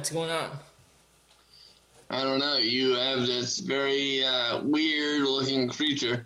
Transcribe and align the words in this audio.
What's 0.00 0.12
going 0.12 0.30
on? 0.30 0.48
I 2.08 2.22
don't 2.22 2.38
know. 2.38 2.56
You 2.56 2.94
have 2.94 3.26
this 3.26 3.58
very 3.58 4.24
uh, 4.24 4.62
weird 4.62 5.24
looking 5.24 5.68
creature. 5.68 6.24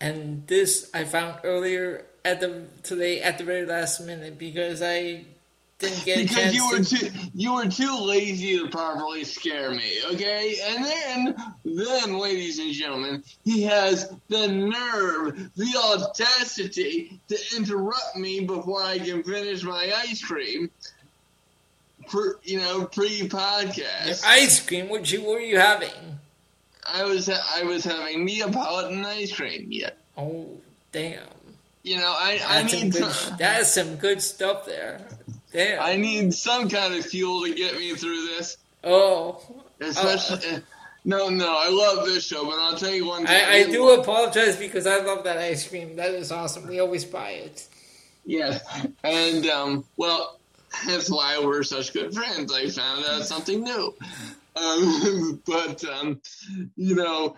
And 0.00 0.46
this 0.46 0.90
I 0.94 1.04
found 1.04 1.40
earlier 1.44 2.06
at 2.24 2.40
the 2.40 2.62
today 2.82 3.20
at 3.20 3.36
the 3.36 3.44
very 3.44 3.66
last 3.66 4.00
minute 4.00 4.38
because 4.38 4.80
I 4.80 5.26
didn't 5.78 6.04
get 6.06 6.26
because 6.26 6.54
you 6.54 6.70
were 6.70 6.82
to, 6.82 6.96
too 6.96 7.10
you 7.34 7.54
were 7.54 7.66
too 7.66 7.98
lazy 8.00 8.56
to 8.58 8.70
properly 8.70 9.24
scare 9.24 9.70
me, 9.70 9.98
okay? 10.12 10.56
And 10.68 10.84
then 10.84 11.36
then, 11.66 12.18
ladies 12.18 12.58
and 12.58 12.72
gentlemen, 12.72 13.22
he 13.44 13.62
has 13.64 14.10
the 14.28 14.48
nerve, 14.48 15.50
the 15.54 15.76
audacity 15.76 17.20
to 17.28 17.38
interrupt 17.58 18.16
me 18.16 18.46
before 18.46 18.82
I 18.82 18.98
can 18.98 19.22
finish 19.22 19.62
my 19.62 19.92
ice 19.98 20.24
cream. 20.24 20.70
For 22.08 22.38
you 22.42 22.58
know, 22.58 22.84
pre 22.86 23.28
podcast. 23.28 24.24
ice 24.26 24.64
cream. 24.64 24.88
What 24.88 25.10
you 25.12 25.24
were 25.24 25.40
you 25.40 25.58
having? 25.58 25.90
I 26.86 27.04
was 27.04 27.28
I 27.28 27.62
was 27.64 27.84
having 27.84 28.24
Neapolitan 28.24 29.04
ice 29.04 29.32
cream. 29.34 29.66
Yeah. 29.70 29.90
Oh 30.16 30.48
damn! 30.92 31.20
You 31.82 31.98
know, 31.98 32.14
I 32.16 32.40
I 32.46 32.62
That's 32.62 32.72
some 32.72 32.82
need 32.82 32.92
good. 32.92 33.12
some, 33.12 33.36
That's 33.38 33.72
some 33.72 33.96
good 33.96 34.22
stuff 34.22 34.64
there. 34.66 35.00
Damn. 35.52 35.82
I 35.82 35.96
need 35.96 36.34
some 36.34 36.68
kind 36.68 36.94
of 36.94 37.04
fuel 37.06 37.44
to 37.44 37.54
get 37.54 37.76
me 37.76 37.94
through 37.94 38.26
this. 38.26 38.56
oh, 38.84 39.40
Especially, 39.80 40.56
uh, 40.56 40.60
no, 41.04 41.28
no, 41.30 41.56
I 41.58 41.70
love 41.70 42.04
this 42.04 42.26
show, 42.26 42.44
but 42.44 42.58
I'll 42.58 42.76
tell 42.76 42.90
you 42.92 43.06
one 43.06 43.24
thing. 43.26 43.34
I, 43.34 43.60
I 43.60 43.64
do 43.64 43.90
apologize 43.98 44.56
because 44.56 44.86
I 44.86 44.98
love 44.98 45.24
that 45.24 45.38
ice 45.38 45.66
cream. 45.66 45.96
That 45.96 46.10
is 46.10 46.30
awesome. 46.32 46.66
We 46.66 46.80
always 46.80 47.04
buy 47.04 47.30
it. 47.30 47.66
Yes, 48.26 48.62
and 49.02 49.46
um, 49.46 49.84
well, 49.96 50.37
that's 50.86 51.10
why 51.10 51.40
we're 51.42 51.62
such 51.62 51.92
good 51.92 52.14
friends. 52.14 52.52
I 52.52 52.68
found 52.68 53.04
out 53.04 53.24
something 53.24 53.62
new. 53.62 53.94
Um, 54.56 55.42
but 55.46 55.84
um, 55.84 56.20
you 56.76 56.94
know, 56.94 57.36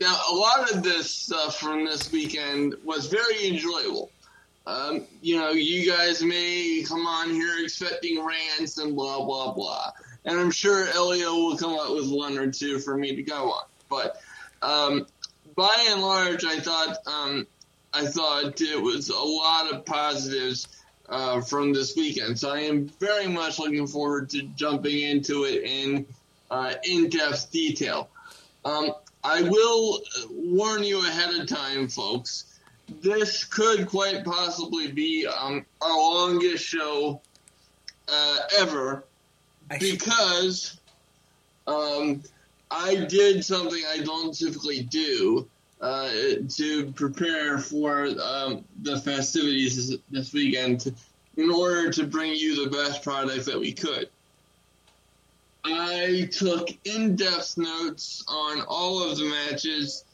now 0.00 0.20
a 0.30 0.34
lot 0.34 0.72
of 0.72 0.82
this 0.82 1.10
stuff 1.10 1.58
from 1.58 1.84
this 1.84 2.12
weekend 2.12 2.74
was 2.84 3.06
very 3.06 3.48
enjoyable. 3.48 4.10
Um, 4.66 5.06
you 5.22 5.38
know, 5.38 5.50
you 5.50 5.90
guys 5.90 6.22
may 6.22 6.84
come 6.86 7.06
on 7.06 7.30
here 7.30 7.64
expecting 7.64 8.24
rants 8.24 8.78
and 8.78 8.94
blah 8.94 9.24
blah 9.24 9.52
blah, 9.52 9.92
and 10.24 10.38
I'm 10.38 10.50
sure 10.50 10.86
Elio 10.88 11.34
will 11.34 11.56
come 11.56 11.74
up 11.74 11.90
with 11.94 12.10
one 12.10 12.38
or 12.38 12.50
two 12.50 12.78
for 12.78 12.96
me 12.96 13.16
to 13.16 13.22
go 13.22 13.50
on. 13.50 13.64
But 13.88 14.20
um, 14.60 15.06
by 15.56 15.74
and 15.90 16.02
large, 16.02 16.44
I 16.44 16.60
thought 16.60 16.98
um, 17.06 17.46
I 17.94 18.06
thought 18.06 18.60
it 18.60 18.80
was 18.80 19.08
a 19.08 19.18
lot 19.18 19.72
of 19.72 19.86
positives 19.86 20.68
uh, 21.08 21.40
from 21.40 21.72
this 21.72 21.96
weekend. 21.96 22.38
So 22.38 22.50
I 22.50 22.60
am 22.60 22.88
very 23.00 23.26
much 23.28 23.58
looking 23.58 23.86
forward 23.86 24.30
to 24.30 24.42
jumping 24.56 25.00
into 25.00 25.44
it 25.44 25.62
in 25.64 26.06
uh, 26.50 26.74
in-depth 26.84 27.50
detail. 27.50 28.08
Um, 28.64 28.92
I 29.24 29.42
will 29.42 30.00
warn 30.30 30.84
you 30.84 31.06
ahead 31.06 31.34
of 31.34 31.48
time, 31.48 31.88
folks. 31.88 32.58
This 33.02 33.44
could 33.44 33.86
quite 33.86 34.24
possibly 34.24 34.90
be 34.90 35.26
um, 35.26 35.66
our 35.82 35.96
longest 35.96 36.64
show 36.64 37.20
uh, 38.08 38.36
ever 38.58 39.04
because 39.68 40.78
um, 41.66 42.22
I 42.70 42.94
did 42.94 43.44
something 43.44 43.82
I 43.90 43.98
don't 43.98 44.32
typically 44.32 44.82
do 44.82 45.48
uh, 45.80 46.10
to 46.56 46.92
prepare 46.92 47.58
for 47.58 48.08
um, 48.22 48.64
the 48.82 48.98
festivities 48.98 49.88
this, 49.88 49.98
this 50.10 50.32
weekend 50.32 50.94
in 51.38 51.50
order 51.50 51.90
to 51.90 52.04
bring 52.04 52.34
you 52.34 52.64
the 52.64 52.70
best 52.70 53.02
product 53.02 53.46
that 53.46 53.58
we 53.58 53.72
could. 53.72 54.08
I 55.64 56.28
took 56.32 56.68
in-depth 56.84 57.56
notes 57.56 58.24
on 58.26 58.60
all 58.62 59.08
of 59.08 59.16
the 59.16 59.24
matches 59.24 60.04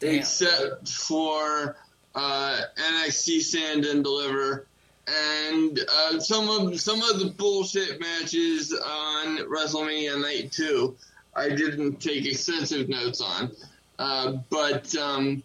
Damn. 0.00 0.14
except 0.16 0.88
for 0.88 1.76
uh, 2.14 2.60
NXT 2.76 3.40
Stand 3.40 3.84
and 3.84 4.02
Deliver 4.02 4.66
and 5.06 5.78
uh, 5.92 6.20
some 6.20 6.48
of 6.48 6.80
some 6.80 7.02
of 7.02 7.18
the 7.18 7.26
bullshit 7.26 8.00
matches 8.00 8.72
on 8.72 9.38
WrestleMania 9.38 10.20
Night 10.20 10.52
Two. 10.52 10.96
I 11.34 11.48
didn't 11.48 12.00
take 12.00 12.24
extensive 12.24 12.88
notes 12.88 13.20
on, 13.20 13.50
uh, 13.98 14.32
but 14.48 14.94
um, 14.94 15.42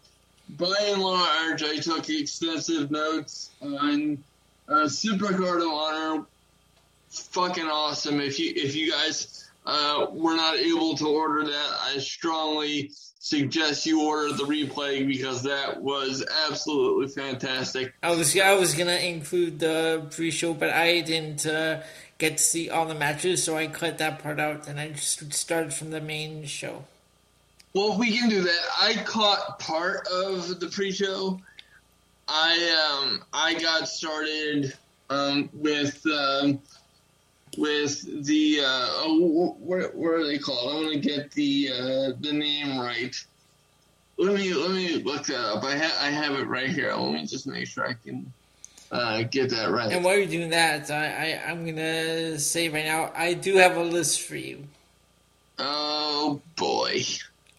by 0.49 0.75
and 0.81 1.01
large, 1.01 1.63
I 1.63 1.77
took 1.77 2.09
extensive 2.09 2.91
notes 2.91 3.49
on 3.61 4.23
uh, 4.67 4.85
Supercard 4.85 5.61
of 5.61 5.71
Honor. 5.71 6.25
Fucking 7.09 7.65
awesome! 7.65 8.19
If 8.19 8.37
you 8.39 8.51
if 8.55 8.75
you 8.75 8.91
guys 8.91 9.49
uh, 9.65 10.07
were 10.11 10.35
not 10.35 10.57
able 10.57 10.95
to 10.97 11.07
order 11.07 11.45
that, 11.45 11.77
I 11.81 11.97
strongly 11.99 12.91
suggest 13.19 13.85
you 13.85 14.07
order 14.07 14.33
the 14.33 14.43
replay 14.43 15.05
because 15.05 15.43
that 15.43 15.81
was 15.81 16.25
absolutely 16.47 17.07
fantastic. 17.07 17.93
I 18.03 18.11
was 18.11 18.37
I 18.37 18.53
was 18.53 18.73
gonna 18.73 18.95
include 18.95 19.59
the 19.59 20.05
pre-show, 20.11 20.53
but 20.53 20.69
I 20.69 21.01
didn't 21.01 21.45
uh, 21.45 21.81
get 22.17 22.37
to 22.37 22.43
see 22.43 22.69
all 22.69 22.85
the 22.85 22.95
matches, 22.95 23.43
so 23.43 23.57
I 23.57 23.67
cut 23.67 23.97
that 23.99 24.19
part 24.19 24.39
out, 24.39 24.67
and 24.67 24.79
I 24.79 24.89
just 24.89 25.33
started 25.33 25.73
from 25.73 25.91
the 25.91 26.01
main 26.01 26.45
show. 26.45 26.85
Well, 27.73 27.97
we 27.97 28.17
can 28.17 28.29
do 28.29 28.41
that. 28.41 28.65
I 28.81 28.95
caught 28.95 29.59
part 29.59 30.07
of 30.07 30.59
the 30.59 30.67
pre-show. 30.67 31.39
I 32.27 32.99
um 33.01 33.23
I 33.33 33.53
got 33.55 33.87
started 33.87 34.73
um 35.09 35.49
with 35.53 36.05
um 36.07 36.59
with 37.57 38.25
the 38.25 38.59
uh 38.61 38.87
oh, 39.03 39.55
what 39.59 39.95
what 39.95 40.13
are 40.13 40.27
they 40.27 40.37
called? 40.37 40.71
I 40.71 40.75
want 40.75 40.93
to 40.93 40.99
get 40.99 41.31
the 41.31 41.69
uh 41.73 42.11
the 42.19 42.33
name 42.33 42.79
right. 42.79 43.15
Let 44.17 44.35
me 44.35 44.53
let 44.53 44.71
me 44.71 45.03
look 45.03 45.25
that 45.27 45.39
up. 45.39 45.63
I 45.63 45.77
ha- 45.77 45.99
I 46.01 46.09
have 46.09 46.33
it 46.33 46.47
right 46.47 46.69
here. 46.69 46.93
Let 46.93 47.13
me 47.13 47.25
just 47.25 47.47
make 47.47 47.67
sure 47.67 47.87
I 47.87 47.93
can 47.93 48.31
uh 48.91 49.23
get 49.23 49.49
that 49.51 49.71
right. 49.71 49.91
And 49.91 50.03
while 50.03 50.17
you're 50.17 50.27
doing 50.27 50.49
that, 50.49 50.91
I, 50.91 51.05
I 51.35 51.49
I'm 51.49 51.65
gonna 51.65 52.39
say 52.39 52.69
right 52.69 52.85
now, 52.85 53.11
I 53.15 53.33
do 53.33 53.57
have 53.57 53.77
a 53.77 53.83
list 53.83 54.21
for 54.21 54.35
you. 54.35 54.63
Oh 55.59 56.41
boy. 56.55 57.03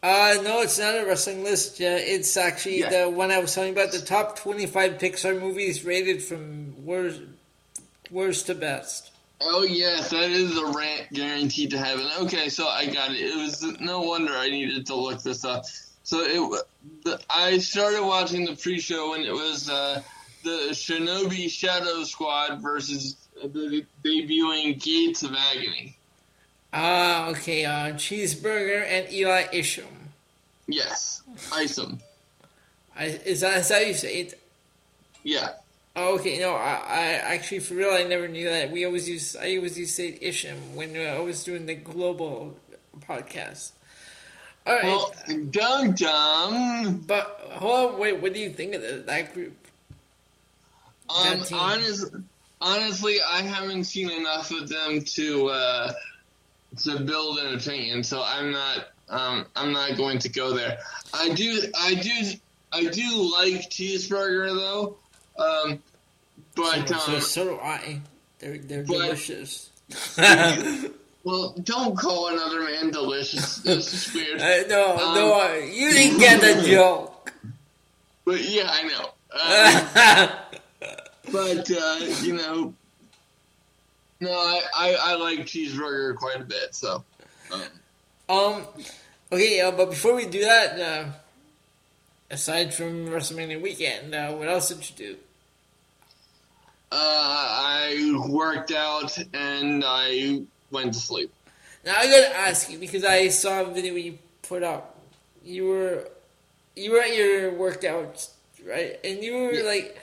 Uh, 0.03 0.37
no, 0.45 0.61
it's 0.61 0.79
not 0.79 0.95
a 0.95 1.05
wrestling 1.05 1.43
list. 1.43 1.81
Uh, 1.81 1.87
it's 1.99 2.37
actually 2.37 2.81
Yeah. 2.81 3.05
the 3.05 3.11
one 3.11 3.31
I 3.33 3.39
was 3.39 3.55
telling 3.55 3.73
about 3.73 3.91
the 3.91 4.01
top 4.01 4.39
25 4.39 4.93
Pixar 4.99 5.39
movies 5.41 5.85
rated 5.85 6.23
from 6.23 6.85
worst, 6.85 7.21
worst 8.11 8.47
to 8.47 8.55
best. 8.55 9.11
Oh 9.41 9.63
yes, 9.63 10.11
that 10.11 10.31
is 10.31 10.57
a 10.57 10.67
rant 10.67 11.13
guaranteed 11.13 11.71
to 11.71 11.79
happen. 11.79 12.09
Okay, 12.23 12.49
so 12.49 12.67
I 12.69 12.87
got 12.87 13.13
it. 13.13 13.21
It 13.21 13.37
was 13.37 13.63
no 13.81 14.01
wonder 14.01 14.33
I 14.33 14.49
needed 14.49 14.87
to 14.87 14.95
look 14.97 15.23
this 15.23 15.45
up. 15.45 15.65
So 16.03 16.21
it, 16.21 16.65
the, 17.05 17.21
I 17.31 17.59
started 17.59 18.03
watching 18.05 18.45
the 18.47 18.57
pre-show 18.57 19.11
when 19.11 19.23
it 19.23 19.33
was 19.33 19.69
uh, 19.69 20.03
the 20.43 20.69
Shinobi 20.71 21.51
Shadow 21.51 22.03
Squad 22.05 22.61
versus 22.63 23.17
the 23.41 23.85
debuting 24.05 24.81
Gates 24.83 25.23
of 25.23 25.35
Agony. 25.35 25.97
Ah, 26.73 27.29
okay. 27.31 27.65
Uh, 27.65 27.93
Cheeseburger 27.95 28.84
and 28.87 29.11
Eli 29.12 29.47
Isham. 29.53 29.87
Yes, 30.67 31.23
Isom. 31.53 32.01
I, 32.97 33.05
is 33.06 33.41
that 33.41 33.59
is 33.59 33.69
that 33.69 33.83
how 33.83 33.89
you 33.89 33.95
say 33.95 34.21
it? 34.21 34.41
Yeah. 35.23 35.51
Oh, 35.97 36.15
okay. 36.17 36.39
No, 36.39 36.53
I, 36.55 36.75
I 36.87 37.05
actually 37.35 37.61
for 37.61 37.75
real 37.75 37.91
I 37.91 38.05
never 38.05 38.29
knew 38.29 38.49
that. 38.49 38.70
We 38.70 38.85
always 38.85 39.09
use 39.09 39.35
I 39.35 39.56
always 39.56 39.79
used 39.79 39.97
to 39.97 40.03
say 40.12 40.19
Isham 40.20 40.76
when 40.76 40.94
uh, 40.97 41.00
I 41.00 41.20
was 41.20 41.43
doing 41.43 41.67
the 41.67 41.75
global 41.75 42.55
podcast. 43.00 43.73
All 44.67 44.75
right, 44.75 44.85
Well, 44.85 45.15
dum 45.50 45.93
dum. 45.94 47.05
but 47.06 47.41
hold 47.53 47.94
on, 47.94 47.99
wait. 48.00 48.20
What 48.20 48.35
do 48.35 48.41
you 48.41 48.50
think 48.50 48.75
of 48.75 48.82
the, 48.82 49.03
that 49.06 49.32
group? 49.32 49.56
Um, 51.09 51.38
That 51.38 51.53
honest, 51.55 52.12
honestly, 52.61 53.17
I 53.26 53.41
haven't 53.41 53.85
seen 53.85 54.11
enough 54.11 54.50
of 54.50 54.69
them 54.69 55.00
to 55.03 55.49
uh, 55.49 55.93
to 56.85 57.01
build 57.01 57.39
an 57.39 57.55
opinion, 57.55 58.03
so 58.03 58.23
I'm 58.25 58.51
not 58.53 58.89
um, 59.09 59.47
I'm 59.57 59.73
not 59.73 59.97
going 59.97 60.19
to 60.21 60.29
go 60.29 60.53
there. 60.55 60.79
I 61.15 61.31
do 61.31 61.63
I 61.79 61.95
do 61.95 62.31
I 62.73 62.85
do 62.85 63.33
like 63.33 63.71
cheeseburger 63.71 64.55
though, 64.55 64.97
um, 65.39 65.83
but 66.55 66.89
so, 66.89 67.15
um, 67.15 67.21
so 67.21 67.45
do 67.45 67.59
I. 67.61 68.01
They're 68.39 68.59
they're 68.59 68.83
but- 68.85 68.93
delicious. 68.93 69.71
well, 71.25 71.55
don't 71.63 71.97
call 71.97 72.29
another 72.29 72.63
man 72.63 72.91
delicious. 72.91 73.57
This 73.59 73.93
is 74.09 74.15
weird. 74.15 74.41
Uh, 74.43 74.69
no, 74.69 74.97
Um, 74.99 75.15
no, 75.15 75.41
uh, 75.41 75.55
you 75.55 75.91
didn't 75.91 76.19
get 76.19 76.41
the 76.41 76.69
joke. 76.69 77.33
But 78.27 78.47
yeah, 78.49 78.69
I 78.71 78.83
know. 78.83 79.11
But 81.31 81.71
uh, 81.71 81.99
you 82.23 82.35
know, 82.37 82.75
no, 84.20 84.31
I, 84.31 84.62
I 84.75 84.97
I 85.00 85.15
like 85.17 85.41
cheeseburger 85.41 86.17
quite 86.17 86.41
a 86.41 86.44
bit. 86.44 86.75
So. 86.75 87.05
Um, 87.50 87.62
um, 88.29 88.62
okay, 89.32 89.61
uh, 89.61 89.70
but 89.70 89.91
before 89.91 90.15
we 90.15 90.26
do 90.26 90.41
that, 90.41 90.79
uh, 90.81 91.05
aside 92.31 92.75
from 92.75 93.06
WrestleMania 93.09 93.61
weekend, 93.61 94.15
uh, 94.15 94.32
what 94.32 94.49
else 94.49 94.69
did 94.69 94.88
you 94.91 94.97
do? 94.97 95.17
Uh, 96.91 96.97
I 96.97 98.25
worked 98.29 98.70
out 98.73 99.17
and 99.35 99.82
I 99.87 100.43
went 100.70 100.94
to 100.94 100.99
sleep. 101.00 101.32
Now 101.85 101.94
I 101.97 102.06
gotta 102.06 102.37
ask 102.37 102.70
you 102.70 102.79
because 102.79 103.05
I 103.05 103.29
saw 103.29 103.62
a 103.62 103.65
video 103.73 103.94
you 103.94 104.19
put 104.43 104.62
up. 104.62 104.99
You 105.44 105.67
were 105.67 106.09
you 106.76 106.93
were 106.93 107.00
at 107.00 107.15
your 107.15 107.53
workout, 107.55 108.26
right? 108.67 108.99
And 109.05 109.23
you 109.23 109.35
were 109.35 109.53
Yeah. 109.53 109.62
like 109.65 109.99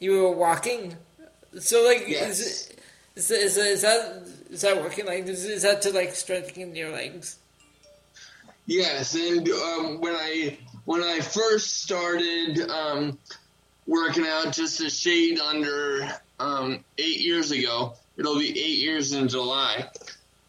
you 0.00 0.22
were 0.22 0.32
walking. 0.32 0.96
So 1.58 1.82
like 1.84 2.04
Yes. 2.08 2.40
is, 2.40 2.66
it, 2.70 2.77
is, 3.18 3.30
is, 3.30 3.56
is 3.56 3.82
that 3.82 4.22
is 4.50 4.60
that 4.62 4.80
working? 4.82 5.06
Like 5.06 5.26
is, 5.26 5.44
is 5.44 5.62
that 5.62 5.82
to 5.82 5.90
like 5.92 6.14
strengthen 6.14 6.74
your 6.74 6.90
legs? 6.90 7.38
Yes, 8.66 9.14
and 9.14 9.48
um, 9.48 10.00
when 10.00 10.14
I 10.14 10.58
when 10.84 11.02
I 11.02 11.20
first 11.20 11.82
started 11.82 12.60
um, 12.70 13.18
working 13.86 14.26
out 14.26 14.52
just 14.52 14.80
a 14.80 14.90
shade 14.90 15.38
under 15.40 16.08
um, 16.38 16.84
eight 16.98 17.20
years 17.20 17.50
ago, 17.50 17.94
it'll 18.16 18.38
be 18.38 18.50
eight 18.50 18.78
years 18.78 19.12
in 19.12 19.28
July. 19.28 19.88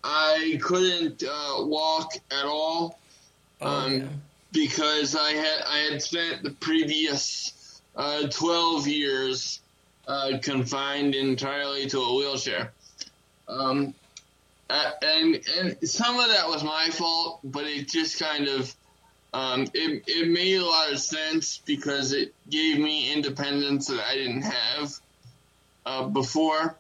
I 0.04 0.60
couldn't 0.62 1.24
uh, 1.24 1.56
walk 1.66 2.14
at 2.32 2.46
all 2.46 2.98
Um, 3.62 3.94
yeah. 3.94 4.08
because 4.54 5.16
I 5.16 5.32
had 5.32 5.62
I 5.68 5.78
had 5.92 6.02
spent 6.02 6.44
the 6.44 6.52
previous 6.52 7.82
uh, 7.96 8.28
twelve 8.30 8.88
years 8.88 9.60
uh, 10.10 10.40
confined 10.42 11.14
entirely 11.14 11.88
to 11.88 12.00
a 12.00 12.16
wheelchair. 12.16 12.74
Um, 13.48 13.94
and 14.70 15.40
and 15.58 15.90
some 15.90 16.20
of 16.20 16.28
that 16.30 16.48
was 16.48 16.64
my 16.64 16.90
fault, 16.92 17.40
but 17.44 17.66
it 17.66 17.90
just 17.90 18.20
kind 18.20 18.48
of 18.48 18.76
um, 19.34 19.68
it 19.74 20.04
it 20.08 20.28
made 20.30 20.56
a 20.56 20.66
lot 20.66 20.92
of 20.92 21.00
sense 21.00 21.60
because 21.66 22.12
it 22.12 22.34
gave 22.50 22.80
me 22.80 23.14
independence 23.14 23.88
that 23.88 24.04
I 24.04 24.16
didn't 24.16 24.42
have 24.42 24.94
uh, 25.86 26.04
before. 26.08 26.76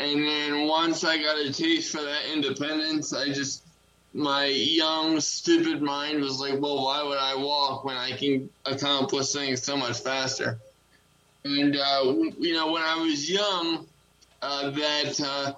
And 0.00 0.22
then 0.22 0.68
once 0.68 1.02
I 1.02 1.20
got 1.20 1.38
a 1.38 1.52
taste 1.52 1.90
for 1.90 2.02
that 2.02 2.32
independence, 2.32 3.12
I 3.12 3.32
just 3.32 3.64
my 4.14 4.46
young 4.46 5.20
stupid 5.20 5.82
mind 5.82 6.20
was 6.20 6.40
like, 6.40 6.60
well, 6.60 6.84
why 6.84 7.02
would 7.02 7.18
I 7.18 7.34
walk 7.34 7.84
when 7.84 7.96
I 7.96 8.12
can 8.12 8.48
accomplish 8.64 9.32
things 9.32 9.62
so 9.62 9.76
much 9.76 10.00
faster? 10.00 10.60
And 11.56 11.76
uh, 11.76 12.14
you 12.38 12.54
know, 12.54 12.72
when 12.72 12.82
I 12.82 12.96
was 12.96 13.30
young, 13.30 13.86
uh, 14.42 14.70
that 14.70 15.20
uh, 15.20 15.52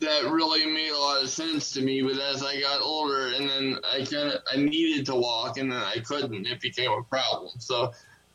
that 0.00 0.30
really 0.30 0.66
made 0.66 0.90
a 0.90 0.98
lot 0.98 1.22
of 1.22 1.28
sense 1.28 1.72
to 1.72 1.82
me. 1.82 2.02
But 2.02 2.18
as 2.18 2.42
I 2.42 2.60
got 2.60 2.80
older, 2.80 3.28
and 3.28 3.48
then 3.48 3.78
I 3.92 3.98
kind 3.98 4.30
of 4.30 4.42
I 4.52 4.56
needed 4.56 5.06
to 5.06 5.14
walk, 5.14 5.58
and 5.58 5.70
then 5.70 5.78
I 5.78 5.98
couldn't. 6.00 6.46
It 6.46 6.60
became 6.60 6.90
a 6.90 7.02
problem. 7.02 7.52
So 7.58 7.92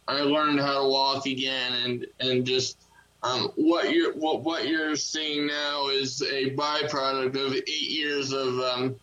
I 0.08 0.22
learned 0.22 0.60
how 0.60 0.84
to 0.84 0.88
walk 0.88 1.26
again, 1.26 1.74
and 1.74 2.08
and 2.20 2.46
just 2.46 2.78
um, 3.24 3.52
what 3.56 3.92
you're 3.92 4.14
what 4.14 4.44
what 4.44 4.68
you're 4.68 4.96
seeing 4.96 5.48
now 5.48 5.90
is 5.90 6.22
a 6.22 6.52
byproduct 6.52 7.36
of 7.36 7.56
eight 7.56 7.90
years 7.90 8.32
of 8.32 8.60
um, 8.60 8.96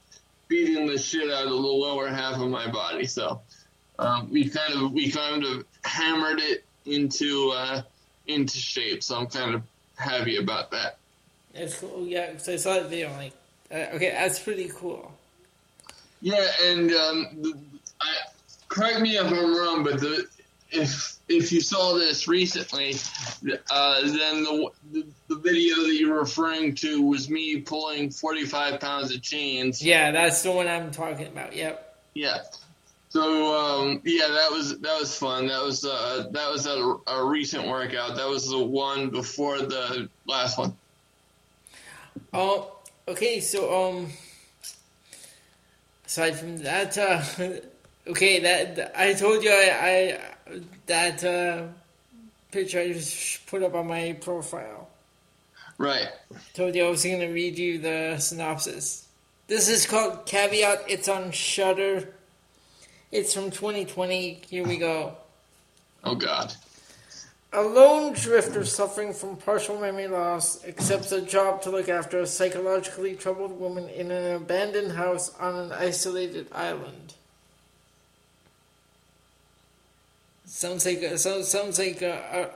beating 0.47 0.87
the 0.87 0.99
shit 0.99 1.31
out 1.31 1.45
of 1.45 1.51
the 1.51 1.57
lower 1.57 2.09
half 2.09 2.35
of 2.35 2.49
my 2.49 2.71
body. 2.71 3.07
So 3.07 3.41
um, 3.99 4.31
we 4.31 4.49
kind 4.49 4.75
of 4.75 4.93
we 4.93 5.11
kind 5.11 5.45
of 5.45 5.65
hammered 5.85 6.41
it 6.41 6.65
into 6.87 7.53
uh, 7.55 7.83
into 8.27 8.59
shape. 8.59 9.03
So 9.03 9.17
I'm 9.17 9.27
kind 9.27 9.55
of 9.55 9.63
happy 9.97 10.37
about 10.37 10.71
that. 10.71 10.99
That's 11.55 11.79
cool. 11.79 12.07
Yeah, 12.07 12.31
because 12.31 12.49
I 12.49 12.57
saw 12.57 12.75
the 12.81 12.89
video. 12.89 13.11
I'm 13.11 13.17
like, 13.17 13.33
uh, 13.71 13.97
okay, 13.97 14.11
that's 14.11 14.39
pretty 14.39 14.71
cool. 14.75 15.13
Yeah, 16.21 16.47
and 16.63 16.93
um, 16.93 17.29
the, 17.41 17.59
I, 18.01 18.15
correct 18.69 19.01
me 19.01 19.17
if 19.17 19.27
I'm 19.27 19.57
wrong, 19.57 19.85
but 19.85 20.01
the 20.01 20.27
if 20.71 21.19
if 21.29 21.53
you 21.53 21.61
saw 21.61 21.95
this 21.95 22.27
recently, 22.27 22.95
uh, 23.71 24.01
then 24.03 24.45
the, 24.45 24.71
the 24.93 25.07
the 25.29 25.37
video 25.37 25.77
that 25.77 25.95
you're 25.95 26.19
referring 26.19 26.75
to 26.77 27.03
was 27.03 27.29
me 27.29 27.61
pulling 27.61 28.11
45 28.11 28.81
pounds 28.81 29.15
of 29.15 29.23
chains. 29.23 29.83
Yeah, 29.83 30.11
that's 30.11 30.43
the 30.43 30.53
one 30.53 30.69
I'm 30.69 30.91
talking 30.91 31.27
about. 31.27 31.55
Yep. 31.55 31.99
Yeah. 32.15 32.39
So 33.13 33.55
um, 33.55 34.01
yeah, 34.05 34.29
that 34.29 34.51
was 34.51 34.79
that 34.79 34.99
was 34.99 35.15
fun. 35.15 35.49
That 35.49 35.63
was 35.63 35.85
uh, 35.85 36.29
that 36.31 36.51
was 36.51 36.65
a, 36.65 36.97
a 37.07 37.23
recent 37.23 37.69
workout. 37.69 38.17
That 38.17 38.27
was 38.27 38.49
the 38.49 38.59
one 38.59 39.11
before 39.11 39.59
the 39.59 40.09
last 40.27 40.57
one. 40.57 40.75
Oh, 42.33 42.75
okay. 43.07 43.41
So, 43.41 43.91
um, 43.91 44.09
aside 46.07 46.39
from 46.39 46.57
that, 46.63 46.97
uh, 46.97 47.23
okay, 48.13 48.41
that, 48.41 48.93
I 48.99 49.13
told 49.13 49.45
you 49.45 49.51
I, 49.51 50.19
I 50.49 50.61
that 50.87 51.23
uh, 51.23 51.67
picture 52.51 52.81
I 52.81 52.95
just 52.95 53.45
put 53.47 53.63
up 53.63 53.75
on 53.75 53.89
my 53.89 54.17
profile. 54.23 54.89
Right. 55.77 56.09
Told 56.55 56.75
you 56.75 56.87
I 56.87 56.89
was 56.89 57.05
going 57.05 57.21
to 57.21 57.27
read 57.27 57.59
you 57.59 57.79
the 57.79 58.17
synopsis. 58.19 59.07
This 59.49 59.69
is 59.69 59.85
called 59.85 60.25
Caveat. 60.25 60.85
It's 60.89 61.11
on 61.11 61.31
Shudder. 61.31 62.09
It's 63.13 63.35
from 63.35 63.51
2020. 63.51 64.41
Here 64.49 64.67
we 64.67 64.79
go. 64.79 65.15
Oh 66.03 66.15
God. 66.15 66.55
A 67.53 67.61
lone 67.61 68.15
drifter 68.15 68.65
suffering 68.65 69.13
from 69.13 69.37
partial 69.37 69.79
memory 69.79 70.09
loss 70.09 70.65
accepts 70.65 71.13
a 71.13 71.21
job 71.21 71.61
to 71.63 71.71
look 71.71 71.91
after 71.91 72.21
a 72.21 72.27
psychologically 72.27 73.15
troubled 73.15 73.61
woman 73.61 73.91
in 73.91 74.11
an 74.11 74.35
abandoned 74.35 74.93
house 74.93 75.39
on 75.39 75.55
an 75.57 75.73
isolated 75.73 76.49
island. 76.53 77.13
Sounds 80.47 80.87
like 80.87 81.03
a, 81.03 81.19
so, 81.19 81.43
sounds 81.43 81.79
like 81.79 82.01
a, 82.01 82.15
a 82.33 82.51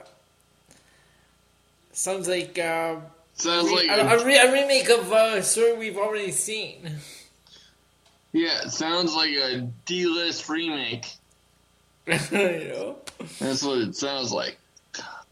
sounds 1.93 2.29
like 2.29 2.57
a, 2.57 3.03
Sounds 3.35 3.71
like 3.71 3.89
a, 3.89 4.01
a, 4.01 4.25
re, 4.25 4.39
a 4.39 4.51
remake 4.51 4.89
of 4.89 5.13
a 5.13 5.43
story 5.43 5.77
we've 5.77 5.99
already 5.99 6.31
seen. 6.33 6.97
yeah. 8.33 8.63
It 8.65 8.71
sounds 8.71 9.15
like 9.15 9.31
a 9.31 9.69
D-list 9.85 10.49
remake. 10.49 11.13
you 12.07 12.19
know? 12.31 12.97
That's 13.39 13.63
what 13.63 13.79
it 13.79 13.97
sounds 13.97 14.33
like. 14.33 14.59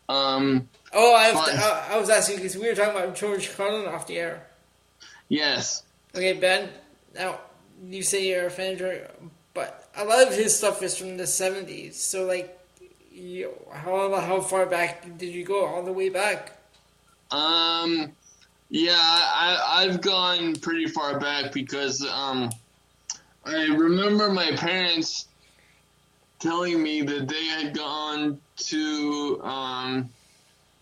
Um. 0.09 0.69
Oh, 0.93 1.15
I, 1.17 1.31
to, 1.31 1.65
I, 1.65 1.95
I 1.95 1.99
was 1.99 2.11
asking 2.11 2.37
because 2.37 2.57
we 2.57 2.69
were 2.69 2.75
talking 2.75 2.97
about 2.97 3.17
George 3.17 3.55
Carlin 3.57 3.87
off 3.87 4.07
the 4.07 4.19
air. 4.19 4.47
Yes. 5.29 5.83
Okay, 6.15 6.35
Ben. 6.35 6.69
Now 7.15 7.41
you 7.89 8.03
say 8.03 8.29
you're 8.29 8.47
a 8.47 8.51
fan 8.51 8.75
of 8.75 8.79
George, 8.79 9.01
but 9.55 9.89
a 9.97 10.05
lot 10.05 10.27
of 10.27 10.35
his 10.35 10.57
stuff 10.57 10.83
is 10.83 10.97
from 10.97 11.17
the 11.17 11.25
'70s. 11.25 11.95
So, 11.95 12.27
like, 12.27 12.59
you, 13.11 13.53
how 13.73 14.15
how 14.21 14.41
far 14.41 14.67
back 14.67 15.19
did 15.19 15.35
you 15.35 15.45
go? 15.45 15.65
All 15.65 15.83
the 15.83 15.93
way 15.93 16.11
back? 16.11 16.53
Um, 17.31 18.13
yeah, 18.69 18.95
I, 18.97 19.85
I've 19.85 20.01
gone 20.01 20.55
pretty 20.57 20.87
far 20.87 21.19
back 21.19 21.53
because 21.53 22.07
um, 22.07 22.51
I 23.47 23.67
remember 23.67 24.31
my 24.31 24.53
parents 24.53 25.29
telling 26.39 26.83
me 26.83 27.03
that 27.03 27.29
they 27.29 27.45
had 27.47 27.77
gone 27.77 28.41
to 28.57 29.41
um, 29.43 30.11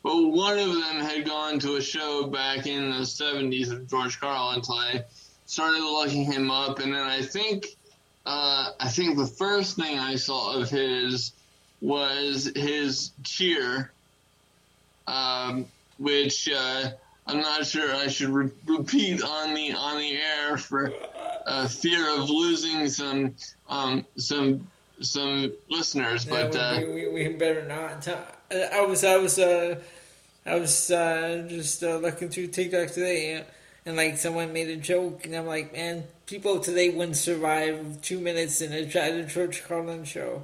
well, 0.02 0.30
one 0.30 0.58
of 0.58 0.74
them 0.74 1.00
had 1.00 1.24
gone 1.24 1.60
to 1.60 1.76
a 1.76 1.82
show 1.82 2.26
back 2.26 2.66
in 2.66 2.90
the 2.90 2.98
'70s 2.98 3.70
of 3.70 3.88
George 3.88 4.18
Carlin 4.20 4.56
until 4.56 4.74
I 4.76 5.04
started 5.46 5.82
looking 5.82 6.24
him 6.24 6.50
up, 6.50 6.78
and 6.78 6.92
then 6.92 7.00
I 7.00 7.22
think 7.22 7.66
uh, 8.26 8.70
I 8.80 8.88
think 8.88 9.16
the 9.16 9.26
first 9.26 9.76
thing 9.76 9.98
I 9.98 10.16
saw 10.16 10.60
of 10.60 10.70
his 10.70 11.32
was 11.80 12.50
his 12.54 13.10
cheer. 13.24 13.92
Um, 15.06 15.66
which 15.98 16.48
uh, 16.48 16.90
I'm 17.26 17.40
not 17.40 17.64
sure 17.66 17.94
I 17.94 18.08
should 18.08 18.30
re- 18.30 18.50
repeat 18.66 19.22
on 19.22 19.54
the 19.54 19.72
on 19.74 19.98
the 19.98 20.16
air 20.16 20.56
for 20.56 20.92
uh, 21.46 21.68
fear 21.68 22.08
of 22.16 22.28
losing 22.28 22.88
some 22.88 23.34
um, 23.68 24.04
some 24.16 24.66
some 25.00 25.52
listeners. 25.68 26.24
But 26.24 26.54
Yeah, 26.54 26.60
uh, 26.60 26.80
we, 26.80 27.08
we, 27.08 27.28
we 27.28 27.28
better 27.28 27.64
not. 27.64 28.08
I 28.50 28.80
was 28.84 29.04
I 29.04 29.16
was 29.16 29.38
uh, 29.38 29.80
I 30.44 30.56
was 30.56 30.90
uh, 30.90 31.46
just 31.48 31.82
uh, 31.84 31.96
looking 31.98 32.28
through 32.28 32.48
TikTok 32.48 32.88
today, 32.88 33.36
uh, 33.36 33.44
and 33.86 33.96
like 33.96 34.18
someone 34.18 34.52
made 34.52 34.68
a 34.68 34.76
joke, 34.76 35.24
and 35.24 35.34
I'm 35.36 35.46
like, 35.46 35.72
man, 35.72 36.04
people 36.26 36.58
today 36.58 36.90
wouldn't 36.90 37.16
survive 37.16 38.02
two 38.02 38.18
minutes 38.18 38.60
in 38.60 38.72
a, 38.72 38.82
at 38.98 39.14
a 39.14 39.24
George 39.24 39.62
Carlin 39.64 40.04
show. 40.04 40.42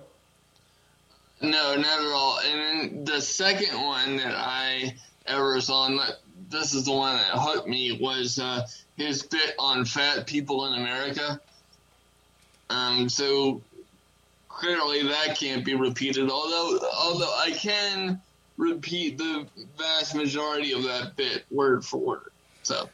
no, 1.41 1.75
not 1.77 2.01
at 2.01 2.13
all. 2.13 2.39
And 2.45 2.61
then 2.61 3.05
the 3.05 3.21
second 3.21 3.81
one 3.81 4.17
that 4.19 4.35
I 4.37 4.95
ever 5.27 5.61
saw, 5.61 5.87
and 5.87 5.99
that- 5.99 6.21
this 6.51 6.75
is 6.75 6.85
the 6.85 6.93
one 6.93 7.17
that 7.17 7.31
hooked 7.33 7.69
me, 7.69 7.99
was 8.01 8.39
uh, 8.39 8.67
his 8.97 9.23
bit 9.23 9.55
on 9.59 9.85
fat 9.85 10.27
people 10.27 10.67
in 10.67 10.81
America. 10.81 11.41
Um, 12.71 13.09
so 13.09 13.63
clearly 14.49 15.03
that 15.09 15.37
can't 15.37 15.65
be 15.65 15.75
repeated. 15.75 16.31
Although, 16.31 16.79
although 16.97 17.35
I 17.39 17.51
can 17.51 18.21
repeat 18.57 19.19
the 19.19 19.47
vast 19.79 20.15
majority 20.15 20.73
of 20.73 20.83
that 20.85 21.17
bit 21.17 21.45
word 21.51 21.85
for 21.85 21.99
word. 21.99 22.31
So, 22.63 22.89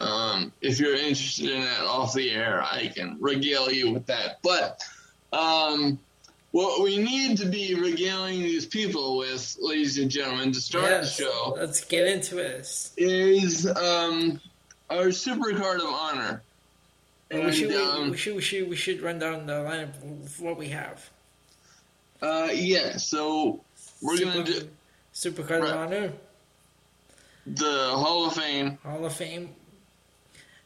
um, 0.00 0.52
if 0.60 0.78
you're 0.78 0.94
interested 0.94 1.50
in 1.50 1.62
that 1.62 1.84
off 1.84 2.14
the 2.14 2.30
air, 2.30 2.62
I 2.62 2.88
can 2.88 3.16
regale 3.20 3.70
you 3.70 3.90
with 3.90 4.06
that. 4.06 4.38
But, 4.42 4.82
um, 5.32 5.98
what 6.52 6.82
we 6.82 6.98
need 6.98 7.36
to 7.38 7.46
be 7.46 7.74
regaling 7.74 8.40
these 8.40 8.64
people 8.66 9.18
with, 9.18 9.56
ladies 9.60 9.98
and 9.98 10.10
gentlemen, 10.10 10.52
to 10.52 10.60
start 10.60 10.84
Yes, 10.84 11.16
the 11.16 11.24
show 11.24 11.54
Let's 11.56 11.84
get 11.84 12.06
into 12.06 12.34
this. 12.36 12.92
is 12.96 13.66
um, 13.66 14.40
our 14.90 15.06
supercard 15.06 15.76
of 15.76 15.84
honor. 15.88 16.42
we, 17.30 17.52
should, 17.52 17.74
um, 17.74 18.10
we 18.10 18.16
should 18.16 18.34
we 18.36 18.42
should 18.42 18.68
we 18.70 18.76
should 18.76 19.02
run 19.02 19.18
down 19.18 19.46
the 19.46 19.52
lineup 19.52 20.02
of 20.02 20.40
what 20.40 20.56
we 20.56 20.68
have. 20.68 21.10
uh, 22.22 22.48
yeah, 22.52 22.96
so 22.96 23.62
we're 24.00 24.18
gonna 24.18 24.46
Super- 24.46 24.60
do 24.60 24.68
Supercard 25.14 25.60
Right. 25.60 25.70
of 25.70 25.76
Honor, 25.76 26.12
the 27.46 27.88
Hall 27.90 28.26
of 28.26 28.34
Fame. 28.34 28.78
Hall 28.82 29.04
of 29.04 29.12
Fame, 29.14 29.50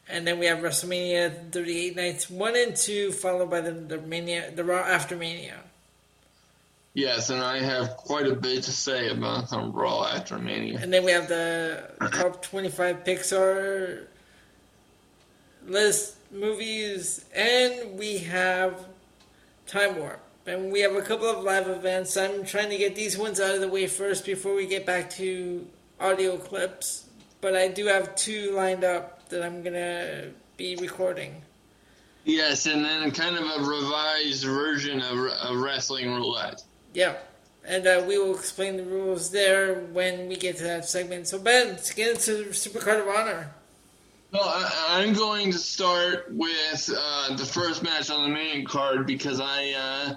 and 0.08 0.26
then 0.26 0.38
we 0.38 0.46
have 0.46 0.58
WrestleMania 0.58 1.50
38 1.50 1.96
nights 1.96 2.30
one 2.30 2.54
and 2.56 2.76
two, 2.76 3.10
followed 3.12 3.50
by 3.50 3.60
the 3.60 3.72
the 3.72 3.98
Mania, 3.98 4.52
the 4.54 4.62
Raw 4.64 4.78
after 4.84 5.16
Mania. 5.16 5.58
Yes, 6.94 7.30
and 7.30 7.40
I 7.40 7.58
have 7.58 7.96
quite 7.96 8.26
a 8.26 8.34
bit 8.34 8.64
to 8.64 8.70
say 8.70 9.08
about 9.08 9.48
some 9.48 9.72
Raw 9.72 10.04
after 10.04 10.38
Mania. 10.38 10.78
And 10.80 10.92
then 10.92 11.04
we 11.04 11.12
have 11.12 11.26
the 11.26 11.84
top 12.12 12.42
25 12.42 13.02
Pixar 13.02 14.04
list 15.66 16.16
movies, 16.30 17.24
and 17.34 17.98
we 17.98 18.18
have 18.18 18.84
Time 19.66 19.98
Warp. 19.98 20.20
And 20.44 20.70
we 20.70 20.80
have 20.80 20.94
a 20.94 21.02
couple 21.02 21.28
of 21.28 21.44
live 21.44 21.68
events. 21.68 22.16
I'm 22.16 22.44
trying 22.44 22.68
to 22.68 22.76
get 22.76 22.94
these 22.94 23.16
ones 23.16 23.40
out 23.40 23.54
of 23.54 23.60
the 23.60 23.68
way 23.68 23.86
first 23.86 24.26
before 24.26 24.54
we 24.54 24.66
get 24.66 24.84
back 24.84 25.08
to 25.10 25.66
audio 26.00 26.36
clips. 26.36 27.06
But 27.40 27.56
I 27.56 27.68
do 27.68 27.86
have 27.86 28.14
two 28.16 28.52
lined 28.52 28.84
up 28.84 29.28
that 29.30 29.42
I'm 29.42 29.62
going 29.62 29.74
to 29.74 30.30
be 30.58 30.76
recording. 30.76 31.40
Yes, 32.24 32.66
and 32.66 32.84
then 32.84 33.10
kind 33.12 33.36
of 33.36 33.44
a 33.44 33.64
revised 33.64 34.44
version 34.44 35.00
of, 35.00 35.18
of 35.18 35.56
Wrestling 35.56 36.12
Roulette. 36.12 36.62
Yeah. 36.92 37.16
And 37.64 37.86
uh, 37.86 38.04
we 38.06 38.18
will 38.18 38.34
explain 38.34 38.76
the 38.76 38.82
rules 38.82 39.30
there 39.30 39.74
when 39.74 40.28
we 40.28 40.36
get 40.36 40.56
to 40.56 40.64
that 40.64 40.84
segment. 40.84 41.28
So, 41.28 41.38
Ben, 41.38 41.68
let's 41.68 41.92
get 41.92 42.10
into 42.10 42.44
the 42.44 42.50
Supercard 42.50 43.00
of 43.00 43.08
Honor. 43.08 43.50
Well, 44.32 44.42
I, 44.44 45.02
I'm 45.02 45.12
going 45.12 45.52
to 45.52 45.58
start 45.58 46.26
with 46.30 46.90
uh, 46.96 47.36
the 47.36 47.44
first 47.44 47.82
match 47.82 48.10
on 48.10 48.22
the 48.22 48.34
main 48.34 48.64
card 48.64 49.06
because 49.06 49.40
I 49.40 49.72
uh, 49.72 50.14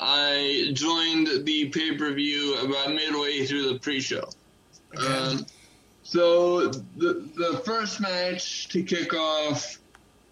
I 0.00 0.70
joined 0.72 1.28
the 1.46 1.68
pay 1.68 1.96
per 1.96 2.12
view 2.12 2.56
about 2.58 2.92
midway 2.92 3.46
through 3.46 3.72
the 3.72 3.78
pre 3.78 4.00
show. 4.00 4.28
Um, 4.96 5.46
so 6.02 6.68
the 6.68 7.28
the 7.36 7.62
first 7.64 8.00
match 8.00 8.68
to 8.68 8.82
kick 8.82 9.14
off 9.14 9.78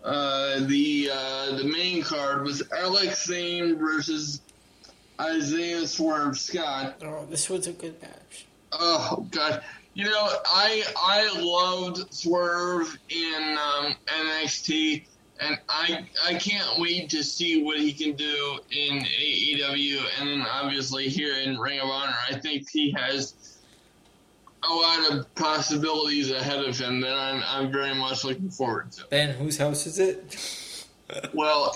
uh, 0.02 0.60
the 0.66 1.10
uh, 1.12 1.56
the 1.56 1.64
main 1.64 2.02
card 2.02 2.42
was 2.42 2.62
Alex 2.76 3.26
Zayne 3.26 3.78
versus 3.78 4.40
Isaiah 5.22 5.86
Swerve 5.86 6.38
Scott. 6.38 6.96
Oh, 7.02 7.26
this 7.30 7.48
was 7.48 7.66
a 7.66 7.72
good 7.72 8.00
match. 8.02 8.46
Oh 8.72 9.26
God! 9.30 9.62
You 9.94 10.06
know, 10.06 10.28
I 10.46 10.82
I 10.96 11.40
loved 11.40 12.12
Swerve 12.12 12.98
in 13.08 13.56
um, 13.58 13.94
NXT, 14.06 15.04
and 15.40 15.58
I 15.68 16.06
I 16.26 16.34
can't 16.34 16.78
wait 16.78 17.10
to 17.10 17.22
see 17.22 17.62
what 17.62 17.78
he 17.78 17.92
can 17.92 18.16
do 18.16 18.58
in 18.70 19.00
AEW, 19.00 20.00
and 20.18 20.28
then 20.28 20.46
obviously 20.50 21.08
here 21.08 21.36
in 21.36 21.58
Ring 21.58 21.78
of 21.80 21.88
Honor. 21.88 22.16
I 22.28 22.38
think 22.38 22.68
he 22.70 22.90
has 22.92 23.34
a 24.68 24.72
lot 24.72 25.12
of 25.12 25.34
possibilities 25.34 26.30
ahead 26.30 26.64
of 26.64 26.78
him 26.78 27.00
that 27.00 27.14
I'm 27.14 27.42
I'm 27.46 27.70
very 27.70 27.94
much 27.94 28.24
looking 28.24 28.50
forward 28.50 28.92
to. 28.92 29.04
Ben, 29.08 29.34
whose 29.34 29.58
house 29.58 29.86
is 29.86 29.98
it? 29.98 30.86
Well, 31.34 31.74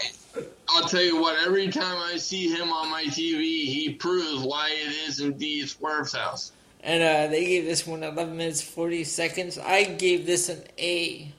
I'll 0.69 0.89
tell 0.89 1.03
you 1.03 1.21
what. 1.21 1.45
Every 1.47 1.69
time 1.69 1.99
I 1.99 2.17
see 2.17 2.49
him 2.49 2.73
on 2.73 2.91
my 2.91 3.05
TV, 3.05 3.65
he 3.65 3.95
proves 3.99 4.43
why 4.43 4.71
it 4.71 5.09
is 5.09 5.21
indeed 5.21 5.69
Swerve's 5.69 6.15
house. 6.15 6.53
And 6.81 7.03
uh, 7.03 7.31
they 7.31 7.45
gave 7.45 7.65
this 7.65 7.87
one 7.87 8.03
11 8.03 8.37
minutes 8.37 8.63
40 8.63 9.05
seconds. 9.05 9.59
I 9.59 9.85
gave 9.85 10.27
this 10.27 10.49
an 10.49 10.63
A. 10.79 11.33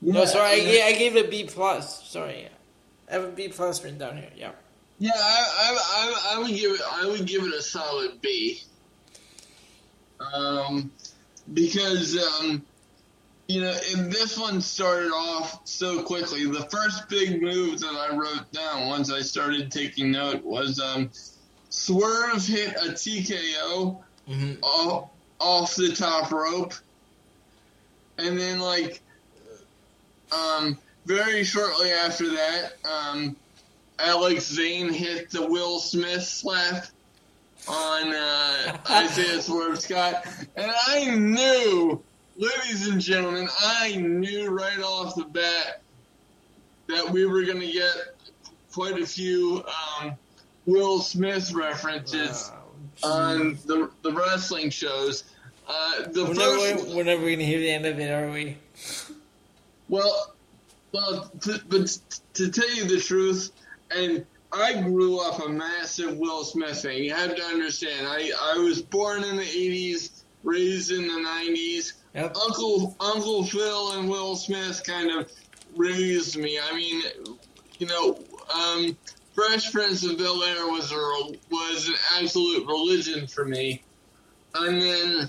No, 0.00 0.24
sorry, 0.24 0.50
I 0.50 0.58
gave, 0.60 0.84
I 0.84 0.92
gave 0.92 1.16
it 1.16 1.26
a 1.26 1.28
B 1.28 1.44
plus. 1.44 2.08
Sorry, 2.08 2.48
I 3.08 3.12
have 3.12 3.24
a 3.24 3.28
B 3.28 3.48
plus 3.48 3.82
written 3.82 3.98
down 3.98 4.16
here. 4.16 4.30
Yeah. 4.36 4.52
Yeah, 4.98 5.10
I, 5.14 5.44
I, 5.58 5.76
I, 6.32 6.36
I 6.36 6.38
would 6.38 6.48
give 6.48 6.72
it. 6.72 6.80
I 6.90 7.06
would 7.06 7.26
give 7.26 7.44
it 7.44 7.52
a 7.52 7.60
solid 7.60 8.20
B. 8.20 8.62
Um, 10.34 10.90
because 11.52 12.16
um, 12.16 12.62
you 13.48 13.60
know, 13.60 13.76
and 13.94 14.10
this 14.12 14.36
one 14.38 14.60
started 14.60 15.10
off 15.12 15.60
so 15.64 16.02
quickly. 16.02 16.46
The 16.46 16.66
first 16.70 17.08
big 17.08 17.40
move 17.40 17.78
that 17.80 17.94
I 17.94 18.14
wrote 18.14 18.50
down 18.52 18.86
once 18.88 19.10
I 19.12 19.20
started 19.20 19.70
taking 19.70 20.10
note 20.10 20.42
was 20.44 20.80
um, 20.80 21.10
Swerve 21.70 22.44
hit 22.46 22.74
a 22.76 22.92
TKO 22.92 24.02
Mhm. 24.28 24.58
off, 24.62 25.10
off 25.38 25.76
the 25.76 25.94
top 25.94 26.32
rope, 26.32 26.74
and 28.18 28.36
then 28.38 28.58
like 28.58 29.00
um, 30.32 30.76
very 31.04 31.44
shortly 31.44 31.92
after 31.92 32.30
that, 32.30 32.72
um, 32.84 33.36
Alex 34.00 34.46
Zayne 34.46 34.92
hit 34.92 35.30
the 35.30 35.46
Will 35.46 35.78
Smith 35.78 36.24
slap 36.24 36.86
on 37.68 38.12
uh, 38.12 38.78
Isaiah 38.90 39.40
Swerve 39.40 39.80
Scott, 39.80 40.26
and 40.56 40.72
I 40.88 41.14
knew, 41.14 42.02
ladies 42.38 42.88
and 42.88 43.00
gentlemen, 43.00 43.48
I 43.60 43.96
knew 43.96 44.50
right 44.50 44.78
off 44.80 45.14
the 45.14 45.24
bat 45.24 45.82
that 46.88 47.10
we 47.10 47.26
were 47.26 47.42
going 47.44 47.60
to 47.60 47.72
get 47.72 48.16
quite 48.72 49.00
a 49.00 49.06
few 49.06 49.64
um, 50.00 50.12
Will 50.66 51.00
Smith 51.00 51.52
references 51.52 52.50
on 53.02 53.58
the 53.66 53.90
the 54.02 54.12
wrestling 54.12 54.70
shows. 54.70 55.24
Uh, 55.68 56.02
the 56.08 56.24
We're 56.24 56.34
first, 56.34 56.76
never, 56.84 56.96
we're 56.96 57.04
never 57.04 57.22
going 57.22 57.38
to 57.40 57.44
hear 57.44 57.58
the 57.58 57.70
end 57.70 57.86
of 57.86 57.98
it, 57.98 58.10
are 58.10 58.30
we? 58.30 58.56
well, 59.88 60.34
well, 60.92 61.30
to, 61.42 61.60
but 61.68 61.98
to 62.34 62.50
tell 62.50 62.72
you 62.74 62.84
the 62.84 63.00
truth, 63.00 63.50
and 63.90 64.24
I 64.52 64.80
grew 64.82 65.18
up 65.20 65.44
a 65.44 65.48
massive 65.48 66.16
Will 66.16 66.44
Smith 66.44 66.82
fan. 66.82 67.02
You 67.02 67.14
have 67.14 67.34
to 67.34 67.42
understand. 67.42 68.06
I 68.06 68.30
I 68.40 68.58
was 68.58 68.80
born 68.82 69.24
in 69.24 69.36
the 69.36 69.42
'80s, 69.42 70.15
raised 70.46 70.90
in 70.92 71.06
the 71.06 71.14
'90s. 71.14 71.92
Yep. 72.14 72.36
Uncle 72.36 72.96
Uncle 73.00 73.44
Phil 73.44 73.92
and 73.92 74.08
Will 74.08 74.36
Smith 74.36 74.82
kind 74.86 75.10
of 75.10 75.30
raised 75.74 76.38
me. 76.38 76.58
I 76.58 76.74
mean, 76.74 77.02
you 77.78 77.86
know, 77.86 78.18
um, 78.54 78.96
Fresh 79.34 79.72
Prince 79.72 80.02
of 80.04 80.16
Bel 80.16 80.42
Air 80.42 80.66
was 80.68 80.90
a 80.92 81.36
was 81.50 81.88
an 81.88 81.94
absolute 82.18 82.66
religion 82.66 83.26
for 83.26 83.44
me. 83.44 83.82
And 84.54 84.80
then, 84.80 85.28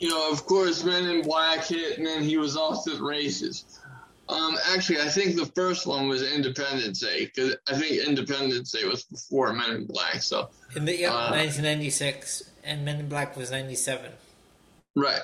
you 0.00 0.08
know, 0.08 0.30
of 0.32 0.46
course, 0.46 0.84
Men 0.84 1.04
in 1.10 1.20
Black 1.20 1.66
hit, 1.66 1.98
and 1.98 2.06
then 2.06 2.22
he 2.22 2.38
was 2.38 2.56
off 2.56 2.84
to 2.84 2.96
the 2.96 3.02
races. 3.02 3.66
Um, 4.30 4.56
actually, 4.70 5.00
I 5.00 5.08
think 5.08 5.36
the 5.36 5.44
first 5.44 5.86
one 5.86 6.08
was 6.08 6.22
Independence 6.22 7.00
Day 7.00 7.26
because 7.26 7.56
I 7.68 7.74
think 7.74 8.06
Independence 8.08 8.72
Day 8.72 8.86
was 8.86 9.02
before 9.02 9.52
Men 9.52 9.72
in 9.72 9.84
Black. 9.84 10.22
So, 10.22 10.48
In 10.74 10.86
the 10.86 10.96
yeah, 10.96 11.10
Uh, 11.10 11.32
1996, 11.32 12.51
and 12.64 12.84
Men 12.84 13.00
in 13.00 13.08
Black 13.08 13.36
was 13.36 13.50
97. 13.50 14.10
right. 14.96 15.20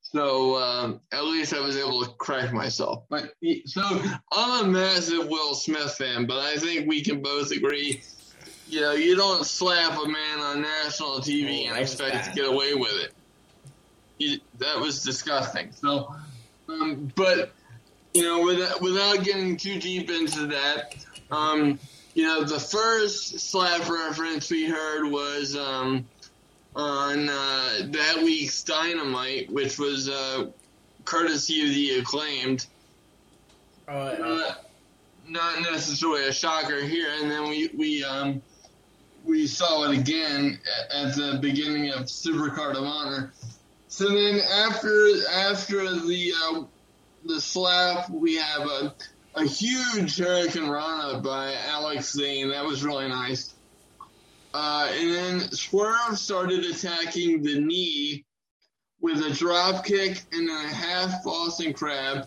So 0.00 0.56
um, 0.56 1.00
at 1.12 1.22
least 1.24 1.52
I 1.52 1.60
was 1.60 1.76
able 1.76 2.02
to 2.02 2.10
correct 2.12 2.54
myself. 2.54 3.02
But 3.10 3.30
so 3.66 3.82
I'm 4.32 4.64
a 4.64 4.68
massive 4.68 5.28
Will 5.28 5.54
Smith 5.54 5.94
fan, 5.98 6.24
but 6.24 6.38
I 6.38 6.56
think 6.56 6.88
we 6.88 7.02
can 7.02 7.20
both 7.20 7.50
agree. 7.50 8.00
You 8.70 8.80
know, 8.80 8.92
you 8.92 9.16
don't 9.16 9.44
slap 9.44 9.98
a 10.02 10.08
man 10.08 10.40
on 10.40 10.62
national 10.62 11.20
TV 11.20 11.66
Oh, 11.66 11.70
and 11.72 11.78
expect 11.78 12.14
bad. 12.14 12.24
to 12.24 12.32
get 12.32 12.46
away 12.50 12.74
with 12.74 12.92
it. 13.04 13.12
You, 14.18 14.38
that 14.58 14.78
was 14.80 15.02
disgusting. 15.02 15.72
So, 15.72 16.14
um, 16.70 17.12
but 17.14 17.52
you 18.14 18.22
know, 18.22 18.42
without, 18.44 18.80
without 18.80 19.24
getting 19.24 19.58
too 19.58 19.78
deep 19.78 20.08
into 20.10 20.46
that, 20.46 20.96
um, 21.30 21.78
you 22.14 22.22
know, 22.24 22.44
the 22.44 22.58
first 22.58 23.38
slap 23.40 23.86
reference 23.90 24.50
we 24.50 24.66
heard 24.66 25.06
was 25.10 25.54
um, 25.54 26.06
on 26.78 27.28
uh, 27.28 27.78
that 27.90 28.22
week's 28.22 28.62
Dynamite, 28.62 29.50
which 29.50 29.78
was 29.78 30.08
uh, 30.08 30.46
courtesy 31.04 31.62
of 31.62 31.74
the 31.74 31.98
acclaimed. 31.98 32.66
Uh, 33.86 33.90
Uh, 33.90 34.54
not 35.28 35.60
necessarily 35.60 36.26
a 36.26 36.32
shocker 36.32 36.80
here, 36.80 37.10
and 37.20 37.30
then 37.30 37.48
we 37.48 37.68
we 37.76 38.04
um, 38.04 38.40
we 39.24 39.46
saw 39.46 39.82
it 39.90 39.98
again 39.98 40.58
at, 40.90 41.08
at 41.08 41.16
the 41.16 41.38
beginning 41.42 41.90
of 41.90 42.04
Supercard 42.04 42.76
of 42.76 42.84
Honor. 42.84 43.32
So 43.88 44.08
then 44.08 44.40
after 44.40 45.28
after 45.30 45.94
the 45.96 46.32
uh, 46.44 46.62
the 47.26 47.40
slap, 47.40 48.08
we 48.08 48.36
have 48.36 48.62
a 48.62 48.94
a 49.34 49.44
huge 49.44 50.16
hurricanrana 50.16 51.22
by 51.22 51.54
Alex 51.66 52.12
Zayne. 52.12 52.50
That 52.50 52.64
was 52.64 52.82
really 52.82 53.08
nice. 53.08 53.54
Uh, 54.54 54.90
and 54.92 55.14
then 55.14 55.40
Swerve 55.52 56.18
started 56.18 56.64
attacking 56.64 57.42
the 57.42 57.60
knee 57.60 58.24
with 59.00 59.22
a 59.22 59.30
drop 59.30 59.84
kick 59.84 60.22
and 60.32 60.48
a 60.48 60.68
half 60.74 61.22
Boston 61.22 61.72
crab. 61.72 62.26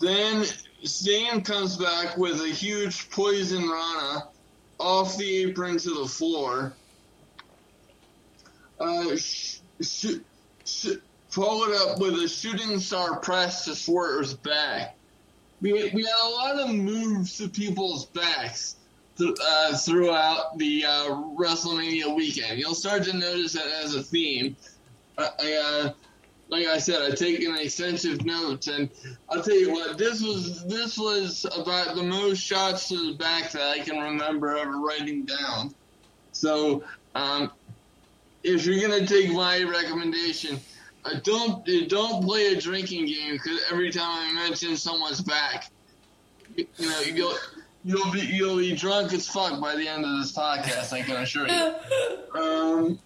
Then 0.00 0.44
Zayne 0.84 1.42
comes 1.42 1.76
back 1.76 2.16
with 2.16 2.40
a 2.40 2.48
huge 2.48 3.10
poison 3.10 3.68
Rana 3.68 4.28
off 4.78 5.16
the 5.16 5.44
apron 5.44 5.78
to 5.78 5.90
the 5.90 6.06
floor. 6.06 6.72
Uh, 8.80 9.16
sh- 9.16 9.58
sh- 9.80 10.20
sh- 10.64 10.96
followed 11.28 11.74
up 11.74 11.98
with 11.98 12.14
a 12.14 12.28
shooting 12.28 12.80
star 12.80 13.20
press 13.20 13.64
to 13.64 13.74
Swerve's 13.74 14.34
back. 14.34 14.96
We, 15.60 15.72
we 15.72 16.02
had 16.02 16.24
a 16.24 16.28
lot 16.28 16.58
of 16.58 16.74
moves 16.74 17.36
to 17.38 17.48
people's 17.48 18.06
backs 18.06 18.76
th- 19.22 19.36
uh, 19.40 19.76
throughout 19.76 20.58
the 20.58 20.84
uh, 20.84 21.06
WrestleMania 21.38 22.14
weekend. 22.14 22.58
You'll 22.58 22.74
start 22.74 23.04
to 23.04 23.16
notice 23.16 23.52
that 23.52 23.66
as 23.66 23.94
a 23.94 24.02
theme. 24.02 24.56
I, 25.18 25.28
I, 25.38 25.52
uh, 25.54 25.92
like 26.48 26.66
I 26.66 26.78
said, 26.78 27.02
I've 27.02 27.16
taken 27.16 27.56
extensive 27.56 28.24
notes, 28.24 28.68
and 28.68 28.90
I'll 29.30 29.42
tell 29.42 29.56
you 29.56 29.72
what, 29.72 29.96
this 29.96 30.22
was 30.22 30.66
this 30.66 30.98
was 30.98 31.46
about 31.56 31.94
the 31.94 32.02
most 32.02 32.38
shots 32.38 32.88
to 32.88 33.12
the 33.12 33.16
back 33.16 33.52
that 33.52 33.62
I 33.62 33.78
can 33.78 33.98
remember 33.98 34.56
ever 34.56 34.78
writing 34.78 35.24
down. 35.24 35.74
So, 36.32 36.84
um, 37.14 37.50
if 38.42 38.66
you're 38.66 38.86
gonna 38.86 39.06
take 39.06 39.32
my 39.32 39.62
recommendation, 39.62 40.60
uh, 41.04 41.14
don't 41.22 41.66
uh, 41.66 41.86
don't 41.88 42.22
play 42.22 42.52
a 42.52 42.60
drinking 42.60 43.06
game 43.06 43.32
because 43.32 43.60
every 43.70 43.90
time 43.90 44.04
I 44.04 44.32
mention 44.34 44.76
someone's 44.76 45.22
back, 45.22 45.70
you, 46.56 46.66
know, 46.80 47.00
you 47.00 47.14
know 47.14 47.36
you'll 47.84 48.10
be 48.10 48.20
you'll 48.20 48.58
be 48.58 48.74
drunk 48.74 49.12
as 49.12 49.28
fuck 49.28 49.60
by 49.60 49.76
the 49.76 49.88
end 49.88 50.04
of 50.04 50.18
this 50.18 50.32
podcast. 50.32 50.92
I 50.92 51.02
can 51.02 51.16
assure 51.16 51.48
you. 51.48 51.74
Um, 52.32 52.98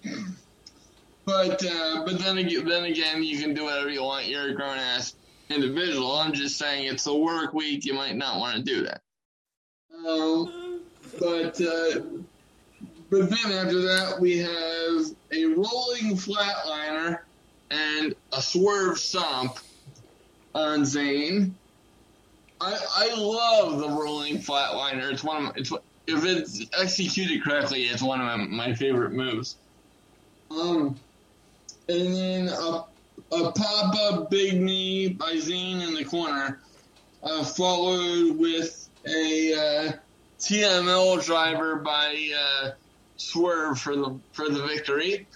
but 1.25 1.61
uh, 1.67 2.05
but 2.05 2.21
then 2.21 2.39
again, 2.39 2.65
then 2.65 2.85
again, 2.85 3.25
you 3.25 3.41
can 3.41 3.55
do 3.55 3.65
whatever 3.65 3.91
you 3.91 4.05
want. 4.05 4.27
You're 4.27 4.51
a 4.51 4.55
grown 4.55 4.79
ass 4.79 5.17
individual. 5.51 6.13
I'm 6.13 6.33
just 6.33 6.57
saying 6.57 6.87
it's 6.87 7.07
a 7.09 7.15
work 7.15 7.53
week. 7.53 7.85
You 7.85 7.95
might 7.95 8.15
not 8.15 8.39
want 8.39 8.57
to 8.57 8.63
do 8.63 8.85
that. 8.85 9.03
Um, 10.09 10.81
but 11.19 11.61
uh, 11.61 12.01
but 13.11 13.31
then 13.31 13.53
after 13.53 13.81
that, 13.83 14.19
we 14.21 14.39
have 14.39 15.07
a 15.33 15.45
rolling 15.47 16.17
flatliner 16.17 17.19
and 17.71 18.15
a 18.33 18.41
swerve 18.41 18.99
stomp 18.99 19.59
on 20.55 20.85
Zayne. 20.85 21.55
I 22.61 22.79
I 22.97 23.15
love 23.15 23.79
the 23.79 23.89
rolling 23.89 24.39
flatliner. 24.39 25.13
It's 25.13 25.25
one 25.25 25.37
of 25.39 25.43
my, 25.45 25.53
it's 25.57 25.73
if 26.07 26.25
it's 26.25 26.65
executed 26.79 27.43
correctly, 27.43 27.85
it's 27.85 28.03
one 28.03 28.21
of 28.21 28.27
my, 28.27 28.37
my 28.37 28.75
favorite 28.75 29.13
moves. 29.13 29.57
Um, 30.51 30.97
and 31.89 32.15
then 32.15 32.49
a, 32.49 32.85
a 33.33 33.53
pop 33.53 33.95
up 33.97 34.31
big 34.31 34.61
knee 34.61 35.09
by 35.09 35.37
Zayne 35.37 35.81
in 35.81 35.95
the 35.95 36.05
corner, 36.05 36.61
uh, 37.23 37.45
followed 37.45 38.39
with 38.39 38.89
a 39.07 39.55
uh, 39.55 39.93
JML 40.39 41.25
Driver 41.25 41.77
by 41.77 42.31
uh, 42.37 42.71
Swerve 43.17 43.79
for 43.79 43.97
the 43.97 44.19
for 44.33 44.49
the 44.49 44.63
victory. 44.63 45.27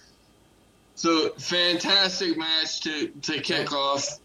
So 0.94 1.30
fantastic 1.30 2.36
match 2.36 2.82
to 2.82 3.08
to 3.08 3.40
kick 3.40 3.72
off 3.72 4.18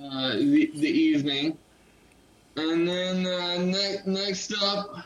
uh, 0.00 0.36
the 0.36 0.70
the 0.74 0.88
evening, 0.88 1.58
and 2.56 2.88
then 2.88 3.26
uh, 3.26 3.58
ne- 3.58 4.00
next 4.06 4.52
up, 4.62 4.96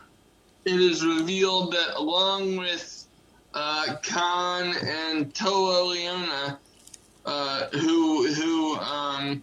it 0.65 0.81
is 0.81 1.05
revealed 1.05 1.73
that 1.73 1.97
along 1.97 2.57
with 2.57 3.07
uh, 3.55 3.97
Kaun 4.03 4.75
and 4.77 5.35
Toa 5.35 5.95
Liona, 5.95 6.59
uh, 7.25 7.67
who 7.69 8.33
who 8.33 8.77
um, 8.77 9.43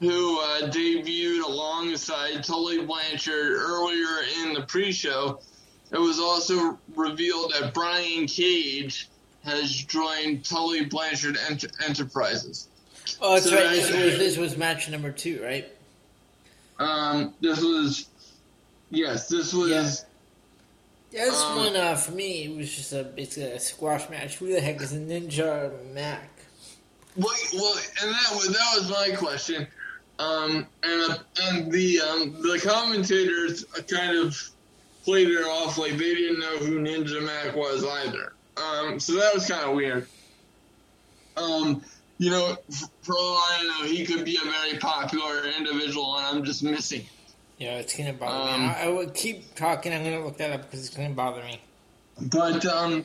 who 0.00 0.40
uh, 0.40 0.70
debuted 0.70 1.44
alongside 1.44 2.42
Tully 2.44 2.84
Blanchard 2.84 3.52
earlier 3.52 4.22
in 4.42 4.52
the 4.54 4.62
pre-show. 4.62 5.40
It 5.90 5.98
was 5.98 6.20
also 6.20 6.78
revealed 6.94 7.52
that 7.58 7.72
Brian 7.72 8.26
Cage 8.26 9.08
has 9.44 9.72
joined 9.72 10.44
Tully 10.44 10.84
Blanchard 10.84 11.38
Ent- 11.48 11.64
Enterprises. 11.86 12.68
Oh, 13.20 13.34
that's 13.34 13.48
So 13.48 13.56
right. 13.56 13.70
This 13.70 13.90
was 13.90 14.18
this 14.18 14.36
was 14.36 14.56
match 14.56 14.88
number 14.90 15.10
two, 15.10 15.42
right? 15.42 15.66
Um, 16.78 17.34
this 17.40 17.60
was 17.60 18.06
yes, 18.90 19.28
this 19.28 19.52
was. 19.52 19.70
Yeah. 19.70 19.90
Yeah, 21.10 21.24
this 21.30 21.40
Um, 21.40 21.56
one 21.56 21.74
uh, 21.76 21.96
for 21.96 22.12
me 22.12 22.44
it 22.44 22.56
was 22.56 22.74
just 22.74 22.92
a 22.92 23.02
basically 23.02 23.44
a 23.52 23.60
squash 23.60 24.10
match. 24.10 24.36
Who 24.36 24.52
the 24.52 24.60
heck 24.60 24.80
is 24.82 24.92
a 24.92 24.98
Ninja 24.98 25.72
Mack? 25.94 26.28
Well, 27.16 27.34
well, 27.54 27.74
and 28.02 28.12
that 28.12 28.30
was 28.32 28.48
that 28.48 28.74
was 28.78 28.90
my 28.90 29.16
question. 29.16 29.66
Um, 30.18 30.66
and 30.82 31.12
uh, 31.12 31.18
and 31.42 31.72
the 31.72 32.00
um, 32.00 32.42
the 32.42 32.60
commentators 32.62 33.64
kind 33.88 34.16
of 34.18 34.36
played 35.04 35.28
it 35.28 35.44
off 35.46 35.78
like 35.78 35.92
they 35.92 36.14
didn't 36.14 36.40
know 36.40 36.58
who 36.58 36.78
Ninja 36.80 37.24
Mack 37.24 37.56
was 37.56 37.84
either. 37.84 38.34
Um, 38.56 39.00
so 39.00 39.14
that 39.14 39.32
was 39.32 39.48
kind 39.48 39.64
of 39.64 39.74
weird. 39.74 40.06
Um, 41.36 41.82
you 42.18 42.30
know, 42.30 42.56
for 43.02 43.14
all 43.16 43.38
I 43.38 43.64
know, 43.64 43.86
he 43.88 44.04
could 44.04 44.24
be 44.24 44.36
a 44.36 44.44
very 44.50 44.78
popular 44.78 45.44
individual, 45.56 46.16
and 46.18 46.26
I'm 46.38 46.44
just 46.44 46.62
missing. 46.62 47.06
Yeah, 47.58 47.78
it's 47.78 47.96
gonna 47.96 48.12
bother 48.12 48.52
Um, 48.52 48.60
me. 48.62 48.66
I, 48.68 48.84
I 48.84 48.88
will 48.88 49.10
keep 49.10 49.54
talking. 49.54 49.92
I'm 49.92 50.04
gonna 50.04 50.24
look 50.24 50.36
that 50.38 50.52
up 50.52 50.62
because 50.62 50.86
it's 50.86 50.96
gonna 50.96 51.10
bother 51.10 51.42
me. 51.42 51.60
But 52.20 52.64
um, 52.66 53.04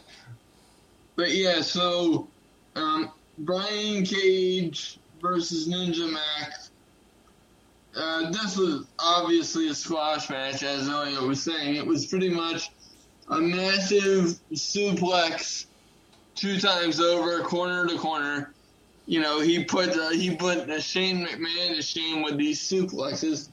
but 1.15 1.31
yeah, 1.33 1.61
so 1.61 2.27
um, 2.75 3.11
Brian 3.39 4.03
Cage 4.05 4.97
versus 5.21 5.67
Ninja 5.67 6.11
Mack. 6.11 6.53
Uh, 7.95 8.31
this 8.31 8.57
was 8.57 8.85
obviously 8.97 9.69
a 9.69 9.73
squash 9.75 10.27
match, 10.29 10.63
as 10.63 10.89
Elliot 10.89 11.21
was 11.21 11.43
saying. 11.43 11.75
It 11.75 11.85
was 11.85 12.07
pretty 12.07 12.29
much 12.29 12.71
a 13.29 13.37
massive 13.39 14.39
suplex, 14.53 15.65
two 16.33 16.59
times 16.59 16.99
over, 16.99 17.41
corner 17.43 17.85
to 17.87 17.97
corner. 17.99 18.51
You 19.05 19.19
know, 19.21 19.41
he 19.41 19.63
put 19.63 19.89
uh, 19.89 20.09
he 20.11 20.35
put 20.35 20.69
uh, 20.69 20.79
Shane 20.79 21.25
McMahon 21.25 21.75
to 21.75 21.81
shame 21.81 22.23
with 22.23 22.37
these 22.37 22.61
suplexes. 22.61 23.49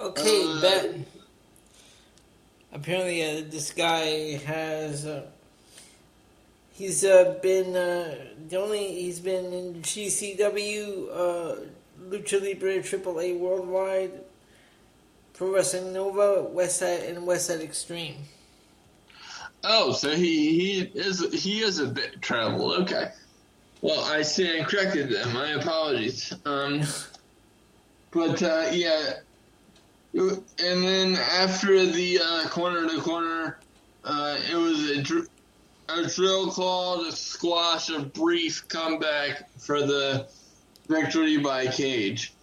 Okay, 0.00 0.42
Uh, 0.44 0.60
bet. 0.60 0.94
Apparently, 2.72 3.22
uh, 3.22 3.44
this 3.48 3.72
guy 3.72 4.36
has. 4.44 5.06
Uh, 5.06 5.26
he's 6.74 7.04
uh, 7.04 7.38
been 7.42 7.76
uh, 7.76 8.16
the 8.48 8.56
only. 8.56 8.92
He's 9.02 9.20
been 9.20 9.52
in 9.52 9.74
GCW, 9.82 11.08
uh, 11.12 11.56
Lucha 12.10 12.42
Libre, 12.42 12.78
AAA 12.82 13.38
Worldwide, 13.38 14.20
Pro 15.32 15.54
Wrestling 15.54 15.92
Nova, 15.92 16.42
West 16.42 16.80
Side, 16.80 17.04
and 17.04 17.24
West 17.24 17.46
Side 17.46 17.60
Extreme. 17.60 18.16
Oh, 19.64 19.92
so 19.92 20.10
he 20.10 20.58
he 20.58 20.80
is 20.94 21.20
he 21.42 21.60
is 21.62 21.78
a 21.78 21.86
bit 21.86 22.20
traveled. 22.20 22.82
Okay. 22.82 23.12
Well, 23.86 24.02
I 24.02 24.22
stand 24.22 24.66
corrected 24.66 25.10
then. 25.10 25.32
My 25.32 25.50
apologies. 25.50 26.32
Um, 26.44 26.82
but 28.10 28.42
uh, 28.42 28.70
yeah, 28.72 29.12
and 30.12 30.42
then 30.58 31.14
after 31.14 31.86
the 31.86 32.18
uh, 32.18 32.48
corner 32.48 32.88
to 32.88 33.00
corner, 33.00 33.60
uh, 34.02 34.38
it 34.50 34.56
was 34.56 34.90
a, 34.90 35.02
dr- 35.02 35.28
a 35.88 36.04
Drill 36.04 36.50
Claw 36.50 37.04
to 37.04 37.12
squash 37.12 37.88
a 37.88 38.00
brief 38.00 38.66
comeback 38.66 39.48
for 39.56 39.82
the 39.82 40.26
victory 40.88 41.36
by 41.36 41.68
Cage. 41.68 42.34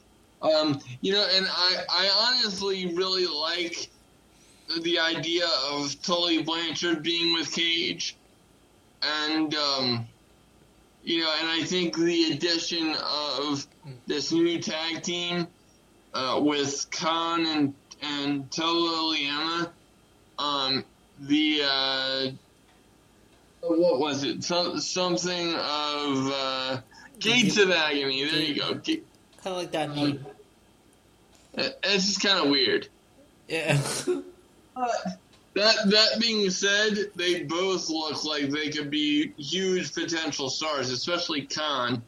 Um, 0.42 0.80
you 1.02 1.12
know, 1.12 1.28
and 1.30 1.46
I 1.50 1.84
I 1.90 2.10
honestly 2.26 2.96
really 2.96 3.28
like 3.28 3.90
the 4.82 4.98
idea 4.98 5.48
of 5.74 6.02
Tully 6.04 6.42
Blanchard 6.42 7.04
being 7.04 7.34
with 7.34 7.52
Cage, 7.52 8.16
and 9.02 9.54
um, 9.56 10.08
you 11.04 11.22
know, 11.22 11.34
and 11.42 11.50
I 11.50 11.64
think 11.66 11.96
the 11.98 12.32
addition 12.34 12.96
of 12.96 13.66
this 14.08 14.32
new 14.32 14.60
tag 14.60 15.04
team 15.04 15.48
uh, 16.14 16.40
with 16.44 16.88
Kaun 16.92 17.46
and 17.46 17.74
and 18.02 18.52
Toa 18.52 19.14
Liona, 19.16 19.70
um, 20.40 20.84
the 21.20 21.62
uh, 21.64 22.32
what 23.62 24.00
was 24.00 24.24
it? 24.24 24.44
Some, 24.44 24.80
something 24.80 25.54
of 25.54 26.32
uh, 26.34 26.82
Gates 27.20 27.58
of 27.58 27.72
Agony. 27.72 28.26
There 28.26 28.40
you 28.42 28.56
go. 28.60 28.74
Ga- 28.76 29.02
Kind 29.42 29.56
of 29.56 29.58
like 29.58 29.72
that 29.72 29.94
name. 29.96 30.26
It's 31.56 32.06
just 32.08 32.22
kind 32.22 32.40
of 32.46 32.50
weird. 32.50 32.88
Yeah. 33.48 33.80
That 35.56 35.76
that 35.92 36.20
being 36.20 36.50
said, 36.50 37.12
they 37.16 37.44
both 37.44 37.90
look 37.90 38.24
like 38.26 38.50
they 38.50 38.70
could 38.70 38.90
be 38.90 39.34
huge 39.38 39.94
potential 39.94 40.50
stars, 40.50 40.90
especially 40.90 41.44
Kaun. 41.46 42.02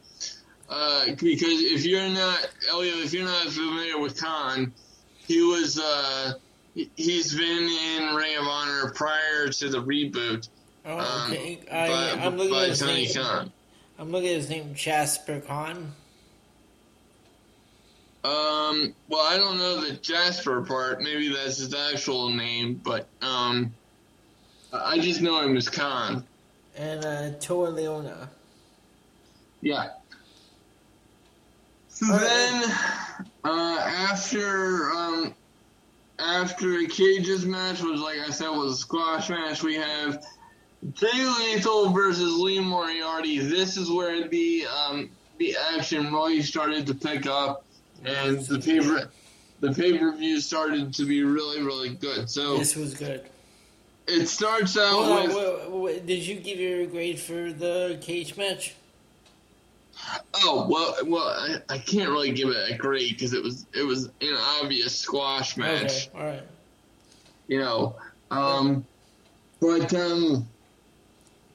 Uh, 0.68 1.06
because 1.10 1.60
if 1.62 1.84
you're 1.84 2.08
not 2.08 2.48
Elliot, 2.68 2.96
if 2.98 3.12
you're 3.12 3.24
not 3.24 3.46
familiar 3.46 3.98
with 4.00 4.20
Kaun, 4.20 4.72
he 5.28 5.40
was 5.42 5.78
uh, 5.78 6.32
he- 6.74 6.90
he's 6.96 7.34
been 7.36 7.68
in 7.68 8.14
Ring 8.16 8.36
of 8.36 8.44
Honor 8.48 8.90
prior 8.96 9.48
to 9.48 9.68
the 9.68 9.78
reboot. 9.82 10.48
Oh, 10.84 10.98
Um, 10.98 11.30
okay. 11.32 11.60
by, 11.70 11.76
I, 11.76 12.10
I'm 12.26 12.36
looking 12.36 12.52
by 12.52 12.62
at 12.64 12.68
his 12.70 12.80
Tony 12.80 13.04
name. 13.04 13.14
Khan. 13.14 13.52
I'm 13.98 14.10
looking 14.10 14.28
at 14.30 14.36
his 14.36 14.50
name, 14.50 14.74
Jasper 14.74 15.40
Kaun. 15.40 15.92
Um, 18.26 18.92
well, 19.08 19.24
I 19.24 19.36
don't 19.36 19.56
know 19.56 19.80
the 19.80 19.92
Jasper 19.92 20.62
part. 20.62 21.00
Maybe 21.00 21.32
that's 21.32 21.58
his 21.58 21.72
actual 21.72 22.28
name, 22.30 22.80
but 22.82 23.06
um, 23.22 23.72
I 24.72 24.98
just 24.98 25.20
know 25.20 25.40
him 25.42 25.56
as 25.56 25.68
Kaun. 25.68 26.24
And 26.76 27.04
uh, 27.04 27.30
Toa 27.38 27.70
Liona. 27.70 28.28
Yeah. 29.60 29.90
So 31.88 32.06
then, 32.06 32.64
uh, 33.44 33.78
after 33.80 34.90
um, 34.90 35.34
after 36.18 36.80
a 36.80 36.86
cages 36.86 37.46
match 37.46 37.80
was 37.80 38.00
like 38.00 38.18
I 38.18 38.30
said 38.30 38.48
was 38.48 38.72
a 38.72 38.76
squash 38.76 39.30
match, 39.30 39.62
we 39.62 39.76
have 39.76 40.26
Jay 40.94 41.06
Lethal 41.12 41.90
versus 41.90 42.36
Lee 42.38 42.58
Moriarty. 42.58 43.38
This 43.38 43.76
is 43.76 43.88
where 43.88 44.26
the 44.28 44.66
um, 44.66 45.10
the 45.38 45.56
action 45.74 46.12
really 46.12 46.42
started 46.42 46.88
to 46.88 46.94
pick 46.94 47.26
up, 47.26 47.64
and 48.06 48.38
the 48.40 48.58
paper 48.58 49.10
the 49.60 49.72
pay 49.72 49.98
per 49.98 50.14
view 50.16 50.40
started 50.40 50.94
to 50.94 51.04
be 51.04 51.22
really 51.22 51.62
really 51.62 51.94
good. 51.94 52.28
So 52.30 52.58
this 52.58 52.76
was 52.76 52.94
good. 52.94 53.24
It 54.06 54.26
starts 54.26 54.78
out 54.78 55.68
with. 55.68 56.06
did 56.06 56.24
you 56.26 56.36
give 56.36 56.60
your 56.60 56.86
grade 56.86 57.18
for 57.18 57.52
the 57.52 57.98
cage 58.00 58.36
match? 58.36 58.74
Oh 60.34 60.66
well, 60.68 60.96
well, 61.06 61.28
I, 61.28 61.56
I 61.68 61.78
can't 61.78 62.10
really 62.10 62.32
give 62.32 62.48
it 62.48 62.70
a 62.70 62.76
grade 62.76 63.14
because 63.14 63.32
it 63.32 63.42
was 63.42 63.66
it 63.74 63.82
was 63.82 64.06
an 64.20 64.36
obvious 64.62 64.94
squash 64.96 65.56
match. 65.56 66.08
Okay, 66.08 66.18
all 66.18 66.24
right. 66.24 66.42
You 67.48 67.60
know, 67.60 67.96
um, 68.30 68.84
but 69.60 69.92
um, 69.94 70.46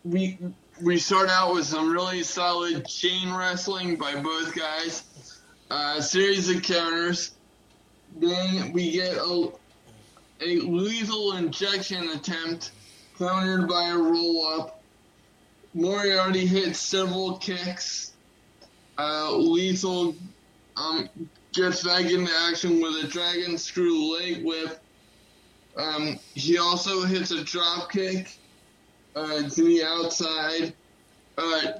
we 0.03 0.37
we 0.81 0.97
start 0.97 1.29
out 1.29 1.53
with 1.53 1.65
some 1.65 1.91
really 1.91 2.23
solid 2.23 2.85
chain 2.87 3.31
wrestling 3.33 3.95
by 3.95 4.15
both 4.15 4.55
guys. 4.55 5.03
Uh, 5.71 6.01
series 6.01 6.49
of 6.49 6.61
counters. 6.63 7.31
Then 8.17 8.73
we 8.73 8.91
get 8.91 9.15
a 9.15 9.51
a 10.41 10.59
lethal 10.59 11.37
injection 11.37 12.09
attempt 12.09 12.71
countered 13.17 13.69
by 13.69 13.87
a 13.87 13.97
roll 13.97 14.45
up. 14.47 14.83
Moriarty 15.73 16.45
hits 16.45 16.77
several 16.77 17.37
kicks. 17.37 18.11
Uh, 18.97 19.31
lethal 19.31 20.13
um, 20.75 21.07
gets 21.53 21.85
back 21.85 22.03
into 22.03 22.33
action 22.49 22.81
with 22.81 23.05
a 23.05 23.07
dragon 23.07 23.57
screw 23.57 24.17
leg 24.17 24.43
whip. 24.43 24.77
Um, 25.77 26.19
he 26.33 26.57
also 26.57 27.03
hits 27.03 27.31
a 27.31 27.45
drop 27.45 27.89
kick 27.89 28.37
uh, 29.15 29.43
to 29.43 29.63
the 29.63 29.83
outside 29.85 30.73
uh, 31.37 31.71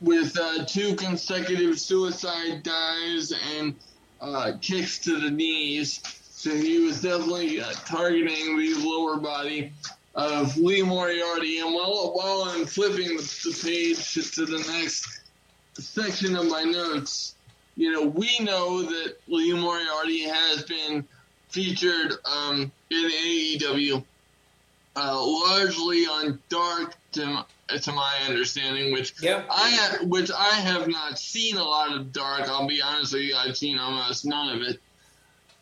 with 0.00 0.36
uh, 0.38 0.64
two 0.64 0.94
consecutive 0.96 1.78
suicide 1.78 2.62
dives 2.62 3.34
and 3.56 3.74
uh, 4.20 4.52
kicks 4.60 4.98
to 5.00 5.20
the 5.20 5.30
knees. 5.30 6.00
So 6.30 6.50
he 6.54 6.78
was 6.80 7.02
definitely 7.02 7.60
uh, 7.60 7.70
targeting 7.86 8.56
the 8.56 8.74
lower 8.78 9.18
body 9.18 9.72
of 10.14 10.56
Lee 10.56 10.82
Moriarty. 10.82 11.58
And 11.58 11.74
while, 11.74 12.12
while 12.14 12.44
I'm 12.44 12.64
flipping 12.64 13.16
the, 13.16 13.60
page 13.62 14.14
to 14.34 14.46
the 14.46 14.58
next 14.72 15.20
section 15.74 16.36
of 16.36 16.48
my 16.48 16.62
notes, 16.62 17.34
you 17.76 17.92
know, 17.92 18.06
we 18.06 18.38
know 18.40 18.82
that 18.82 19.16
Lee 19.28 19.52
Moriarty 19.52 20.24
has 20.24 20.62
been 20.62 21.06
featured 21.48 22.14
um, 22.24 22.72
in 22.90 23.10
AEW, 23.10 24.04
uh, 24.96 25.24
largely 25.24 26.04
on 26.06 26.38
Dark, 26.48 26.94
to 27.78 27.92
my 27.92 28.14
understanding, 28.28 28.92
which 28.92 29.14
Yep. 29.22 29.46
I 29.50 29.98
which 30.02 30.30
I 30.30 30.54
have 30.54 30.88
not 30.88 31.18
seen 31.18 31.56
a 31.56 31.64
lot 31.64 31.92
of 31.92 32.12
Dark. 32.12 32.48
I'll 32.48 32.66
be 32.66 32.82
honest 32.82 33.12
with 33.12 33.22
you, 33.22 33.36
I've 33.36 33.56
seen 33.56 33.78
almost 33.78 34.24
none 34.24 34.56
of 34.56 34.62
it. 34.62 34.80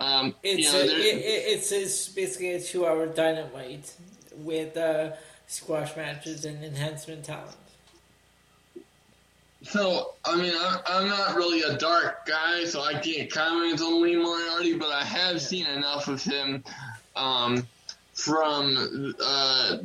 Um, 0.01 0.35
It's 0.43 0.67
you 0.67 0.73
know, 0.73 0.79
a, 0.81 0.85
it, 0.85 0.91
it, 0.91 1.45
it's, 1.59 1.73
it's 1.73 2.09
basically 2.09 2.53
a 2.53 2.61
two-hour 2.61 3.07
dynamite 3.07 3.93
with 4.37 4.77
uh, 4.77 5.13
squash 5.49 5.97
matches 5.97 6.45
and 6.45 6.63
enhancement 6.65 7.25
talent. 7.25 7.57
So, 9.63 10.15
I 10.25 10.37
mean, 10.37 10.53
I'm, 10.57 10.79
I'm 10.87 11.09
not 11.09 11.35
really 11.35 11.63
a 11.63 11.77
dark 11.77 12.27
guy, 12.27 12.65
so 12.65 12.81
I 12.83 12.95
can't 12.95 13.29
comment 13.31 13.81
on 13.81 14.03
Lee 14.03 14.15
Moriarty, 14.15 14.75
but 14.75 14.91
I 14.91 15.03
have 15.03 15.43
seen 15.43 15.67
enough 15.67 16.07
of 16.07 16.23
him 16.23 16.63
um, 17.17 17.67
from 18.13 19.15
uh, 19.21 19.79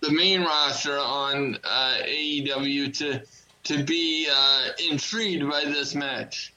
the 0.00 0.10
main 0.12 0.42
roster 0.42 0.98
on 0.98 1.58
uh, 1.64 1.96
AEW 2.04 2.96
to 2.98 3.22
to 3.64 3.84
be 3.84 4.26
uh, 4.32 4.68
intrigued 4.90 5.48
by 5.48 5.64
this 5.64 5.94
match. 5.94 6.52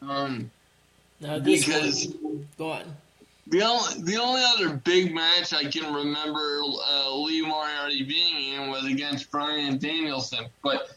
Um, 0.00 0.50
Now 1.20 1.38
this 1.38 1.64
Because- 1.66 2.06
one, 2.20 2.48
go 2.58 2.70
on. 2.72 2.96
the 3.48 3.62
only 3.62 4.02
the 4.02 4.16
only 4.16 4.42
other 4.44 4.74
big 4.76 5.14
match 5.14 5.52
I 5.52 5.64
can 5.64 5.92
remember 5.92 6.60
uh, 6.62 7.14
Lee 7.16 7.42
Moriarty 7.42 8.02
being 8.04 8.54
in 8.54 8.70
was 8.70 8.84
against 8.84 9.30
Bryan 9.30 9.78
Danielson, 9.78 10.46
but 10.62 10.88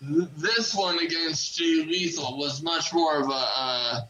th- 0.00 0.28
this 0.36 0.74
one 0.74 0.98
against 0.98 1.56
Jay 1.56 1.84
Lethal 1.86 2.36
was 2.38 2.62
much 2.62 2.92
more 2.92 3.20
of 3.20 3.28
a 3.30 3.32
uh, 3.32 4.00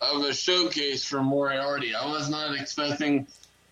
of 0.00 0.24
a 0.24 0.34
showcase 0.34 1.04
for 1.04 1.22
Moriarty. 1.22 1.94
I 1.94 2.06
was 2.06 2.28
not 2.30 2.54
expecting 2.58 3.26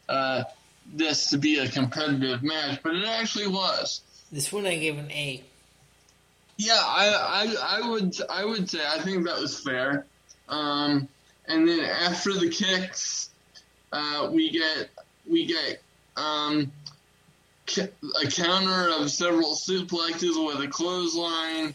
uh, 0.09 0.45
this 0.93 1.31
to 1.31 1.39
be 1.39 1.59
a 1.59 1.69
competitive 1.69 2.43
match, 2.43 2.81
but 2.83 2.95
it 2.95 3.07
actually 3.07 3.49
was. 3.49 4.03
This 4.33 4.53
one 4.53 4.67
I 4.67 4.77
gave 4.79 4.99
an 4.99 5.11
A. 5.11 5.43
Yeah, 6.57 6.79
I, 6.79 7.55
I, 7.59 7.79
I 7.79 7.89
would, 7.89 8.15
I 8.29 8.45
would 8.45 8.69
say 8.69 8.81
I 8.87 8.99
think 9.01 9.27
that 9.27 9.39
was 9.41 9.59
fair. 9.61 10.07
Um, 10.49 11.09
and 11.47 11.69
then 11.69 11.81
after 11.81 12.35
the 12.35 12.51
kicks, 12.51 13.31
uh, 13.93 14.29
we 14.31 14.51
get, 14.51 14.91
we 15.29 15.47
get, 15.47 15.83
um, 16.17 16.71
a 17.77 18.27
counter 18.29 18.91
of 18.91 19.11
several 19.11 19.55
suplexes 19.55 20.47
with 20.47 20.61
a 20.61 20.69
clothesline. 20.69 21.75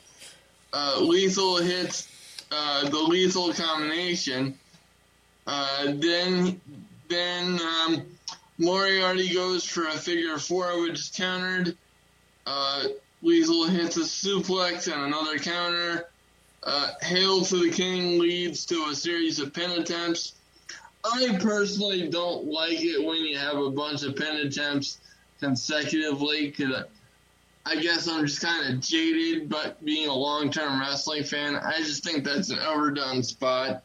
Uh, 0.74 1.00
lethal 1.00 1.58
hits, 1.58 2.10
uh, 2.52 2.88
the 2.90 2.98
lethal 2.98 3.54
combination. 3.54 4.60
Uh, 5.48 5.94
then, 5.96 6.60
then, 7.08 7.60
um, 7.62 8.06
Moriarty 8.58 9.34
goes 9.34 9.66
for 9.66 9.88
a 9.88 9.92
figure 9.92 10.38
four, 10.38 10.82
which 10.82 11.00
is 11.00 11.12
countered. 11.16 11.78
Uh, 12.46 12.84
hits 13.22 13.98
a 13.98 14.02
suplex 14.02 14.92
and 14.92 15.02
another 15.02 15.38
counter. 15.40 16.08
Uh, 16.64 16.92
Hail 17.02 17.42
to 17.42 17.58
the 17.58 17.70
King 17.70 18.20
leads 18.20 18.66
to 18.66 18.88
a 18.90 18.96
series 18.96 19.40
of 19.40 19.54
pin 19.54 19.72
attempts. 19.72 20.34
I 21.04 21.38
personally 21.40 22.08
don't 22.10 22.46
like 22.46 22.82
it 22.82 23.04
when 23.06 23.18
you 23.18 23.38
have 23.38 23.58
a 23.58 23.70
bunch 23.70 24.04
of 24.04 24.16
pin 24.16 24.38
attempts 24.38 25.00
consecutively 25.40 26.48
because 26.48 26.86
I 27.66 27.76
guess 27.76 28.08
I'm 28.08 28.26
just 28.26 28.42
kind 28.42 28.74
of 28.74 28.80
jaded, 28.80 29.50
but 29.50 29.84
being 29.84 30.08
a 30.08 30.14
long 30.14 30.52
term 30.52 30.80
wrestling 30.80 31.24
fan, 31.24 31.56
I 31.56 31.78
just 31.80 32.04
think 32.04 32.24
that's 32.24 32.50
an 32.50 32.60
overdone 32.60 33.24
spot. 33.24 33.84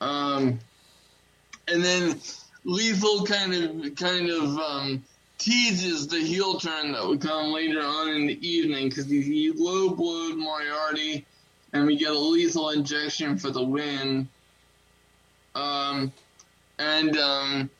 Um, 0.00 0.58
and 1.66 1.84
then 1.84 2.20
Lethal 2.68 3.24
kind 3.24 3.54
of 3.54 3.94
kind 3.96 4.28
of 4.28 4.58
um, 4.58 5.02
teases 5.38 6.06
the 6.06 6.20
heel 6.20 6.60
turn 6.60 6.92
that 6.92 7.06
would 7.06 7.22
come 7.22 7.50
later 7.50 7.80
on 7.80 8.10
in 8.10 8.26
the 8.26 8.46
evening 8.46 8.90
because 8.90 9.06
he, 9.06 9.50
low 9.56 9.88
blowed 9.88 10.36
Moriarty, 10.36 11.24
and 11.72 11.86
we 11.86 11.96
get 11.96 12.10
a 12.10 12.18
lethal 12.18 12.68
injection 12.68 13.38
for 13.38 13.50
the 13.50 13.62
win. 13.62 14.28
Um, 15.54 16.12
and 16.78 17.16
um, 17.16 17.70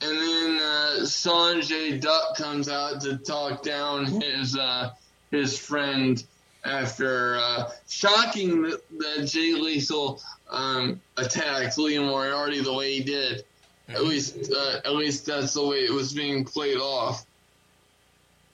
and 0.00 0.18
then 0.18 0.60
uh, 0.60 0.98
Sanjay 1.00 2.00
Dutt 2.00 2.36
comes 2.36 2.68
out 2.68 3.00
to 3.00 3.16
talk 3.16 3.64
down 3.64 4.04
his 4.04 4.56
uh, 4.56 4.90
his 5.32 5.58
friend 5.58 6.22
after 6.64 7.36
uh, 7.36 7.68
shocking 7.88 8.62
that, 8.62 8.80
that 8.96 9.26
Jay 9.26 9.54
Lethal 9.54 10.22
um, 10.52 11.00
attacked 11.16 11.76
Lee 11.78 11.98
Moriarty 11.98 12.60
the 12.60 12.72
way 12.72 12.94
he 12.94 13.02
did. 13.02 13.44
At 13.88 14.02
least, 14.04 14.50
uh, 14.50 14.80
at 14.84 14.94
least 14.94 15.26
that's 15.26 15.54
the 15.54 15.66
way 15.66 15.78
it 15.78 15.92
was 15.92 16.12
being 16.14 16.44
played 16.44 16.78
off. 16.78 17.26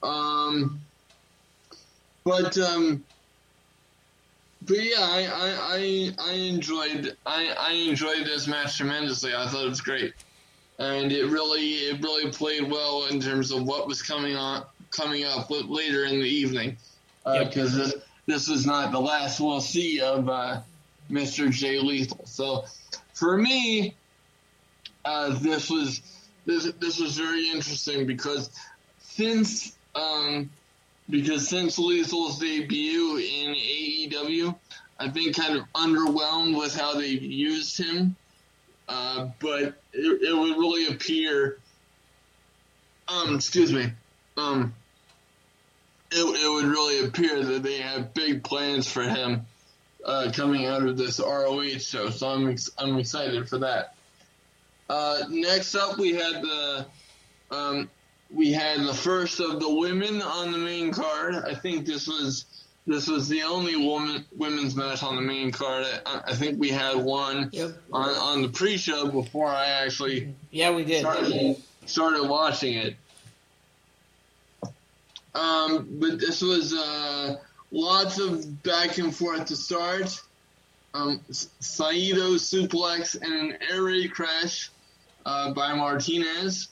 Um, 0.03 0.81
but 2.23 2.57
um, 2.57 3.03
but 4.63 4.77
yeah, 4.77 4.99
I, 4.99 5.25
I, 5.25 5.75
I, 5.77 6.11
I 6.19 6.33
enjoyed 6.33 7.15
I, 7.25 7.55
I 7.57 7.71
enjoyed 7.73 8.25
this 8.25 8.47
match 8.47 8.77
tremendously. 8.77 9.33
I 9.33 9.47
thought 9.47 9.65
it 9.65 9.69
was 9.69 9.81
great, 9.81 10.13
and 10.79 11.11
it 11.11 11.25
really 11.27 11.75
it 11.75 12.01
really 12.01 12.31
played 12.31 12.69
well 12.69 13.05
in 13.05 13.19
terms 13.21 13.51
of 13.51 13.63
what 13.63 13.87
was 13.87 14.01
coming 14.01 14.35
on 14.35 14.65
coming 14.91 15.23
up 15.23 15.49
later 15.49 16.05
in 16.05 16.19
the 16.19 16.27
evening, 16.27 16.75
because 17.23 17.77
Yep. 17.77 17.85
this 17.85 17.95
this 18.25 18.49
is 18.49 18.65
not 18.65 18.91
the 18.91 18.99
last 18.99 19.39
we'll 19.39 19.61
see 19.61 20.01
of 20.01 20.29
uh, 20.29 20.61
Mr. 21.09 21.49
Jay 21.49 21.79
Lethal. 21.79 22.25
So 22.25 22.65
for 23.13 23.37
me, 23.37 23.95
uh, 25.05 25.37
this 25.39 25.69
was 25.69 26.01
this 26.45 26.71
this 26.79 26.99
was 26.99 27.17
very 27.17 27.49
interesting 27.49 28.05
because 28.07 28.49
since 28.99 29.75
um, 29.95 30.49
because 31.09 31.47
since 31.47 31.77
Lethal's 31.77 32.39
debut 32.39 33.17
in 33.17 33.55
AEW, 33.55 34.55
I've 34.99 35.13
been 35.13 35.33
kind 35.33 35.57
of 35.57 35.65
underwhelmed 35.73 36.57
with 36.57 36.75
how 36.75 36.95
they 36.95 37.07
used 37.07 37.77
him. 37.77 38.15
Uh, 38.87 39.29
but 39.39 39.61
it, 39.93 40.21
it 40.21 40.37
would 40.37 40.57
really 40.57 40.93
appear, 40.93 41.57
um, 43.07 43.35
excuse 43.35 43.71
me, 43.71 43.85
um, 44.35 44.73
it, 46.11 46.17
it 46.17 46.49
would 46.49 46.65
really 46.65 47.05
appear 47.07 47.41
that 47.41 47.63
they 47.63 47.77
have 47.77 48.13
big 48.13 48.43
plans 48.43 48.91
for 48.91 49.03
him 49.03 49.45
uh, 50.05 50.29
coming 50.33 50.65
out 50.65 50.83
of 50.83 50.97
this 50.97 51.19
ROH 51.19 51.77
show. 51.79 52.09
So 52.09 52.27
I'm 52.27 52.55
I'm 52.77 52.97
excited 52.97 53.47
for 53.47 53.59
that. 53.59 53.95
Uh, 54.91 55.23
next 55.29 55.73
up, 55.73 55.97
we 55.97 56.11
had 56.13 56.41
the 56.41 56.85
um, 57.49 57.89
we 58.29 58.51
had 58.51 58.81
the 58.81 58.93
first 58.93 59.39
of 59.39 59.61
the 59.61 59.73
women 59.73 60.21
on 60.21 60.51
the 60.51 60.57
main 60.57 60.91
card. 60.91 61.35
I 61.35 61.55
think 61.55 61.85
this 61.85 62.07
was 62.09 62.43
this 62.85 63.07
was 63.07 63.29
the 63.29 63.43
only 63.43 63.77
woman 63.77 64.25
women's 64.35 64.75
match 64.75 65.01
on 65.01 65.15
the 65.15 65.21
main 65.21 65.51
card. 65.53 65.85
I, 66.05 66.21
I 66.27 66.35
think 66.35 66.59
we 66.59 66.69
had 66.71 66.97
one 66.97 67.49
Yep. 67.53 67.71
on 67.93 68.09
on 68.09 68.41
the 68.41 68.49
pre-show 68.49 69.07
before 69.07 69.47
I 69.47 69.67
actually 69.67 70.33
Yeah, 70.51 70.71
we 70.71 70.83
did. 70.83 70.99
started, 70.99 71.55
started 71.85 72.23
watching 72.27 72.73
it. 72.73 72.95
Um, 75.33 75.87
but 75.99 76.19
this 76.19 76.41
was 76.41 76.73
uh, 76.73 77.37
lots 77.71 78.19
of 78.19 78.61
back 78.63 78.97
and 78.97 79.15
forth 79.15 79.45
to 79.45 79.55
start. 79.55 80.21
Um, 80.93 81.21
S- 81.29 81.47
Saito 81.61 82.31
suplex 82.33 83.15
and 83.21 83.33
an 83.51 83.57
air 83.71 83.83
raid 83.83 84.11
crash 84.13 84.69
uh, 85.25 85.53
by 85.53 85.73
Martinez. 85.73 86.69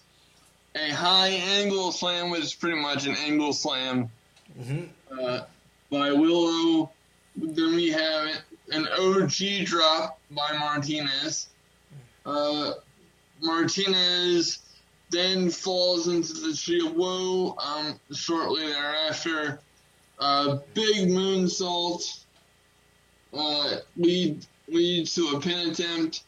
A 0.76 0.92
high 0.92 1.30
angle 1.30 1.92
slam, 1.92 2.30
which 2.30 2.44
is 2.44 2.54
pretty 2.54 2.80
much 2.80 3.08
an 3.08 3.16
angle 3.16 3.54
slam 3.54 4.10
hmm 4.56 4.84
uh, 5.12 5.42
by 5.90 6.12
Willow. 6.12 6.92
Then 7.36 7.76
we 7.76 7.90
have 7.90 8.44
an 8.72 8.88
OG 8.88 9.66
drop 9.66 10.20
by 10.32 10.58
Martinez. 10.58 11.48
Uh, 12.26 12.74
Martinez 13.42 14.60
then 15.10 15.50
falls 15.50 16.08
into 16.08 16.34
the 16.34 16.54
tree 16.56 16.86
of 16.86 16.96
woe 16.96 17.56
um, 17.58 18.00
shortly 18.14 18.68
thereafter. 18.68 19.60
Uh, 20.20 20.58
big 20.74 21.08
moonsault 21.10 22.24
uh, 23.34 23.78
lead, 23.96 24.46
leads 24.68 25.16
to 25.16 25.30
a 25.30 25.40
pin 25.40 25.70
attempt. 25.70 26.24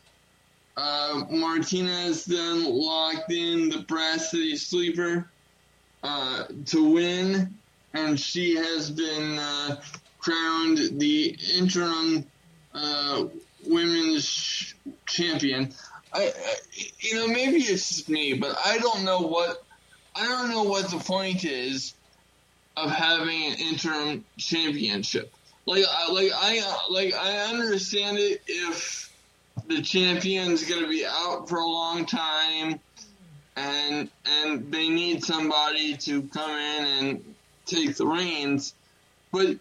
Uh, 0.83 1.25
Martinez 1.29 2.25
then 2.25 2.65
locked 2.65 3.31
in 3.31 3.69
the 3.69 3.83
Brass 3.87 4.31
City 4.31 4.55
Sleeper 4.55 5.29
uh, 6.01 6.45
to 6.65 6.91
win 6.91 7.53
and 7.93 8.19
she 8.19 8.55
has 8.55 8.89
been 8.89 9.37
uh, 9.37 9.79
crowned 10.17 10.99
the 10.99 11.37
interim 11.55 12.25
uh, 12.73 13.25
women's 13.67 14.27
sh- 14.27 14.73
champion. 15.05 15.71
I, 16.13 16.29
I, 16.29 16.55
you 16.99 17.13
know, 17.13 17.27
maybe 17.27 17.57
it's 17.57 17.89
just 17.89 18.09
me, 18.09 18.33
but 18.33 18.57
I 18.65 18.79
don't 18.79 19.03
know 19.03 19.21
what 19.21 19.63
I 20.15 20.25
don't 20.25 20.49
know 20.49 20.63
what 20.63 20.89
the 20.89 20.97
point 20.97 21.45
is 21.45 21.93
of 22.75 22.89
having 22.89 23.51
an 23.51 23.59
interim 23.59 24.25
championship. 24.39 25.31
Like, 25.67 25.85
like 26.11 26.31
I 26.35 26.77
like 26.89 27.13
I 27.13 27.51
understand 27.51 28.17
it 28.17 28.41
if 28.47 29.10
the 29.67 29.81
champion's 29.81 30.67
going 30.67 30.83
to 30.83 30.89
be 30.89 31.05
out 31.05 31.47
for 31.49 31.59
a 31.59 31.67
long 31.67 32.05
time, 32.05 32.79
and 33.55 34.09
and 34.25 34.71
they 34.71 34.89
need 34.89 35.23
somebody 35.23 35.97
to 35.97 36.23
come 36.23 36.51
in 36.51 36.85
and 36.85 37.35
take 37.65 37.95
the 37.95 38.05
reins, 38.05 38.73
but 39.31 39.57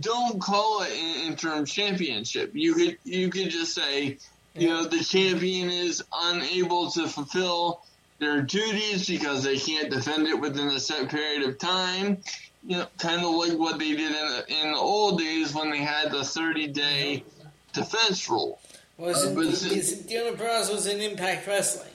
don't 0.00 0.40
call 0.40 0.82
it 0.82 0.92
an 0.92 1.30
interim 1.30 1.64
championship. 1.64 2.54
You 2.54 2.74
could 2.74 2.98
you 3.04 3.30
could 3.30 3.50
just 3.50 3.74
say, 3.74 4.18
you 4.54 4.68
know, 4.68 4.84
the 4.86 5.02
champion 5.02 5.70
is 5.70 6.02
unable 6.12 6.90
to 6.92 7.06
fulfill 7.06 7.82
their 8.18 8.42
duties 8.42 9.06
because 9.06 9.42
they 9.42 9.58
can't 9.58 9.90
defend 9.90 10.26
it 10.26 10.40
within 10.40 10.68
a 10.68 10.80
set 10.80 11.10
period 11.10 11.48
of 11.48 11.58
time. 11.58 12.18
You 12.66 12.78
know, 12.78 12.86
kind 12.98 13.22
of 13.22 13.34
like 13.34 13.58
what 13.58 13.78
they 13.78 13.94
did 13.94 14.12
in 14.12 14.42
in 14.48 14.72
the 14.72 14.78
old 14.78 15.18
days 15.18 15.54
when 15.54 15.70
they 15.70 15.78
had 15.78 16.10
the 16.10 16.24
30 16.24 16.68
day 16.68 17.24
defense 17.72 18.28
rule. 18.30 18.58
Wasn't 18.96 19.32
Uh, 19.32 19.34
but 19.34 19.46
it's- 19.46 19.64
it's, 19.64 19.92
Deonna 20.02 20.36
Purrazzo 20.36 20.74
was 20.74 20.86
in 20.86 21.00
Impact 21.00 21.46
Wrestling, 21.46 21.90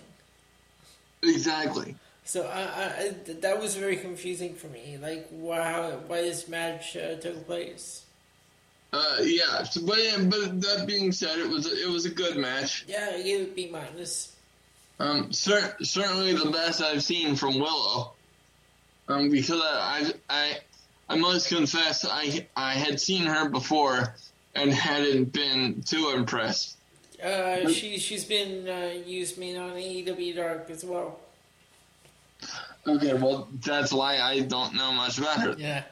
Exactly. 1.23 1.95
so 2.25 2.45
I, 2.45 2.61
I, 2.61 2.85
I 3.03 3.15
that 3.41 3.59
was 3.59 3.75
very 3.75 3.97
confusing 3.97 4.55
for 4.55 4.67
me. 4.67 4.97
Like, 5.01 5.27
wow, 5.31 5.99
why 6.07 6.21
this 6.21 6.47
match 6.47 6.95
uh, 6.97 7.15
took 7.15 7.45
place? 7.45 8.03
Uh, 8.91 9.17
yeah, 9.21 9.63
so, 9.63 9.81
but 9.85 9.97
but 10.29 10.61
that 10.61 10.85
being 10.87 11.11
said, 11.11 11.37
it 11.39 11.47
was 11.47 11.65
it 11.71 11.87
was 11.87 12.05
a 12.05 12.09
good 12.09 12.37
match. 12.37 12.85
Yeah, 12.87 13.11
I 13.13 13.21
gave 13.21 13.41
it 13.41 13.55
B 13.55 13.69
minus. 13.71 14.35
Um, 14.99 15.31
cer- 15.31 15.77
certainly 15.81 16.33
the 16.33 16.49
best 16.49 16.81
I've 16.81 17.03
seen 17.03 17.35
from 17.37 17.59
Willow. 17.59 18.11
Um, 19.07 19.29
because 19.31 19.61
I, 19.63 20.11
I, 20.29 20.57
I 21.07 21.15
must 21.15 21.47
confess, 21.47 22.05
I, 22.05 22.45
I 22.55 22.73
had 22.73 22.99
seen 22.99 23.23
her 23.25 23.47
before 23.49 24.13
and 24.55 24.71
hadn't 24.73 25.31
been 25.31 25.81
too 25.83 26.11
impressed. 26.15 26.75
Uh, 27.23 27.69
she 27.69 27.97
she's 27.97 28.23
been 28.23 28.67
uh, 28.67 28.93
used 29.05 29.37
main 29.37 29.57
on 29.57 29.71
AEW 29.71 30.35
Dark 30.35 30.69
as 30.69 30.85
well. 30.85 31.19
Okay, 32.87 33.13
well, 33.13 33.47
that's 33.63 33.91
why 33.91 34.19
I 34.19 34.39
don't 34.39 34.73
know 34.73 34.91
much 34.93 35.17
about 35.17 35.39
her. 35.41 35.55
Yeah. 35.57 35.83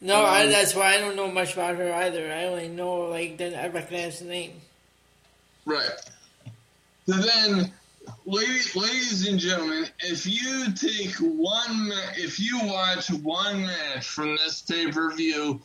No, 0.00 0.24
I, 0.24 0.44
Um, 0.44 0.50
that's 0.50 0.74
why 0.74 0.94
I 0.94 0.98
don't 0.98 1.16
know 1.16 1.30
much 1.30 1.54
about 1.54 1.76
her 1.76 1.92
either. 1.92 2.32
I 2.32 2.44
only 2.44 2.68
know 2.68 3.00
like 3.10 3.36
then 3.36 3.54
I 3.54 3.68
recognize 3.68 4.20
the 4.20 4.26
name. 4.26 4.60
Right. 5.66 5.90
So 7.06 7.16
then, 7.16 7.72
ladies, 8.24 8.74
ladies 8.76 9.28
and 9.28 9.38
gentlemen, 9.38 9.88
if 10.00 10.26
you 10.26 10.72
take 10.72 11.14
one, 11.16 11.92
if 12.16 12.38
you 12.40 12.60
watch 12.64 13.10
one 13.10 13.66
match 13.66 14.06
from 14.06 14.36
this 14.36 14.62
pay 14.62 14.90
per 14.90 15.12
view, 15.14 15.60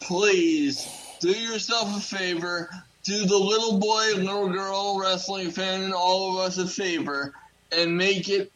please 0.00 0.86
do 1.20 1.30
yourself 1.30 1.96
a 1.96 2.00
favor. 2.00 2.70
Do 3.02 3.24
the 3.26 3.36
little 3.38 3.78
boy, 3.78 4.12
little 4.16 4.48
girl 4.48 4.98
wrestling 5.00 5.50
fan 5.50 5.82
and 5.82 5.94
all 5.94 6.32
of 6.38 6.44
us 6.46 6.58
a 6.58 6.66
favor 6.66 7.32
and 7.72 7.96
make 7.96 8.28
it 8.28 8.52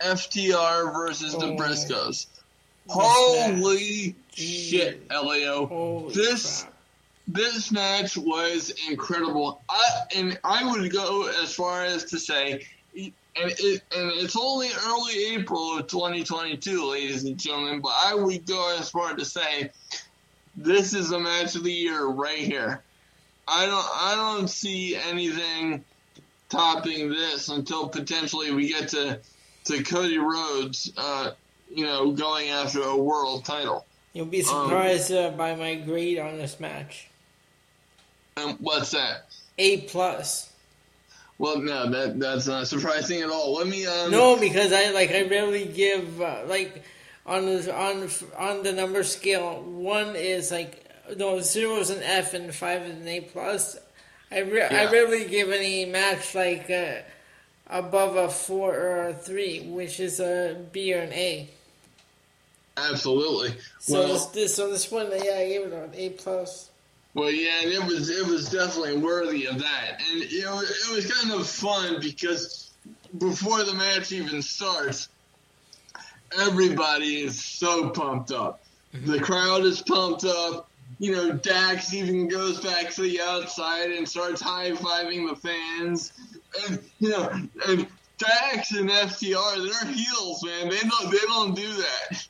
FTR 0.00 0.92
versus 0.92 1.32
the 1.34 1.46
Oh. 1.46 1.56
Briscoes. 1.56 2.26
Holy 2.88 4.14
shit. 4.34 5.02
Holy 5.10 6.14
This- 6.14 6.62
crap. 6.62 6.70
This 7.26 7.70
match 7.70 8.18
was 8.18 8.70
incredible. 8.86 9.62
I 9.70 9.82
and 10.14 10.38
I 10.44 10.70
would 10.70 10.92
go 10.92 11.26
as 11.42 11.54
far 11.54 11.82
as 11.82 12.04
to 12.06 12.18
say, 12.18 12.66
and 12.94 13.12
it 13.36 13.82
and 13.96 14.10
it's 14.12 14.36
only 14.36 14.68
early 14.86 15.34
April 15.34 15.78
of 15.78 15.86
2022, 15.86 16.84
ladies 16.84 17.24
and 17.24 17.38
gentlemen. 17.38 17.80
But 17.80 17.94
I 18.04 18.14
would 18.14 18.44
go 18.46 18.76
as 18.78 18.90
far 18.90 19.14
to 19.16 19.24
say, 19.24 19.70
this 20.54 20.92
is 20.92 21.12
a 21.12 21.18
match 21.18 21.54
of 21.54 21.64
the 21.64 21.72
year 21.72 22.04
right 22.04 22.36
here. 22.38 22.82
I 23.46 23.66
don't 23.66 23.86
I 23.92 24.14
don't 24.16 24.48
see 24.48 24.96
anything 24.96 25.84
topping 26.48 27.10
this 27.10 27.48
until 27.48 27.88
potentially 27.88 28.52
we 28.52 28.68
get 28.68 28.88
to 28.90 29.20
to 29.64 29.82
Cody 29.82 30.18
Rhodes, 30.18 30.92
uh, 30.96 31.32
you 31.70 31.84
know, 31.84 32.10
going 32.12 32.48
after 32.48 32.82
a 32.82 32.96
world 32.96 33.44
title. 33.44 33.86
You'll 34.12 34.26
be 34.26 34.40
Um, 34.40 34.46
surprised 34.68 35.12
uh, 35.12 35.30
by 35.30 35.54
my 35.54 35.74
grade 35.74 36.18
on 36.18 36.36
this 36.38 36.60
match. 36.60 37.08
And 38.36 38.56
what's 38.60 38.90
that? 38.90 39.26
A 39.58 39.78
plus. 39.82 40.50
Well, 41.38 41.58
no, 41.58 41.90
that 41.90 42.20
that's 42.20 42.46
not 42.46 42.68
surprising 42.68 43.22
at 43.22 43.30
all. 43.30 43.54
Let 43.54 43.66
me 43.66 43.86
um. 43.86 44.10
No, 44.10 44.36
because 44.38 44.72
I 44.72 44.90
like 44.90 45.10
I 45.10 45.22
rarely 45.22 45.66
give 45.66 46.20
uh, 46.20 46.42
like 46.46 46.84
on 47.26 47.46
the 47.46 47.74
on 47.74 48.08
on 48.38 48.62
the 48.62 48.72
number 48.72 49.02
scale. 49.02 49.60
One 49.62 50.14
is 50.14 50.50
like 50.52 50.83
no 51.16 51.40
zero 51.40 51.76
is 51.76 51.90
an 51.90 52.02
F 52.02 52.34
and 52.34 52.54
five 52.54 52.82
is 52.82 52.96
an 52.96 53.08
A 53.08 53.20
plus. 53.20 53.76
I 54.30 54.40
re- 54.40 54.62
I 54.62 54.90
rarely 54.90 55.26
give 55.26 55.50
any 55.50 55.84
match 55.84 56.34
like 56.34 56.70
uh, 56.70 56.96
above 57.68 58.16
a 58.16 58.28
four 58.28 58.74
or 58.74 59.08
a 59.08 59.14
three, 59.14 59.60
which 59.60 60.00
is 60.00 60.20
a 60.20 60.56
B 60.72 60.94
or 60.94 60.98
an 61.00 61.12
A. 61.12 61.48
Absolutely. 62.76 63.54
So 63.78 64.00
well, 64.00 64.08
this, 64.12 64.26
this 64.26 64.54
so 64.56 64.70
this 64.70 64.90
one, 64.90 65.06
yeah, 65.10 65.36
I 65.36 65.48
gave 65.48 65.66
it 65.66 65.72
an 65.72 65.90
A 65.94 66.08
plus. 66.10 66.70
well, 67.14 67.30
yeah, 67.30 67.62
and 67.62 67.70
it 67.72 67.84
was 67.84 68.10
it 68.10 68.26
was 68.26 68.50
definitely 68.50 68.96
worthy 68.96 69.46
of 69.46 69.58
that, 69.60 70.00
and 70.10 70.22
you 70.30 70.42
know 70.42 70.58
it 70.60 70.94
was 70.94 71.10
kind 71.12 71.38
of 71.38 71.46
fun 71.46 72.00
because 72.00 72.72
before 73.18 73.62
the 73.62 73.74
match 73.74 74.10
even 74.10 74.42
starts, 74.42 75.08
everybody 76.40 77.20
is 77.22 77.40
so 77.40 77.90
pumped 77.90 78.32
up. 78.32 78.60
The 78.92 79.20
crowd 79.20 79.64
is 79.64 79.80
pumped 79.82 80.24
up. 80.24 80.68
You 80.98 81.12
know, 81.12 81.32
Dax 81.32 81.92
even 81.92 82.28
goes 82.28 82.60
back 82.60 82.90
to 82.94 83.02
the 83.02 83.20
outside 83.20 83.90
and 83.90 84.08
starts 84.08 84.40
high 84.40 84.70
fiving 84.72 85.28
the 85.28 85.36
fans, 85.36 86.12
and 86.68 86.78
you 87.00 87.10
know, 87.10 87.28
and 87.68 87.86
Dax 88.18 88.72
and 88.72 88.88
FTR, 88.88 89.56
they're 89.56 89.92
heels, 89.92 90.44
man. 90.44 90.68
They 90.68 90.78
don't 90.78 91.10
they 91.10 91.18
don't 91.26 91.54
do 91.56 91.72
that. 91.74 92.26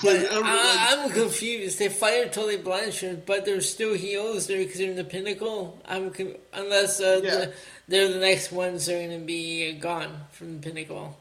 But 0.00 0.28
I, 0.30 0.96
I'm 1.02 1.10
confused. 1.10 1.80
They 1.80 1.88
fired 1.88 2.32
Tully 2.32 2.56
Blanchard, 2.56 3.26
but 3.26 3.44
they're 3.44 3.60
still 3.60 3.94
heels 3.94 4.46
there 4.46 4.58
because 4.58 4.78
they're 4.78 4.90
in 4.90 4.96
the 4.96 5.02
pinnacle. 5.02 5.76
I'm 5.84 6.10
con- 6.12 6.36
unless 6.52 7.00
uh, 7.00 7.20
Yeah. 7.24 7.30
the, 7.34 7.52
they're 7.88 8.12
the 8.12 8.20
next 8.20 8.52
ones 8.52 8.86
that 8.86 8.94
are 8.94 9.06
going 9.08 9.18
to 9.18 9.26
be 9.26 9.72
gone 9.72 10.20
from 10.30 10.60
the 10.60 10.70
pinnacle. 10.70 11.16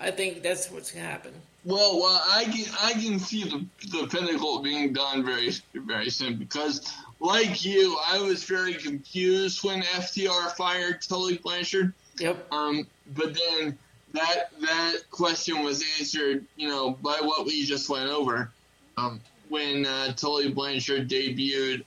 I 0.00 0.12
think 0.12 0.42
that's 0.42 0.70
what's 0.70 0.92
going 0.92 1.04
to 1.04 1.10
happen. 1.10 1.32
Well, 1.64 2.00
well, 2.00 2.20
I 2.28 2.44
can 2.44 2.64
I 2.80 2.92
can 2.92 3.18
see 3.20 3.44
the 3.44 3.64
the 3.88 4.06
pinnacle 4.08 4.60
being 4.60 4.92
done 4.92 5.24
very 5.24 5.52
very 5.74 6.10
soon 6.10 6.36
because, 6.36 6.92
like 7.20 7.64
you, 7.64 7.96
I 8.08 8.18
was 8.18 8.42
very 8.44 8.74
confused 8.74 9.62
when 9.62 9.82
FTR 9.82 10.52
fired 10.56 11.02
Tully 11.02 11.38
Blanchard. 11.38 11.92
Yep. 12.18 12.52
Um, 12.52 12.86
but 13.14 13.34
then 13.34 13.78
that 14.12 14.50
that 14.60 14.96
question 15.10 15.62
was 15.62 15.84
answered, 15.98 16.44
you 16.56 16.68
know, 16.68 16.90
by 16.90 17.18
what 17.20 17.46
we 17.46 17.64
just 17.64 17.88
went 17.88 18.10
over. 18.10 18.50
Um, 18.96 19.20
when 19.48 19.84
uh, 19.84 20.12
Tully 20.14 20.50
Blanchard 20.50 21.08
debuted 21.10 21.84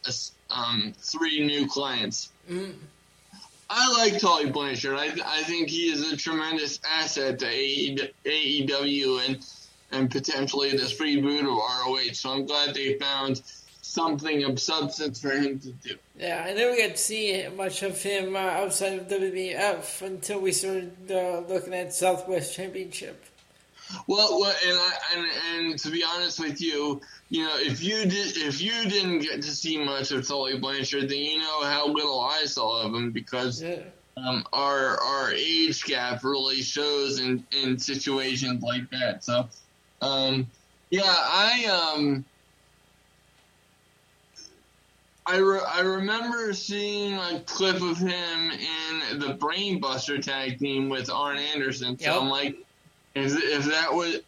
um, 0.51 0.93
three 0.99 1.45
new 1.45 1.67
clients. 1.67 2.31
Mm. 2.49 2.75
I 3.69 3.91
like 3.93 4.19
Tully 4.19 4.51
Blanchard. 4.51 4.95
I, 4.95 5.05
I 5.25 5.41
think 5.43 5.69
he 5.69 5.91
is 5.91 6.11
a 6.11 6.15
tremendous 6.15 6.79
asset 6.87 7.39
to 7.39 7.45
AEW 7.45 9.25
and 9.25 9.43
and 9.95 10.11
potentially 10.11 10.71
this 10.71 10.99
reboot 10.99 11.41
of 11.41 11.57
ROH. 11.57 12.13
So 12.13 12.31
I'm 12.31 12.45
glad 12.45 12.73
they 12.73 12.97
found 12.99 13.41
something 13.81 14.43
of 14.43 14.59
substance 14.59 15.21
for 15.21 15.31
him 15.31 15.59
to 15.59 15.71
do. 15.71 15.95
Yeah, 16.19 16.45
I 16.45 16.53
never 16.53 16.75
got 16.75 16.91
to 16.91 16.97
see 16.97 17.47
much 17.55 17.81
of 17.81 18.01
him 18.01 18.35
uh, 18.35 18.39
outside 18.39 18.99
of 18.99 19.07
WWF 19.07 20.01
until 20.01 20.41
we 20.41 20.51
started 20.51 20.95
uh, 21.09 21.39
looking 21.47 21.73
at 21.73 21.93
Southwest 21.93 22.53
Championship. 22.53 23.23
Well, 24.07 24.39
well 24.39 24.55
and, 24.65 24.77
I, 24.77 24.93
and 25.15 25.25
and 25.69 25.79
to 25.79 25.91
be 25.91 26.03
honest 26.03 26.39
with 26.39 26.59
you, 26.59 27.01
you 27.29 27.43
know, 27.43 27.55
if 27.57 27.83
you 27.83 28.03
did 28.03 28.37
if 28.37 28.61
you 28.61 28.89
didn't 28.89 29.19
get 29.19 29.41
to 29.43 29.55
see 29.55 29.83
much 29.83 30.11
of 30.11 30.27
Tully 30.27 30.57
Blanchard, 30.57 31.07
then 31.09 31.19
you 31.19 31.39
know 31.39 31.63
how 31.63 31.87
little 31.87 32.19
I 32.19 32.45
saw 32.45 32.83
of 32.83 32.93
him 32.93 33.11
because. 33.11 33.61
Yeah. 33.61 33.79
Um, 34.17 34.45
our 34.53 34.97
our 34.97 35.33
age 35.33 35.83
gap 35.83 36.23
really 36.23 36.61
shows 36.61 37.19
in, 37.19 37.45
in 37.51 37.77
situations 37.77 38.63
like 38.63 38.89
that. 38.91 39.25
So, 39.25 39.49
um, 40.01 40.47
yeah, 40.89 41.03
I 41.05 41.93
um, 41.95 42.25
I, 45.25 45.37
re- 45.37 45.59
I 45.67 45.79
remember 45.81 46.53
seeing 46.53 47.15
a 47.15 47.39
clip 47.45 47.81
of 47.81 47.97
him 47.97 48.51
in 48.51 49.19
the 49.19 49.35
Brainbuster 49.39 50.21
tag 50.21 50.59
team 50.59 50.87
with 50.87 51.09
Arn 51.09 51.37
Anderson. 51.37 51.97
So 51.97 52.05
Yep. 52.05 52.21
I'm 52.21 52.29
like, 52.29 52.57
if, 53.15 53.33
if 53.35 53.65
that 53.65 53.91
was, 53.91 54.19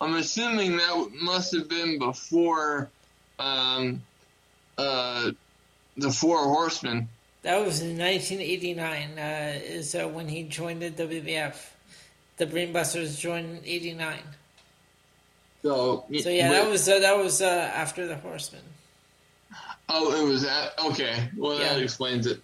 I'm 0.00 0.14
assuming 0.14 0.76
that 0.76 1.10
must 1.20 1.52
have 1.54 1.68
been 1.68 1.98
before 1.98 2.90
um, 3.40 4.02
uh, 4.78 5.32
the 5.96 6.12
Four 6.12 6.44
Horsemen. 6.44 7.08
That 7.42 7.64
was 7.64 7.80
in 7.80 7.98
1989. 7.98 9.18
Uh, 9.18 9.60
is 9.64 9.94
uh, 9.94 10.06
when 10.06 10.28
he 10.28 10.44
joined 10.44 10.82
the 10.82 10.90
WWF. 10.90 11.56
The 12.36 12.46
Brainbusters 12.46 13.18
joined 13.18 13.58
in 13.58 13.64
'89. 13.64 14.18
So, 15.66 16.04
So 16.22 16.28
yeah, 16.28 16.46
but- 16.48 16.54
that 16.62 16.70
was 16.70 16.88
uh, 16.88 17.00
that 17.00 17.18
was 17.18 17.42
uh, 17.42 17.46
after 17.74 18.06
the 18.06 18.14
Horsemen. 18.14 18.62
Oh, 19.88 20.12
it 20.14 20.24
was 20.24 20.42
that. 20.42 20.78
Okay, 20.78 21.28
well 21.36 21.58
that 21.58 21.80
explains 21.82 22.28
it. 22.28 22.40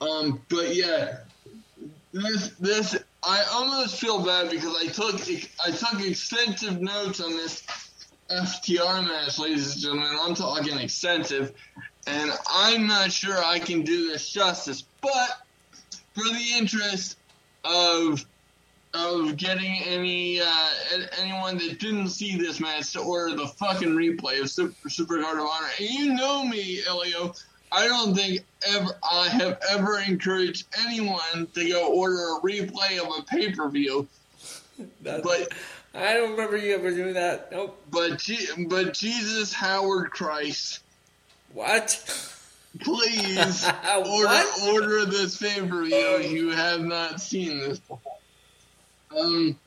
Um, 0.00 0.40
but 0.48 0.72
yeah, 0.76 1.18
this 2.12 2.50
this 2.60 2.96
I 3.24 3.42
almost 3.52 4.00
feel 4.00 4.24
bad 4.24 4.50
because 4.50 4.76
I 4.76 4.86
took 4.86 5.20
I 5.66 5.72
took 5.72 6.06
extensive 6.06 6.80
notes 6.80 7.20
on 7.20 7.32
this 7.32 7.64
FTR 8.30 9.04
match, 9.04 9.40
ladies 9.40 9.72
and 9.72 9.82
gentlemen. 9.82 10.16
I'm 10.20 10.36
talking 10.36 10.78
extensive, 10.78 11.52
and 12.06 12.30
I'm 12.48 12.86
not 12.86 13.10
sure 13.10 13.36
I 13.44 13.58
can 13.58 13.82
do 13.82 14.06
this 14.12 14.30
justice. 14.30 14.84
But 15.00 15.42
for 16.14 16.22
the 16.22 16.52
interest 16.56 17.16
of 17.64 18.24
of 18.94 19.36
getting 19.36 19.82
any 19.84 20.40
uh, 20.40 20.68
anyone 21.20 21.58
that 21.58 21.78
didn't 21.78 22.08
see 22.08 22.36
this 22.36 22.58
match 22.60 22.92
to 22.92 23.00
order 23.00 23.36
the 23.36 23.46
fucking 23.46 23.90
replay 23.90 24.40
of 24.40 24.50
Super 24.50 24.88
Supercard 24.88 25.34
of 25.34 25.46
Honor. 25.46 25.68
And 25.78 25.88
you 25.88 26.14
know 26.14 26.44
me, 26.44 26.80
Elio. 26.86 27.34
I 27.70 27.86
don't 27.86 28.14
think 28.14 28.40
ever 28.66 28.90
I 29.02 29.28
have 29.28 29.60
ever 29.70 30.00
encouraged 30.00 30.66
anyone 30.86 31.46
to 31.54 31.68
go 31.68 31.92
order 31.92 32.14
a 32.16 32.40
replay 32.40 32.98
of 32.98 33.08
a 33.18 33.22
pay 33.24 33.52
per 33.52 33.68
view. 33.68 34.08
But 35.02 35.52
I 35.94 36.14
don't 36.14 36.30
remember 36.30 36.56
you 36.56 36.74
ever 36.74 36.90
doing 36.90 37.14
that. 37.14 37.50
Nope. 37.52 37.78
but 37.90 38.26
but 38.68 38.94
Jesus 38.94 39.52
Howard 39.52 40.10
Christ, 40.10 40.80
What? 41.52 42.34
please 42.80 43.66
order 44.06 44.42
order 44.68 45.04
this 45.04 45.36
pay 45.36 45.60
per 45.60 45.84
view. 45.84 46.18
You 46.20 46.50
have 46.50 46.80
not 46.80 47.20
seen 47.20 47.58
this 47.58 47.80
before. 47.80 48.17
Um. 49.16 49.58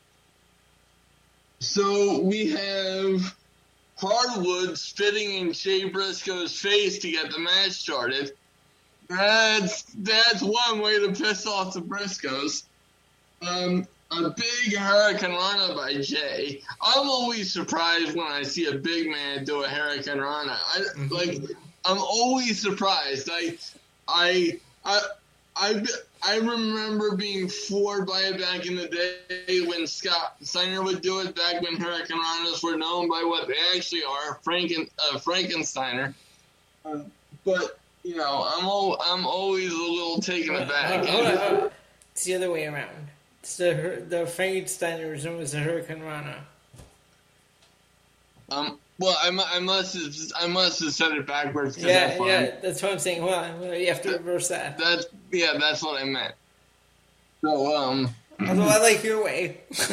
So 1.60 2.20
we 2.22 2.50
have 2.52 3.36
Harwood 3.98 4.78
spitting 4.78 5.34
in 5.36 5.54
Jay 5.54 5.88
Briscoe's 5.88 6.60
face 6.60 7.00
to 7.00 7.12
get 7.12 7.32
the 7.32 7.40
match 7.40 7.72
started. 7.72 8.32
That's 9.08 9.84
that's 9.84 10.42
one 10.42 10.82
way 10.82 11.00
to 11.00 11.12
piss 11.14 11.46
off 11.46 11.74
the 11.74 11.82
Briscoes. 11.82 12.64
Um, 13.42 13.88
a 14.12 14.30
big 14.30 14.74
Hurricanrana 14.74 15.76
by 15.76 16.02
Jay. 16.02 16.62
I'm 16.82 17.08
always 17.10 17.52
surprised 17.52 18.16
when 18.16 18.28
I 18.28 18.44
see 18.44 18.68
a 18.68 18.76
big 18.76 19.10
man 19.10 19.44
do 19.44 19.64
a 19.64 19.68
Hurricanrana. 19.68 20.58
I 20.58 20.84
like. 21.10 21.42
I'm 21.86 21.98
always 21.98 22.62
surprised. 22.62 23.30
I, 23.32 23.58
I, 24.08 24.60
I, 24.86 25.02
I, 25.62 25.86
I 26.24 26.38
remember 26.38 27.16
being 27.16 27.48
floored 27.48 28.08
by 28.08 28.22
it 28.22 28.40
back 28.40 28.66
in 28.66 28.76
the 28.76 28.88
day 28.88 29.62
when 29.62 29.86
Scott 29.86 30.38
Steiner 30.42 30.82
would 30.82 31.04
do 31.04 31.20
it. 31.20 31.36
Back 31.36 31.62
when 31.62 31.78
Hurricanranas 31.78 32.64
were 32.64 32.76
known 32.76 33.08
by 33.08 33.24
what 33.24 33.48
they 33.48 33.78
actually 33.78 34.04
are, 34.04 34.40
Franken, 34.44 34.90
uh, 34.98 35.20
Frankensteiner. 35.20 36.16
Um, 36.84 37.12
but 37.46 37.80
you 38.04 38.16
know, 38.16 38.50
I'm 38.56 38.66
al- 38.66 39.00
I'm 39.06 39.28
always 39.28 39.72
a 39.72 39.78
little 39.78 40.20
taken 40.20 40.56
aback. 40.56 41.06
Hold 41.06 41.26
on. 41.28 41.72
It's 42.14 42.24
the 42.24 42.34
other 42.34 42.52
way 42.52 42.66
around. 42.66 43.10
It's 43.42 43.58
the 43.58 44.04
the 44.10 44.26
Frankensteiner 44.26 45.16
is 45.16 45.26
known 45.26 45.42
as 45.42 45.52
the 45.52 45.60
Hurricanrana. 45.60 46.40
Um, 48.50 48.80
well, 49.02 49.18
I, 49.20 49.56
I 49.56 49.60
must 49.60 49.96
have 49.96 50.16
I 50.40 50.46
must 50.46 50.80
have 50.82 50.94
said 50.94 51.14
it 51.14 51.26
backwards. 51.26 51.76
Yeah, 51.76 52.16
yeah, 52.24 52.34
I'm- 52.34 52.52
that's 52.62 52.84
what 52.84 52.92
I'm 52.92 53.00
saying. 53.00 53.24
Well, 53.24 53.74
you 53.76 53.88
have 53.88 54.02
to 54.04 54.12
reverse 54.12 54.50
that. 54.50 54.78
That's 54.78 55.08
yeah, 55.32 55.58
that's 55.60 55.82
what 55.82 56.00
I 56.00 56.06
meant. 56.06 56.36
So 57.42 57.76
um, 57.76 58.10
Although 58.40 58.62
I 58.64 58.78
like 58.78 59.04
your 59.04 59.24
way. 59.24 59.62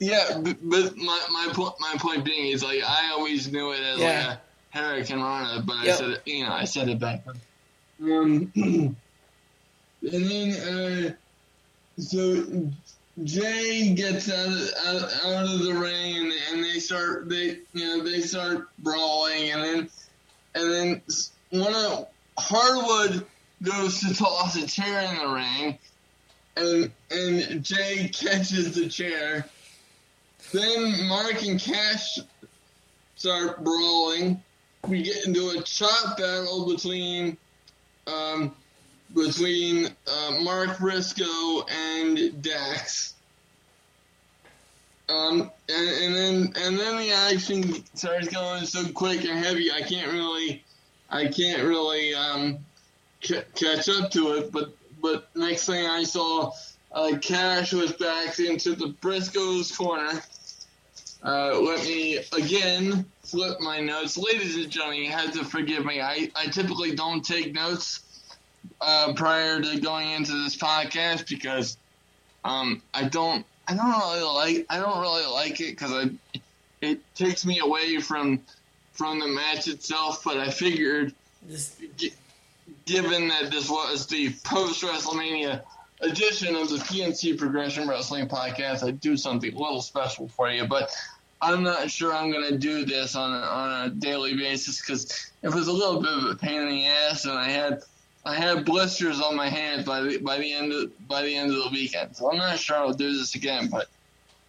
yeah, 0.00 0.40
but, 0.42 0.96
my 0.96 1.20
my 1.30 1.48
point 1.52 1.74
my 1.78 1.94
point 1.98 2.24
being 2.24 2.52
is 2.52 2.64
like 2.64 2.82
I 2.82 3.10
always 3.12 3.52
knew 3.52 3.72
it 3.72 3.80
as 3.80 3.98
Yeah. 3.98 4.28
like 4.28 4.38
a 4.74 4.78
Hurricanrana, 4.78 5.66
but 5.66 5.76
I 5.76 5.90
said 5.90 6.10
it, 6.10 6.22
you 6.24 6.46
know 6.46 6.52
I 6.52 6.64
said 6.64 6.88
it 6.88 6.98
backwards. 6.98 7.40
Um, 8.00 8.50
and 8.56 8.96
then 10.00 10.52
uh, 10.52 11.12
so 12.00 12.70
Jay 13.24 13.94
gets 13.94 14.30
out 14.30 14.46
of, 14.46 15.12
out, 15.24 15.44
of 15.44 15.64
the 15.64 15.74
ring 15.74 16.16
and, 16.16 16.32
and 16.50 16.64
they 16.64 16.78
start 16.78 17.28
they 17.28 17.58
you 17.72 17.84
know 17.84 18.02
they 18.04 18.20
start 18.20 18.68
brawling 18.78 19.50
and 19.50 19.62
then 19.62 19.90
and 20.54 20.72
then 20.72 21.02
one 21.50 21.74
of 21.74 22.06
Harwood 22.38 23.26
goes 23.62 24.00
to 24.00 24.14
toss 24.14 24.56
a 24.56 24.66
chair 24.66 25.00
in 25.00 25.16
the 25.16 25.34
ring 25.34 25.78
and 26.58 26.90
and 27.10 27.64
Jay 27.64 28.08
catches 28.12 28.74
the 28.74 28.88
chair. 28.88 29.46
Then 30.52 31.08
Mark 31.08 31.42
and 31.44 31.60
Cash 31.60 32.18
start 33.16 33.62
brawling. 33.64 34.42
We 34.86 35.02
get 35.02 35.26
into 35.26 35.50
a 35.50 35.62
chop 35.62 36.18
battle 36.18 36.66
between 36.72 37.36
um, 38.06 38.54
between 39.14 39.86
uh, 39.86 40.38
Mark 40.40 40.78
Briscoe 40.78 41.66
and 41.68 42.42
Dax. 42.42 43.14
Um, 45.08 45.50
and, 45.70 45.88
and 45.88 46.14
then 46.14 46.52
and 46.56 46.78
then 46.78 46.98
the 46.98 47.12
action 47.12 47.84
starts 47.94 48.28
going 48.28 48.66
so 48.66 48.86
quick 48.92 49.24
and 49.24 49.42
heavy. 49.42 49.72
I 49.72 49.80
can't 49.80 50.12
really, 50.12 50.62
I 51.08 51.28
can't 51.28 51.62
really 51.62 52.14
um, 52.14 52.58
c- 53.22 53.40
catch 53.54 53.88
up 53.88 54.10
to 54.10 54.34
it. 54.34 54.52
But 54.52 54.74
but 55.00 55.34
next 55.34 55.64
thing 55.64 55.86
I 55.86 56.04
saw, 56.04 56.52
uh, 56.92 57.16
Cash 57.22 57.72
was 57.72 57.92
back 57.92 58.38
into 58.38 58.74
the 58.74 58.94
Briscoes 59.00 59.74
corner. 59.74 60.20
Uh, 61.24 61.58
let 61.58 61.82
me 61.84 62.18
again 62.32 63.06
flip 63.22 63.60
my 63.60 63.80
notes, 63.80 64.18
ladies 64.18 64.56
and 64.56 64.70
gentlemen. 64.70 65.04
You 65.04 65.10
have 65.10 65.32
to 65.32 65.44
forgive 65.44 65.86
me. 65.86 66.02
I, 66.02 66.30
I 66.36 66.46
typically 66.46 66.94
don't 66.94 67.24
take 67.24 67.54
notes 67.54 68.00
uh, 68.80 69.12
prior 69.14 69.60
to 69.60 69.80
going 69.80 70.10
into 70.10 70.32
this 70.32 70.56
podcast 70.56 71.28
because 71.28 71.76
um, 72.44 72.82
I 72.94 73.04
don't 73.04 73.44
I 73.66 73.74
don't 73.74 73.90
really 73.90 74.22
like 74.22 74.66
I 74.70 74.78
don't 74.78 75.00
really 75.00 75.26
like 75.26 75.60
it 75.60 75.70
because 75.70 75.92
I 75.92 76.40
it 76.80 77.00
takes 77.14 77.44
me 77.44 77.58
away 77.58 77.98
from 78.00 78.40
from 78.92 79.20
the 79.20 79.28
match 79.28 79.68
itself. 79.68 80.22
But 80.24 80.38
I 80.38 80.50
figured 80.50 81.14
gi- 81.96 82.14
given 82.84 83.28
that 83.28 83.50
this 83.50 83.68
was 83.68 84.06
the 84.06 84.32
post 84.44 84.82
WrestleMania 84.82 85.62
edition 86.00 86.54
of 86.54 86.68
the 86.68 86.76
PNC 86.76 87.36
Progression 87.36 87.88
Wrestling 87.88 88.28
Podcast, 88.28 88.86
I'd 88.86 89.00
do 89.00 89.16
something 89.16 89.52
a 89.52 89.58
little 89.58 89.82
special 89.82 90.28
for 90.28 90.50
you. 90.50 90.66
But 90.66 90.90
I'm 91.40 91.62
not 91.62 91.90
sure 91.90 92.14
I'm 92.14 92.30
going 92.30 92.50
to 92.50 92.58
do 92.58 92.84
this 92.84 93.14
on 93.14 93.32
a, 93.32 93.46
on 93.46 93.86
a 93.86 93.90
daily 93.90 94.36
basis 94.36 94.80
because 94.80 95.30
it 95.42 95.54
was 95.54 95.68
a 95.68 95.72
little 95.72 96.00
bit 96.00 96.12
of 96.12 96.24
a 96.24 96.34
pain 96.34 96.62
in 96.62 96.68
the 96.68 96.86
ass, 96.86 97.24
and 97.24 97.38
I 97.38 97.50
had 97.50 97.82
I 98.28 98.34
had 98.34 98.66
blisters 98.66 99.22
on 99.22 99.36
my 99.36 99.48
hands 99.48 99.86
by 99.86 100.02
the 100.02 100.18
by 100.18 100.36
the 100.36 100.52
end 100.52 100.70
of 100.70 101.08
by 101.08 101.22
the 101.22 101.34
end 101.34 101.50
of 101.50 101.64
the 101.64 101.70
weekend. 101.72 102.14
So 102.14 102.30
I'm 102.30 102.36
not 102.36 102.58
sure 102.58 102.76
I'll 102.76 102.92
do 102.92 103.10
this 103.16 103.34
again, 103.34 103.68
but 103.68 103.88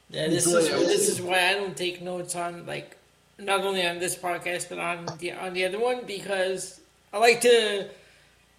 yeah, 0.09 0.27
this 0.27 0.45
is 0.45 0.69
this 0.69 1.07
is 1.07 1.21
why 1.21 1.47
I 1.47 1.53
don't 1.53 1.77
take 1.77 2.01
notes 2.01 2.36
on 2.36 2.65
like 2.65 2.97
not 3.38 3.61
only 3.61 3.88
on 3.88 3.99
this 3.99 4.17
podcast 4.17 4.67
but 4.67 4.80
on 4.80 5.07
the 5.19 5.32
on 5.32 5.53
the 5.53 5.63
other 5.63 5.80
one 5.80 6.01
because 6.05 6.82
I 7.13 7.19
like 7.19 7.39
to 7.41 7.88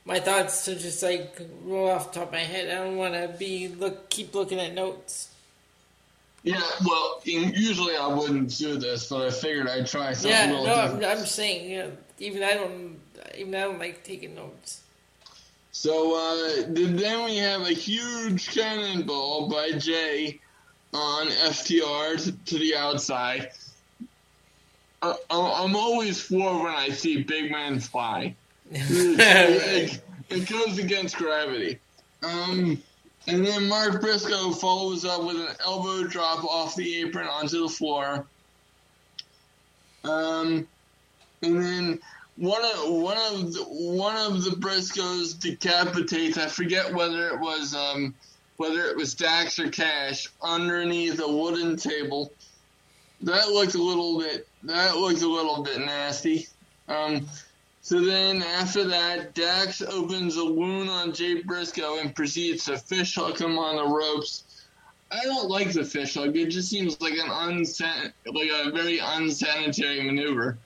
my 0.07 0.21
thoughts 0.21 0.65
to 0.65 0.75
just 0.75 1.03
like 1.03 1.39
roll 1.65 1.91
off 1.91 2.13
the 2.13 2.21
top 2.21 2.29
of 2.29 2.33
my 2.33 2.39
head. 2.39 2.71
I 2.71 2.83
don't 2.83 2.97
want 2.97 3.13
to 3.13 3.29
be 3.39 3.69
look 3.69 4.09
keep 4.09 4.35
looking 4.35 4.59
at 4.59 4.73
notes. 4.73 5.29
Yeah, 6.43 6.63
well, 6.87 7.21
usually 7.25 7.95
I 7.95 8.07
wouldn't 8.07 8.57
do 8.57 8.79
this, 8.79 9.11
but 9.11 9.27
I 9.27 9.31
figured 9.31 9.69
I'd 9.69 9.87
try 9.87 10.15
something. 10.15 10.31
Yeah, 10.31 10.47
no, 10.47 10.75
I'm, 10.75 11.05
I'm, 11.05 11.27
saying, 11.27 11.71
you 11.71 11.79
know, 11.81 11.93
even 12.19 12.43
I 12.43 12.55
don't, 12.55 12.99
even 13.37 13.55
I 13.55 13.61
don't 13.61 13.79
like 13.79 14.03
taking 14.05 14.35
notes. 14.35 14.81
So 15.73 16.17
uh, 16.17 16.65
then 16.69 17.25
we 17.25 17.37
have 17.37 17.63
a 17.63 17.73
huge 17.73 18.51
cannonball 18.51 19.49
by 19.49 19.73
Jay 19.73 20.41
on 20.93 21.29
FTR 21.29 22.23
to, 22.25 22.33
to 22.33 22.59
the 22.59 22.75
outside. 22.77 23.51
I, 25.03 25.15
I'm 25.31 25.77
always 25.77 26.21
for 26.21 26.65
when 26.65 26.75
I 26.75 26.91
see 26.91 27.23
big 27.23 27.51
men 27.51 27.79
fly. 27.79 28.35
it, 28.71 30.01
it 30.29 30.49
goes 30.49 30.79
against 30.79 31.17
gravity. 31.17 31.79
Um, 32.23 32.83
and 33.27 33.47
then 33.47 33.69
Mark 33.69 34.01
Briscoe 34.01 34.51
follows 34.51 35.05
up 35.05 35.25
with 35.25 35.37
an 35.37 35.55
elbow 35.65 36.05
drop 36.05 36.45
off 36.45 36.75
the 36.75 36.97
apron 37.03 37.29
onto 37.29 37.63
the 37.63 37.69
floor. 37.69 38.27
Um, 40.05 40.67
and 41.43 41.63
then 41.63 42.01
one 42.37 42.63
of 42.65 42.93
one 42.93 43.17
of 43.17 43.53
the, 43.53 43.63
one 43.65 44.17
of 44.17 44.45
the 44.45 44.51
Briscoes 44.51 45.39
decapitates. 45.39 46.39
I 46.39 46.47
forget 46.47 46.93
whether 46.93 47.29
it 47.29 47.41
was 47.41 47.75
um, 47.75 48.15
whether 48.57 48.85
it 48.87 48.97
was 48.97 49.15
Dax 49.15 49.59
or 49.59 49.71
Cash 49.71 50.29
underneath 50.43 51.21
a 51.21 51.29
wooden 51.29 51.77
table. 51.77 52.33
That 53.23 53.49
looked 53.49 53.75
a 53.75 53.83
little 53.83 54.19
bit 54.19 54.49
that 54.65 54.97
looked 54.97 55.23
a 55.23 55.29
little 55.29 55.63
bit 55.63 55.81
nasty. 55.81 56.47
Um, 56.89 57.27
so 57.83 58.01
then 58.01 58.43
after 58.43 58.85
that, 58.85 59.35
Dax 59.35 59.83
opens 59.83 60.37
a 60.37 60.45
wound 60.45 60.91
on 60.91 61.13
Jay 61.13 61.43
Briscoe 61.43 61.99
and 61.99 62.15
proceeds 62.15 62.67
to 62.67 62.79
fish 62.79 63.15
hook 63.15 63.41
him 63.41 63.59
on 63.59 63.77
the 63.77 63.87
ropes. 63.87 64.45
I 65.11 65.21
don't 65.25 65.49
like 65.49 65.73
the 65.73 65.85
fish 65.85 66.15
hook. 66.15 66.37
It 66.37 66.51
just 66.51 66.69
seems 66.69 67.01
like 67.01 67.15
an 67.15 67.31
unsan- 67.31 68.13
like 68.27 68.51
a 68.51 68.71
very 68.71 68.99
unsanitary 68.99 70.03
maneuver. 70.03 70.59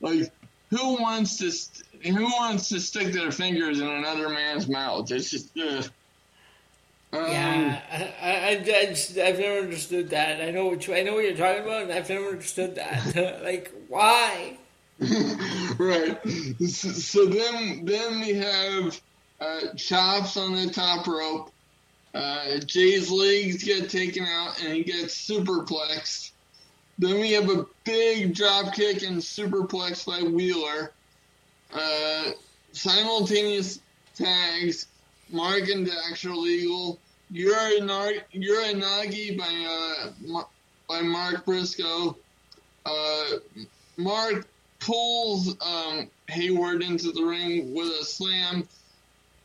Like 0.00 0.30
who 0.70 1.00
wants 1.00 1.38
to 1.38 1.50
st- 1.50 1.86
who 2.14 2.24
wants 2.24 2.68
to 2.68 2.80
stick 2.80 3.12
their 3.12 3.30
fingers 3.30 3.80
in 3.80 3.88
another 3.88 4.28
man's 4.28 4.68
mouth? 4.68 5.10
It's 5.10 5.30
just 5.30 5.56
ugh. 5.58 5.90
Um, 7.10 7.30
yeah, 7.30 7.80
I, 8.20 8.28
I, 8.28 8.50
I've 9.26 9.38
never 9.38 9.60
understood 9.60 10.10
that. 10.10 10.42
I 10.42 10.50
know 10.50 10.66
what 10.66 10.86
you, 10.86 10.94
I 10.94 11.02
know 11.02 11.14
what 11.14 11.24
you're 11.24 11.36
talking 11.36 11.62
about, 11.62 11.84
and 11.84 11.92
I've 11.92 12.08
never 12.08 12.26
understood 12.26 12.74
that. 12.74 13.40
like, 13.42 13.72
why? 13.88 14.58
right. 15.78 16.18
So, 16.60 16.90
so, 16.90 17.24
then, 17.24 17.86
then 17.86 18.20
we 18.20 18.34
have 18.34 19.00
uh, 19.40 19.74
chops 19.74 20.36
on 20.36 20.54
the 20.54 20.70
top 20.70 21.06
rope. 21.06 21.50
Uh, 22.12 22.58
Jay's 22.66 23.10
legs 23.10 23.64
get 23.64 23.88
taken 23.88 24.26
out, 24.26 24.60
and 24.62 24.74
he 24.74 24.82
gets 24.82 25.14
superplexed. 25.14 26.27
Then 26.98 27.20
we 27.20 27.32
have 27.32 27.48
a 27.48 27.66
big 27.84 28.34
drop 28.34 28.74
kick 28.74 29.02
and 29.02 29.18
superplex 29.18 30.04
by 30.04 30.28
Wheeler. 30.28 30.92
Uh, 31.72 32.32
simultaneous 32.72 33.80
tags. 34.14 34.86
Mark 35.30 35.68
and 35.68 35.86
Dax 35.86 36.24
are 36.24 36.34
legal. 36.34 36.98
Uranage 37.32 38.22
by 39.38 40.10
uh, 40.34 40.42
by 40.88 41.02
Mark 41.02 41.44
Briscoe. 41.44 42.16
Uh, 42.86 43.24
Mark 43.96 44.46
pulls 44.80 45.50
um, 45.60 46.08
Harwood 46.30 46.82
into 46.82 47.12
the 47.12 47.22
ring 47.22 47.74
with 47.74 47.88
a 47.88 48.04
slam. 48.04 48.66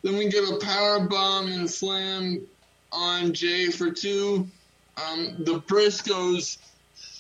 Then 0.02 0.18
we 0.18 0.30
get 0.30 0.48
a 0.48 0.58
power 0.58 1.02
bomb 1.02 1.52
and 1.52 1.70
slam 1.70 2.48
on 2.92 3.34
Jay 3.34 3.70
for 3.70 3.92
two. 3.92 4.48
Um, 4.96 5.36
the 5.40 5.60
Briscoes 5.60 6.58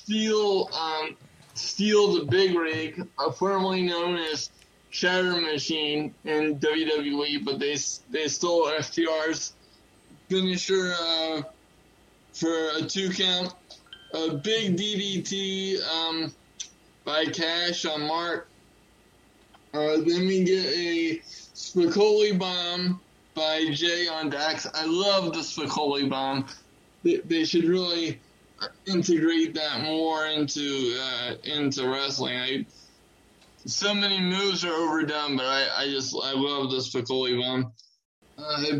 steal 0.03 0.69
um, 0.73 1.15
steal 1.53 2.13
the 2.13 2.25
big 2.25 2.55
rig, 2.55 3.07
uh, 3.17 3.31
formerly 3.31 3.83
known 3.83 4.17
as 4.17 4.49
Shatter 4.89 5.39
Machine 5.39 6.13
in 6.25 6.57
WWE, 6.59 7.43
but 7.45 7.59
they 7.59 7.77
they 8.11 8.27
stole 8.27 8.67
FTR's 8.67 9.53
finisher 10.29 10.93
uh, 10.99 11.41
for 12.33 12.69
a 12.77 12.81
two 12.81 13.09
count. 13.11 13.53
A 14.13 14.35
big 14.35 14.77
DDT 14.77 15.81
um, 15.81 16.31
by 17.03 17.25
Cash 17.25 17.85
on 17.85 18.01
Mark. 18.05 18.47
Uh, 19.73 19.97
then 19.97 20.27
we 20.27 20.43
get 20.43 20.65
a 20.67 21.19
Spicoli 21.55 22.37
bomb 22.37 23.01
by 23.33 23.65
Jay 23.71 24.07
on 24.07 24.29
Dax. 24.29 24.67
I 24.71 24.85
love 24.85 25.33
the 25.33 25.39
Spicoli 25.39 26.07
bomb. 26.07 26.45
They, 27.01 27.17
they 27.17 27.43
should 27.43 27.65
really 27.65 28.19
integrate 28.85 29.55
that 29.55 29.81
more 29.81 30.25
into 30.25 30.97
uh, 30.99 31.35
into 31.43 31.87
wrestling. 31.87 32.37
I 32.37 32.65
so 33.65 33.93
many 33.93 34.19
moves 34.19 34.65
are 34.65 34.73
overdone, 34.73 35.37
but 35.37 35.45
I, 35.45 35.83
I 35.83 35.89
just 35.89 36.15
I 36.21 36.33
love 36.33 36.71
this 36.71 36.93
Spicoli 36.93 37.39
bomb. 37.39 37.71
Uh, 38.37 38.79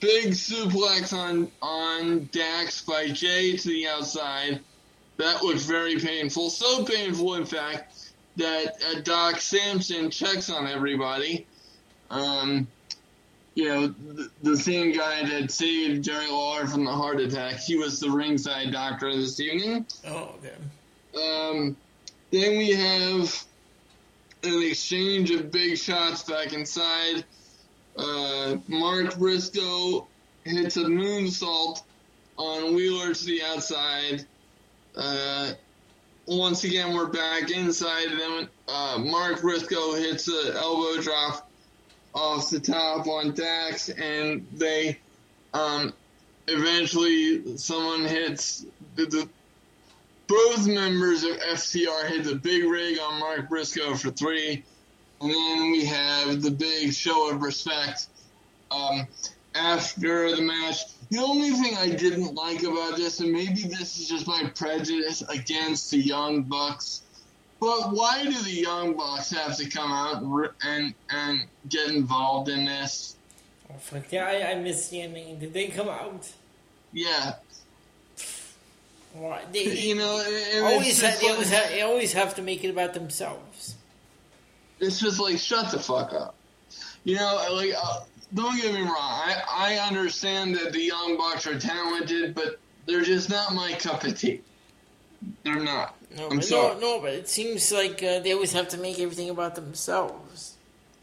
big 0.00 0.32
suplex 0.32 1.12
on 1.12 1.50
on 1.62 2.28
Dax 2.32 2.82
by 2.82 3.08
Jay 3.08 3.56
to 3.56 3.68
the 3.68 3.88
outside. 3.88 4.60
That 5.18 5.42
looks 5.42 5.64
very 5.64 5.98
painful. 5.98 6.50
So 6.50 6.84
painful, 6.84 7.34
in 7.34 7.44
fact, 7.44 8.12
that 8.36 8.82
uh, 8.90 9.00
Doc 9.00 9.40
Sampson 9.40 10.10
checks 10.10 10.50
on 10.50 10.66
everybody. 10.66 11.46
Um, 12.10 12.66
you 13.54 13.68
know, 13.68 13.86
the, 13.88 14.30
the, 14.42 14.56
same 14.56 14.92
guy 14.92 15.26
that 15.28 15.50
saved 15.50 16.04
Jerry 16.04 16.28
Lawler 16.28 16.66
from 16.66 16.84
the 16.84 16.92
heart 16.92 17.20
attack. 17.20 17.56
He 17.56 17.76
was 17.76 18.00
the 18.00 18.10
ringside 18.10 18.72
doctor 18.72 19.14
this 19.14 19.40
evening. 19.40 19.86
Oh, 20.06 20.34
okay. 20.38 20.54
Um, 21.14 21.76
then 22.30 22.56
we 22.56 22.70
have 22.70 23.44
an 24.42 24.62
exchange 24.62 25.30
of 25.30 25.50
big 25.50 25.76
shots 25.76 26.22
back 26.22 26.52
inside. 26.52 27.24
Uh, 27.96 28.56
Mark 28.68 29.18
Briscoe 29.18 30.06
hits 30.44 30.76
a 30.78 30.84
moonsault 30.84 31.82
on 32.38 32.74
Wheeler 32.74 33.12
to 33.12 33.24
the 33.24 33.42
outside. 33.42 34.24
Uh, 34.96 35.52
once 36.26 36.64
again, 36.64 36.94
we're 36.94 37.06
back 37.06 37.50
inside. 37.50 38.06
And 38.06 38.18
then 38.18 38.48
uh, 38.68 38.98
Mark 38.98 39.42
Briscoe 39.42 39.94
hits 39.94 40.26
an 40.28 40.56
elbow 40.56 41.02
drop 41.02 41.50
off 42.14 42.50
the 42.50 42.60
top 42.60 43.06
on 43.06 43.32
Dax, 43.32 43.88
and 43.88 44.46
they 44.52 44.98
um, 45.54 45.92
eventually 46.48 47.56
someone 47.56 48.04
hits 48.04 48.66
the, 48.96 49.06
the, 49.06 49.28
both 50.26 50.66
members 50.66 51.24
of 51.24 51.36
FTR 51.38 52.08
hit 52.08 52.24
the 52.24 52.34
big 52.34 52.64
rig 52.64 52.98
on 52.98 53.20
Mark 53.20 53.48
Briscoe 53.48 53.94
for 53.94 54.10
three, 54.10 54.62
and 55.20 55.30
then 55.30 55.72
we 55.72 55.84
have 55.84 56.42
the 56.42 56.50
big 56.50 56.92
show 56.92 57.30
of 57.30 57.42
respect 57.42 58.08
um, 58.70 59.06
after 59.54 60.34
the 60.34 60.42
match. 60.42 60.78
The 61.10 61.18
only 61.18 61.50
thing 61.50 61.76
I 61.76 61.90
didn't 61.90 62.34
like 62.34 62.62
about 62.62 62.96
this, 62.96 63.20
and 63.20 63.30
maybe 63.30 63.62
this 63.62 63.98
is 63.98 64.08
just 64.08 64.26
my 64.26 64.50
prejudice 64.54 65.22
against 65.28 65.90
the 65.90 65.98
Young 65.98 66.42
Bucks, 66.42 67.01
but 67.62 67.92
why 67.92 68.24
do 68.24 68.42
the 68.42 68.50
Young 68.50 68.94
Bucks 68.94 69.30
have 69.30 69.56
to 69.58 69.70
come 69.70 69.92
out 69.92 70.20
and 70.64 70.94
and 71.10 71.44
get 71.68 71.90
involved 71.90 72.48
in 72.48 72.64
this? 72.64 73.14
Oh 73.70 73.78
fuck 73.78 74.10
yeah! 74.10 74.26
I, 74.26 74.50
I 74.50 74.54
miss 74.56 74.88
seeing. 74.88 75.12
Did 75.38 75.52
they 75.54 75.68
come 75.68 75.88
out? 75.88 76.28
Yeah. 76.92 77.34
Why? 79.12 79.42
They, 79.52 79.78
you 79.78 79.94
know, 79.94 80.24
always 80.64 81.00
have, 81.02 81.20
they, 81.20 81.28
always 81.28 81.50
have, 81.50 81.68
they 81.68 81.82
always 81.82 82.12
have 82.14 82.34
to 82.34 82.42
make 82.42 82.64
it 82.64 82.70
about 82.70 82.94
themselves. 82.94 83.76
It's 84.80 84.98
just 84.98 85.20
like 85.20 85.38
shut 85.38 85.70
the 85.70 85.78
fuck 85.78 86.12
up. 86.14 86.34
You 87.04 87.14
know, 87.14 87.46
like 87.52 87.74
uh, 87.80 88.00
don't 88.34 88.60
get 88.60 88.74
me 88.74 88.80
wrong. 88.80 88.96
I 88.98 89.40
I 89.48 89.86
understand 89.86 90.56
that 90.56 90.72
the 90.72 90.80
Young 90.82 91.16
Bucks 91.16 91.46
are 91.46 91.60
talented, 91.60 92.34
but 92.34 92.58
they're 92.86 93.02
just 93.02 93.30
not 93.30 93.54
my 93.54 93.72
cup 93.74 94.02
of 94.02 94.18
tea. 94.18 94.40
They're 95.44 95.60
not. 95.60 95.94
No, 96.16 96.28
I'm 96.28 96.36
but 96.36 96.44
sorry. 96.44 96.74
no, 96.74 96.80
no, 96.80 97.00
but 97.00 97.14
it 97.14 97.28
seems 97.28 97.72
like 97.72 98.02
uh, 98.02 98.18
they 98.20 98.32
always 98.32 98.52
have 98.52 98.68
to 98.68 98.78
make 98.78 98.98
everything 99.00 99.30
about 99.30 99.54
themselves. 99.54 100.56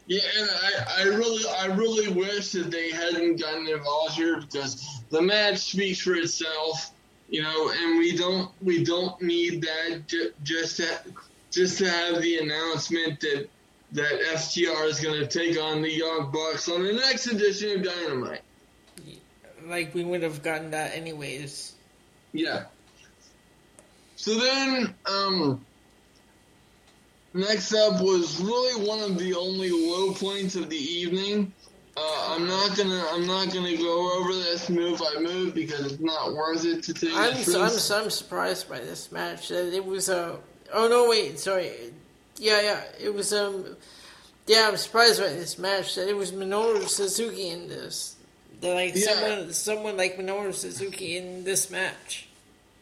Yeah, 0.06 0.20
and 0.38 0.50
I, 0.50 1.00
I 1.00 1.02
really 1.04 1.44
I 1.48 1.66
really 1.66 2.12
wish 2.12 2.50
that 2.52 2.70
they 2.70 2.90
hadn't 2.90 3.36
gotten 3.40 3.68
involved 3.68 4.14
here 4.14 4.40
because 4.40 5.02
the 5.10 5.22
match 5.22 5.58
speaks 5.58 6.00
for 6.00 6.14
itself, 6.14 6.90
you 7.28 7.42
know, 7.42 7.70
and 7.70 7.98
we 7.98 8.16
don't 8.16 8.50
we 8.60 8.82
don't 8.84 9.20
need 9.22 9.62
that 9.62 10.08
j- 10.08 10.30
just 10.42 10.78
to 10.78 10.98
just 11.50 11.78
to 11.78 11.88
have 11.88 12.20
the 12.22 12.38
announcement 12.38 13.20
that 13.20 13.48
that 13.92 14.20
FTR 14.34 14.86
is 14.88 15.00
going 15.00 15.20
to 15.20 15.26
take 15.26 15.60
on 15.60 15.82
the 15.82 15.90
Young 15.92 16.30
Bucks 16.32 16.68
on 16.68 16.82
the 16.82 16.92
next 16.92 17.26
edition 17.26 17.78
of 17.78 17.84
Dynamite. 17.84 18.42
Like 19.66 19.94
we 19.94 20.04
would 20.04 20.22
have 20.22 20.42
gotten 20.42 20.70
that 20.72 20.94
anyways. 20.96 21.72
Yeah. 22.32 22.64
So 24.20 24.38
then, 24.38 24.94
um, 25.06 25.64
next 27.32 27.72
up 27.72 28.02
was 28.02 28.38
really 28.38 28.86
one 28.86 29.00
of 29.00 29.16
the 29.16 29.34
only 29.34 29.70
low 29.70 30.12
points 30.12 30.56
of 30.56 30.68
the 30.68 30.76
evening. 30.76 31.50
Uh, 31.96 32.34
I'm 32.34 32.46
not 32.46 32.76
gonna 32.76 33.02
I'm 33.12 33.26
not 33.26 33.50
gonna 33.50 33.78
go 33.78 34.20
over 34.20 34.34
this 34.34 34.68
move 34.68 34.98
by 34.98 35.22
move 35.22 35.54
because 35.54 35.90
it's 35.90 36.02
not 36.02 36.34
worth 36.34 36.66
it 36.66 36.82
to 36.82 36.92
take. 36.92 37.14
I'm 37.14 37.34
so, 37.34 37.62
I'm, 37.62 37.70
so, 37.70 38.02
I'm 38.02 38.10
surprised 38.10 38.68
by 38.68 38.80
this 38.80 39.10
match. 39.10 39.50
It 39.50 39.86
was 39.86 40.10
a 40.10 40.34
uh, 40.34 40.36
oh 40.74 40.86
no 40.86 41.08
wait 41.08 41.38
sorry 41.38 41.72
yeah 42.36 42.60
yeah 42.60 42.82
it 43.00 43.14
was 43.14 43.32
um 43.32 43.64
yeah 44.46 44.68
I'm 44.68 44.76
surprised 44.76 45.18
by 45.18 45.28
this 45.28 45.58
match 45.58 45.94
that 45.94 46.08
it 46.10 46.16
was 46.16 46.30
Minoru 46.30 46.86
Suzuki 46.86 47.48
in 47.48 47.68
this 47.68 48.16
that 48.60 48.74
like 48.74 48.94
yeah. 48.94 49.14
someone 49.14 49.52
someone 49.54 49.96
like 49.96 50.18
Minoru 50.18 50.52
Suzuki 50.52 51.16
in 51.16 51.44
this 51.44 51.70
match. 51.70 52.26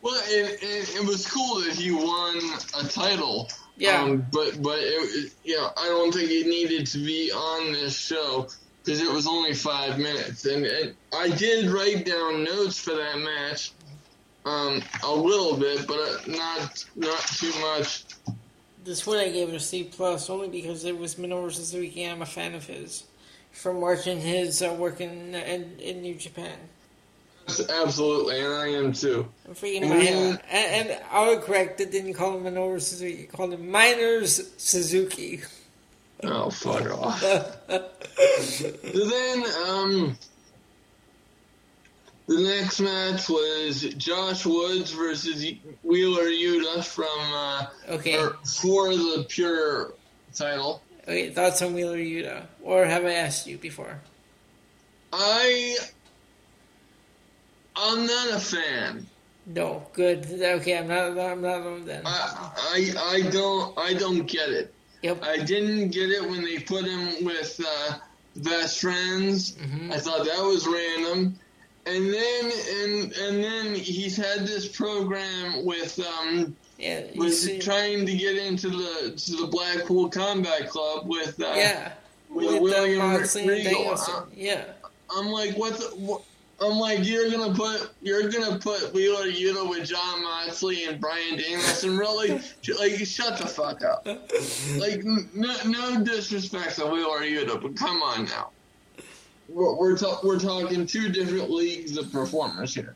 Well, 0.01 0.21
it, 0.27 1.07
was 1.07 1.27
cool 1.27 1.61
that 1.63 1.75
he 1.75 1.91
won 1.91 2.39
a 2.79 2.87
title. 2.89 3.49
Yeah. 3.77 4.03
Um, 4.03 4.27
but 4.33 4.61
but 4.63 4.79
it, 4.81 5.33
you 5.45 5.57
know 5.57 5.71
I 5.77 5.87
don't 5.87 6.13
think 6.13 6.31
it 6.31 6.47
needed 6.47 6.87
to 6.89 6.99
be 6.99 7.31
on 7.31 7.73
this 7.73 7.97
show 7.97 8.49
because 8.85 9.01
it 9.01 9.11
was 9.11 9.27
only 9.27 9.55
five 9.55 9.99
minutes, 9.99 10.47
and, 10.47 10.65
and, 10.65 10.95
I 11.13 11.29
did 11.31 11.71
write 11.71 12.07
down 12.07 12.43
notes 12.43 12.79
for 12.79 12.95
that 12.95 13.19
match, 13.19 13.73
um, 14.45 14.83
a 15.05 15.13
little 15.13 15.57
bit, 15.57 15.87
but 15.87 15.99
uh, 15.99 16.19
not 16.27 16.85
not 16.97 17.21
too 17.21 17.53
much. 17.61 18.05
This 18.85 19.07
one 19.07 19.19
I 19.19 19.29
gave 19.29 19.49
it 19.49 19.55
a 19.55 19.61
C 19.61 19.85
plus 19.85 20.31
only 20.31 20.49
because 20.49 20.85
it 20.85 20.97
was 20.97 21.17
Minoru 21.17 21.53
Suzuki. 21.53 22.05
I'm 22.05 22.23
a 22.23 22.27
fan 22.27 22.55
of 22.55 22.67
his 22.67 23.05
from 23.53 23.81
watching 23.81 24.21
his 24.21 24.63
uh, 24.63 24.75
work 24.79 25.01
in, 25.01 25.35
in, 25.35 25.79
in 25.81 26.03
New 26.03 26.15
Japan. 26.15 26.57
Absolutely, 27.69 28.41
and 28.41 28.53
I 28.53 28.69
am 28.69 28.93
too. 28.93 29.29
I'm 29.47 29.55
freaking 29.55 29.87
about 29.87 30.03
him. 30.03 30.39
And, 30.51 30.89
and 30.91 31.01
autocorrect 31.11 31.81
it 31.81 31.91
didn't 31.91 32.09
you 32.09 32.15
call 32.15 32.37
him 32.37 32.45
Minoru 32.45 32.81
Suzuki, 32.81 33.23
You 33.23 33.27
called 33.27 33.53
him 33.53 33.71
Miners 33.71 34.53
Suzuki. 34.57 35.41
Oh, 36.25 36.51
fuck 36.51 36.91
off. 36.99 37.21
so 37.21 37.39
then, 38.83 39.45
um, 39.67 40.19
the 42.27 42.43
next 42.43 42.81
match 42.81 43.29
was 43.29 43.83
Josh 43.95 44.45
Woods 44.45 44.93
versus 44.93 45.53
Wheeler 45.83 46.25
Yuta 46.25 46.85
from 46.85 47.07
uh, 47.21 47.67
okay 47.89 48.19
for 48.45 48.95
the 48.95 49.25
pure 49.29 49.95
title. 50.35 50.83
Okay, 51.05 51.31
thoughts 51.31 51.63
on 51.63 51.73
Wheeler 51.73 51.97
Yuta, 51.97 52.47
or 52.63 52.85
have 52.85 53.07
I 53.07 53.15
asked 53.15 53.47
you 53.47 53.57
before? 53.57 53.99
I 55.11 55.77
I'm 57.79 58.07
not 58.07 58.35
a 58.35 58.41
fan. 58.41 59.07
No, 59.47 59.87
good. 59.95 60.27
Okay, 60.31 60.77
I'm 60.77 60.89
not. 60.89 61.19
I'm 61.19 61.41
not 61.41 61.87
then. 61.87 62.03
I, 62.05 62.51
I 62.57 62.93
I 62.99 63.31
don't 63.31 63.79
I 63.79 63.95
don't 63.95 64.27
get 64.27 64.51
it. 64.51 64.75
Yep. 65.03 65.23
I 65.23 65.39
didn't 65.39 65.91
get 65.91 66.11
it 66.11 66.29
when 66.29 66.43
they 66.43 66.59
put 66.59 66.85
him 66.85 67.25
with 67.25 67.65
uh, 67.65 67.99
best 68.37 68.81
friends. 68.81 69.53
Mm-hmm. 69.53 69.93
I 69.93 69.99
thought 69.99 70.27
that 70.27 70.43
was 70.43 70.67
random. 70.67 71.39
And 71.87 72.13
then 72.13 72.53
and 72.83 73.13
and 73.13 73.45
then 73.45 73.75
he's 73.75 74.17
had 74.17 74.41
this 74.41 74.69
program 74.69 75.65
with 75.65 75.99
um 76.01 76.55
yeah 76.79 77.05
with 77.17 77.63
trying 77.63 78.05
to 78.05 78.15
get 78.15 78.37
into 78.37 78.69
the 78.69 79.15
to 79.17 79.37
the 79.37 79.47
Blackpool 79.47 80.11
Combat 80.11 80.69
Club 80.69 81.09
with 81.09 81.41
uh, 81.41 81.55
yeah 81.57 81.93
with, 82.29 82.53
with 82.53 82.63
William 82.63 83.23
Regal. 83.49 83.97
Yeah. 84.35 84.65
I'm 85.17 85.29
like, 85.29 85.57
what 85.57 85.79
the 85.79 85.87
what, 85.97 86.23
I'm 86.61 86.79
like, 86.79 87.07
you're 87.07 87.31
gonna 87.31 87.55
put 87.55 87.91
you're 88.03 88.29
gonna 88.29 88.59
put 88.59 88.93
Wheeler 88.93 89.31
Yuta 89.31 89.69
with 89.69 89.89
Jon 89.89 90.23
Moxley 90.23 90.85
and 90.85 91.01
Bryan 91.01 91.41
and 91.41 91.99
Really, 91.99 92.41
like, 92.79 93.07
shut 93.07 93.39
the 93.39 93.47
fuck 93.47 93.85
up. 93.85 94.05
Like, 94.77 95.05
no, 95.05 95.55
no 95.67 96.03
disrespect 96.03 96.77
to 96.77 96.87
Wheeler 96.87 97.21
Yuta, 97.21 97.63
but 97.63 97.77
come 97.77 98.03
on 98.03 98.25
now. 98.25 98.51
We're 99.49 99.77
we're, 99.77 99.97
ta- 99.97 100.21
we're 100.25 100.39
talking 100.39 100.85
two 100.85 101.11
different 101.11 101.51
leagues 101.51 101.97
of 101.97 102.11
performers 102.13 102.75
here. 102.75 102.95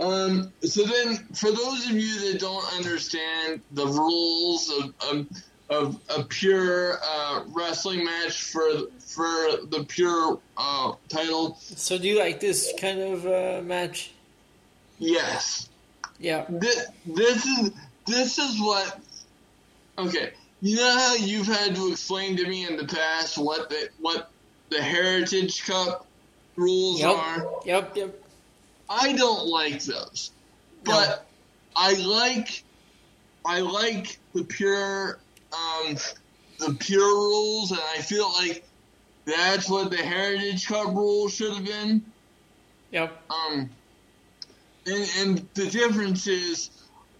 Um. 0.00 0.52
So 0.62 0.82
then, 0.82 1.16
for 1.32 1.52
those 1.52 1.86
of 1.86 1.92
you 1.92 2.32
that 2.32 2.40
don't 2.40 2.70
understand 2.74 3.60
the 3.72 3.86
rules 3.86 4.70
of, 4.70 4.94
of 5.10 5.26
of 5.68 6.00
a 6.08 6.22
pure 6.22 6.98
uh, 7.02 7.44
wrestling 7.48 8.04
match 8.04 8.42
for 8.42 8.88
for 8.98 9.26
the 9.68 9.84
pure 9.88 10.38
uh, 10.56 10.92
title. 11.08 11.56
So, 11.60 11.98
do 11.98 12.08
you 12.08 12.18
like 12.18 12.40
this 12.40 12.72
kind 12.80 13.00
of 13.00 13.26
uh, 13.26 13.62
match? 13.62 14.12
Yes. 14.98 15.68
Yeah. 16.18 16.46
This, 16.48 16.86
this 17.04 17.44
is 17.44 17.70
this 18.06 18.38
is 18.38 18.60
what. 18.60 19.00
Okay, 19.98 20.32
you 20.60 20.76
know 20.76 20.98
how 20.98 21.14
you've 21.14 21.46
had 21.46 21.74
to 21.74 21.90
explain 21.90 22.36
to 22.36 22.46
me 22.46 22.66
in 22.66 22.76
the 22.76 22.84
past 22.84 23.38
what 23.38 23.70
the 23.70 23.88
what 24.00 24.30
the 24.68 24.82
Heritage 24.82 25.64
Cup 25.64 26.06
rules 26.56 27.00
yep. 27.00 27.16
are. 27.16 27.46
Yep. 27.64 27.96
Yep. 27.96 28.22
I 28.88 29.12
don't 29.14 29.46
like 29.46 29.82
those, 29.82 30.30
but 30.84 31.08
no. 31.08 31.16
I 31.76 31.94
like 31.94 32.62
I 33.44 33.60
like 33.60 34.18
the 34.34 34.44
pure 34.44 35.18
um, 35.52 35.96
the 36.58 36.74
pure 36.74 37.14
rules, 37.14 37.70
and 37.70 37.80
I 37.96 38.00
feel 38.00 38.30
like 38.32 38.64
that's 39.24 39.68
what 39.68 39.90
the 39.90 39.96
Heritage 39.96 40.66
Cup 40.66 40.88
rules 40.88 41.34
should 41.34 41.54
have 41.54 41.64
been. 41.64 42.04
Yep. 42.92 43.20
Um, 43.30 43.70
and, 44.86 45.10
and 45.18 45.48
the 45.54 45.66
difference 45.66 46.26
is 46.26 46.70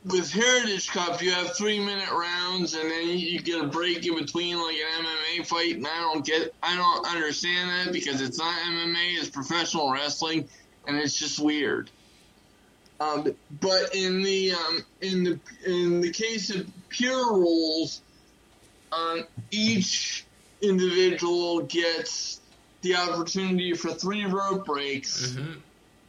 with 0.07 0.31
Heritage 0.31 0.89
Cup, 0.89 1.21
you 1.21 1.33
have 1.33 1.57
three 1.57 1.81
minute 1.81 2.11
rounds, 2.11 2.75
and 2.75 2.91
then 2.91 3.09
you 3.09 3.41
get 3.41 3.63
a 3.63 3.67
break 3.67 4.07
in 4.07 4.15
between, 4.17 4.57
like 4.57 4.77
an 4.77 5.05
MMA 5.05 5.47
fight. 5.47 5.77
And 5.77 5.87
I 5.87 5.99
don't 5.99 6.25
get, 6.25 6.55
I 6.63 6.77
don't 6.77 7.07
understand 7.07 7.71
that 7.71 7.93
because 7.93 8.21
it's 8.21 8.39
not 8.39 8.55
MMA; 8.55 9.19
it's 9.19 9.29
professional 9.29 9.91
wrestling, 9.91 10.49
and 10.87 10.97
it's 10.97 11.19
just 11.19 11.41
weird. 11.41 11.91
Um, 13.01 13.35
but 13.61 13.95
in 13.95 14.23
the 14.23 14.53
um, 14.53 14.85
in 15.01 15.25
the 15.25 15.41
in 15.67 16.01
the 16.01 16.11
case 16.11 16.55
of 16.55 16.67
pure 16.89 17.35
rules, 17.35 18.01
um, 18.93 19.25
each 19.51 20.25
individual 20.63 21.63
gets 21.63 22.41
the 22.83 22.97
opportunity 22.97 23.75
for 23.75 23.91
three 23.91 24.25
rope 24.25 24.65
breaks, 24.65 25.29
mm-hmm. 25.29 25.53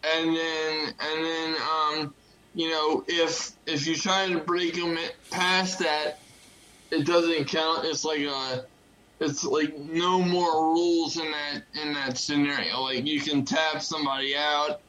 and 0.04 0.36
then 0.36 0.94
and 1.00 1.26
then 1.26 1.56
um, 1.62 2.14
you 2.54 2.70
know 2.70 3.04
if 3.08 3.52
if 3.66 3.88
you 3.88 3.96
try 3.96 4.30
to 4.30 4.40
break 4.40 4.76
them 4.76 4.98
past 5.32 5.80
that, 5.80 6.20
it 6.92 7.06
doesn't 7.06 7.46
count. 7.46 7.86
It's 7.86 8.06
like 8.06 8.22
a 8.22 8.66
it's 9.20 9.44
like 9.44 9.78
no 9.78 10.22
more 10.22 10.74
rules 10.74 11.18
in 11.18 11.32
that 11.32 11.64
in 11.82 11.94
that 11.94 12.18
scenario. 12.18 12.82
Like 12.82 13.06
you 13.06 13.20
can 13.20 13.46
tap 13.46 13.82
somebody 13.82 14.36
out 14.36 14.82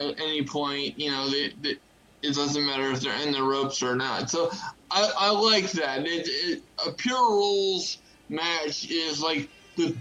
at 0.00 0.18
any 0.20 0.42
point. 0.42 0.98
You 0.98 1.10
know, 1.10 1.28
they, 1.28 1.52
they, 1.60 1.76
it 2.22 2.34
doesn't 2.34 2.64
matter 2.64 2.90
if 2.90 3.00
they're 3.00 3.20
in 3.26 3.32
the 3.32 3.42
ropes 3.42 3.82
or 3.82 3.94
not. 3.94 4.30
So 4.30 4.50
I, 4.94 5.12
I 5.18 5.30
like 5.30 5.72
that. 5.72 6.06
It, 6.06 6.28
it, 6.28 6.62
a 6.86 6.92
pure 6.92 7.30
rules 7.30 7.98
match 8.28 8.88
is 8.88 9.20
like 9.20 9.48
the 9.76 9.92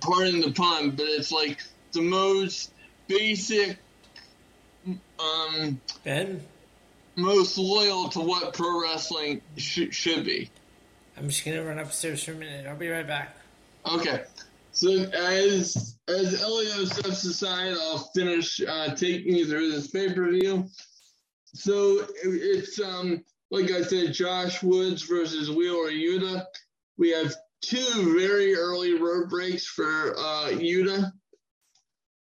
pardon 0.00 0.40
the 0.40 0.52
pun, 0.52 0.90
but 0.90 1.06
it's 1.08 1.32
like 1.32 1.62
the 1.92 2.02
most 2.02 2.70
basic, 3.06 3.78
um, 5.18 5.80
Ben, 6.04 6.44
most 7.16 7.56
loyal 7.56 8.10
to 8.10 8.20
what 8.20 8.52
pro 8.52 8.82
wrestling 8.82 9.40
sh- 9.56 9.88
should 9.90 10.24
be. 10.26 10.50
I'm 11.16 11.30
just 11.30 11.44
gonna 11.46 11.64
run 11.64 11.78
upstairs 11.78 12.22
for 12.22 12.32
a 12.32 12.34
minute. 12.34 12.66
I'll 12.66 12.76
be 12.76 12.90
right 12.90 13.06
back. 13.06 13.36
Okay. 13.90 14.24
So 14.72 14.90
as 14.90 15.96
as 16.08 16.42
Elio 16.42 16.84
steps 16.84 17.24
aside, 17.24 17.72
I'll 17.72 18.10
finish 18.14 18.60
uh, 18.60 18.94
taking 18.94 19.34
you 19.34 19.46
through 19.46 19.72
this 19.72 19.88
pay 19.88 20.12
per 20.12 20.30
view. 20.30 20.68
So 21.54 22.06
it's 22.22 22.78
um 22.80 23.24
like 23.50 23.70
I 23.70 23.82
said, 23.82 24.12
Josh 24.12 24.62
Woods 24.62 25.02
versus 25.02 25.50
Wheeler 25.50 25.90
Yuta. 25.90 26.44
We 26.96 27.10
have 27.10 27.34
two 27.62 28.14
very 28.18 28.54
early 28.54 28.94
rope 28.94 29.30
breaks 29.30 29.66
for 29.66 30.14
uh, 30.16 30.48
Yuta. 30.50 31.12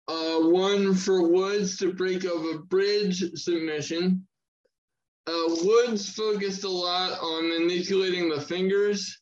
Uh, 0.07 0.39
one 0.49 0.93
for 0.95 1.28
Woods 1.30 1.78
to 1.78 1.93
break 1.93 2.26
of 2.26 2.43
a 2.45 2.59
bridge 2.59 3.24
submission. 3.36 4.28
Uh, 5.26 5.55
Woods 5.63 6.09
focused 6.09 6.65
a 6.65 6.69
lot 6.69 7.17
on 7.21 7.49
manipulating 7.49 8.30
the 8.30 8.41
fingers, 8.41 9.19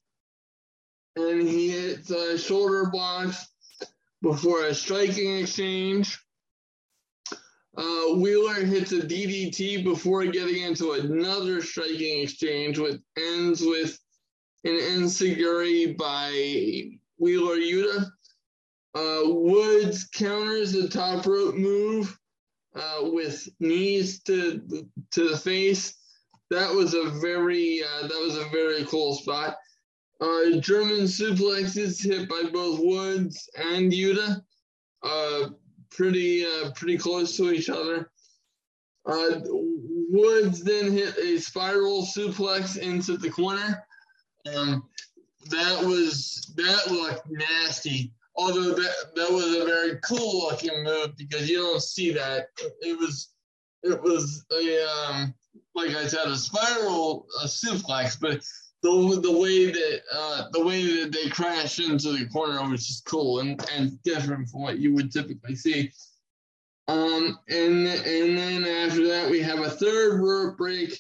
and 1.16 1.47
he 1.47 1.70
hit 1.70 2.08
the 2.08 2.39
shoulder 2.39 2.89
blocks 2.89 3.47
before 4.24 4.66
a 4.66 4.74
striking 4.74 5.38
exchange. 5.38 6.20
Uh, 7.78 8.16
Wheeler 8.16 8.66
hits 8.66 8.92
a 8.92 9.00
DDT 9.00 9.84
before 9.84 10.26
getting 10.26 10.64
into 10.64 10.92
another 10.94 11.62
striking 11.62 12.22
exchange, 12.22 12.78
which 12.78 13.00
ends 13.18 13.62
with 13.62 13.98
an 14.66 14.74
enzuigiri 14.74 15.98
by 15.98 16.98
Wheeler 17.18 17.58
Yuta. 17.58 18.12
Uh, 18.94 19.22
Woods 19.24 20.06
counters 20.14 20.74
the 20.74 20.90
top 20.90 21.26
rope 21.26 21.56
move 21.56 22.20
uh, 22.76 23.00
with 23.04 23.48
knees 23.60 24.22
to 24.24 24.62
to 25.12 25.30
the 25.30 25.38
face. 25.38 25.96
That 26.50 26.74
was 26.74 26.94
a 26.94 27.10
very 27.22 27.82
uh, 27.84 28.08
that 28.08 28.22
was 28.22 28.36
a 28.36 28.50
very 28.50 28.84
cool 28.86 29.16
spot. 29.16 29.56
Uh, 30.20 30.60
German 30.60 31.06
suplexes 31.06 32.04
hit 32.04 32.28
by 32.28 32.44
both 32.52 32.80
Woods 32.80 33.50
and 33.56 33.94
Yuta. 33.94 34.44
Pretty 35.92 36.46
uh, 36.46 36.72
pretty 36.76 36.98
close 36.98 37.36
to 37.38 37.52
each 37.52 37.70
other. 37.70 38.10
Uh, 39.06 39.42
Woods 40.12 40.64
then 40.64 40.92
hit 40.92 41.18
a 41.18 41.39
spiral 41.39 42.04
suplex 42.06 42.78
into 42.78 43.18
the 43.18 43.30
corner. 43.30 43.86
Um, 44.54 44.84
that 45.50 45.84
was 45.84 46.54
that 46.56 46.92
looked 46.92 47.30
nasty. 47.30 48.14
Although 48.36 48.74
that 48.74 48.96
that 49.16 49.32
was 49.32 49.56
a 49.56 49.66
very 49.66 50.00
cool 50.04 50.48
looking 50.48 50.84
move 50.84 51.18
because 51.18 51.50
you 51.50 51.58
don't 51.58 51.82
see 51.82 52.12
that. 52.12 52.48
It 52.82 52.98
was 52.98 53.30
it 53.84 54.02
was 54.02 54.46
a 54.52 54.88
um, 54.88 55.34
like 55.76 55.89
I 55.89 56.08
said 56.08 56.28
a 56.28 56.36
spiral 56.36 57.28
a 57.42 57.46
suplex, 57.46 58.20
but 58.20 58.42
the 58.82 59.20
the 59.22 59.32
way 59.32 59.72
that 59.72 60.02
uh, 60.12 60.46
the 60.52 60.64
way 60.64 61.02
that 61.02 61.12
they 61.12 61.30
crashed 61.30 61.80
into 61.80 62.12
the 62.14 62.26
corner 62.30 62.68
was 62.70 62.88
just 62.88 63.06
cool 63.06 63.40
and, 63.40 63.64
and 63.76 64.02
different 64.04 64.50
from 64.50 64.62
what 64.62 64.80
you 64.80 64.94
would 64.94 65.12
typically 65.12 65.56
see. 65.56 65.92
Um, 66.88 67.38
and 67.48 67.88
and 67.88 68.38
then 68.38 68.66
after 68.66 69.08
that 69.08 69.30
we 69.30 69.42
have 69.42 69.60
a 69.60 69.70
third 69.70 70.58
break 70.58 71.00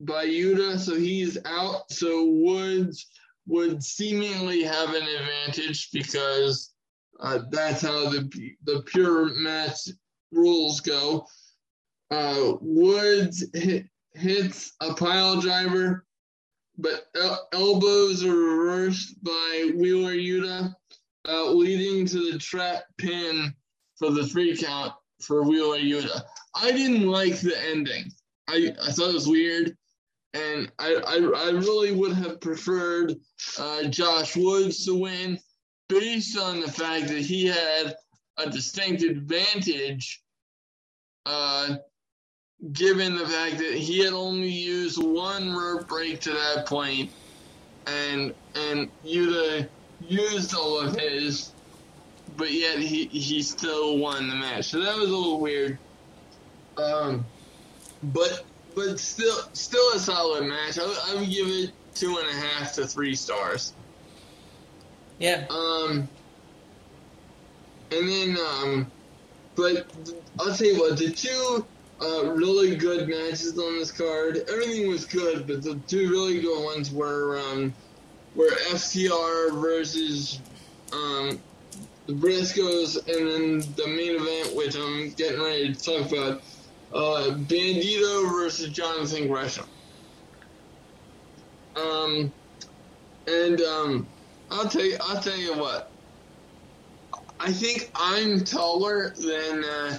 by 0.00 0.26
Yuta, 0.26 0.78
so 0.78 0.96
he's 0.96 1.38
out. 1.44 1.90
So 1.90 2.24
Woods 2.26 3.06
would 3.46 3.82
seemingly 3.82 4.62
have 4.62 4.90
an 4.90 5.02
advantage 5.02 5.90
because 5.92 6.72
uh, 7.20 7.40
that's 7.50 7.82
how 7.82 8.08
the 8.08 8.28
the 8.64 8.82
pure 8.86 9.32
match 9.34 9.88
rules 10.32 10.80
go. 10.80 11.26
Uh, 12.10 12.54
Woods 12.60 13.44
hit, 13.54 13.86
hits 14.14 14.72
a 14.80 14.94
pile 14.94 15.40
driver 15.40 16.04
but 16.78 17.06
el- 17.16 17.48
elbows 17.52 18.24
are 18.24 18.34
reversed 18.34 19.22
by 19.22 19.72
Wheeler 19.74 20.14
Yuta, 20.14 20.74
uh, 21.28 21.50
leading 21.50 22.06
to 22.06 22.32
the 22.32 22.38
trap 22.38 22.84
pin 22.98 23.54
for 23.96 24.10
the 24.10 24.26
three 24.26 24.56
count 24.56 24.92
for 25.20 25.42
Wheeler 25.42 25.78
Yuta. 25.78 26.22
I 26.54 26.72
didn't 26.72 27.06
like 27.06 27.40
the 27.40 27.58
ending. 27.70 28.10
I, 28.48 28.74
I 28.82 28.90
thought 28.92 29.10
it 29.10 29.14
was 29.14 29.28
weird, 29.28 29.76
and 30.34 30.70
I, 30.78 30.94
I, 31.06 31.46
I 31.46 31.50
really 31.50 31.92
would 31.92 32.12
have 32.14 32.40
preferred 32.40 33.14
uh, 33.58 33.84
Josh 33.84 34.36
Woods 34.36 34.84
to 34.86 34.98
win 34.98 35.38
based 35.88 36.38
on 36.38 36.60
the 36.60 36.70
fact 36.70 37.08
that 37.08 37.20
he 37.20 37.46
had 37.46 37.94
a 38.38 38.50
distinct 38.50 39.02
advantage 39.02 40.22
uh, 41.26 41.76
given 42.70 43.16
the 43.16 43.26
fact 43.26 43.58
that 43.58 43.74
he 43.74 43.98
had 44.04 44.12
only 44.12 44.48
used 44.48 45.02
one 45.02 45.52
rope 45.54 45.88
break 45.88 46.20
to 46.20 46.30
that 46.30 46.66
point, 46.66 47.10
and 47.86 48.34
and 48.54 48.88
Yuta 49.04 49.68
used 50.00 50.54
all 50.54 50.80
of 50.80 50.96
his, 50.96 51.52
but 52.36 52.52
yet 52.52 52.78
he 52.78 53.06
he 53.06 53.42
still 53.42 53.98
won 53.98 54.28
the 54.28 54.34
match. 54.34 54.66
So 54.66 54.80
that 54.80 54.96
was 54.96 55.10
a 55.10 55.16
little 55.16 55.40
weird. 55.40 55.78
Um, 56.76 57.24
but 58.02 58.44
but 58.74 58.98
still 58.98 59.36
still 59.52 59.92
a 59.94 59.98
solid 59.98 60.44
match. 60.44 60.78
I, 60.78 60.82
I 60.82 61.14
would 61.16 61.28
give 61.28 61.48
it 61.48 61.72
two 61.94 62.18
and 62.18 62.28
a 62.28 62.32
half 62.32 62.74
to 62.74 62.86
three 62.86 63.14
stars. 63.14 63.72
Yeah. 65.18 65.46
Um. 65.50 66.08
And 67.90 68.08
then 68.08 68.38
um, 68.38 68.90
but 69.54 69.86
I'll 70.40 70.54
tell 70.54 70.66
you 70.66 70.78
what 70.78 70.96
the 70.96 71.10
two 71.10 71.66
uh, 72.02 72.32
really 72.32 72.74
good 72.74 73.08
matches 73.08 73.56
on 73.56 73.78
this 73.78 73.92
card. 73.92 74.42
Everything 74.48 74.88
was 74.88 75.04
good, 75.04 75.46
but 75.46 75.62
the 75.62 75.76
two 75.86 76.10
really 76.10 76.40
good 76.40 76.64
ones 76.64 76.90
were 76.90 77.38
um, 77.38 77.72
were 78.34 78.50
FTR 78.70 79.60
versus 79.60 80.40
um, 80.92 81.38
the 82.06 82.12
Briscoes, 82.12 82.96
and 82.96 83.30
then 83.30 83.74
the 83.76 83.86
main 83.86 84.16
event, 84.16 84.56
which 84.56 84.76
I'm 84.76 85.10
getting 85.10 85.40
ready 85.40 85.72
to 85.72 85.80
talk 85.80 86.10
about, 86.10 86.42
uh, 86.92 87.36
Bandito 87.36 88.28
versus 88.32 88.70
Jonathan 88.70 89.28
Gresham. 89.28 89.66
Um, 91.76 92.32
and 93.28 93.60
um, 93.60 94.06
I'll 94.50 94.68
tell 94.68 94.84
you, 94.84 94.96
I'll 95.00 95.22
tell 95.22 95.36
you 95.36 95.56
what. 95.56 95.90
I 97.38 97.52
think 97.52 97.90
I'm 97.94 98.42
taller 98.42 99.10
than. 99.10 99.64
Uh, 99.64 99.98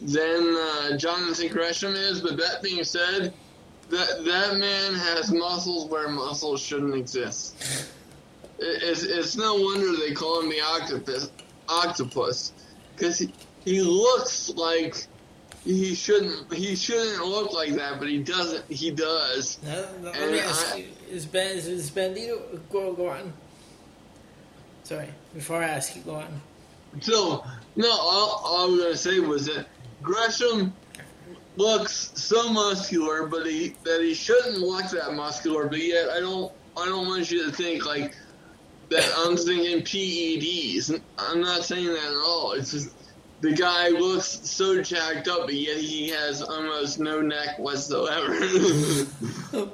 than 0.00 0.56
uh, 0.56 0.96
Jonathan 0.96 1.48
Gresham 1.48 1.94
is. 1.94 2.20
But 2.20 2.36
that 2.36 2.62
being 2.62 2.84
said, 2.84 3.32
that 3.90 4.24
that 4.24 4.56
man 4.56 4.94
has 4.94 5.32
muscles 5.32 5.88
where 5.90 6.08
muscles 6.08 6.60
shouldn't 6.60 6.94
exist. 6.94 7.88
It's, 8.58 9.02
it's 9.02 9.36
no 9.36 9.54
wonder 9.54 9.96
they 9.96 10.12
call 10.12 10.40
him 10.40 10.50
the 10.50 10.60
octopus, 10.60 11.30
octopus, 11.68 12.52
because 12.94 13.18
he, 13.18 13.32
he 13.64 13.82
looks 13.82 14.50
like 14.50 15.06
he 15.64 15.94
shouldn't 15.94 16.52
he 16.52 16.74
shouldn't 16.74 17.24
look 17.24 17.52
like 17.52 17.74
that, 17.74 17.98
but 17.98 18.08
he 18.08 18.18
doesn't. 18.18 18.64
He 18.70 18.90
does. 18.90 19.58
No, 19.62 19.88
no, 20.02 20.10
let 20.10 20.32
me 20.32 20.40
ask 20.40 20.74
I, 20.74 20.78
you: 20.78 20.86
Is 21.10 21.26
Ben 21.26 21.56
is 21.56 21.90
Bandito 21.90 22.60
go 22.70 22.92
go 22.94 23.10
on? 23.10 23.32
Sorry, 24.82 25.08
before 25.34 25.62
I 25.62 25.68
ask 25.68 25.94
you, 25.94 26.02
go 26.02 26.14
on. 26.14 26.40
So 27.00 27.44
no, 27.76 27.90
all, 27.90 28.42
all 28.44 28.62
I 28.62 28.70
was 28.70 28.80
gonna 28.80 28.96
say 28.96 29.20
was 29.20 29.46
that 29.46 29.66
Gresham 30.02 30.72
looks 31.56 32.12
so 32.14 32.50
muscular, 32.50 33.26
but 33.26 33.46
he 33.46 33.74
that 33.84 34.00
he 34.00 34.14
shouldn't 34.14 34.58
look 34.58 34.90
that 34.90 35.14
muscular. 35.14 35.66
But 35.66 35.80
yet, 35.80 36.10
I 36.10 36.20
don't 36.20 36.52
I 36.76 36.86
don't 36.86 37.06
want 37.06 37.30
you 37.30 37.44
to 37.44 37.52
think 37.52 37.84
like 37.84 38.14
that. 38.90 39.12
I'm 39.18 39.36
thinking 39.36 39.82
PEDs. 39.82 41.00
I'm 41.18 41.40
not 41.40 41.64
saying 41.64 41.86
that 41.86 42.04
at 42.04 42.24
all. 42.24 42.52
It's 42.52 42.72
just 42.72 42.90
the 43.40 43.52
guy 43.52 43.88
looks 43.88 44.26
so 44.26 44.82
jacked 44.82 45.28
up, 45.28 45.46
but 45.46 45.54
yet 45.54 45.78
he 45.78 46.08
has 46.10 46.42
almost 46.42 46.98
no 46.98 47.20
neck 47.20 47.58
whatsoever. 47.58 48.34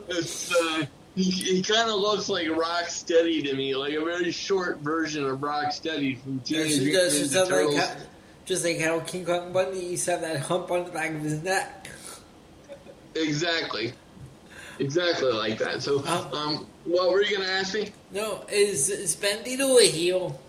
it's 0.08 0.54
uh, 0.54 0.84
he, 1.14 1.30
he 1.30 1.62
kind 1.62 1.88
of 1.88 1.96
looks 1.96 2.28
like 2.28 2.48
Rocksteady 2.48 3.44
to 3.44 3.54
me, 3.54 3.76
like 3.76 3.94
a 3.94 4.04
very 4.04 4.32
short 4.32 4.78
version 4.78 5.24
of 5.24 5.38
Rocksteady 5.38 6.20
from 6.20 6.40
Teenage 6.40 6.80
Mutant 6.80 7.12
Ninja 7.12 7.48
Turtles. 7.48 7.76
Like 7.76 7.98
just 8.44 8.64
like 8.64 8.78
how 8.80 9.00
King 9.00 9.24
Kong 9.24 9.52
Bundy 9.52 9.78
used 9.78 10.04
to 10.06 10.12
have 10.12 10.20
that 10.20 10.40
hump 10.40 10.70
on 10.70 10.84
the 10.84 10.90
back 10.90 11.10
of 11.10 11.20
his 11.20 11.42
neck. 11.42 11.88
Exactly. 13.14 13.92
Exactly 14.78 15.32
like 15.32 15.58
that. 15.58 15.82
So, 15.82 16.04
um, 16.06 16.32
um 16.32 16.66
what 16.84 17.10
were 17.10 17.22
you 17.22 17.36
going 17.36 17.48
to 17.48 17.54
ask 17.54 17.74
me? 17.74 17.92
No, 18.10 18.44
is, 18.50 18.90
is 18.90 19.16
Bandito 19.16 19.80
a 19.80 19.86
heel? 19.86 20.40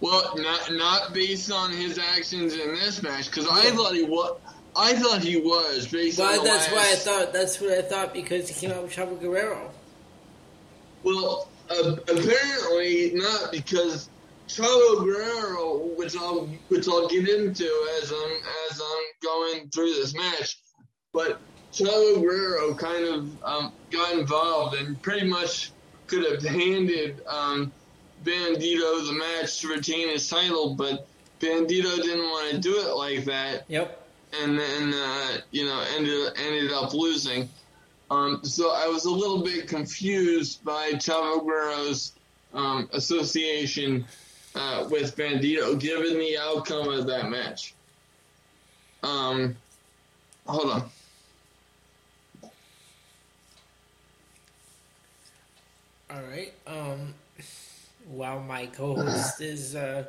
Well, 0.00 0.36
not 0.36 0.72
not 0.72 1.14
based 1.14 1.50
on 1.50 1.72
his 1.72 1.98
actions 1.98 2.52
in 2.52 2.74
this 2.74 3.02
match, 3.02 3.30
because 3.30 3.48
I 3.50 3.70
thought 3.70 3.94
he 3.94 4.02
was. 4.02 4.38
I 4.76 4.92
thought 4.94 5.22
he 5.22 5.38
was 5.38 5.86
based 5.86 6.18
but 6.18 6.40
on. 6.40 6.44
that's 6.44 6.70
why 6.70 6.80
I 6.80 6.96
thought. 6.96 7.32
That's 7.32 7.58
what 7.60 7.70
I 7.70 7.80
thought 7.80 8.12
because 8.12 8.48
he 8.48 8.54
came 8.54 8.76
out 8.76 8.82
with 8.82 8.92
Chavo 8.92 9.18
Guerrero. 9.18 9.70
Well, 11.04 11.48
uh, 11.70 11.92
apparently 11.92 13.12
not 13.14 13.52
because 13.52 14.10
Chavo 14.48 15.04
Guerrero, 15.04 15.90
which 15.96 16.16
I'll 16.16 16.46
which 16.68 16.86
I'll 16.88 17.08
get 17.08 17.28
into 17.28 17.64
as 18.02 18.12
I'm 18.12 18.32
as 18.70 18.80
I'm 18.80 19.04
going 19.22 19.68
through 19.70 19.94
this 19.94 20.14
match, 20.14 20.58
but 21.12 21.40
Chavo 21.72 22.20
Guerrero 22.20 22.74
kind 22.74 23.04
of 23.04 23.44
um, 23.44 23.72
got 23.90 24.12
involved 24.14 24.76
and 24.76 25.00
pretty 25.02 25.26
much 25.26 25.72
could 26.06 26.30
have 26.30 26.42
handed 26.42 27.20
um, 27.26 27.72
Bandito 28.22 29.06
the 29.06 29.12
match 29.12 29.60
to 29.60 29.68
retain 29.68 30.08
his 30.08 30.28
title, 30.28 30.74
but 30.74 31.06
Bandito 31.40 31.96
didn't 31.96 32.24
want 32.24 32.52
to 32.52 32.58
do 32.58 32.76
it 32.78 32.94
like 32.94 33.24
that. 33.24 33.64
Yep. 33.68 34.00
And 34.42 34.58
then 34.58 34.94
uh, 34.94 35.38
you 35.50 35.64
know 35.64 35.84
ended 35.96 36.32
ended 36.36 36.70
up 36.72 36.92
losing. 36.92 37.48
Um, 38.10 38.44
so 38.44 38.72
I 38.72 38.86
was 38.88 39.06
a 39.06 39.10
little 39.10 39.42
bit 39.42 39.66
confused 39.66 40.62
by 40.64 40.92
Chavo 40.92 41.44
Guerrero's 41.44 42.12
um, 42.52 42.88
association 42.92 44.06
uh, 44.54 44.86
with 44.90 45.16
Bandito, 45.16 45.78
given 45.78 46.18
the 46.18 46.38
outcome 46.38 46.88
of 46.88 47.06
that 47.06 47.28
match. 47.30 47.74
Um, 49.02 49.56
hold 50.46 50.70
on. 50.70 50.90
All 56.10 56.22
right. 56.30 56.52
Um, 56.66 57.14
while 58.08 58.40
my 58.40 58.66
co-host 58.66 59.40
is 59.40 59.74
uh, 59.74 60.04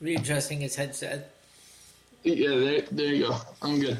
readjusting 0.00 0.60
his 0.60 0.74
headset. 0.74 1.30
Yeah, 2.24 2.50
there, 2.50 2.80
there 2.90 3.14
you 3.14 3.28
go. 3.28 3.36
I'm 3.62 3.78
good. 3.78 3.98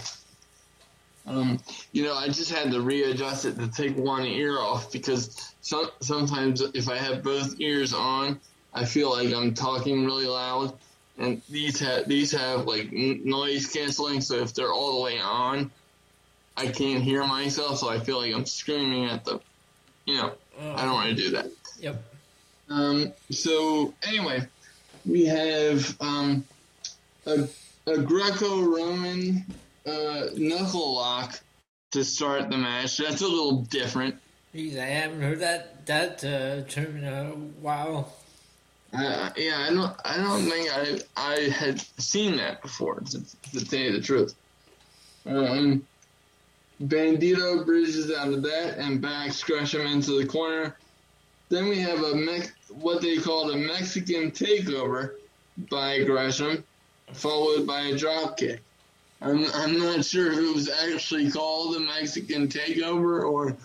Um, 1.27 1.61
you 1.93 2.05
know, 2.05 2.15
I 2.15 2.27
just 2.29 2.51
had 2.51 2.73
to 2.73 2.81
readjust 2.81 3.45
it 3.45 3.59
to 3.59 3.69
take 3.69 3.97
one 3.97 4.25
ear 4.25 4.59
off 4.59 4.91
because 4.91 5.55
some, 5.61 5.91
sometimes 6.01 6.63
if 6.75 6.89
I 6.89 6.97
have 6.97 7.23
both 7.23 7.61
ears 7.61 7.93
on, 7.93 8.41
I 8.79 8.85
feel 8.85 9.11
like 9.11 9.35
I'm 9.35 9.55
talking 9.55 10.05
really 10.05 10.27
loud. 10.27 10.73
And 11.19 11.43
these 11.51 11.81
have 11.81 12.07
these 12.07 12.31
have 12.31 12.67
like 12.67 12.93
noise 12.93 13.67
canceling, 13.67 14.21
so 14.21 14.37
if 14.37 14.55
they're 14.55 14.73
all 14.73 14.99
the 14.99 15.03
way 15.03 15.19
on, 15.19 15.71
I 16.57 16.69
can't 16.69 17.03
hear 17.03 17.27
myself, 17.27 17.79
so 17.79 17.89
I 17.89 17.99
feel 17.99 18.19
like 18.21 18.33
I'm 18.33 18.47
screaming 18.47 19.07
at 19.07 19.25
them. 19.25 19.41
You 20.07 20.17
know, 20.17 20.33
oh. 20.61 20.75
I 20.77 20.85
don't 20.85 20.95
want 20.95 21.09
to 21.09 21.15
do 21.17 21.31
that. 21.33 21.51
Yep. 21.81 22.05
Um, 22.69 23.13
so 23.31 23.95
anyway, 24.05 24.47
we 25.05 25.27
have 25.27 25.97
um, 26.01 26.45
a, 27.27 27.49
a 27.87 27.99
Greco-Roman 27.99 29.45
uh, 29.87 30.27
knuckle 30.37 30.95
lock 30.95 31.41
to 31.91 32.05
start 32.05 32.49
the 32.49 32.59
match. 32.59 32.99
That's 32.99 33.23
a 33.23 33.27
little 33.27 33.63
different. 33.63 34.15
Jeez, 34.55 34.79
I 34.79 34.85
haven't 34.85 35.21
heard 35.21 35.41
that 35.41 35.87
that 35.87 36.23
uh, 36.23 36.63
term 36.69 36.99
in 36.99 37.05
a 37.05 37.31
while. 37.61 38.13
Uh, 38.93 39.31
yeah, 39.37 39.67
I 39.69 39.75
don't. 39.75 39.97
I 40.05 40.17
don't 40.17 40.49
think 40.49 40.71
I 40.75 40.99
I 41.17 41.41
had 41.51 41.81
seen 42.01 42.37
that 42.39 42.63
before. 42.63 43.01
To, 43.01 43.23
to 43.53 43.65
tell 43.65 43.81
you 43.81 43.93
the 43.93 44.01
truth, 44.01 44.35
um, 45.27 45.87
Bandito 46.83 47.67
bridges 47.67 48.11
out 48.13 48.33
of 48.33 48.43
that 48.43 48.79
and 48.79 49.01
backs 49.01 49.43
Gresham 49.43 49.83
into 49.83 50.19
the 50.19 50.27
corner. 50.27 50.77
Then 51.51 51.69
we 51.69 51.79
have 51.81 52.03
a 52.03 52.15
Mex- 52.15 52.53
what 52.69 53.03
they 53.03 53.19
call 53.19 53.51
a 53.51 53.57
Mexican 53.57 54.31
takeover 54.31 55.15
by 55.71 56.05
Gresham, 56.05 56.65
followed 57.13 57.67
by 57.67 57.81
a 57.83 57.97
drop 57.97 58.39
kick. 58.39 58.63
I'm 59.21 59.47
I'm 59.55 59.79
not 59.79 60.05
sure 60.05 60.33
if 60.33 60.39
it 60.39 60.55
was 60.55 60.71
actually 60.71 61.31
called 61.31 61.77
a 61.77 61.81
Mexican 61.81 62.49
takeover 62.49 63.29
or 63.29 63.57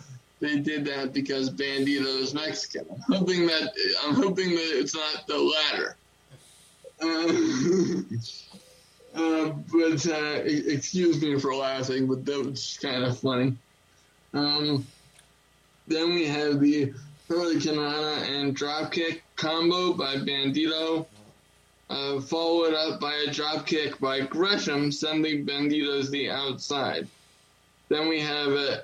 they 0.44 0.60
did 0.60 0.84
that 0.84 1.14
because 1.14 1.50
Bandito 1.50 2.20
is 2.20 2.34
Mexican. 2.34 2.86
I'm 2.92 3.14
hoping 3.20 3.48
that 3.48 3.72
I'm 4.04 4.14
hoping 4.14 4.50
that 4.50 4.78
it's 4.78 4.94
not 4.94 5.26
the 5.26 5.38
latter. 5.40 5.96
Uh, 7.02 7.30
uh, 9.24 9.54
but 9.72 10.06
uh, 10.06 10.42
excuse 10.44 11.22
me 11.22 11.40
for 11.40 11.56
laughing, 11.56 12.08
but 12.08 12.26
that 12.26 12.46
was 12.46 12.78
kind 12.82 13.06
of 13.06 13.18
funny. 13.18 13.56
Um, 14.34 14.86
then 15.88 16.14
we 16.14 16.28
have 16.28 16.60
the 16.60 16.94
Hurricanrana 17.30 18.28
and 18.30 18.58
dropkick 18.58 19.22
combo 19.38 19.94
by 19.94 20.18
Bandito, 20.18 21.06
uh, 21.90 22.20
followed 22.20 22.74
up 22.74 23.00
by 23.00 23.14
a 23.14 23.28
dropkick 23.28 23.98
by 24.02 24.20
Gresham, 24.20 24.92
sending 24.92 25.46
Bandito's 25.46 26.12
the 26.12 26.30
outside. 26.30 27.08
Then 27.88 28.10
we 28.10 28.20
have 28.20 28.52
a 28.52 28.84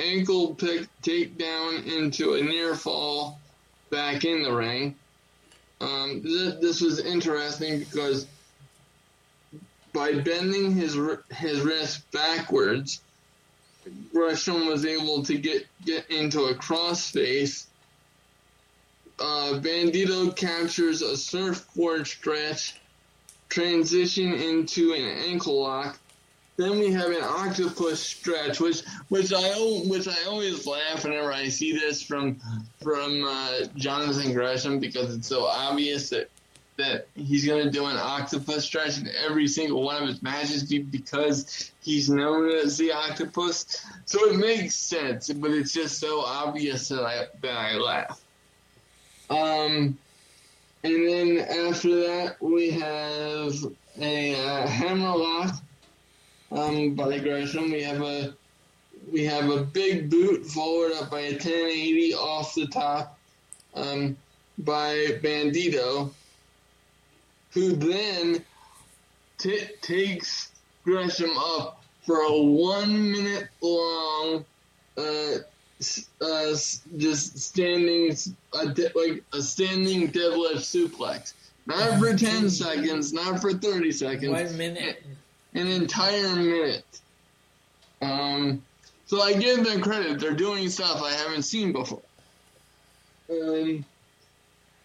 ankle 0.00 0.54
pick 0.54 0.88
takedown 1.02 1.86
into 1.86 2.34
a 2.34 2.42
near 2.42 2.74
fall 2.74 3.40
back 3.90 4.24
in 4.24 4.42
the 4.42 4.52
ring. 4.52 4.94
Um, 5.80 6.22
this, 6.22 6.54
this 6.60 6.80
was 6.80 7.00
interesting 7.00 7.80
because 7.80 8.26
by 9.92 10.12
bending 10.20 10.72
his 10.72 10.96
his 11.34 11.60
wrist 11.60 12.10
backwards, 12.12 13.00
Gresham 14.12 14.66
was 14.66 14.84
able 14.84 15.22
to 15.24 15.38
get 15.38 15.66
get 15.84 16.08
into 16.10 16.44
a 16.44 16.54
crossface. 16.54 17.66
Uh, 19.18 19.60
Bandito 19.60 20.34
captures 20.34 21.02
a 21.02 21.16
surfboard 21.16 22.06
stretch, 22.06 22.80
transition 23.48 24.32
into 24.32 24.94
an 24.94 25.02
ankle 25.30 25.60
lock, 25.62 25.98
then 26.60 26.78
we 26.78 26.92
have 26.92 27.10
an 27.10 27.22
octopus 27.22 28.00
stretch, 28.00 28.60
which 28.60 28.82
which 29.08 29.32
I 29.32 29.48
which 29.86 30.06
I 30.06 30.24
always 30.26 30.66
laugh 30.66 31.04
whenever 31.04 31.32
I 31.32 31.48
see 31.48 31.72
this 31.72 32.02
from 32.02 32.40
from 32.82 33.24
uh, 33.24 33.64
Jonathan 33.76 34.32
Gresham 34.32 34.78
because 34.78 35.14
it's 35.14 35.28
so 35.28 35.46
obvious 35.46 36.10
that 36.10 36.28
that 36.76 37.06
he's 37.14 37.46
going 37.46 37.64
to 37.64 37.70
do 37.70 37.86
an 37.86 37.96
octopus 37.96 38.64
stretch 38.64 38.98
in 38.98 39.08
every 39.24 39.46
single 39.46 39.82
one 39.82 40.02
of 40.02 40.08
his 40.08 40.22
matches 40.22 40.64
because 40.64 41.70
he's 41.82 42.08
known 42.08 42.50
as 42.50 42.78
the 42.78 42.92
octopus. 42.92 43.84
So 44.06 44.30
it 44.30 44.36
makes 44.36 44.74
sense, 44.74 45.30
but 45.30 45.50
it's 45.50 45.72
just 45.72 45.98
so 45.98 46.20
obvious 46.20 46.88
that 46.88 47.04
I 47.04 47.26
that 47.42 47.56
I 47.56 47.74
laugh. 47.74 48.20
Um, 49.28 49.98
and 50.82 51.08
then 51.08 51.38
after 51.38 51.94
that 52.00 52.36
we 52.40 52.70
have 52.70 53.54
a 53.98 54.34
uh, 54.34 54.66
hammerlock 54.66 55.54
um, 56.50 56.94
by 56.94 57.18
Gresham. 57.18 57.70
We 57.70 57.82
have 57.82 58.02
a 58.02 58.34
we 59.10 59.24
have 59.24 59.50
a 59.50 59.62
big 59.62 60.10
boot 60.10 60.46
followed 60.46 60.92
up 60.92 61.10
by 61.10 61.20
a 61.20 61.32
1080 61.32 62.14
off 62.14 62.54
the 62.54 62.66
top 62.66 63.18
um, 63.74 64.16
by 64.58 65.18
Bandito, 65.22 66.10
who 67.50 67.72
then 67.72 68.44
t- 69.38 69.68
takes 69.80 70.52
Gresham 70.84 71.36
up 71.36 71.82
for 72.06 72.20
a 72.20 72.42
one 72.42 73.10
minute 73.12 73.48
long, 73.60 74.44
uh, 74.98 75.36
uh, 76.20 76.54
just 76.96 77.38
standing, 77.38 78.14
a 78.58 78.68
de- 78.68 78.92
like 78.94 79.24
a 79.32 79.40
standing 79.42 80.08
deadlift 80.08 80.58
suplex. 80.58 81.32
Not 81.66 81.98
for 81.98 82.16
10 82.16 82.50
seconds, 82.50 83.12
not 83.12 83.40
for 83.40 83.52
30 83.52 83.92
seconds. 83.92 84.30
One 84.30 84.56
minute 84.56 85.02
an 85.54 85.66
entire 85.66 86.36
minute. 86.36 87.00
Um, 88.02 88.62
so 89.06 89.20
I 89.20 89.34
give 89.34 89.64
them 89.64 89.80
credit. 89.80 90.20
They're 90.20 90.32
doing 90.32 90.68
stuff 90.68 91.02
I 91.02 91.12
haven't 91.12 91.42
seen 91.42 91.72
before. 91.72 92.02
Um, 93.30 93.84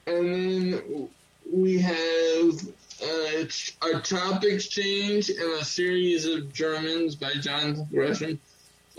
and 0.07 0.33
then 0.33 1.09
we 1.51 1.79
have 1.79 2.61
uh, 3.03 3.89
a 3.89 3.99
top 4.01 4.43
exchange 4.43 5.29
and 5.29 5.53
a 5.53 5.65
series 5.65 6.25
of 6.25 6.53
Germans 6.53 7.15
by 7.15 7.33
John 7.33 7.87
Gresham, 7.91 8.39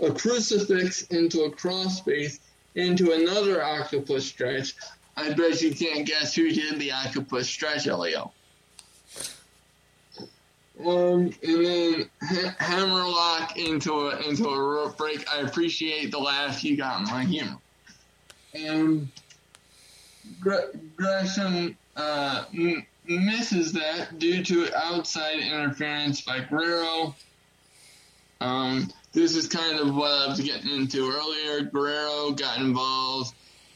a 0.01 0.11
crucifix 0.11 1.03
into 1.07 1.41
a 1.43 1.51
crossface 1.51 2.39
into 2.75 3.11
another 3.11 3.63
octopus 3.63 4.25
stretch. 4.25 4.75
I 5.15 5.33
bet 5.33 5.61
you 5.61 5.73
can't 5.73 6.05
guess 6.05 6.35
who 6.35 6.51
did 6.51 6.79
the 6.79 6.91
octopus 6.91 7.49
stretch, 7.49 7.87
Elio. 7.87 8.31
Um, 10.85 11.33
and 11.43 11.65
then 11.65 12.09
ha- 12.21 12.55
hammerlock 12.59 13.57
into 13.57 13.93
a 13.93 14.19
into 14.27 14.47
a 14.47 14.59
rope 14.59 14.97
break. 14.97 15.27
I 15.31 15.41
appreciate 15.41 16.11
the 16.11 16.19
laugh 16.19 16.63
you 16.63 16.77
got 16.77 17.01
my 17.01 17.23
humor. 17.23 17.57
And 18.53 19.09
Gresham 20.95 21.77
uh, 21.95 22.45
m- 22.53 22.85
misses 23.05 23.73
that 23.73 24.19
due 24.19 24.43
to 24.43 24.69
outside 24.77 25.39
interference 25.39 26.21
by 26.21 26.41
Guerrero. 26.41 27.15
Um, 28.39 28.91
this 29.13 29.35
is 29.35 29.47
kind 29.47 29.79
of 29.79 29.95
what 29.95 30.11
I 30.11 30.27
was 30.27 30.39
getting 30.39 30.69
into 30.69 31.09
earlier. 31.09 31.63
Guerrero 31.63 32.31
got 32.31 32.59
involved 32.59 33.33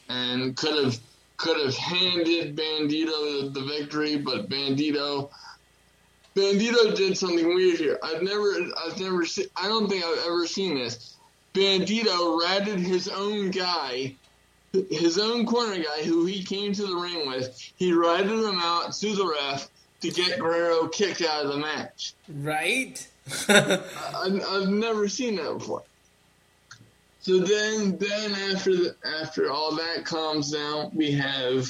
and 0.08 0.56
could 0.56 0.84
have 0.84 0.98
could 1.36 1.60
have 1.60 1.76
handed 1.76 2.54
Bandito 2.54 3.52
the 3.52 3.62
victory, 3.62 4.16
but 4.16 4.48
Bandito 4.48 5.30
Bandito 6.34 6.96
did 6.96 7.16
something 7.16 7.54
weird 7.54 7.78
here. 7.78 7.98
I've 8.02 8.22
never, 8.22 8.54
I've 8.84 8.98
never 8.98 9.26
seen. 9.26 9.46
I 9.56 9.68
don't 9.68 9.88
think 9.88 10.04
I've 10.04 10.24
ever 10.26 10.46
seen 10.46 10.76
this. 10.76 11.16
Bandito 11.54 12.40
ratted 12.40 12.78
his 12.78 13.08
own 13.08 13.50
guy, 13.50 14.14
his 14.72 15.18
own 15.18 15.44
corner 15.44 15.76
guy, 15.82 16.02
who 16.04 16.24
he 16.24 16.42
came 16.42 16.72
to 16.72 16.86
the 16.86 16.96
ring 16.96 17.28
with. 17.28 17.58
He 17.76 17.92
ratted 17.92 18.30
him 18.30 18.58
out 18.58 18.94
to 18.94 19.14
the 19.14 19.26
ref 19.26 19.68
to 20.00 20.10
get 20.10 20.38
Guerrero 20.38 20.88
kicked 20.88 21.20
out 21.20 21.44
of 21.44 21.52
the 21.52 21.58
match. 21.58 22.14
Right? 22.28 23.06
I, 23.48 24.40
I've 24.48 24.68
never 24.68 25.08
seen 25.08 25.36
that 25.36 25.58
before. 25.58 25.82
So 27.20 27.38
then, 27.38 27.98
then 27.98 28.32
after 28.52 28.74
the, 28.74 28.96
after 29.20 29.50
all 29.50 29.76
that 29.76 30.04
calms 30.04 30.50
down, 30.50 30.90
we 30.92 31.12
have 31.12 31.68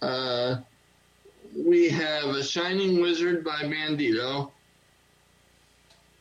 uh, 0.00 0.56
we 1.66 1.88
have 1.88 2.24
a 2.24 2.42
Shining 2.42 3.00
Wizard 3.00 3.44
by 3.44 3.62
Bandito. 3.62 4.50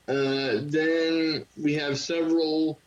Uh, 0.08 0.62
then 0.64 1.46
we 1.62 1.74
have 1.74 1.98
several 1.98 2.80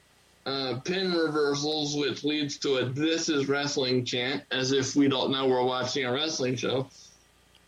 uh, 0.46 0.80
pin 0.84 1.12
reversals, 1.12 1.96
which 1.96 2.24
leads 2.24 2.58
to 2.58 2.76
a 2.76 2.84
"This 2.86 3.28
is 3.28 3.48
wrestling" 3.48 4.04
chant, 4.04 4.42
as 4.50 4.72
if 4.72 4.96
we 4.96 5.08
don't 5.08 5.30
know 5.30 5.46
we're 5.46 5.62
watching 5.62 6.06
a 6.06 6.12
wrestling 6.12 6.56
show. 6.56 6.88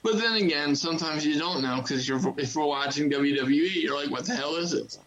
But 0.02 0.18
then 0.18 0.34
again, 0.36 0.74
sometimes 0.74 1.24
you 1.24 1.38
don't 1.38 1.62
know 1.62 1.80
because 1.80 2.08
you're 2.08 2.20
if 2.38 2.56
we're 2.56 2.66
watching 2.66 3.10
WWE, 3.10 3.82
you're 3.82 3.94
like, 3.94 4.10
"What 4.10 4.24
the 4.24 4.34
hell 4.34 4.56
is 4.56 4.72
it?" 4.72 4.98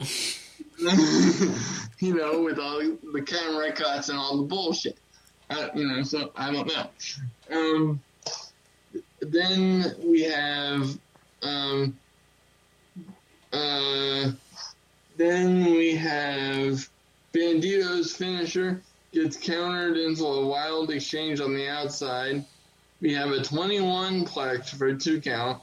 you 2.00 2.14
know, 2.14 2.42
with 2.42 2.58
all 2.58 2.80
the 3.12 3.22
camera 3.22 3.72
cuts 3.72 4.08
and 4.08 4.18
all 4.18 4.38
the 4.38 4.44
bullshit. 4.44 4.98
Uh, 5.50 5.68
you 5.74 5.86
know, 5.86 6.02
so 6.02 6.32
I 6.34 6.50
don't 6.50 6.66
know. 6.66 6.88
Um, 7.50 8.00
then 9.22 9.94
we 10.04 10.22
have 10.22 10.98
um, 11.42 11.96
uh, 13.52 14.30
then 15.16 15.64
we 15.64 15.94
have 15.96 16.88
Bandito's 17.32 18.14
finisher 18.14 18.82
gets 19.12 19.36
countered 19.36 19.96
into 19.96 20.24
a 20.24 20.46
wild 20.46 20.90
exchange 20.90 21.40
on 21.40 21.54
the 21.54 21.68
outside. 21.68 22.44
We 23.00 23.12
have 23.14 23.30
a 23.30 23.42
21 23.42 24.24
plex 24.24 24.70
for 24.70 24.88
a 24.88 24.96
two 24.96 25.20
count. 25.20 25.62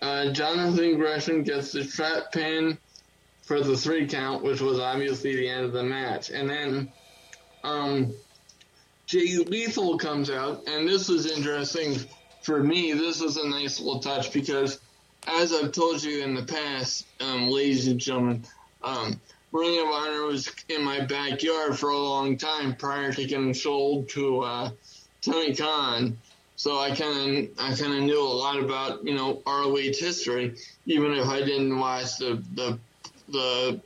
Uh, 0.00 0.32
Jonathan 0.32 0.96
Gresham 0.96 1.42
gets 1.42 1.72
the 1.72 1.84
trap 1.84 2.32
pin 2.32 2.78
for 3.42 3.60
the 3.60 3.76
three 3.76 4.06
count, 4.06 4.42
which 4.42 4.60
was 4.60 4.78
obviously 4.78 5.36
the 5.36 5.48
end 5.48 5.64
of 5.64 5.72
the 5.72 5.82
match. 5.82 6.30
And 6.30 6.48
then 6.48 6.92
um, 7.64 8.14
Jay 9.10 9.38
Lethal 9.38 9.98
comes 9.98 10.30
out, 10.30 10.68
and 10.68 10.86
this 10.86 11.08
was 11.08 11.26
interesting 11.26 11.96
for 12.42 12.62
me. 12.62 12.92
This 12.92 13.20
was 13.20 13.36
a 13.38 13.48
nice 13.48 13.80
little 13.80 13.98
touch 13.98 14.32
because, 14.32 14.78
as 15.26 15.52
I've 15.52 15.72
told 15.72 16.00
you 16.04 16.22
in 16.22 16.34
the 16.34 16.44
past, 16.44 17.08
um, 17.18 17.48
ladies 17.48 17.88
and 17.88 17.98
gentlemen, 17.98 18.44
um, 18.84 19.20
Ring 19.50 19.80
of 19.80 19.88
Honor 19.92 20.26
was 20.26 20.48
in 20.68 20.84
my 20.84 21.00
backyard 21.00 21.76
for 21.76 21.90
a 21.90 21.98
long 21.98 22.36
time 22.36 22.76
prior 22.76 23.12
to 23.12 23.24
getting 23.24 23.52
sold 23.52 24.10
to 24.10 24.42
uh, 24.42 24.70
Tony 25.22 25.56
Khan. 25.56 26.16
So 26.54 26.78
I 26.78 26.94
kind 26.94 27.48
of 27.48 27.50
I 27.58 27.74
kind 27.74 27.92
of 27.92 28.04
knew 28.04 28.22
a 28.22 28.22
lot 28.22 28.60
about 28.60 29.04
you 29.04 29.16
know 29.16 29.42
ROH 29.44 29.98
history, 29.98 30.54
even 30.86 31.14
if 31.14 31.26
I 31.26 31.40
didn't 31.40 31.76
watch 31.76 32.18
the 32.18 32.40
the 32.54 32.78
the 33.28 33.80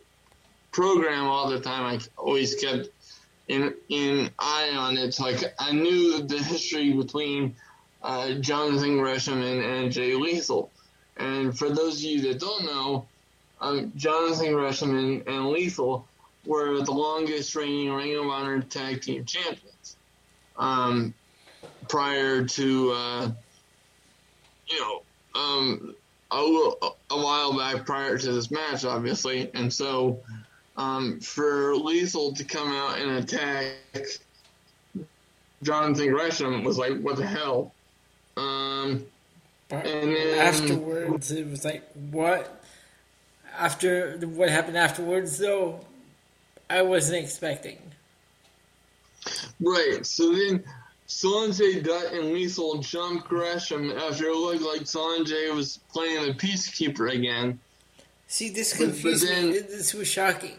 program 0.71 1.25
all 1.29 1.49
the 1.49 1.61
time. 1.61 1.85
I 1.85 2.21
always 2.21 2.57
kept 2.57 2.91
in 3.49 3.75
in 3.89 4.31
eye 4.39 4.73
on 4.77 4.97
it. 4.97 5.19
Like 5.19 5.55
I 5.59 5.73
knew 5.73 6.23
the 6.23 6.43
history 6.43 6.93
between 6.93 7.57
uh, 8.03 8.35
Jonathan 8.35 8.99
Gresham 8.99 9.43
and, 9.43 9.65
and 9.65 9.93
Jay 9.93 10.15
Lethal. 10.15 10.71
And 11.17 11.57
for 11.57 11.71
those 11.71 11.99
of 11.99 12.03
you 12.03 12.21
that 12.23 12.41
don't 12.41 12.65
know, 12.65 13.07
um, 13.61 13.93
Jonathan 13.97 14.53
Gresham 14.53 14.97
and, 14.97 15.29
and 15.29 15.49
Lethal 15.49 16.07
were 16.45 16.83
the 16.83 16.93
longest 16.93 17.55
reigning 17.55 17.93
Ring 17.93 18.17
of 18.17 18.27
Honor 18.27 18.61
tag 18.61 19.01
team 19.03 19.25
champions. 19.25 19.97
Um, 20.57 21.15
prior 21.89 22.45
to, 22.45 22.93
uh, 22.93 23.31
you 24.67 24.81
know, 24.81 25.03
um, 25.35 25.95
a, 26.31 26.37
a 27.11 27.17
while 27.17 27.57
back 27.57 27.87
prior 27.87 28.19
to 28.19 28.33
this 28.33 28.51
match, 28.51 28.85
obviously. 28.85 29.51
And 29.55 29.73
so, 29.73 30.21
um, 30.77 31.21
for 31.21 31.77
Lethal 31.77 32.33
to 32.35 32.45
come 32.45 32.73
out 32.73 32.99
and 32.99 33.11
attack 33.13 33.75
Jonathan 35.63 36.11
Gresham 36.11 36.63
was 36.65 36.79
like, 36.79 37.01
what 37.01 37.17
the 37.17 37.27
hell? 37.27 37.73
Um, 38.37 39.07
and 39.71 39.85
then, 40.15 40.39
afterwards, 40.39 41.31
it 41.31 41.49
was 41.49 41.65
like, 41.65 41.85
what? 42.11 42.63
After 43.57 44.19
what 44.19 44.51
happened 44.51 44.77
afterwards, 44.77 45.39
though, 45.39 45.81
I 46.69 46.83
wasn't 46.83 47.23
expecting. 47.25 47.79
Right. 49.61 50.05
So 50.05 50.35
then 50.35 50.65
Sanjay 51.09 51.83
Dutt 51.83 52.13
and 52.13 52.33
Lethal 52.33 52.79
jumped 52.79 53.29
Gresham 53.29 53.91
after 53.93 54.27
it 54.27 54.37
looked 54.37 54.63
like 54.63 54.83
Sanjay 54.83 55.55
was 55.55 55.79
playing 55.93 56.27
the 56.27 56.35
peacekeeper 56.35 57.13
again. 57.13 57.59
See, 58.27 58.51
this 58.51 58.77
confused 58.77 59.27
then, 59.29 59.51
me. 59.51 59.59
This 59.61 59.95
was 59.95 60.09
shocking. 60.09 60.59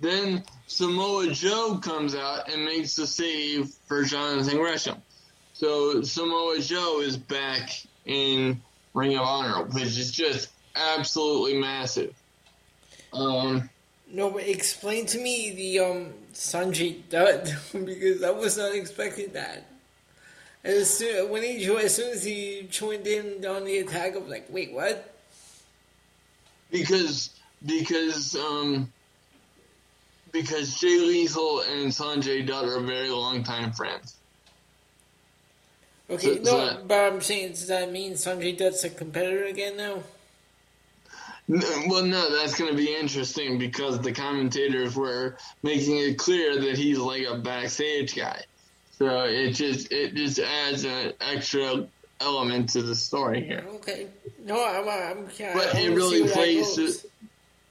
Then 0.00 0.44
Samoa 0.66 1.30
Joe 1.30 1.78
comes 1.82 2.14
out 2.14 2.52
and 2.52 2.64
makes 2.64 2.96
the 2.96 3.06
save 3.06 3.70
for 3.86 4.04
Jonathan 4.04 4.58
Gresham. 4.58 5.00
So 5.54 6.02
Samoa 6.02 6.58
Joe 6.60 7.00
is 7.00 7.16
back 7.16 7.70
in 8.04 8.60
Ring 8.92 9.16
of 9.16 9.22
Honor, 9.22 9.64
which 9.64 9.84
is 9.84 10.10
just 10.10 10.50
absolutely 10.74 11.58
massive. 11.58 12.14
Um, 13.12 13.70
no, 14.08 14.30
but 14.30 14.46
explain 14.46 15.06
to 15.06 15.18
me 15.18 15.52
the 15.52 15.78
um, 15.80 16.12
Sanjay 16.34 17.00
Dutt 17.08 17.54
because 17.72 18.22
I 18.22 18.30
was 18.30 18.58
not 18.58 18.74
expecting 18.74 19.32
that. 19.32 19.66
As 20.62 20.98
soon, 20.98 21.30
when 21.30 21.42
he 21.42 21.64
as 21.76 21.94
soon 21.94 22.12
as 22.12 22.24
he 22.24 22.66
joined 22.68 23.06
in 23.06 23.46
on 23.46 23.64
the 23.64 23.78
attack, 23.78 24.14
I 24.14 24.18
was 24.18 24.28
like, 24.28 24.46
"Wait, 24.50 24.72
what?" 24.72 25.14
Because 26.72 27.30
because 27.64 28.34
um 28.34 28.92
because 30.40 30.78
Jay 30.78 30.98
Lethal 30.98 31.60
and 31.60 31.90
Sanjay 31.90 32.46
Dutt 32.46 32.66
are 32.66 32.80
very 32.80 33.10
long 33.10 33.42
time 33.42 33.72
friends. 33.72 34.16
Okay, 36.08 36.36
so, 36.36 36.42
no, 36.42 36.68
so 36.68 36.82
but 36.86 37.12
I'm 37.12 37.20
saying, 37.20 37.50
does 37.50 37.66
that 37.68 37.90
mean 37.90 38.12
Sanjay 38.12 38.56
Dutt's 38.56 38.84
a 38.84 38.90
competitor 38.90 39.44
again 39.44 39.76
now? 39.76 40.02
No, 41.48 41.82
well, 41.88 42.04
no, 42.04 42.36
that's 42.36 42.58
going 42.58 42.70
to 42.70 42.76
be 42.76 42.94
interesting 42.94 43.58
because 43.58 44.00
the 44.00 44.12
commentators 44.12 44.96
were 44.96 45.36
making 45.62 45.96
it 45.98 46.18
clear 46.18 46.60
that 46.60 46.76
he's 46.76 46.98
like 46.98 47.24
a 47.26 47.38
backstage 47.38 48.14
guy. 48.16 48.42
So 48.98 49.24
it 49.24 49.52
just 49.52 49.92
it 49.92 50.14
just 50.14 50.38
adds 50.38 50.84
an 50.84 51.12
extra 51.20 51.86
element 52.20 52.70
to 52.70 52.82
the 52.82 52.94
story 52.94 53.44
here. 53.44 53.64
Okay, 53.76 54.08
no, 54.44 54.64
I'm, 54.64 54.88
I'm 54.88 55.28
yeah, 55.38 55.54
but 55.54 55.74
it 55.74 55.90
really 55.90 56.28
plays 56.28 56.74
to 56.74 56.92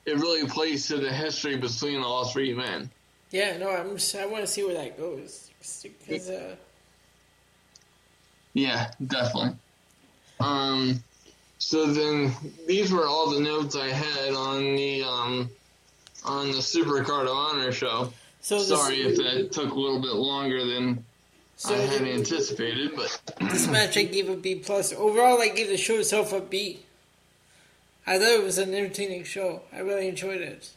it 0.06 0.16
really 0.18 0.48
plays 0.48 0.88
to 0.88 0.98
the 0.98 1.12
history 1.12 1.58
between 1.58 2.02
all 2.02 2.26
three 2.26 2.54
men. 2.54 2.90
Yeah, 3.32 3.58
no, 3.58 3.70
I'm 3.70 3.98
just, 3.98 4.16
I 4.16 4.26
want 4.26 4.44
to 4.44 4.48
see 4.48 4.64
where 4.64 4.76
that 4.76 4.98
goes 4.98 5.50
because. 5.84 6.30
Uh, 6.30 6.56
yeah, 8.54 8.92
definitely. 9.06 9.58
Um, 10.40 11.04
so 11.58 11.88
then 11.88 12.32
these 12.68 12.92
were 12.92 13.08
all 13.08 13.32
the 13.32 13.40
notes 13.40 13.76
I 13.76 13.88
had 13.88 14.34
on 14.34 14.76
the 14.76 15.04
um, 15.04 15.50
on 16.24 16.48
the 16.48 16.60
Supercard 16.60 17.24
of 17.24 17.36
Honor 17.36 17.72
show. 17.72 18.14
So 18.42 18.60
sorry 18.60 19.02
if 19.02 19.18
that 19.18 19.52
took 19.52 19.72
a 19.72 19.76
little 19.76 20.02
bit 20.02 20.14
longer 20.14 20.66
than 20.66 21.04
so 21.58 21.74
I 21.74 21.80
had 21.80 22.02
anticipated, 22.02 22.92
but 22.96 23.22
this 23.50 23.68
match 23.68 23.98
I 23.98 24.04
gave 24.04 24.30
a 24.30 24.36
B 24.36 24.56
plus. 24.56 24.94
Overall, 24.94 25.42
I 25.42 25.50
gave 25.50 25.70
the 25.70 25.78
show 25.78 25.96
itself 25.96 26.34
a 26.34 26.42
B. 26.42 26.85
I 28.08 28.20
thought 28.20 28.32
it 28.32 28.44
was 28.44 28.58
an 28.58 28.74
entertaining 28.74 29.24
show. 29.24 29.62
I 29.74 29.80
really 29.80 30.08
enjoyed 30.08 30.42
it. 30.42 30.70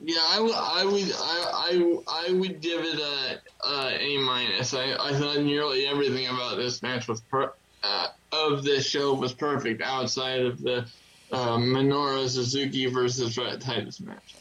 Yeah, 0.00 0.20
I 0.30 0.40
would, 0.40 0.54
I 0.54 0.84
I, 1.12 1.98
I, 2.06 2.28
I 2.28 2.32
would 2.32 2.60
give 2.60 2.84
it 2.84 3.00
a, 3.00 3.40
a 3.66 3.98
A 4.00 4.18
minus. 4.18 4.72
I, 4.72 4.92
I 4.92 5.12
thought 5.12 5.38
nearly 5.38 5.86
everything 5.86 6.28
about 6.28 6.56
this 6.56 6.82
match 6.82 7.08
was 7.08 7.20
per, 7.22 7.52
uh, 7.82 8.06
of 8.30 8.62
this 8.62 8.88
show 8.88 9.12
was 9.14 9.32
perfect 9.32 9.82
outside 9.82 10.42
of 10.42 10.62
the 10.62 10.86
uh, 11.32 11.56
Minoru 11.56 12.28
Suzuki 12.28 12.86
versus 12.86 13.36
Rhett 13.36 13.60
Titus 13.60 13.98
match. 14.00 14.36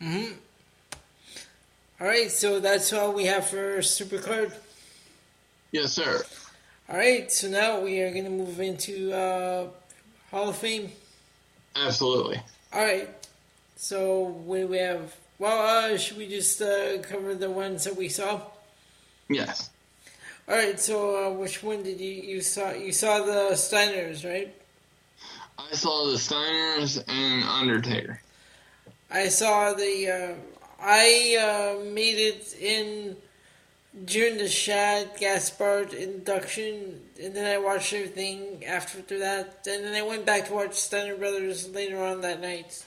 Hmm. 0.00 0.32
All 2.00 2.06
right, 2.06 2.30
so 2.30 2.58
that's 2.58 2.92
all 2.92 3.12
we 3.12 3.26
have 3.26 3.46
for 3.46 3.78
Supercard. 3.78 4.54
Yes, 5.70 5.92
sir. 5.92 6.24
All 6.88 6.96
right, 6.96 7.30
so 7.30 7.48
now 7.48 7.80
we 7.80 8.00
are 8.00 8.10
going 8.10 8.24
to 8.24 8.30
move 8.30 8.58
into 8.58 9.12
uh, 9.12 9.68
Hall 10.30 10.48
of 10.48 10.56
Fame. 10.56 10.90
Absolutely. 11.76 12.40
All 12.72 12.82
right. 12.82 13.08
So 13.76 14.24
we 14.46 14.64
we 14.64 14.78
have. 14.78 15.14
Well, 15.38 15.92
uh, 15.92 15.98
should 15.98 16.16
we 16.16 16.28
just 16.28 16.62
uh, 16.62 16.98
cover 17.02 17.34
the 17.34 17.50
ones 17.50 17.84
that 17.84 17.96
we 17.96 18.08
saw? 18.08 18.40
Yes. 19.28 19.70
All 20.48 20.54
right. 20.54 20.78
So 20.78 21.26
uh, 21.26 21.30
which 21.36 21.62
one 21.62 21.82
did 21.82 22.00
you 22.00 22.12
you 22.12 22.40
saw? 22.40 22.72
You 22.72 22.92
saw 22.92 23.24
the 23.24 23.50
Steiners, 23.52 24.24
right? 24.24 24.54
I 25.58 25.74
saw 25.74 26.06
the 26.06 26.16
Steiners 26.16 27.02
and 27.08 27.44
Undertaker. 27.44 28.20
I 29.10 29.28
saw 29.28 29.72
the. 29.74 30.10
Uh, 30.10 30.34
I 30.80 31.78
uh, 31.80 31.84
made 31.84 32.18
it 32.18 32.54
in 32.60 33.16
during 34.02 34.38
the 34.38 34.48
Shad 34.48 35.10
Gaspard 35.18 35.92
induction, 35.92 37.00
and 37.22 37.34
then 37.34 37.46
I 37.46 37.58
watched 37.58 37.92
everything 37.92 38.64
after 38.64 39.18
that, 39.18 39.66
and 39.66 39.84
then 39.84 39.94
I 39.94 40.02
went 40.02 40.26
back 40.26 40.48
to 40.48 40.52
watch 40.52 40.74
Steiner 40.74 41.16
Brothers 41.16 41.68
later 41.70 42.02
on 42.02 42.20
that 42.22 42.40
night. 42.40 42.84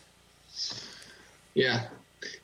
Yeah, 1.54 1.86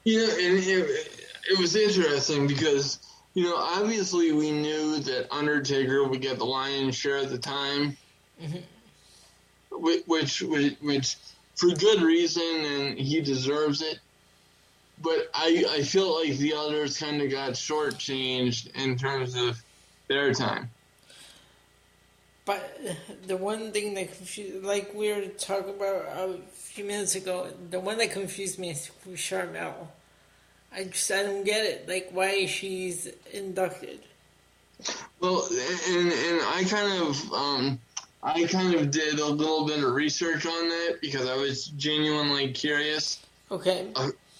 you 0.05 0.17
know, 0.19 0.33
and 0.33 0.57
it, 0.59 1.25
it 1.49 1.59
was 1.59 1.75
interesting 1.75 2.47
because 2.47 2.99
you 3.33 3.43
know 3.43 3.55
obviously 3.55 4.31
we 4.31 4.51
knew 4.51 4.99
that 4.99 5.27
Undertaker 5.31 6.07
would 6.07 6.21
get 6.21 6.37
the 6.37 6.45
lion's 6.45 6.95
share 6.95 7.17
of 7.17 7.29
the 7.29 7.37
time, 7.37 7.97
mm-hmm. 8.41 8.59
which, 9.71 10.03
which 10.07 10.75
which 10.81 11.17
for 11.55 11.67
good 11.75 12.01
reason, 12.01 12.43
and 12.43 12.97
he 12.97 13.19
deserves 13.19 13.81
it 13.81 13.99
but 15.03 15.29
I 15.33 15.65
I 15.69 15.83
feel 15.83 16.19
like 16.19 16.37
the 16.37 16.53
others 16.53 16.97
kind 16.97 17.21
of 17.21 17.29
got 17.29 17.51
shortchanged 17.51 18.73
in 18.75 18.97
terms 18.97 19.35
of 19.35 19.61
their 20.07 20.33
time. 20.33 20.69
But 22.45 22.77
the 23.27 23.37
one 23.37 23.71
thing 23.71 23.93
that 23.93 24.15
confused, 24.15 24.63
like 24.65 24.93
we 24.93 25.11
were 25.13 25.27
talking 25.27 25.75
about 25.75 26.05
a 26.17 26.37
few 26.53 26.83
minutes 26.83 27.15
ago, 27.15 27.49
the 27.69 27.79
one 27.79 27.97
that 27.99 28.11
confused 28.11 28.59
me 28.59 28.71
is 28.71 28.91
Sharmell. 29.13 29.87
I 30.75 30.85
just 30.85 31.11
I 31.11 31.23
don't 31.23 31.43
get 31.43 31.65
it. 31.65 31.87
Like 31.87 32.09
why 32.11 32.45
she's 32.45 33.07
inducted. 33.31 33.99
Well, 35.19 35.47
and 35.89 36.11
and 36.11 36.41
I 36.47 36.65
kind 36.67 37.01
of 37.03 37.33
um, 37.33 37.79
I 38.21 38.45
kind 38.45 38.73
of 38.73 38.91
did 38.91 39.19
a 39.19 39.27
little 39.27 39.65
bit 39.65 39.83
of 39.83 39.93
research 39.93 40.45
on 40.45 40.69
that 40.69 40.97
because 41.01 41.27
I 41.27 41.35
was 41.35 41.67
genuinely 41.67 42.51
curious. 42.51 43.19
Okay. 43.51 43.87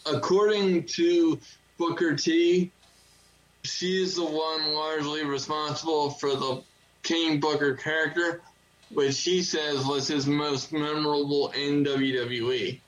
According 0.06 0.86
to 0.86 1.40
Booker 1.78 2.16
T, 2.16 2.72
she 3.64 4.04
is 4.04 4.16
the 4.16 4.26
one 4.26 4.74
largely 4.74 5.24
responsible 5.24 6.12
for 6.12 6.32
the 6.32 6.62
King 7.04 7.40
Booker 7.40 7.76
character, 7.76 8.42
which 8.90 9.22
he 9.22 9.42
says 9.42 9.86
was 9.86 10.08
his 10.08 10.28
most 10.28 10.74
memorable 10.74 11.50
in 11.50 11.84
WWE, 11.84 12.80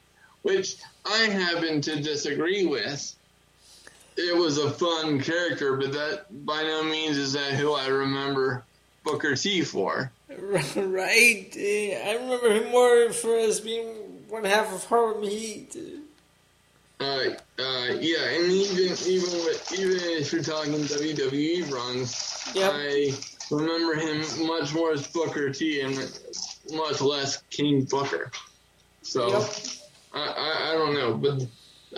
which 0.42 0.76
I 1.06 1.18
happen 1.30 1.82
to 1.82 2.02
disagree 2.02 2.66
with. 2.66 3.16
It 4.18 4.36
was 4.36 4.58
a 4.58 4.72
fun 4.72 5.22
character, 5.22 5.76
but 5.76 5.94
that 5.94 6.46
by 6.46 6.64
no 6.64 6.84
means 6.84 7.18
is 7.18 7.34
that 7.34 7.54
who 7.54 7.74
I 7.74 7.88
remember 7.88 8.64
Booker 9.04 9.36
T 9.36 9.62
for. 9.62 10.12
Right. 10.76 11.52
I 11.56 12.18
remember 12.20 12.52
him 12.52 12.72
more 12.72 13.12
for 13.14 13.38
as 13.38 13.62
being 13.62 13.86
one 14.28 14.44
half 14.44 14.74
of 14.74 14.84
Harlem 14.86 15.24
Heat. 15.24 15.78
Uh, 17.00 17.30
uh, 17.60 17.88
yeah, 18.00 18.24
and 18.30 18.52
even 18.52 18.98
even 19.06 19.30
with, 19.46 19.74
even 19.78 19.98
if 20.00 20.32
you're 20.32 20.44
talking 20.44 20.74
WWE 20.74 21.70
runs, 21.72 22.52
Yep. 22.54 22.72
I 22.74 23.14
remember 23.52 23.96
him 23.96 24.48
much 24.48 24.74
more 24.74 24.92
as 24.92 25.06
Booker 25.08 25.50
T 25.52 25.82
and 25.82 25.96
much 26.72 27.02
less 27.02 27.44
King 27.52 27.84
Booker. 27.84 28.32
So 29.04 29.28
Yep. 29.28 29.50
I, 30.14 30.20
I 30.20 30.72
I 30.72 30.74
don't 30.74 30.94
know, 30.94 31.14
but 31.16 31.46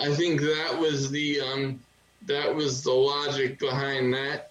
I 0.00 0.14
think 0.14 0.40
that 0.40 0.76
was 0.78 1.10
the 1.10 1.40
um 1.40 1.80
that 2.26 2.52
was 2.54 2.82
the 2.82 2.92
logic 2.92 3.58
behind 3.58 4.12
that. 4.14 4.50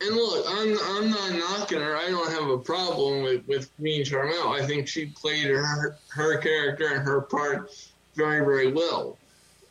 And 0.00 0.14
look, 0.14 0.44
I'm 0.48 0.78
I'm 0.96 1.10
not 1.10 1.32
knocking 1.32 1.80
her. 1.80 1.96
I 1.96 2.08
don't 2.08 2.30
have 2.30 2.48
a 2.48 2.58
problem 2.58 3.22
with 3.22 3.44
with 3.48 3.74
Queen 3.76 4.04
Sharmell. 4.04 4.58
I 4.58 4.64
think 4.64 4.86
she 4.86 5.06
played 5.06 5.46
her 5.46 5.98
her 6.10 6.38
character 6.38 6.86
and 6.94 7.02
her 7.02 7.22
part 7.22 7.70
very 8.14 8.44
very 8.44 8.70
well. 8.72 9.18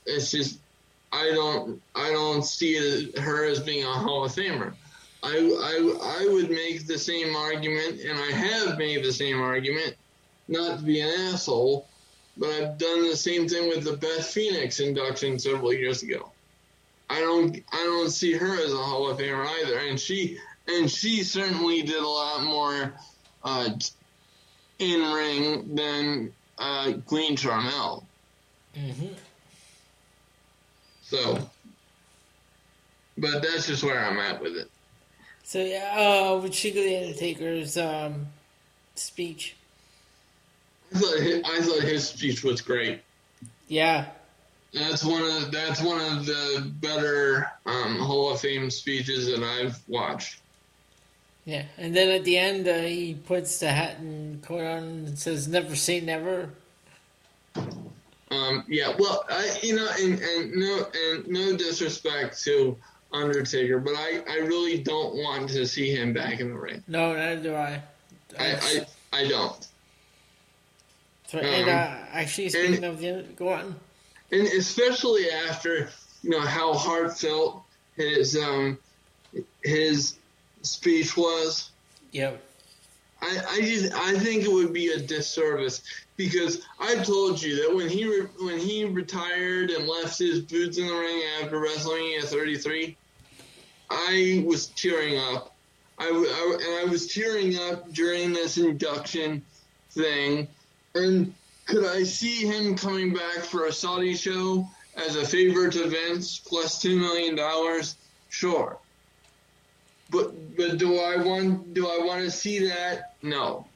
It's 0.07 0.31
just 0.31 0.59
I 1.11 1.31
don't 1.33 1.81
I 1.95 2.11
don't 2.11 2.43
see 2.43 2.73
it, 2.73 3.17
her 3.17 3.45
as 3.45 3.59
being 3.59 3.83
a 3.83 3.91
Hall 3.91 4.25
of 4.25 4.31
Famer. 4.31 4.73
I, 5.23 5.35
I 5.35 6.21
I 6.21 6.33
would 6.33 6.49
make 6.49 6.87
the 6.87 6.97
same 6.97 7.35
argument, 7.35 8.01
and 8.01 8.17
I 8.17 8.31
have 8.31 8.77
made 8.77 9.03
the 9.03 9.11
same 9.11 9.41
argument, 9.41 9.95
not 10.47 10.79
to 10.79 10.85
be 10.85 11.01
an 11.01 11.09
asshole, 11.09 11.87
but 12.37 12.49
I've 12.49 12.77
done 12.77 13.09
the 13.09 13.15
same 13.15 13.47
thing 13.47 13.67
with 13.67 13.83
the 13.83 13.97
Beth 13.97 14.25
Phoenix 14.25 14.79
induction 14.79 15.39
several 15.39 15.73
years 15.73 16.03
ago. 16.03 16.31
I 17.09 17.19
don't 17.19 17.63
I 17.71 17.83
don't 17.83 18.09
see 18.09 18.33
her 18.33 18.63
as 18.63 18.73
a 18.73 18.77
Hall 18.77 19.09
of 19.09 19.17
Famer 19.17 19.45
either, 19.61 19.79
and 19.79 19.99
she 19.99 20.37
and 20.67 20.89
she 20.89 21.23
certainly 21.23 21.81
did 21.81 22.01
a 22.01 22.07
lot 22.07 22.43
more 22.43 22.93
uh, 23.43 23.69
in 24.79 25.13
ring 25.13 25.75
than 25.75 26.33
uh, 26.57 26.93
Queen 27.05 27.35
Sharmell. 27.35 28.03
Mm-hmm. 28.75 29.13
So, 31.09 31.49
but 33.17 33.41
that's 33.41 33.67
just 33.67 33.83
where 33.83 34.03
I'm 34.03 34.17
at 34.17 34.41
with 34.41 34.57
it. 34.57 34.69
So 35.43 35.59
yeah, 35.59 35.95
uh, 35.97 36.39
with 36.41 36.51
Chico 36.51 36.81
the 36.81 36.97
Undertaker's 36.97 37.77
um, 37.77 38.27
speech. 38.95 39.55
I 40.93 40.99
thought 40.99 41.19
his, 41.19 41.41
I 41.45 41.61
thought 41.61 41.83
his 41.83 42.07
speech 42.09 42.43
was 42.43 42.61
great. 42.61 43.01
Yeah. 43.69 44.07
That's 44.73 45.03
one 45.05 45.23
of 45.23 45.51
that's 45.51 45.81
one 45.81 46.01
of 46.01 46.25
the 46.25 46.71
better 46.81 47.49
um, 47.65 47.97
Hall 47.99 48.33
of 48.33 48.41
Fame 48.41 48.69
speeches 48.69 49.27
that 49.27 49.41
I've 49.41 49.79
watched. 49.87 50.41
Yeah, 51.45 51.63
and 51.77 51.95
then 51.95 52.09
at 52.09 52.25
the 52.25 52.37
end, 52.37 52.67
uh, 52.67 52.79
he 52.79 53.13
puts 53.13 53.59
the 53.59 53.71
hat 53.71 53.99
and 53.99 54.43
coat 54.43 54.59
on 54.59 54.83
and 54.83 55.17
says, 55.17 55.47
"Never 55.47 55.77
say 55.77 56.01
never." 56.01 56.49
Um, 58.29 58.65
yeah, 58.67 58.93
well, 58.97 59.25
I 59.29 59.57
you 59.61 59.75
know, 59.75 59.89
and, 59.99 60.19
and 60.19 60.55
no 60.55 60.85
and 60.93 61.27
no 61.27 61.55
disrespect 61.55 62.41
to 62.43 62.77
Undertaker, 63.13 63.79
but 63.79 63.93
I, 63.93 64.21
I 64.29 64.37
really 64.39 64.79
don't 64.79 65.15
want 65.15 65.49
to 65.49 65.65
see 65.65 65.91
him 65.95 66.13
back 66.13 66.39
in 66.41 66.49
the 66.49 66.59
ring. 66.59 66.83
No, 66.87 67.13
neither 67.15 67.41
do 67.41 67.55
I. 67.55 67.81
I 68.37 68.55
I, 68.55 68.87
I 69.13 69.27
don't. 69.27 69.67
So, 71.27 71.39
and 71.39 71.69
um, 71.69 71.75
uh, 71.75 72.05
actually, 72.11 72.49
speaking 72.49 72.83
of 72.83 72.99
the, 72.99 73.25
go 73.35 73.49
on. 73.49 73.75
and 74.31 74.47
especially 74.47 75.29
after 75.29 75.89
you 76.21 76.29
know 76.29 76.41
how 76.41 76.73
heartfelt 76.73 77.63
his 77.95 78.37
um 78.37 78.77
his 79.63 80.15
speech 80.63 81.15
was. 81.15 81.71
Yep. 82.11 82.43
I 83.21 83.41
I 83.49 83.61
just 83.61 83.93
I 83.93 84.19
think 84.19 84.43
it 84.43 84.51
would 84.51 84.73
be 84.73 84.89
a 84.89 84.99
disservice 84.99 85.81
because 86.17 86.65
I 86.79 86.95
told 86.95 87.41
you 87.41 87.55
that 87.63 87.75
when 87.75 87.87
he 87.87 88.05
re- 88.05 88.27
when 88.41 88.57
he 88.57 88.83
retired 88.85 89.69
and 89.69 89.87
left 89.87 90.17
his 90.17 90.39
boots 90.39 90.77
in 90.77 90.87
the 90.87 90.93
ring 90.93 91.21
after 91.41 91.59
wrestling 91.59 92.15
at 92.19 92.25
33, 92.25 92.97
I 93.89 94.43
was 94.45 94.67
tearing 94.67 95.17
up. 95.17 95.55
I, 95.99 96.07
and 96.09 96.87
I 96.87 96.91
was 96.91 97.11
tearing 97.13 97.57
up 97.57 97.91
during 97.91 98.33
this 98.33 98.57
induction 98.57 99.43
thing. 99.91 100.47
And 100.95 101.33
could 101.65 101.85
I 101.85 102.03
see 102.03 102.45
him 102.45 102.75
coming 102.75 103.13
back 103.13 103.39
for 103.39 103.65
a 103.65 103.73
Saudi 103.73 104.15
show 104.15 104.67
as 104.95 105.15
a 105.15 105.25
favor 105.25 105.69
to 105.69 105.87
Vince 105.87 106.39
plus 106.39 106.81
two 106.81 106.97
million 106.99 107.35
dollars? 107.35 107.95
Sure. 108.29 108.77
But 110.09 110.57
but 110.57 110.77
do 110.77 110.99
I 110.99 111.17
want 111.17 111.75
do 111.75 111.87
I 111.87 111.99
want 112.03 112.23
to 112.23 112.31
see 112.31 112.67
that? 112.67 113.13
No. 113.21 113.66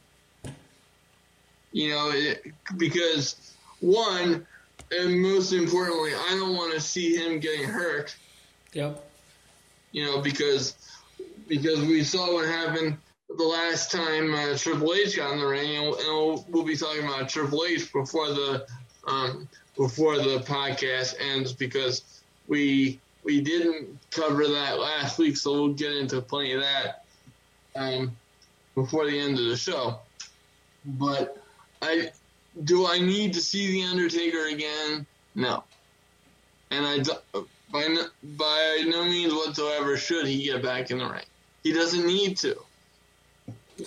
You 1.71 1.89
know, 1.89 2.11
it, 2.11 2.45
because 2.77 3.55
one, 3.79 4.45
and 4.91 5.21
most 5.21 5.53
importantly, 5.53 6.13
I 6.13 6.35
don't 6.39 6.55
want 6.55 6.73
to 6.73 6.81
see 6.81 7.15
him 7.15 7.39
getting 7.39 7.65
hurt. 7.65 8.15
Yep. 8.73 9.03
You 9.91 10.05
know, 10.05 10.21
because 10.21 10.75
because 11.47 11.81
we 11.81 12.03
saw 12.03 12.33
what 12.33 12.47
happened 12.47 12.97
the 13.37 13.43
last 13.43 13.91
time 13.91 14.33
uh, 14.33 14.57
Triple 14.57 14.93
H 14.93 15.17
got 15.17 15.33
in 15.33 15.39
the 15.39 15.47
ring, 15.47 15.75
and, 15.75 15.95
and 15.95 16.45
we'll 16.49 16.63
be 16.63 16.75
talking 16.75 17.03
about 17.03 17.29
Triple 17.29 17.65
H 17.65 17.91
before 17.91 18.27
the 18.27 18.65
um, 19.07 19.47
before 19.75 20.17
the 20.17 20.39
podcast 20.39 21.15
ends 21.19 21.53
because 21.53 22.21
we 22.47 22.99
we 23.23 23.41
didn't 23.41 23.99
cover 24.11 24.47
that 24.47 24.79
last 24.79 25.17
week, 25.17 25.37
so 25.37 25.53
we'll 25.53 25.73
get 25.73 25.93
into 25.93 26.21
plenty 26.21 26.53
of 26.53 26.61
that 26.61 27.03
um, 27.75 28.15
before 28.75 29.05
the 29.05 29.17
end 29.17 29.37
of 29.37 29.45
the 29.45 29.57
show. 29.57 29.99
But 30.85 31.40
I 31.81 32.11
do 32.63 32.87
I 32.87 32.99
need 32.99 33.33
to 33.33 33.41
see 33.41 33.71
the 33.71 33.83
Undertaker 33.83 34.47
again? 34.47 35.05
No, 35.35 35.63
and 36.69 36.85
I 36.85 36.99
do- 36.99 37.47
by 37.71 37.87
no, 37.87 38.07
by 38.23 38.83
no 38.85 39.05
means 39.05 39.33
whatsoever 39.33 39.95
should 39.97 40.27
he 40.27 40.43
get 40.43 40.61
back 40.61 40.91
in 40.91 40.97
the 40.97 41.05
ring. 41.05 41.25
He 41.63 41.71
doesn't 41.71 42.05
need 42.05 42.37
to. 42.37 42.57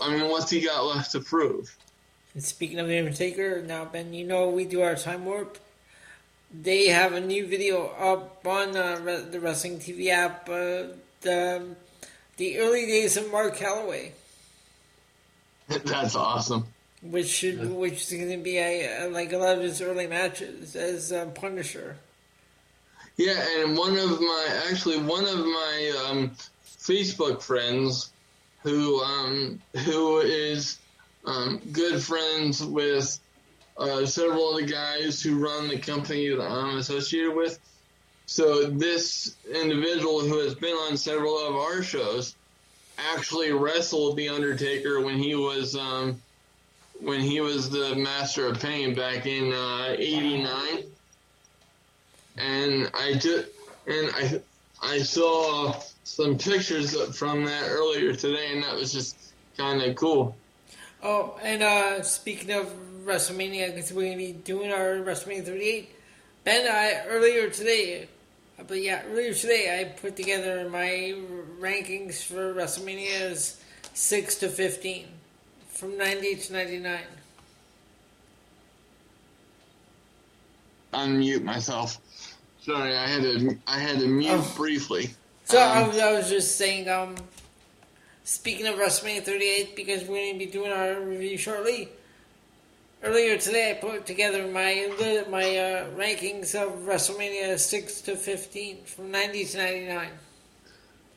I 0.01 0.11
mean, 0.11 0.31
what's 0.31 0.51
he 0.51 0.61
got 0.61 0.85
left 0.85 1.13
to 1.13 1.21
prove? 1.21 1.77
And 2.33 2.43
speaking 2.43 2.79
of 2.81 2.89
the 2.89 2.99
Undertaker, 2.99 3.63
now 3.63 3.85
Ben, 3.85 4.13
you 4.15 4.27
know 4.27 4.49
we 4.49 4.65
do 4.65 4.81
our 4.81 4.97
time 4.97 5.25
warp. 5.25 5.59
They 6.53 6.89
have 6.89 7.13
a 7.13 7.21
new 7.21 7.47
video 7.47 7.89
up 7.89 8.47
on 8.47 8.77
uh, 8.77 9.25
the 9.31 9.41
Wrestling 9.41 9.79
TV 9.79 10.09
app. 10.09 10.49
Uh, 10.49 10.95
the 11.21 11.77
the 12.37 12.59
early 12.59 12.87
days 12.87 13.17
of 13.17 13.31
Mark 13.31 13.57
Calaway, 13.57 14.11
That's 15.69 16.17
awesome. 16.17 16.67
Which 17.05 17.29
should 17.29 17.71
which 17.73 18.03
is 18.03 18.13
going 18.13 18.31
to 18.31 18.43
be 18.43 18.59
a, 18.59 19.09
like 19.11 19.33
a 19.33 19.39
lot 19.39 19.57
of 19.57 19.63
his 19.63 19.81
early 19.81 20.07
matches 20.07 20.75
as 20.75 21.13
uh, 21.13 21.27
Punisher. 21.27 21.97
Yeah, 23.17 23.45
and 23.59 23.77
one 23.77 23.97
of 23.97 24.21
my 24.21 24.63
actually 24.69 24.99
one 24.99 25.25
of 25.25 25.39
my 25.39 26.07
um, 26.07 26.31
Facebook 26.79 27.43
friends 27.43 28.11
who 28.63 29.01
um, 29.03 29.61
who 29.85 30.19
is 30.21 30.79
um, 31.25 31.61
good 31.73 32.03
friends 32.03 32.65
with 32.65 33.19
uh, 33.77 34.07
several 34.07 34.57
of 34.57 34.65
the 34.65 34.73
guys 34.73 35.23
who 35.23 35.39
run 35.39 35.69
the 35.69 35.79
company 35.79 36.29
that 36.29 36.41
I'm 36.41 36.79
associated 36.79 37.35
with. 37.35 37.59
So 38.27 38.65
this 38.65 39.37
individual 39.53 40.21
who 40.21 40.39
has 40.39 40.55
been 40.55 40.75
on 40.75 40.97
several 40.97 41.39
of 41.47 41.57
our 41.57 41.83
shows 41.83 42.35
actually 42.97 43.53
wrestled 43.53 44.17
the 44.17 44.31
Undertaker 44.31 45.01
when 45.01 45.19
he 45.19 45.35
was 45.35 45.77
um, 45.77 46.23
when 47.01 47.21
he 47.21 47.41
was 47.41 47.71
the 47.71 47.95
Master 47.95 48.47
of 48.47 48.61
Pain 48.61 48.95
back 48.95 49.27
in 49.27 49.53
uh, 49.53 49.95
'89 49.99 50.85
and 52.37 52.91
I 52.95 53.15
did, 53.15 53.47
and 53.87 54.11
I 54.15 54.41
I 54.83 54.99
saw 54.99 55.75
some 56.05 56.37
pictures 56.37 56.95
from 57.17 57.45
that 57.45 57.69
earlier 57.71 58.15
today, 58.15 58.53
and 58.53 58.63
that 58.65 58.75
was 58.75 58.93
just 58.93 59.17
kind 59.57 59.83
of 59.83 59.97
cool. 59.97 60.37
Oh, 61.03 61.39
and 61.43 61.63
uh, 61.63 62.03
speaking 62.03 62.51
of 62.53 62.73
WrestleMania, 63.05 63.75
because 63.75 63.93
we're 63.93 64.13
to 64.13 64.17
be 64.17 64.33
doing 64.33 64.73
our 64.73 64.97
WrestleMania 64.97 65.45
38, 65.45 65.91
Ben, 66.45 66.67
I 66.71 67.07
earlier 67.09 67.51
today, 67.51 68.09
But 68.67 68.83
yeah, 68.83 69.03
earlier 69.11 69.35
today 69.35 69.81
I 69.81 69.85
put 69.85 70.17
together 70.17 70.69
my 70.69 71.15
rankings 71.61 72.23
for 72.23 72.55
WrestleMania's 72.55 73.61
6 73.93 74.35
to 74.37 74.49
15, 74.49 75.07
from 75.75 75.99
90 75.99 76.37
to 76.37 76.53
99. 76.53 77.01
Unmute 80.93 81.43
myself. 81.43 81.99
Sorry, 82.63 82.97
I 82.97 83.07
had 83.07 83.23
to 83.23 83.59
I 83.67 83.79
had 83.79 83.99
to 83.99 84.07
mute 84.07 84.31
Oh. 84.33 84.53
briefly. 84.57 85.11
So 85.45 85.61
Um, 85.61 85.71
I, 85.71 85.89
was, 85.89 85.99
I 85.99 86.13
was 86.13 86.29
just 86.31 86.57
saying, 86.57 86.89
um, 86.89 87.17
speaking 88.25 88.67
of 88.67 88.77
WrestleMania 88.77 89.23
38, 89.23 89.77
because 89.77 90.03
we're 90.03 90.17
going 90.17 90.39
to 90.39 90.39
be 90.39 90.51
doing 90.51 90.73
our 90.73 91.01
review 91.01 91.37
shortly. 91.37 91.91
Earlier 93.03 93.37
today, 93.37 93.73
I 93.73 93.75
put 93.75 94.07
together 94.07 94.47
my 94.47 94.89
my 95.29 95.45
uh, 95.59 95.91
rankings 95.91 96.55
of 96.55 96.73
WrestleMania 96.87 97.59
6 97.59 98.01
to 98.03 98.17
15, 98.17 98.85
from 98.85 99.11
90 99.11 99.45
to 99.45 99.57
99. 99.59 100.09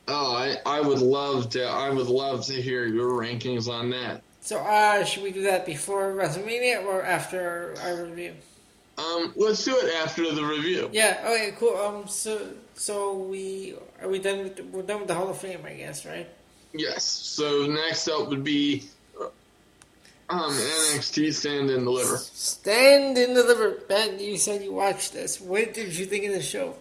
Oh, 0.08 0.34
I, 0.34 0.56
I 0.66 0.80
would 0.82 0.98
love 0.98 1.48
to 1.50 1.64
I 1.64 1.88
would 1.88 2.08
love 2.08 2.44
to 2.46 2.60
hear 2.60 2.84
your 2.86 3.12
rankings 3.12 3.68
on 3.68 3.88
that. 3.90 4.22
So, 4.48 4.60
uh, 4.60 5.04
should 5.04 5.24
we 5.24 5.30
do 5.30 5.42
that 5.42 5.66
before 5.66 6.14
WrestleMania 6.14 6.82
or 6.82 7.02
after 7.02 7.74
our, 7.82 8.06
review? 8.06 8.32
Um, 8.96 9.34
let's 9.36 9.62
do 9.62 9.76
it 9.76 9.94
after 9.96 10.34
the 10.34 10.42
review. 10.42 10.88
Yeah. 10.90 11.20
Okay. 11.22 11.52
Cool. 11.58 11.76
Um. 11.76 12.08
So, 12.08 12.54
so 12.72 13.14
we 13.14 13.74
are 14.00 14.08
we 14.08 14.18
done? 14.18 14.38
With, 14.44 14.60
we're 14.72 14.80
done 14.80 15.00
with 15.00 15.08
the 15.08 15.14
Hall 15.14 15.28
of 15.28 15.36
Fame, 15.36 15.60
I 15.66 15.74
guess, 15.74 16.06
right? 16.06 16.26
Yes. 16.72 17.04
So 17.04 17.66
next 17.66 18.08
up 18.08 18.30
would 18.30 18.42
be 18.42 18.88
um, 20.30 20.50
NXT 20.50 21.34
Stand 21.34 21.68
and 21.68 21.84
Deliver. 21.84 22.16
Stand 22.16 23.18
and 23.18 23.34
deliver. 23.34 23.72
Ben, 23.86 24.18
you 24.18 24.38
said 24.38 24.62
you 24.62 24.72
watched 24.72 25.12
this. 25.12 25.42
What 25.42 25.74
did 25.74 25.94
you 25.94 26.06
think 26.06 26.24
of 26.24 26.32
the 26.32 26.40
show? 26.40 26.74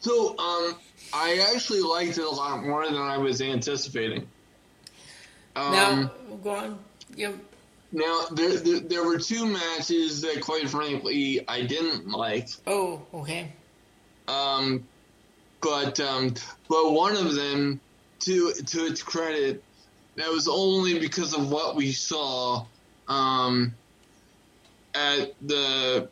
So 0.00 0.38
um, 0.38 0.76
I 1.14 1.50
actually 1.54 1.80
liked 1.80 2.18
it 2.18 2.24
a 2.24 2.28
lot 2.28 2.62
more 2.62 2.84
than 2.84 2.96
I 2.96 3.16
was 3.16 3.40
anticipating. 3.40 4.28
Um, 5.58 5.72
now, 5.72 6.10
go 6.42 6.50
on. 6.50 6.78
Yep. 7.16 7.34
Now, 7.90 8.26
there, 8.32 8.56
there 8.58 8.80
there 8.80 9.04
were 9.04 9.18
two 9.18 9.46
matches 9.46 10.20
that, 10.20 10.40
quite 10.40 10.68
frankly, 10.68 11.44
I 11.48 11.62
didn't 11.62 12.08
like. 12.08 12.48
Oh, 12.66 13.02
okay. 13.12 13.52
Um, 14.28 14.86
but 15.60 15.98
um, 15.98 16.34
but 16.68 16.92
one 16.92 17.16
of 17.16 17.34
them, 17.34 17.80
to 18.20 18.52
to 18.52 18.86
its 18.86 19.02
credit, 19.02 19.64
that 20.16 20.28
was 20.28 20.48
only 20.48 20.98
because 20.98 21.34
of 21.34 21.50
what 21.50 21.74
we 21.74 21.92
saw 21.92 22.66
um, 23.08 23.74
at 24.94 25.34
the 25.40 26.08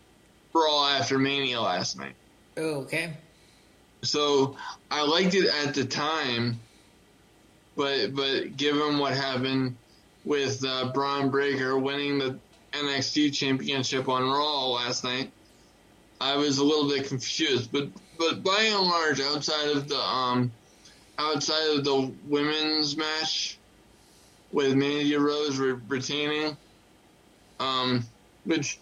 Brawl 0.52 0.86
after 0.86 1.18
Mania 1.18 1.60
last 1.60 1.98
night. 1.98 2.14
Oh, 2.56 2.80
okay. 2.80 3.12
So 4.02 4.56
I 4.90 5.02
liked 5.02 5.34
it 5.34 5.46
at 5.46 5.74
the 5.74 5.84
time, 5.84 6.58
but 7.76 8.14
but 8.14 8.56
given 8.56 8.98
what 8.98 9.14
happened 9.14 9.76
with 10.24 10.64
uh, 10.64 10.90
Bron 10.92 11.30
Breakker 11.30 11.78
winning 11.78 12.18
the 12.18 12.38
NXT 12.72 13.32
Championship 13.32 14.08
on 14.08 14.24
Raw 14.24 14.68
last 14.68 15.04
night, 15.04 15.30
I 16.20 16.36
was 16.36 16.58
a 16.58 16.64
little 16.64 16.88
bit 16.88 17.08
confused. 17.08 17.70
But 17.70 17.88
but 18.18 18.42
by 18.42 18.62
and 18.62 18.82
large, 18.82 19.20
outside 19.20 19.68
of 19.68 19.88
the 19.88 19.98
um 19.98 20.50
outside 21.18 21.76
of 21.76 21.84
the 21.84 22.12
women's 22.26 22.96
match 22.96 23.58
with 24.52 24.74
Mandy 24.74 25.16
Rose 25.16 25.58
re- 25.58 25.78
retaining, 25.88 26.56
um, 27.58 28.04
which 28.44 28.78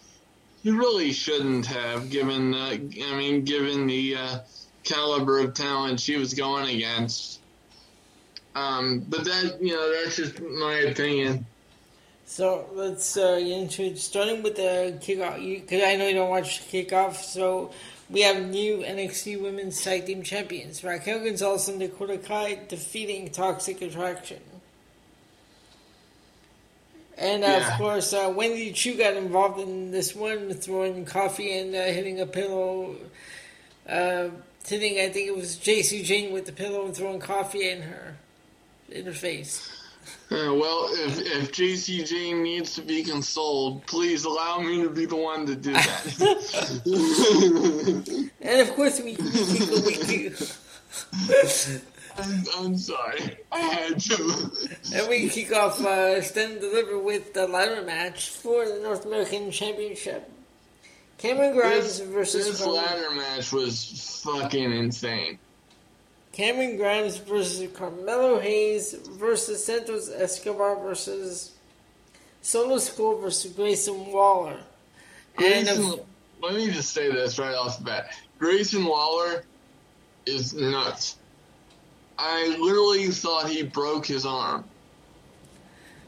you 0.63 0.77
really 0.77 1.11
shouldn't 1.11 1.65
have 1.67 2.09
given 2.09 2.53
uh, 2.53 2.77
I 2.77 3.15
mean 3.15 3.43
given 3.43 3.87
the 3.87 4.15
uh, 4.15 4.39
caliber 4.83 5.39
of 5.39 5.53
talent 5.53 5.99
she 5.99 6.17
was 6.17 6.33
going 6.33 6.75
against. 6.75 7.39
Um, 8.55 8.99
but 9.09 9.25
that 9.25 9.57
you 9.61 9.73
know 9.73 10.03
that's 10.03 10.15
just 10.15 10.39
my 10.41 10.75
opinion. 10.75 11.45
So 12.25 12.67
let's 12.73 13.17
uh, 13.17 13.37
get 13.39 13.47
into 13.47 13.83
it. 13.83 13.99
Starting 13.99 14.41
with 14.41 14.55
the 14.55 14.97
kickoff, 15.01 15.37
because 15.61 15.83
I 15.83 15.95
know 15.95 16.07
you 16.07 16.15
don't 16.15 16.29
watch 16.29 16.61
kickoff. 16.71 17.15
So 17.17 17.71
we 18.09 18.21
have 18.21 18.41
new 18.49 18.77
NXT 18.77 19.41
Women's 19.41 19.83
Tag 19.83 20.05
Team 20.05 20.23
Champions: 20.23 20.83
Raquel 20.83 21.23
Gonzalez 21.23 21.67
and 21.67 21.79
Dakota 21.79 22.17
Kai 22.17 22.59
defeating 22.67 23.29
Toxic 23.29 23.81
Attraction. 23.81 24.39
And 27.17 27.43
uh, 27.43 27.47
Yeah. 27.47 27.73
of 27.73 27.77
course, 27.79 28.13
uh, 28.13 28.31
Wendy 28.35 28.71
Choo 28.71 28.97
got 28.97 29.15
involved 29.15 29.59
in 29.59 29.91
this 29.91 30.15
one, 30.15 30.53
throwing 30.53 31.05
coffee 31.05 31.57
and 31.57 31.73
uh, 31.75 31.83
hitting 31.85 32.19
a 32.19 32.25
pillow. 32.25 32.95
Uh, 33.87 34.29
hitting, 34.67 34.99
I 34.99 35.09
think 35.09 35.27
it 35.27 35.35
was 35.35 35.57
Jacy 35.57 36.03
Jayne 36.03 36.33
with 36.33 36.45
the 36.45 36.51
pillow 36.51 36.85
and 36.85 36.95
throwing 36.95 37.19
coffee 37.19 37.69
in 37.69 37.83
her, 37.83 38.17
in 38.89 39.05
her 39.05 39.13
face. 39.13 39.71
Uh, 40.31 40.53
well, 40.53 40.87
if 40.91 41.19
if 41.19 41.51
Jacy 41.51 42.03
Jayne 42.03 42.43
needs 42.43 42.75
to 42.75 42.81
be 42.81 43.03
consoled, 43.03 43.85
please 43.87 44.23
allow 44.25 44.59
me 44.59 44.81
to 44.83 44.89
be 44.89 45.05
the 45.05 45.15
one 45.15 45.45
to 45.45 45.55
do 45.55 45.73
that. 45.73 46.81
And 48.41 48.61
of 48.61 48.75
course, 48.75 48.99
we, 48.99 49.15
we 49.15 49.15
the 49.15 49.83
weekly. 49.85 50.31
I'm, 52.17 52.43
I'm 52.57 52.77
sorry, 52.77 53.37
I 53.51 53.59
had 53.59 53.99
to. 53.99 54.51
And 54.93 55.09
we 55.09 55.27
kick 55.29 55.51
off 55.51 55.81
uh, 55.81 56.21
Stand 56.21 56.61
Deliver 56.61 56.99
with 56.99 57.33
the 57.33 57.47
ladder 57.47 57.81
match 57.81 58.29
for 58.29 58.67
the 58.67 58.79
North 58.81 59.05
American 59.05 59.51
Championship. 59.51 60.31
Cameron 61.17 61.53
Grimes 61.53 61.99
This, 61.99 62.07
versus 62.07 62.45
this 62.45 62.65
ladder 62.65 63.11
match 63.11 63.51
was 63.51 64.21
fucking 64.23 64.71
insane. 64.71 65.39
Cameron 66.35 66.75
Grimes 66.75 67.15
versus 67.15 67.71
Carmelo 67.73 68.39
Hayes 68.39 68.93
versus 69.11 69.63
Santos 69.63 70.11
Escobar 70.11 70.75
versus 70.83 71.53
Solo 72.41 72.75
Sikoa 72.75 73.21
versus 73.21 73.53
Grayson 73.53 74.11
Waller. 74.11 74.57
And 75.37 75.65
Grayson, 75.65 75.85
of, 75.85 76.05
let 76.41 76.55
me 76.55 76.69
just 76.71 76.91
say 76.91 77.09
this 77.09 77.39
right 77.39 77.55
off 77.55 77.77
the 77.77 77.85
bat. 77.85 78.11
Grayson 78.37 78.83
Waller 78.83 79.45
is 80.25 80.53
nuts. 80.53 81.17
I 82.19 82.57
literally 82.59 83.07
thought 83.11 83.47
he 83.47 83.63
broke 83.63 84.05
his 84.05 84.25
arm. 84.25 84.65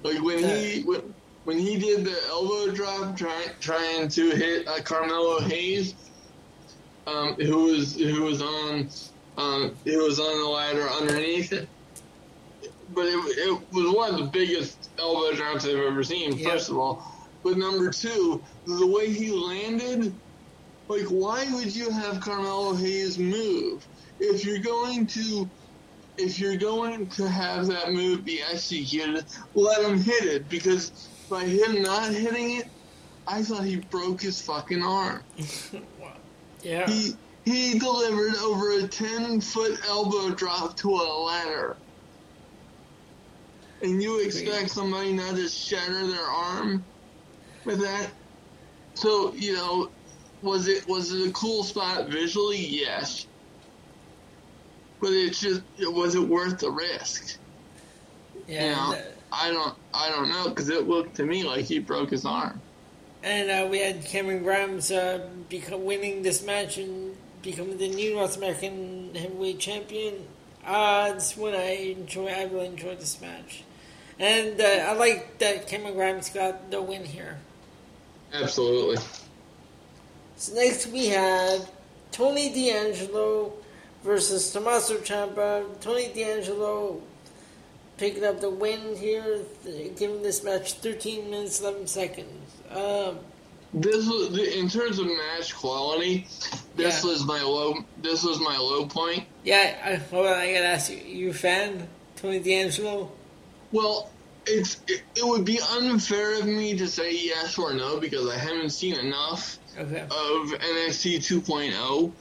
Like 0.04 0.22
when 0.22 0.40
he 0.40 0.82
when, 0.84 1.14
when 1.45 1.58
he 1.58 1.78
did 1.78 2.04
the 2.04 2.18
elbow 2.28 2.74
drop, 2.74 3.16
trying 3.16 3.49
trying 3.62 4.10
to 4.10 4.32
hit 4.32 4.68
uh, 4.68 4.82
Carmelo 4.82 5.40
Hayes, 5.40 5.95
um, 7.08 7.36
who 7.36 7.64
was 7.68 7.95
who 7.95 8.24
was 8.24 8.41
on 8.41 8.90
um, 9.38 9.76
who 9.85 10.03
was 10.03 10.19
on 10.19 10.39
the 10.39 10.47
ladder 10.47 10.88
underneath 10.89 11.53
it. 11.53 11.68
But 12.93 13.05
it, 13.05 13.38
it 13.38 13.61
was 13.72 13.95
one 13.95 14.14
of 14.14 14.18
the 14.19 14.26
biggest 14.26 14.89
elbow 14.97 15.35
drops 15.35 15.65
I've 15.65 15.77
ever 15.77 16.03
seen. 16.03 16.38
Yeah. 16.38 16.51
First 16.51 16.69
of 16.69 16.77
all, 16.77 17.03
but 17.43 17.57
number 17.57 17.91
two, 17.91 18.41
the 18.65 18.88
way 18.88 19.11
he 19.11 19.31
landed, 19.31 20.14
like 20.88 21.05
why 21.05 21.45
would 21.53 21.76
you 21.76 21.89
have 21.91 22.19
Carmelo 22.22 22.73
Hayes 22.76 23.18
move 23.19 23.85
if 24.19 24.45
you're 24.45 24.59
going 24.59 25.05
to 25.07 25.49
if 26.18 26.39
you're 26.39 26.57
going 26.57 27.07
to 27.07 27.30
have 27.30 27.68
that 27.68 27.91
move 27.91 28.26
be 28.26 28.41
executed, 28.41 29.23
let 29.53 29.84
him 29.84 30.01
hit 30.01 30.23
it 30.23 30.49
because 30.49 31.07
by 31.30 31.43
him 31.43 31.84
not 31.84 32.11
hitting 32.11 32.57
it, 32.57 32.68
I 33.27 33.43
thought 33.43 33.65
he 33.65 33.77
broke 33.77 34.22
his 34.22 34.41
fucking 34.41 34.81
arm. 34.81 35.22
yeah, 36.64 36.89
He 36.89 37.15
he 37.48 37.80
delivered 37.80 38.36
over 38.36 38.72
a 38.72 38.88
ten 38.88 39.40
foot 39.40 39.80
elbow 39.88 40.32
drop 40.32 40.76
to 40.78 40.90
a 40.90 41.07
ladder. 41.24 41.78
And 43.82 44.02
you 44.03 44.19
expect 44.19 44.69
somebody 44.69 45.14
not 45.14 45.36
to 45.36 45.48
shatter 45.48 46.07
their 46.07 46.26
arm 46.26 46.84
with 47.64 47.80
that? 47.80 48.10
So, 48.95 49.34
you 49.34 49.53
know, 49.53 49.90
was 50.41 50.68
it 50.68 50.88
was 50.88 51.14
it 51.14 51.30
a 51.30 51.32
cool 51.32 51.64
spot 51.64 52.10
visually? 52.10 52.57
Yes. 52.57 53.28
But 54.99 55.11
it's 55.11 55.40
just 55.40 55.61
was 55.80 56.15
it 56.15 56.28
worth 56.28 56.60
the 56.60 56.72
risk? 56.72 57.38
yeah. 58.48 58.64
You 58.64 58.72
know, 58.72 58.98
uh, 58.98 59.02
I 59.32 59.52
don't 59.52 59.76
I 59.94 60.10
don't 60.10 60.28
know 60.28 60.49
because 60.49 60.69
it 60.69 60.88
looked 60.88 61.15
to 61.18 61.26
me 61.26 61.44
like 61.44 61.64
he 61.65 61.80
broke 61.80 62.10
his 62.10 62.26
arm. 62.26 62.60
And 63.24 63.49
uh, 63.49 63.69
we 63.69 63.80
had 63.80 64.03
Cameron 64.06 64.44
Grimes 64.44 64.91
uh, 64.91 65.28
winning 65.72 66.24
this 66.24 66.44
match 66.44 66.78
and 66.78 67.07
becoming 67.48 67.78
the 67.78 67.88
new 67.88 68.14
North 68.14 68.36
American 68.36 69.15
heavyweight 69.15 69.57
champion. 69.57 70.15
Uh, 70.65 71.18
one 71.38 71.56
I 71.56 71.95
enjoy. 71.98 72.28
I 72.28 72.44
really 72.44 72.65
enjoyed 72.65 72.99
this 72.99 73.22
match, 73.22 73.64
and 74.19 74.60
uh, 74.60 74.65
I 74.65 74.94
like 74.94 75.40
that 75.40 75.65
Cameron 75.69 75.94
Grimes 75.94 76.30
got 76.30 76.69
the 76.69 76.82
win 76.82 77.06
here. 77.06 77.38
Absolutely. 78.34 78.98
So 80.36 80.56
next 80.56 80.88
we 80.88 81.07
have 81.07 81.72
Tony 82.11 82.49
D'Angelo 82.49 83.53
versus 84.03 84.52
Tommaso 84.52 84.98
Ciampa. 84.98 85.64
Tony 85.80 86.10
D'Angelo 86.10 87.02
picking 87.98 88.26
up 88.26 88.41
the 88.41 88.49
win 88.49 88.98
here, 88.98 89.40
giving 89.95 90.22
this 90.22 90.44
match 90.44 90.74
13 90.74 91.30
minutes 91.30 91.61
11 91.61 91.88
seconds. 91.88 92.56
Um, 92.72 93.19
this 93.73 94.06
was 94.07 94.38
in 94.38 94.69
terms 94.69 94.99
of 94.99 95.07
match 95.07 95.56
quality. 95.56 96.27
This 96.76 97.03
Yeah. 97.03 97.10
was 97.11 97.26
my 97.26 97.41
low. 97.41 97.84
This 98.02 98.23
was 98.23 98.39
my 98.39 98.57
low 98.57 98.85
point. 98.85 99.26
Yeah, 99.44 99.76
I, 99.84 99.95
hold 99.95 100.27
on, 100.27 100.34
I 100.34 100.53
gotta 100.53 100.65
ask 100.65 100.91
you, 100.91 100.98
you 100.98 101.30
a 101.30 101.34
fan? 101.34 101.88
Tony 102.15 102.39
D'Angelo? 102.39 103.11
Well, 103.72 104.10
it's 104.45 104.77
it, 104.88 105.02
it 105.15 105.26
would 105.27 105.44
be 105.45 105.60
unfair 105.72 106.39
of 106.39 106.45
me 106.45 106.76
to 106.77 106.88
say 106.88 107.14
yes 107.15 107.57
or 107.57 107.73
no 107.73 107.99
because 107.99 108.27
I 108.30 108.38
haven't 108.38 108.69
seen 108.72 108.95
enough 108.98 109.60
Okay. 109.77 110.02
of 110.02 110.10
NXT 110.60 111.18
2.0. 111.18 112.11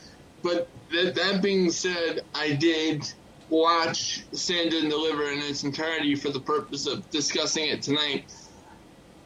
But 0.42 0.68
that 0.92 1.14
that 1.14 1.42
being 1.42 1.70
said, 1.70 2.22
I 2.34 2.52
did 2.52 3.10
watch 3.48 4.24
Stand 4.32 4.74
and 4.74 4.90
Deliver 4.90 5.30
in 5.30 5.38
its 5.40 5.64
entirety 5.64 6.14
for 6.16 6.30
the 6.30 6.40
purpose 6.40 6.86
of 6.86 7.08
discussing 7.10 7.66
it 7.68 7.80
tonight, 7.82 8.24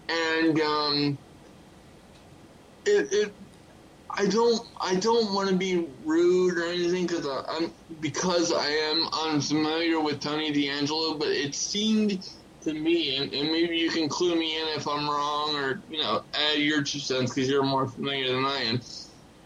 and 0.09 0.61
um, 0.61 1.19
it, 2.91 3.13
it 3.13 3.33
I 4.11 4.27
don't 4.27 4.61
I 4.81 4.97
don't 4.97 5.33
want 5.33 5.49
to 5.51 5.57
be 5.57 5.87
rude 6.05 6.59
or 6.59 6.67
anything 6.67 7.07
because 7.07 7.27
I'm 7.27 7.73
because 8.01 8.53
I 8.53 8.67
am 8.67 9.09
unfamiliar 9.13 10.01
with 10.01 10.21
Tony 10.21 10.53
D'Angelo, 10.53 11.15
but 11.15 11.29
it 11.29 11.55
seemed 11.55 12.29
to 12.63 12.75
me, 12.75 13.17
and, 13.17 13.33
and 13.33 13.51
maybe 13.51 13.77
you 13.77 13.91
can 13.91 14.09
clue 14.09 14.37
me 14.37 14.61
in 14.61 14.69
if 14.77 14.87
I'm 14.87 15.09
wrong, 15.09 15.55
or 15.57 15.81
you 15.89 15.99
know, 15.99 16.23
add 16.35 16.59
your 16.59 16.83
two 16.83 16.99
cents 16.99 17.35
because 17.35 17.49
you're 17.49 17.63
more 17.63 17.89
familiar 17.89 18.33
than 18.35 18.45
I 18.45 18.57
am. 18.65 18.81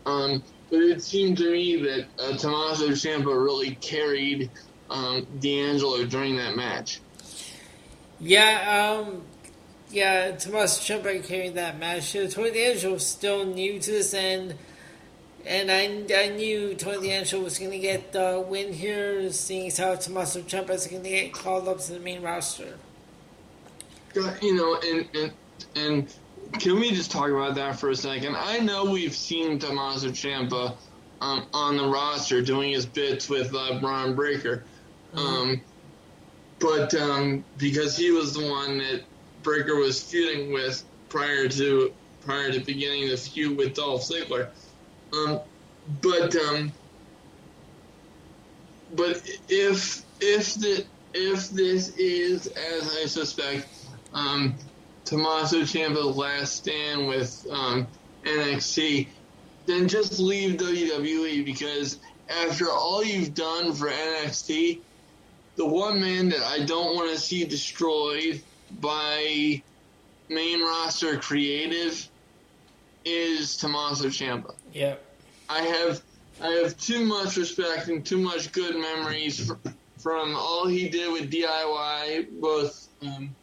Um, 0.06 0.42
but 0.70 0.80
it 0.80 1.02
seemed 1.02 1.38
to 1.38 1.50
me 1.50 1.82
that 1.82 2.06
uh, 2.18 2.36
Tommaso 2.36 2.88
Ciampa 2.88 3.26
really 3.26 3.76
carried 3.76 4.50
um, 4.90 5.26
D'Angelo 5.38 6.04
during 6.04 6.36
that 6.36 6.56
match. 6.56 7.00
Yeah, 8.20 9.02
um, 9.04 9.22
yeah, 9.94 10.32
Tommaso 10.32 10.80
Ciampa 10.82 11.24
carried 11.26 11.54
that 11.54 11.78
match. 11.78 12.12
Tony 12.12 12.50
D'Angelo 12.50 12.94
was 12.94 13.06
still 13.06 13.44
new 13.46 13.78
to 13.78 13.90
this, 13.90 14.12
end, 14.12 14.56
and 15.46 15.70
I, 15.70 16.04
I 16.14 16.28
knew 16.30 16.74
Tony 16.74 17.08
D'Angelo 17.08 17.44
was 17.44 17.58
going 17.58 17.70
to 17.70 17.78
get 17.78 18.12
the 18.12 18.44
win 18.46 18.72
here, 18.72 19.30
seeing 19.30 19.68
as 19.68 19.78
how 19.78 19.94
Tommaso 19.94 20.40
Ciampa 20.40 20.70
is 20.70 20.86
going 20.86 21.02
to 21.04 21.08
get 21.08 21.32
called 21.32 21.68
up 21.68 21.78
to 21.80 21.92
the 21.92 22.00
main 22.00 22.22
roster. 22.22 22.76
God, 24.12 24.36
You 24.42 24.54
know, 24.54 24.80
and, 24.82 25.08
and 25.14 25.32
and 25.76 26.14
can 26.60 26.78
we 26.78 26.90
just 26.90 27.10
talk 27.10 27.30
about 27.30 27.54
that 27.54 27.78
for 27.78 27.90
a 27.90 27.96
second? 27.96 28.36
I 28.36 28.58
know 28.58 28.84
we've 28.84 29.14
seen 29.14 29.58
Tommaso 29.58 30.08
Ciampa 30.08 30.74
um, 31.20 31.46
on 31.52 31.76
the 31.76 31.88
roster 31.88 32.42
doing 32.42 32.72
his 32.72 32.86
bits 32.86 33.28
with 33.28 33.54
uh, 33.54 33.78
Bron 33.80 34.14
Breakker, 34.14 34.64
um, 35.14 35.60
but 36.58 36.94
um, 36.94 37.44
because 37.58 37.96
he 37.96 38.10
was 38.10 38.34
the 38.34 38.48
one 38.48 38.78
that 38.78 39.04
Breakker 39.44 39.76
was 39.76 40.02
feuding 40.02 40.52
with 40.52 40.82
prior 41.08 41.46
to 41.48 41.92
prior 42.22 42.50
to 42.50 42.60
beginning 42.60 43.08
the 43.10 43.16
feud 43.16 43.56
with 43.56 43.74
Dolph 43.74 44.02
Ziggler, 44.02 44.48
um, 45.12 45.40
but 46.00 46.34
um, 46.34 46.72
but 48.96 49.22
if 49.48 50.04
if 50.20 50.54
the 50.54 50.84
if 51.12 51.50
this 51.50 51.96
is 51.96 52.46
as 52.48 52.96
I 52.96 53.06
suspect, 53.06 53.68
um, 54.12 54.54
Tommaso 55.04 55.60
Ciampa's 55.60 56.16
last 56.16 56.56
stand 56.56 57.06
with 57.06 57.46
um, 57.50 57.86
NXT, 58.24 59.06
then 59.66 59.86
just 59.86 60.18
leave 60.18 60.58
WWE 60.58 61.44
because 61.44 61.98
after 62.28 62.70
all 62.70 63.04
you've 63.04 63.34
done 63.34 63.74
for 63.74 63.88
NXT, 63.88 64.80
the 65.56 65.66
one 65.66 66.00
man 66.00 66.30
that 66.30 66.42
I 66.42 66.64
don't 66.64 66.96
want 66.96 67.10
to 67.10 67.18
see 67.18 67.44
destroyed 67.44 68.42
by 68.80 69.62
main 70.28 70.62
roster 70.62 71.18
creative 71.18 72.08
is 73.04 73.56
Tommaso 73.56 74.06
Ciampa. 74.06 74.54
Yeah. 74.72 74.96
I 75.48 75.60
have 75.60 76.02
I 76.40 76.48
have 76.48 76.76
too 76.78 77.04
much 77.04 77.36
respect 77.36 77.88
and 77.88 78.04
too 78.04 78.18
much 78.18 78.52
good 78.52 78.76
memories 78.76 79.46
fr- 79.46 79.70
from 79.98 80.34
all 80.34 80.66
he 80.66 80.88
did 80.88 81.12
with 81.12 81.30
DIY, 81.30 82.40
both 82.40 82.88
um, 83.02 83.34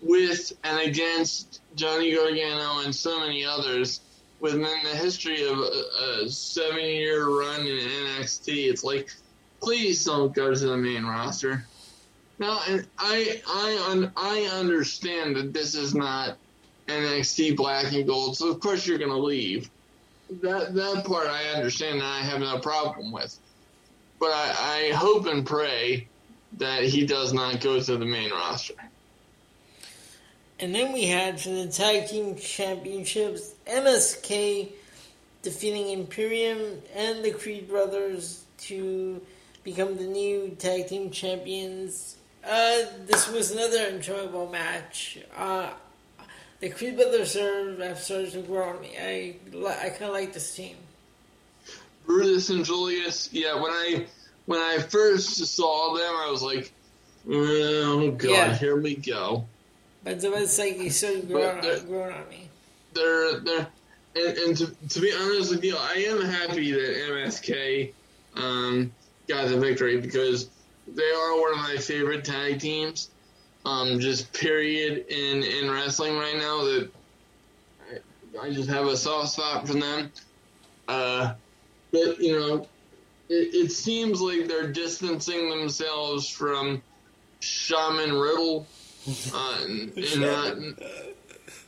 with 0.00 0.52
and 0.64 0.78
against 0.80 1.60
Johnny 1.74 2.14
Gargano 2.14 2.80
and 2.84 2.94
so 2.94 3.20
many 3.20 3.44
others. 3.44 4.00
Within 4.38 4.62
the 4.62 4.96
history 4.96 5.46
of 5.46 5.58
a, 5.58 6.22
a 6.22 6.30
seven-year 6.30 7.28
run 7.28 7.60
in 7.60 7.76
NXT, 7.76 8.70
it's 8.70 8.82
like, 8.82 9.10
please 9.60 10.02
don't 10.02 10.34
go 10.34 10.54
to 10.54 10.66
the 10.66 10.76
main 10.78 11.04
roster. 11.04 11.66
Now, 12.40 12.62
and 12.66 12.86
I 12.98 13.40
I 13.46 14.10
I 14.16 14.58
understand 14.58 15.36
that 15.36 15.52
this 15.52 15.74
is 15.74 15.94
not 15.94 16.38
NXT 16.88 17.54
Black 17.54 17.92
and 17.92 18.06
Gold, 18.06 18.36
so 18.36 18.48
of 18.48 18.58
course 18.60 18.86
you're 18.86 18.98
going 18.98 19.10
to 19.10 19.16
leave 19.16 19.70
that 20.42 20.74
that 20.74 21.04
part 21.04 21.26
I 21.26 21.50
understand 21.50 21.96
and 21.96 22.02
I 22.02 22.22
have 22.22 22.40
no 22.40 22.58
problem 22.58 23.12
with. 23.12 23.38
But 24.18 24.30
I, 24.32 24.88
I 24.90 24.94
hope 24.94 25.26
and 25.26 25.46
pray 25.46 26.08
that 26.58 26.84
he 26.84 27.06
does 27.06 27.32
not 27.32 27.60
go 27.60 27.80
to 27.80 27.96
the 27.96 28.04
main 28.06 28.30
roster. 28.30 28.74
And 30.58 30.74
then 30.74 30.92
we 30.92 31.06
had 31.06 31.40
for 31.40 31.50
the 31.50 31.68
tag 31.68 32.08
team 32.08 32.36
championships 32.36 33.54
MSK 33.66 34.68
defeating 35.42 35.90
Imperium 35.90 36.82
and 36.94 37.24
the 37.24 37.32
Creed 37.32 37.68
brothers 37.68 38.44
to 38.58 39.20
become 39.64 39.96
the 39.96 40.04
new 40.04 40.56
tag 40.58 40.88
team 40.88 41.10
champions. 41.10 42.16
Uh, 42.44 42.82
this 43.06 43.28
was 43.28 43.50
another 43.50 43.86
enjoyable 43.88 44.48
match. 44.48 45.18
Uh, 45.36 45.70
the 46.60 46.70
Creed 46.70 46.96
brothers 46.96 47.36
are, 47.36 47.76
have 47.84 47.98
started 47.98 48.32
to 48.32 48.42
grow 48.42 48.70
on 48.70 48.80
me. 48.80 48.96
I, 48.98 49.36
I 49.84 49.88
kind 49.90 50.04
of 50.04 50.12
like 50.12 50.32
this 50.32 50.54
team. 50.54 50.76
Brutus 52.06 52.48
and 52.50 52.64
Julius, 52.64 53.32
yeah, 53.32 53.54
when 53.60 53.70
I 53.70 54.06
when 54.46 54.58
I 54.58 54.78
first 54.78 55.36
saw 55.46 55.94
them, 55.94 56.12
I 56.16 56.30
was 56.30 56.42
like, 56.42 56.72
oh 57.28 58.10
god, 58.12 58.30
Yeah. 58.30 58.56
here 58.56 58.80
we 58.80 58.96
go. 58.96 59.44
But 60.02 60.24
it's 60.24 60.58
like 60.58 60.78
you 60.78 60.90
started 60.90 61.28
growing, 61.28 61.58
on, 61.58 61.86
growing 61.86 62.14
on 62.14 62.28
me. 62.28 62.48
They're 62.94 63.40
they're 63.40 63.66
and, 64.16 64.38
and 64.38 64.56
to, 64.56 64.66
to 64.88 65.00
be 65.00 65.12
honest 65.12 65.50
with 65.50 65.62
you, 65.62 65.76
I 65.78 66.06
am 66.08 66.20
happy 66.22 66.72
that 66.72 66.96
MSK 67.10 67.92
um, 68.34 68.92
got 69.28 69.48
the 69.48 69.58
victory 69.58 70.00
because 70.00 70.48
they 70.94 71.10
are 71.10 71.40
one 71.40 71.52
of 71.52 71.58
my 71.58 71.76
favorite 71.76 72.24
tag 72.24 72.60
teams. 72.60 73.10
Um, 73.64 74.00
just 74.00 74.32
period 74.32 75.04
in 75.08 75.42
in 75.42 75.70
wrestling 75.70 76.16
right 76.16 76.36
now 76.36 76.64
that 76.64 76.90
I, 78.40 78.46
I 78.46 78.50
just 78.52 78.70
have 78.70 78.86
a 78.86 78.96
soft 78.96 79.30
spot 79.30 79.66
for 79.66 79.74
them. 79.74 80.10
Uh, 80.88 81.34
but 81.92 82.18
you 82.20 82.38
know, 82.38 82.66
it, 83.28 83.54
it 83.54 83.72
seems 83.72 84.20
like 84.20 84.48
they're 84.48 84.72
distancing 84.72 85.50
themselves 85.50 86.28
from 86.28 86.82
Shaman 87.40 88.12
Riddle. 88.12 88.66
Uh, 89.32 89.58
and, 89.62 89.96
and 89.96 90.20
not, 90.20 90.58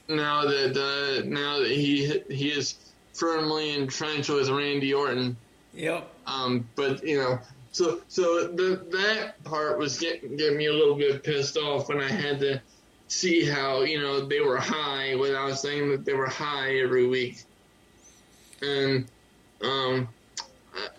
now 0.08 0.42
that 0.42 0.76
uh, 0.76 1.24
now 1.26 1.60
that 1.60 1.70
he 1.70 2.20
he 2.28 2.50
is 2.50 2.76
firmly 3.14 3.74
entrenched 3.74 4.30
with 4.30 4.48
Randy 4.48 4.92
Orton. 4.92 5.36
Yep. 5.74 6.08
Um, 6.26 6.68
but 6.76 7.02
you 7.04 7.18
know, 7.18 7.38
so 7.72 8.00
so 8.08 8.46
the, 8.48 8.84
that 8.90 9.42
part 9.44 9.78
was 9.78 9.98
getting 9.98 10.36
get 10.36 10.54
me 10.54 10.66
a 10.66 10.72
little 10.72 10.94
bit 10.94 11.22
pissed 11.24 11.56
off 11.56 11.88
when 11.88 12.00
I 12.00 12.08
had 12.08 12.38
to 12.40 12.60
see 13.08 13.44
how 13.44 13.80
you 13.82 14.00
know 14.00 14.26
they 14.26 14.40
were 14.40 14.58
high 14.58 15.14
without 15.16 15.58
saying 15.58 15.90
that 15.90 16.04
they 16.04 16.12
were 16.14 16.26
high 16.28 16.76
every 16.78 17.06
week. 17.06 17.42
And 18.62 19.06
um, 19.62 20.08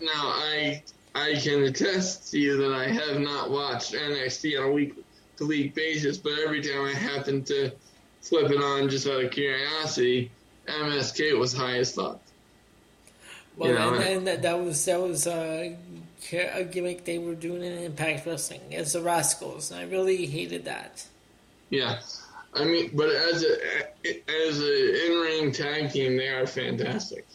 now 0.01 0.11
I 0.13 0.83
I 1.15 1.35
can 1.35 1.63
attest 1.63 2.31
to 2.31 2.39
you 2.39 2.57
that 2.57 2.73
I 2.73 2.87
have 2.87 3.19
not 3.19 3.51
watched 3.51 3.93
NXT 3.93 4.59
on 4.59 4.69
a 4.69 4.71
week 4.71 4.95
to 5.37 5.45
week 5.47 5.73
basis, 5.75 6.17
but 6.17 6.33
every 6.43 6.61
time 6.61 6.85
I 6.85 6.93
happen 6.93 7.43
to 7.45 7.71
flip 8.21 8.49
it 8.51 8.57
on 8.61 8.89
just 8.89 9.07
out 9.07 9.23
of 9.23 9.31
curiosity, 9.31 10.31
MSK 10.67 11.37
was 11.37 11.53
high 11.53 11.77
as 11.77 11.93
fuck. 11.93 12.19
Well, 13.57 13.69
You 13.69 13.75
know, 13.75 13.93
and, 13.93 14.03
and- 14.03 14.17
and 14.17 14.27
that, 14.27 14.41
that 14.41 14.59
was 14.59 14.83
that 14.85 14.99
was 14.99 15.27
uh, 15.27 15.73
a 16.33 16.63
gimmick 16.63 17.05
they 17.05 17.17
were 17.17 17.35
doing 17.35 17.63
in 17.63 17.77
Impact 17.77 18.25
Wrestling 18.25 18.75
as 18.75 18.93
the 18.93 19.01
Rascals, 19.01 19.71
and 19.71 19.79
I 19.79 19.83
really 19.83 20.25
hated 20.25 20.65
that. 20.65 21.05
Yeah, 21.69 21.99
I 22.53 22.65
mean, 22.65 22.91
but 22.93 23.09
as 23.09 23.43
a 23.43 24.47
as 24.47 24.59
a 24.59 25.05
in 25.05 25.21
ring 25.21 25.51
tag 25.51 25.91
team, 25.91 26.17
they 26.17 26.29
are 26.29 26.45
fantastic. 26.45 27.25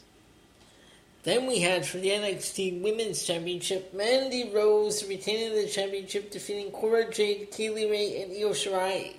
Then 1.25 1.47
we 1.47 1.61
had 1.61 1.85
for 1.85 1.99
the 1.99 2.09
NXT 2.09 2.81
Women's 2.81 3.25
Championship, 3.25 3.93
Mandy 3.93 4.51
Rose 4.51 5.07
retaining 5.07 5.55
the 5.55 5.69
championship, 5.69 6.31
defeating 6.31 6.70
Cora 6.70 7.11
Jade, 7.11 7.51
Kay 7.51 7.70
Lee 7.70 7.91
Ray, 7.91 8.23
and 8.23 8.33
Io 8.33 8.51
Shirai. 8.51 9.15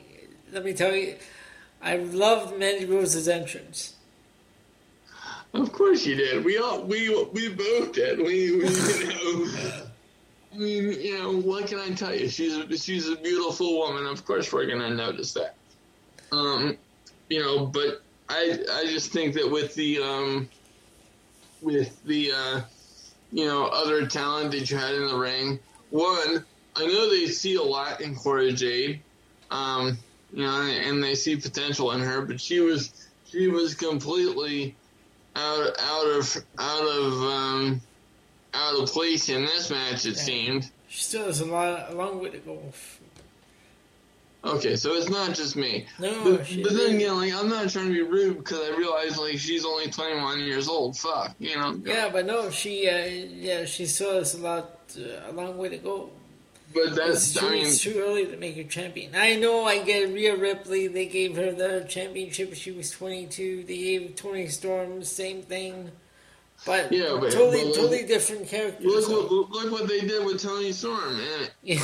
Let 0.52 0.64
me 0.66 0.74
tell 0.74 0.96
you, 0.96 1.16
I 1.82 1.98
loved 1.98 2.58
Mandy 2.58 2.86
Rose's 2.86 3.28
entrance. 3.28 3.96
Of 5.54 5.72
course 5.72 6.06
you 6.06 6.16
did. 6.16 6.46
We 6.46 6.58
all 6.58 6.84
we 6.84 7.10
we 7.34 7.50
both 7.50 7.94
did. 7.94 8.20
We, 8.20 8.56
we 8.56 8.68
you 8.68 9.08
know. 9.08 9.48
I 10.52 10.58
mean, 10.58 10.92
you 11.02 11.18
know, 11.18 11.38
what 11.38 11.68
can 11.68 11.80
I 11.80 11.90
tell 11.92 12.14
you? 12.14 12.28
She's 12.28 12.56
a, 12.56 12.78
she's 12.78 13.08
a 13.08 13.16
beautiful 13.16 13.78
woman. 13.78 14.06
Of 14.06 14.26
course, 14.26 14.52
we're 14.52 14.66
gonna 14.66 14.94
notice 14.94 15.34
that. 15.34 15.56
Um, 16.32 16.78
you 17.30 17.40
know, 17.42 17.66
but 17.66 18.02
I 18.30 18.60
I 18.72 18.86
just 18.86 19.12
think 19.12 19.34
that 19.36 19.50
with 19.50 19.74
the 19.76 20.00
um 20.02 20.50
with 21.62 22.02
the 22.04 22.32
uh 22.32 22.62
you 23.32 23.46
know 23.46 23.66
other 23.66 24.06
talent 24.08 24.52
that 24.52 24.70
you 24.70 24.78
had 24.78 24.94
in 24.94 25.08
the 25.08 25.18
ring, 25.18 25.60
one 25.90 26.46
I 26.76 26.86
know 26.86 27.10
they 27.10 27.28
see 27.28 27.56
a 27.56 27.64
lot 27.64 28.02
in 28.02 28.16
Cora 28.16 28.52
Jade, 28.52 29.02
um 29.50 29.98
you 30.32 30.44
know, 30.44 30.62
and 30.62 31.04
they 31.04 31.16
see 31.16 31.36
potential 31.36 31.92
in 31.92 32.02
her, 32.02 32.22
but 32.22 32.40
she 32.40 32.60
was 32.60 33.10
she 33.26 33.48
was 33.48 33.76
completely 33.76 34.79
out 35.36 35.80
out 35.80 36.06
of 36.08 36.38
out 36.58 36.84
of 36.84 37.14
um 37.24 37.82
out 38.54 38.76
of 38.82 38.90
place 38.90 39.30
in 39.30 39.44
this 39.46 39.70
match. 39.70 40.06
It 40.06 40.16
Yeah. 40.18 40.24
seemed. 40.24 40.72
She 40.88 41.02
still 41.04 41.26
has 41.26 41.40
a 41.42 41.46
lot, 41.46 41.92
a 41.92 41.94
long 41.96 42.20
way 42.20 42.30
to 42.32 42.40
go. 42.40 42.60
Okay, 44.44 44.76
so 44.78 44.94
it's 44.94 45.10
not 45.10 45.36
just 45.36 45.58
me. 45.58 45.86
No, 46.00 46.24
But, 46.24 46.48
but 46.64 46.74
then 46.74 46.96
again, 46.96 47.16
like 47.18 47.34
I'm 47.34 47.50
not 47.50 47.70
trying 47.70 47.88
to 47.90 47.94
be 47.94 48.02
rude 48.02 48.38
because 48.38 48.60
I 48.60 48.76
realize 48.76 49.18
like 49.18 49.38
she's 49.38 49.66
only 49.66 49.92
21 49.92 50.40
years 50.40 50.70
old. 50.70 50.98
Fuck, 50.98 51.36
you 51.40 51.56
know. 51.58 51.80
Yeah, 51.86 52.10
but 52.10 52.26
no, 52.26 52.50
she, 52.50 52.88
uh, 52.90 53.06
yeah, 53.06 53.66
she 53.66 53.86
still 53.86 54.16
has 54.16 54.36
a 54.36 54.38
lot, 54.38 54.80
uh, 54.98 55.30
a 55.30 55.34
long 55.34 55.58
way 55.58 55.68
to 55.70 55.78
go. 55.78 56.10
But 56.74 56.84
It's 56.90 56.96
that's 56.98 57.34
too, 57.34 57.48
I 57.48 57.50
mean, 57.52 57.66
it's 57.66 57.82
too 57.82 58.04
early 58.06 58.26
to 58.28 58.38
make 58.38 58.56
her 58.58 58.64
champion. 58.64 59.16
I 59.16 59.36
know. 59.36 59.66
I 59.66 59.82
get 59.84 60.10
Rhea 60.14 60.36
Ripley. 60.36 60.88
They 60.88 61.08
gave 61.08 61.36
her 61.36 61.52
the 61.52 61.86
championship. 61.90 62.54
She 62.54 62.72
was 62.72 62.92
twenty 62.92 63.26
two. 63.26 63.64
They 63.64 63.78
gave 63.78 64.16
Toni 64.16 64.48
Storm 64.48 65.00
the 65.00 65.06
same 65.06 65.42
thing, 65.42 65.90
but 66.66 66.92
Yeah, 66.92 67.18
but- 67.20 67.32
totally, 67.32 67.64
but- 67.66 67.74
totally 67.76 68.04
different 68.06 68.48
characters. 68.48 68.86
look 68.86 69.32
what 69.32 69.50
look 69.52 69.72
what 69.72 69.88
they 69.88 70.02
did 70.02 70.24
with 70.26 70.42
Toni 70.44 70.72
Storm. 70.72 71.20
And 71.20 71.52
yeah. 71.64 71.82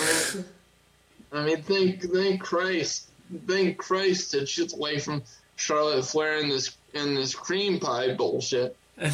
I 1.31 1.43
mean, 1.45 1.61
thank 1.63 2.03
thank 2.03 2.41
Christ, 2.41 3.09
thank 3.47 3.77
Christ 3.77 4.33
that 4.33 4.47
she's 4.47 4.73
away 4.73 4.99
from 4.99 5.23
Charlotte 5.55 6.05
Flair 6.05 6.37
and 6.39 6.51
this 6.51 6.77
and 6.93 7.17
this 7.17 7.33
cream 7.33 7.79
pie 7.79 8.13
bullshit. 8.13 8.75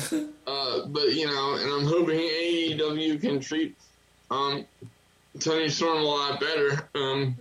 Uh, 0.48 0.86
but 0.88 1.14
you 1.14 1.26
know, 1.28 1.54
and 1.56 1.72
I'm 1.72 1.86
hoping 1.86 2.20
AEW 2.20 3.22
can 3.22 3.40
treat 3.40 3.74
um, 4.30 4.66
Toni 5.42 5.70
Storm 5.70 5.98
a 5.98 6.04
lot 6.04 6.40
better. 6.40 6.88
Um, 6.96 7.36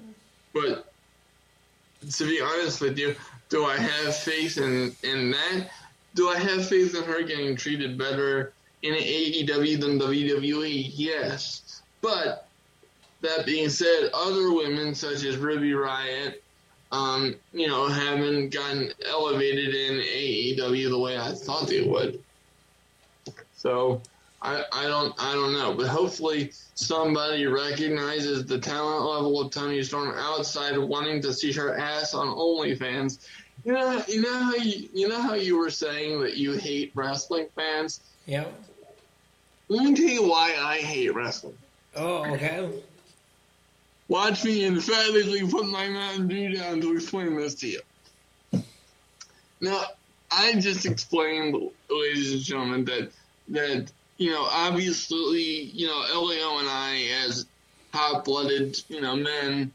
but 0.53 0.93
to 2.13 2.25
be 2.25 2.41
honest 2.41 2.81
with 2.81 2.99
you, 2.99 3.15
do 3.49 3.67
I 3.67 3.77
have 3.77 4.17
faith 4.17 4.59
in 4.59 4.95
in 5.03 5.33
that? 5.33 5.71
Do 6.15 6.29
I 6.29 6.39
have 6.39 6.69
faith 6.69 6.95
in 6.95 7.05
her 7.05 7.23
getting 7.23 7.57
treated 7.57 7.99
better 7.99 8.53
in 8.83 8.95
AEW 8.95 9.81
than 9.81 9.99
WWE? 9.99 10.91
Yes, 10.95 11.83
but 12.01 12.49
that 13.21 13.47
being 13.47 13.69
said, 13.69 14.11
other 14.15 14.53
women 14.53 14.95
such 14.95 15.25
as 15.25 15.37
Ruby 15.37 15.75
Riot, 15.75 16.43
um, 16.91 17.37
you 17.53 17.69
know, 17.69 17.87
haven't 17.87 18.51
gotten 18.51 18.91
elevated 19.07 19.75
in 19.75 20.01
AEW 20.01 20.89
the 20.89 20.99
way 20.99 21.19
I 21.19 21.33
thought 21.33 21.69
they 21.69 21.83
would. 21.83 22.23
So 23.57 24.01
I, 24.43 24.65
I 24.73 24.87
don't 24.87 25.15
I 25.19 25.35
don't 25.35 25.53
know, 25.53 25.75
but 25.75 25.87
hopefully 25.87 26.53
somebody 26.75 27.47
recognizes 27.47 28.47
the 28.47 28.59
talent 28.59 29.05
level 29.05 29.41
of 29.41 29.51
Toni 29.51 29.83
Storm 29.83 30.15
outside 30.17 30.75
of 30.75 30.89
wanting 30.89 31.21
to 31.23 31.33
see 31.35 31.53
her 31.53 31.77
ass 31.77 32.15
on 32.15 32.29
OnlyFans. 32.29 33.27
You 33.65 33.75
know, 33.75 34.03
you 34.09 34.23
know 34.23 34.33
how 34.33 34.55
you, 34.55 34.89
you 34.95 35.09
know 35.09 35.21
how 35.21 35.35
you 35.35 35.59
were 35.59 35.71
saying 35.71 36.23
that 36.23 36.39
you 36.39 36.53
hate 36.53 36.93
wrestling 36.95 37.49
fans. 37.55 38.01
yeah. 38.27 38.47
Let 39.69 39.85
me 39.85 39.95
tell 39.95 40.07
you 40.07 40.29
why 40.29 40.57
I 40.59 40.79
hate 40.79 41.15
wrestling. 41.15 41.57
Oh, 41.95 42.25
okay. 42.33 42.69
Watch 44.09 44.43
me 44.45 44.65
emphatically 44.65 45.47
put 45.49 45.67
my 45.67 45.89
Mountain 45.89 46.27
Dew 46.27 46.57
down 46.57 46.81
to 46.81 46.97
explain 46.97 47.37
this 47.37 47.55
to 47.57 47.69
you. 47.69 47.81
Now, 49.61 49.85
I 50.33 50.55
just 50.55 50.87
explained, 50.87 51.55
ladies 51.89 52.33
and 52.33 52.43
gentlemen, 52.43 52.85
that 52.87 53.13
that 53.51 53.93
you 54.21 54.31
know, 54.31 54.45
obviously, 54.51 55.41
you 55.41 55.87
know, 55.87 56.23
Leo 56.23 56.59
and 56.59 56.69
I, 56.69 57.07
as 57.25 57.47
hot-blooded, 57.95 58.79
you 58.91 59.01
know, 59.01 59.17
men, 59.17 59.73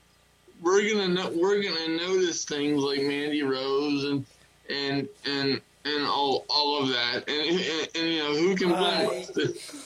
we're 0.61 0.87
gonna 0.87 1.07
no- 1.07 1.31
we're 1.35 1.63
gonna 1.63 1.97
notice 1.97 2.45
things 2.45 2.81
like 2.81 3.01
Mandy 3.01 3.41
Rose 3.41 4.03
and 4.03 4.23
and 4.69 5.09
and 5.25 5.59
and 5.83 6.05
all 6.05 6.45
all 6.47 6.83
of 6.83 6.89
that, 6.89 7.27
and 7.27 7.59
and, 7.59 7.89
and 7.95 8.07
you 8.13 8.19
know, 8.19 8.35
who 8.35 8.55
can 8.55 8.69
blame 8.69 9.09
us? 9.09 9.81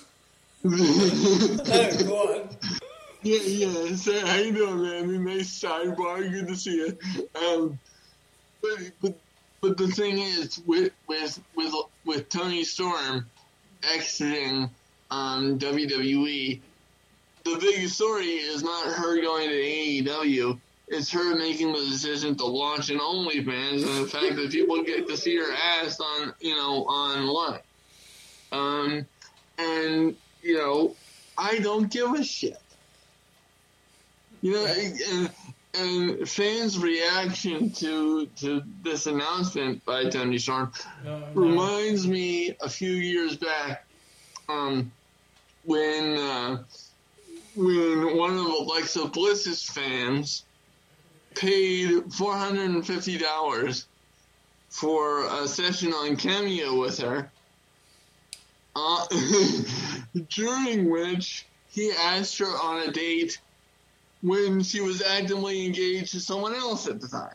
Oh, 1.71 2.03
go 2.03 2.33
on. 2.33 2.49
Yeah, 3.23 3.39
yeah. 3.39 3.95
So 3.95 4.25
how 4.25 4.35
you 4.35 4.51
doing, 4.51 4.81
man? 4.81 5.23
Nice 5.23 5.57
sidebar. 5.57 6.29
Good 6.29 6.49
to 6.49 6.55
see 6.57 6.75
you. 6.75 6.97
Um, 7.41 7.79
but 8.61 8.91
but 9.01 9.17
but 9.61 9.77
the 9.77 9.87
thing 9.87 10.19
is, 10.19 10.61
with 10.67 10.91
with 11.07 11.39
with 11.55 11.73
with 12.05 12.27
Toni 12.27 12.65
Storm 12.65 13.25
exiting 13.83 14.69
WWE, 15.11 16.59
the 17.43 17.57
big 17.57 17.87
story 17.89 18.25
is 18.25 18.63
not 18.63 18.93
her 18.93 19.21
going 19.21 19.49
to 19.49 19.55
AEW. 19.55 20.59
It's 20.87 21.11
her 21.11 21.35
making 21.35 21.71
the 21.71 21.79
decision 21.79 22.35
to 22.37 22.45
launch 22.45 22.89
an 22.89 22.99
OnlyFans, 22.99 23.85
and 23.85 24.05
the 24.05 24.07
fact 24.07 24.35
that 24.35 24.51
people 24.51 24.83
get 24.83 25.07
to 25.07 25.17
see 25.17 25.37
her 25.37 25.51
ass 25.53 25.99
on 25.99 26.33
you 26.39 26.55
know 26.55 26.83
online. 26.85 27.59
Um, 28.51 29.05
and 29.59 30.15
you 30.41 30.57
know, 30.57 30.95
I 31.37 31.59
don't 31.59 31.91
give 31.91 32.11
a 32.13 32.23
shit. 32.23 32.57
You 34.41 34.53
know, 34.53 34.65
and, 34.65 35.29
and 35.73 36.27
fans' 36.27 36.77
reaction 36.79 37.69
to 37.71 38.25
to 38.37 38.63
this 38.83 39.05
announcement 39.05 39.85
by 39.85 40.05
Toni 40.09 40.37
Storm 40.37 40.71
No, 41.03 41.19
no. 41.19 41.25
reminds 41.33 42.07
me 42.07 42.55
a 42.61 42.69
few 42.69 42.91
years 42.91 43.37
back, 43.37 43.85
um, 44.47 44.91
when 45.63 46.17
uh, 46.17 46.63
when 47.55 48.17
one 48.17 48.31
of 48.37 48.45
Alexa 48.45 49.07
Bliss's 49.09 49.63
fans 49.63 50.43
paid 51.35 52.11
four 52.13 52.35
hundred 52.35 52.71
and 52.71 52.85
fifty 52.85 53.17
dollars 53.17 53.85
for 54.69 55.25
a 55.25 55.47
session 55.47 55.93
on 55.93 56.15
Cameo 56.15 56.79
with 56.79 56.99
her, 56.99 57.31
uh, 58.75 59.05
during 60.29 60.89
which 60.89 61.45
he 61.69 61.91
asked 61.91 62.37
her 62.39 62.45
on 62.47 62.87
a 62.87 62.91
date 62.91 63.39
when 64.21 64.61
she 64.63 64.81
was 64.81 65.01
actively 65.01 65.65
engaged 65.65 66.11
to 66.11 66.19
someone 66.19 66.53
else 66.53 66.87
at 66.87 66.99
the 66.99 67.07
time. 67.07 67.33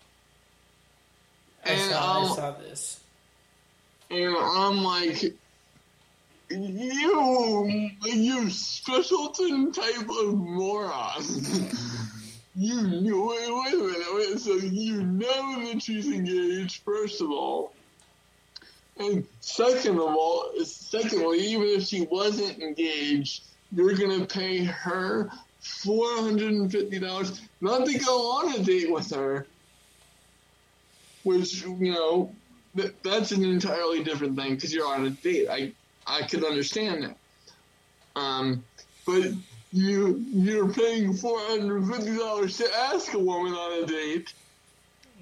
I 1.65 1.71
And, 1.71 1.93
saw, 1.93 2.23
I 2.23 2.37
saw 2.37 2.51
this. 2.53 3.01
And 4.11 4.37
I'm 4.37 4.83
like, 4.85 5.23
you, 6.51 7.91
you 8.05 8.37
specialton 8.51 9.73
type 9.73 10.09
of 10.09 10.35
moron. 10.35 11.23
you 12.55 12.83
knew, 12.83 13.27
wait, 13.29 13.49
wait 13.49 13.75
a 13.75 13.77
minute, 13.77 14.15
wait, 14.15 14.39
so 14.39 14.55
you 14.55 15.03
know 15.03 15.65
that 15.65 15.83
she's 15.83 16.07
engaged, 16.07 16.83
first 16.85 17.21
of 17.21 17.31
all. 17.31 17.73
And 18.97 19.27
second 19.41 19.97
of 19.97 20.03
all, 20.03 20.53
secondly, 20.63 21.39
even 21.41 21.67
if 21.67 21.85
she 21.85 22.03
wasn't 22.03 22.59
engaged, 22.63 23.45
you're 23.73 23.95
gonna 23.95 24.25
pay 24.25 24.65
her 24.65 25.31
four 25.65 26.07
hundred 26.21 26.53
and 26.53 26.71
fifty 26.71 26.99
dollars 26.99 27.41
not 27.61 27.87
to 27.87 27.99
go 27.99 28.33
on 28.33 28.55
a 28.55 28.63
date 28.63 28.93
with 28.93 29.11
her. 29.11 29.47
Which, 31.23 31.63
you 31.65 31.93
know, 31.93 32.35
that, 32.75 33.03
that's 33.03 33.33
an 33.33 33.45
entirely 33.45 34.05
different 34.05 34.37
thing 34.37 34.57
because 34.57 34.75
you're 34.75 34.87
on 34.87 35.07
a 35.07 35.11
date. 35.11 35.49
I 35.49 35.73
I 36.07 36.27
could 36.27 36.45
understand 36.45 37.03
that. 37.05 37.17
Um, 38.15 38.63
but 39.07 39.33
you 39.73 40.23
you're 40.31 40.69
paying 40.71 41.15
four 41.15 41.41
hundred 41.41 41.87
fifty 41.91 42.17
dollars 42.17 42.59
to 42.59 42.69
ask 42.93 43.15
a 43.15 43.19
woman 43.19 43.55
on 43.55 43.85
a 43.85 43.87
date, 43.87 44.35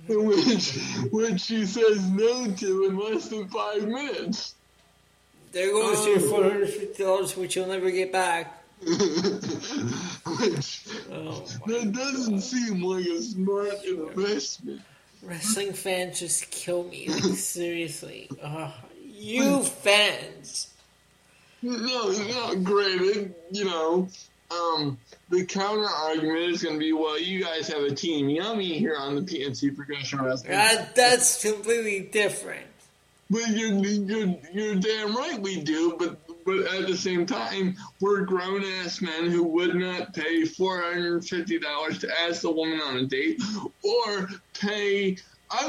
which 0.09 0.73
which 1.12 1.40
she 1.40 1.66
says 1.66 2.05
no 2.10 2.51
to 2.51 2.86
in 2.86 2.98
less 2.98 3.28
than 3.28 3.47
five 3.48 3.86
minutes. 3.86 4.56
There 5.52 5.70
goes 5.70 6.05
your 6.05 6.16
Oh. 6.16 6.20
four 6.31 6.43
hundred 6.43 6.69
fifty 6.69 7.05
dollars, 7.05 7.36
which 7.36 7.55
you'll 7.55 7.69
never 7.69 7.93
get 7.93 8.10
back. 8.10 8.61
Which 8.83 10.89
Oh, 11.11 11.45
that 11.67 11.93
doesn't 11.93 12.41
seem 12.41 12.83
like 12.83 13.07
a 13.07 13.23
smart 13.23 13.85
investment. 13.85 14.81
wrestling 15.23 15.73
fans 15.73 16.19
just 16.19 16.51
kill 16.51 16.85
me. 16.85 17.09
Like 17.09 17.23
seriously, 17.37 18.29
uh, 18.43 18.73
you 19.05 19.63
fans. 19.63 20.69
No, 21.63 22.11
no, 22.11 22.57
granted, 22.57 23.35
you 23.53 23.65
know, 23.65 24.09
um, 24.51 24.99
the 25.31 25.45
counter 25.47 25.87
argument 25.87 26.39
is 26.51 26.63
going 26.63 26.75
to 26.75 26.81
be, 26.81 26.93
well, 26.93 27.19
you 27.21 27.45
guys 27.45 27.69
have 27.69 27.83
a 27.85 27.95
team 27.95 28.29
yummy 28.29 28.79
here 28.79 28.97
on 28.99 29.15
the 29.15 29.23
PNC 29.23 29.77
Progression 29.77 30.21
Wrestling. 30.23 30.55
Uh, 30.55 30.87
that's 30.97 31.41
completely 31.41 32.01
different. 32.01 32.67
But 33.31 33.47
you're, 33.49 33.73
you're, 33.75 34.37
you're 34.53 34.75
damn 34.75 35.17
right 35.17 35.41
we 35.41 35.63
do, 35.63 35.95
but 35.99 36.19
but 36.44 36.60
at 36.74 36.86
the 36.86 36.97
same 36.97 37.27
time, 37.27 37.77
we're 38.01 38.23
grown 38.23 38.64
ass 38.64 39.01
men 39.01 39.31
who 39.31 39.44
would 39.44 39.74
not 39.74 40.14
pay 40.14 40.44
four 40.44 40.82
hundred 40.82 41.14
and 41.14 41.28
fifty 41.28 41.59
dollars 41.59 41.98
to 41.98 42.20
ask 42.20 42.44
a 42.44 42.51
woman 42.51 42.81
on 42.81 42.97
a 42.98 43.06
date, 43.06 43.40
or 43.82 44.28
pay 44.55 45.16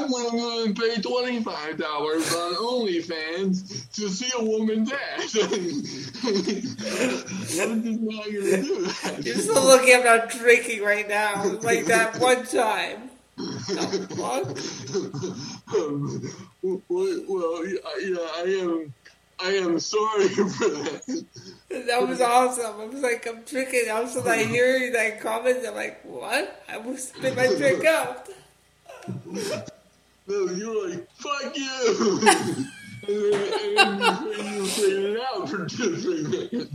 willing 0.08 0.74
to 0.74 0.80
pay 0.80 1.00
twenty 1.00 1.42
five 1.42 1.76
dollars 1.76 2.32
on 2.34 2.54
OnlyFans 2.54 3.90
to 3.94 4.08
see 4.08 4.30
a 4.38 4.44
woman 4.44 4.84
dance. 4.84 5.36
I'm 5.36 7.02
just 7.42 7.56
not 7.56 7.68
gonna 7.68 8.62
do 8.62 8.86
that. 8.86 9.20
You're 9.24 9.36
still 9.36 9.64
looking 9.64 9.94
I'm 9.94 10.04
not 10.04 10.30
drinking 10.30 10.82
right 10.82 11.08
now, 11.08 11.44
like 11.62 11.86
that 11.86 12.18
one 12.18 12.44
time. 12.46 13.10
Um, 15.74 16.22
well, 16.62 16.80
well, 17.28 17.66
yeah, 17.66 18.18
I 18.36 18.42
am. 18.62 18.94
I 19.40 19.50
am 19.52 19.78
sorry 19.80 20.28
for 20.28 20.44
that. 20.44 21.24
That 21.68 22.08
was 22.08 22.20
awesome. 22.20 22.80
I 22.80 22.84
was 22.86 23.02
like, 23.02 23.26
I'm 23.26 23.42
drinking. 23.42 23.90
All 23.90 24.02
of 24.02 24.08
a 24.08 24.12
sudden, 24.12 24.30
I 24.30 24.44
hear 24.44 24.92
that 24.92 25.20
comment. 25.20 25.66
I'm 25.66 25.74
like, 25.74 26.02
what? 26.04 26.62
I 26.68 26.78
will 26.78 26.96
spit 26.96 27.36
my 27.36 27.46
drink 27.46 27.84
out. 27.86 28.28
No, 30.26 30.46
you're 30.46 30.88
like, 30.88 31.08
fuck 31.16 31.56
you! 31.56 32.20
and 33.06 33.32
then, 33.32 34.00
and 34.00 34.00
then 34.00 34.54
you 34.54 34.66
figured 34.66 35.16
it 35.16 35.20
out 35.20 35.48
for 35.48 35.66
two, 35.66 35.96
three 35.96 36.22
minutes. 36.22 36.72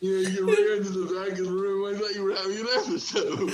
you 0.00 0.22
know, 0.22 0.28
you 0.30 0.46
ran 0.46 0.78
into 0.78 1.04
the 1.04 1.20
back 1.20 1.38
of 1.38 1.44
the 1.44 1.52
room. 1.52 1.94
I 1.94 1.98
thought 1.98 2.14
you 2.14 2.24
were 2.24 2.34
having 2.34 2.60
an 2.60 2.66
episode. 2.78 3.52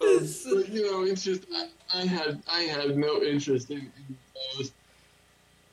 Um, 0.00 0.28
but 0.44 0.68
you 0.68 0.90
know, 0.90 1.04
it's 1.04 1.24
just 1.24 1.44
I, 1.54 1.68
I 1.94 2.06
had 2.06 2.42
I 2.50 2.62
had 2.62 2.96
no 2.96 3.22
interest 3.22 3.70
in, 3.70 3.78
in 3.78 4.16
those 4.56 4.72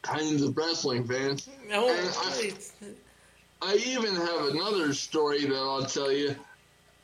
kinds 0.02 0.42
of 0.42 0.56
wrestling 0.56 1.08
fans. 1.08 1.50
No, 1.68 1.90
I- 1.90 2.54
I 3.64 3.76
even 3.76 4.16
have 4.16 4.48
another 4.48 4.94
story 4.94 5.46
that 5.46 5.56
I'll 5.56 5.86
tell 5.86 6.12
you 6.12 6.36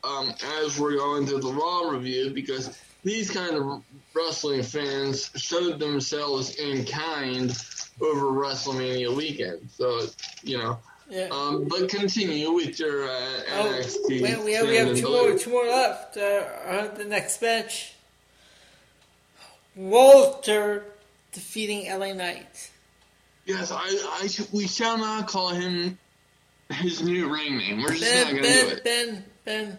um, 0.02 0.34
as 0.60 0.78
we're 0.78 0.96
going 0.96 1.26
to 1.26 1.38
the 1.38 1.52
Raw 1.52 1.90
review 1.90 2.30
because 2.30 2.76
these 3.04 3.30
kind 3.30 3.54
of 3.54 3.82
wrestling 4.14 4.64
fans 4.64 5.30
showed 5.36 5.78
themselves 5.78 6.56
in 6.56 6.84
kind 6.84 7.56
over 8.00 8.26
WrestleMania 8.26 9.14
weekend. 9.14 9.68
So, 9.76 10.06
you 10.42 10.58
know, 10.58 10.78
yeah. 11.08 11.28
um, 11.30 11.68
but 11.68 11.88
continue 11.88 12.50
with 12.52 12.78
your 12.80 13.04
uh, 13.08 13.42
Oh, 13.52 13.82
well, 14.20 14.44
we 14.44 14.52
have, 14.52 14.66
we 14.66 14.76
have 14.76 14.96
two 14.96 15.08
more, 15.08 15.38
two 15.38 15.50
more 15.50 15.66
left. 15.66 16.16
Uh, 16.16 16.88
the 16.96 17.04
next 17.04 17.40
match. 17.40 17.94
Walter 19.78 20.84
defeating 21.30 21.88
LA 21.88 22.12
Knight. 22.12 22.70
Yes, 23.46 23.70
I, 23.70 24.18
I, 24.20 24.26
sh- 24.26 24.52
we 24.52 24.66
shall 24.66 24.98
not 24.98 25.28
call 25.28 25.50
him 25.50 25.96
his 26.68 27.00
new 27.00 27.32
ring 27.32 27.56
name. 27.56 27.80
We're 27.80 27.94
just 27.94 28.24
not 28.24 28.32
going 28.32 28.42
to 28.42 28.48
do 28.52 28.66
Ben, 28.66 28.72
it. 28.76 28.84
Ben, 28.84 29.24
Ben. 29.44 29.78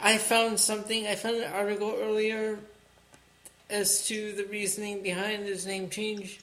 I 0.00 0.18
found 0.18 0.60
something. 0.60 1.06
I 1.06 1.14
found 1.14 1.36
an 1.36 1.50
article 1.50 1.96
earlier 1.98 2.58
as 3.70 4.06
to 4.08 4.32
the 4.32 4.44
reasoning 4.44 5.02
behind 5.02 5.44
his 5.46 5.66
name 5.66 5.88
change. 5.88 6.40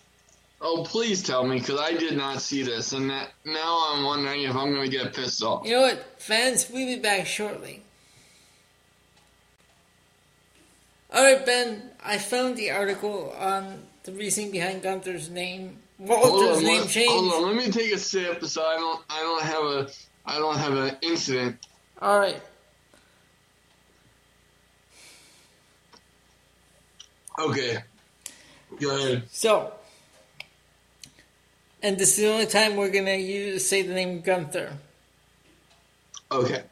Oh, 0.60 0.84
please 0.84 1.22
tell 1.22 1.46
me, 1.46 1.60
because 1.60 1.80
I 1.80 1.94
did 1.94 2.18
not 2.18 2.42
see 2.42 2.64
this, 2.64 2.94
and 2.94 3.10
that, 3.10 3.32
now 3.46 3.86
I'm 3.90 4.04
wondering 4.04 4.44
if 4.44 4.56
I'm 4.56 4.74
going 4.74 4.90
to 4.90 4.98
get 4.98 5.14
pissed 5.14 5.44
off. 5.44 5.66
You 5.66 5.74
know 5.74 5.82
what, 5.82 6.22
fans? 6.22 6.70
We'll 6.72 6.88
be 6.88 7.02
back 7.02 7.28
shortly. 7.28 7.83
All 11.14 11.24
right, 11.24 11.46
Ben. 11.46 11.92
I 12.04 12.18
found 12.18 12.58
the 12.58 12.72
article 12.72 13.34
on 13.40 13.84
the 14.04 14.12
reasoning 14.14 14.52
behind 14.52 14.82
Gunther's 14.82 15.30
name. 15.30 15.78
Walter's 16.00 16.58
on, 16.58 16.64
name 16.64 16.82
let, 16.82 16.90
change. 16.90 17.12
hold 17.12 17.34
on, 17.34 17.56
let 17.56 17.66
me 17.66 17.72
take 17.72 17.94
a 17.94 17.98
sip 18.00 18.44
so 18.44 18.62
I 18.64 18.76
don't 18.76 19.02
I 19.10 19.20
don't 19.20 19.44
have 19.44 19.64
a 19.64 19.90
I 20.26 20.40
don't 20.40 20.58
have 20.58 20.74
an 20.74 20.98
incident. 21.02 21.66
All 22.02 22.20
right. 22.20 22.42
Okay. 27.40 27.84
Go 28.80 28.96
ahead. 28.96 29.24
So, 29.32 29.72
and 31.82 31.98
this 31.98 32.18
is 32.18 32.24
the 32.24 32.32
only 32.32 32.48
time 32.48 32.76
we're 32.76 32.90
gonna 32.90 33.16
use 33.16 33.68
say 33.68 33.84
the 33.84 33.94
name 33.94 34.22
Gunther. 34.22 34.74
Okay. 36.32 36.64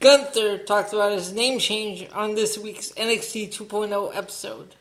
Gunther 0.00 0.58
talked 0.58 0.94
about 0.94 1.12
his 1.12 1.32
name 1.32 1.58
change 1.58 2.08
on 2.14 2.34
this 2.34 2.56
week's 2.56 2.92
NXT 2.92 3.48
2.0 3.48 4.16
episode. 4.16 4.76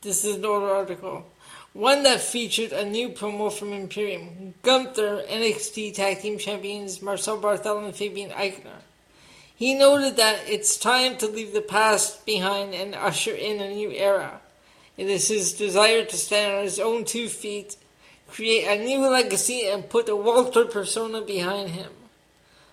This 0.00 0.24
is 0.24 0.36
an 0.36 0.44
older 0.44 0.70
article. 0.70 1.26
One 1.74 2.02
that 2.02 2.20
featured 2.20 2.72
a 2.72 2.84
new 2.84 3.10
promo 3.10 3.52
from 3.52 3.72
Imperium. 3.72 4.54
Gunther, 4.62 5.22
NXT 5.28 5.94
Tag 5.94 6.22
Team 6.22 6.38
Champions 6.38 7.02
Marcel 7.02 7.38
Barthel 7.38 7.84
and 7.84 7.94
Fabian 7.94 8.30
Aichner. 8.30 8.82
He 9.54 9.74
noted 9.74 10.16
that 10.16 10.40
it's 10.48 10.76
time 10.76 11.18
to 11.18 11.28
leave 11.28 11.52
the 11.52 11.60
past 11.60 12.26
behind 12.26 12.74
and 12.74 12.96
usher 12.96 13.34
in 13.34 13.60
a 13.60 13.72
new 13.72 13.90
era. 13.90 14.40
It 14.96 15.08
is 15.08 15.28
his 15.28 15.52
desire 15.52 16.04
to 16.04 16.16
stand 16.16 16.56
on 16.56 16.64
his 16.64 16.80
own 16.80 17.04
two 17.04 17.28
feet, 17.28 17.76
create 18.28 18.66
a 18.66 18.82
new 18.82 19.06
legacy, 19.06 19.68
and 19.68 19.88
put 19.88 20.08
a 20.08 20.16
Walter 20.16 20.64
persona 20.64 21.20
behind 21.22 21.70
him 21.70 21.92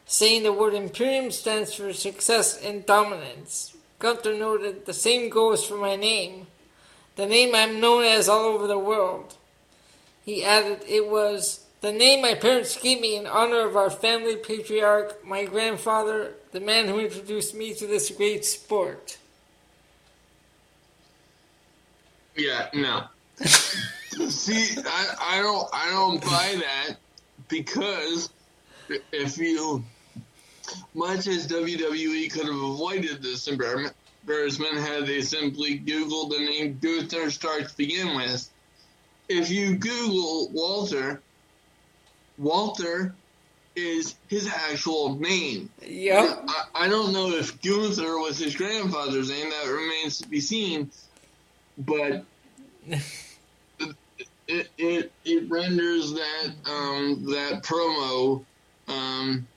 saying 0.09 0.41
the 0.41 0.51
word 0.51 0.73
Imperium 0.73 1.29
stands 1.29 1.75
for 1.75 1.93
success 1.93 2.59
and 2.59 2.83
dominance. 2.83 3.77
Gunther 3.99 4.33
noted 4.33 4.87
the 4.87 4.93
same 4.93 5.29
goes 5.29 5.63
for 5.63 5.75
my 5.75 5.95
name, 5.95 6.47
the 7.15 7.27
name 7.27 7.53
I'm 7.53 7.79
known 7.79 8.03
as 8.03 8.27
all 8.27 8.45
over 8.45 8.65
the 8.65 8.79
world. 8.79 9.35
He 10.25 10.43
added 10.43 10.83
it 10.87 11.07
was 11.07 11.63
the 11.81 11.91
name 11.91 12.23
my 12.23 12.33
parents 12.33 12.75
gave 12.81 12.99
me 12.99 13.17
in 13.17 13.27
honor 13.27 13.67
of 13.67 13.77
our 13.77 13.91
family 13.91 14.35
patriarch, 14.35 15.23
my 15.23 15.45
grandfather, 15.45 16.33
the 16.53 16.59
man 16.59 16.87
who 16.87 16.99
introduced 16.99 17.53
me 17.53 17.75
to 17.75 17.85
this 17.85 18.09
great 18.09 18.43
sport. 18.43 19.19
Yeah, 22.35 22.67
no. 22.73 23.03
See, 23.37 24.81
I, 24.83 25.15
I 25.21 25.37
don't 25.39 25.69
I 25.71 25.91
don't 25.91 26.19
buy 26.19 26.59
that 26.61 26.97
because 27.47 28.31
if 29.11 29.37
you 29.37 29.83
much 30.93 31.27
as 31.27 31.47
WWE 31.47 32.31
could 32.31 32.45
have 32.45 32.55
avoided 32.55 33.21
this 33.21 33.47
embarrassment 33.47 34.77
had 34.77 35.05
they 35.05 35.21
simply 35.21 35.79
Googled 35.79 36.31
the 36.31 36.39
name 36.39 36.79
Gunther 36.81 37.31
Stark 37.31 37.69
to 37.69 37.77
begin 37.77 38.15
with. 38.15 38.49
If 39.27 39.49
you 39.49 39.75
Google 39.75 40.49
Walter, 40.51 41.21
Walter 42.37 43.13
is 43.75 44.15
his 44.27 44.47
actual 44.47 45.15
name. 45.15 45.69
Yep. 45.85 46.43
I, 46.47 46.63
I 46.75 46.87
don't 46.87 47.13
know 47.13 47.31
if 47.31 47.61
Gunther 47.61 48.17
was 48.17 48.39
his 48.39 48.55
grandfather's 48.55 49.29
name. 49.29 49.49
That 49.49 49.69
remains 49.71 50.19
to 50.19 50.27
be 50.27 50.41
seen. 50.41 50.91
But 51.77 52.25
it 54.49 54.69
it, 54.77 55.11
it 55.23 55.49
renders 55.49 56.13
that 56.13 56.53
um, 56.65 57.25
that 57.29 57.63
promo 57.63 58.43
um, 58.87 59.47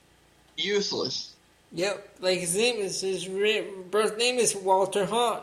useless. 0.57 1.35
Yep. 1.73 2.09
Like 2.21 2.41
his 2.41 2.55
name 2.57 2.77
is 2.77 3.01
his 3.01 3.27
birth 3.91 4.19
name 4.19 4.39
is 4.39 4.55
Walter 4.55 5.05
Hahn. 5.07 5.41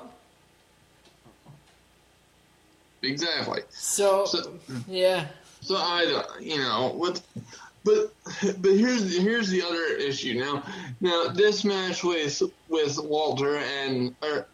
Exactly. 3.02 3.62
So, 3.70 4.26
So- 4.26 4.54
yeah. 4.88 5.28
So 5.62 5.76
I 5.76 6.06
don't, 6.06 6.42
you 6.42 6.58
know, 6.58 6.94
with, 6.96 7.22
but 7.84 8.14
but 8.62 8.72
here's 8.72 9.18
here's 9.18 9.50
the 9.50 9.62
other 9.62 9.84
issue 9.98 10.36
now. 10.40 10.64
Now 11.02 11.28
this 11.28 11.66
match 11.66 12.02
with 12.04 12.42
with 12.70 12.98
Walter 12.98 13.58
and 13.58 14.16
or 14.22 14.46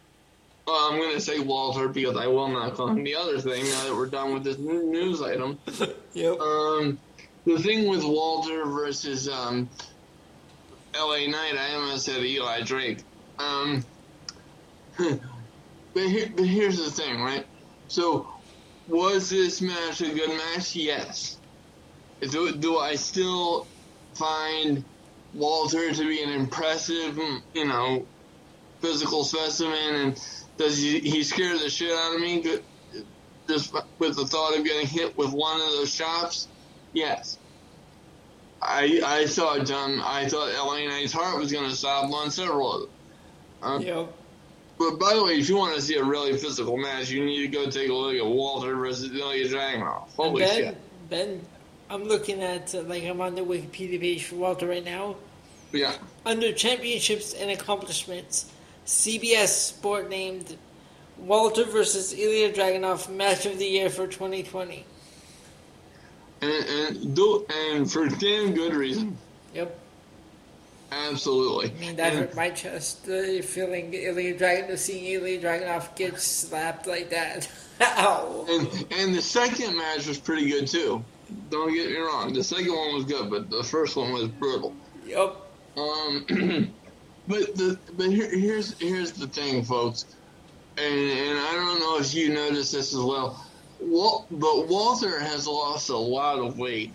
well, 0.65 0.76
I'm 0.91 0.99
gonna 0.99 1.19
say 1.19 1.40
Walter 1.40 1.88
because 1.88 2.18
I 2.18 2.26
will 2.26 2.48
not 2.48 2.73
call 2.73 2.88
him 2.88 3.03
the 3.03 3.14
other 3.15 3.40
thing 3.40 3.65
now 3.65 3.84
that 3.84 3.95
we're 3.95 4.07
done 4.07 4.34
with 4.34 4.44
this 4.44 4.57
news 4.57 5.22
item. 5.22 5.60
Yep. 6.14 6.40
Um, 6.40 6.98
the 7.45 7.60
thing 7.60 7.88
with 7.90 8.03
Walter 8.03 8.65
versus 8.65 9.27
um, 9.30 9.69
L.A. 10.95 11.27
Knight, 11.27 11.57
I 11.57 11.76
almost 11.76 12.05
said 12.05 12.23
Eli 12.23 12.61
Drake. 12.61 12.99
Um, 13.38 13.84
but, 14.97 15.19
here, 15.93 16.31
but 16.35 16.45
here's 16.45 16.77
the 16.77 16.89
thing, 16.89 17.22
right? 17.22 17.45
So, 17.88 18.27
was 18.88 19.30
this 19.30 19.61
match 19.61 20.01
a 20.01 20.09
good 20.13 20.30
match? 20.30 20.76
Yes. 20.76 21.38
Do, 22.22 22.55
do 22.55 22.77
I 22.77 22.95
still 22.95 23.67
find 24.13 24.84
Walter 25.34 25.93
to 25.93 26.07
be 26.07 26.23
an 26.23 26.30
impressive, 26.30 27.19
you 27.53 27.65
know, 27.65 28.05
physical 28.80 29.23
specimen, 29.23 29.95
and 29.95 30.23
does 30.57 30.77
he, 30.77 30.99
he 30.99 31.23
scare 31.23 31.57
the 31.57 31.69
shit 31.69 31.91
out 31.91 32.15
of 32.15 32.22
me? 32.22 32.59
Just 33.47 33.76
with 33.99 34.15
the 34.15 34.26
thought 34.26 34.57
of 34.57 34.63
getting 34.63 34.88
hit 34.88 35.17
with 35.17 35.31
one 35.31 35.59
of 35.59 35.67
those 35.67 35.93
chops? 35.93 36.47
Yes. 36.93 37.38
I 38.61 39.02
I 39.03 39.26
thought 39.27 39.69
um 39.72 40.02
I 40.03 40.27
thought 40.27 40.53
LA 40.53 41.07
heart 41.07 41.40
was 41.40 41.77
stop 41.77 42.11
on 42.11 42.32
several 42.32 42.73
of 42.73 42.82
them. 42.82 42.90
Um, 43.61 43.82
Yep. 43.82 44.14
But 44.77 44.99
by 44.99 45.14
the 45.14 45.23
way, 45.23 45.40
if 45.40 45.48
you 45.48 45.56
want 45.56 45.76
to 45.76 45.82
see 45.82 45.95
a 45.95 46.03
really 46.03 46.38
physical 46.38 46.76
match, 46.77 47.10
you 47.10 47.23
need 47.23 47.41
to 47.41 47.48
go 47.48 47.69
take 47.69 47.90
a 47.90 47.94
look 47.94 48.15
at 48.15 48.26
Walter 48.26 48.76
versus 48.76 49.10
Ilya 49.14 49.48
Dragunov. 49.48 50.10
Holy 50.15 50.44
ben, 50.44 50.56
shit! 50.56 50.77
Ben, 51.10 51.41
I'm 51.90 52.03
looking 52.03 52.44
at 52.44 52.76
uh, 52.76 52.82
like 52.82 53.03
I'm 53.03 53.22
on 53.22 53.36
the 53.36 53.41
Wikipedia 53.41 53.99
page 53.99 54.26
for 54.26 54.36
Walter 54.36 54.68
right 54.68 54.84
now. 54.84 55.15
Yeah, 55.72 55.95
Under 56.26 56.52
championships 56.52 57.34
and 57.34 57.52
accomplishments, 57.52 58.52
CBS 58.86 59.48
Sport 59.48 60.10
named 60.10 60.57
Walter 61.18 61.64
versus 61.65 62.14
Ilya 62.14 62.53
Dragunov 62.53 63.10
match 63.10 63.45
of 63.45 63.57
the 63.57 63.65
year 63.65 63.90
for 63.90 64.07
2020. 64.07 64.86
And 66.45 66.97
and, 66.97 67.15
do, 67.15 67.45
and 67.49 67.91
for 67.91 68.07
damn 68.07 68.53
good 68.53 68.73
reason. 68.73 69.17
Yep. 69.53 69.80
Absolutely. 70.91 71.72
I 71.72 71.80
mean, 71.80 71.95
that 71.95 72.13
and, 72.13 72.19
hurt 72.19 72.35
my 72.35 72.49
chest. 72.51 73.07
Uh, 73.07 73.41
feeling 73.41 73.93
Ilya 73.93 74.38
Dragunov, 74.38 74.77
seeing 74.77 75.05
Ilya 75.05 75.41
Dragunov 75.41 75.95
get 75.95 76.19
slapped 76.19 76.88
like 76.88 77.09
that. 77.09 77.49
Ow. 77.81 78.45
And, 78.47 78.93
and 78.93 79.15
the 79.15 79.22
second 79.22 79.76
match 79.76 80.07
was 80.07 80.19
pretty 80.19 80.49
good 80.49 80.67
too. 80.67 81.03
Don't 81.49 81.73
get 81.73 81.89
me 81.89 81.97
wrong. 81.97 82.34
The 82.34 82.43
second 82.43 82.72
one 82.72 82.95
was 82.95 83.05
good, 83.05 83.30
but 83.30 83.49
the 83.49 83.63
first 83.63 83.95
one 83.95 84.13
was 84.13 84.27
brutal. 84.27 84.76
Yep. 85.05 85.35
Um, 85.76 86.26
but 87.27 87.55
the 87.55 87.80
but 87.97 88.07
here, 88.07 88.30
here's 88.30 88.77
here's 88.80 89.11
the 89.11 89.27
thing, 89.27 89.63
folks, 89.63 90.05
and 90.77 90.85
and 90.85 91.39
I 91.39 91.51
don't 91.53 91.80
know 91.80 91.97
if 91.99 92.13
you 92.13 92.30
noticed 92.30 92.72
this 92.73 92.93
as 92.93 92.99
well. 92.99 93.43
Wal- 93.85 94.25
but 94.31 94.67
Walter 94.67 95.19
has 95.19 95.47
lost 95.47 95.89
a 95.89 95.97
lot 95.97 96.39
of 96.39 96.57
weight. 96.57 96.93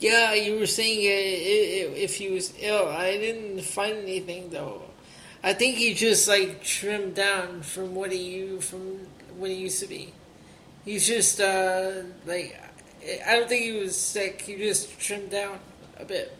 Yeah, 0.00 0.34
you 0.34 0.58
were 0.58 0.66
saying 0.66 0.98
uh, 0.98 1.96
if 1.96 2.16
he 2.16 2.28
was 2.28 2.52
ill. 2.60 2.88
I 2.88 3.12
didn't 3.12 3.62
find 3.62 3.96
anything 3.98 4.50
though. 4.50 4.82
I 5.42 5.54
think 5.54 5.76
he 5.76 5.94
just 5.94 6.28
like 6.28 6.62
trimmed 6.62 7.14
down 7.14 7.62
from 7.62 7.94
what 7.94 8.12
he 8.12 8.58
from 8.60 9.06
what 9.38 9.50
he 9.50 9.56
used 9.56 9.80
to 9.80 9.88
be. 9.88 10.12
He's 10.84 11.06
just 11.06 11.40
uh, 11.40 12.02
like 12.26 12.60
I 13.26 13.36
don't 13.36 13.48
think 13.48 13.62
he 13.62 13.72
was 13.72 13.96
sick. 13.96 14.42
He 14.42 14.56
just 14.56 14.98
trimmed 14.98 15.30
down 15.30 15.58
a 15.98 16.04
bit. 16.04 16.36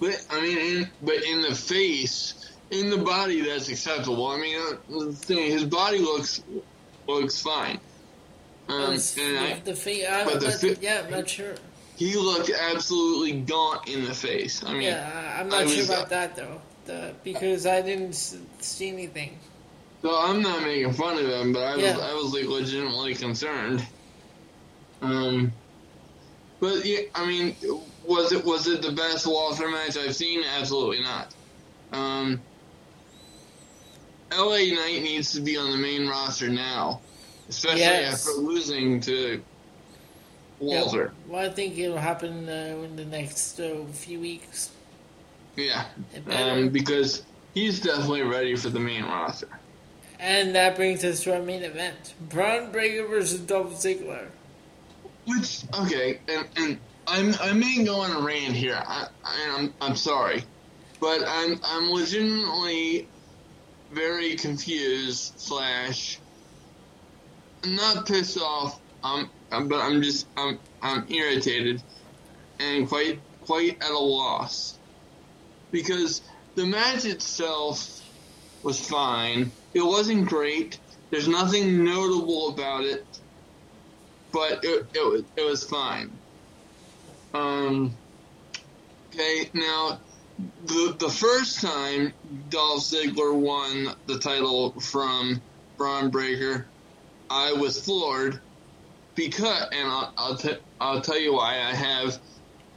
But 0.00 0.26
I 0.30 0.40
mean, 0.40 0.58
in, 0.58 0.90
but 1.02 1.22
in 1.22 1.42
the 1.42 1.54
face, 1.54 2.50
in 2.70 2.90
the 2.90 2.98
body, 2.98 3.42
that's 3.42 3.68
acceptable. 3.68 4.26
I 4.26 4.38
mean, 4.38 4.56
uh, 4.58 4.76
the 4.88 5.12
thing, 5.12 5.50
his 5.50 5.64
body 5.64 5.98
looks 5.98 6.42
looks 7.06 7.40
fine. 7.40 7.78
Um, 8.68 8.92
and 9.18 9.38
I, 9.38 9.60
the 9.64 9.74
face, 9.74 10.06
I, 10.08 10.24
but 10.24 10.40
the 10.40 10.46
but, 10.46 10.54
fi- 10.54 10.76
yeah, 10.80 11.02
I'm 11.04 11.10
not 11.10 11.28
sure. 11.28 11.54
he 11.96 12.16
looked 12.16 12.50
absolutely 12.50 13.32
gaunt 13.40 13.88
in 13.88 14.04
the 14.04 14.14
face. 14.14 14.64
I 14.64 14.72
mean, 14.72 14.82
Yeah, 14.82 15.36
I'm 15.38 15.46
I 15.52 15.60
not 15.62 15.68
sure 15.68 15.78
was, 15.80 15.90
about 15.90 16.08
that 16.10 16.34
though, 16.36 16.60
the, 16.86 17.14
because 17.22 17.66
I 17.66 17.82
didn't 17.82 18.14
see 18.14 18.88
anything. 18.88 19.38
So 20.02 20.18
I'm 20.18 20.42
not 20.42 20.62
making 20.62 20.92
fun 20.94 21.18
of 21.18 21.26
him, 21.26 21.52
but 21.52 21.62
I 21.62 21.76
was 21.76 21.84
Yeah. 21.84 21.98
I 21.98 22.14
was 22.14 22.32
like 22.32 22.46
legitimately 22.46 23.14
concerned. 23.14 23.86
Um, 25.02 25.52
but 26.60 26.84
yeah, 26.84 27.00
I 27.14 27.26
mean, 27.26 27.54
was 28.06 28.32
it 28.32 28.44
was 28.44 28.66
it 28.66 28.80
the 28.82 28.92
best 28.92 29.26
Walter 29.26 29.68
match 29.68 29.96
I've 29.98 30.16
seen? 30.16 30.42
Absolutely 30.42 31.02
not. 31.02 31.34
Um, 31.92 32.40
LA 34.32 34.74
Knight 34.74 35.02
needs 35.02 35.32
to 35.32 35.40
be 35.40 35.56
on 35.56 35.70
the 35.70 35.76
main 35.76 36.08
roster 36.08 36.48
now, 36.48 37.00
especially 37.48 37.80
Yes. 37.80 38.26
after 38.26 38.40
losing 38.40 39.00
to 39.00 39.42
Walter. 40.60 41.12
Yeah, 41.26 41.32
well, 41.32 41.46
I 41.46 41.52
think 41.52 41.78
it'll 41.78 41.96
happen 41.98 42.48
uh, 42.48 42.76
in 42.84 42.96
the 42.96 43.04
next 43.04 43.60
uh, 43.60 43.84
few 43.92 44.20
weeks. 44.20 44.70
Yeah, 45.56 45.84
um, 46.30 46.70
because 46.70 47.22
he's 47.54 47.80
definitely 47.80 48.22
ready 48.22 48.56
for 48.56 48.70
the 48.70 48.80
main 48.80 49.04
roster. 49.04 49.48
And 50.18 50.54
that 50.54 50.74
brings 50.76 51.04
us 51.04 51.22
to 51.24 51.34
our 51.34 51.42
main 51.42 51.62
event: 51.62 52.14
Bron 52.28 52.72
Breakker 52.72 53.06
versus 53.06 53.40
Dolph 53.40 53.74
Ziggler. 53.74 54.26
Which 55.26 55.62
okay, 55.80 56.20
and 56.28 56.46
and 56.56 56.78
I'm 57.06 57.34
I 57.40 57.52
may 57.52 57.84
go 57.84 58.00
on 58.00 58.10
a 58.10 58.20
rant 58.24 58.54
here. 58.54 58.82
I, 58.84 59.08
I 59.24 59.56
I'm 59.56 59.74
I'm 59.80 59.96
sorry, 59.96 60.42
but 61.00 61.22
I'm 61.26 61.60
I'm 61.62 61.90
legitimately 61.90 63.08
very 63.92 64.34
confused 64.36 65.34
slash 65.36 66.18
not 67.66 68.06
pissed 68.06 68.38
off. 68.38 68.80
Um, 69.02 69.30
but 69.50 69.80
I'm 69.80 70.02
just 70.02 70.26
I'm 70.36 70.58
I'm 70.80 71.06
irritated 71.08 71.82
and 72.58 72.88
quite 72.88 73.20
quite 73.40 73.82
at 73.82 73.90
a 73.90 73.98
loss 73.98 74.78
because 75.70 76.22
the 76.54 76.66
match 76.66 77.04
itself 77.04 78.00
was 78.62 78.80
fine. 78.80 79.52
It 79.74 79.84
wasn't 79.84 80.28
great. 80.28 80.78
There's 81.10 81.28
nothing 81.28 81.84
notable 81.84 82.48
about 82.48 82.84
it 82.84 83.04
but 84.34 84.64
it, 84.64 84.86
it, 84.92 85.24
it 85.36 85.42
was 85.48 85.64
fine. 85.64 86.10
Um, 87.32 87.96
okay, 89.14 89.48
now, 89.54 90.00
the, 90.64 90.96
the 90.98 91.08
first 91.08 91.60
time 91.60 92.12
Dolph 92.48 92.82
Ziggler 92.82 93.32
won 93.32 93.94
the 94.06 94.18
title 94.18 94.78
from 94.80 95.40
Bron 95.78 96.10
Breakker, 96.10 96.66
I 97.34 97.52
was 97.54 97.80
floored 97.84 98.40
because, 99.16 99.66
and 99.72 99.88
I'll, 99.88 100.14
I'll, 100.16 100.36
t- 100.36 100.56
I'll 100.78 101.00
tell 101.00 101.18
you 101.18 101.34
why 101.34 101.60
I 101.62 101.74
have, 101.74 102.16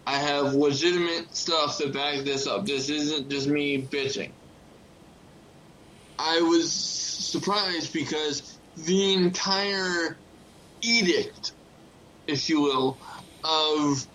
I 0.07 0.17
have 0.17 0.55
legitimate 0.55 1.35
stuff 1.35 1.77
to 1.77 1.89
back 1.89 2.25
this 2.25 2.47
up. 2.47 2.65
This 2.65 2.89
isn't 2.89 3.29
just 3.29 3.47
me 3.47 3.87
bitching. 3.87 4.33
I 6.17 6.41
was 6.41 6.73
surprised 6.73 7.93
because 7.93 8.59
the 8.75 9.13
entire 9.13 10.23
edict, 10.83 11.53
if 12.25 12.49
you 12.49 12.61
will, 12.61 12.99
of 13.43 14.07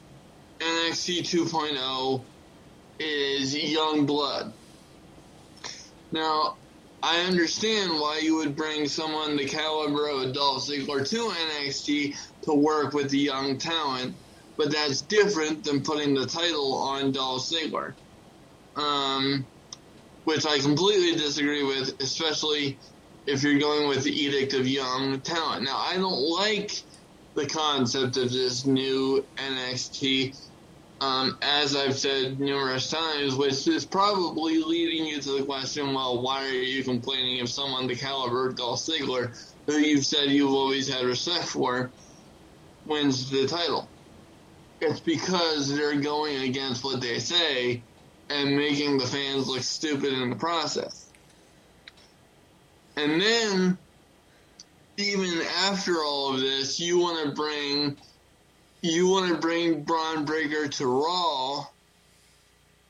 NXT 0.61 1.21
2.0 1.21 2.27
is 2.99 3.57
young 3.57 4.07
blood. 4.07 4.55
Now, 6.11 6.57
I 7.03 7.21
understand 7.23 7.99
why 7.99 8.19
you 8.19 8.37
would 8.37 8.55
bring 8.55 8.87
someone 8.87 9.37
the 9.37 9.45
caliber 9.45 10.09
of 10.09 10.33
Dolph 10.33 10.67
Ziggler 10.67 11.09
to 11.09 11.17
NXT 11.17 12.17
to 12.43 12.55
work 12.55 12.93
with 12.93 13.11
the 13.11 13.19
young 13.19 13.59
talent, 13.59 14.15
but 14.57 14.71
that's 14.71 15.01
different 15.01 15.65
than 15.65 15.83
putting 15.83 16.15
the 16.15 16.27
title 16.27 16.75
on 16.75 17.11
Dolph 17.13 17.43
Ziggler. 17.43 17.95
Um, 18.77 19.45
which 20.25 20.47
I 20.47 20.59
completely 20.61 21.17
disagree 21.17 21.65
with, 21.65 22.01
especially 22.01 22.79
if 23.27 23.43
you're 23.43 23.59
going 23.59 23.89
with 23.89 24.05
the 24.05 24.13
edict 24.13 24.55
of 24.55 24.67
young 24.67 25.21
talent. 25.21 25.65
Now, 25.65 25.79
I 25.79 25.97
don't 25.97 26.21
like 26.21 26.83
the 27.35 27.47
concept 27.47 28.17
of 28.17 28.31
this 28.31 28.67
new 28.67 29.25
NXT, 29.37 30.39
um, 31.03 31.37
as 31.43 31.75
I've 31.75 31.99
said 31.99 32.39
numerous 32.39 32.89
times, 32.89 33.35
which 33.35 33.67
is 33.67 33.85
probably 33.85 34.63
leading 34.63 35.05
you 35.05 35.21
to 35.21 35.39
the 35.39 35.45
question, 35.45 35.93
well, 35.93 36.23
why 36.23 36.45
are 36.45 36.53
you 36.53 36.85
complaining 36.85 37.39
if 37.39 37.49
someone 37.49 37.89
the 37.89 37.97
caliber 37.97 38.47
of 38.47 38.55
Dolph 38.55 38.79
Ziggler, 38.79 39.37
who 39.67 39.79
you've 39.79 40.07
said 40.07 40.31
you've 40.31 40.53
always 40.53 40.89
had 40.89 41.05
respect 41.05 41.47
for, 41.47 41.91
wins 42.87 43.29
the 43.31 43.49
title? 43.49 43.89
It's 44.81 45.01
because 45.01 45.75
they're 45.75 46.01
going 46.01 46.49
against 46.49 46.85
what 46.85 47.01
they 47.01 47.19
say 47.19 47.83
and 48.31 48.57
making 48.57 48.99
the 48.99 49.07
fans 49.07 49.49
look 49.49 49.63
stupid 49.63 50.13
in 50.13 50.31
the 50.31 50.37
process. 50.37 51.11
And 52.97 53.21
then, 53.21 53.77
even 54.99 55.43
after 55.65 55.97
all 56.05 56.33
of 56.33 56.41
this, 56.41 56.79
you 56.79 56.99
want 56.99 57.29
to 57.29 57.35
bring, 57.35 57.97
you 58.83 59.09
want 59.09 59.33
to 59.33 59.39
bring 59.39 59.83
Bron 59.83 60.25
Breakker 60.25 60.69
to 60.69 60.87
Raw. 60.87 61.67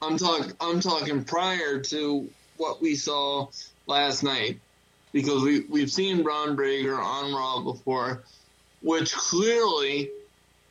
I'm 0.00 0.16
talking, 0.16 0.52
I'm 0.60 0.80
talking 0.80 1.22
prior 1.24 1.80
to 1.80 2.28
what 2.56 2.82
we 2.82 2.96
saw 2.96 3.48
last 3.86 4.22
night, 4.22 4.58
because 5.12 5.42
we 5.42 5.60
we've 5.60 5.90
seen 5.90 6.22
Bron 6.22 6.56
Breakker 6.56 6.98
on 6.98 7.32
Raw 7.32 7.60
before, 7.60 8.24
which 8.80 9.14
clearly 9.14 10.10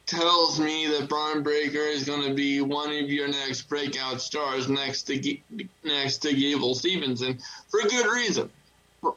tells 0.08 0.60
me 0.60 0.88
that 0.88 1.08
Bron 1.08 1.44
Breakker 1.44 1.78
is 1.78 2.04
going 2.04 2.28
to 2.28 2.34
be 2.34 2.60
one 2.60 2.92
of 2.92 3.10
your 3.10 3.30
next 3.30 3.62
breakout 3.70 4.20
stars 4.20 4.68
next 4.68 5.04
to 5.04 5.38
next 5.84 6.18
to 6.20 6.34
Gable 6.34 6.76
Stevenson 6.76 7.40
for 7.70 7.80
a 7.80 7.88
good 7.88 8.08
reason. 8.08 8.50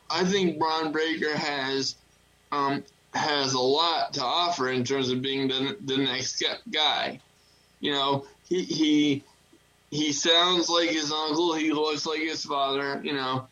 I 0.09 0.25
think 0.25 0.59
Braun 0.59 0.93
Breaker 0.93 1.37
has 1.37 1.97
um, 2.53 2.85
has 3.15 3.55
a 3.55 3.61
lot 3.61 4.15
to 4.15 4.23
offer 4.23 4.71
in 4.71 4.85
terms 4.85 5.11
of 5.11 5.23
being 5.23 5.49
the 5.49 5.77
the 5.85 5.97
next 5.97 6.43
guy. 6.71 7.21
You 7.81 7.93
know, 7.93 8.27
he 8.49 8.63
he 8.65 9.23
he 9.91 10.13
sounds 10.13 10.69
like 10.69 10.91
his 10.91 11.13
uncle. 11.13 11.55
He 11.55 11.73
looks 11.73 12.07
like 12.07 12.21
his 12.21 12.45
father. 12.45 13.01
You 13.03 13.15
know, 13.15 13.47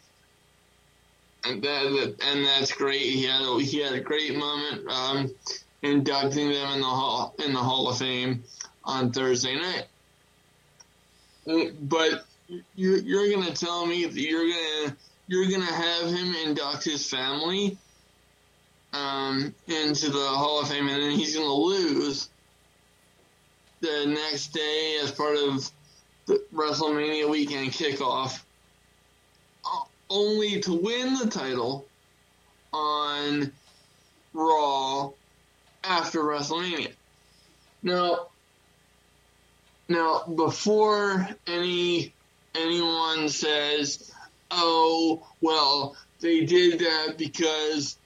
and 1.44 1.62
that 1.62 2.16
and 2.22 2.44
that's 2.44 2.72
great. 2.72 3.02
He 3.02 3.24
had 3.24 3.42
a, 3.42 3.58
he 3.60 3.78
had 3.78 3.92
a 3.92 4.00
great 4.00 4.36
moment 4.36 4.88
um, 4.88 5.34
inducting 5.82 6.50
them 6.50 6.74
in 6.74 6.80
the 6.80 6.86
hall 6.86 7.34
in 7.44 7.52
the 7.52 7.58
Hall 7.58 7.88
of 7.88 7.98
Fame 7.98 8.42
on 8.84 9.12
Thursday 9.12 9.56
night. 9.56 9.86
But 11.80 12.24
you're 12.74 12.98
you're 12.98 13.30
gonna 13.30 13.54
tell 13.54 13.86
me 13.86 14.06
that 14.06 14.20
you're 14.20 14.48
gonna 14.48 14.96
you're 15.28 15.50
gonna 15.50 15.72
have 15.72 16.08
him 16.08 16.34
induct 16.46 16.84
his 16.84 17.08
family 17.08 17.78
um, 18.92 19.54
into 19.66 20.10
the 20.10 20.26
Hall 20.26 20.60
of 20.60 20.68
Fame, 20.68 20.88
and 20.88 21.02
then 21.02 21.12
he's 21.12 21.36
gonna 21.36 21.52
lose 21.52 22.28
the 23.80 24.06
next 24.06 24.48
day 24.52 24.98
as 25.02 25.10
part 25.10 25.36
of 25.36 25.70
the 26.26 26.44
WrestleMania 26.54 27.28
weekend 27.28 27.70
kickoff. 27.72 28.40
only 30.10 30.60
to 30.60 30.74
win 30.74 31.14
the 31.14 31.26
title 31.26 31.86
on 32.70 33.50
Raw 34.34 35.10
after 35.82 36.22
WrestleMania. 36.22 36.92
Now, 37.82 38.26
now 39.88 40.24
before 40.24 41.28
any 41.46 42.12
anyone 42.54 43.30
says, 43.30 44.12
"Oh, 44.50 45.26
well, 45.40 45.96
they 46.20 46.44
did 46.44 46.80
that 46.80 47.16
because 47.16 47.96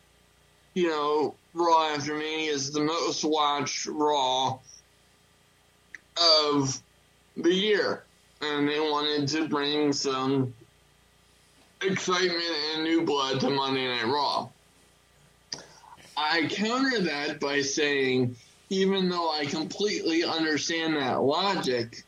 you 0.77 0.91
know 0.91 1.35
Raw 1.55 1.95
after 1.95 2.15
Mania 2.15 2.53
is 2.53 2.71
the 2.71 2.83
most 2.83 3.25
watched 3.25 3.87
Raw 3.87 4.59
of 6.51 6.83
the 7.37 7.53
year, 7.53 8.05
and 8.43 8.69
they 8.69 8.79
wanted 8.79 9.29
to 9.29 9.49
bring 9.49 9.95
some 9.95 10.55
excitement 11.83 12.45
and 12.75 12.85
new 12.85 13.03
blood 13.03 13.41
to 13.41 13.51
Monday 13.51 13.89
Night 13.89 14.07
Raw." 14.07 14.49
I 16.15 16.47
counter 16.47 17.01
that 17.01 17.41
by 17.41 17.63
saying, 17.63 18.37
even 18.69 19.09
though 19.09 19.31
I 19.31 19.47
completely 19.47 20.25
understand 20.25 20.97
that 20.97 21.23
logic, 21.23 22.05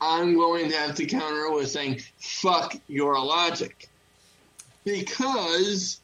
I'm 0.00 0.34
going 0.34 0.70
to 0.70 0.76
have 0.76 0.96
to 0.96 1.06
counter 1.06 1.50
with 1.52 1.70
saying, 1.70 2.00
fuck 2.18 2.76
your 2.86 3.18
logic. 3.18 3.88
Because 4.84 6.00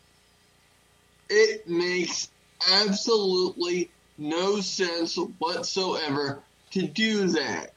it 1.33 1.69
makes 1.69 2.29
absolutely 2.71 3.91
no 4.19 4.61
sense 4.61 5.17
whatsoever 5.39 6.41
to 6.73 6.87
do 6.87 7.29
that. 7.29 7.73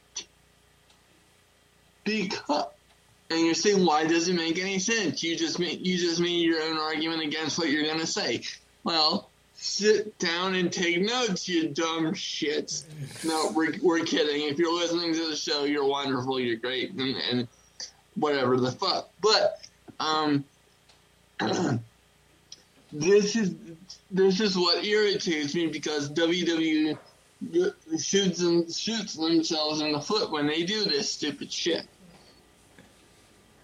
Because, 2.04 2.68
and 3.30 3.40
you're 3.40 3.56
saying, 3.56 3.84
why 3.84 4.06
does 4.06 4.28
it 4.28 4.36
make 4.36 4.60
any 4.60 4.80
sense? 4.80 5.24
You 5.24 5.36
just 5.36 5.58
made, 5.58 5.86
you 5.86 5.98
just 5.98 6.20
made 6.20 6.46
your 6.46 6.62
own 6.62 6.78
argument 6.78 7.24
against 7.24 7.58
what 7.58 7.70
you're 7.70 7.86
going 7.86 8.00
to 8.00 8.08
say. 8.08 8.42
Well, 8.84 9.30
sit 9.56 10.20
down 10.20 10.54
and 10.56 10.72
take 10.72 11.02
notes, 11.02 11.48
you 11.48 11.70
dumb 11.70 12.14
shits. 12.14 12.84
No, 13.26 13.52
we're, 13.56 13.74
we're 13.82 14.04
kidding. 14.04 14.48
If 14.48 14.60
you're 14.60 14.76
listening 14.76 15.14
to 15.14 15.30
the 15.30 15.36
show, 15.36 15.64
you're 15.64 15.88
wonderful, 15.88 16.40
you're 16.40 16.58
great, 16.58 16.92
and, 16.92 17.16
and 17.32 17.48
whatever 18.16 18.58
the 18.58 18.72
fuck. 18.72 19.10
But, 19.22 19.68
um, 20.00 20.46
this 23.00 23.36
is 23.36 23.54
this 24.10 24.40
is 24.40 24.58
what 24.58 24.86
irritates 24.86 25.54
me 25.54 25.68
because 25.68 26.10
WWE 26.12 26.98
shoots 28.00 28.40
them 28.40 28.72
shoots 28.72 29.16
themselves 29.16 29.82
in 29.82 29.92
the 29.92 30.00
foot 30.00 30.32
when 30.32 30.48
they 30.48 30.64
do 30.64 30.86
this 30.86 31.12
stupid 31.12 31.52
shit. 31.52 31.86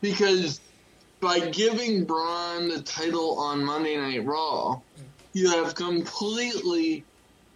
Because 0.02 0.60
by 1.22 1.40
giving 1.40 2.04
Bron 2.04 2.68
the 2.68 2.82
title 2.82 3.40
on 3.40 3.64
Monday 3.64 3.96
Night 3.96 4.26
Raw, 4.26 4.82
you 5.34 5.50
have 5.52 5.76
completely, 5.76 7.06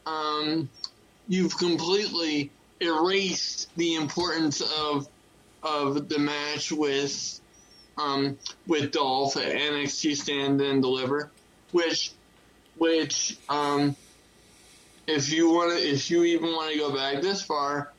um, 0.05 0.69
you've 1.27 1.57
completely 1.57 2.51
erased 2.79 3.75
the 3.75 3.95
importance 3.95 4.61
of 4.61 5.09
of 5.61 6.07
the 6.07 6.19
match 6.19 6.71
with 6.71 7.41
um, 7.97 8.37
with 8.67 8.91
Dolph 8.91 9.35
at 9.35 9.51
NXT 9.51 10.15
Stand 10.15 10.61
and 10.61 10.81
Deliver, 10.81 11.31
which 11.75 12.13
which 12.77 13.37
um, 13.49 13.97
if 15.07 15.29
you 15.29 15.49
want 15.49 15.77
to, 15.77 15.77
if 15.77 16.09
you 16.09 16.23
even 16.23 16.53
want 16.53 16.71
to 16.71 16.77
go 16.79 16.95
back 16.95 17.21
this 17.21 17.41
far, 17.41 17.91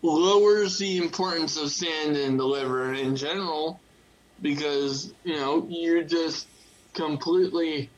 lowers 0.00 0.78
the 0.78 0.96
importance 0.96 1.58
of 1.58 1.70
Stand 1.70 2.16
and 2.16 2.38
liver 2.38 2.94
in 2.94 3.16
general 3.16 3.78
because 4.40 5.12
you 5.22 5.36
know 5.36 5.66
you're 5.68 6.02
just 6.02 6.48
completely 6.94 7.90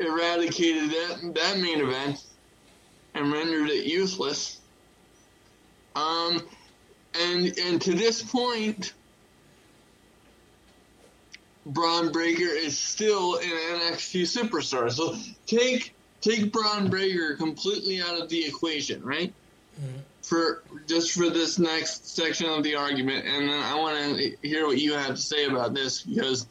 eradicated 0.00 0.90
that 0.90 1.34
that 1.34 1.58
main 1.58 1.80
event 1.80 2.24
and 3.14 3.32
rendered 3.32 3.70
it 3.70 3.86
useless. 3.86 4.58
Um, 5.94 6.42
and 7.14 7.56
and 7.60 7.80
to 7.82 7.94
this 7.94 8.22
point, 8.22 8.92
Bron 11.66 12.12
Breakker 12.12 12.42
is 12.42 12.76
still 12.76 13.36
an 13.36 13.42
NXT 13.42 14.22
superstar. 14.22 14.90
So 14.90 15.16
take 15.46 15.94
take 16.20 16.52
Bron 16.52 16.88
Breakker 16.88 17.36
completely 17.36 18.00
out 18.00 18.20
of 18.20 18.28
the 18.28 18.44
equation, 18.44 19.02
right? 19.02 19.32
Mm-hmm. 19.80 19.98
For 20.22 20.62
just 20.86 21.12
for 21.12 21.28
this 21.28 21.58
next 21.58 22.14
section 22.14 22.48
of 22.48 22.62
the 22.62 22.76
argument, 22.76 23.26
and 23.26 23.48
then 23.48 23.62
I 23.62 23.74
want 23.74 24.16
to 24.16 24.36
hear 24.42 24.66
what 24.66 24.78
you 24.78 24.94
have 24.94 25.16
to 25.16 25.20
say 25.20 25.44
about 25.44 25.74
this 25.74 26.02
because 26.02 26.46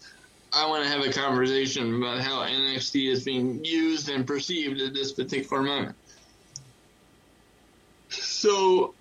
I 0.52 0.68
want 0.68 0.84
to 0.84 0.90
have 0.90 1.04
a 1.04 1.12
conversation 1.12 1.96
about 1.96 2.22
how 2.22 2.44
NXT 2.44 3.12
is 3.12 3.24
being 3.24 3.66
used 3.66 4.10
and 4.10 4.28
perceived 4.28 4.80
at 4.82 4.94
this 4.94 5.12
particular 5.12 5.64
moment. 5.64 5.96
So, 8.10 8.94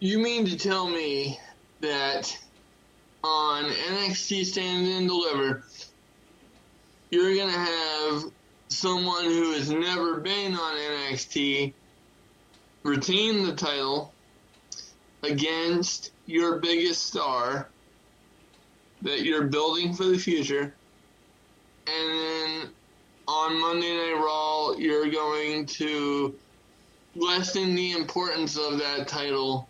you 0.00 0.18
mean 0.18 0.44
to 0.46 0.58
tell 0.58 0.86
me 0.86 1.40
that 1.80 2.36
on 3.24 3.64
NXT 3.64 4.46
Stand 4.46 4.86
and 4.86 5.08
Deliver, 5.08 5.64
you're 7.10 7.34
going 7.34 7.52
to 7.52 7.58
have 7.58 8.24
someone 8.68 9.24
who 9.24 9.52
has 9.52 9.70
never 9.70 10.20
been 10.20 10.54
on 10.54 10.76
NXT 10.76 11.72
retain 12.82 13.44
the 13.44 13.54
title 13.54 14.12
against 15.22 16.10
your 16.26 16.58
biggest 16.58 17.06
star 17.06 17.68
that 19.02 19.22
you're 19.22 19.44
building 19.44 19.94
for 19.94 20.04
the 20.04 20.18
future 20.18 20.74
and 21.86 22.10
then 22.10 22.70
on 23.26 23.60
Monday 23.60 23.94
Night 23.94 24.20
Raw, 24.22 24.72
you're 24.72 25.10
going 25.10 25.66
to 25.66 26.34
lessen 27.14 27.74
the 27.74 27.92
importance 27.92 28.56
of 28.56 28.78
that 28.78 29.08
title 29.08 29.68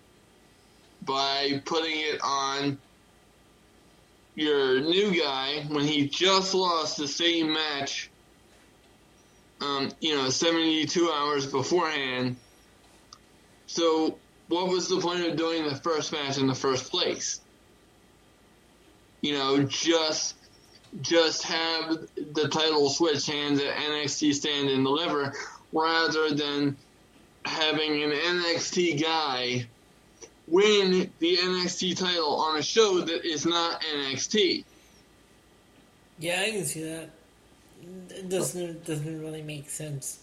by 1.05 1.63
putting 1.65 1.99
it 2.01 2.21
on 2.23 2.79
your 4.35 4.81
new 4.81 5.19
guy 5.19 5.65
when 5.69 5.85
he 5.85 6.09
just 6.09 6.55
lost 6.55 6.97
the 6.97 7.09
same 7.09 7.53
match, 7.53 8.11
um, 9.61 9.91
you 10.01 10.17
know, 10.17 10.29
72 10.31 11.11
hours 11.11 11.47
beforehand. 11.47 12.37
So, 13.67 14.19
what 14.49 14.69
was 14.69 14.89
the 14.89 15.01
point 15.01 15.27
of 15.27 15.37
doing 15.37 15.65
the 15.65 15.77
first 15.77 16.13
match 16.13 16.39
in 16.39 16.47
the 16.47 16.55
first 16.55 16.91
place? 16.91 17.41
You 19.21 19.35
know, 19.35 19.63
just 19.63 20.35
just 21.01 21.45
have 21.45 22.07
the 22.33 22.49
title 22.49 22.91
switch 22.91 23.27
hands 23.27 23.61
at 23.61 23.77
NXT 23.77 24.35
Stand 24.35 24.69
and 24.69 24.85
Deliver 24.85 25.33
rather 25.73 26.35
than 26.35 26.77
having 27.45 28.03
an 28.03 28.11
NXT 28.11 29.03
guy 29.03 29.67
win 30.49 31.11
the 31.19 31.37
NXT 31.37 31.97
title 31.97 32.37
on 32.37 32.59
a 32.59 32.63
show 32.63 33.01
that 33.01 33.25
is 33.25 33.47
not 33.47 33.83
NXT. 33.83 34.65
Yeah, 36.19 36.41
I 36.41 36.51
can 36.51 36.65
see 36.65 36.83
that. 36.85 37.11
It 38.11 38.29
doesn't 38.29 38.85
doesn't 38.85 39.21
really 39.21 39.43
make 39.43 39.69
sense. 39.69 40.21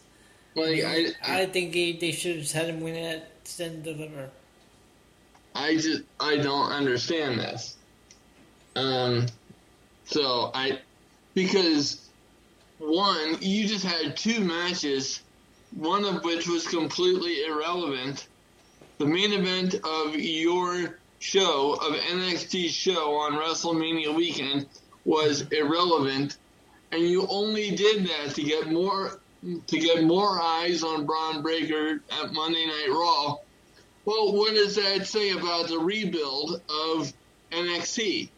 Like 0.56 0.84
I, 0.84 1.08
I, 1.24 1.42
I 1.42 1.46
think 1.46 1.74
they, 1.74 1.94
they 1.94 2.12
should 2.12 2.38
have 2.38 2.52
had 2.52 2.68
him 2.68 2.82
win 2.82 2.96
it 2.96 3.26
and 3.60 3.84
Deliver. 3.84 4.30
I 5.56 5.76
just 5.76 6.04
I 6.20 6.38
don't 6.38 6.72
understand 6.72 7.40
this. 7.40 7.76
Um, 8.76 9.26
so 10.06 10.52
I, 10.54 10.80
because 11.34 12.10
one, 12.78 13.38
you 13.42 13.68
just 13.68 13.84
had 13.84 14.16
two 14.16 14.40
matches, 14.42 15.22
one 15.76 16.06
of 16.06 16.24
which 16.24 16.48
was 16.48 16.68
completely 16.68 17.44
irrelevant. 17.44 18.28
The 19.00 19.08
main 19.08 19.34
event 19.34 19.76
of 19.84 20.16
your 20.16 21.00
show, 21.20 21.74
of 21.74 21.94
NXT 21.94 22.70
show 22.70 23.16
on 23.16 23.34
WrestleMania 23.34 24.14
weekend 24.16 24.68
was 25.06 25.42
irrelevant, 25.52 26.38
and 26.92 27.02
you 27.02 27.26
only 27.28 27.72
did 27.76 28.06
that 28.08 28.36
to 28.36 28.44
get 28.44 28.72
more 28.72 29.20
to 29.68 29.80
get 29.80 30.04
more 30.04 30.40
eyes 30.40 30.84
on 30.84 31.06
Bron 31.06 31.42
Breakker 31.42 32.02
at 32.12 32.34
Monday 32.34 32.66
Night 32.66 32.90
Raw. 32.90 33.38
Well, 34.06 34.34
what 34.34 34.54
does 34.54 34.76
that 34.76 35.08
say 35.08 35.32
about 35.32 35.70
the 35.70 35.80
rebuild 35.80 36.62
of 36.70 37.14
NXT? 37.52 38.30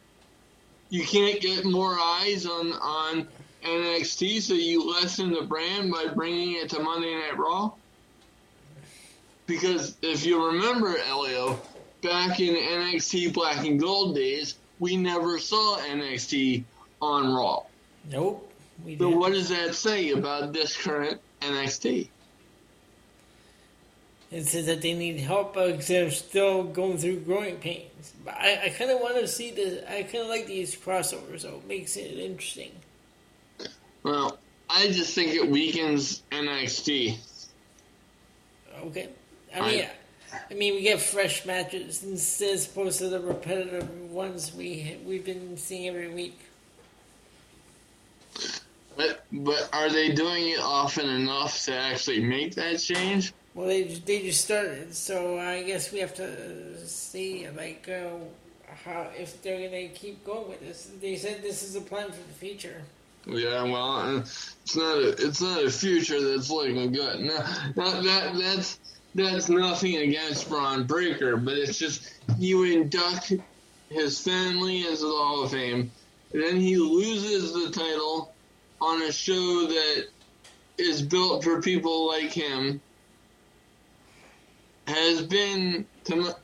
you 0.91 1.05
can't 1.05 1.39
get 1.41 1.65
more 1.65 1.97
eyes 1.97 2.45
on 2.45 2.73
on 2.73 3.27
NXT, 3.63 4.41
so 4.41 4.53
you 4.53 4.91
lessen 4.91 5.31
the 5.31 5.41
brand 5.41 5.91
by 5.91 6.07
bringing 6.13 6.57
it 6.57 6.69
to 6.71 6.83
Monday 6.83 7.15
Night 7.15 7.37
Raw. 7.37 7.71
Because 9.51 9.97
if 10.01 10.25
you 10.25 10.47
remember, 10.47 10.97
Elio, 10.97 11.59
back 12.01 12.39
in 12.39 12.55
NXT 12.55 13.33
Black 13.33 13.65
and 13.65 13.77
Gold 13.77 14.15
days, 14.15 14.57
we 14.79 14.95
never 14.95 15.39
saw 15.39 15.77
NXT 15.77 16.63
on 17.01 17.33
Raw. 17.33 17.63
Nope. 18.09 18.49
so 18.97 19.09
what 19.09 19.33
does 19.33 19.49
that 19.49 19.75
say 19.75 20.11
about 20.11 20.53
this 20.53 20.77
current 20.77 21.19
NXT? 21.41 22.07
It 24.31 24.45
says 24.45 24.67
that 24.67 24.81
they 24.81 24.93
need 24.93 25.19
help 25.19 25.55
because 25.55 25.85
they're 25.85 26.11
still 26.11 26.63
going 26.63 26.97
through 26.97 27.19
growing 27.19 27.57
pains. 27.57 28.13
But 28.23 28.35
I, 28.35 28.67
I 28.67 28.69
kind 28.69 28.89
of 28.89 29.01
want 29.01 29.17
to 29.17 29.27
see 29.27 29.51
this. 29.51 29.83
I 29.85 30.03
kind 30.03 30.23
of 30.23 30.29
like 30.29 30.47
these 30.47 30.73
crossovers, 30.77 31.41
so 31.41 31.55
it 31.55 31.67
makes 31.67 31.97
it 31.97 32.17
interesting. 32.17 32.71
Well, 34.03 34.39
I 34.69 34.87
just 34.87 35.13
think 35.13 35.33
it 35.35 35.45
weakens 35.45 36.23
NXT. 36.31 37.17
Okay, 38.85 39.09
I 39.55 39.71
mean, 39.71 39.85
I, 40.49 40.53
mean, 40.53 40.75
we 40.75 40.81
get 40.81 40.99
fresh 41.01 41.45
matches 41.45 42.03
instead 42.03 42.53
as 42.53 42.67
opposed 42.67 42.99
to 42.99 43.09
the 43.09 43.19
repetitive 43.19 44.11
ones 44.11 44.53
we 44.53 44.97
we've 45.05 45.25
been 45.25 45.57
seeing 45.57 45.87
every 45.87 46.09
week. 46.09 46.39
But 48.95 49.25
but 49.31 49.69
are 49.73 49.89
they 49.89 50.11
doing 50.11 50.49
it 50.49 50.59
often 50.59 51.09
enough 51.09 51.63
to 51.65 51.75
actually 51.75 52.23
make 52.23 52.55
that 52.55 52.79
change? 52.79 53.33
Well, 53.53 53.67
they 53.67 53.83
they 53.83 54.21
just 54.21 54.43
started, 54.45 54.95
so 54.95 55.37
I 55.37 55.63
guess 55.63 55.91
we 55.91 55.99
have 55.99 56.15
to 56.15 56.87
see 56.87 57.47
like 57.55 57.89
uh, 57.89 58.11
how 58.85 59.07
if 59.17 59.41
they're 59.41 59.69
gonna 59.69 59.89
keep 59.89 60.25
going 60.25 60.49
with 60.49 60.61
this. 60.61 60.91
They 61.01 61.15
said 61.17 61.41
this 61.41 61.63
is 61.63 61.75
a 61.75 61.81
plan 61.81 62.07
for 62.11 62.27
the 62.27 62.33
future. 62.33 62.81
Yeah, 63.25 63.63
well, 63.63 63.91
uh, 63.91 64.17
it's 64.19 64.75
not 64.75 64.97
a 64.97 65.09
it's 65.09 65.41
not 65.41 65.63
a 65.63 65.69
future 65.69 66.21
that's 66.21 66.49
looking 66.49 66.91
good. 66.91 67.19
No, 67.19 67.37
that, 67.37 68.03
that 68.03 68.37
that's 68.37 68.79
that's 69.13 69.49
nothing 69.49 69.97
against 69.97 70.49
Bron 70.49 70.85
Breakker, 70.85 71.37
but 71.37 71.57
it's 71.57 71.77
just 71.77 72.19
you 72.37 72.63
induct 72.63 73.33
his 73.89 74.19
family 74.19 74.81
into 74.81 75.01
the 75.01 75.07
Hall 75.07 75.43
of 75.43 75.51
Fame, 75.51 75.91
and 76.33 76.41
then 76.41 76.57
he 76.57 76.77
loses 76.77 77.53
the 77.53 77.71
title 77.71 78.33
on 78.79 79.01
a 79.01 79.11
show 79.11 79.67
that 79.67 80.07
is 80.77 81.01
built 81.01 81.43
for 81.43 81.61
people 81.61 82.07
like 82.07 82.31
him. 82.31 82.81
Has 84.87 85.21
been 85.21 85.85
to, 86.05 86.35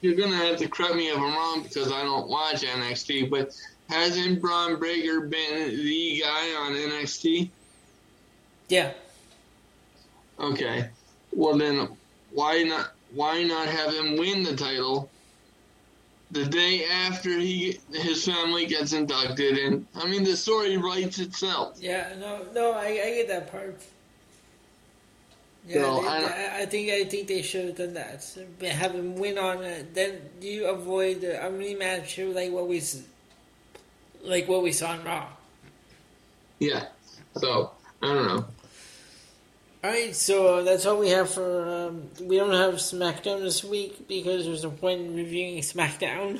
you're 0.00 0.16
gonna 0.16 0.36
have 0.36 0.56
to 0.58 0.68
correct 0.68 0.94
me 0.94 1.08
if 1.08 1.16
I'm 1.16 1.22
wrong 1.22 1.62
because 1.62 1.92
I 1.92 2.02
don't 2.02 2.28
watch 2.28 2.62
NXT, 2.62 3.30
but 3.30 3.50
hasn't 3.88 4.40
Bron 4.40 4.78
Breakker 4.78 5.22
been 5.22 5.68
the 5.68 6.22
guy 6.22 6.54
on 6.54 6.72
NXT? 6.72 7.50
Yeah. 8.68 8.92
Okay. 10.40 10.88
Well 11.32 11.58
then, 11.58 11.88
why 12.34 12.62
not? 12.62 12.92
Why 13.14 13.42
not 13.42 13.68
have 13.68 13.92
him 13.92 14.16
win 14.16 14.42
the 14.42 14.56
title 14.56 15.10
the 16.30 16.46
day 16.46 16.86
after 16.86 17.28
he 17.38 17.78
his 17.92 18.24
family 18.24 18.66
gets 18.66 18.92
inducted? 18.92 19.58
And 19.58 19.86
I 19.94 20.06
mean, 20.06 20.24
the 20.24 20.36
story 20.36 20.76
writes 20.78 21.18
itself. 21.18 21.76
Yeah. 21.80 22.14
No. 22.18 22.46
No. 22.54 22.72
I, 22.72 22.86
I 22.86 22.94
get 23.16 23.28
that 23.28 23.50
part. 23.52 23.80
Yeah, 25.68 25.82
So, 25.82 26.02
they- 26.02 26.08
I 26.08 26.60
I, 26.62 26.66
think 26.66 26.90
I 26.90 27.04
think 27.04 27.28
they 27.28 27.42
should 27.42 27.66
have 27.66 27.76
done 27.76 27.94
that. 27.94 28.24
Have 28.62 28.94
him 28.94 29.14
win 29.16 29.38
on 29.38 29.62
it. 29.62 29.94
Then 29.94 30.20
you 30.40 30.66
avoid 30.66 31.22
a 31.22 31.38
rematch 31.50 32.34
like 32.34 32.50
what 32.50 32.66
we 32.66 32.82
like 34.24 34.48
what 34.48 34.62
we 34.62 34.72
saw 34.72 34.94
in 34.94 35.04
Raw. 35.04 35.28
Yeah. 36.58 36.86
So 37.36 37.70
I 38.02 38.06
don't 38.06 38.26
know. 38.26 38.44
All 39.84 39.90
right, 39.90 40.14
so 40.14 40.62
that's 40.62 40.86
all 40.86 40.98
we 40.98 41.08
have 41.08 41.28
for. 41.28 41.68
Um, 41.68 42.08
we 42.20 42.36
don't 42.36 42.52
have 42.52 42.74
SmackDown 42.74 43.40
this 43.40 43.64
week 43.64 44.06
because 44.06 44.44
there's 44.44 44.62
no 44.62 44.70
point 44.70 45.00
in 45.00 45.16
reviewing 45.16 45.60
SmackDown. 45.60 46.38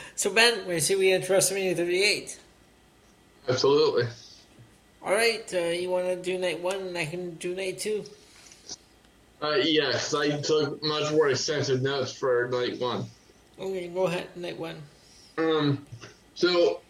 so 0.16 0.34
Ben, 0.34 0.66
we're 0.66 0.80
see 0.80 0.96
we 0.96 1.12
at 1.12 1.22
WrestleMania 1.22 1.76
38. 1.76 2.40
Absolutely. 3.48 4.08
All 5.04 5.12
right, 5.12 5.54
uh, 5.54 5.58
you 5.58 5.88
want 5.88 6.06
to 6.06 6.16
do 6.16 6.36
night 6.36 6.60
one, 6.60 6.78
and 6.80 6.98
I 6.98 7.06
can 7.06 7.36
do 7.36 7.54
night 7.54 7.78
two. 7.78 8.04
Uh, 9.40 9.58
yes, 9.62 10.12
I 10.12 10.40
took 10.40 10.82
much 10.82 11.12
more 11.12 11.28
extensive 11.28 11.82
notes 11.82 12.12
for 12.12 12.48
night 12.48 12.80
one. 12.80 13.04
Okay, 13.60 13.86
go 13.86 14.08
ahead, 14.08 14.36
night 14.36 14.58
one. 14.58 14.82
Um, 15.38 15.86
so 16.34 16.80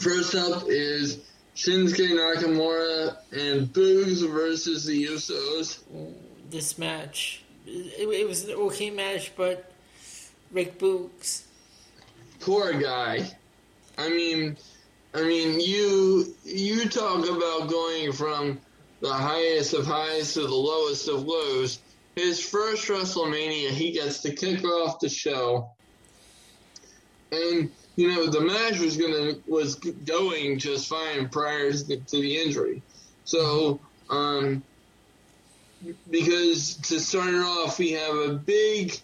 first 0.00 0.34
up 0.34 0.64
is 0.66 1.20
Shinsuke 1.58 2.12
Nakamura 2.12 3.16
and 3.32 3.66
Boogs 3.72 4.24
versus 4.30 4.84
the 4.84 5.06
Usos. 5.06 5.80
This 6.48 6.78
match, 6.78 7.42
it, 7.66 8.08
it 8.08 8.28
was 8.28 8.44
an 8.44 8.52
okay 8.52 8.90
match, 8.90 9.32
but 9.36 9.72
Rick 10.52 10.78
Boogs, 10.78 11.42
Poor 12.38 12.72
guy. 12.72 13.28
I 13.96 14.08
mean, 14.08 14.56
I 15.12 15.22
mean, 15.22 15.58
you 15.58 16.32
you 16.44 16.88
talk 16.88 17.28
about 17.28 17.68
going 17.68 18.12
from 18.12 18.60
the 19.00 19.12
highest 19.12 19.74
of 19.74 19.84
highs 19.84 20.34
to 20.34 20.42
the 20.42 20.54
lowest 20.54 21.08
of 21.08 21.24
lows. 21.24 21.80
His 22.14 22.40
first 22.40 22.86
WrestleMania, 22.86 23.70
he 23.70 23.90
gets 23.90 24.20
to 24.20 24.32
kick 24.32 24.64
off 24.64 25.00
the 25.00 25.08
show, 25.08 25.70
and 27.32 27.70
you 27.98 28.06
know 28.06 28.28
the 28.28 28.40
match 28.40 28.78
was 28.78 28.96
gonna 28.96 29.32
was 29.48 29.74
going 29.74 30.60
just 30.60 30.86
fine 30.86 31.28
prior 31.28 31.72
to 31.72 31.96
the, 32.12 32.40
injury. 32.40 32.80
So, 33.24 33.80
um, 34.08 34.62
because 36.08 36.76
to 36.76 37.00
start 37.00 37.34
it 37.34 37.40
off, 37.40 37.76
we 37.80 37.90
have 37.92 38.14
a 38.14 38.34
big 38.34 38.96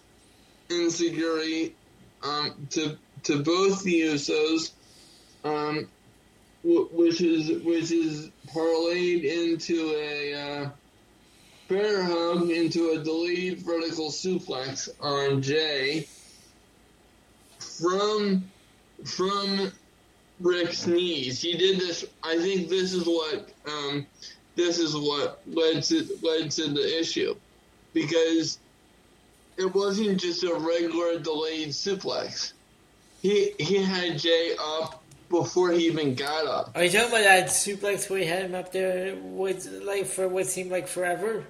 insecurity 0.69 1.75
um, 2.23 2.67
to 2.69 2.97
to 3.23 3.43
both 3.43 3.83
the 3.83 3.99
Usos, 3.99 4.71
um, 5.43 5.89
which 6.63 7.19
is 7.19 7.61
which 7.63 7.91
is 7.91 8.29
parlayed 8.47 9.25
into 9.25 9.93
a 9.93 10.33
uh, 10.33 10.69
bear 11.67 12.01
hug 12.01 12.49
into 12.49 12.91
a 12.91 13.03
delayed 13.03 13.59
vertical 13.59 14.09
suplex 14.09 14.87
on 15.01 15.41
Jay 15.41 16.07
from 17.59 18.49
from 19.05 19.71
Rick's 20.39 20.85
knees. 20.87 21.41
He 21.41 21.57
did 21.57 21.79
this. 21.79 22.05
I 22.23 22.37
think 22.37 22.69
this 22.69 22.93
is 22.93 23.05
what 23.05 23.49
um, 23.67 24.05
this 24.55 24.79
is 24.79 24.95
what 24.95 25.41
led 25.47 25.83
to 25.83 26.07
led 26.21 26.51
to 26.51 26.69
the 26.69 26.99
issue 26.99 27.35
because 27.93 28.59
it 29.57 29.73
wasn't 29.73 30.19
just 30.19 30.43
a 30.43 30.53
regular 30.53 31.19
delayed 31.19 31.69
suplex. 31.69 32.53
He 33.21 33.53
he 33.59 33.81
had 33.83 34.19
Jay 34.19 34.55
up 34.59 35.01
before 35.29 35.71
he 35.71 35.87
even 35.87 36.15
got 36.15 36.45
up. 36.45 36.71
Are 36.75 36.83
you 36.83 36.89
talking 36.89 37.09
about 37.09 37.23
that 37.23 37.47
suplex 37.47 38.09
where 38.09 38.19
he 38.19 38.25
had 38.25 38.43
him 38.43 38.55
up 38.55 38.71
there 38.71 39.15
with 39.15 39.67
like 39.83 40.05
for 40.05 40.27
what 40.27 40.47
seemed 40.47 40.71
like 40.71 40.87
forever? 40.87 41.45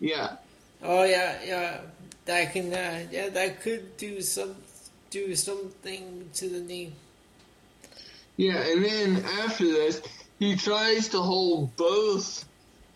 Yeah. 0.00 0.36
Oh 0.82 1.04
yeah, 1.04 1.38
yeah. 1.44 1.80
That 2.24 2.52
can, 2.52 2.72
uh, 2.72 3.06
yeah, 3.10 3.30
that 3.30 3.62
could 3.62 3.96
do 3.96 4.20
some, 4.20 4.54
do 5.12 5.36
something 5.36 6.28
to 6.34 6.48
the 6.48 6.60
knee. 6.60 6.92
Yeah, 8.38 8.56
and 8.56 8.82
then 8.84 9.24
after 9.42 9.64
this, 9.66 10.00
he 10.38 10.56
tries 10.56 11.08
to 11.10 11.18
hold 11.20 11.76
both 11.76 12.44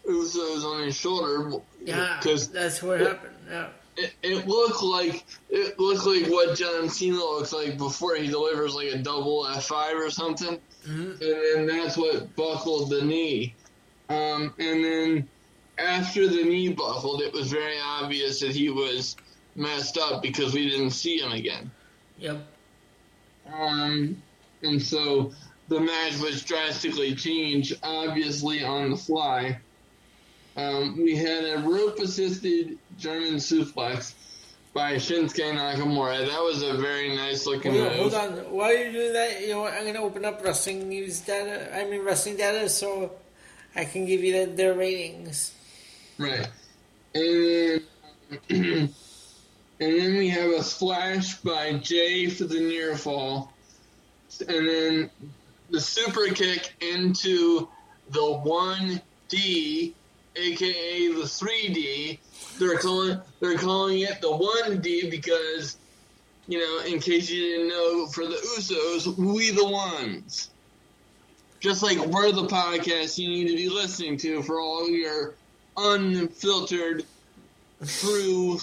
Usos 0.09 0.65
on 0.65 0.85
his 0.85 0.97
shoulder. 0.97 1.61
Yeah, 1.85 2.19
because 2.21 2.49
that's 2.49 2.83
what 2.83 3.01
happened. 3.01 3.35
Yeah. 3.49 3.69
it, 3.99 4.13
it 4.23 4.49
looked 4.49 4.83
like 4.83 5.25
it 5.51 5.79
looked 5.79 6.07
like 6.07 6.27
what 6.33 6.57
John 6.57 6.89
Cena 6.89 7.17
looks 7.17 7.53
like 7.53 7.77
before 7.77 8.17
he 8.17 8.29
delivers 8.29 8.75
like 8.75 8.89
a 8.89 8.99
double 8.99 9.47
F 9.47 9.67
five 9.67 9.97
or 9.97 10.11
something, 10.11 10.59
Mhm. 10.89 11.21
and 11.21 11.21
then 11.21 11.67
that's 11.67 11.97
what 11.99 12.35
buckled 12.35 12.91
the 12.91 13.03
knee. 13.03 13.55
Um, 14.09 14.55
and 14.59 14.83
then 14.85 15.29
after 15.79 16.29
the 16.29 16.45
knee 16.45 16.69
buckled, 16.71 17.21
it 17.21 17.33
was 17.33 17.51
very 17.53 17.79
obvious 17.79 18.41
that 18.41 18.53
he 18.53 18.71
was 18.71 19.17
messed 19.55 19.99
up 19.99 20.23
because 20.23 20.55
we 20.55 20.69
didn't 20.71 20.91
see 20.93 21.19
him 21.19 21.33
again. 21.33 21.71
Yep. 22.19 22.39
Um, 23.53 24.23
and 24.63 24.83
so 24.83 25.33
the 25.69 25.81
match 25.81 26.19
was 26.19 26.43
drastically 26.43 27.15
changed, 27.15 27.79
obviously 27.83 28.65
on 28.65 28.91
the 28.91 28.97
fly. 28.97 29.59
Um, 30.57 30.97
we 30.97 31.15
had 31.17 31.45
a 31.45 31.59
rope 31.59 31.99
assisted 31.99 32.79
German 32.99 33.35
suplex 33.35 34.15
by 34.73 34.95
Shinsuke 34.95 35.53
Nakamura. 35.55 36.27
That 36.27 36.43
was 36.43 36.63
a 36.63 36.75
very 36.75 37.15
nice 37.15 37.47
looking 37.47 37.73
Hold 37.73 37.85
on, 37.85 37.97
move. 37.97 38.13
hold 38.13 38.15
on. 38.15 38.53
While 38.53 38.77
you're 38.77 38.93
doing 38.93 39.13
that, 39.13 39.41
you 39.41 39.49
know 39.49 39.61
what? 39.61 39.75
I'm 39.75 39.85
gonna 39.85 40.03
open 40.03 40.25
up 40.25 40.43
wrestling 40.45 40.89
news 40.89 41.21
data. 41.21 41.77
I 41.77 41.85
mean 41.85 42.03
wrestling 42.03 42.37
data, 42.37 42.69
so 42.69 43.13
I 43.75 43.85
can 43.85 44.07
give 44.07 44.23
you 44.25 44.47
the, 44.47 44.53
their 44.53 44.75
ratings. 44.75 45.53
Right. 46.19 46.49
And 47.15 47.83
then, 48.49 48.95
and 49.78 49.98
then 49.98 50.16
we 50.16 50.28
have 50.28 50.51
a 50.51 50.62
splash 50.62 51.36
by 51.39 51.74
Jay 51.74 52.28
for 52.28 52.44
the 52.44 52.61
near 52.61 52.97
fall. 52.97 53.53
And 54.48 54.69
then 54.69 55.11
the 55.70 55.81
super 55.81 56.28
kick 56.28 56.74
into 56.81 57.69
the 58.11 58.20
1D, 58.20 59.93
aka 60.36 61.09
the 61.09 61.23
3D. 61.23 62.19
They're 62.59 62.78
calling 62.78 63.20
they're 63.40 63.59
calling 63.59 64.01
it 64.01 64.20
the 64.20 64.28
1D 64.28 65.11
because 65.11 65.77
you 66.48 66.59
know, 66.59 66.85
in 66.86 67.01
case 67.01 67.28
you 67.28 67.43
didn't 67.43 67.69
know, 67.69 68.07
for 68.07 68.24
the 68.24 68.36
Usos, 68.57 69.16
we 69.16 69.51
the 69.51 69.66
ones. 69.66 70.51
Just 71.59 71.82
like 71.82 71.98
we're 71.98 72.31
the 72.32 72.47
podcast 72.47 73.19
you 73.19 73.28
need 73.28 73.48
to 73.48 73.57
be 73.57 73.69
listening 73.69 74.16
to 74.19 74.43
for 74.43 74.61
all 74.61 74.89
your 74.89 75.35
unfiltered 75.77 77.05
true 77.85 78.59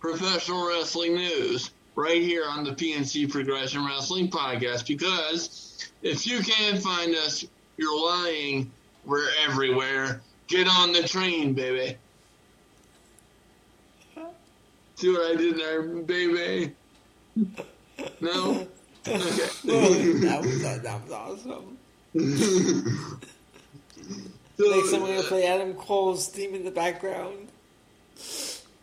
professional 0.00 0.66
wrestling 0.68 1.14
news 1.14 1.70
right 1.96 2.22
here 2.22 2.44
on 2.48 2.64
the 2.64 2.70
PNC 2.70 3.30
Progression 3.30 3.84
Wrestling 3.84 4.30
Podcast 4.30 4.86
because 4.86 5.90
if 6.02 6.26
you 6.26 6.40
can't 6.40 6.80
find 6.82 7.14
us, 7.16 7.44
you're 7.76 8.06
lying. 8.06 8.70
We're 9.04 9.28
everywhere. 9.48 10.20
Get 10.46 10.68
on 10.68 10.92
the 10.92 11.02
train, 11.06 11.54
baby. 11.54 11.96
See 14.96 15.12
what 15.12 15.30
I 15.30 15.36
did 15.36 15.58
there, 15.58 15.82
baby? 15.82 16.74
No? 18.20 18.66
Okay. 19.06 19.16
that, 19.16 20.40
was, 20.42 20.82
that 20.82 21.02
was 21.02 21.12
awesome. 21.12 21.78
So, 24.58 24.64
Like 24.68 24.86
someone 24.86 25.22
play 25.22 25.46
Adam 25.46 25.74
Cole's 25.74 26.26
theme 26.26 26.52
in 26.52 26.64
the 26.64 26.72
background. 26.72 27.46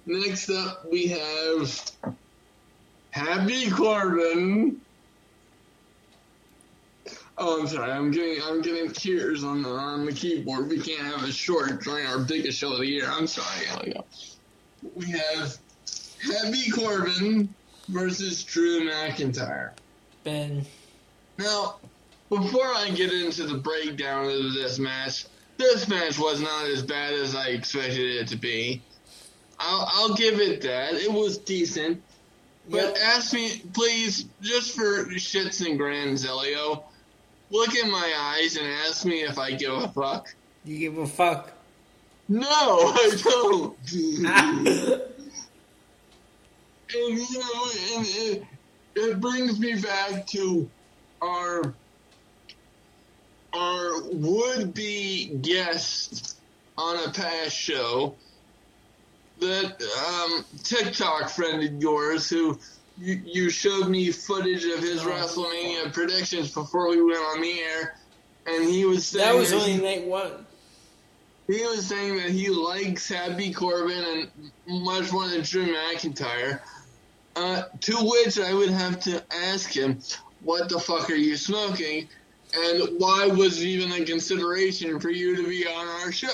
Next 0.06 0.49
up, 0.49 0.86
we 0.91 1.07
have 1.07 1.91
Happy 3.11 3.72
Corbin. 3.72 4.80
Oh, 7.38 7.60
I'm 7.60 7.68
sorry. 7.68 7.91
I'm 7.91 8.11
getting 8.11 8.41
I'm 8.44 8.61
getting 8.61 8.91
tears 8.91 9.44
on 9.44 9.64
the 9.64 9.69
on 9.69 10.06
the 10.06 10.14
keyboard. 10.14 10.69
We 10.69 10.80
can't 10.80 11.02
have 11.02 11.23
a 11.23 11.32
short 11.32 11.84
during 11.84 12.06
our 12.06 12.19
biggest 12.19 12.60
show 12.60 12.73
of 12.73 12.80
the 12.80 12.86
year. 12.86 13.10
I'm 13.10 13.27
sorry. 13.27 13.65
Oh, 13.73 13.82
Here 13.84 13.94
we. 14.94 15.07
We 15.07 15.11
have 15.11 15.57
Happy 16.22 16.69
Corbin 16.72 17.53
versus 17.90 18.44
Drew 18.44 18.88
McIntyre. 18.88 19.72
Ben. 20.23 20.65
Now, 21.38 21.77
before 22.30 22.68
I 22.68 22.91
get 22.91 23.11
into 23.11 23.45
the 23.45 23.56
breakdown 23.56 24.26
of 24.26 24.53
this 24.53 24.80
match, 24.80 25.26
this 25.57 25.88
match 25.88 26.18
was 26.19 26.41
not 26.41 26.65
as 26.68 26.84
bad 26.84 27.14
as 27.14 27.36
I 27.36 27.48
expected 27.48 28.18
it 28.18 28.27
to 28.30 28.38
be. 28.38 28.82
I'll, 29.60 29.88
I'll 29.91 30.15
give 30.15 30.40
it 30.40 30.61
that. 30.61 30.94
It 30.95 31.11
was 31.11 31.40
decent. 31.40 32.03
But 32.68 32.77
Yep. 32.77 32.98
ask 33.03 33.34
me, 33.34 33.61
please, 33.73 34.26
just 34.41 34.76
for 34.76 35.06
shits 35.06 35.65
and 35.65 35.77
grins, 35.77 36.26
Elio, 36.26 36.88
look 37.52 37.76
in 37.76 37.91
my 37.91 38.14
eyes 38.18 38.56
and 38.57 38.65
ask 38.68 39.06
me 39.06 39.22
if 39.22 39.38
I 39.38 39.52
give 39.53 39.72
a 39.73 39.88
fuck. 39.90 40.26
You 40.64 40.80
give 40.80 40.98
a 40.98 41.06
fuck. 41.07 41.53
No, 42.27 42.48
I 42.49 43.18
don't. 43.23 45.02
And 46.94 47.18
you 47.18 47.40
know, 47.40 47.98
and 47.98 48.06
it, 48.07 48.44
it 48.95 49.19
brings 49.19 49.60
me 49.60 49.73
back 49.82 50.27
to 50.27 50.72
our 51.22 51.76
our 53.53 54.03
would 54.11 54.73
be 54.73 55.36
guest 55.41 56.40
on 56.77 57.10
a 57.10 57.11
past 57.11 57.56
show 57.56 58.19
that 59.40 59.82
um, 60.07 60.45
TikTok 60.64 61.30
friend 61.30 61.64
of 61.64 61.82
yours 61.82 62.30
who 62.30 62.57
you, 62.98 63.22
you 63.26 63.49
showed 63.49 63.90
me 63.90 64.12
footage 64.12 64.64
of 64.66 64.80
his. 64.80 65.02
WrestleMania 65.02 65.94
predictions 65.94 66.53
before 66.53 66.90
we 66.90 67.02
went 67.03 67.20
on 67.20 67.41
the 67.41 67.60
air, 67.60 67.95
and 68.48 68.70
he 68.70 68.86
was 68.86 69.06
saying 69.06 69.26
that 69.26 69.36
was 69.38 69.52
that 69.52 69.57
only 69.57 69.74
he- 69.74 69.82
night 69.82 70.06
one. 70.07 70.45
he 71.48 71.62
was 71.64 71.86
saying 71.86 72.16
that 72.18 72.30
he 72.30 72.49
likes 72.49 73.07
Happy 73.10 73.53
Corbin 73.53 74.03
and 74.68 74.84
much 74.84 75.12
more 75.12 75.28
than 75.28 75.41
Drew 75.41 75.66
McIntyre. 75.74 76.60
Uh, 77.36 77.64
to 77.82 77.98
which 77.98 78.40
I 78.40 78.53
would 78.53 78.70
have 78.70 79.02
to 79.02 79.22
ask 79.30 79.76
him, 79.76 79.99
what 80.41 80.70
the 80.70 80.80
fuck 80.80 81.10
are 81.10 81.16
you 81.16 81.36
smoking? 81.36 82.07
And 82.56 82.98
why 82.98 83.28
was 83.28 83.60
it 83.62 83.66
even 83.66 83.91
a 83.91 84.06
consideration 84.06 85.02
for 85.02 85.10
you 85.10 85.36
to 85.36 85.45
be 85.49 85.68
on 85.68 85.86
our 85.86 86.14
show? 86.14 86.30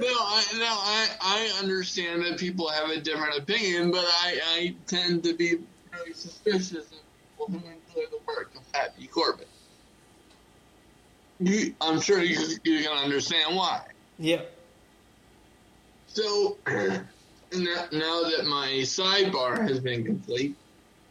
No, 0.00 0.08
I, 0.08 0.44
no, 0.54 0.64
I, 0.66 1.08
I 1.20 1.58
understand 1.62 2.24
that 2.24 2.38
people 2.38 2.68
have 2.68 2.90
a 2.90 3.00
different 3.00 3.38
opinion, 3.38 3.92
but 3.92 4.04
I, 4.04 4.40
I 4.54 4.74
tend 4.86 5.22
to 5.24 5.34
be 5.34 5.58
very 5.92 6.12
suspicious 6.12 6.74
of 6.74 6.90
people 6.90 7.46
who 7.46 7.56
enjoy 7.58 8.10
the 8.10 8.18
work 8.26 8.50
of 8.56 8.62
Happy 8.72 9.06
Corbin. 9.06 9.46
You, 11.38 11.74
I'm 11.80 12.00
sure 12.00 12.20
you, 12.22 12.38
you 12.64 12.82
can 12.82 12.96
understand 12.96 13.54
why. 13.56 13.82
Yeah. 14.18 14.42
So, 16.06 16.58
now, 16.66 17.04
now 17.92 18.22
that 18.22 18.46
my 18.46 18.80
sidebar 18.82 19.60
has 19.68 19.78
been 19.78 20.04
complete, 20.04 20.56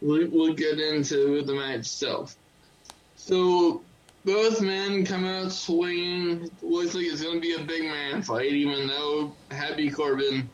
we'll, 0.00 0.28
we'll 0.30 0.54
get 0.54 0.78
into 0.78 1.42
the 1.42 1.54
match 1.54 1.80
itself. 1.80 2.36
So, 3.16 3.83
both 4.24 4.60
men 4.60 5.04
come 5.04 5.24
out 5.24 5.52
swinging. 5.52 6.50
Looks 6.62 6.94
like 6.94 7.04
it's 7.04 7.22
going 7.22 7.34
to 7.34 7.40
be 7.40 7.54
a 7.54 7.64
big 7.64 7.82
man 7.84 8.22
fight, 8.22 8.52
even 8.52 8.88
though 8.88 9.36
Happy 9.50 9.90
Corbin 9.90 10.50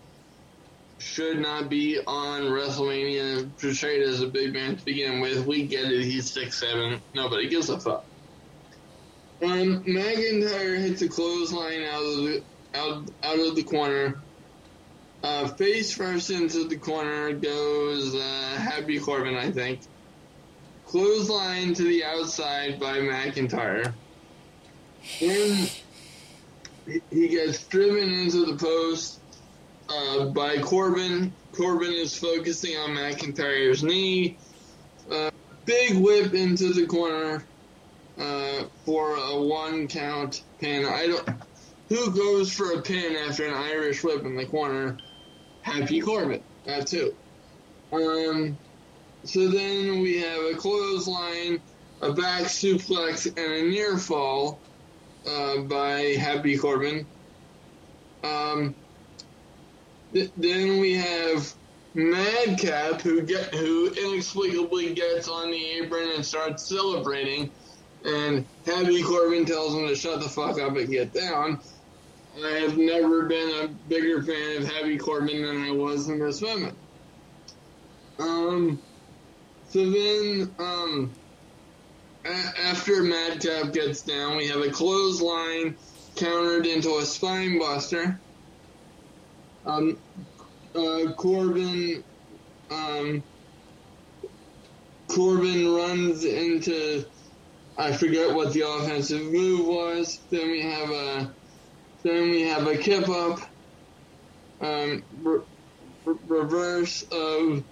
should 0.99 1.39
not 1.39 1.71
be 1.71 1.99
on 2.07 2.43
WrestleMania 2.43 3.57
portrayed 3.59 4.03
as 4.03 4.21
a 4.21 4.27
big 4.27 4.53
man 4.53 4.77
to 4.77 4.85
begin 4.85 5.21
with. 5.21 5.47
We 5.47 5.67
get 5.67 5.87
it. 5.87 6.05
He's 6.05 6.31
six 6.31 6.59
seven. 6.59 7.01
Nobody 7.15 7.49
gives 7.49 7.71
a 7.71 7.81
fuck. 7.81 8.05
Um, 9.43 9.85
McIntyre 9.85 10.79
hits 10.79 11.01
a 11.01 11.09
clothesline 11.09 11.83
out 11.83 12.03
of 12.03 12.17
the 12.25 12.45
out 12.75 13.11
out 13.23 13.39
of 13.39 13.57
the 13.57 13.63
corner. 13.63 14.23
Uh, 15.23 15.49
face 15.49 15.93
first 15.95 16.31
into 16.31 16.67
the 16.69 16.77
corner 16.77 17.33
goes 17.33 18.15
uh, 18.15 18.57
Happy 18.59 18.99
Corbin, 18.99 19.37
I 19.37 19.51
think. 19.51 19.81
Clothesline 20.91 21.73
to 21.75 21.85
the 21.85 22.03
outside 22.03 22.81
by 22.81 22.99
McIntyre. 22.99 23.93
Then 25.21 25.69
he- 27.13 27.29
gets 27.29 27.65
driven 27.69 28.13
into 28.13 28.45
the 28.45 28.57
post 28.57 29.21
uh, 29.89 30.25
by 30.31 30.59
Corbin. 30.59 31.33
Corbin 31.53 31.93
is 31.93 32.19
focusing 32.19 32.77
on 32.77 32.91
McIntyre's 32.91 33.85
knee. 33.85 34.37
Uh, 35.09 35.31
big 35.65 35.97
whip 35.97 36.35
into 36.35 36.73
the 36.73 36.87
corner 36.87 37.45
uh, 38.19 38.65
for 38.85 39.15
a 39.15 39.41
one 39.41 39.87
count 39.87 40.43
pin. 40.59 40.85
I 40.85 41.07
don't. 41.07 41.29
Who 41.89 42.11
goes 42.11 42.53
for 42.53 42.73
a 42.73 42.83
pin 42.83 43.15
after 43.29 43.47
an 43.47 43.55
Irish 43.55 44.03
whip 44.03 44.25
in 44.25 44.35
the 44.35 44.47
corner? 44.47 44.99
Happy 45.63 46.01
Corbin. 46.01 46.43
That 46.65 46.89
too. 46.89 47.15
Um. 47.93 48.59
So 49.25 49.49
then 49.49 50.01
we 50.01 50.21
have 50.21 50.43
a 50.45 50.55
clothesline, 50.55 51.61
a 52.01 52.13
back 52.13 52.45
suplex, 52.45 53.27
and 53.27 53.39
a 53.39 53.71
near 53.71 53.99
fall 53.99 54.61
uh, 55.29 55.59
by 55.59 56.17
Happy 56.19 56.57
Corbin. 56.57 57.07
Um. 58.25 58.75
th- 60.13 60.31
then 60.37 60.79
we 60.81 60.95
have 60.95 61.53
Madcap, 61.95 63.01
who 63.01 63.23
get 63.23 63.55
who 63.55 63.93
inexplicably 63.93 64.95
gets 64.95 65.29
on 65.29 65.51
the 65.51 65.65
apron 65.73 66.11
and 66.15 66.25
starts 66.25 66.65
celebrating 66.67 67.51
and 68.05 68.47
Happy 68.65 69.03
Corbin 69.03 69.45
tells 69.45 69.75
him 69.75 69.87
to 69.87 69.95
shut 69.95 70.21
the 70.21 70.29
fuck 70.29 70.59
up 70.61 70.77
and 70.77 70.89
get 70.89 71.13
down. 71.13 71.61
I 72.43 72.51
have 72.61 72.79
never 72.79 73.25
been 73.25 73.65
a 73.65 73.69
bigger 73.89 74.23
fan 74.23 74.63
of 74.63 74.69
Happy 74.69 74.97
Corbin 74.97 75.43
than 75.43 75.63
I 75.65 75.73
was 75.73 76.09
in 76.09 76.19
this 76.19 76.41
moment. 76.41 76.77
Um, 78.19 78.81
so 79.71 79.91
then, 79.91 80.55
um, 80.59 81.17
a- 82.25 82.61
after 82.61 83.03
Madcap 83.03 83.73
gets 83.73 84.03
down, 84.03 84.37
we 84.37 84.49
have 84.49 84.61
a 84.61 84.71
clothesline 84.71 85.77
countered 86.17 86.67
into 86.67 86.99
a 86.99 87.05
spine 87.07 87.59
buster. 87.59 88.21
Um, 89.65 90.03
uh, 90.75 91.13
Corbin, 91.17 92.05
um, 92.71 93.25
Corbin 95.09 95.73
runs 95.73 96.25
into 96.25 97.05
I 97.77 97.93
forget 97.93 98.35
what 98.35 98.53
the 98.53 98.69
offensive 98.69 99.23
move 99.23 99.67
was. 99.67 100.21
Then 100.31 100.51
we 100.51 100.63
have 100.63 100.91
a 100.91 101.35
then 102.05 102.31
we 102.31 102.43
have 102.43 102.67
a 102.67 102.77
kip 102.77 103.09
up, 103.09 103.41
um, 104.61 105.05
re- 105.13 105.41
re- 106.05 106.15
reverse 106.27 107.03
of 107.11 107.65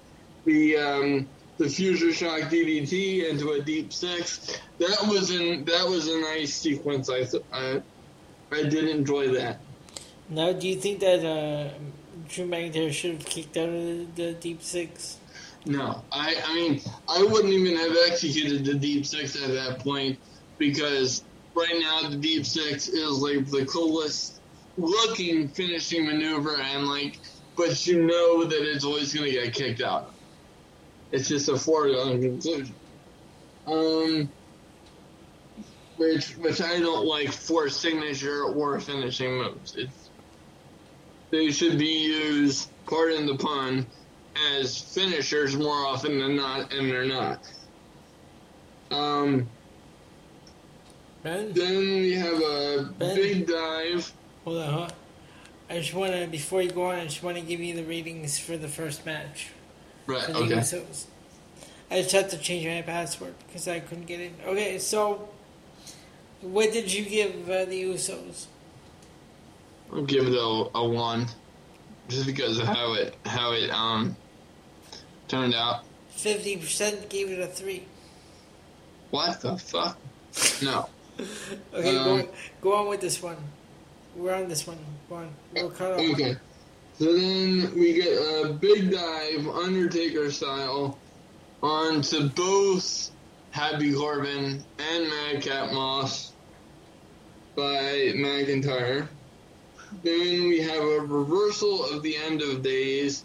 the 0.44 0.76
um, 0.76 1.30
the 1.58 1.68
future 1.68 2.12
shock 2.12 2.42
DDT 2.42 3.28
into 3.28 3.50
a 3.50 3.60
deep 3.60 3.92
six. 3.92 4.58
That 4.78 5.06
was 5.08 5.30
in 5.30 5.64
that 5.64 5.86
was 5.86 6.08
a 6.08 6.20
nice 6.20 6.54
sequence. 6.54 7.10
I 7.10 7.26
I 7.52 7.82
I 8.50 8.62
did 8.62 8.88
enjoy 8.88 9.28
that. 9.34 9.58
Now, 10.30 10.52
do 10.52 10.68
you 10.68 10.76
think 10.76 11.00
that 11.00 11.24
uh, 11.24 11.70
Drew 12.28 12.46
McIntyre 12.46 12.92
should 12.92 13.14
have 13.14 13.24
kicked 13.24 13.56
out 13.56 13.68
of 13.68 13.74
the, 13.74 14.06
the 14.14 14.32
deep 14.34 14.62
six? 14.62 15.18
No, 15.66 16.02
I, 16.12 16.36
I 16.44 16.54
mean, 16.54 16.80
I 17.08 17.22
wouldn't 17.22 17.52
even 17.52 17.76
have 17.76 17.96
executed 18.06 18.64
the 18.64 18.74
deep 18.74 19.04
six 19.04 19.36
at 19.36 19.48
that 19.48 19.80
point 19.80 20.18
because 20.56 21.24
right 21.54 21.76
now 21.80 22.08
the 22.08 22.16
deep 22.16 22.46
six 22.46 22.88
is 22.88 23.18
like 23.18 23.50
the 23.50 23.66
coolest 23.66 24.40
looking 24.76 25.48
finishing 25.48 26.06
maneuver, 26.06 26.56
and 26.56 26.86
like, 26.86 27.18
but 27.56 27.86
you 27.86 28.04
know 28.04 28.44
that 28.44 28.62
it's 28.62 28.84
always 28.84 29.12
going 29.12 29.30
to 29.30 29.32
get 29.32 29.52
kicked 29.52 29.82
out. 29.82 30.14
It's 31.12 31.28
just 31.28 31.48
a 31.48 31.56
foregone 31.56 32.20
conclusion. 32.20 32.74
Um, 33.66 34.30
which 35.96 36.36
which 36.36 36.60
I 36.60 36.78
don't 36.80 37.06
like 37.06 37.32
for 37.32 37.68
signature 37.68 38.44
or 38.44 38.80
finishing 38.80 39.38
moves. 39.38 39.76
It's 39.76 40.10
they 41.30 41.50
should 41.50 41.78
be 41.78 42.06
used, 42.06 42.70
pardon 42.86 43.26
the 43.26 43.36
pun, 43.36 43.86
as 44.56 44.80
finishers 44.80 45.56
more 45.56 45.86
often 45.86 46.18
than 46.18 46.36
not, 46.36 46.72
and 46.72 46.90
they're 46.90 47.04
not. 47.04 47.46
Um, 48.90 49.46
Ben, 51.22 51.52
then 51.52 51.76
we 51.76 52.14
have 52.14 52.40
a 52.40 52.94
Ben? 52.98 53.16
big 53.16 53.46
dive. 53.46 54.10
hold 54.44 54.58
on. 54.58 54.72
Huh? 54.72 54.88
I 55.68 55.80
just 55.80 55.92
want 55.92 56.12
to, 56.14 56.26
before 56.26 56.62
you 56.62 56.70
go 56.70 56.84
on, 56.84 56.94
I 56.94 57.04
just 57.04 57.22
want 57.22 57.36
to 57.36 57.42
give 57.42 57.60
you 57.60 57.74
the 57.74 57.84
ratings 57.84 58.38
for 58.38 58.56
the 58.56 58.68
first 58.68 59.04
match. 59.04 59.48
Right, 60.08 60.26
the 60.26 60.36
okay. 60.38 60.54
Usos. 60.54 61.04
I 61.90 62.00
just 62.00 62.12
had 62.12 62.30
to 62.30 62.38
change 62.38 62.66
my 62.66 62.80
password 62.80 63.34
because 63.46 63.68
I 63.68 63.80
couldn't 63.80 64.06
get 64.06 64.20
in. 64.20 64.34
Okay, 64.46 64.78
so 64.78 65.28
what 66.40 66.72
did 66.72 66.92
you 66.92 67.04
give 67.04 67.48
uh, 67.48 67.66
the 67.66 67.82
Usos? 67.84 68.46
I'll 69.92 70.02
give 70.04 70.26
it 70.26 70.32
a, 70.34 70.68
a 70.74 70.88
one, 70.88 71.26
just 72.08 72.24
because 72.26 72.58
of 72.58 72.66
how 72.66 72.94
it 72.94 73.14
how 73.26 73.52
it 73.52 73.70
um 73.70 74.16
turned 75.28 75.54
out. 75.54 75.84
Fifty 76.10 76.56
percent 76.56 77.10
gave 77.10 77.30
it 77.30 77.38
a 77.40 77.46
three. 77.46 77.84
What 79.10 79.40
the 79.42 79.56
fuck? 79.58 79.98
No. 80.62 80.88
Okay, 81.74 81.96
Um, 81.96 82.04
go 82.04 82.28
go 82.60 82.74
on 82.76 82.88
with 82.88 83.00
this 83.00 83.20
one. 83.20 83.36
We're 84.14 84.34
on 84.34 84.48
this 84.48 84.66
one. 84.68 84.78
Go 85.08 85.16
on. 85.16 85.30
We'll 85.52 85.70
cut 85.70 85.92
off. 85.92 85.98
Okay. 85.98 86.36
So 86.98 87.16
then 87.16 87.78
we 87.78 87.92
get 87.94 88.08
a 88.08 88.52
big 88.60 88.90
dive, 88.90 89.46
Undertaker 89.46 90.32
style, 90.32 90.98
onto 91.62 92.28
both 92.30 93.10
Happy 93.52 93.92
Corbin 93.94 94.64
and 94.78 95.08
Madcap 95.08 95.72
Moss 95.72 96.32
by 97.54 98.14
McIntyre. 98.16 99.06
Then 100.02 100.48
we 100.48 100.60
have 100.60 100.82
a 100.82 101.00
reversal 101.00 101.84
of 101.84 102.02
the 102.02 102.16
end 102.16 102.42
of 102.42 102.62
days. 102.62 103.24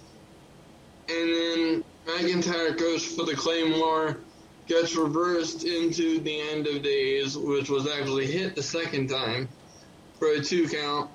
And 1.09 1.29
then 1.29 1.83
McIntyre 2.05 2.77
goes 2.77 3.03
for 3.03 3.25
the 3.25 3.35
Claymore, 3.35 4.17
gets 4.67 4.95
reversed 4.95 5.63
into 5.63 6.19
the 6.19 6.39
end 6.51 6.67
of 6.67 6.83
days, 6.83 7.35
which 7.35 7.71
was 7.71 7.87
actually 7.87 8.27
hit 8.27 8.55
the 8.55 8.61
second 8.61 9.07
time 9.09 9.49
for 10.19 10.27
a 10.27 10.41
two 10.41 10.69
count. 10.69 11.09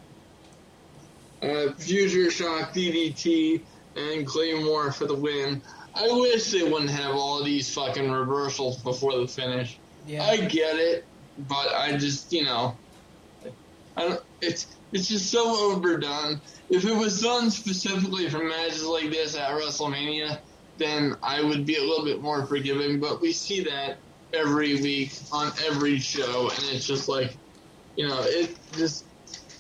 Uh, 1.43 1.73
Future 1.75 2.31
Shock 2.31 2.73
DDT 2.73 3.61
and 3.97 4.27
Claymore 4.27 4.93
for 4.93 5.07
the 5.07 5.15
win. 5.15 5.63
I 5.95 6.07
wish 6.13 6.51
they 6.51 6.63
wouldn't 6.63 6.91
have 6.91 7.15
all 7.15 7.43
these 7.43 7.73
fucking 7.73 8.11
reversals 8.11 8.79
before 8.79 9.19
the 9.19 9.27
finish. 9.27 9.79
Yeah. 10.07 10.25
I 10.25 10.37
get 10.37 10.77
it, 10.77 11.05
but 11.49 11.75
I 11.75 11.97
just, 11.97 12.33
you 12.33 12.45
know, 12.45 12.77
I 13.97 14.03
don't, 14.03 14.21
it's 14.41 14.67
it's 14.93 15.09
just 15.09 15.31
so 15.31 15.73
overdone. 15.73 16.41
If 16.71 16.85
it 16.85 16.95
was 16.95 17.21
done 17.21 17.51
specifically 17.51 18.29
for 18.31 18.43
matches 18.43 18.85
like 18.85 19.11
this 19.11 19.37
at 19.37 19.51
WrestleMania, 19.51 20.39
then 20.79 21.17
I 21.23 21.43
would 21.43 21.67
be 21.67 21.77
a 21.77 21.83
little 21.83 22.05
bit 22.05 22.23
more 22.23 22.47
forgiving. 22.47 23.01
But 23.01 23.21
we 23.21 23.33
see 23.33 23.65
that 23.65 23.99
every 24.33 24.81
week 24.81 25.13
on 25.33 25.53
every 25.67 25.99
show, 25.99 26.49
and 26.49 26.65
it's 26.71 26.87
just 26.87 27.09
like, 27.09 27.37
you 27.97 28.09
know, 28.09 28.21
it 28.23 28.57
just 28.77 29.05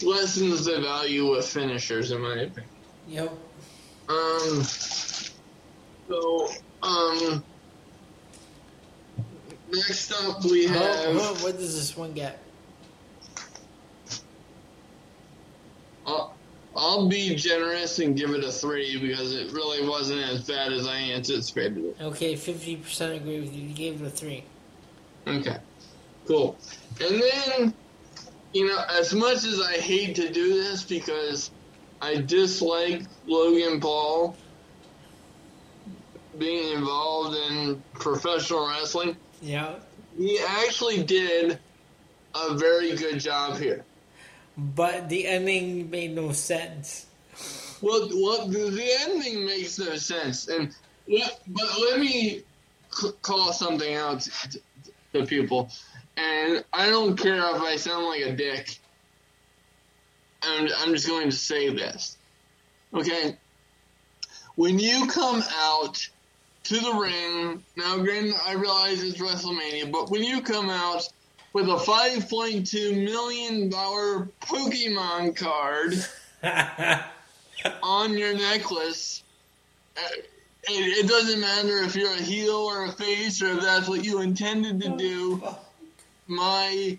lessens 0.02 0.64
the 0.64 0.80
value 0.80 1.32
of 1.32 1.44
finishers, 1.44 2.10
in 2.12 2.20
my 2.20 2.34
opinion. 2.34 2.64
Yep. 3.08 3.32
Um. 4.08 4.62
So, 6.08 6.48
um. 6.82 7.44
Next 9.70 10.12
up, 10.12 10.42
we 10.44 10.66
have. 10.66 10.80
Oh, 10.80 11.36
oh, 11.36 11.44
what 11.44 11.58
does 11.58 11.74
this 11.74 11.94
one 11.94 12.14
get? 12.14 12.42
I'll, 16.06 16.34
I'll 16.74 17.06
be 17.06 17.34
generous 17.34 17.98
and 17.98 18.16
give 18.16 18.30
it 18.30 18.42
a 18.42 18.50
three 18.50 18.98
because 18.98 19.34
it 19.34 19.52
really 19.52 19.86
wasn't 19.86 20.22
as 20.22 20.46
bad 20.48 20.72
as 20.72 20.86
I 20.86 20.96
anticipated 20.96 21.84
it. 21.84 21.96
Okay, 22.00 22.34
fifty 22.34 22.76
percent 22.76 23.14
agree 23.20 23.40
with 23.40 23.54
you. 23.54 23.64
You 23.64 23.74
gave 23.74 24.00
it 24.00 24.06
a 24.06 24.10
three. 24.10 24.44
Okay, 25.26 25.58
cool. 26.26 26.56
And 27.02 27.22
then, 27.22 27.74
you 28.52 28.66
know, 28.66 28.82
as 28.90 29.14
much 29.14 29.44
as 29.44 29.60
I 29.60 29.74
hate 29.74 30.16
to 30.16 30.30
do 30.32 30.54
this 30.54 30.82
because 30.82 31.50
I 32.00 32.16
dislike 32.16 33.02
Logan 33.26 33.80
Paul 33.80 34.36
being 36.38 36.76
involved 36.76 37.36
in 37.36 37.82
professional 37.94 38.68
wrestling, 38.68 39.16
Yeah. 39.42 39.76
he 40.16 40.38
actually 40.40 41.02
did 41.02 41.58
a 42.34 42.54
very 42.54 42.94
good 42.96 43.18
job 43.20 43.58
here. 43.58 43.84
But 44.56 45.08
the 45.08 45.26
ending 45.26 45.90
made 45.90 46.14
no 46.14 46.32
sense. 46.32 47.06
Well, 47.80 48.08
well 48.12 48.48
the, 48.48 48.90
ending 49.06 49.44
makes 49.46 49.78
no 49.78 49.94
sense, 49.96 50.48
and 50.48 50.74
but 51.08 51.78
let 51.80 52.00
me 52.00 52.42
c- 52.90 53.10
call 53.22 53.52
something 53.52 53.94
out 53.94 54.20
to, 54.22 54.60
to 55.12 55.26
people, 55.26 55.70
and 56.18 56.64
I 56.72 56.90
don't 56.90 57.16
care 57.16 57.36
if 57.54 57.62
I 57.62 57.76
sound 57.76 58.06
like 58.06 58.22
a 58.22 58.32
dick. 58.32 58.78
I'm, 60.42 60.68
I'm 60.78 60.92
just 60.92 61.06
going 61.06 61.30
to 61.30 61.36
say 61.36 61.68
this, 61.70 62.16
okay? 62.94 63.36
When 64.56 64.78
you 64.78 65.06
come 65.06 65.42
out 65.52 66.08
to 66.64 66.74
the 66.78 66.92
ring, 66.94 67.62
now 67.76 67.96
granted, 67.98 68.34
I 68.44 68.52
realize 68.52 69.02
it's 69.02 69.18
WrestleMania, 69.18 69.90
but 69.90 70.10
when 70.10 70.22
you 70.22 70.42
come 70.42 70.70
out 70.70 71.08
with 71.52 71.68
a 71.68 71.76
5.2 71.76 73.04
million 73.04 73.68
dollar 73.68 74.28
Pokemon 74.42 75.34
card 75.36 75.94
on 77.82 78.16
your 78.16 78.34
necklace. 78.34 79.22
Uh, 79.96 80.00
It, 80.70 81.04
it 81.04 81.08
doesn't 81.08 81.40
matter 81.40 81.78
if 81.84 81.96
you're 81.96 82.12
a 82.12 82.22
heel 82.22 82.50
or 82.54 82.84
a 82.84 82.92
face 82.92 83.40
or 83.40 83.52
if 83.52 83.60
that's 83.62 83.88
what 83.88 84.04
you 84.04 84.20
intended 84.20 84.80
to 84.82 84.96
do. 84.96 85.42
My 86.28 86.98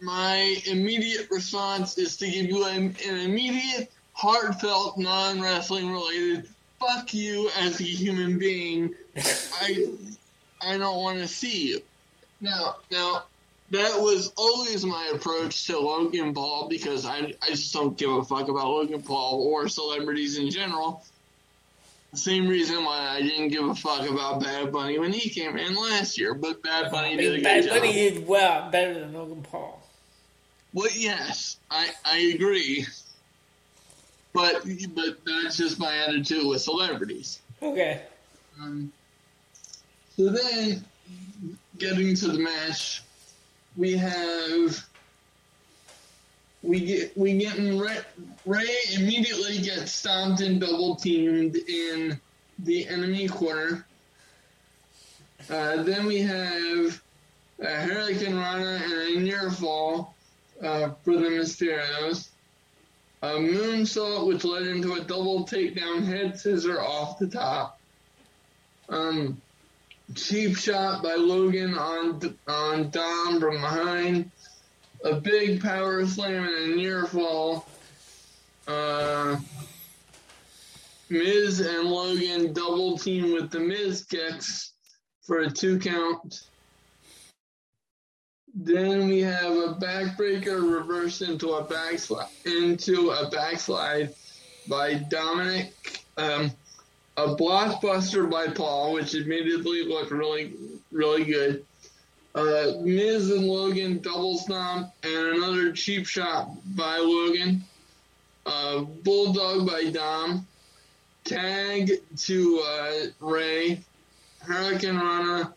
my 0.00 0.56
immediate 0.66 1.30
response 1.30 1.98
is 1.98 2.16
to 2.18 2.30
give 2.30 2.46
you 2.46 2.64
an, 2.64 2.96
an 3.06 3.16
immediate, 3.18 3.92
heartfelt, 4.14 4.96
non 4.98 5.42
wrestling 5.42 5.90
related 5.90 6.48
fuck 6.78 7.12
you 7.12 7.50
as 7.58 7.80
a 7.80 7.84
human 7.84 8.38
being. 8.38 8.94
I 9.16 9.88
I 10.62 10.78
don't 10.78 10.96
want 10.96 11.18
to 11.18 11.28
see 11.28 11.68
you. 11.68 11.82
Now 12.40 12.76
now 12.90 13.24
that 13.70 14.00
was 14.00 14.32
always 14.36 14.84
my 14.84 15.12
approach 15.14 15.66
to 15.66 15.78
Logan 15.78 16.34
Paul 16.34 16.68
because 16.68 17.06
I, 17.06 17.34
I 17.42 17.50
just 17.50 17.72
don't 17.72 17.96
give 17.96 18.10
a 18.10 18.24
fuck 18.24 18.48
about 18.48 18.66
Logan 18.66 19.02
Paul 19.02 19.42
or 19.42 19.68
celebrities 19.68 20.38
in 20.38 20.50
general. 20.50 21.04
Same 22.12 22.48
reason 22.48 22.84
why 22.84 23.08
I 23.08 23.22
didn't 23.22 23.48
give 23.48 23.64
a 23.64 23.74
fuck 23.74 24.08
about 24.08 24.42
Bad 24.42 24.72
Bunny 24.72 24.98
when 24.98 25.12
he 25.12 25.30
came 25.30 25.56
in 25.56 25.74
last 25.74 26.18
year, 26.18 26.34
but 26.34 26.60
Bad 26.62 26.90
Bunny 26.90 27.16
did 27.16 27.34
a 27.34 27.36
good 27.36 27.44
Bad 27.44 27.64
job. 27.64 27.74
Bunny 27.74 27.92
did 27.92 28.26
well, 28.26 28.68
better 28.70 28.94
than 28.94 29.12
Logan 29.12 29.42
Paul. 29.42 29.80
Well, 30.72 30.88
yes, 30.92 31.56
I 31.70 31.90
I 32.04 32.18
agree, 32.34 32.86
but 34.32 34.64
but 34.94 35.24
that's 35.24 35.56
just 35.56 35.78
my 35.78 35.96
attitude 35.98 36.46
with 36.46 36.62
celebrities. 36.62 37.40
Okay. 37.62 38.02
Um, 38.60 38.92
so 40.16 40.30
then, 40.30 40.84
getting 41.78 42.14
to 42.16 42.28
the 42.28 42.38
match, 42.38 43.02
we 43.76 43.96
have 43.96 44.84
we 46.62 46.80
get 46.80 47.16
we 47.16 47.38
get 47.38 47.56
Ray, 47.56 47.98
Ray 48.44 48.76
immediately 48.94 49.58
gets 49.58 49.92
stomped 49.92 50.40
and 50.40 50.60
double 50.60 50.96
teamed 50.96 51.56
in 51.56 52.20
the 52.58 52.86
enemy 52.88 53.28
corner. 53.28 53.86
Uh, 55.48 55.82
then 55.82 56.06
we 56.06 56.20
have 56.20 57.02
a 57.60 57.64
Hurricanrana 57.64 58.82
and 58.82 59.16
a 59.16 59.20
near 59.20 59.50
fall 59.50 60.14
uh, 60.62 60.90
for 61.02 61.16
the 61.16 61.28
Mysterios. 61.28 62.28
A 63.22 63.32
moonsault, 63.32 64.26
which 64.26 64.44
led 64.44 64.66
into 64.66 64.94
a 64.94 65.00
double 65.00 65.46
takedown 65.46 66.04
head 66.04 66.38
scissor 66.38 66.80
off 66.80 67.18
the 67.18 67.26
top. 67.26 67.78
Um, 68.88 69.40
cheap 70.14 70.56
shot 70.56 71.02
by 71.02 71.14
Logan 71.14 71.76
on 71.76 72.38
on 72.46 72.90
Dom 72.90 73.40
from 73.40 73.60
behind. 73.60 74.30
A 75.04 75.14
big 75.14 75.62
power 75.62 76.06
slam 76.06 76.44
and 76.44 76.72
a 76.72 76.76
near 76.76 77.06
fall. 77.06 77.66
Uh, 78.68 79.38
Miz 81.08 81.60
and 81.60 81.88
Logan 81.88 82.52
double 82.52 82.98
team 82.98 83.32
with 83.32 83.50
the 83.50 83.60
Miz 83.60 84.04
kicks 84.04 84.72
for 85.22 85.40
a 85.40 85.50
two 85.50 85.78
count. 85.78 86.42
Then 88.54 89.08
we 89.08 89.20
have 89.20 89.52
a 89.52 89.74
backbreaker 89.80 90.78
reversed 90.78 91.22
into 91.22 91.52
a 91.52 91.64
backslide 91.64 92.26
into 92.44 93.10
a 93.10 93.30
backslide 93.30 94.14
by 94.68 94.94
Dominic. 94.94 95.72
Um, 96.16 96.50
a 97.16 97.34
blockbuster 97.36 98.30
by 98.30 98.48
Paul, 98.48 98.94
which 98.94 99.14
admittedly 99.14 99.84
looked 99.84 100.10
really, 100.10 100.52
really 100.90 101.24
good. 101.24 101.64
Uh, 102.34 102.72
Miz 102.82 103.30
and 103.30 103.46
Logan 103.46 103.98
double 103.98 104.38
stomp 104.38 104.92
and 105.02 105.36
another 105.36 105.72
cheap 105.72 106.06
shot 106.06 106.48
by 106.76 106.98
Logan. 106.98 107.64
uh, 108.46 108.80
Bulldog 108.80 109.66
by 109.66 109.90
Dom, 109.90 110.46
Tag 111.24 111.90
to 112.16 112.60
uh, 112.60 112.92
Ray, 113.20 113.84
Hurricanrana, 114.44 115.52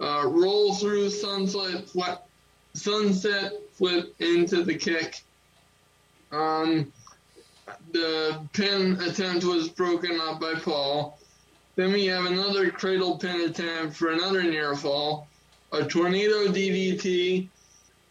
uh, 0.00 0.22
roll 0.26 0.74
through 0.74 1.10
sunset 1.10 1.88
flip, 1.88 2.18
sunset 2.74 3.52
flip 3.72 4.14
into 4.20 4.62
the 4.62 4.74
kick. 4.74 5.22
Um, 6.32 6.92
the 7.92 8.40
pin 8.52 9.00
attempt 9.00 9.44
was 9.44 9.68
broken 9.68 10.20
up 10.20 10.40
by 10.40 10.54
Paul. 10.54 11.18
Then 11.76 11.92
we 11.92 12.06
have 12.06 12.26
another 12.26 12.70
cradle 12.70 13.16
pin 13.18 13.40
attempt 13.42 13.96
for 13.96 14.10
another 14.10 14.42
near 14.42 14.74
fall, 14.74 15.28
a 15.72 15.84
tornado 15.84 16.46
DDT, 16.46 17.48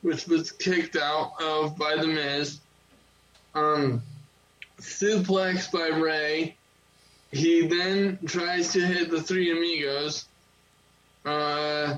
which 0.02 0.27
was 0.27 0.52
kicked 0.52 0.95
out 0.95 1.34
of 1.41 1.77
by 1.77 1.95
the 1.95 2.07
Miz. 2.07 2.60
Um, 3.53 4.03
suplex 4.80 5.72
by 5.72 5.88
Ray. 5.88 6.56
He 7.32 7.68
then 7.68 8.19
tries 8.26 8.73
to 8.73 8.86
hit 8.86 9.10
the 9.10 9.22
three 9.22 9.52
amigos. 9.52 10.26
Uh, 11.26 11.98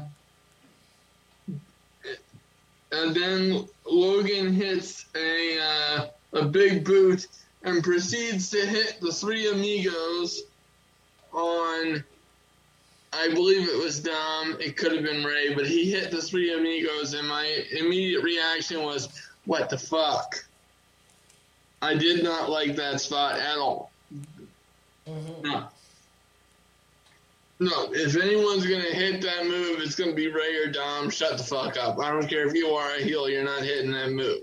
and 2.92 3.16
then 3.16 3.68
Logan 3.86 4.54
hits 4.54 5.06
a 5.16 5.60
uh, 5.60 6.08
a 6.34 6.46
big 6.46 6.86
boot 6.86 7.28
and 7.64 7.84
proceeds 7.84 8.50
to 8.52 8.66
hit 8.66 9.00
the 9.02 9.12
three 9.12 9.52
amigos 9.52 10.44
on 11.34 12.04
I 13.14 13.30
believe 13.30 13.68
it 13.68 13.78
was 13.78 14.00
Dom, 14.00 14.58
it 14.60 14.78
could 14.78 14.92
have 14.92 15.04
been 15.04 15.24
Ray, 15.24 15.54
but 15.54 15.66
he 15.66 15.90
hit 15.90 16.12
the 16.12 16.22
three 16.22 16.54
amigos 16.54 17.14
and 17.14 17.28
my 17.28 17.46
immediate 17.72 18.24
reaction 18.24 18.84
was, 18.84 19.10
What 19.46 19.70
the 19.70 19.78
fuck? 19.78 20.44
I 21.82 21.94
did 21.96 22.24
not 22.24 22.50
like 22.50 22.76
that 22.76 23.00
spot 23.00 23.40
at 23.40 23.58
all. 23.58 23.92
Mm-hmm. 25.08 25.48
No. 25.48 25.68
No, 27.60 27.92
if 27.92 28.16
anyone's 28.16 28.68
gonna 28.68 28.84
hit 28.84 29.22
that 29.22 29.46
move, 29.46 29.80
it's 29.80 29.96
gonna 29.96 30.14
be 30.14 30.28
Ray 30.28 30.58
or 30.58 30.72
Dom. 30.72 31.10
Shut 31.10 31.38
the 31.38 31.44
fuck 31.44 31.76
up. 31.78 31.98
I 32.00 32.12
don't 32.12 32.28
care 32.28 32.46
if 32.46 32.54
you 32.54 32.68
are 32.70 32.96
a 32.96 33.02
heel, 33.02 33.28
you're 33.30 33.44
not 33.44 33.64
hitting 33.64 33.92
that 33.92 34.12
move. 34.12 34.42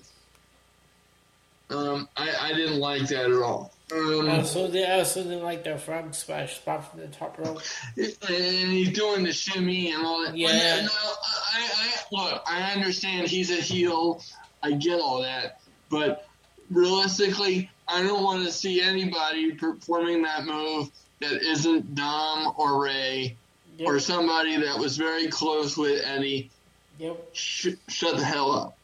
Um, 1.70 2.08
I, 2.16 2.34
I 2.40 2.52
didn't 2.52 2.80
like 2.80 3.06
that 3.08 3.30
at 3.30 3.42
all. 3.42 3.73
Um, 3.92 4.28
also, 4.30 4.68
they 4.68 4.90
also 4.90 5.22
didn't 5.22 5.42
like 5.42 5.64
the 5.64 5.76
frog 5.76 6.14
splash 6.14 6.56
spot 6.56 6.90
from 6.90 7.00
the 7.00 7.08
top 7.08 7.38
rope. 7.38 7.60
And 7.96 8.72
he's 8.72 8.92
doing 8.92 9.24
the 9.24 9.32
shimmy 9.32 9.92
and 9.92 10.04
all 10.04 10.24
that. 10.24 10.36
Yeah. 10.36 10.82
No, 10.82 10.88
I, 10.90 11.70
I, 11.76 11.92
look, 12.10 12.42
I 12.46 12.72
understand 12.72 13.28
he's 13.28 13.50
a 13.50 13.56
heel. 13.56 14.22
I 14.62 14.72
get 14.72 14.98
all 14.98 15.20
that, 15.20 15.60
but 15.90 16.26
realistically, 16.70 17.70
I 17.86 18.02
don't 18.02 18.22
want 18.22 18.46
to 18.46 18.50
see 18.50 18.80
anybody 18.80 19.52
performing 19.52 20.22
that 20.22 20.46
move 20.46 20.90
that 21.20 21.42
isn't 21.42 21.94
Dom 21.94 22.54
or 22.56 22.82
Ray 22.82 23.36
yep. 23.76 23.88
or 23.88 24.00
somebody 24.00 24.56
that 24.56 24.78
was 24.78 24.96
very 24.96 25.28
close 25.28 25.76
with 25.76 26.02
Eddie. 26.04 26.50
Yep. 26.98 27.28
Sh- 27.34 27.68
shut 27.88 28.16
the 28.16 28.24
hell 28.24 28.50
up. 28.52 28.78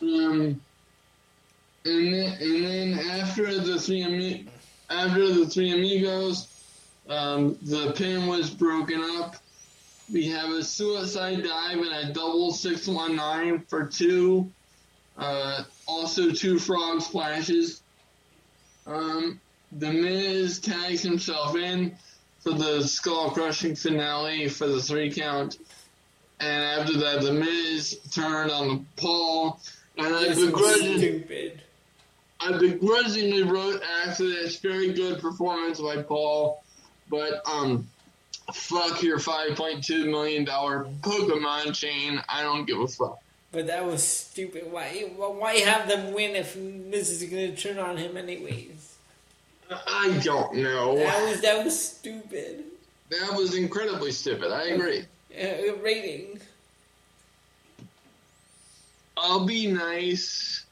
Um, 0.00 0.60
and 1.84 2.14
then, 2.14 2.36
and 2.40 2.64
then 2.64 2.98
after 3.20 3.58
the 3.60 3.78
three 3.78 4.04
ami- 4.04 4.46
after 4.90 5.32
the 5.32 5.46
three 5.46 5.72
amigos, 5.72 6.48
um, 7.08 7.56
the 7.62 7.92
pin 7.92 8.26
was 8.26 8.50
broken 8.50 9.00
up. 9.20 9.36
We 10.12 10.26
have 10.28 10.50
a 10.50 10.62
suicide 10.62 11.42
dive 11.42 11.78
and 11.78 12.10
a 12.10 12.12
double 12.12 12.52
six 12.52 12.86
one 12.86 13.16
nine 13.16 13.60
for 13.68 13.86
two. 13.86 14.50
Uh, 15.16 15.64
also 15.86 16.30
two 16.30 16.58
frog 16.58 17.02
splashes. 17.02 17.82
Um, 18.86 19.40
the 19.72 19.92
Miz 19.92 20.58
tags 20.58 21.02
himself 21.02 21.56
in 21.56 21.96
for 22.40 22.52
the 22.52 22.82
skull 22.82 23.30
crushing 23.30 23.76
finale 23.76 24.48
for 24.48 24.66
the 24.66 24.82
three 24.82 25.12
count. 25.12 25.58
And 26.40 26.80
after 26.80 26.98
that, 26.98 27.22
the 27.22 27.32
Miz 27.32 28.00
turned 28.10 28.50
on 28.50 28.68
the 28.68 28.84
Paul, 28.96 29.60
and 29.96 30.14
I 30.14 30.34
begrudgingly, 30.34 31.60
I 32.42 32.58
begrudgingly 32.58 33.44
wrote 33.44 33.82
after 34.04 34.24
this 34.24 34.58
very 34.58 34.92
good 34.92 35.20
performance 35.20 35.80
by 35.80 36.02
Paul, 36.02 36.62
but 37.08 37.40
um, 37.46 37.88
fuck 38.52 39.02
your 39.02 39.18
five 39.18 39.56
point 39.56 39.84
two 39.84 40.10
million 40.10 40.44
dollar 40.44 40.86
Pokemon 41.02 41.74
chain. 41.74 42.20
I 42.28 42.42
don't 42.42 42.66
give 42.66 42.80
a 42.80 42.88
fuck. 42.88 43.20
But 43.52 43.66
that 43.68 43.84
was 43.84 44.02
stupid. 44.02 44.72
Why? 44.72 45.10
Why 45.16 45.56
have 45.56 45.88
them 45.88 46.14
win 46.14 46.34
if 46.34 46.56
Miz 46.56 47.10
is 47.10 47.28
going 47.30 47.54
to 47.54 47.56
turn 47.56 47.78
on 47.78 47.96
him 47.96 48.16
anyways? 48.16 48.96
I 49.70 50.20
don't 50.22 50.54
know. 50.56 50.96
That 50.96 51.28
was 51.28 51.40
that 51.42 51.64
was 51.64 51.80
stupid. 51.80 52.64
That 53.10 53.34
was 53.36 53.54
incredibly 53.54 54.10
stupid. 54.10 54.50
I 54.52 54.68
agree. 54.68 55.04
Uh, 55.32 55.76
rating. 55.82 56.40
I'll 59.16 59.44
be 59.46 59.70
nice 59.70 60.64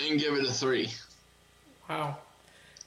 and 0.00 0.18
give 0.18 0.34
it 0.34 0.44
a 0.44 0.52
three. 0.52 0.92
Wow. 1.88 2.18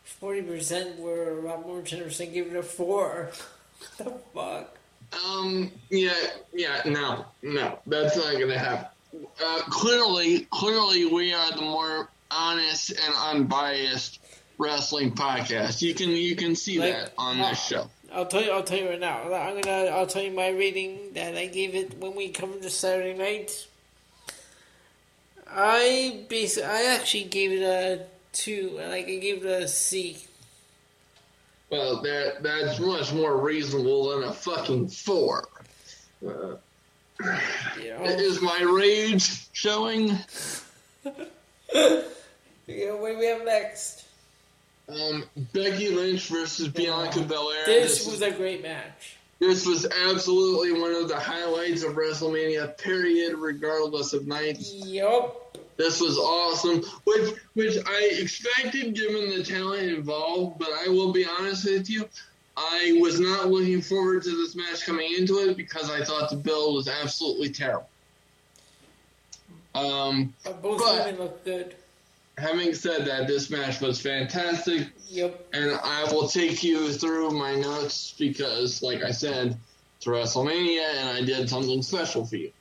Forty 0.04 0.42
percent 0.42 1.00
were 1.00 1.40
a 1.40 1.42
lot 1.42 1.66
more 1.66 1.82
generous 1.82 2.20
and 2.20 2.34
give 2.34 2.48
it 2.48 2.56
a 2.56 2.64
four. 2.64 3.32
what 3.96 3.98
the 3.98 4.14
fuck? 4.34 4.78
Um. 5.26 5.72
Yeah. 5.90 6.14
Yeah. 6.54 6.82
No. 6.86 7.26
No. 7.42 7.80
That's 7.88 8.16
not 8.16 8.40
gonna 8.40 8.58
happen. 8.58 8.88
Uh, 9.44 9.62
clearly, 9.64 10.48
clearly, 10.52 11.06
we 11.06 11.34
are 11.34 11.52
the 11.52 11.62
more 11.62 12.10
honest 12.30 12.92
and 12.92 13.14
unbiased 13.18 14.20
wrestling 14.58 15.12
podcast. 15.12 15.82
You 15.82 15.94
can 15.94 16.10
you 16.10 16.36
can 16.36 16.56
see 16.56 16.80
like, 16.80 16.94
that 16.94 17.14
on 17.18 17.38
this 17.40 17.62
show. 17.62 17.90
I'll 18.14 18.26
tell 18.26 18.44
you. 18.44 18.52
I'll 18.52 18.64
tell 18.64 18.78
you 18.78 18.90
right 18.90 19.00
now. 19.00 19.34
I'm 19.34 19.60
gonna. 19.62 19.86
I'll 19.88 20.08
tell 20.08 20.22
you 20.22 20.32
my 20.32 20.50
rating 20.50 21.14
that 21.14 21.36
I 21.36 21.48
gave 21.48 21.76
it 21.76 21.98
when 21.98 22.16
we 22.16 22.30
covered 22.30 22.62
the 22.62 22.70
Saturday 22.70 23.18
night. 23.18 23.68
I 25.54 26.24
basically, 26.30 26.70
I 26.70 26.96
actually 26.96 27.26
gave 27.26 27.52
it 27.52 27.64
a 27.64 28.06
two. 28.34 28.72
Like 28.76 29.08
I 29.08 29.18
gave 29.18 29.46
it 29.46 29.64
a 29.64 29.68
C. 29.68 30.18
Well, 31.70 32.02
that 32.02 32.44
that's 32.44 32.80
much 32.80 33.14
more 33.14 33.38
reasonable 33.38 34.10
than 34.10 34.30
a 34.30 34.34
fucking 34.34 34.90
four. 34.90 35.48
Uh, 36.26 36.56
yeah. 37.82 38.02
Is 38.04 38.42
my 38.42 38.62
rage 38.62 39.48
showing? 39.54 40.08
yeah, 41.74 42.92
what 42.94 43.12
do 43.14 43.18
we 43.18 43.26
have 43.26 43.46
next? 43.46 44.06
Um, 44.90 45.24
Becky 45.54 45.90
Lynch 45.90 46.28
versus 46.28 46.68
Bianca 46.68 47.22
Belair. 47.22 47.66
This, 47.66 48.00
this 48.00 48.08
was 48.08 48.22
a 48.22 48.32
great 48.32 48.62
match. 48.62 49.18
This 49.42 49.66
was 49.66 49.88
absolutely 49.88 50.72
one 50.80 50.94
of 50.94 51.08
the 51.08 51.20
highlights 51.20 51.82
of 51.82 51.94
WrestleMania. 51.94 52.78
Period, 52.78 53.36
regardless 53.36 54.14
of 54.14 54.28
nights. 54.28 54.72
Yup. 54.72 55.58
This 55.78 56.00
was 56.00 56.16
awesome, 56.16 56.84
which 57.06 57.34
which 57.56 57.76
I 57.88 58.18
expected 58.20 58.94
given 58.94 59.32
the 59.36 59.44
talent 59.44 59.82
involved. 59.82 60.60
But 60.60 60.70
I 60.86 60.90
will 60.90 61.12
be 61.12 61.26
honest 61.26 61.66
with 61.66 61.90
you, 61.90 62.08
I 62.56 63.00
was 63.02 63.20
not 63.20 63.50
looking 63.50 63.82
forward 63.82 64.22
to 64.24 64.30
this 64.30 64.56
match 64.56 64.86
coming 64.86 65.12
into 65.18 65.40
it 65.40 65.58
because 65.58 65.90
I 65.90 66.04
thought 66.04 66.30
the 66.30 66.36
build 66.36 66.76
was 66.76 66.88
absolutely 66.88 67.50
terrible. 67.50 67.90
Um, 69.74 70.36
but 70.44 70.62
both 70.62 70.78
but, 70.78 71.06
women 71.06 71.20
look 71.20 71.44
good 71.44 71.74
having 72.42 72.74
said 72.74 73.06
that, 73.06 73.28
this 73.28 73.50
match 73.50 73.80
was 73.80 74.02
fantastic. 74.02 74.90
Yep. 75.10 75.48
And 75.54 75.80
I 75.84 76.12
will 76.12 76.28
take 76.28 76.64
you 76.64 76.92
through 76.92 77.32
my 77.32 77.56
notes 77.56 78.16
because, 78.18 78.82
like 78.82 79.04
I 79.04 79.12
said, 79.12 79.58
it's 79.98 80.06
WrestleMania 80.06 80.96
and 80.98 81.10
I 81.10 81.24
did 81.24 81.50
something 81.50 81.82
special 81.84 82.26
for 82.26 82.38
you. 82.38 82.52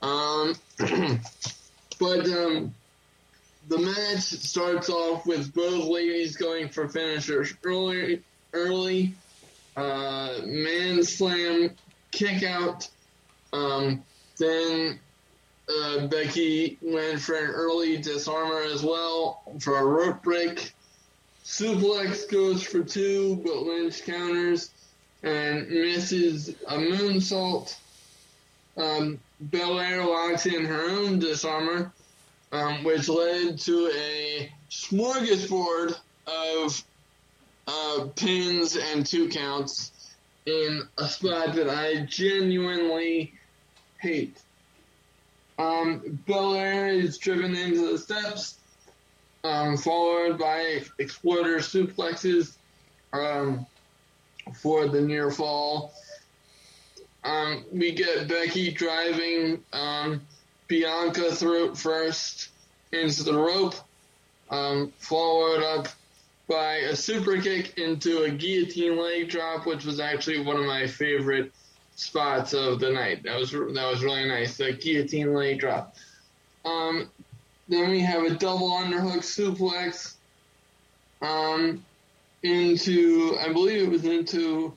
Um, 0.00 0.54
but 1.98 2.26
um, 2.28 2.74
the 3.68 3.78
match 3.78 4.20
starts 4.20 4.88
off 4.88 5.26
with 5.26 5.54
both 5.54 5.84
ladies 5.84 6.36
going 6.36 6.68
for 6.68 6.88
finishers 6.88 7.54
early. 7.64 8.22
Early, 8.52 9.14
uh, 9.76 10.38
man 10.44 11.02
slam, 11.02 11.70
kick 12.12 12.44
out. 12.44 12.88
Um, 13.52 14.04
then 14.38 15.00
uh, 15.68 16.06
Becky 16.06 16.78
went 16.82 17.20
for 17.20 17.34
an 17.36 17.50
early 17.50 17.96
disarmer 17.96 18.62
as 18.62 18.82
well 18.82 19.42
for 19.60 19.78
a 19.78 19.84
rope 19.84 20.22
break. 20.22 20.72
Suplex 21.44 22.30
goes 22.30 22.62
for 22.62 22.82
two, 22.82 23.40
but 23.44 23.56
Lynch 23.56 24.04
counters 24.04 24.70
and 25.22 25.68
misses 25.68 26.50
a 26.68 26.76
moonsault. 26.76 27.76
Um, 28.76 29.20
Belair 29.40 30.04
locks 30.04 30.46
in 30.46 30.64
her 30.64 30.90
own 30.90 31.18
disarmer, 31.18 31.92
um, 32.52 32.82
which 32.84 33.08
led 33.08 33.58
to 33.60 33.90
a 33.94 34.52
smorgasbord 34.70 35.96
of 36.26 36.84
uh, 37.66 38.06
pins 38.16 38.76
and 38.76 39.06
two 39.06 39.28
counts 39.28 39.92
in 40.46 40.82
a 40.98 41.08
spot 41.08 41.54
that 41.54 41.68
I 41.68 42.04
genuinely 42.06 43.32
hate. 43.98 44.38
Um, 45.58 46.18
Belair 46.26 46.88
is 46.88 47.18
driven 47.18 47.54
into 47.54 47.92
the 47.92 47.98
steps. 47.98 48.58
um, 49.44 49.76
followed 49.76 50.38
by 50.38 50.80
exploder 50.98 51.58
suplexes 51.58 52.56
um, 53.12 53.66
for 54.54 54.88
the 54.88 55.00
near 55.00 55.30
fall. 55.30 55.92
Um, 57.22 57.64
we 57.70 57.92
get 57.92 58.26
Becky 58.26 58.70
driving 58.72 59.62
um, 59.72 60.22
Bianca 60.66 61.30
through 61.32 61.74
first 61.74 62.48
into 62.92 63.22
the 63.22 63.34
rope, 63.36 63.74
um, 64.50 64.92
followed 64.98 65.62
up 65.62 65.88
by 66.48 66.76
a 66.76 66.96
super 66.96 67.40
kick 67.40 67.78
into 67.78 68.22
a 68.24 68.30
guillotine 68.30 68.98
leg 68.98 69.30
drop, 69.30 69.66
which 69.66 69.84
was 69.84 70.00
actually 70.00 70.40
one 70.40 70.56
of 70.56 70.64
my 70.64 70.86
favorite 70.86 71.52
spots 71.96 72.52
of 72.52 72.80
the 72.80 72.90
night. 72.90 73.22
That 73.22 73.38
was 73.38 73.50
that 73.50 73.88
was 73.90 74.02
really 74.02 74.28
nice. 74.28 74.56
The 74.56 74.72
guillotine 74.72 75.32
leg 75.34 75.60
drop. 75.60 75.96
Um, 76.64 77.10
then 77.68 77.90
we 77.90 78.00
have 78.00 78.24
a 78.24 78.34
double 78.34 78.70
underhook 78.70 79.20
suplex 79.20 80.14
um, 81.22 81.84
into, 82.42 83.36
I 83.40 83.52
believe 83.52 83.84
it 83.84 83.90
was 83.90 84.04
into, 84.04 84.76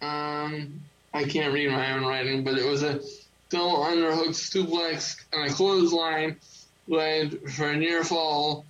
um, 0.00 0.80
I 1.14 1.24
can't 1.24 1.54
read 1.54 1.70
my 1.70 1.92
own 1.92 2.04
writing, 2.04 2.42
but 2.42 2.58
it 2.58 2.64
was 2.64 2.82
a 2.82 3.00
double 3.50 3.78
underhook 3.84 4.30
suplex 4.30 5.16
and 5.32 5.50
a 5.50 5.54
clothesline 5.54 6.36
led 6.88 7.38
for 7.50 7.70
a 7.70 7.76
near 7.76 8.02
fall 8.02 8.64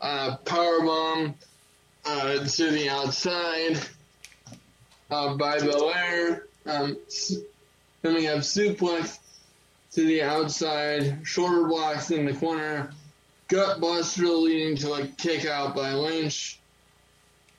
uh, 0.00 0.36
power 0.46 0.80
bomb 0.80 1.34
uh, 2.06 2.44
to 2.44 2.70
the 2.70 2.88
outside 2.88 3.78
uh, 5.10 5.36
by 5.36 5.58
Belair. 5.58 6.46
Um, 6.66 6.96
then 8.02 8.14
we 8.14 8.24
have 8.24 8.40
suplex 8.40 9.18
to 9.92 10.04
the 10.04 10.22
outside, 10.22 11.18
shoulder 11.24 11.66
blocks 11.66 12.10
in 12.10 12.26
the 12.26 12.34
corner, 12.34 12.92
gut 13.48 13.80
buster 13.80 14.26
leading 14.26 14.76
to 14.76 14.92
a 14.92 15.06
kick 15.06 15.46
out 15.46 15.74
by 15.74 15.92
Lynch. 15.92 16.58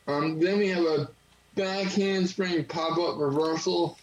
Um, 0.07 0.40
then 0.40 0.60
we 0.60 0.69
have 0.69 0.84
a 0.84 1.10
back 1.56 1.88
handspring 1.88 2.64
pop 2.65 2.98
up 2.98 3.18
reversal, 3.19 3.98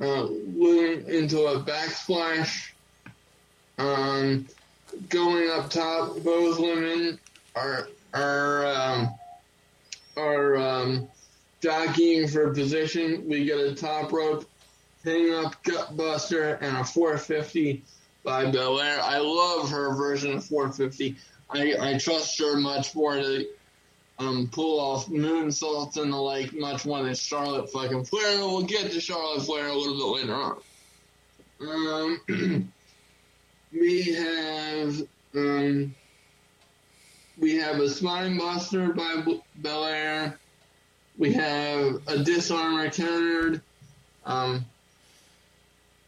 uh, 0.00 0.22
leading 0.22 1.08
into 1.08 1.44
a 1.46 1.60
backsplash. 1.60 2.70
Um, 3.78 4.46
going 5.08 5.50
up 5.50 5.70
top, 5.70 6.22
both 6.22 6.58
women 6.58 7.18
are 7.54 7.88
are 8.12 8.66
um, 8.66 9.14
are 10.16 10.56
um, 10.56 11.08
jockeying 11.60 12.28
for 12.28 12.52
position. 12.52 13.28
We 13.28 13.44
get 13.44 13.58
a 13.58 13.74
top 13.74 14.12
rope 14.12 14.46
hang 15.04 15.32
up 15.34 15.62
Gutbuster 15.64 16.58
and 16.60 16.76
a 16.76 16.84
450 16.84 17.82
by 18.22 18.50
Belair. 18.50 19.00
I 19.02 19.18
love 19.18 19.70
her 19.70 19.94
version 19.94 20.34
of 20.34 20.44
450. 20.44 21.16
I, 21.48 21.74
I 21.80 21.98
trust 21.98 22.38
her 22.38 22.56
much 22.56 22.94
more 22.94 23.14
to 23.14 23.46
um, 24.18 24.48
pull 24.52 24.78
off 24.78 25.06
moonsaults 25.06 25.96
and 25.96 26.12
the 26.12 26.16
like 26.16 26.52
much 26.52 26.84
more 26.84 27.02
than 27.02 27.14
Charlotte 27.14 27.70
fucking 27.70 28.04
Flair. 28.04 28.38
We'll 28.38 28.62
get 28.62 28.92
to 28.92 29.00
Charlotte 29.00 29.42
Flair 29.42 29.68
a 29.68 29.74
little 29.74 30.14
bit 30.14 30.20
later 30.20 30.34
on. 30.34 30.58
Um, 31.62 32.72
we 33.72 34.02
have 34.14 35.02
um, 35.34 35.94
we 37.38 37.56
have 37.56 37.76
a 37.80 37.88
spine 37.88 38.36
buster 38.36 38.92
by 38.92 39.24
Belair. 39.60 40.38
We 41.20 41.34
have 41.34 42.00
a 42.06 42.24
disarmer 42.24 42.88
countered. 42.88 43.60
Um, 44.24 44.64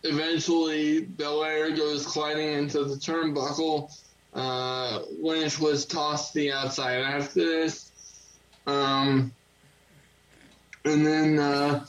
eventually, 0.03 1.03
Belair 1.03 1.77
goes 1.77 2.07
gliding 2.07 2.55
into 2.55 2.85
the 2.85 2.95
turnbuckle. 2.95 3.91
Uh, 4.33 5.03
Lynch 5.21 5.61
was 5.61 5.85
tossed 5.85 6.33
to 6.33 6.39
the 6.39 6.53
outside 6.53 7.01
after 7.01 7.45
this. 7.45 7.93
Um, 8.67 9.33
and 10.87 11.07
then, 11.07 11.39
uh, 11.39 11.85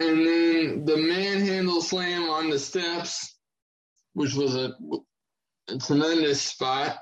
and 0.00 0.26
then 0.26 0.84
the 0.86 0.96
manhandle 0.96 1.82
slam 1.82 2.28
on 2.30 2.50
the 2.50 2.58
steps, 2.58 3.36
which 4.14 4.34
was 4.34 4.56
a, 4.56 4.74
a 5.68 5.78
tremendous 5.78 6.42
spot. 6.42 6.98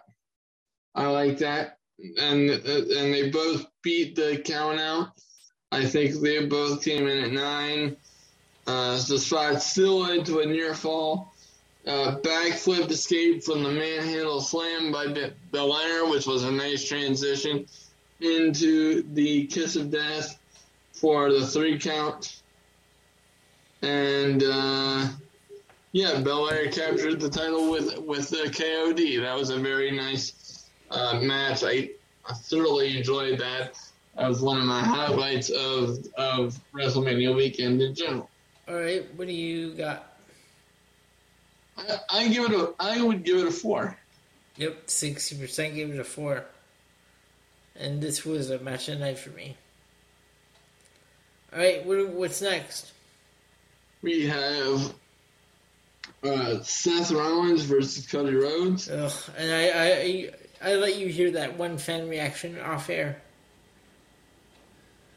I 0.94 1.06
like 1.06 1.38
that. 1.38 1.78
And, 1.98 2.50
and 2.50 3.14
they 3.14 3.30
both 3.30 3.64
beat 3.86 4.16
the 4.16 4.42
count 4.44 4.80
out. 4.80 5.12
I 5.70 5.84
think 5.84 6.20
they 6.20 6.44
both 6.44 6.84
came 6.84 7.06
in 7.06 7.24
at 7.24 7.30
nine. 7.30 7.96
Uh, 8.66 8.96
the 9.06 9.16
spot 9.16 9.62
still 9.62 10.10
into 10.10 10.40
a 10.40 10.46
near 10.46 10.74
fall. 10.74 11.32
Uh, 11.86 12.16
backflip 12.20 12.90
escape 12.90 13.44
from 13.44 13.62
the 13.62 13.70
manhandle 13.70 14.40
slam 14.40 14.90
by 14.90 15.06
Belair, 15.52 16.04
which 16.10 16.26
was 16.26 16.42
a 16.42 16.50
nice 16.50 16.88
transition 16.88 17.64
into 18.20 19.02
the 19.14 19.46
kiss 19.46 19.76
of 19.76 19.92
death 19.92 20.36
for 20.90 21.32
the 21.32 21.46
three 21.46 21.78
count. 21.78 22.42
And 23.82 24.42
uh, 24.42 25.06
yeah, 25.92 26.20
Belair 26.22 26.72
captured 26.72 27.20
the 27.20 27.30
title 27.30 27.70
with 27.70 27.98
with 27.98 28.30
the 28.30 28.50
KOD. 28.50 29.20
That 29.22 29.36
was 29.36 29.50
a 29.50 29.58
very 29.60 29.92
nice 29.92 30.66
uh, 30.90 31.20
match. 31.22 31.62
I, 31.62 31.90
I 32.28 32.32
thoroughly 32.34 32.96
enjoyed 32.96 33.38
that. 33.38 33.78
That 34.16 34.28
was 34.28 34.40
one 34.40 34.58
of 34.58 34.64
my 34.64 34.80
highlights 34.80 35.50
of 35.50 36.06
of 36.16 36.58
WrestleMania 36.72 37.34
weekend 37.34 37.82
in 37.82 37.94
general. 37.94 38.30
All 38.68 38.74
right, 38.74 39.06
what 39.14 39.26
do 39.26 39.32
you 39.34 39.74
got? 39.74 40.18
I, 41.76 41.98
I 42.10 42.28
give 42.28 42.50
it 42.50 42.52
a. 42.52 42.74
I 42.80 43.02
would 43.02 43.24
give 43.24 43.38
it 43.38 43.46
a 43.46 43.50
four. 43.50 43.96
Yep, 44.56 44.88
sixty 44.90 45.36
percent 45.36 45.74
gave 45.74 45.92
it 45.92 46.00
a 46.00 46.04
four. 46.04 46.46
And 47.78 48.00
this 48.00 48.24
was 48.24 48.50
a 48.50 48.58
match 48.58 48.88
of 48.88 48.98
the 48.98 49.04
night 49.04 49.18
for 49.18 49.30
me. 49.30 49.56
All 51.52 51.58
right, 51.58 51.84
what, 51.84 52.08
what's 52.08 52.40
next? 52.40 52.92
We 54.00 54.26
have 54.26 54.94
uh, 56.24 56.62
Seth 56.62 57.10
Rollins 57.12 57.64
versus 57.64 58.06
Cody 58.06 58.34
Rhodes. 58.34 58.88
Ugh, 58.88 59.12
and 59.36 59.52
I, 59.52 59.70
I, 59.70 60.30
I, 60.62 60.74
let 60.74 60.96
you 60.96 61.08
hear 61.08 61.32
that 61.32 61.56
one 61.56 61.78
fan 61.78 62.08
reaction 62.08 62.60
off 62.60 62.90
air 62.90 63.20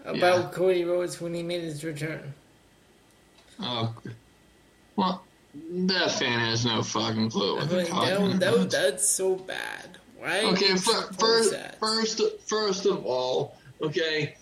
about 0.06 0.40
yeah. 0.40 0.49
Cody 0.52 0.84
Rhodes 0.84 1.20
when 1.22 1.34
he 1.34 1.44
made 1.44 1.61
his 1.61 1.84
return. 1.84 2.34
Oh, 3.60 3.94
well, 4.95 5.24
that 5.72 6.11
fan 6.11 6.40
has 6.40 6.66
no 6.66 6.82
fucking 6.82 7.30
clue 7.30 7.57
what 7.57 7.70
they're 7.70 7.86
talking 7.86 8.40
that, 8.40 8.53
about. 8.53 8.70
That, 8.70 8.72
that's 8.72 9.07
so 9.07 9.36
bad. 9.36 9.98
Why? 10.18 10.44
Okay, 10.45 10.76
first, 10.76 11.56
first, 11.80 12.22
first 12.45 12.86
of 12.86 13.06
all, 13.06 13.56
okay. 13.82 14.36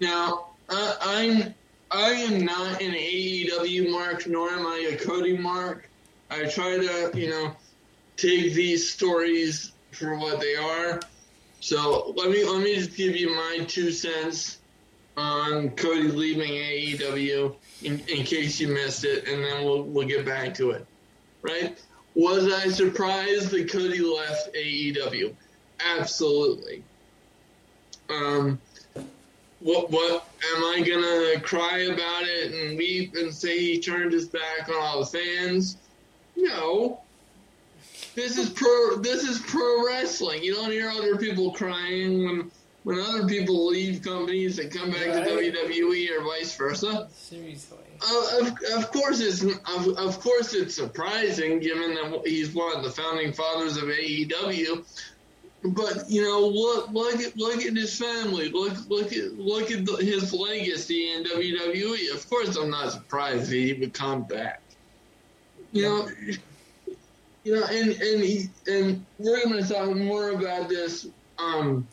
Now, 0.00 0.46
uh, 0.68 0.96
I'm 1.00 1.54
I 1.90 2.10
am 2.10 2.44
not 2.44 2.80
an 2.80 2.92
AEW 2.92 3.90
mark, 3.90 4.26
nor 4.26 4.50
am 4.50 4.66
I 4.66 4.92
a 4.92 4.96
Cody 4.96 5.36
mark. 5.36 5.88
I 6.30 6.44
try 6.44 6.76
to, 6.78 7.10
you 7.14 7.28
know, 7.28 7.56
take 8.16 8.54
these 8.54 8.88
stories 8.88 9.72
for 9.92 10.16
what 10.16 10.40
they 10.40 10.56
are. 10.56 11.00
So 11.60 12.14
let 12.16 12.30
me 12.30 12.44
let 12.44 12.62
me 12.62 12.74
just 12.74 12.96
give 12.96 13.14
you 13.14 13.34
my 13.34 13.64
two 13.68 13.90
cents 13.90 14.58
on 15.16 15.70
Cody 15.70 16.08
leaving 16.08 16.50
AEW 16.50 17.54
in, 17.82 18.00
in 18.08 18.24
case 18.24 18.58
you 18.58 18.68
missed 18.68 19.04
it, 19.04 19.28
and 19.28 19.44
then 19.44 19.64
we'll 19.64 19.82
we'll 19.82 20.08
get 20.08 20.24
back 20.24 20.54
to 20.54 20.70
it. 20.70 20.86
Right? 21.42 21.78
Was 22.14 22.52
I 22.52 22.68
surprised 22.68 23.50
that 23.50 23.70
Cody 23.70 24.00
left 24.00 24.54
AEW? 24.54 25.34
Absolutely. 25.84 26.82
Um, 28.08 28.60
what 29.60 29.90
what 29.90 30.28
am 30.54 30.64
I 30.64 30.80
gonna 30.80 31.40
cry 31.40 31.80
about 31.92 32.22
it 32.24 32.52
and 32.52 32.78
weep 32.78 33.14
and 33.14 33.32
say 33.32 33.58
he 33.58 33.80
turned 33.80 34.12
his 34.12 34.26
back 34.26 34.68
on 34.68 34.74
all 34.76 35.00
the 35.00 35.06
fans? 35.06 35.76
No. 36.36 37.00
This 38.14 38.36
is 38.36 38.50
pro 38.50 38.96
this 38.96 39.22
is 39.24 39.38
pro 39.40 39.86
wrestling. 39.86 40.42
You 40.42 40.54
don't 40.54 40.70
hear 40.70 40.90
other 40.90 41.16
people 41.16 41.52
crying 41.52 42.24
when 42.24 42.50
when 42.82 42.98
other 42.98 43.26
people 43.26 43.66
leave 43.66 44.02
companies 44.02 44.58
and 44.58 44.72
come 44.72 44.90
back 44.90 45.08
right. 45.08 45.24
to 45.24 45.30
WWE 45.30 46.18
or 46.18 46.24
vice 46.24 46.54
versa. 46.56 47.08
Seriously. 47.12 47.78
Uh, 48.02 48.40
of, 48.40 48.58
of 48.78 48.90
course, 48.90 49.20
it's 49.20 49.42
of, 49.42 49.88
of 49.98 50.20
course 50.20 50.54
it's 50.54 50.74
surprising 50.74 51.60
given 51.60 51.94
that 51.94 52.22
he's 52.24 52.54
one 52.54 52.74
of 52.76 52.82
the 52.82 52.90
founding 52.90 53.32
fathers 53.32 53.76
of 53.76 53.84
AEW. 53.84 54.84
But 55.62 56.08
you 56.08 56.22
know, 56.22 56.40
look 56.46 56.90
look 56.90 57.20
at 57.20 57.36
look 57.36 57.62
at 57.62 57.76
his 57.76 57.98
family. 57.98 58.48
Look 58.48 58.72
look 58.88 59.12
at 59.12 59.34
look 59.34 59.70
at 59.70 59.84
the, 59.84 59.96
his 59.96 60.32
legacy 60.32 61.12
in 61.12 61.24
WWE. 61.24 62.14
Of 62.14 62.28
course, 62.30 62.56
I'm 62.56 62.70
not 62.70 62.92
surprised 62.92 63.52
he 63.52 63.74
would 63.74 63.92
come 63.92 64.22
back. 64.22 64.62
You 65.72 65.82
know, 65.82 66.08
you 67.44 67.54
know, 67.54 67.64
and 67.64 67.90
and 67.90 68.22
he 68.22 68.50
and 68.66 69.04
we're 69.18 69.42
going 69.44 69.62
to 69.62 69.68
talk 69.68 69.94
more 69.96 70.30
about 70.30 70.68
this. 70.68 71.06
Um, 71.38 71.86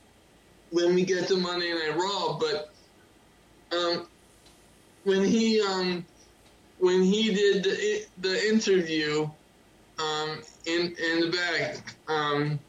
when 0.72 0.95
we 0.95 1.06
get 1.06 1.28
to 1.30 1.38
Monday 1.38 1.74
Night 1.74 1.95
Raw, 1.95 2.38
but 2.38 2.74
um, 3.72 4.07
when 5.03 5.24
he 5.24 5.61
um, 5.61 6.06
when 6.80 7.02
he 7.03 7.34
did 7.34 7.64
the, 7.64 8.06
the 8.19 8.49
interview 8.49 9.30
um, 9.99 10.41
in 10.65 10.94
in 11.11 11.19
the 11.22 11.32
back, 11.32 11.95
um, 12.07 12.60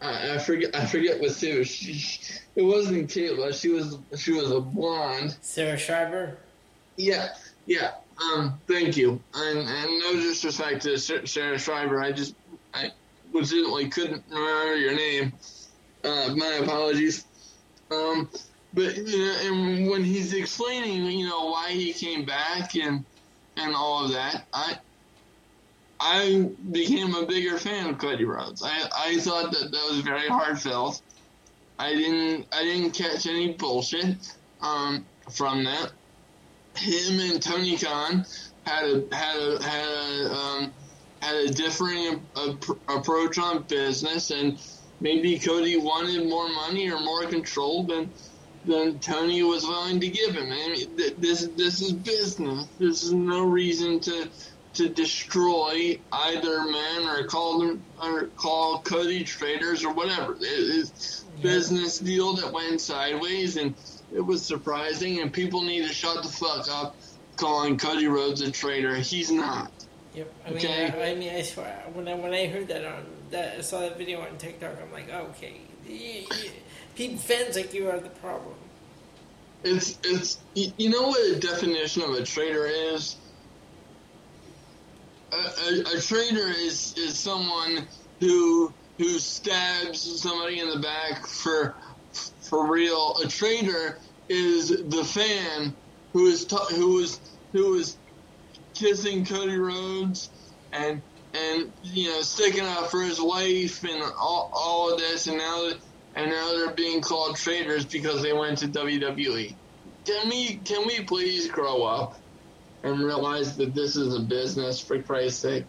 I, 0.00 0.34
I 0.34 0.38
forget 0.38 0.74
I 0.74 0.86
forget 0.86 1.20
what. 1.20 1.32
She, 1.32 2.02
it 2.56 2.62
wasn't 2.62 3.08
Kayla. 3.08 3.54
She 3.58 3.68
was 3.68 3.98
she 4.16 4.32
was 4.32 4.50
a 4.50 4.60
blonde. 4.60 5.36
Sarah 5.40 5.78
Schreiber. 5.78 6.38
Yeah, 6.96 7.28
yeah. 7.66 7.92
Um, 8.20 8.60
thank 8.66 8.96
you. 8.96 9.20
And, 9.34 9.58
and 9.58 9.98
no 10.00 10.14
disrespect 10.14 10.82
to 10.82 10.98
Sarah 10.98 11.58
Schreiber, 11.58 12.00
I 12.00 12.12
just 12.12 12.34
I 12.74 12.90
legitimately 13.32 13.88
couldn't 13.88 14.24
remember 14.28 14.76
your 14.76 14.94
name. 14.94 15.32
Uh, 16.04 16.34
my 16.36 16.60
apologies. 16.62 17.24
Um, 17.90 18.28
but 18.74 18.96
you 18.96 19.18
know, 19.18 19.36
and 19.42 19.90
when 19.90 20.04
he's 20.04 20.34
explaining, 20.34 21.04
you 21.18 21.28
know, 21.28 21.46
why 21.46 21.70
he 21.70 21.92
came 21.92 22.24
back 22.24 22.76
and 22.76 23.04
and 23.56 23.74
all 23.74 24.04
of 24.04 24.12
that, 24.12 24.46
I 24.52 24.78
I 26.00 26.50
became 26.70 27.14
a 27.14 27.26
bigger 27.26 27.58
fan 27.58 27.88
of 27.88 27.98
Cody 27.98 28.24
Rhodes. 28.24 28.62
I, 28.62 28.88
I 28.96 29.18
thought 29.18 29.52
that 29.52 29.70
that 29.72 29.88
was 29.90 30.00
very 30.00 30.28
heartfelt. 30.28 31.02
I 31.78 31.94
didn't 31.94 32.46
I 32.52 32.62
didn't 32.62 32.92
catch 32.92 33.26
any 33.26 33.52
bullshit 33.54 34.34
um, 34.60 35.04
from 35.30 35.64
that. 35.64 35.92
Him 36.78 37.20
and 37.20 37.42
Tony 37.42 37.76
Khan 37.76 38.24
had 38.66 38.84
a 38.84 39.14
had 39.14 39.36
a 39.36 39.62
had 39.62 39.88
a 39.88 40.34
um, 40.34 40.74
had 41.20 41.36
a 41.36 41.48
differing 41.50 42.26
approach 42.88 43.38
on 43.38 43.64
business, 43.64 44.30
and 44.30 44.60
maybe 45.00 45.38
Cody 45.38 45.76
wanted 45.76 46.28
more 46.28 46.48
money 46.48 46.90
or 46.90 47.00
more 47.00 47.26
control 47.26 47.84
than 47.84 48.12
than 48.64 48.98
Tony 48.98 49.42
was 49.42 49.64
willing 49.64 50.00
to 50.00 50.08
give 50.08 50.34
him. 50.34 50.52
I 50.52 50.74
mean, 50.74 50.96
this 51.18 51.48
this 51.56 51.80
is 51.80 51.92
business. 51.92 52.66
This 52.78 53.02
is 53.02 53.12
no 53.12 53.44
reason 53.44 54.00
to 54.00 54.30
to 54.74 54.88
destroy 54.88 55.98
either 56.12 56.62
man 56.64 57.08
or 57.08 57.24
call 57.24 57.58
them 57.58 57.84
or 58.00 58.26
call 58.36 58.80
Cody 58.82 59.24
traitors 59.24 59.84
or 59.84 59.92
whatever. 59.92 60.36
It's 60.40 61.24
yeah. 61.36 61.42
business 61.42 61.98
deal 61.98 62.34
that 62.34 62.52
went 62.52 62.80
sideways 62.80 63.56
and 63.56 63.74
it 64.14 64.20
was 64.20 64.44
surprising 64.44 65.20
and 65.20 65.32
people 65.32 65.62
need 65.62 65.86
to 65.86 65.92
shut 65.92 66.22
the 66.22 66.28
fuck 66.28 66.66
up 66.70 66.96
calling 67.36 67.78
Cody 67.78 68.06
Rhodes 68.06 68.40
a 68.40 68.50
traitor. 68.50 68.96
He's 68.96 69.30
not. 69.30 69.70
Yep. 70.14 70.32
I 70.44 70.48
mean, 70.48 70.58
okay? 70.58 70.90
I, 70.90 71.10
I, 71.10 71.14
mean, 71.14 71.34
I 71.34 71.42
swear, 71.42 71.82
when 71.92 72.08
I 72.08 72.14
when 72.14 72.34
I 72.34 72.46
heard 72.46 72.68
that 72.68 72.84
on 72.84 73.06
that, 73.30 73.58
I 73.58 73.60
saw 73.60 73.80
that 73.80 73.96
video 73.96 74.20
on 74.20 74.36
TikTok. 74.38 74.76
I'm 74.82 74.92
like, 74.92 75.10
okay, 75.10 75.60
people 76.96 77.18
fans 77.18 77.56
like 77.56 77.72
you 77.72 77.88
are 77.88 78.00
the 78.00 78.08
problem. 78.08 78.54
It's 79.62 79.98
it's 80.02 80.38
you 80.54 80.90
know 80.90 81.08
what 81.08 81.36
a 81.36 81.38
definition 81.38 82.02
of 82.02 82.10
a 82.10 82.24
traitor 82.24 82.66
is 82.66 83.16
a, 85.32 85.36
a, 85.36 85.96
a 85.96 86.00
traitor 86.00 86.48
is 86.48 86.96
is 86.96 87.18
someone 87.18 87.86
who 88.20 88.72
who 88.98 89.18
stabs 89.18 90.00
somebody 90.20 90.60
in 90.60 90.68
the 90.68 90.78
back 90.78 91.26
for 91.26 91.74
for 92.48 92.70
real. 92.70 93.16
A 93.24 93.28
traitor 93.28 93.98
is 94.28 94.68
the 94.68 95.04
fan 95.04 95.76
who 96.12 96.26
is 96.26 96.46
t- 96.46 96.56
who 96.70 96.98
is 97.00 97.20
who 97.52 97.74
is 97.74 97.98
kissing 98.74 99.24
Cody 99.24 99.56
Rhodes 99.56 100.30
and 100.72 101.02
and 101.34 101.72
you 101.82 102.08
know 102.08 102.22
sticking 102.22 102.64
up 102.64 102.90
for 102.90 103.02
his 103.02 103.20
wife 103.20 103.82
and 103.84 104.02
all, 104.02 104.50
all 104.54 104.92
of 104.92 104.98
this, 104.98 105.26
and 105.26 105.38
now 105.38 105.70
and 106.14 106.30
now 106.30 106.52
they're 106.56 106.74
being 106.74 107.00
called 107.00 107.36
traitors 107.36 107.84
because 107.84 108.22
they 108.22 108.32
went 108.32 108.58
to 108.58 108.68
WWE. 108.68 109.58
Can 110.06 110.28
we 110.28 110.58
can 110.58 110.86
we 110.86 111.04
please 111.04 111.48
grow 111.50 111.82
up? 111.84 112.14
and 112.82 113.00
realize 113.00 113.56
that 113.56 113.74
this 113.74 113.96
is 113.96 114.14
a 114.14 114.20
business 114.20 114.80
for 114.80 115.02
Christ's 115.02 115.40
sake. 115.40 115.66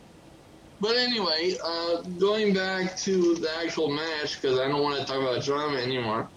But 0.79 0.95
anyway, 0.95 1.55
uh, 1.63 2.01
going 2.17 2.53
back 2.53 2.97
to 2.99 3.35
the 3.35 3.49
actual 3.63 3.89
match 3.89 4.39
because 4.39 4.59
I 4.59 4.67
don't 4.67 4.81
want 4.81 4.99
to 4.99 5.05
talk 5.05 5.21
about 5.21 5.43
drama 5.43 5.77
anymore. 5.77 6.31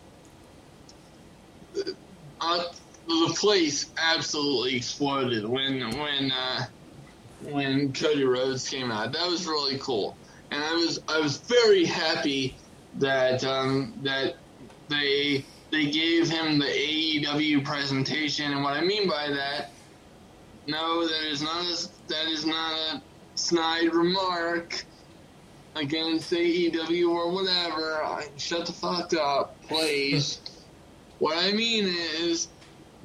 Uh, 2.41 2.65
the 3.07 3.35
place 3.39 3.91
absolutely 3.97 4.77
exploded 4.77 5.47
when 5.47 5.81
when 5.99 6.33
uh, 6.33 6.65
when 7.43 7.93
Cody 7.93 8.25
Rhodes 8.25 8.69
came 8.69 8.91
out. 8.91 9.13
That 9.13 9.29
was 9.29 9.47
really 9.47 9.79
cool, 9.79 10.17
and 10.51 10.63
I 10.63 10.73
was 10.75 11.01
I 11.09 11.21
was 11.21 11.39
very 11.39 11.85
happy 11.85 12.57
that 12.99 13.45
um, 13.45 13.95
that 14.03 14.37
they 14.89 15.45
they 15.71 15.91
gave 15.91 16.29
him 16.29 16.59
the 16.59 16.67
AEW 16.67 17.65
presentation. 17.65 18.53
And 18.53 18.63
what 18.63 18.75
I 18.75 18.83
mean 18.83 19.09
by 19.09 19.29
that 19.31 19.71
no, 20.67 21.07
that 21.07 21.31
is 21.31 21.43
not 21.43 21.65
a, 21.65 21.89
that 22.09 22.27
is 22.29 22.47
not 22.47 22.73
a 22.73 23.03
snide 23.35 23.93
remark 23.93 24.85
against 25.75 26.31
AEW 26.33 27.09
or 27.11 27.33
whatever. 27.33 28.23
Shut 28.37 28.67
the 28.67 28.73
fuck 28.73 29.13
up, 29.15 29.61
please. 29.69 30.41
what 31.23 31.39
I 31.39 31.53
mean 31.53 31.85
is 32.19 32.49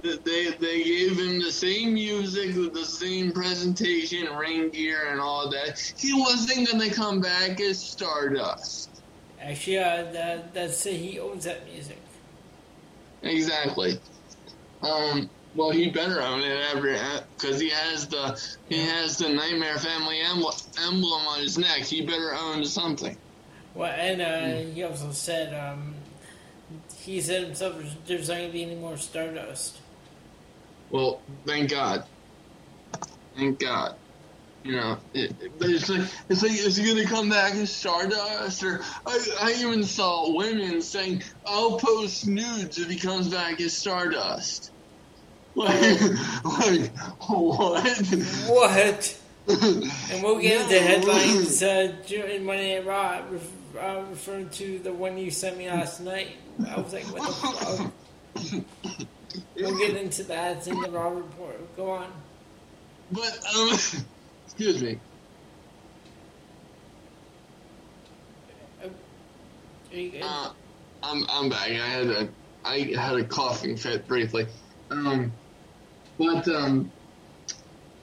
that 0.02 0.26
they 0.26 0.50
they 0.50 0.84
gave 0.84 1.20
him 1.20 1.38
the 1.40 1.52
same 1.52 1.94
music 1.94 2.56
with 2.56 2.74
the 2.74 2.84
same 2.84 3.32
presentation, 3.32 4.36
ring 4.36 4.72
gear, 4.72 5.10
and 5.12 5.22
all 5.22 5.52
that. 5.52 5.80
He 5.96 6.20
wasn't 6.20 6.68
gonna 6.68 6.90
come 6.90 7.22
back 7.22 7.62
as 7.62 7.78
Stardust. 7.78 8.90
Actually, 9.40 9.78
uh, 9.78 10.12
that 10.14 10.52
that's 10.52 10.84
uh, 10.88 10.90
he 10.90 11.20
owns 11.20 11.44
that 11.46 11.72
music. 11.72 12.00
Exactly. 13.22 14.00
Um, 14.82 15.30
well, 15.54 15.70
he 15.70 15.92
better 15.92 16.20
own 16.20 16.42
it 16.42 16.60
every 16.74 16.98
because 17.38 17.60
he 17.60 17.70
has 17.70 18.08
the 18.08 18.44
he 18.68 18.84
has 18.84 19.20
the 19.20 19.30
Nightmare 19.30 19.78
Family 19.78 20.22
emblem 20.22 21.28
on 21.28 21.40
his 21.40 21.60
neck. 21.60 21.84
He 21.84 22.04
better 22.04 22.34
own 22.34 22.66
something. 22.66 23.16
Well, 23.76 23.94
and 23.96 24.22
uh, 24.24 24.26
mm. 24.26 24.74
he 24.74 24.82
also 24.82 25.12
said 25.12 25.54
um, 25.54 25.94
he 27.08 27.22
said 27.22 27.44
himself 27.44 27.76
there's 28.06 28.28
not 28.28 28.36
going 28.36 28.48
to 28.48 28.54
be 28.54 28.64
any 28.64 28.76
more 28.76 28.98
Stardust. 28.98 29.80
Well, 30.90 31.22
thank 31.46 31.70
God. 31.70 32.06
Thank 33.36 33.60
God. 33.60 33.96
You 34.64 34.76
know, 34.76 34.98
it, 35.14 35.34
it's 35.62 35.90
like 35.90 36.10
it's 36.28 36.44
like 36.44 36.52
is 36.52 36.76
he 36.76 36.86
going 36.86 36.98
to 36.98 37.06
come 37.06 37.30
back 37.30 37.54
as 37.56 37.72
Stardust? 37.72 38.64
Or 38.64 38.82
I, 39.06 39.20
I 39.42 39.54
even 39.60 39.84
saw 39.84 40.36
women 40.36 40.82
saying, 40.82 41.24
"I'll 41.46 41.80
post 41.80 42.28
nudes 42.28 42.78
if 42.78 42.90
he 42.90 42.98
comes 42.98 43.30
back 43.30 43.62
as 43.62 43.74
Stardust." 43.74 44.72
Like, 45.58 46.02
like 46.44 46.96
what? 47.22 47.98
What? 48.46 49.18
and 49.48 50.22
we'll 50.22 50.40
get 50.40 50.62
into 50.62 50.80
headlines 50.80 51.64
uh, 51.64 51.96
during 52.06 52.46
Monday 52.46 52.76
Night 52.76 52.86
Raw, 52.86 53.24
uh, 53.80 54.04
referring 54.10 54.50
to 54.52 54.80
the 54.80 54.94
one 54.94 55.18
you 55.18 55.32
sent 55.32 55.58
me 55.58 55.70
last 55.70 56.02
night. 56.02 56.30
I 56.68 56.80
was 56.80 56.94
like, 56.94 57.04
what 57.06 57.28
the 57.28 57.34
fuck? 57.34 58.66
we'll 59.56 59.78
get 59.78 59.96
into 59.96 60.24
that. 60.24 60.58
It's 60.58 60.68
in 60.68 60.80
the 60.82 60.90
Raw 60.90 61.10
report. 61.10 61.76
Go 61.76 61.92
on. 61.92 62.12
But, 63.12 63.38
um, 63.56 63.70
excuse 64.46 64.82
me. 64.82 65.00
Are 68.84 69.98
you 69.98 70.12
good? 70.12 70.22
Uh, 70.24 70.50
I'm 71.04 71.26
I'm 71.30 71.50
back. 71.50 71.70
I 71.70 71.74
had 71.74 72.08
a 72.08 72.30
I 72.66 72.80
had 72.96 73.16
a 73.16 73.24
coughing 73.24 73.78
fit 73.78 74.08
briefly. 74.08 74.48
Um, 74.90 75.32
but 76.18 76.48
um, 76.50 76.92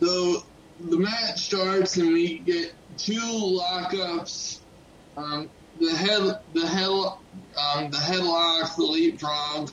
so 0.00 0.42
the 0.80 0.98
match 0.98 1.38
starts 1.38 1.96
and 1.96 2.12
we 2.12 2.38
get 2.38 2.72
two 2.96 3.20
lockups. 3.20 4.60
Um, 5.16 5.50
the 5.86 5.96
head, 5.96 6.40
the 6.52 6.66
head, 6.66 6.88
um, 6.88 7.90
the 7.90 7.98
headlock, 7.98 8.76
the 8.76 8.82
leapfrog, 8.82 9.70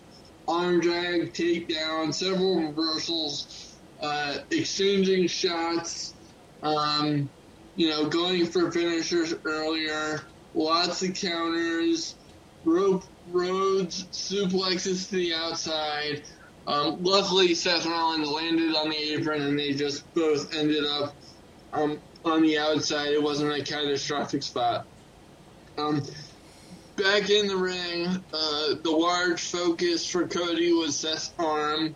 arm 0.47 0.79
drag, 0.79 1.33
takedown, 1.33 2.13
several 2.13 2.67
reversals, 2.67 3.77
uh, 4.01 4.38
exchanging 4.49 5.27
shots. 5.27 6.13
Um, 6.61 7.29
you 7.75 7.89
know, 7.89 8.07
going 8.07 8.45
for 8.45 8.71
finishers 8.71 9.33
earlier, 9.45 10.21
lots 10.53 11.01
of 11.01 11.15
counters, 11.15 12.15
rope 12.63 13.03
roads, 13.27 14.05
suplexes 14.11 15.09
to 15.09 15.15
the 15.15 15.33
outside, 15.33 16.23
um, 16.67 17.01
luckily, 17.01 17.55
Seth 17.55 17.85
Rollins 17.85 18.29
landed 18.29 18.75
on 18.75 18.89
the 18.89 19.13
apron, 19.13 19.41
and 19.41 19.57
they 19.57 19.73
just 19.73 20.11
both 20.13 20.53
ended 20.53 20.85
up 20.85 21.15
um, 21.73 21.99
on 22.23 22.41
the 22.43 22.57
outside. 22.57 23.09
It 23.09 23.21
wasn't 23.21 23.53
a 23.53 23.63
catastrophic 23.63 24.43
spot. 24.43 24.85
Um, 25.77 26.03
back 26.95 27.30
in 27.30 27.48
the 27.48 27.56
ring, 27.56 28.07
uh, 28.34 28.76
the 28.84 28.91
large 28.91 29.41
focus 29.41 30.06
for 30.06 30.27
Cody 30.27 30.73
was 30.73 30.98
Seth's 30.98 31.34
arm. 31.39 31.95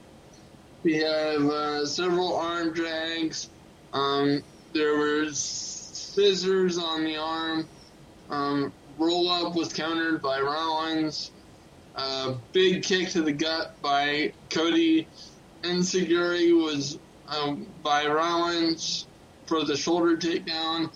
We 0.84 0.96
have 0.98 1.46
uh, 1.46 1.86
several 1.86 2.36
arm 2.36 2.74
drags. 2.74 3.50
Um, 3.94 4.44
there 4.74 4.98
were 4.98 5.28
scissors 5.32 6.78
on 6.78 7.04
the 7.04 7.18
arm. 7.18 7.68
Um, 8.30 8.74
roll 8.98 9.30
up 9.30 9.56
was 9.56 9.74
countered 9.74 10.22
by 10.22 10.40
Rollins. 10.40 11.32
A 11.96 12.36
big 12.52 12.84
kick 12.84 13.10
to 13.10 13.22
the 13.22 13.32
gut 13.32 13.76
by 13.82 14.34
Cody. 14.50 15.08
Enzuigiri 15.64 16.56
was 16.56 17.00
um, 17.28 17.68
by 17.82 18.06
Rollins 18.06 19.08
for 19.48 19.64
the 19.64 19.76
shoulder 19.76 20.18
takedown. 20.18 20.90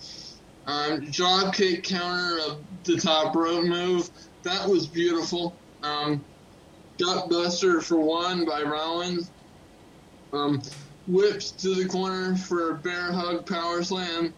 Um, 0.66 1.10
drop 1.10 1.54
kick 1.54 1.84
counter 1.84 2.38
of 2.46 2.58
the 2.84 2.96
top 2.96 3.34
rope 3.34 3.64
move. 3.64 4.10
That 4.42 4.68
was 4.68 4.86
beautiful. 4.86 5.54
Um, 5.82 6.24
gut 6.98 7.28
buster 7.28 7.80
for 7.80 7.98
one 7.98 8.44
by 8.44 8.62
Rollins. 8.62 9.30
Um, 10.32 10.62
whips 11.06 11.50
to 11.50 11.74
the 11.74 11.86
corner 11.86 12.36
for 12.36 12.70
a 12.70 12.74
bear 12.74 13.12
hug 13.12 13.46
power 13.46 13.82
slam. 13.82 14.32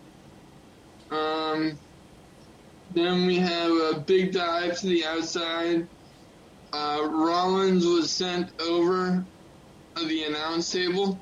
Um, 1.11 1.79
then 2.95 3.27
we 3.27 3.39
have 3.39 3.71
a 3.71 4.01
big 4.01 4.33
dive 4.33 4.79
to 4.79 4.87
the 4.87 5.05
outside. 5.05 5.87
Uh, 6.73 7.09
Rollins 7.11 7.85
was 7.85 8.11
sent 8.11 8.51
over 8.61 9.25
the 9.97 10.25
announce 10.25 10.71
table. 10.71 11.19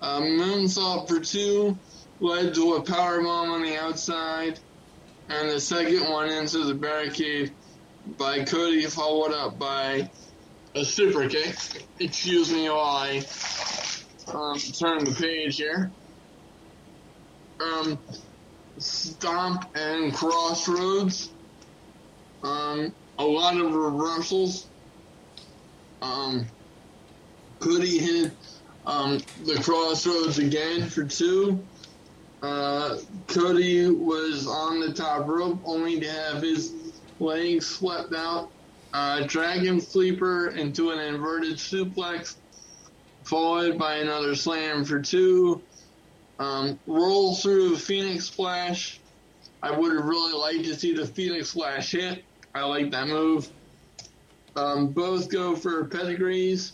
Uh, 0.00 0.20
moonsault 0.20 1.08
for 1.08 1.20
two 1.20 1.78
led 2.20 2.54
to 2.54 2.74
a 2.74 2.82
power 2.82 3.22
bomb 3.22 3.50
on 3.50 3.62
the 3.62 3.76
outside, 3.76 4.58
and 5.30 5.48
the 5.48 5.60
second 5.60 6.10
one 6.10 6.28
into 6.28 6.64
the 6.64 6.74
barricade 6.74 7.52
by 8.18 8.44
Cody, 8.44 8.84
followed 8.86 9.32
up 9.32 9.58
by 9.58 10.10
a 10.74 10.84
super 10.84 11.28
kick. 11.28 11.56
Excuse 12.00 12.52
me 12.52 12.68
while 12.68 12.80
I 12.80 13.24
um, 14.32 14.58
turn 14.58 15.04
the 15.04 15.16
page 15.16 15.56
here. 15.56 15.90
Um, 17.60 17.98
stomp 18.78 19.66
and 19.76 20.12
Cross 20.12 20.68
Rhodes. 20.68 21.30
Um, 22.42 22.92
a 23.18 23.24
lot 23.24 23.56
of 23.56 23.72
reversals. 23.72 24.66
Um, 26.02 26.46
Cody 27.60 27.98
hit 27.98 28.32
um, 28.84 29.20
the 29.44 29.56
Cross 29.62 30.06
Rhodes 30.06 30.38
again 30.38 30.88
for 30.88 31.04
two. 31.04 31.62
Uh, 32.42 32.98
Cody 33.28 33.90
was 33.90 34.46
on 34.46 34.80
the 34.80 34.92
top 34.92 35.28
rope 35.28 35.60
only 35.64 36.00
to 36.00 36.10
have 36.10 36.42
his 36.42 36.72
legs 37.18 37.66
swept 37.66 38.14
out. 38.14 38.50
Uh, 38.92 39.24
dragon 39.26 39.80
sleeper 39.80 40.48
into 40.48 40.90
an 40.90 40.98
inverted 40.98 41.56
suplex, 41.56 42.36
followed 43.24 43.78
by 43.78 43.96
another 43.96 44.34
slam 44.34 44.84
for 44.84 45.00
two. 45.00 45.62
Um, 46.38 46.78
roll 46.86 47.34
through 47.34 47.76
Phoenix 47.76 48.24
Splash. 48.24 48.98
I 49.62 49.70
would 49.70 49.94
have 49.94 50.06
really 50.06 50.32
liked 50.32 50.64
to 50.64 50.74
see 50.74 50.94
the 50.94 51.06
Phoenix 51.06 51.50
Splash 51.50 51.92
hit. 51.92 52.24
I 52.54 52.64
like 52.64 52.90
that 52.90 53.06
move. 53.06 53.48
Um, 54.56 54.88
both 54.88 55.28
go 55.28 55.54
for 55.54 55.84
pedigrees. 55.84 56.72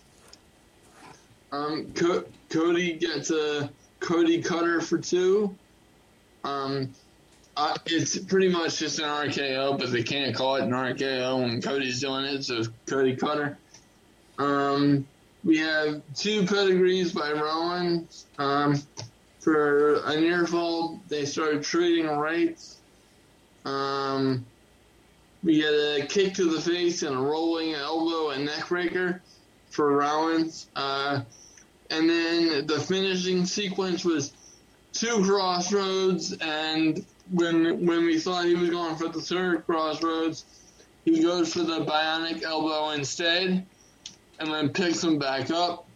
Um, 1.53 1.93
Co- 1.95 2.25
Cody 2.49 2.95
gets 2.95 3.31
a 3.31 3.69
Cody 4.07 4.41
Cutter 4.41 4.81
for 4.81 4.99
two. 4.99 5.55
Um, 6.45 6.93
it's 7.87 8.17
pretty 8.19 8.49
much 8.49 8.79
just 8.79 9.01
an 9.01 9.07
RKO, 9.07 9.79
but 9.79 9.91
they 9.91 10.03
can't 10.05 10.35
call 10.35 10.57
it 10.57 10.63
an 10.63 10.71
RKO 10.71 11.43
when 11.43 11.61
Cody's 11.61 12.01
doing 12.01 12.25
it, 12.25 12.45
so 12.45 12.63
Cody 12.87 13.17
Cutter. 13.17 13.59
Um, 14.39 15.07
we 15.43 15.59
have 15.59 16.03
two 16.15 16.47
pedigrees 16.47 17.13
by 17.13 17.33
Rollins. 17.33 18.27
Um, 18.39 18.81
for 19.41 20.03
a 20.05 20.21
near 20.21 20.47
fall, 20.47 21.01
they 21.09 21.25
started 21.25 21.65
trading 21.65 22.07
rights. 22.07 22.79
Um, 23.65 24.47
we 25.43 25.61
get 25.61 25.73
a 25.73 26.07
kick 26.09 26.35
to 26.35 26.45
the 26.45 26.61
face 26.61 27.03
and 27.03 27.17
a 27.17 27.19
rolling 27.19 27.75
elbow 27.75 28.31
and 28.31 28.45
neck 28.45 28.69
breaker 28.69 29.21
for 29.71 29.97
Rollins. 29.97 30.69
Uh, 30.77 31.23
and 31.91 32.09
then 32.09 32.67
the 32.67 32.81
finishing 32.81 33.45
sequence 33.45 34.05
was 34.05 34.33
two 34.93 35.25
Cross 35.25 35.73
Rhodes, 35.73 36.33
and 36.41 37.05
when 37.31 37.87
when 37.87 38.05
we 38.05 38.19
thought 38.19 38.45
he 38.47 38.55
was 38.55 38.71
going 38.71 38.97
for 38.97 39.09
the 39.09 39.21
third 39.21 39.67
Cross 39.67 40.03
Rhodes, 40.03 40.45
he 41.05 41.23
goes 41.23 41.53
for 41.53 41.63
the 41.63 41.85
bionic 41.85 42.43
elbow 42.43 42.91
instead, 42.91 43.65
and 44.39 44.53
then 44.53 44.71
picks 44.71 45.03
him 45.03 45.19
back 45.19 45.51
up 45.51 45.87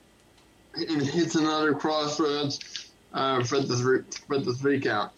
and 0.75 1.03
hits 1.03 1.35
another 1.35 1.75
Cross 1.75 2.21
Rhodes 2.21 2.91
uh, 3.13 3.43
for 3.45 3.61
the 3.61 3.77
three, 3.77 4.03
for 4.27 4.39
the 4.39 4.55
three 4.55 4.81
count. 4.81 5.13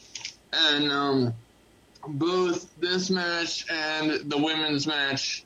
And 0.53 0.91
um, 0.91 1.35
both 2.07 2.69
this 2.79 3.11
match 3.11 3.67
and 3.71 4.31
the 4.31 4.39
women's 4.39 4.87
match 4.87 5.45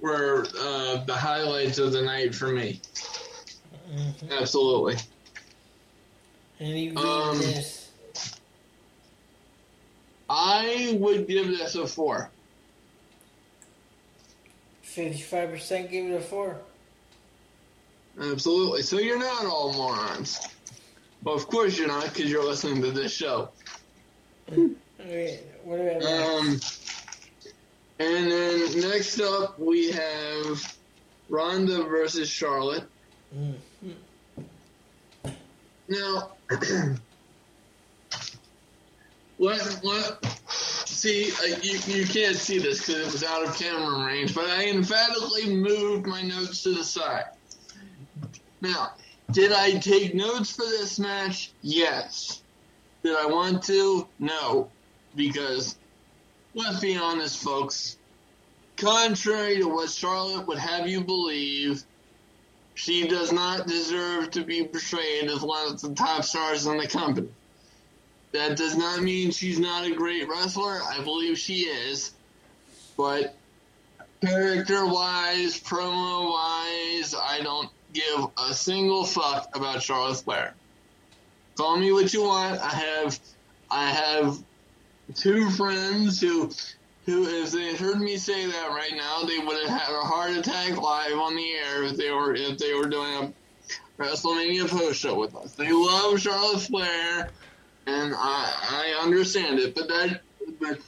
were 0.00 0.46
uh, 0.58 1.04
the 1.04 1.14
highlights 1.14 1.78
of 1.78 1.92
the 1.92 2.02
night 2.02 2.34
for 2.34 2.48
me. 2.48 2.80
Mm-hmm. 3.90 4.32
Absolutely. 4.32 4.96
And 6.60 6.78
you 6.78 6.96
um, 6.96 7.38
this? 7.38 7.90
I 10.28 10.96
would 11.00 11.26
give 11.26 11.48
this 11.48 11.74
a 11.74 11.86
four. 11.86 12.30
Fifty-five 14.82 15.50
percent 15.50 15.90
give 15.90 16.06
it 16.06 16.14
a 16.14 16.20
four. 16.20 16.56
Absolutely. 18.20 18.82
So 18.82 18.98
you're 18.98 19.18
not 19.18 19.44
all 19.44 19.72
morons. 19.72 20.40
Well, 21.24 21.34
of 21.34 21.46
course 21.48 21.76
you're 21.76 21.88
not, 21.88 22.04
because 22.04 22.30
you're 22.30 22.44
listening 22.44 22.80
to 22.82 22.92
this 22.92 23.12
show. 23.12 23.48
Wait, 24.48 25.40
what 25.64 25.78
do 25.78 26.06
um, 26.06 26.60
and 27.98 28.30
then 28.30 28.80
next 28.80 29.20
up 29.20 29.58
we 29.58 29.90
have 29.90 30.76
Ronda 31.28 31.82
versus 31.84 32.28
Charlotte. 32.28 32.84
Mm-hmm. 33.34 33.52
Now, 35.88 36.32
what 39.36 39.60
what? 39.82 40.24
See, 40.86 41.30
uh, 41.32 41.58
you 41.62 41.78
you 41.86 42.06
can't 42.06 42.36
see 42.36 42.58
this 42.58 42.86
because 42.86 43.06
it 43.08 43.12
was 43.12 43.24
out 43.24 43.46
of 43.46 43.56
camera 43.56 44.06
range, 44.06 44.34
but 44.34 44.46
I 44.46 44.66
emphatically 44.66 45.54
moved 45.54 46.06
my 46.06 46.22
notes 46.22 46.62
to 46.62 46.74
the 46.74 46.84
side. 46.84 47.24
Now, 48.60 48.92
did 49.32 49.52
I 49.52 49.72
take 49.72 50.14
notes 50.14 50.52
for 50.52 50.62
this 50.62 50.98
match? 50.98 51.52
Yes. 51.62 52.42
Did 53.02 53.16
I 53.16 53.26
want 53.26 53.62
to? 53.64 54.08
No. 54.18 54.70
Because, 55.14 55.76
let's 56.54 56.80
be 56.80 56.96
honest, 56.96 57.42
folks, 57.42 57.98
contrary 58.76 59.58
to 59.58 59.68
what 59.68 59.90
Charlotte 59.90 60.46
would 60.46 60.58
have 60.58 60.88
you 60.88 61.02
believe, 61.02 61.84
she 62.74 63.06
does 63.06 63.32
not 63.32 63.66
deserve 63.66 64.30
to 64.32 64.44
be 64.44 64.64
portrayed 64.64 65.30
as 65.30 65.40
one 65.40 65.72
of 65.72 65.80
the 65.80 65.94
top 65.94 66.24
stars 66.24 66.66
in 66.66 66.76
the 66.76 66.88
company. 66.88 67.28
That 68.32 68.56
does 68.56 68.76
not 68.76 69.00
mean 69.00 69.30
she's 69.30 69.60
not 69.60 69.86
a 69.86 69.94
great 69.94 70.28
wrestler. 70.28 70.82
I 70.82 71.02
believe 71.04 71.38
she 71.38 71.60
is. 71.60 72.12
But 72.96 73.36
character 74.20 74.86
wise, 74.86 75.60
promo 75.60 76.32
wise, 76.32 77.14
I 77.14 77.40
don't 77.42 77.70
give 77.92 78.26
a 78.36 78.52
single 78.52 79.04
fuck 79.04 79.54
about 79.54 79.82
Charlotte 79.82 80.16
Flair. 80.16 80.54
Call 81.56 81.76
me 81.76 81.92
what 81.92 82.12
you 82.12 82.24
want. 82.24 82.60
I 82.60 82.70
have, 82.70 83.18
I 83.70 83.90
have 83.90 84.38
two 85.14 85.48
friends 85.50 86.20
who, 86.20 86.50
who 87.06 87.26
if 87.26 87.50
they 87.50 87.74
heard 87.76 88.00
me 88.00 88.16
say 88.16 88.46
that 88.46 88.70
right 88.70 88.94
now, 88.96 89.24
they 89.24 89.38
would 89.38 89.68
have 89.68 89.80
had 89.80 89.94
a 89.94 90.00
heart 90.00 90.30
attack 90.30 90.80
live 90.80 91.18
on 91.18 91.36
the 91.36 91.50
air 91.52 91.84
if 91.84 91.96
they 91.96 92.10
were 92.10 92.34
if 92.34 92.58
they 92.58 92.74
were 92.74 92.88
doing 92.88 93.34
a 93.98 94.02
WrestleMania 94.02 94.68
post 94.68 95.00
show 95.00 95.18
with 95.18 95.34
us. 95.36 95.52
They 95.52 95.70
love 95.70 96.20
Charlotte 96.20 96.60
Flair, 96.60 97.30
and 97.86 98.14
I 98.16 98.94
I 98.96 99.02
understand 99.02 99.58
it, 99.58 99.74
but 99.74 99.88
that 99.88 100.20
but 100.58 100.78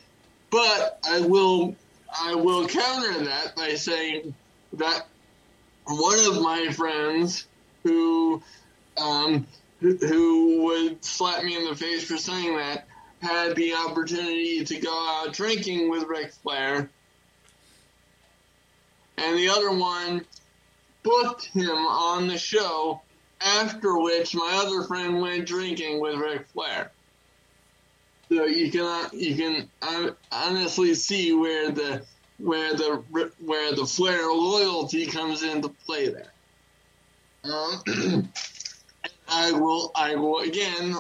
but 0.51 0.99
I 1.09 1.21
will 1.21 1.77
I 2.19 2.35
will 2.35 2.67
counter 2.67 3.25
that 3.25 3.55
by 3.55 3.75
saying 3.75 4.35
that 4.75 5.07
one 5.85 6.19
of 6.27 6.43
my 6.43 6.73
friends 6.73 7.47
who 7.83 8.43
um, 8.97 9.47
who 9.81 10.63
would 10.65 11.05
slap 11.05 11.45
me 11.45 11.57
in 11.57 11.65
the 11.65 11.75
face 11.75 12.05
for 12.05 12.17
saying 12.17 12.57
that 12.57 12.87
had 13.27 13.57
the 13.57 13.75
opportunity 13.75 14.65
to 14.65 14.79
go 14.79 14.93
out 14.93 15.33
drinking 15.33 15.91
with 15.91 16.05
Ric 16.05 16.33
Flair, 16.33 16.89
and 19.19 19.39
the 19.39 19.49
other 19.49 19.73
one 19.73 20.25
booked 21.03 21.47
him 21.47 21.69
on 21.69 22.29
the 22.29 22.39
show. 22.39 23.01
After 23.41 23.99
which, 23.99 24.35
my 24.35 24.63
other 24.65 24.83
friend 24.87 25.21
went 25.21 25.47
drinking 25.47 26.01
with 26.01 26.17
Ric 26.17 26.47
Flair. 26.49 26.91
So 28.29 28.45
you 28.45 28.71
can 28.73 29.09
you 29.13 29.37
can 29.37 29.69
honestly 30.33 30.95
see 30.95 31.33
where 31.33 31.71
the 31.71 32.05
where 32.39 32.75
the 32.75 33.03
where 33.45 33.75
the 33.75 33.87
Flair 33.87 34.27
loyalty 34.27 35.07
comes 35.07 35.43
into 35.43 35.69
play 35.69 36.09
there. 36.09 36.33
Um, 37.47 38.33
I 39.29 39.53
will 39.53 39.93
I 39.95 40.17
will 40.17 40.41
again 40.41 40.97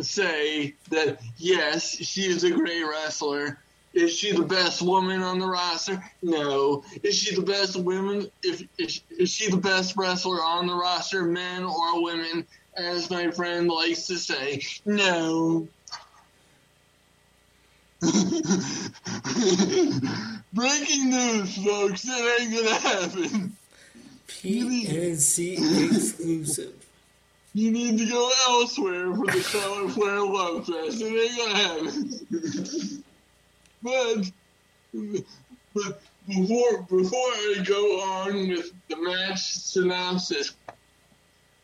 say 0.00 0.74
that 0.90 1.20
yes, 1.36 1.96
she 1.96 2.22
is 2.22 2.44
a 2.44 2.50
great 2.50 2.82
wrestler. 2.82 3.58
Is 3.94 4.14
she 4.14 4.32
the 4.32 4.44
best 4.44 4.82
woman 4.82 5.22
on 5.22 5.38
the 5.38 5.46
roster? 5.46 6.02
No. 6.22 6.84
Is 7.02 7.16
she 7.18 7.34
the 7.34 7.42
best 7.42 7.76
woman? 7.76 8.30
If 8.42 8.62
is, 8.78 9.00
is 9.10 9.30
she 9.30 9.50
the 9.50 9.56
best 9.56 9.96
wrestler 9.96 10.42
on 10.42 10.66
the 10.66 10.74
roster, 10.74 11.24
men 11.24 11.64
or 11.64 12.02
women? 12.02 12.46
As 12.76 13.10
my 13.10 13.30
friend 13.30 13.68
likes 13.68 14.06
to 14.06 14.18
say, 14.18 14.62
no. 14.84 15.66
Breaking 20.52 21.10
news, 21.10 21.56
folks. 21.64 22.04
It 22.06 22.40
ain't 22.40 22.54
gonna 22.54 22.74
happen. 22.76 23.56
PNC 24.28 25.90
exclusive. 25.90 26.87
You 27.58 27.72
need 27.72 27.98
to 27.98 28.06
go 28.06 28.30
elsewhere 28.50 29.12
for 29.16 29.26
the 29.26 29.42
Charlotte 29.42 29.90
Flair 29.90 30.20
Love 30.20 30.64
Fest. 30.64 31.02
It 31.02 31.06
ain't 31.06 31.36
gonna 31.36 31.56
happen. 31.56 33.02
but, 33.82 34.30
but 35.74 36.00
before 36.28 36.82
before 36.82 37.18
I 37.18 37.64
go 37.64 38.00
on 38.00 38.48
with 38.48 38.70
the 38.88 38.96
match 39.02 39.40
synopsis, 39.40 40.54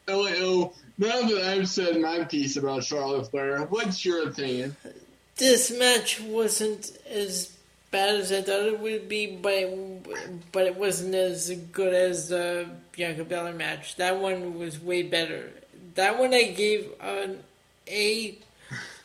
Elio, 0.08 0.72
now 0.98 1.28
that 1.28 1.44
I've 1.44 1.68
said 1.68 2.00
my 2.00 2.24
piece 2.24 2.56
about 2.56 2.82
Charlotte 2.82 3.30
Flair, 3.30 3.60
what's 3.60 4.04
your 4.04 4.28
opinion? 4.28 4.74
This 5.36 5.70
match 5.70 6.20
wasn't 6.20 6.90
as 7.08 7.56
bad 7.92 8.16
as 8.16 8.32
I 8.32 8.42
thought 8.42 8.66
it 8.66 8.80
would 8.80 9.08
be, 9.08 9.28
but 9.28 10.50
but 10.50 10.66
it 10.66 10.74
wasn't 10.74 11.14
as 11.14 11.52
good 11.70 11.94
as 11.94 12.30
the 12.30 12.68
Bianca 12.90 13.22
Belair 13.22 13.52
match. 13.52 13.94
That 13.94 14.18
one 14.18 14.58
was 14.58 14.82
way 14.82 15.04
better. 15.04 15.52
That 15.94 16.18
one 16.18 16.34
I 16.34 16.44
gave 16.44 16.90
an 17.00 17.42
A. 17.88 18.38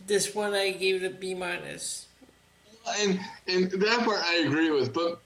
This 0.07 0.33
one 0.33 0.53
I 0.53 0.71
gave 0.71 1.03
it 1.03 1.05
a 1.05 1.09
B 1.13 1.33
minus. 1.35 2.07
And 2.97 3.19
and 3.47 3.69
that 3.71 3.99
part 4.03 4.21
I 4.23 4.37
agree 4.37 4.71
with, 4.71 4.93
but 4.93 5.19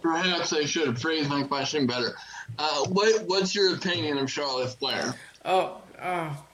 perhaps 0.00 0.52
I 0.52 0.64
should 0.64 0.86
have 0.86 0.98
phrased 0.98 1.28
my 1.28 1.42
question 1.42 1.86
better. 1.86 2.14
Uh, 2.58 2.84
what 2.88 3.26
what's 3.26 3.54
your 3.54 3.74
opinion 3.74 4.16
of 4.18 4.30
Charlotte 4.30 4.70
Flair? 4.70 5.14
Oh, 5.44 5.76
oh. 6.02 6.44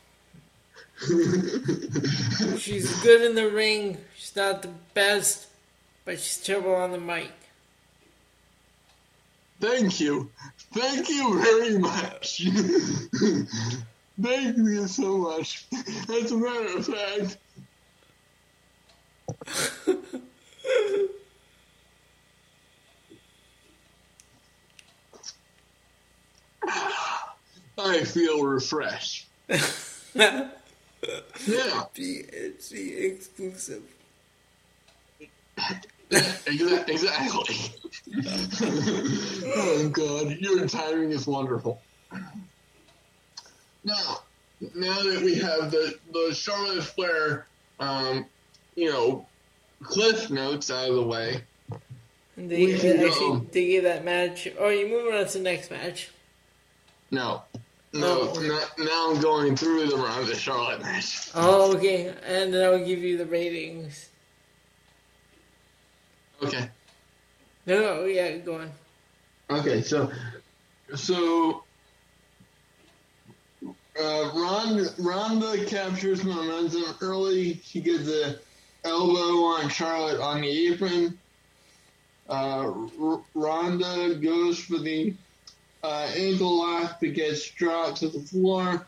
she's 2.58 3.02
good 3.02 3.22
in 3.22 3.34
the 3.34 3.50
ring. 3.50 3.98
She's 4.16 4.34
not 4.34 4.62
the 4.62 4.70
best, 4.94 5.46
but 6.04 6.18
she's 6.18 6.38
terrible 6.38 6.74
on 6.74 6.92
the 6.92 6.98
mic. 6.98 7.30
Thank 9.60 10.00
you. 10.00 10.30
Thank 10.72 11.08
you 11.08 11.40
very 11.40 11.78
much. 11.78 12.46
Thank 14.20 14.56
you 14.58 14.86
so 14.86 15.18
much. 15.18 15.66
As 16.08 16.32
a 16.32 16.36
matter 16.36 16.78
of 16.78 16.86
fact, 16.86 17.38
I 27.78 28.04
feel 28.04 28.44
refreshed. 28.44 29.28
yeah. 29.48 29.58
PNC 31.44 33.04
exclusive. 33.04 33.82
exactly. 36.10 37.56
oh 39.56 39.88
God, 39.92 40.36
your 40.38 40.68
timing 40.68 41.10
is 41.10 41.26
wonderful. 41.26 41.80
Now, 43.84 44.20
now 44.74 45.02
that 45.02 45.22
we 45.22 45.34
have 45.36 45.70
the 45.70 45.98
the 46.12 46.34
Charlotte 46.34 46.84
Flair, 46.84 47.46
um, 47.80 48.26
you 48.76 48.90
know, 48.90 49.26
cliff 49.82 50.30
notes 50.30 50.70
out 50.70 50.88
of 50.88 50.94
the 50.94 51.02
way, 51.02 51.42
they 52.36 52.66
we 52.66 52.78
can 52.78 53.00
actually 53.00 53.10
go- 53.10 53.46
they 53.50 53.66
gave 53.66 53.82
that 53.84 54.04
match. 54.04 54.48
Oh, 54.58 54.68
you 54.68 54.88
moving 54.88 55.14
on 55.18 55.26
to 55.26 55.38
the 55.38 55.44
next 55.44 55.70
match? 55.70 56.10
no, 57.10 57.42
no, 57.92 58.32
Oh. 58.34 58.68
now 58.78 59.10
I'm 59.10 59.20
going 59.20 59.54
through 59.56 59.86
the 59.86 59.96
Ronda 59.96 60.34
Charlotte 60.36 60.80
match. 60.80 61.28
Oh, 61.34 61.76
okay, 61.76 62.14
and 62.24 62.54
then 62.54 62.64
I'll 62.64 62.84
give 62.84 63.00
you 63.00 63.18
the 63.18 63.26
ratings. 63.26 64.08
Okay. 66.42 66.68
No, 67.66 67.80
no, 67.80 68.04
yeah, 68.06 68.36
go 68.38 68.54
on. 68.60 68.72
Okay, 69.50 69.82
so 69.82 70.10
so 70.94 71.64
uh, 74.00 74.30
Ronda, 74.34 74.88
Ronda 74.98 75.64
captures 75.66 76.24
momentum 76.24 76.84
early. 77.00 77.60
She 77.62 77.80
gets 77.80 78.08
a 78.08 78.38
elbow 78.84 79.44
on 79.44 79.68
Charlotte 79.68 80.20
on 80.20 80.40
the 80.40 80.68
apron. 80.68 81.18
Uh, 82.28 82.72
R- 83.00 83.20
Ronda 83.34 84.14
goes 84.14 84.58
for 84.58 84.78
the 84.78 85.14
uh, 85.82 86.10
ankle 86.16 86.58
lock 86.58 86.98
but 87.00 87.14
gets 87.14 87.48
dropped 87.50 87.98
to 87.98 88.08
the 88.08 88.20
floor. 88.20 88.86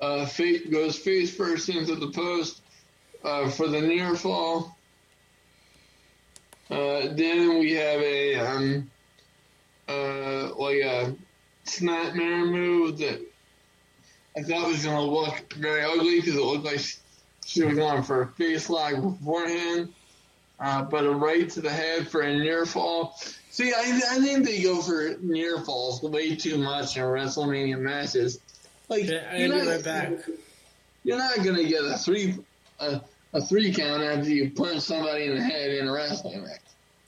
Uh, 0.00 0.24
Fate 0.26 0.70
goes 0.70 0.98
face 0.98 1.34
first 1.34 1.68
into 1.68 1.94
the 1.94 2.10
post 2.10 2.62
uh, 3.22 3.50
for 3.50 3.68
the 3.68 3.80
near 3.80 4.16
fall. 4.16 4.76
Uh, 6.70 7.08
then 7.14 7.58
we 7.58 7.72
have 7.72 8.00
a 8.00 8.36
um, 8.36 8.90
uh, 9.88 10.54
like 10.54 10.78
a 10.78 11.14
snapmare 11.66 12.50
move 12.50 12.98
that 12.98 13.20
I 14.36 14.42
thought 14.42 14.66
it 14.66 14.68
was 14.68 14.84
going 14.84 14.96
to 14.96 15.02
look 15.02 15.52
very 15.54 15.82
ugly 15.82 16.16
because 16.20 16.34
it 16.36 16.42
looked 16.42 16.64
like 16.64 16.80
she 17.44 17.62
was 17.64 17.74
going 17.76 18.02
for 18.02 18.22
a 18.22 18.26
face 18.28 18.70
lock 18.70 18.94
beforehand. 18.94 19.92
Uh, 20.58 20.82
but 20.82 21.04
a 21.06 21.10
right 21.10 21.48
to 21.50 21.60
the 21.62 21.70
head 21.70 22.06
for 22.06 22.20
a 22.20 22.36
near 22.38 22.66
fall. 22.66 23.16
See, 23.50 23.72
I, 23.72 23.78
I 24.10 24.18
think 24.20 24.44
they 24.44 24.62
go 24.62 24.80
for 24.82 25.16
near 25.20 25.58
falls 25.60 26.02
way 26.02 26.36
too 26.36 26.58
much 26.58 26.96
in 26.98 27.02
WrestleMania 27.02 27.78
matches. 27.78 28.38
Like, 28.88 29.04
Okay, 29.04 29.24
I'm 29.30 29.40
you're 29.40 29.48
be 29.50 29.56
not- 29.64 29.66
right 29.66 29.84
back. 29.84 30.12
You're 31.02 31.16
not 31.16 31.36
gonna 31.42 31.64
get 31.64 31.82
a 31.82 31.96
three 31.96 32.34
a, 32.78 33.00
a 33.32 33.40
three 33.40 33.72
count 33.72 34.02
after 34.02 34.28
you 34.28 34.50
punch 34.50 34.80
somebody 34.82 35.24
in 35.24 35.34
the 35.36 35.42
head 35.42 35.70
in 35.70 35.88
a 35.88 35.92
wrestling 35.92 36.42
match. 36.42 36.60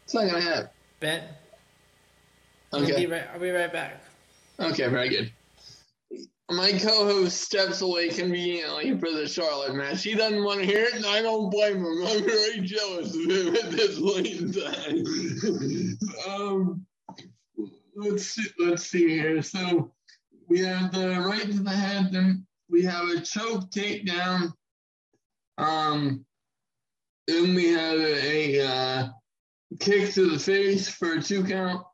It's 0.04 0.14
not 0.14 0.26
gonna 0.28 0.40
happen. 0.40 0.68
Ben, 0.98 1.22
I'll 2.72 2.80
be 2.80 2.92
Okay. 2.92 3.06
right. 3.06 3.24
I'll 3.34 3.38
be 3.40 3.50
right 3.50 3.70
back. 3.70 4.02
Okay, 4.58 4.88
very 4.88 5.10
good. 5.10 5.30
My 6.52 6.72
co-host 6.72 7.40
steps 7.40 7.80
away 7.80 8.08
conveniently 8.08 8.98
for 8.98 9.10
the 9.10 9.26
Charlotte 9.26 9.74
match. 9.74 10.04
He 10.04 10.14
doesn't 10.14 10.44
want 10.44 10.60
to 10.60 10.66
hear 10.66 10.84
it, 10.84 10.94
and 10.94 11.06
I 11.06 11.22
don't 11.22 11.50
blame 11.50 11.78
him. 11.78 12.06
I'm 12.06 12.24
very 12.24 12.60
jealous 12.60 13.14
of 13.14 13.22
him 13.22 13.56
at 13.56 13.70
this 13.70 13.98
late 13.98 14.40
in 14.40 14.52
time. 14.52 15.98
um, 16.28 16.86
let's 17.96 18.26
see, 18.26 18.44
let's 18.58 18.84
see 18.84 19.08
here. 19.08 19.40
So 19.40 19.92
we 20.48 20.60
have 20.60 20.92
the 20.92 21.20
right 21.20 21.46
to 21.46 21.58
the 21.60 21.70
head, 21.70 22.12
then 22.12 22.46
we 22.68 22.82
have 22.84 23.08
a 23.08 23.20
choke 23.20 23.70
takedown. 23.70 24.52
Um, 25.56 26.26
then 27.26 27.54
we 27.54 27.72
have 27.72 27.98
a, 27.98 28.58
a 28.58 28.68
uh, 28.68 29.08
kick 29.80 30.12
to 30.12 30.28
the 30.28 30.38
face 30.38 30.88
for 30.88 31.14
a 31.14 31.22
two 31.22 31.44
count. 31.44 31.86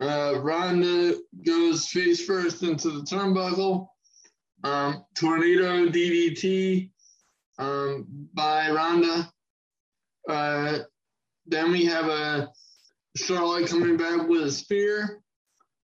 Uh, 0.00 0.40
Ronda 0.40 1.14
goes 1.46 1.86
face 1.88 2.24
first 2.24 2.62
into 2.62 2.90
the 2.90 3.02
turnbuckle. 3.02 3.88
Um, 4.64 5.04
tornado 5.14 5.88
DDT 5.88 6.90
um, 7.58 8.06
by 8.32 8.70
Ronda. 8.70 9.30
Uh, 10.28 10.78
then 11.46 11.70
we 11.70 11.84
have 11.84 12.06
a 12.06 12.50
Charlotte 13.16 13.68
coming 13.68 13.96
back 13.96 14.26
with 14.26 14.42
a 14.42 14.50
spear. 14.50 15.20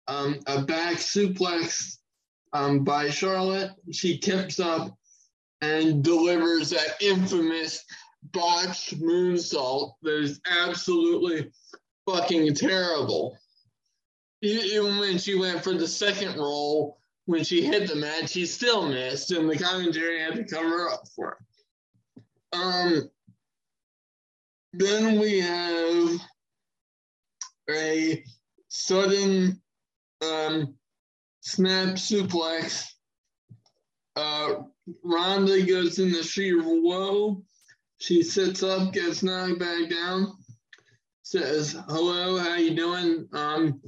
Um, 0.07 0.40
a 0.48 0.64
back 0.64 0.95
suplex 0.95 1.98
um, 2.53 2.84
by 2.84 3.10
Charlotte. 3.10 3.72
She 3.91 4.18
tips 4.18 4.60
up 4.60 4.95
and 5.61 6.03
delivers 6.03 6.69
that 6.72 6.95
infamous 7.02 7.84
botched 8.31 8.99
moonsault 8.99 9.94
that 10.02 10.19
is 10.19 10.41
absolutely 10.49 11.52
fucking 12.07 12.56
terrible 12.56 13.38
even 14.41 14.98
when 14.98 15.18
she 15.18 15.36
went 15.36 15.64
for 15.64 15.74
the 15.74 15.88
second 15.88 16.38
roll, 16.38 16.99
when 17.26 17.44
she 17.44 17.64
hit 17.64 17.88
the 17.88 17.95
mat, 17.95 18.30
she 18.30 18.45
still 18.45 18.88
missed, 18.88 19.32
and 19.32 19.49
the 19.49 19.57
commentary 19.57 20.20
had 20.20 20.36
to 20.36 20.44
cover 20.44 20.90
up 20.90 21.07
for 21.16 21.38
her. 22.52 22.60
Um, 22.60 23.10
then 24.74 25.20
we 25.20 25.40
have 25.40 26.20
a 27.70 28.24
sudden 28.68 29.61
um, 30.24 30.76
snap 31.41 31.95
suplex. 31.95 32.86
Uh, 34.16 34.64
Ronda 35.03 35.61
goes 35.66 35.99
in 35.99 36.11
the 36.11 36.20
of 36.20 36.66
woe. 36.66 37.44
She 37.99 38.24
sits 38.24 38.64
up, 38.64 38.94
gets 38.94 39.24
knocked 39.24 39.60
back 39.60 39.90
down, 39.90 40.34
says, 41.22 41.78
"Hello, 41.88 42.38
how 42.38 42.56
you 42.56 42.76
doing?" 42.76 43.28
Um, 43.34 43.82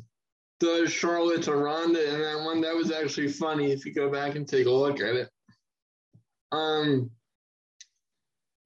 does 0.61 0.93
Charlotte 0.93 1.43
to 1.43 1.55
Ronda 1.55 2.13
in 2.13 2.21
that 2.21 2.45
one. 2.45 2.61
That 2.61 2.75
was 2.75 2.91
actually 2.91 3.29
funny 3.29 3.71
if 3.71 3.85
you 3.85 3.93
go 3.93 4.09
back 4.09 4.35
and 4.35 4.47
take 4.47 4.67
a 4.67 4.71
look 4.71 5.01
at 5.01 5.15
it. 5.15 5.29
Um, 6.51 7.09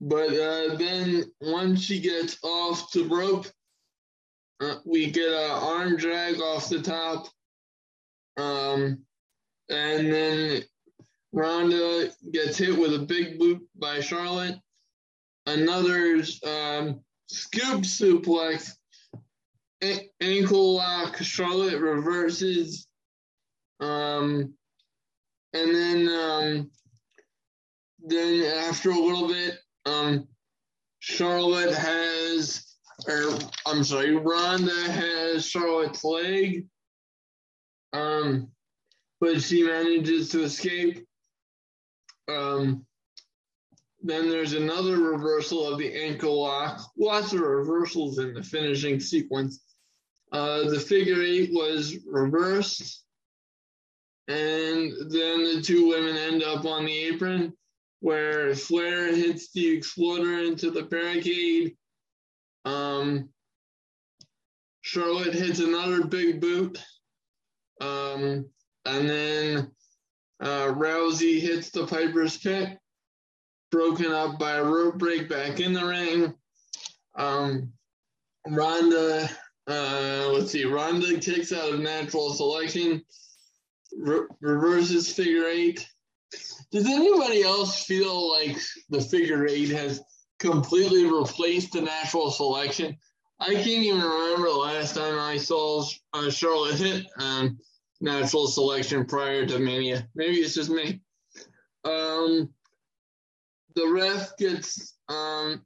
but 0.01 0.29
uh, 0.29 0.75
then 0.75 1.23
once 1.39 1.81
she 1.81 1.99
gets 1.99 2.37
off 2.43 2.91
the 2.91 3.05
rope, 3.05 3.47
uh, 4.61 4.75
we 4.85 5.09
get 5.09 5.29
an 5.29 5.51
arm 5.51 5.95
drag 5.95 6.41
off 6.41 6.69
the 6.69 6.81
top. 6.81 7.27
Um, 8.37 8.99
and 9.69 10.11
then 10.13 10.63
Ronda 11.31 12.11
gets 12.31 12.57
hit 12.57 12.77
with 12.77 12.93
a 12.93 12.99
big 12.99 13.39
boot 13.39 13.65
by 13.75 14.01
Charlotte. 14.01 14.59
another 15.45 16.23
um, 16.43 16.99
scoop 17.27 17.81
suplex, 17.81 18.71
ankle 20.21 20.75
lock. 20.75 21.17
Charlotte 21.17 21.79
reverses, 21.79 22.87
um, 23.79 24.53
and 25.53 25.75
then 25.75 26.09
um, 26.09 26.71
then 27.99 28.43
after 28.43 28.91
a 28.91 28.99
little 28.99 29.27
bit, 29.27 29.55
um, 29.85 30.27
Charlotte 30.99 31.73
has, 31.73 32.75
or 33.07 33.37
I'm 33.65 33.83
sorry, 33.83 34.15
Ronda 34.15 34.91
has 34.91 35.47
Charlotte's 35.47 36.03
leg, 36.03 36.65
um, 37.93 38.49
but 39.19 39.41
she 39.41 39.63
manages 39.63 40.29
to 40.29 40.43
escape. 40.43 41.05
Um, 42.27 42.85
then 44.01 44.29
there's 44.29 44.53
another 44.53 44.97
reversal 44.97 45.67
of 45.67 45.79
the 45.79 45.91
ankle 45.91 46.41
lock. 46.41 46.79
Lots 46.97 47.33
of 47.33 47.39
reversals 47.39 48.19
in 48.19 48.35
the 48.35 48.43
finishing 48.43 48.99
sequence. 48.99 49.64
Uh, 50.35 50.69
the 50.69 50.79
figure 50.81 51.21
eight 51.21 51.53
was 51.53 51.95
reversed, 52.05 53.05
and 54.27 54.91
then 55.09 55.43
the 55.45 55.61
two 55.63 55.87
women 55.87 56.17
end 56.17 56.43
up 56.43 56.65
on 56.65 56.83
the 56.83 56.91
apron 56.91 57.53
where 58.01 58.53
Flair 58.53 59.15
hits 59.15 59.53
the 59.53 59.65
exploder 59.65 60.39
into 60.39 60.71
the 60.71 60.83
barricade. 60.83 61.77
Um, 62.65 63.29
Charlotte 64.81 65.33
hits 65.33 65.59
another 65.59 66.03
big 66.03 66.41
boot. 66.41 66.83
Um, 67.79 68.49
and 68.85 69.09
then 69.09 69.71
uh, 70.41 70.73
Rousey 70.73 71.39
hits 71.39 71.69
the 71.69 71.87
Piper's 71.87 72.37
Pit, 72.37 72.77
broken 73.71 74.11
up 74.11 74.37
by 74.37 74.55
a 74.55 74.63
rope 74.65 74.97
break 74.97 75.29
back 75.29 75.61
in 75.61 75.71
the 75.71 75.85
ring. 75.85 76.33
Um, 77.15 77.71
Ronda, 78.45 79.29
uh, 79.67 80.29
let's 80.31 80.51
see, 80.51 80.65
Ronda 80.65 81.19
kicks 81.19 81.51
out 81.51 81.73
of 81.73 81.79
natural 81.79 82.33
selection, 82.33 83.03
re- 83.97 84.27
reverses 84.41 85.11
figure 85.11 85.47
eight. 85.47 85.87
Does 86.71 86.85
anybody 86.85 87.43
else 87.43 87.85
feel 87.85 88.31
like 88.31 88.57
the 88.89 89.01
figure 89.01 89.47
eight 89.47 89.69
has 89.69 90.01
completely 90.39 91.05
replaced 91.05 91.73
the 91.73 91.81
natural 91.81 92.31
selection? 92.31 92.97
I 93.39 93.53
can't 93.53 93.67
even 93.67 94.01
remember 94.01 94.47
the 94.47 94.55
last 94.55 94.95
time 94.95 95.19
I 95.19 95.37
saw 95.37 95.83
uh, 96.13 96.29
Charlotte 96.29 96.75
hit 96.75 97.05
um, 97.19 97.57
natural 98.01 98.47
selection 98.47 99.05
prior 99.05 99.45
to 99.45 99.59
Mania. 99.59 100.07
Maybe 100.15 100.37
it's 100.37 100.55
just 100.55 100.69
me. 100.69 101.01
Um, 101.83 102.49
the 103.75 103.87
ref 103.87 104.37
gets, 104.37 104.95
um, 105.09 105.61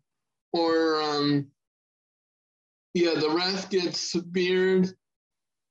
or 0.52 1.02
um, 1.02 1.48
yeah, 2.94 3.14
the 3.16 3.30
ref 3.30 3.70
gets 3.70 4.00
speared, 4.00 4.86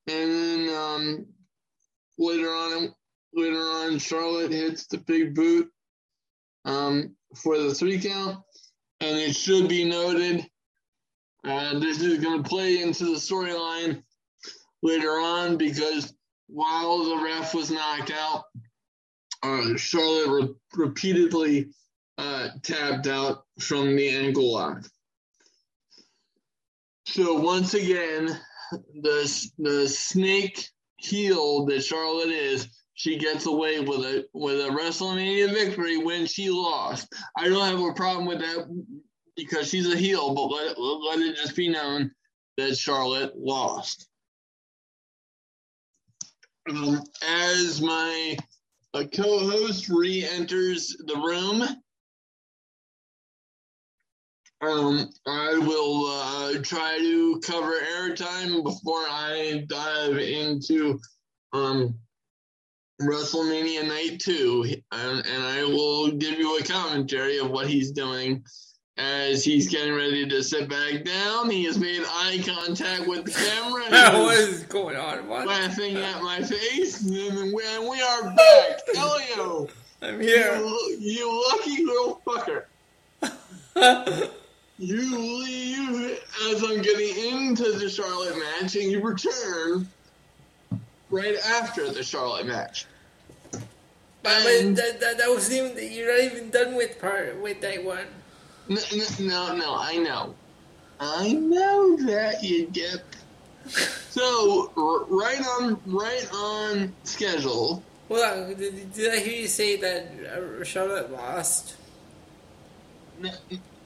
and 0.07 0.31
then 0.31 0.69
um, 0.75 1.27
later 2.19 2.49
on, 2.49 2.95
later 3.35 3.59
on, 3.59 3.99
Charlotte 3.99 4.53
hits 4.53 4.87
the 4.87 4.99
big 4.99 5.35
boot 5.35 5.69
um, 6.65 7.15
for 7.35 7.59
the 7.59 7.75
three 7.75 8.01
count, 8.01 8.39
and 9.01 9.19
it 9.19 9.35
should 9.35 9.69
be 9.69 9.85
noted. 9.85 10.47
Uh, 11.45 11.79
this 11.79 12.01
is 12.01 12.23
going 12.23 12.43
to 12.43 12.49
play 12.49 12.83
into 12.83 13.07
the 13.07 13.13
storyline 13.13 14.03
later 14.83 15.13
on 15.13 15.57
because 15.57 16.13
while 16.49 17.05
the 17.05 17.23
ref 17.25 17.55
was 17.55 17.71
knocked 17.71 18.11
out, 18.11 18.45
uh, 19.43 19.77
Charlotte 19.77 20.29
re- 20.29 20.85
repeatedly 20.85 21.69
uh, 22.19 22.49
tapped 22.63 23.07
out 23.07 23.45
from 23.61 23.95
the 23.95 24.09
ankle 24.09 24.53
lock. 24.53 24.85
So 27.11 27.33
once 27.41 27.73
again, 27.73 28.39
the 29.01 29.51
the 29.59 29.89
snake 29.89 30.69
heel 30.99 31.65
that 31.65 31.83
Charlotte 31.83 32.29
is, 32.29 32.69
she 32.93 33.17
gets 33.17 33.47
away 33.47 33.81
with 33.81 34.01
a 34.01 34.27
with 34.35 34.61
a 34.61 34.69
WrestleMania 34.69 35.51
victory 35.51 35.97
when 35.97 36.27
she 36.27 36.51
lost. 36.51 37.11
I 37.35 37.49
don't 37.49 37.67
have 37.67 37.81
a 37.81 37.95
problem 37.95 38.27
with 38.27 38.41
that 38.41 38.85
because 39.37 39.71
she's 39.71 39.91
a 39.91 39.97
heel, 39.97 40.35
but 40.35 40.49
let, 40.49 40.79
let 40.79 41.19
it 41.21 41.37
just 41.37 41.57
be 41.57 41.69
known 41.69 42.11
that 42.59 42.77
Charlotte 42.77 43.33
lost. 43.39 44.07
Um, 46.69 47.03
as 47.27 47.81
my 47.81 48.37
uh, 48.93 49.05
co-host 49.15 49.89
re-enters 49.89 50.95
the 51.07 51.17
room, 51.17 51.63
um, 54.61 55.11
I 55.27 55.57
will 55.59 56.07
uh, 56.07 56.63
try 56.63 56.99
to 56.99 57.41
cover 57.41 57.75
airtime 57.97 58.65
before 58.65 59.05
I 59.09 59.65
dive 59.69 60.19
into 60.19 60.99
um, 61.53 61.95
WrestleMania 63.01 63.87
Night 63.87 64.21
2, 64.21 64.75
and, 64.93 65.27
and 65.27 65.43
I 65.45 65.63
will 65.65 66.11
give 66.11 66.39
you 66.39 66.59
a 66.59 66.63
commentary 66.65 67.39
of 67.39 67.51
what 67.51 67.69
he's 67.69 67.93
doing 67.93 68.43
as 68.97 69.45
he's 69.45 69.69
getting 69.69 69.95
ready 69.95 70.27
to 70.27 70.43
sit 70.43 70.69
back 70.69 71.05
down. 71.05 71.49
He 71.49 71.65
has 71.65 71.79
made 71.79 72.03
eye 72.05 72.43
contact 72.45 73.07
with 73.07 73.27
the 73.27 73.31
camera. 73.31 73.85
what 74.25 74.37
is 74.39 74.65
going 74.65 74.97
on? 74.97 75.29
What? 75.29 75.47
Laughing 75.47 75.97
at 75.99 76.21
my 76.21 76.43
face, 76.43 77.01
and 77.03 77.53
we, 77.53 77.63
and 77.65 77.89
we 77.89 78.03
are 78.03 78.25
back. 78.35 78.81
Elio, 78.97 79.69
I'm 80.03 80.21
here. 80.21 80.57
you, 80.57 80.97
you 80.99 81.49
lucky 81.53 81.85
little 81.85 82.21
fucker. 82.27 82.65
You 84.79 85.19
leave 85.19 86.21
as 86.51 86.63
I'm 86.63 86.81
getting 86.83 87.35
into 87.35 87.73
the 87.73 87.89
Charlotte 87.91 88.37
match, 88.39 88.77
and 88.77 88.85
you 88.91 89.03
return 89.03 89.89
right 91.11 91.37
after 91.37 91.91
the 91.91 92.05
Charlotte 92.05 92.47
match. 92.47 92.87
but 93.51 93.65
that, 94.23 94.99
that, 95.01 95.19
that 95.19 95.29
wasn't 95.29 95.73
even. 95.77 95.93
You're 95.93 96.13
not 96.15 96.33
even 96.33 96.51
done 96.51 96.77
with 96.77 97.01
part 97.01 97.41
with 97.41 97.61
that 97.63 97.83
one. 97.85 98.07
No, 98.69 98.81
no, 99.19 99.57
no, 99.57 99.77
I 99.77 99.97
know. 99.97 100.35
I 101.01 101.33
know 101.33 101.97
that 102.07 102.43
you 102.43 102.67
get. 102.67 103.03
So 104.11 104.73
r- 104.77 105.05
right 105.05 105.47
on, 105.47 105.81
right 105.87 106.29
on 106.35 106.93
schedule. 107.05 107.85
Well. 108.09 108.53
Did, 108.53 108.93
did 108.93 109.13
I 109.13 109.19
hear 109.21 109.43
you 109.43 109.47
say 109.47 109.77
that 109.77 110.11
uh, 110.61 110.65
Charlotte 110.65 111.13
lost? 111.13 111.77
No, 113.21 113.31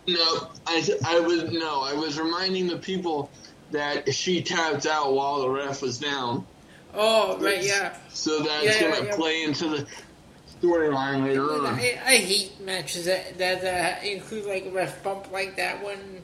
no, 0.07 0.51
I, 0.67 0.89
I 1.07 1.21
was 1.21 1.45
no, 1.53 1.83
I 1.83 1.95
was 1.95 2.19
reminding 2.19 2.67
the 2.69 2.79
people 2.79 3.31
that 3.71 4.13
she 4.15 4.43
tapped 4.43 4.87
out 4.87 5.13
while 5.15 5.41
the 5.43 5.51
ref 5.51 5.81
was 5.83 5.99
down, 5.99 6.47
Oh, 6.95 7.39
right, 7.39 7.65
yeah. 7.65 7.97
so 8.11 8.41
that's 8.41 8.65
Yeah, 8.65 8.81
gonna 8.91 8.97
yeah, 9.05 9.09
yeah. 9.11 9.17
play 9.17 9.43
into 9.45 9.69
the 9.69 9.87
storyline 10.61 11.25
later 11.25 11.45
on. 11.55 11.67
I, 11.67 11.99
I 12.05 12.17
hate 12.17 12.61
matches 12.61 13.07
that 13.07 13.39
that 13.39 13.65
uh, 14.03 14.07
include 14.07 14.45
like 14.47 14.67
a 14.67 14.71
ref 14.71 15.03
bump 15.03 15.31
like 15.33 15.57
that 15.57 15.83
one. 15.83 16.21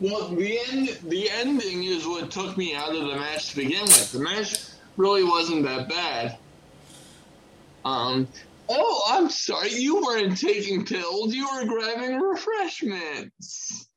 Well, 0.00 0.28
the 0.28 0.58
end, 0.72 0.88
the 1.04 1.30
ending 1.30 1.84
is 1.84 2.06
what 2.06 2.30
took 2.30 2.56
me 2.58 2.74
out 2.74 2.90
of 2.94 3.02
the 3.06 3.14
match 3.16 3.50
to 3.50 3.56
begin 3.56 3.82
with. 3.82 4.10
The 4.12 4.18
match 4.18 4.56
really 4.96 5.22
wasn't 5.24 5.62
that 5.64 5.88
bad. 5.88 6.36
Um. 7.84 8.28
Oh, 8.74 9.02
I'm 9.08 9.28
sorry. 9.28 9.70
You 9.72 10.02
weren't 10.02 10.38
taking 10.38 10.86
pills. 10.86 11.34
You 11.34 11.46
were 11.46 11.66
grabbing 11.66 12.18
refreshments. 12.18 13.88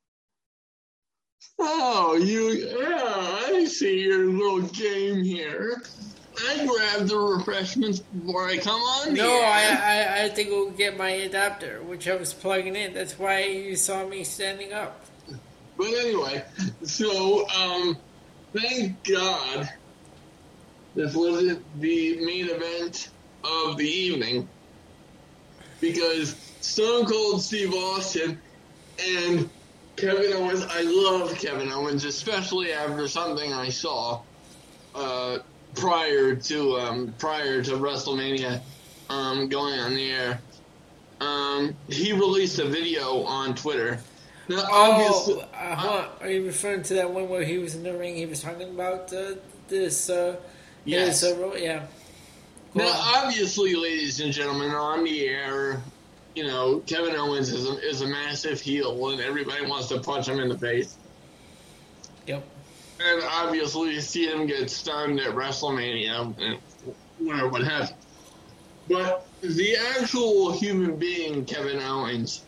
Oh, 1.57 2.15
you. 2.17 2.49
Yeah, 2.49 3.01
I 3.01 3.65
see 3.65 4.03
your 4.03 4.25
little 4.25 4.63
game 4.63 5.23
here. 5.23 5.81
I 6.49 6.65
grabbed 6.65 7.07
the 7.07 7.17
refreshments 7.17 7.99
before 7.99 8.47
I 8.47 8.57
come 8.57 8.81
on. 8.81 9.13
No. 9.13 9.31
I, 9.31 9.79
I 9.81 10.25
I 10.25 10.29
to 10.29 10.43
go 10.43 10.69
get 10.71 10.97
my 10.97 11.11
adapter, 11.11 11.81
which 11.83 12.09
I 12.09 12.15
was 12.15 12.33
plugging 12.33 12.75
in. 12.75 12.93
That's 12.93 13.17
why 13.17 13.45
you 13.45 13.77
saw 13.77 14.05
me 14.05 14.25
standing 14.25 14.73
up. 14.73 15.05
But 15.77 15.87
anyway, 15.87 16.43
so 16.83 17.47
um, 17.49 17.97
thank 18.53 19.01
God 19.05 19.69
this 20.95 21.15
wasn't 21.15 21.63
the 21.79 22.17
main 22.25 22.49
event 22.49 23.09
of 23.45 23.77
the 23.77 23.87
evening 23.87 24.49
because 25.91 26.35
Stone 26.61 27.05
Cold 27.05 27.41
Steve 27.41 27.73
Austin 27.73 28.39
and 29.07 29.49
Kevin 29.95 30.33
Owens. 30.33 30.63
I 30.69 30.81
love 30.81 31.35
Kevin 31.37 31.71
Owens, 31.71 32.03
especially 32.05 32.73
after 32.73 33.07
something 33.07 33.53
I 33.53 33.69
saw 33.69 34.21
uh, 34.93 35.39
prior 35.75 36.35
to 36.35 36.77
um, 36.77 37.13
prior 37.19 37.61
to 37.63 37.71
WrestleMania 37.71 38.61
um, 39.09 39.47
going 39.47 39.79
on 39.79 39.93
the 39.93 40.11
air. 40.11 40.41
Um, 41.21 41.75
he 41.87 42.11
released 42.11 42.59
a 42.59 42.65
video 42.65 43.23
on 43.23 43.55
Twitter. 43.55 43.99
Now, 44.49 44.65
obviously, 44.69 45.41
Oh, 45.41 45.47
uh-huh. 45.53 46.07
Are 46.21 46.29
you 46.29 46.45
referring 46.45 46.83
to 46.83 46.93
that 46.95 47.09
one 47.09 47.29
where 47.29 47.43
he 47.43 47.57
was 47.57 47.73
in 47.75 47.83
the 47.83 47.97
ring? 47.97 48.15
He 48.15 48.25
was 48.25 48.41
talking 48.41 48.69
about 48.69 49.13
uh, 49.13 49.35
this. 49.67 50.09
Uh, 50.09 50.35
Yes. 50.87 51.21
his, 51.21 51.33
uh, 51.33 51.55
yeah. 51.55 51.87
Now, 52.75 52.91
obviously, 53.15 53.73
ladies 53.73 54.19
and 54.19 54.33
gentlemen, 54.33 54.71
on 54.71 55.05
the 55.05 55.27
air, 55.27 55.81
you 56.35 56.43
know, 56.43 56.79
Kevin 56.79 57.15
Owens 57.15 57.49
is 57.49 57.65
a, 57.69 57.77
is 57.87 58.01
a 58.01 58.07
massive 58.07 58.59
heel 58.59 59.09
and 59.09 59.21
everybody 59.21 59.65
wants 59.65 59.87
to 59.87 60.01
punch 60.01 60.27
him 60.27 60.39
in 60.39 60.49
the 60.49 60.57
face. 60.57 60.97
Yep. 62.27 62.45
And 62.99 63.23
obviously, 63.23 63.93
you 63.93 64.01
see 64.01 64.27
him 64.27 64.45
get 64.45 64.69
stunned 64.69 65.21
at 65.21 65.35
WrestleMania 65.35 66.37
and 66.37 66.59
whatever, 67.17 67.47
what 67.47 67.63
have. 67.63 67.93
But 68.89 69.25
the 69.41 69.77
actual 69.97 70.51
human 70.51 70.97
being, 70.97 71.45
Kevin 71.45 71.79
Owens, 71.79 72.43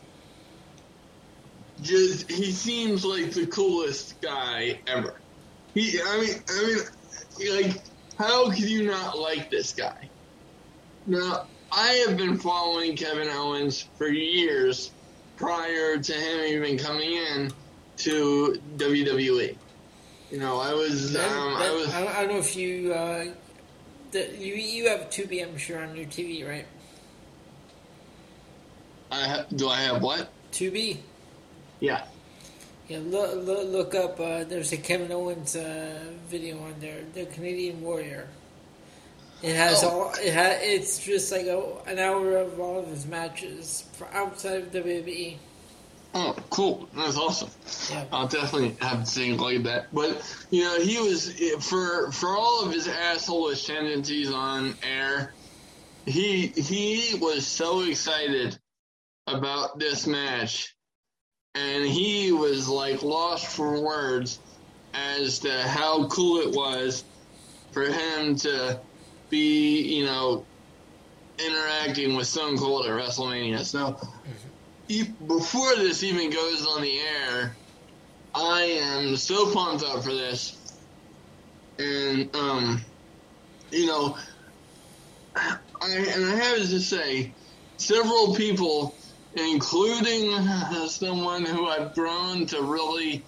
just 1.82 2.30
he 2.30 2.52
seems 2.52 3.06
like 3.06 3.32
the 3.32 3.48
coolest 3.48 4.20
guy 4.20 4.80
ever. 4.88 5.16
He, 5.74 6.02
I 6.02 6.20
mean, 6.20 6.36
I 6.50 6.68
mean, 6.68 7.66
like, 7.66 7.82
how 8.18 8.50
could 8.50 8.60
you 8.60 8.88
not 8.88 9.18
like 9.18 9.50
this 9.50 9.74
guy? 9.74 10.10
Now, 11.08 11.48
I 11.72 11.88
have 12.06 12.18
been 12.18 12.38
following 12.38 12.96
Kevin 12.98 13.30
Owens 13.30 13.88
for 13.98 14.10
years 14.10 14.92
prior 15.38 15.98
to 15.98 16.14
him 16.14 16.40
even 16.42 16.78
coming 16.78 17.14
in 17.14 17.52
to 17.98 18.62
WWE. 18.76 19.56
You 20.30 20.40
know, 20.40 20.60
I 20.60 20.74
was, 20.74 21.16
um, 21.16 21.24
I 21.24 21.72
was. 21.72 21.94
I 21.94 22.02
don't, 22.02 22.16
I 22.16 22.22
don't 22.26 22.34
know 22.34 22.40
if 22.40 22.58
you, 22.58 22.94
uh, 22.94 23.26
the, 24.12 24.38
you 24.38 24.56
you 24.56 24.90
have 24.90 25.10
Tubi, 25.10 25.42
I'm 25.42 25.58
sure, 25.58 25.82
on 25.82 25.96
your 25.96 26.06
TV, 26.08 26.46
right? 26.46 26.66
I 29.10 29.28
ha- 29.28 29.46
do 29.56 29.70
I 29.70 29.78
have 29.78 30.02
what? 30.02 30.30
Tubi. 30.52 30.98
Yeah. 31.80 32.04
Yeah, 32.90 33.00
look, 33.06 33.46
look, 33.46 33.68
look 33.68 33.96
up. 33.96 34.20
Uh, 34.20 34.44
there's 34.44 34.74
a 34.74 34.78
Kevin 34.78 35.14
Owens 35.14 35.56
uh, 35.56 36.04
video 36.28 36.60
on 36.62 36.76
there. 36.80 37.04
The 37.14 37.26
Canadian 37.28 37.82
Warrior. 37.82 38.28
It 39.44 39.56
has 39.56 39.84
Oh. 39.84 39.90
all. 39.90 40.14
It 40.20 40.34
ha, 40.34 40.58
It's 40.60 41.00
just 41.00 41.32
like 41.32 41.46
a, 41.46 41.62
an 41.86 42.00
hour 42.00 42.38
of 42.38 42.60
all 42.60 42.80
of 42.80 42.88
his 42.88 43.06
matches 43.06 43.84
for 43.94 44.08
outside 44.14 44.62
of 44.64 44.72
WWE. 44.72 45.38
Oh, 46.14 46.36
cool. 46.50 46.88
That's 46.96 47.18
awesome. 47.18 47.50
Yeah. 47.92 48.06
I'll 48.12 48.28
definitely 48.28 48.76
have 48.82 49.04
to 49.04 49.10
think 49.12 49.40
like 49.40 49.64
that. 49.64 49.94
But 49.94 50.22
you 50.50 50.64
know, 50.64 50.80
he 50.80 50.98
was 51.00 51.32
for 51.60 52.12
for 52.12 52.30
all 52.30 52.66
of 52.66 52.72
his 52.72 52.88
assholish 52.88 53.68
tendencies 53.68 54.32
on 54.32 54.76
air. 54.82 55.34
He 56.06 56.48
he 56.48 57.16
was 57.20 57.46
so 57.46 57.82
excited 57.82 58.58
about 59.28 59.78
this 59.78 60.08
match, 60.08 60.74
and 61.54 61.86
he 61.86 62.32
was 62.32 62.68
like 62.70 63.04
lost 63.04 63.46
for 63.46 63.80
words 63.82 64.40
as 64.94 65.40
to 65.40 65.62
how 65.68 66.08
cool 66.08 66.40
it 66.40 66.56
was 66.56 67.04
for 67.74 67.84
him 67.84 68.38
to 68.38 68.80
be, 69.30 69.96
you 69.96 70.06
know, 70.06 70.46
interacting 71.40 72.16
with 72.16 72.28
Stone 72.28 72.58
Cold 72.58 72.86
at 72.86 72.92
WrestleMania. 72.92 73.64
So 73.64 74.00
before 75.28 75.76
this 75.76 76.04
even 76.04 76.30
goes 76.30 76.66
on 76.66 76.82
the 76.82 77.00
air, 77.00 77.58
I 78.34 78.62
am 78.82 79.16
so 79.18 79.54
pumped 79.54 79.84
up 79.84 80.04
for 80.04 80.14
this. 80.14 80.56
And, 81.80 82.36
um, 82.36 82.82
you 83.72 83.86
know, 83.86 84.18
I, 85.36 85.58
and 85.82 86.26
I 86.26 86.36
have 86.36 86.58
to 86.58 86.80
say, 86.80 87.34
several 87.78 88.34
people, 88.36 88.96
including 89.36 90.32
someone 90.88 91.46
who 91.46 91.68
I've 91.68 91.94
grown 91.94 92.48
to 92.48 92.62
really 92.64 93.24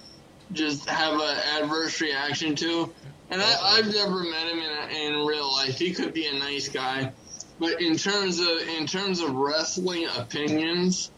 just 0.52 0.90
have 0.90 1.14
an 1.14 1.38
adverse 1.62 2.02
reaction 2.02 2.56
to, 2.56 2.92
and 3.30 3.42
I, 3.42 3.56
I've 3.62 3.94
never 3.94 4.24
met 4.24 4.48
him 4.48 4.60
in, 4.60 4.90
in 5.14 5.26
real 5.26 5.52
life. 5.52 5.78
He 5.78 5.94
could 5.94 6.14
be 6.14 6.28
a 6.28 6.34
nice 6.40 6.68
guy, 6.70 7.12
but 7.60 7.82
in 7.82 7.96
terms 7.98 8.40
of 8.40 8.48
in 8.78 8.88
terms 8.88 9.20
of 9.22 9.34
wrestling 9.36 10.08
opinions, 10.18 11.12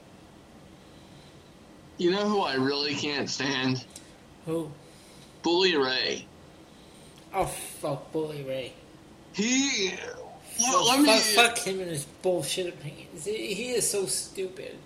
you 1.98 2.12
know 2.12 2.28
who 2.28 2.42
I 2.42 2.56
really 2.56 2.96
can't 2.96 3.30
stand? 3.30 3.86
Who? 4.46 4.72
Bully 5.44 5.76
Ray. 5.76 6.26
Oh 7.34 7.46
fuck, 7.46 8.12
Bully 8.12 8.44
Ray. 8.44 8.74
He. 9.34 9.90
Fuck, 9.90 10.60
Well, 10.74 10.88
let 10.88 11.02
me. 11.02 11.18
fuck, 11.20 11.56
fuck 11.56 11.58
him 11.60 11.80
and 11.80 11.90
his 11.90 12.06
bullshit 12.22 12.68
opinions. 12.68 13.24
He, 13.26 13.54
he 13.54 13.70
is 13.72 13.90
so 13.90 14.06
stupid. 14.06 14.78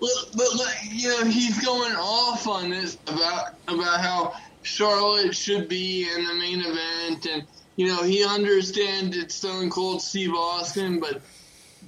Well, 0.00 0.10
but 0.36 0.54
like, 0.56 0.76
you 0.90 1.08
know, 1.08 1.24
he's 1.24 1.64
going 1.64 1.94
off 1.94 2.46
on 2.46 2.70
this 2.70 2.98
about 3.06 3.54
about 3.68 4.00
how 4.00 4.34
Charlotte 4.62 5.34
should 5.36 5.68
be 5.68 6.08
in 6.14 6.24
the 6.24 6.34
main 6.34 6.60
event, 6.60 7.26
and 7.26 7.44
you 7.76 7.86
know 7.88 8.02
he 8.02 8.24
understands 8.24 9.16
it's 9.16 9.34
Stone 9.34 9.70
Cold 9.70 10.00
Steve 10.02 10.34
Austin, 10.34 11.00
but 11.00 11.20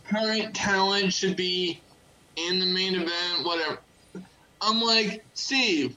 current 0.09 0.55
talent 0.55 1.12
should 1.12 1.36
be 1.36 1.81
in 2.36 2.59
the 2.59 2.67
main 2.67 2.94
event. 2.94 3.44
Whatever. 3.44 3.78
I'm 4.61 4.81
like 4.81 5.25
Steve, 5.35 5.97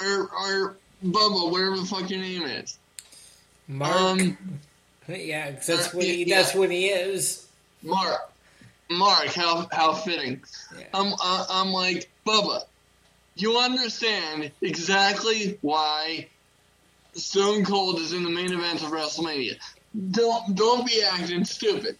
or 0.00 0.28
or 0.30 0.76
Bubba, 1.04 1.50
whatever 1.50 1.76
the 1.76 1.84
fuck 1.86 2.08
your 2.10 2.20
name 2.20 2.42
is. 2.42 2.78
Mark. 3.68 3.94
Um, 3.96 4.38
yeah, 5.08 5.52
'cause 5.52 5.66
that's 5.66 5.86
uh, 5.88 5.90
what 5.96 6.04
he. 6.04 6.24
yeah. 6.24 6.36
That's 6.42 6.54
what 6.54 6.70
he 6.70 6.86
is. 6.88 7.46
Mark, 7.82 8.32
Mark, 8.90 9.26
how 9.28 9.68
how 9.72 9.92
fitting. 9.94 10.42
Yeah. 10.78 10.84
I'm 10.94 11.12
uh, 11.14 11.46
I'm 11.50 11.72
like 11.72 12.10
Bubba. 12.26 12.64
You 13.36 13.58
understand 13.58 14.52
exactly 14.62 15.58
why 15.60 16.28
Stone 17.14 17.64
Cold 17.64 18.00
is 18.00 18.12
in 18.12 18.22
the 18.22 18.30
main 18.30 18.52
event 18.52 18.82
of 18.82 18.90
WrestleMania. 18.90 19.56
Don't 20.10 20.54
don't 20.54 20.86
be 20.86 21.02
acting 21.02 21.44
stupid. 21.44 21.96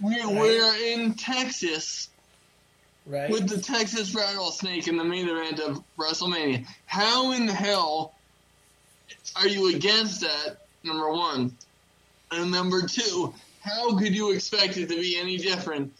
We're 0.00 0.28
we're 0.28 0.92
in 0.92 1.14
Texas 1.14 2.08
Right. 3.06 3.30
with 3.30 3.48
the 3.48 3.60
Texas 3.60 4.14
Rattlesnake 4.14 4.86
in 4.86 4.96
the 4.96 5.04
main 5.04 5.28
event 5.28 5.58
of 5.58 5.82
WrestleMania. 5.98 6.66
How 6.86 7.32
in 7.32 7.46
the 7.46 7.52
hell 7.52 8.14
are 9.36 9.48
you 9.48 9.74
against 9.74 10.20
that? 10.20 10.58
Number 10.84 11.10
one, 11.10 11.56
and 12.30 12.50
number 12.50 12.86
two, 12.86 13.34
how 13.60 13.98
could 13.98 14.14
you 14.14 14.32
expect 14.32 14.76
it 14.76 14.88
to 14.88 14.96
be 14.96 15.18
any 15.18 15.38
different 15.38 15.92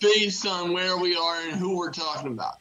based 0.00 0.46
on 0.46 0.72
where 0.72 0.96
we 0.96 1.14
are 1.16 1.42
and 1.42 1.52
who 1.58 1.76
we're 1.76 1.92
talking 1.92 2.32
about? 2.32 2.54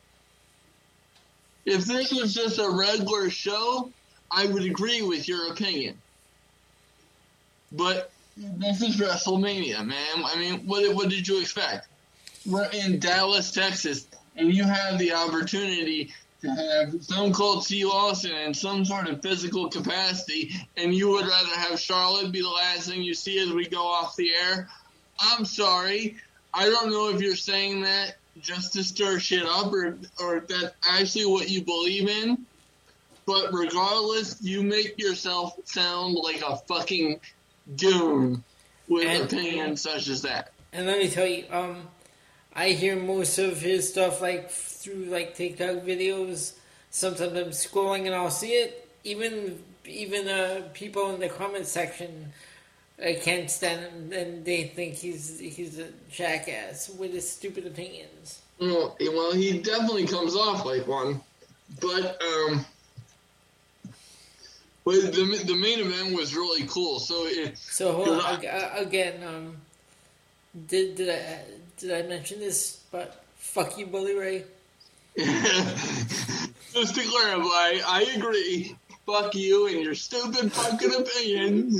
If 1.65 1.85
this 1.85 2.11
was 2.11 2.33
just 2.33 2.59
a 2.59 2.69
regular 2.69 3.29
show, 3.29 3.91
I 4.31 4.45
would 4.45 4.63
agree 4.63 5.01
with 5.01 5.27
your 5.27 5.51
opinion. 5.51 5.97
But 7.71 8.11
this 8.37 8.81
is 8.81 8.97
WrestleMania, 8.97 9.85
man. 9.85 10.23
I 10.23 10.35
mean, 10.37 10.67
what 10.67 10.93
what 10.95 11.09
did 11.09 11.27
you 11.27 11.41
expect? 11.41 11.87
We're 12.45 12.69
in 12.69 12.99
Dallas, 12.99 13.51
Texas, 13.51 14.07
and 14.35 14.53
you 14.53 14.63
have 14.63 14.99
the 14.99 15.13
opportunity 15.13 16.13
to 16.41 16.49
have 16.49 17.03
Stone 17.03 17.33
Cold 17.33 17.63
Steve 17.63 17.87
Austin 17.87 18.35
in 18.35 18.53
some 18.53 18.85
sort 18.85 19.07
of 19.07 19.21
physical 19.21 19.69
capacity, 19.69 20.51
and 20.77 20.93
you 20.93 21.09
would 21.09 21.25
rather 21.25 21.55
have 21.55 21.79
Charlotte 21.79 22.31
be 22.31 22.41
the 22.41 22.49
last 22.49 22.87
thing 22.87 23.01
you 23.01 23.15
see 23.15 23.39
as 23.39 23.51
we 23.51 23.67
go 23.67 23.83
off 23.83 24.15
the 24.15 24.31
air. 24.35 24.69
I'm 25.19 25.45
sorry. 25.45 26.17
I 26.53 26.69
don't 26.69 26.91
know 26.91 27.09
if 27.09 27.21
you're 27.21 27.35
saying 27.35 27.81
that 27.81 28.17
just 28.41 28.73
to 28.73 28.83
stir 28.83 29.19
shit 29.19 29.45
up 29.45 29.71
or, 29.71 29.97
or 30.19 30.37
if 30.37 30.47
that's 30.47 30.75
actually 30.87 31.25
what 31.25 31.49
you 31.49 31.61
believe 31.61 32.07
in. 32.09 32.45
But 33.25 33.51
regardless, 33.53 34.41
you 34.41 34.61
make 34.61 34.99
yourself 34.99 35.57
sound 35.65 36.15
like 36.15 36.41
a 36.41 36.57
fucking 36.57 37.19
goon 37.77 38.43
with 38.87 39.07
And- 39.07 39.23
opinions 39.23 39.81
such 39.81 40.07
as 40.07 40.21
that. 40.23 40.51
And 40.73 40.85
let 40.85 40.99
me 40.99 41.09
tell 41.09 41.25
you, 41.25 41.45
um, 41.49 41.87
I 42.53 42.69
hear 42.69 42.95
most 42.95 43.37
of 43.37 43.61
his 43.61 43.89
stuff 43.89 44.21
like 44.21 44.51
through 44.51 45.05
like 45.05 45.35
TikTok 45.35 45.83
videos. 45.83 46.53
Sometimes 46.91 47.33
I'm 47.33 47.49
scrolling 47.49 48.05
and 48.05 48.13
I'll 48.13 48.29
see 48.29 48.51
it. 48.53 48.87
Even 49.03 49.63
even 49.85 50.27
uh, 50.27 50.63
people 50.73 51.13
in 51.13 51.19
the 51.19 51.29
comment 51.29 51.65
section 51.67 52.33
uh, 53.01 53.11
can't 53.21 53.49
stand 53.49 53.81
him, 53.81 54.13
and 54.13 54.45
they 54.45 54.63
think 54.65 54.95
he's 54.95 55.39
he's 55.39 55.79
a 55.79 55.87
jackass 56.09 56.89
with 56.89 57.13
his 57.13 57.29
stupid 57.29 57.65
opinions. 57.67 58.41
Well, 58.59 58.95
well, 58.99 59.33
he 59.33 59.59
definitely 59.59 60.07
comes 60.07 60.35
off 60.35 60.65
like 60.65 60.87
one, 60.87 61.21
but 61.81 62.21
um, 62.21 62.65
but 64.85 64.93
the 65.13 65.43
the 65.45 65.55
main 65.55 65.79
event 65.79 66.15
was 66.15 66.35
really 66.35 66.65
cool. 66.67 66.99
So 66.99 67.25
it, 67.25 67.57
So 67.57 67.91
hold 67.91 68.09
on, 68.09 68.21
ag- 68.21 68.45
uh, 68.45 68.69
again, 68.75 69.23
um, 69.27 69.57
did 70.67 70.95
did 70.95 71.09
I 71.09 71.41
did 71.77 71.91
I 71.91 72.07
mention 72.07 72.39
this? 72.39 72.81
But 72.91 73.23
fuck 73.37 73.77
you, 73.77 73.87
Bully 73.87 74.15
Ray. 74.17 74.43
just 75.17 76.95
to 76.95 77.01
clarify, 77.01 77.79
I 77.87 78.13
agree. 78.15 78.75
Fuck 79.05 79.35
you 79.35 79.67
and 79.67 79.81
your 79.81 79.95
stupid 79.95 80.51
fucking 80.51 80.93
opinion. 80.93 81.71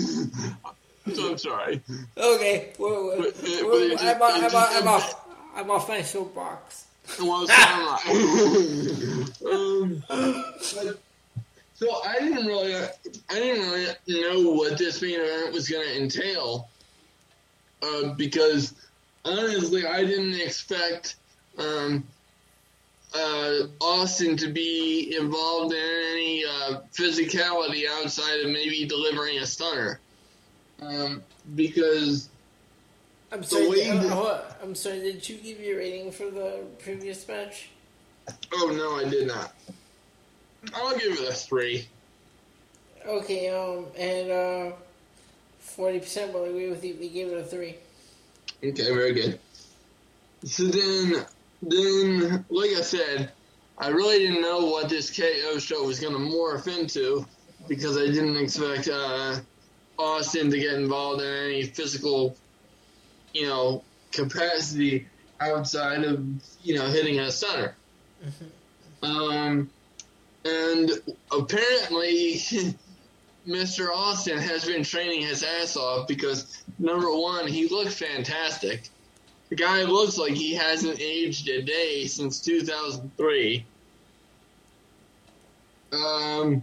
So 1.14 1.32
I'm 1.32 1.38
sorry. 1.38 1.82
Okay, 2.18 2.74
whoa, 2.78 2.90
whoa, 2.90 3.18
But, 3.18 3.28
uh, 3.28 3.32
whoa, 3.64 3.70
but 3.72 3.82
it 3.82 3.92
just- 3.92 4.04
I'm, 4.04 4.22
off, 4.22 4.34
I'm, 4.36 4.42
just- 4.42 4.56
off, 4.56 4.76
I'm 4.82 4.88
off. 4.88 5.22
I'm 5.56 5.72
off 5.72 5.88
my 5.90 6.02
soapbox. 6.02 6.86
Well, 7.22 7.46
so 7.48 7.54
I. 7.56 9.26
um, 9.52 10.04
but, 10.10 11.00
so 11.76 12.02
I 12.04 12.20
didn't 12.20 12.46
really, 12.48 12.76
I 12.76 12.90
didn't 13.34 13.70
really 13.70 13.96
know 14.44 14.52
what 14.52 14.78
this 14.78 15.02
main 15.02 15.20
event 15.20 15.54
was 15.54 15.70
going 15.70 15.88
to 15.88 16.02
entail, 16.02 16.68
uh, 17.84 18.14
because 18.14 18.74
honestly, 19.24 19.86
I 19.86 20.04
didn't 20.04 20.34
expect 20.42 21.16
um, 21.60 22.04
uh, 23.14 23.54
Austin 23.80 24.36
to 24.38 24.48
be 24.52 25.16
involved 25.18 25.74
in 25.74 25.80
any 26.12 26.44
uh, 26.44 26.80
physicality 26.94 27.84
outside 27.90 28.40
of 28.42 28.48
maybe 28.52 28.86
delivering 28.86 29.38
a 29.40 29.46
stunner. 29.46 30.00
Um, 30.82 31.24
because 31.56 32.30
I'm 33.32 33.44
sorry. 33.44 33.70
way 33.70 33.90
uh, 33.90 34.42
I'm 34.62 34.76
sorry. 34.76 35.00
Did 35.00 35.28
you 35.28 35.38
give 35.38 35.60
your 35.60 35.78
rating 35.78 36.12
for 36.12 36.30
the 36.30 36.64
previous 36.80 37.28
match? 37.28 37.70
oh 38.54 38.74
no, 38.76 39.06
I 39.06 39.10
did 39.10 39.28
not. 39.28 39.54
I'll 40.74 40.98
give 40.98 41.14
it 41.14 41.30
a 41.30 41.34
three. 41.34 41.88
Okay. 43.06 43.50
Um. 43.50 43.86
And 43.98 44.32
uh, 44.32 44.76
forty 45.60 46.00
percent 46.00 46.34
will 46.34 46.46
agree 46.46 46.70
with 46.70 46.84
you. 46.84 46.98
We 47.00 47.10
gave 47.10 47.28
it 47.28 47.38
a 47.38 47.44
three. 47.44 47.76
Okay, 48.64 48.94
very 48.94 49.14
good. 49.14 49.40
So 50.44 50.64
then, 50.66 51.26
then, 51.62 52.46
like 52.50 52.72
I 52.72 52.82
said, 52.82 53.32
I 53.78 53.90
really 53.90 54.20
didn't 54.20 54.42
know 54.42 54.66
what 54.66 54.90
this 54.90 55.16
KO 55.16 55.60
show 55.60 55.84
was 55.84 56.00
going 56.00 56.14
to 56.14 56.20
morph 56.20 56.68
into 56.68 57.26
because 57.68 57.98
I 57.98 58.06
didn't 58.06 58.38
expect 58.38 58.88
uh, 58.88 59.38
Austin 59.98 60.50
to 60.52 60.60
get 60.60 60.74
involved 60.74 61.22
in 61.22 61.28
any 61.28 61.64
physical, 61.64 62.36
you 63.34 63.48
know, 63.48 63.84
capacity 64.12 65.08
outside 65.40 66.04
of 66.04 66.26
you 66.64 66.76
know 66.76 66.88
hitting 66.88 67.20
a 67.20 67.32
center. 67.32 67.76
Um, 69.04 69.70
and 70.44 70.92
apparently, 71.32 72.36
Mr. 73.48 73.90
Austin 73.94 74.38
has 74.38 74.66
been 74.66 74.84
training 74.84 75.22
his 75.22 75.44
ass 75.44 75.78
off 75.78 76.08
because 76.08 76.64
number 76.80 77.14
one, 77.14 77.48
he 77.48 77.68
looked 77.68 77.94
fantastic. 77.94 78.90
The 79.50 79.56
guy 79.56 79.84
looks 79.84 80.18
like 80.18 80.34
he 80.34 80.56
hasn't 80.56 81.00
aged 81.00 81.48
a 81.50 81.62
day 81.62 82.08
since 82.08 82.40
2003. 82.40 83.66
Um, 85.94 86.62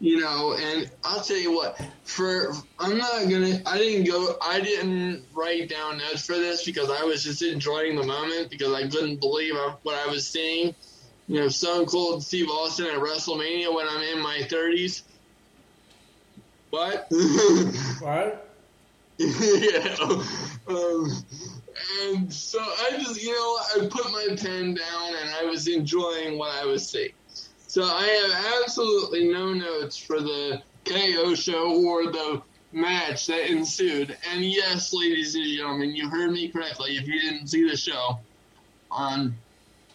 you 0.00 0.20
know, 0.20 0.54
and 0.54 0.90
I'll 1.02 1.20
tell 1.20 1.36
you 1.36 1.52
what, 1.52 1.80
for 2.04 2.52
I'm 2.78 2.98
not 2.98 3.22
gonna, 3.28 3.60
I 3.66 3.78
didn't 3.78 4.06
go, 4.06 4.36
I 4.40 4.60
didn't 4.60 5.24
write 5.34 5.68
down 5.68 5.98
notes 5.98 6.24
for 6.24 6.34
this 6.34 6.64
because 6.64 6.90
I 6.90 7.02
was 7.02 7.24
just 7.24 7.42
enjoying 7.42 7.96
the 7.96 8.04
moment 8.04 8.50
because 8.50 8.72
I 8.72 8.86
couldn't 8.86 9.20
believe 9.20 9.54
what 9.82 9.94
I 9.94 10.06
was 10.06 10.26
seeing. 10.26 10.74
You 11.26 11.40
know, 11.40 11.48
Stone 11.48 11.86
Cold 11.86 12.22
Steve 12.22 12.48
Austin 12.48 12.86
at 12.86 12.98
WrestleMania 12.98 13.74
when 13.74 13.86
I'm 13.88 14.02
in 14.02 14.22
my 14.22 14.38
30s. 14.48 15.02
What? 16.70 17.08
What? 18.00 18.44
yeah. 19.18 19.96
Um, 20.68 21.10
and 22.02 22.32
so 22.32 22.60
I 22.60 22.92
just, 22.98 23.20
you 23.20 23.32
know, 23.32 23.82
I 23.84 23.88
put 23.90 24.12
my 24.12 24.36
pen 24.36 24.74
down 24.74 25.14
and 25.20 25.30
I 25.40 25.44
was 25.44 25.66
enjoying 25.66 26.38
what 26.38 26.54
I 26.54 26.64
was 26.66 26.88
seeing. 26.88 27.10
So 27.78 27.84
I 27.84 28.06
have 28.08 28.60
absolutely 28.64 29.28
no 29.28 29.52
notes 29.52 29.96
for 29.96 30.20
the 30.20 30.60
KO 30.84 31.36
show 31.36 31.80
or 31.86 32.10
the 32.10 32.42
match 32.72 33.28
that 33.28 33.48
ensued. 33.52 34.16
And 34.32 34.44
yes, 34.44 34.92
ladies 34.92 35.36
and 35.36 35.44
gentlemen, 35.44 35.94
you 35.94 36.08
heard 36.08 36.32
me 36.32 36.48
correctly. 36.48 36.96
If 36.96 37.06
you 37.06 37.20
didn't 37.20 37.46
see 37.46 37.70
the 37.70 37.76
show 37.76 38.18
on 38.90 39.36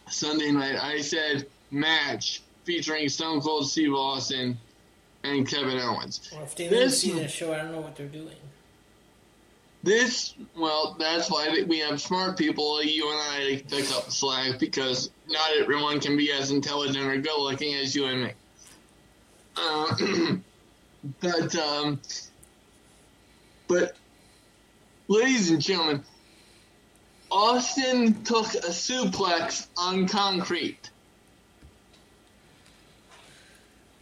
Sunday 0.08 0.50
night, 0.50 0.82
I 0.82 1.02
said 1.02 1.46
match 1.70 2.40
featuring 2.64 3.06
Stone 3.10 3.42
Cold 3.42 3.68
Steve 3.68 3.92
Austin 3.92 4.56
and 5.22 5.46
Kevin 5.46 5.78
Owens. 5.78 6.30
Well, 6.32 6.44
if 6.44 6.56
they 6.56 6.70
didn't 6.70 6.78
This- 6.86 7.02
see 7.02 7.12
the 7.12 7.28
show, 7.28 7.52
I 7.52 7.58
don't 7.58 7.72
know 7.72 7.82
what 7.82 7.96
they're 7.96 8.06
doing. 8.06 8.36
This, 9.84 10.34
well, 10.56 10.96
that's 10.98 11.30
why 11.30 11.62
we 11.68 11.80
have 11.80 12.00
smart 12.00 12.38
people 12.38 12.76
like 12.76 12.90
you 12.90 13.10
and 13.10 13.20
I 13.20 13.56
to 13.56 13.64
pick 13.64 13.94
up 13.94 14.06
the 14.06 14.12
slack 14.12 14.58
because 14.58 15.10
not 15.28 15.50
everyone 15.60 16.00
can 16.00 16.16
be 16.16 16.32
as 16.32 16.50
intelligent 16.50 17.04
or 17.04 17.18
good 17.18 17.38
looking 17.38 17.74
as 17.74 17.94
you 17.94 18.06
and 18.06 18.22
me. 18.24 18.32
Uh, 19.58 20.36
but, 21.20 21.54
um, 21.56 22.00
but, 23.68 23.94
ladies 25.08 25.50
and 25.50 25.60
gentlemen, 25.60 26.02
Austin 27.30 28.22
took 28.24 28.46
a 28.54 28.70
suplex 28.70 29.66
on 29.76 30.08
concrete. 30.08 30.88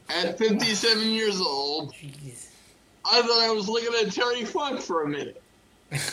At 0.08 0.38
57 0.38 1.08
years 1.08 1.40
old, 1.40 1.92
Jeez. 1.94 2.50
I 3.04 3.20
thought 3.20 3.42
I 3.42 3.50
was 3.50 3.68
looking 3.68 4.06
at 4.06 4.12
Terry 4.12 4.44
Funk 4.44 4.80
for 4.80 5.02
a 5.02 5.08
minute. 5.08 5.41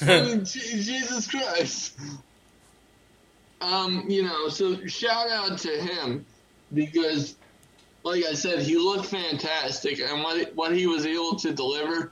I 0.02 0.06
mean, 0.06 0.40
Je- 0.46 0.82
Jesus 0.84 1.28
Christ. 1.28 1.98
Um, 3.62 4.06
you 4.10 4.24
know, 4.24 4.50
so 4.50 4.86
shout 4.88 5.30
out 5.30 5.58
to 5.60 5.70
him 5.70 6.26
because, 6.74 7.36
like 8.04 8.24
I 8.26 8.34
said, 8.34 8.60
he 8.60 8.78
looked 8.78 9.08
fantastic, 9.08 10.00
and 10.00 10.24
what 10.24 10.56
what 10.56 10.76
he 10.76 10.88
was 10.88 11.06
able 11.06 11.36
to 11.38 11.54
deliver 11.54 12.12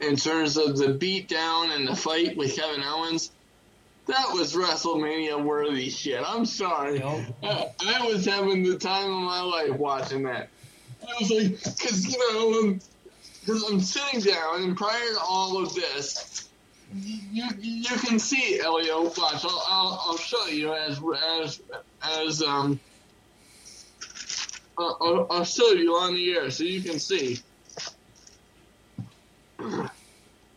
in 0.00 0.16
terms 0.16 0.56
of 0.56 0.76
the 0.76 0.88
beatdown 0.88 1.74
and 1.74 1.86
the 1.88 1.96
fight 1.96 2.36
with 2.36 2.56
Kevin 2.56 2.82
Owens, 2.84 3.30
that 4.06 4.26
was 4.32 4.54
WrestleMania 4.54 5.42
worthy 5.42 5.88
shit. 5.90 6.22
I'm 6.26 6.44
sorry, 6.44 6.98
Nope. 6.98 7.22
I, 7.42 7.68
I 7.86 8.06
was 8.06 8.26
having 8.26 8.62
the 8.62 8.76
time 8.76 9.10
of 9.10 9.22
my 9.22 9.40
life 9.40 9.70
watching 9.70 10.24
that. 10.24 10.48
I 11.02 11.14
was 11.20 11.30
like, 11.30 11.62
because 11.62 12.06
you 12.06 12.18
know, 12.64 12.78
because 13.40 13.62
I'm 13.70 13.80
sitting 13.80 14.20
down, 14.20 14.62
and 14.62 14.76
prior 14.76 14.98
to 15.14 15.20
all 15.20 15.62
of 15.62 15.74
this, 15.74 16.48
you 16.94 17.44
you 17.58 17.96
can 17.96 18.18
see 18.18 18.60
Elio. 18.60 19.04
Watch, 19.04 19.16
I'll, 19.44 19.64
I'll 19.68 20.02
I'll 20.06 20.16
show 20.18 20.46
you 20.46 20.72
as 20.74 21.00
as 21.40 21.60
as 22.02 22.42
um. 22.42 22.80
I'll, 24.78 25.26
I'll- 25.30 25.44
show 25.44 25.72
you 25.72 25.94
on 25.96 26.14
the 26.14 26.32
air 26.32 26.50
so 26.50 26.64
you 26.64 26.82
can 26.82 26.98
see. 26.98 27.38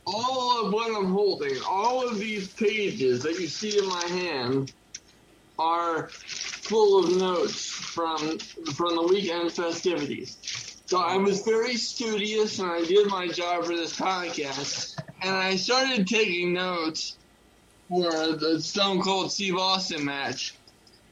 All 0.07 0.65
of 0.65 0.73
what 0.73 0.95
I'm 0.95 1.11
holding, 1.11 1.57
all 1.67 2.07
of 2.07 2.17
these 2.19 2.51
pages 2.53 3.23
that 3.23 3.39
you 3.39 3.47
see 3.47 3.77
in 3.77 3.87
my 3.87 4.05
hand, 4.05 4.73
are 5.57 6.09
full 6.09 7.03
of 7.03 7.17
notes 7.17 7.65
from 7.65 8.37
from 8.39 8.95
the 8.95 9.07
weekend 9.07 9.51
festivities. 9.51 10.37
So 10.87 10.99
I 10.99 11.17
was 11.17 11.41
very 11.41 11.75
studious 11.75 12.59
and 12.59 12.69
I 12.71 12.83
did 12.85 13.07
my 13.07 13.27
job 13.27 13.65
for 13.65 13.75
this 13.75 13.97
podcast. 13.99 14.95
And 15.25 15.35
I 15.35 15.55
started 15.55 16.05
taking 16.07 16.53
notes 16.53 17.17
for 17.89 18.11
the 18.33 18.61
Stone 18.61 19.01
Cold 19.01 19.31
Steve 19.31 19.57
Austin 19.57 20.05
match. 20.05 20.53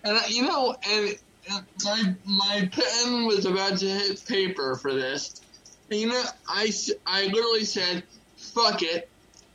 And 0.04 0.16
I, 0.16 0.28
you 0.28 0.44
know, 0.44 0.76
and, 0.88 1.18
and 1.50 1.66
my 1.84 2.16
my 2.24 2.70
pen 2.72 3.26
was 3.26 3.48
about 3.48 3.80
to 3.80 3.88
hit 3.88 4.24
paper 4.28 4.76
for 4.76 4.94
this. 4.94 5.42
And 5.90 6.00
you 6.00 6.10
know, 6.10 6.24
I 6.48 6.72
I 7.08 7.26
literally 7.26 7.66
said, 7.66 8.04
"Fuck 8.38 8.84
it," 8.84 9.10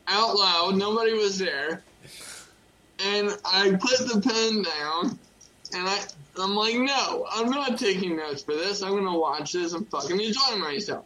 out 0.09 0.35
loud. 0.35 0.75
Nobody 0.77 1.12
was 1.12 1.39
there. 1.39 1.85
And 3.07 3.31
I 3.45 3.70
put 3.70 4.09
the 4.09 4.20
pen 4.20 4.62
down, 4.62 5.19
and 5.73 5.89
I 5.89 6.01
I'm 6.37 6.57
like, 6.57 6.75
no, 6.75 7.27
I'm 7.31 7.49
not 7.49 7.78
taking 7.78 8.17
notes 8.17 8.43
for 8.43 8.55
this. 8.55 8.83
I'm 8.83 8.97
gonna 8.97 9.17
watch 9.17 9.53
this 9.53 9.73
and 9.73 9.89
fucking 9.89 10.20
enjoy 10.20 10.57
myself. 10.57 11.05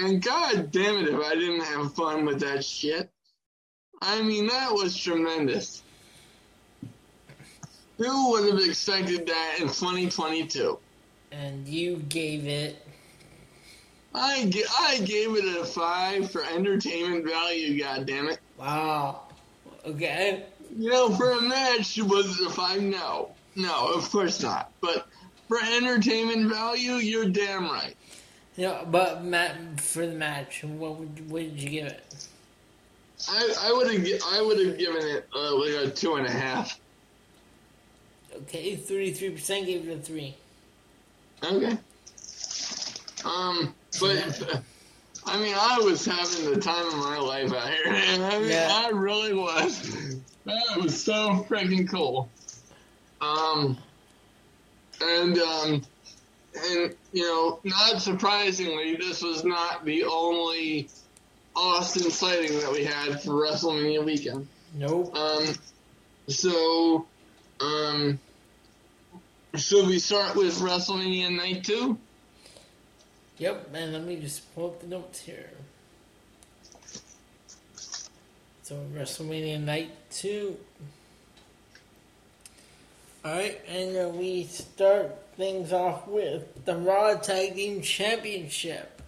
And 0.00 0.22
god 0.22 0.70
damn 0.70 0.96
it 0.96 1.08
if 1.08 1.20
I 1.20 1.34
didn't 1.34 1.64
have 1.64 1.94
fun 1.94 2.24
with 2.24 2.40
that 2.40 2.64
shit. 2.64 3.10
I 4.00 4.22
mean, 4.22 4.46
that 4.46 4.72
was 4.72 4.96
tremendous. 4.96 5.82
Who 7.96 8.30
would 8.30 8.52
have 8.52 8.68
expected 8.68 9.26
that 9.26 9.56
in 9.58 9.66
2022? 9.66 10.78
And 11.32 11.66
you 11.66 11.96
gave 12.08 12.46
it. 12.46 12.80
I, 14.14 14.50
I 14.80 14.98
gave 14.98 15.34
it 15.34 15.60
a 15.60 15.64
5 15.64 16.30
for 16.30 16.44
entertainment 16.44 17.26
value, 17.26 17.82
god 17.82 18.06
damn 18.06 18.28
it. 18.28 18.38
Wow. 18.56 19.22
Okay. 19.84 20.44
You 20.76 20.90
know, 20.90 21.10
for 21.10 21.32
a 21.32 21.40
match, 21.40 21.98
was 21.98 22.40
it 22.40 22.46
a 22.46 22.50
5? 22.50 22.82
No. 22.82 23.32
No, 23.56 23.92
of 23.94 24.08
course 24.10 24.42
not. 24.42 24.70
But 24.80 25.08
for 25.48 25.58
entertainment 25.60 26.50
value, 26.50 26.94
you're 26.94 27.28
damn 27.28 27.64
right. 27.64 27.96
No, 28.58 28.84
but 28.90 29.24
Matt, 29.24 29.80
for 29.80 30.04
the 30.04 30.14
match, 30.14 30.64
what 30.64 30.96
would 30.96 31.30
what 31.30 31.42
did 31.42 31.62
you 31.62 31.70
give 31.70 31.86
it? 31.86 32.26
I, 33.30 33.54
I 33.62 33.72
would 33.72 33.88
have 33.92 34.22
I 34.32 34.42
would 34.42 34.66
have 34.66 34.76
given 34.76 35.00
it 35.00 35.28
uh, 35.34 35.54
like 35.54 35.86
a 35.86 35.90
two 35.90 36.16
and 36.16 36.26
a 36.26 36.30
half. 36.30 36.78
Okay, 38.34 38.74
thirty 38.74 39.12
three 39.12 39.30
percent 39.30 39.66
gave 39.66 39.88
it 39.88 39.96
a 39.96 40.02
three. 40.02 40.34
Okay. 41.44 41.78
Um, 43.24 43.74
but 44.00 44.62
I 45.24 45.40
mean, 45.40 45.54
I 45.56 45.78
was 45.78 46.04
having 46.04 46.52
the 46.52 46.60
time 46.60 46.86
of 46.86 46.96
my 46.96 47.18
life 47.18 47.52
out 47.54 47.68
here. 47.68 47.82
I 47.86 48.38
mean, 48.40 48.48
Yeah. 48.50 48.68
I 48.70 48.90
really 48.90 49.34
was. 49.34 50.16
That 50.46 50.80
was 50.80 51.00
so 51.00 51.46
freaking 51.48 51.88
cool. 51.88 52.28
Um, 53.20 53.78
and 55.00 55.38
um, 55.38 55.82
and 56.56 56.94
you 57.12 57.22
know, 57.22 57.60
not 57.64 58.00
surprisingly, 58.00 58.96
this 58.96 59.22
was 59.22 59.44
not 59.44 59.84
the 59.84 60.04
only 60.04 60.88
Austin 61.54 62.10
sighting 62.10 62.58
that 62.60 62.72
we 62.72 62.84
had 62.84 63.22
for 63.22 63.30
WrestleMania 63.30 64.04
weekend. 64.04 64.48
Nope. 64.74 65.14
Um, 65.16 65.46
so 66.28 67.06
Um, 67.60 68.20
should 69.56 69.88
we 69.88 69.98
start 69.98 70.36
with 70.36 70.58
WrestleMania 70.60 71.34
Night 71.34 71.64
2? 71.64 71.98
Yep, 73.38 73.70
and 73.74 73.92
let 73.92 74.04
me 74.04 74.16
just 74.16 74.54
pull 74.54 74.66
up 74.66 74.80
the 74.80 74.86
notes 74.86 75.20
here. 75.20 75.50
So 78.62 78.84
WrestleMania 78.94 79.60
Night 79.60 79.90
Two. 80.10 80.58
All 83.24 83.32
right, 83.32 83.58
and 83.66 83.96
uh, 83.96 84.08
we 84.10 84.44
start 84.44 85.16
things 85.38 85.72
off 85.72 86.08
with 86.08 86.64
the 86.64 86.76
Raw 86.76 87.14
Tag 87.14 87.54
Team 87.54 87.80
Championship. 87.80 89.00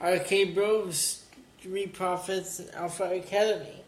RK 0.00 0.54
Bros, 0.54 1.24
Street 1.58 1.92
Profits, 1.92 2.60
and 2.60 2.74
Alpha 2.74 3.04
Academy. 3.04 3.82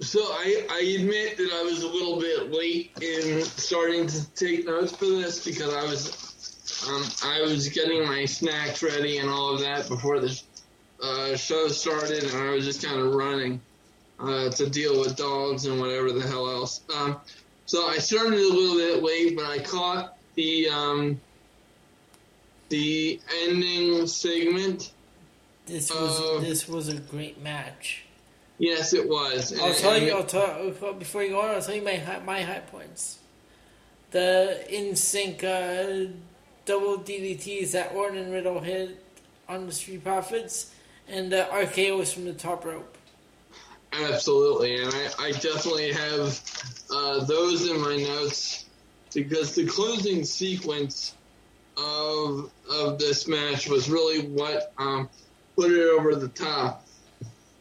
So 0.00 0.20
I, 0.20 0.66
I 0.70 1.00
admit 1.00 1.38
that 1.38 1.50
I 1.52 1.62
was 1.64 1.82
a 1.82 1.88
little 1.88 2.20
bit 2.20 2.52
late 2.52 2.92
in 3.00 3.42
starting 3.42 4.06
to 4.06 4.30
take 4.34 4.66
notes 4.66 4.94
for 4.94 5.06
this 5.06 5.44
because 5.44 5.74
I 5.74 5.82
was 5.82 6.86
um, 6.88 7.04
I 7.24 7.40
was 7.40 7.68
getting 7.68 8.06
my 8.06 8.24
snacks 8.26 8.82
ready 8.82 9.18
and 9.18 9.28
all 9.28 9.54
of 9.54 9.60
that 9.60 9.88
before 9.88 10.20
the 10.20 10.40
uh, 11.02 11.36
show 11.36 11.68
started, 11.68 12.22
and 12.24 12.36
I 12.36 12.50
was 12.50 12.64
just 12.64 12.84
kind 12.84 13.00
of 13.00 13.14
running 13.14 13.60
uh, 14.20 14.50
to 14.50 14.68
deal 14.68 15.00
with 15.00 15.16
dogs 15.16 15.64
and 15.64 15.80
whatever 15.80 16.12
the 16.12 16.26
hell 16.26 16.48
else. 16.48 16.82
Um, 16.94 17.16
so 17.66 17.88
I 17.88 17.96
started 17.96 18.34
a 18.34 18.36
little 18.36 18.76
bit 18.76 19.02
late, 19.02 19.36
but 19.36 19.46
I 19.46 19.58
caught 19.58 20.17
the 20.38 20.68
um, 20.68 21.20
the 22.68 23.20
ending 23.42 24.06
segment. 24.06 24.92
This 25.66 25.90
was 25.90 26.20
Uh, 26.20 26.40
this 26.40 26.68
was 26.68 26.88
a 26.88 26.94
great 26.94 27.42
match. 27.42 28.04
Yes, 28.58 28.92
it 28.92 29.08
was. 29.08 29.52
I'll 29.58 29.66
And- 29.66 29.76
tell 29.76 29.98
you. 30.00 30.12
I'll 30.12 30.24
tell 30.24 30.72
before 30.94 31.22
you 31.24 31.30
go 31.30 31.40
on. 31.40 31.54
I'll 31.56 31.62
tell 31.62 31.74
you 31.74 31.82
my 31.82 31.96
hi- 31.96 32.20
my 32.20 32.40
high 32.42 32.60
points. 32.60 33.18
The 34.12 34.64
in 34.72 34.94
sync 34.96 35.42
uh, 35.44 36.06
double 36.64 36.98
DDTs 36.98 37.72
that 37.72 37.92
Orton 37.94 38.18
and 38.18 38.32
Riddle 38.32 38.60
hit 38.60 39.02
on 39.48 39.66
the 39.66 39.72
Street 39.72 40.04
Profits, 40.04 40.70
and 41.08 41.32
the 41.32 41.48
RKO's 41.50 42.12
from 42.12 42.24
the 42.26 42.32
top 42.32 42.64
rope. 42.64 42.94
Absolutely, 43.92 44.82
and 44.82 44.92
I, 44.94 45.26
I 45.26 45.30
definitely 45.32 45.90
have 45.92 46.40
uh, 46.94 47.24
those 47.24 47.68
in 47.68 47.80
my 47.80 47.96
notes 47.96 48.66
because 49.14 49.54
the 49.54 49.66
closing 49.66 50.24
sequence 50.24 51.14
of 51.76 52.50
of 52.70 52.98
this 52.98 53.28
match 53.28 53.68
was 53.68 53.88
really 53.88 54.26
what 54.28 54.72
um, 54.78 55.08
put 55.56 55.70
it 55.70 55.88
over 55.88 56.14
the 56.14 56.28
top 56.28 56.86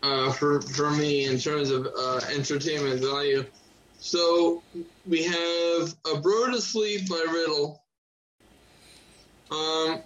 uh, 0.04 0.32
for 0.32 0.62
for 0.62 0.92
me 0.92 1.26
in 1.26 1.38
terms 1.38 1.70
of 1.70 1.88
uh, 1.88 2.20
entertainment 2.34 3.02
value. 3.02 3.46
So 4.00 4.62
we 5.08 5.24
have 5.24 5.96
a 6.06 6.20
bro 6.20 6.52
to 6.52 6.62
sleep 6.62 7.10
by 7.10 7.26
Riddle. 7.28 7.82
Um, 9.50 10.02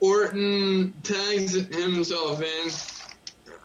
Orton 0.00 0.92
tags 1.02 1.54
himself 1.54 2.42
in, 2.42 2.70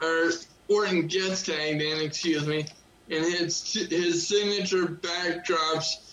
or 0.01 0.31
Orton 0.69 1.07
gets 1.07 1.43
tagged 1.43 1.81
in, 1.81 1.99
excuse 1.99 2.45
me, 2.45 2.65
and 3.09 3.25
his 3.25 3.73
his 3.89 4.27
signature 4.27 4.85
backdrops 4.85 6.06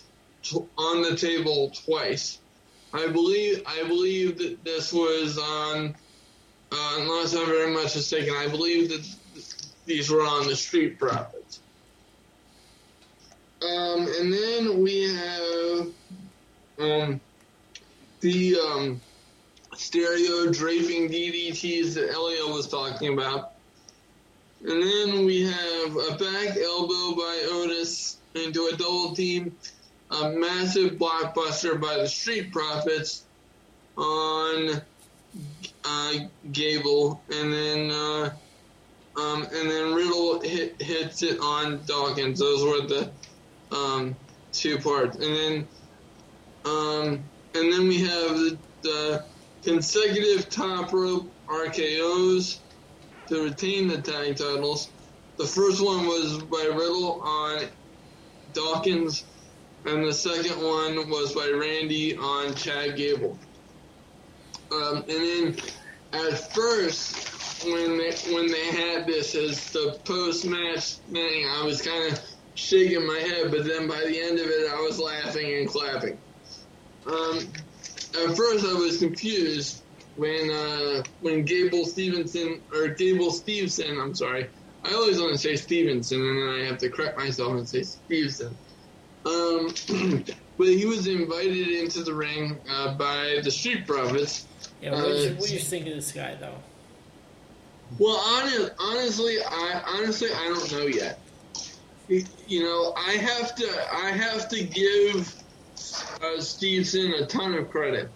t- 0.45 0.65
on 0.79 1.03
the 1.03 1.17
table 1.17 1.71
twice. 1.71 2.39
I 2.93 3.09
believe 3.09 3.63
I 3.67 3.83
believe 3.83 4.39
that 4.39 4.63
this 4.65 4.93
was 4.93 5.37
on, 5.37 5.97
uh, 6.71 6.97
unless 7.01 7.35
I'm 7.35 7.47
very 7.47 7.73
much 7.73 7.97
mistaken, 7.97 8.35
I 8.37 8.47
believe 8.47 8.89
that 8.91 9.05
these 9.87 10.11
were 10.11 10.23
on 10.23 10.47
the 10.47 10.55
Street 10.55 10.99
Profits. 10.99 11.61
Um, 13.63 14.07
and 14.21 14.33
then 14.33 14.83
we 14.83 15.15
have 15.15 15.87
um, 16.79 17.21
the 18.21 18.57
um, 18.57 19.01
stereo 19.75 20.53
draping 20.53 21.09
DDTs 21.09 21.95
that 21.95 22.11
Elio 22.11 22.55
was 22.55 22.69
talking 22.69 23.13
about. 23.13 23.53
And 24.67 24.83
then 24.83 25.25
we 25.25 25.43
have 25.43 25.97
a 25.97 26.17
back 26.17 26.57
elbow 26.57 27.17
by 27.17 27.49
Otis 27.51 28.19
into 28.35 28.71
a 28.73 28.77
double 28.77 29.15
team, 29.15 29.57
a 30.23 30.31
massive 30.31 30.93
blockbuster 30.93 31.81
by 31.81 31.97
the 31.97 32.09
Street 32.09 32.53
Profits 32.53 33.25
on 33.97 34.81
uh, 35.85 36.13
Gable, 36.53 37.21
and 37.31 37.53
then 37.53 37.91
uh, 37.91 38.31
um, 39.17 39.43
and 39.43 39.71
then 39.71 39.95
Riddle 39.95 40.41
hit, 40.41 40.81
hits 40.81 41.23
it 41.23 41.39
on 41.41 41.81
Dawkins. 41.87 42.39
Those 42.39 42.63
were 42.65 42.87
the 42.87 43.11
um, 43.75 44.17
two 44.53 44.79
parts, 44.79 45.17
and 45.17 45.37
then 45.37 45.69
um, 46.65 47.25
and 47.55 47.73
then 47.73 47.89
we 47.89 48.01
have 48.01 48.37
the, 48.37 48.59
the 48.83 49.25
consecutive 49.63 50.49
top 50.49 50.93
rope 50.93 51.31
RKO's 51.49 52.61
to 53.29 53.45
retain 53.45 53.89
the 53.89 54.01
tag 54.01 54.37
titles. 54.37 54.91
The 55.37 55.47
first 55.47 55.85
one 55.85 56.07
was 56.07 56.43
by 56.45 56.71
Riddle 56.73 57.21
on 57.23 57.65
Dawkins, 58.53 59.25
and 59.87 60.05
the 60.05 60.13
second 60.13 60.63
one 60.63 61.09
was 61.11 61.35
by 61.35 61.51
Randy 61.51 62.17
on 62.17 62.55
Chad 62.55 62.97
Gable. 62.97 63.39
Um, 64.73 65.05
and 65.09 65.09
then 65.09 65.57
at 66.13 66.55
first, 66.55 67.65
when 67.65 67.99
they 67.99 68.13
when 68.33 68.47
they 68.51 68.67
had 68.67 69.07
this 69.07 69.35
as 69.35 69.71
the 69.71 69.99
post 70.05 70.47
match 70.47 70.97
thing, 71.13 71.47
I 71.49 71.63
was 71.65 71.83
kind 71.83 72.13
of 72.13 72.21
shaking 72.55 73.07
my 73.07 73.19
head, 73.19 73.51
but 73.51 73.65
then 73.65 73.87
by 73.87 74.01
the 74.01 74.21
end 74.21 74.39
of 74.39 74.47
it, 74.47 74.71
I 74.73 74.81
was 74.81 74.99
laughing 74.99 75.55
and 75.55 75.69
clapping. 75.69 76.19
Um, 77.07 77.39
at 78.23 78.37
first, 78.37 78.65
I 78.65 78.75
was 78.75 78.99
confused 78.99 79.83
when 80.17 80.51
uh, 80.51 81.03
when 81.21 81.45
Gable 81.45 81.85
Stevenson 81.85 82.63
or 82.73 82.89
Gable 82.89 83.31
Steveson, 83.31 84.01
I'm 84.01 84.15
sorry, 84.15 84.49
I 84.85 84.93
always 84.95 85.21
want 85.21 85.33
to 85.33 85.39
say 85.39 85.57
Stevenson, 85.57 86.21
and 86.21 86.39
then 86.39 86.49
I 86.49 86.67
have 86.67 86.79
to 86.79 86.89
correct 86.89 87.19
myself 87.19 87.53
and 87.53 87.69
say 87.69 87.81
Steveson. 87.81 88.55
Um, 89.27 89.75
but 90.59 90.67
he 90.67 90.85
was 90.85 91.07
invited 91.07 91.69
into 91.69 92.03
the 92.03 92.15
ring 92.15 92.59
uh, 92.69 92.95
by 92.95 93.41
the 93.43 93.51
Street 93.51 93.87
Profits. 93.87 94.47
Yeah, 94.81 94.93
what, 94.93 95.05
did 95.05 95.23
you, 95.23 95.31
Uh, 95.31 95.35
what 95.35 95.49
do 95.49 95.55
you 95.55 95.61
think 95.61 95.87
of 95.87 95.95
this 95.95 96.13
guy 96.13 96.35
though? 96.35 96.57
Well, 97.99 98.17
honest, 98.17 98.73
honestly, 98.79 99.37
I 99.47 99.83
honestly 99.87 100.29
I 100.33 100.49
don't 100.49 100.73
know 100.73 100.87
yet. 100.87 101.19
You 102.09 102.25
you 102.47 102.63
know, 102.63 102.93
I 102.97 103.13
have 103.13 103.55
to 103.55 103.87
I 103.93 104.11
have 104.11 104.49
to 104.51 104.65
give 104.65 105.35
uh, 106.23 106.41
Stevenson 106.41 107.15
a 107.15 107.27
ton 107.27 107.55
of 107.55 107.71
credit 107.71 108.11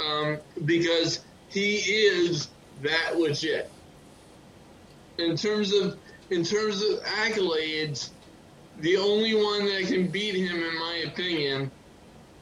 um, 0.00 0.38
because 0.64 1.20
he 1.48 1.76
is 1.76 2.48
that 2.82 3.18
legit. 3.18 3.70
In 5.18 5.36
terms 5.36 5.72
of 5.72 5.96
in 6.30 6.42
terms 6.42 6.82
of 6.82 7.02
accolades, 7.04 8.10
the 8.80 8.96
only 8.96 9.34
one 9.34 9.66
that 9.66 9.86
can 9.86 10.08
beat 10.08 10.34
him, 10.34 10.62
in 10.62 10.78
my 10.78 11.04
opinion, 11.06 11.70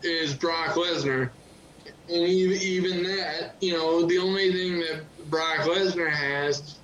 is 0.02 0.34
Brock 0.34 0.74
Lesnar. 0.74 1.30
And 2.08 2.28
even, 2.28 3.02
that, 3.04 3.54
you 3.60 3.72
know, 3.72 4.06
the 4.06 4.18
only 4.18 4.52
thing 4.52 4.80
that 4.80 5.02
Brock 5.30 5.60
Lesnar 5.60 6.10
has 6.10 6.78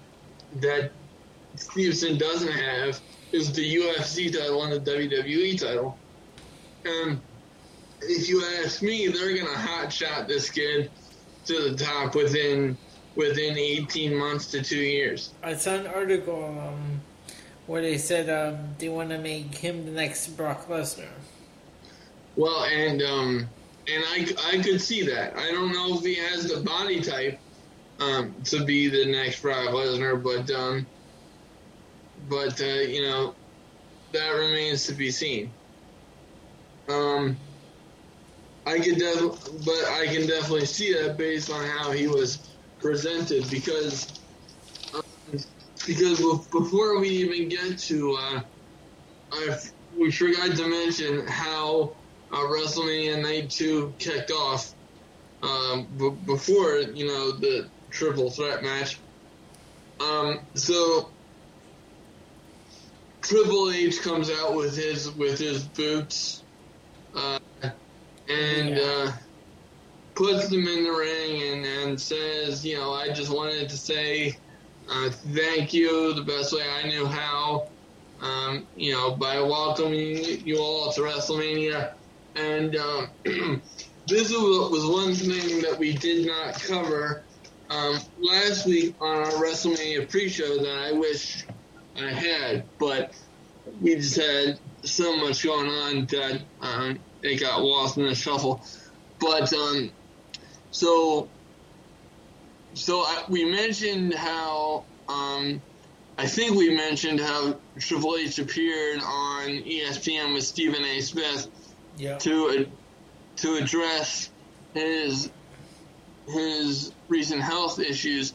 that 0.61 0.93
Stevenson 1.57 2.19
doesn't 2.19 2.53
have 2.53 3.01
is 3.33 3.53
the 3.53 3.77
UFC 3.77 4.33
title 4.33 4.63
and 4.63 4.73
the 4.73 4.91
WWE 4.91 5.59
title. 5.61 5.99
And 6.85 7.21
if 8.01 8.29
you 8.29 8.45
ask 8.63 8.83
me, 8.83 9.09
they're 9.09 9.37
gonna 9.37 9.59
hot 9.59 9.93
shot 9.93 10.29
this 10.29 10.51
kid 10.51 10.91
to 11.47 11.71
the 11.71 11.77
top 11.77 12.15
within 12.15 12.77
within 13.17 13.59
18 13.59 14.15
months 14.15 14.47
to 14.53 14.63
two 14.63 14.79
years. 14.79 15.35
I 15.43 15.55
saw 15.55 15.75
an 15.75 15.87
article 15.89 16.45
um, 16.45 17.01
where 17.69 17.83
they 17.83 17.99
said 17.99 18.31
um, 18.31 18.75
they 18.79 18.89
want 18.89 19.11
to 19.11 19.19
make 19.19 19.55
him 19.55 19.85
the 19.85 19.93
next 19.93 20.29
Brock 20.29 20.67
Lesnar. 20.69 21.07
Well, 22.35 22.65
and 22.65 23.03
um, 23.03 23.49
and 23.87 24.05
I, 24.09 24.27
I 24.47 24.63
could 24.63 24.81
see 24.81 25.03
that. 25.03 25.37
I 25.37 25.51
don't 25.53 25.73
know 25.73 25.99
if 25.99 26.03
he 26.03 26.15
has 26.17 26.49
the 26.49 26.61
body 26.61 27.01
type 27.01 27.39
um, 28.01 28.35
to 28.45 28.65
be 28.65 28.89
the 28.89 29.13
next 29.13 29.43
Brock 29.43 29.69
Lesnar, 29.69 30.23
but 30.23 30.51
um, 30.51 30.87
but 32.29 32.61
uh, 32.61 32.65
you 32.65 33.03
know 33.03 33.35
that 34.13 34.31
remains 34.31 34.87
to 34.87 34.95
be 34.95 35.11
seen. 35.11 35.53
Um, 36.89 37.37
I 38.65 38.79
can 38.79 38.99
def- 38.99 39.65
but 39.65 39.85
I 39.93 40.07
can 40.07 40.27
definitely 40.27 40.65
see 40.65 40.95
that 40.95 41.19
based 41.19 41.51
on 41.51 41.67
how 41.67 41.93
he 41.93 42.07
was 42.07 42.49
presented 42.81 43.51
because 43.51 44.18
because 45.87 46.21
before 46.53 47.01
we 47.01 47.09
even 47.09 47.49
get 47.49 47.79
to 47.81 48.17
uh, 48.21 48.41
I 49.33 49.57
we 49.97 50.11
forgot 50.13 50.57
to 50.57 50.69
mention 50.69 51.27
how 51.27 51.97
uh, 52.33 52.37
WrestleMania 52.39 53.23
Night 53.23 53.51
Two 53.51 53.97
kicked 53.99 54.31
off 54.31 54.75
um, 55.43 55.89
b- 55.97 56.17
before 56.27 56.79
you 56.79 57.07
know 57.07 57.33
the 57.39 57.71
triple 57.91 58.31
threat 58.31 58.63
match. 58.63 59.03
Um, 60.01 60.49
so 60.55 61.13
Triple 63.23 63.71
H 63.73 64.01
comes 64.03 64.31
out 64.31 64.55
with 64.55 64.77
his 64.77 65.11
with 65.13 65.39
his 65.39 65.69
boots, 65.69 66.45
uh, 67.15 67.39
and 68.29 68.77
Yeah. 68.77 68.83
uh, 68.83 69.13
puts 70.15 70.49
them 70.49 70.67
in 70.67 70.85
the 70.85 70.91
ring 70.91 71.43
and, 71.43 71.65
and 71.65 72.01
says, 72.01 72.65
you 72.65 72.77
know, 72.77 72.93
I 72.93 73.13
just 73.13 73.31
wanted 73.31 73.69
to 73.69 73.77
say 73.77 74.35
uh, 74.91 75.11
thank 75.11 75.73
you 75.73 76.15
the 76.15 76.23
best 76.23 76.53
way 76.53 76.63
I 76.63 76.89
knew 76.89 77.07
how, 77.07 77.69
um, 78.21 78.67
you 78.77 78.93
know, 78.93 79.15
by 79.15 79.41
welcoming 79.41 80.47
you 80.47 80.59
all 80.59 80.91
to 80.93 81.01
WrestleMania. 81.03 81.93
And 82.35 82.77
um, 82.77 83.11
this 84.07 84.31
was 84.31 84.87
one 84.87 85.15
thing 85.15 85.63
that 85.63 85.79
we 85.79 85.93
did 85.93 86.27
not 86.27 86.55
cover 86.55 87.23
um, 87.71 87.99
last 88.19 88.67
week 88.67 88.95
on 89.01 89.17
our 89.17 89.33
WrestleMania 89.33 90.11
pre-show 90.11 90.59
that 90.59 90.89
I 90.89 90.93
wish 90.93 91.45
I 91.97 92.11
had, 92.11 92.65
but 92.79 93.13
we 93.81 93.97
just 93.97 94.17
had 94.17 94.59
so 94.85 95.17
much 95.19 95.45
going 95.45 95.69
on 95.69 96.07
that 96.07 96.41
um, 96.63 96.99
it 97.23 97.41
got 97.41 97.63
lost 97.63 97.99
in 97.99 98.05
the 98.05 98.15
shuffle. 98.15 98.65
But 99.21 99.53
um, 99.53 99.91
so 100.71 101.29
so 102.75 103.01
I, 103.01 103.25
we 103.29 103.45
mentioned 103.45 104.15
how 104.15 104.85
um, 105.09 105.61
I 106.17 106.27
think 106.27 106.57
we 106.57 106.75
mentioned 106.75 107.21
how 107.21 107.61
Triple 107.79 108.17
H 108.17 108.39
appeared 108.39 109.01
on 109.01 109.49
ESPN 109.49 110.35
with 110.35 110.45
Stephen 110.45 110.85
A. 110.85 111.01
Smith 111.01 111.49
Yeah. 111.97 112.19
to 112.19 112.67
to 113.37 113.55
address 113.57 114.31
his 114.75 115.31
his 116.27 116.93
recent 117.09 117.41
health 117.41 117.79
issues 117.79 118.35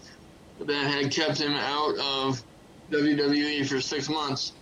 that 0.59 0.87
had 0.87 1.11
kept 1.11 1.39
him 1.39 1.53
out 1.53 1.97
of 1.99 2.43
WWE 2.91 3.67
for 3.67 3.81
six 3.81 4.09
months, 4.09 4.53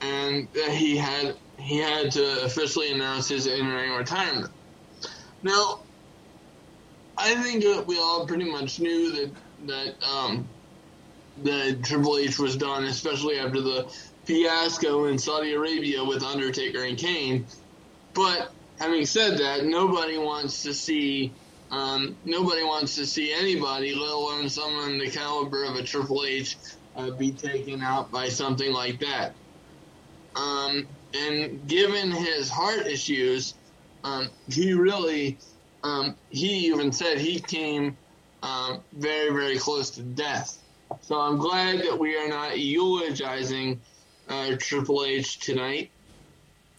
and 0.00 0.48
that 0.54 0.70
he 0.70 0.96
had 0.96 1.36
he 1.58 1.78
had 1.78 2.10
to 2.12 2.44
officially 2.44 2.90
announce 2.92 3.28
his 3.28 3.46
in-ring 3.46 3.92
retirement. 3.92 4.50
Now, 5.42 5.82
I 7.16 7.34
think 7.42 7.62
that 7.64 7.86
we 7.86 7.98
all 7.98 8.26
pretty 8.26 8.50
much 8.50 8.80
knew 8.80 9.12
that 9.12 9.30
that 9.66 9.94
um, 10.04 10.48
that 11.42 11.82
Triple 11.82 12.18
H 12.18 12.38
was 12.38 12.56
done, 12.56 12.84
especially 12.84 13.38
after 13.38 13.60
the 13.60 13.92
fiasco 14.24 15.06
in 15.06 15.18
Saudi 15.18 15.52
Arabia 15.52 16.04
with 16.04 16.22
Undertaker 16.22 16.84
and 16.84 16.96
Kane. 16.96 17.46
But 18.14 18.52
having 18.78 19.06
said 19.06 19.38
that, 19.38 19.64
nobody 19.64 20.18
wants 20.18 20.62
to 20.62 20.74
see 20.74 21.32
um, 21.70 22.16
nobody 22.24 22.62
wants 22.62 22.94
to 22.96 23.06
see 23.06 23.32
anybody, 23.32 23.94
let 23.94 24.10
alone 24.10 24.48
someone 24.48 24.98
the 24.98 25.10
caliber 25.10 25.64
of 25.64 25.76
a 25.76 25.82
Triple 25.82 26.24
H, 26.24 26.56
uh, 26.96 27.10
be 27.10 27.32
taken 27.32 27.82
out 27.82 28.10
by 28.10 28.28
something 28.28 28.72
like 28.72 29.00
that. 29.00 29.34
Um, 30.36 30.86
and 31.14 31.66
given 31.66 32.10
his 32.10 32.48
heart 32.50 32.86
issues, 32.86 33.54
um, 34.04 34.28
he 34.48 34.72
really, 34.72 35.38
um, 35.84 36.16
he 36.30 36.66
even 36.66 36.90
said 36.90 37.18
he 37.18 37.38
came 37.38 37.96
um, 38.42 38.80
very, 38.92 39.30
very 39.30 39.58
close 39.58 39.90
to 39.90 40.02
death. 40.02 40.58
So 41.02 41.20
I'm 41.20 41.36
glad 41.36 41.80
that 41.80 41.98
we 41.98 42.16
are 42.16 42.28
not 42.28 42.58
eulogizing 42.58 43.80
uh, 44.28 44.56
Triple 44.58 45.04
H 45.04 45.38
tonight, 45.38 45.90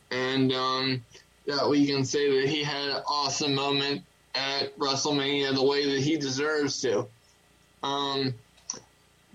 and 0.09 0.51
um, 0.51 1.05
that 1.45 1.69
we 1.69 1.85
can 1.85 2.03
say 2.03 2.41
that 2.41 2.49
he 2.49 2.63
had 2.63 2.89
an 2.89 3.03
awesome 3.07 3.53
moment 3.53 4.01
at 4.33 4.75
WrestleMania 4.77 5.53
the 5.53 5.63
way 5.63 5.93
that 5.93 6.01
he 6.01 6.17
deserves 6.17 6.81
to. 6.81 7.07
Um, 7.83 8.33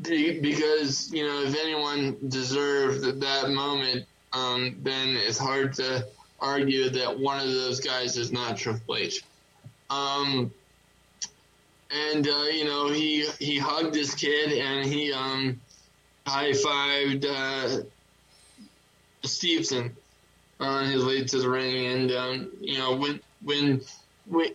because 0.02 1.12
you 1.12 1.26
know, 1.26 1.42
if 1.42 1.54
anyone 1.56 2.16
deserved 2.28 3.20
that 3.20 3.50
moment, 3.50 4.06
um, 4.32 4.76
then 4.82 5.16
it's 5.16 5.38
hard 5.38 5.74
to 5.74 6.06
argue 6.40 6.88
that 6.90 7.18
one 7.18 7.38
of 7.38 7.52
those 7.52 7.80
guys 7.80 8.16
is 8.16 8.32
not 8.32 8.56
Triple 8.56 8.96
H. 8.96 9.22
Um, 9.90 10.52
and 11.90 12.26
uh, 12.26 12.44
you 12.52 12.64
know, 12.64 12.88
he 12.88 13.26
he 13.38 13.58
hugged 13.58 13.94
his 13.94 14.14
kid 14.14 14.52
and 14.52 14.86
he 14.86 15.12
um, 15.12 15.60
high 16.26 16.52
fived 16.52 17.24
uh, 17.24 17.82
Stevenson 19.22 19.96
on 20.60 20.86
his 20.86 21.04
way 21.04 21.24
to 21.24 21.38
the 21.38 21.48
ring, 21.48 21.86
and 21.86 22.12
um, 22.12 22.50
you 22.60 22.78
know 22.78 22.96
when 22.96 23.20
when 23.42 23.80
when 24.26 24.50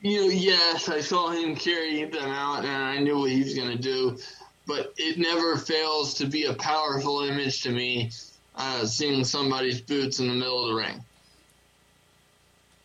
you 0.00 0.20
know 0.20 0.28
yes, 0.28 0.88
I 0.88 1.00
saw 1.00 1.30
him 1.30 1.54
carry 1.54 2.04
them 2.04 2.30
out, 2.30 2.64
and 2.64 2.84
I 2.84 2.98
knew 2.98 3.18
what 3.18 3.30
he 3.30 3.42
was 3.42 3.54
going 3.54 3.76
to 3.76 3.82
do, 3.82 4.18
but 4.66 4.94
it 4.96 5.18
never 5.18 5.56
fails 5.56 6.14
to 6.14 6.26
be 6.26 6.44
a 6.44 6.54
powerful 6.54 7.20
image 7.22 7.62
to 7.62 7.70
me, 7.70 8.10
uh, 8.56 8.86
seeing 8.86 9.24
somebody's 9.24 9.80
boots 9.80 10.20
in 10.20 10.28
the 10.28 10.34
middle 10.34 10.62
of 10.62 10.68
the 10.68 10.74
ring. 10.74 11.04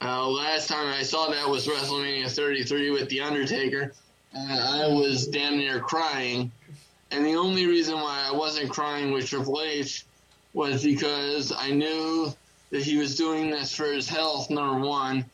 Uh, 0.02 0.28
last 0.30 0.70
time 0.70 0.88
I 0.88 1.04
saw 1.04 1.30
that 1.30 1.50
was 1.50 1.68
WrestleMania 1.68 2.32
33 2.32 2.92
with 2.92 3.10
The 3.10 3.22
Undertaker, 3.22 3.92
and 4.34 4.60
I 4.60 4.88
was 4.88 5.28
damn 5.28 5.58
near 5.58 5.80
crying. 5.80 6.52
And 7.12 7.26
the 7.26 7.36
only 7.36 7.66
reason 7.66 7.96
why 7.96 8.26
I 8.26 8.32
wasn't 8.32 8.70
crying 8.70 9.12
with 9.12 9.28
Triple 9.28 9.62
H 9.62 10.06
was 10.54 10.84
because 10.84 11.52
I 11.52 11.72
knew 11.72 12.34
that 12.70 12.84
he 12.84 12.98
was 12.98 13.18
doing 13.18 13.50
this 13.50 13.76
for 13.76 13.86
his 13.86 14.08
health, 14.08 14.50
number 14.50 14.88
one. 14.88 15.26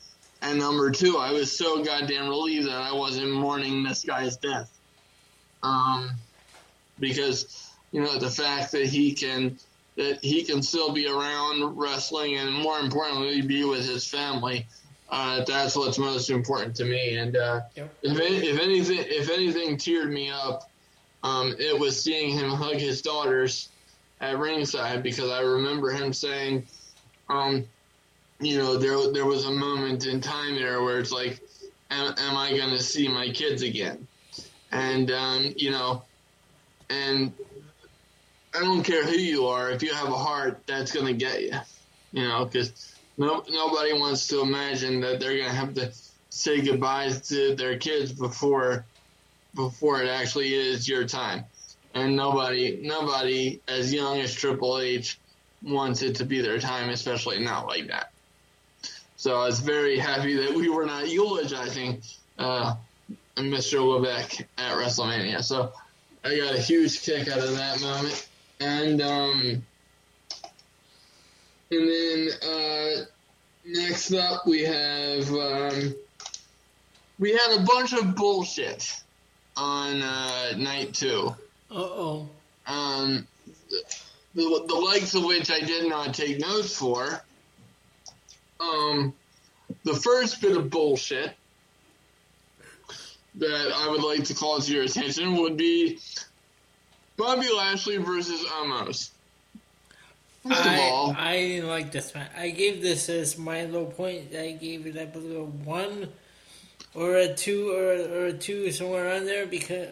And 0.42 0.60
number 0.60 0.92
two, 0.92 1.18
I 1.18 1.32
was 1.32 1.56
so 1.56 1.84
goddamn 1.84 2.28
relieved 2.30 2.68
that 2.68 2.82
I 2.82 2.94
wasn't 2.94 3.32
mourning 3.34 3.84
this 3.84 4.04
guy's 4.04 4.38
death. 4.38 4.72
Um, 5.62 6.12
because, 7.00 7.72
you 7.92 8.02
know, 8.02 8.18
the 8.18 8.30
fact 8.30 8.72
that 8.72 8.86
he 8.86 9.14
can, 9.14 9.58
that 9.96 10.20
he 10.24 10.44
can 10.44 10.62
still 10.62 10.92
be 10.92 11.08
around 11.08 11.78
wrestling 11.78 12.36
and 12.38 12.54
more 12.54 12.80
importantly, 12.80 13.42
be 13.42 13.64
with 13.64 13.86
his 13.86 14.08
family. 14.08 14.68
Uh, 15.10 15.44
that's 15.46 15.76
what's 15.76 15.98
most 15.98 16.30
important 16.30 16.76
to 16.76 16.84
me. 16.86 17.16
And, 17.18 17.38
uh, 17.38 17.62
Yep. 17.76 17.96
if, 18.04 18.20
any- 18.20 18.48
if 18.48 18.60
anything, 18.60 19.06
if 19.08 19.30
anything 19.30 19.78
teared 19.78 20.12
me 20.12 20.32
up, 20.32 20.70
um, 21.24 21.56
it 21.60 21.80
was 21.80 22.02
seeing 22.02 22.32
him 22.32 22.50
hug 22.52 22.76
his 22.76 23.02
daughters 23.02 23.70
at 24.22 24.38
ringside 24.38 25.04
because 25.04 25.30
I 25.32 25.42
remember 25.42 25.92
him 25.92 26.14
saying, 26.14 26.68
um, 27.30 27.66
you 28.40 28.58
know, 28.58 28.78
there 28.78 29.12
there 29.12 29.26
was 29.26 29.46
a 29.46 29.52
moment 29.52 30.06
in 30.06 30.20
time 30.22 30.56
there 30.56 30.82
where 30.84 31.00
it's 31.00 31.12
like, 31.12 31.40
am, 31.90 32.14
am 32.18 32.36
I 32.38 32.56
going 32.56 32.72
to 32.72 32.84
see 32.84 33.08
my 33.08 33.30
kids 33.30 33.62
again? 33.62 34.08
And 34.72 35.10
um, 35.10 35.54
you 35.56 35.72
know, 35.72 36.04
and 36.90 37.32
I 38.56 38.60
don't 38.62 38.84
care 38.84 39.04
who 39.04 39.18
you 39.18 39.48
are, 39.48 39.72
if 39.72 39.84
you 39.84 39.94
have 39.94 40.10
a 40.10 40.18
heart, 40.18 40.62
that's 40.66 40.92
going 40.92 41.08
to 41.08 41.14
get 41.14 41.42
you. 41.42 41.54
You 42.12 42.28
know, 42.28 42.46
because 42.46 42.96
no, 43.18 43.44
nobody 43.50 43.94
wants 43.94 44.28
to 44.28 44.42
imagine 44.42 45.02
that 45.02 45.20
they're 45.20 45.38
going 45.38 45.50
to 45.50 45.56
have 45.56 45.74
to 45.76 45.92
say 46.30 46.62
goodbyes 46.62 47.28
to 47.30 47.56
their 47.56 47.78
kids 47.78 48.12
before 48.12 48.86
before 49.56 50.02
it 50.02 50.10
actually 50.10 50.54
is 50.54 50.88
your 50.88 51.06
time. 51.06 51.46
And 51.94 52.16
nobody, 52.16 52.80
nobody 52.82 53.62
as 53.68 53.94
young 53.94 54.20
as 54.20 54.34
Triple 54.34 54.80
H 54.80 55.18
wants 55.64 56.02
it 56.02 56.16
to 56.16 56.26
be 56.26 56.42
their 56.42 56.60
time, 56.60 56.90
especially 56.90 57.40
not 57.40 57.68
like 57.68 57.88
that. 57.88 58.12
So 59.16 59.42
I 59.42 59.46
was 59.46 59.62
very 59.62 59.98
happy 59.98 60.36
that 60.36 60.54
we 60.54 60.70
were 60.70 60.86
not 60.86 61.08
eulogizing 61.08 62.02
uh, 62.38 62.76
Mr. 63.38 63.80
Levesque 63.82 64.42
at 64.58 64.76
WrestleMania. 64.76 65.42
So 65.42 65.72
I 66.24 66.36
got 66.38 66.54
a 66.54 66.60
huge 66.60 67.02
kick 67.02 67.30
out 67.30 67.40
of 67.40 67.56
that 67.56 67.80
moment. 67.82 68.28
And 68.66 69.00
um, 69.00 69.64
and 71.70 71.88
then 71.88 72.30
uh, 72.42 73.06
next 73.64 74.12
up 74.12 74.48
we 74.48 74.64
have 74.64 75.30
um, 75.30 75.96
we 77.20 77.32
had 77.32 77.60
a 77.60 77.64
bunch 77.64 77.94
of 77.94 78.16
bullshit 78.16 78.92
on 79.56 80.02
uh, 80.02 80.58
night 80.58 80.96
two. 80.96 81.36
Uh 81.70 81.76
oh. 81.76 82.30
Um, 82.66 83.28
the, 84.34 84.66
the 84.68 84.74
likes 84.74 85.14
of 85.14 85.24
which 85.24 85.52
I 85.52 85.60
did 85.60 85.88
not 85.88 86.16
take 86.16 86.40
notes 86.40 86.76
for. 86.76 87.22
Um, 88.60 89.14
the 89.84 89.94
first 89.94 90.42
bit 90.42 90.58
of 90.58 90.72
bullshit 90.72 91.36
that 93.36 93.72
I 93.76 93.90
would 93.90 94.02
like 94.02 94.24
to 94.24 94.34
call 94.34 94.60
to 94.60 94.74
your 94.74 94.86
attention 94.86 95.38
would 95.38 95.56
be 95.56 96.00
Bobby 97.18 97.48
Lashley 97.56 97.98
versus 97.98 98.42
Omos. 98.44 99.10
First 100.48 100.62
of 100.62 100.68
I, 100.68 100.80
all, 100.90 101.16
I 101.18 101.38
didn't 101.38 101.70
like 101.70 101.92
this 101.92 102.14
one. 102.14 102.28
I 102.38 102.50
gave 102.52 102.82
this 102.82 103.10
as 103.10 103.38
my 103.38 103.66
low 103.66 103.86
point. 103.86 104.36
I 104.36 104.52
gave 104.52 104.86
it, 104.86 104.98
I 104.98 105.06
believe, 105.06 105.38
a 105.38 105.44
one 105.44 106.10
or 106.94 107.16
a 107.16 107.34
two 107.34 107.72
or, 107.72 107.94
or 107.94 108.26
a 108.28 108.34
two 108.34 108.72
somewhere 108.72 109.08
around 109.08 109.26
there 109.26 109.48
because 109.48 109.90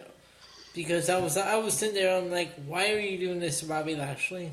because 0.74 1.08
I 1.08 1.18
was 1.18 1.36
I 1.36 1.56
was 1.56 1.74
sitting 1.74 1.96
there. 1.96 2.16
I'm 2.16 2.30
like, 2.30 2.54
why 2.66 2.92
are 2.92 2.98
you 2.98 3.18
doing 3.18 3.40
this 3.40 3.60
to 3.60 3.66
Bobby 3.66 3.96
Lashley? 3.96 4.52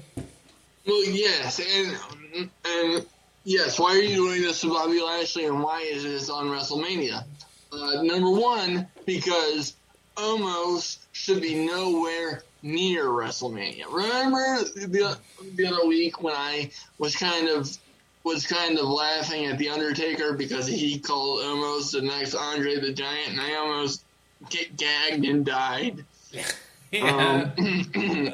well, 0.86 1.06
yes, 1.06 1.60
and 1.60 2.50
and 2.66 3.06
yes, 3.44 3.80
why 3.80 3.92
are 3.92 4.02
you 4.02 4.16
doing 4.16 4.42
this 4.42 4.62
to 4.62 4.70
Bobby 4.70 5.02
Lashley, 5.02 5.46
and 5.46 5.62
why 5.62 5.82
is 5.82 6.04
this 6.04 6.30
on 6.30 6.48
WrestleMania? 6.48 7.24
Uh, 7.72 8.04
number 8.04 8.30
one, 8.30 8.88
because 9.06 9.76
Omos 10.18 10.98
should 11.12 11.42
be 11.42 11.66
nowhere 11.66 12.44
near 12.62 13.06
WrestleMania. 13.06 13.86
Remember 13.90 14.64
the, 14.76 15.18
the 15.56 15.68
other 15.68 15.88
week 15.88 16.22
when 16.22 16.34
I 16.36 16.72
was 16.98 17.16
kind 17.16 17.50
of 17.50 17.78
was 18.24 18.46
kind 18.46 18.78
of 18.78 18.86
laughing 18.86 19.46
at 19.46 19.58
the 19.58 19.70
Undertaker 19.70 20.34
because 20.34 20.68
he 20.68 21.00
called 21.00 21.40
Omos 21.40 21.92
the 21.92 22.02
next 22.02 22.36
Andre 22.36 22.80
the 22.80 22.94
Giant, 22.94 23.32
and 23.32 23.42
I 23.42 23.50
Omos 23.50 24.04
get 24.50 24.78
gagged 24.78 25.26
and 25.26 25.46
died. 25.46 26.06
yeah. 26.92 27.52
Um, 27.58 28.34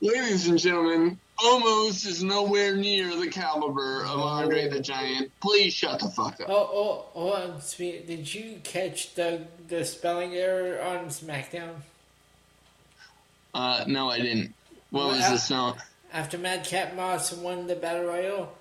ladies 0.00 0.48
and 0.48 0.58
gentlemen, 0.58 1.18
almost 1.42 2.06
is 2.06 2.22
nowhere 2.22 2.76
near 2.76 3.14
the 3.16 3.28
caliber 3.28 4.04
of 4.04 4.20
Andre 4.20 4.68
the 4.68 4.80
Giant. 4.80 5.30
Please 5.40 5.72
shut 5.72 6.00
the 6.00 6.08
fuck 6.08 6.40
up. 6.40 6.48
oh, 6.48 7.06
oh, 7.14 7.32
on. 7.32 7.60
Sweet. 7.60 8.06
Did 8.06 8.32
you 8.32 8.60
catch 8.62 9.14
the 9.14 9.42
the 9.68 9.84
spelling 9.84 10.34
error 10.34 10.82
on 10.82 11.06
SmackDown? 11.06 11.74
Uh, 13.54 13.84
no, 13.86 14.10
I 14.10 14.20
didn't. 14.20 14.54
What 14.90 15.08
was 15.08 15.18
Well, 15.18 15.32
the 15.32 15.38
song? 15.38 15.76
After 16.12 16.38
Madcap 16.38 16.94
Moss 16.96 17.32
won 17.32 17.66
the 17.66 17.76
Battle 17.76 18.04
Royal, 18.06 18.52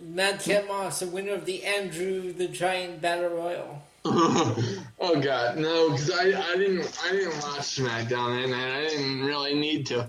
Madcap 0.00 0.68
Moss, 0.68 1.00
the 1.00 1.06
winner 1.06 1.32
of 1.32 1.44
the 1.44 1.64
Andrew 1.64 2.32
the 2.32 2.48
Giant 2.48 3.00
Battle 3.00 3.30
Royal. 3.30 3.82
oh 4.04 5.20
God, 5.20 5.56
no, 5.58 5.90
because 5.90 6.10
I, 6.12 6.24
I 6.52 6.56
didn't 6.56 6.98
I 7.04 7.10
didn't 7.10 7.34
watch 7.42 7.58
SmackDown 7.76 8.40
that 8.40 8.48
night. 8.50 8.76
I 8.76 8.88
didn't 8.88 9.24
really 9.24 9.54
need 9.54 9.86
to. 9.86 10.02
Uh, 10.02 10.08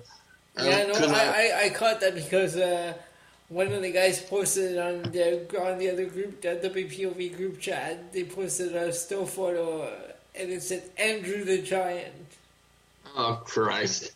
Yeah, 0.63 0.83
no, 0.85 0.93
'cause 0.93 1.11
I, 1.11 1.25
I, 1.25 1.61
I 1.65 1.69
caught 1.69 1.99
that 2.01 2.13
because 2.13 2.55
uh, 2.57 2.93
one 3.49 3.71
of 3.71 3.81
the 3.81 3.91
guys 3.91 4.21
posted 4.21 4.77
on 4.77 5.01
the 5.11 5.47
on 5.59 5.79
the 5.79 5.89
other 5.89 6.05
group, 6.05 6.41
the 6.41 6.59
WPOV 6.63 7.35
group 7.35 7.59
chat. 7.59 8.13
They 8.13 8.23
posted 8.25 8.75
a 8.75 8.93
still 8.93 9.25
photo, 9.25 9.83
uh, 9.83 10.11
and 10.35 10.51
it 10.51 10.61
said 10.61 10.83
Andrew 10.97 11.43
the 11.43 11.61
Giant. 11.63 12.26
Oh 13.19 13.41
Christ! 13.43 14.11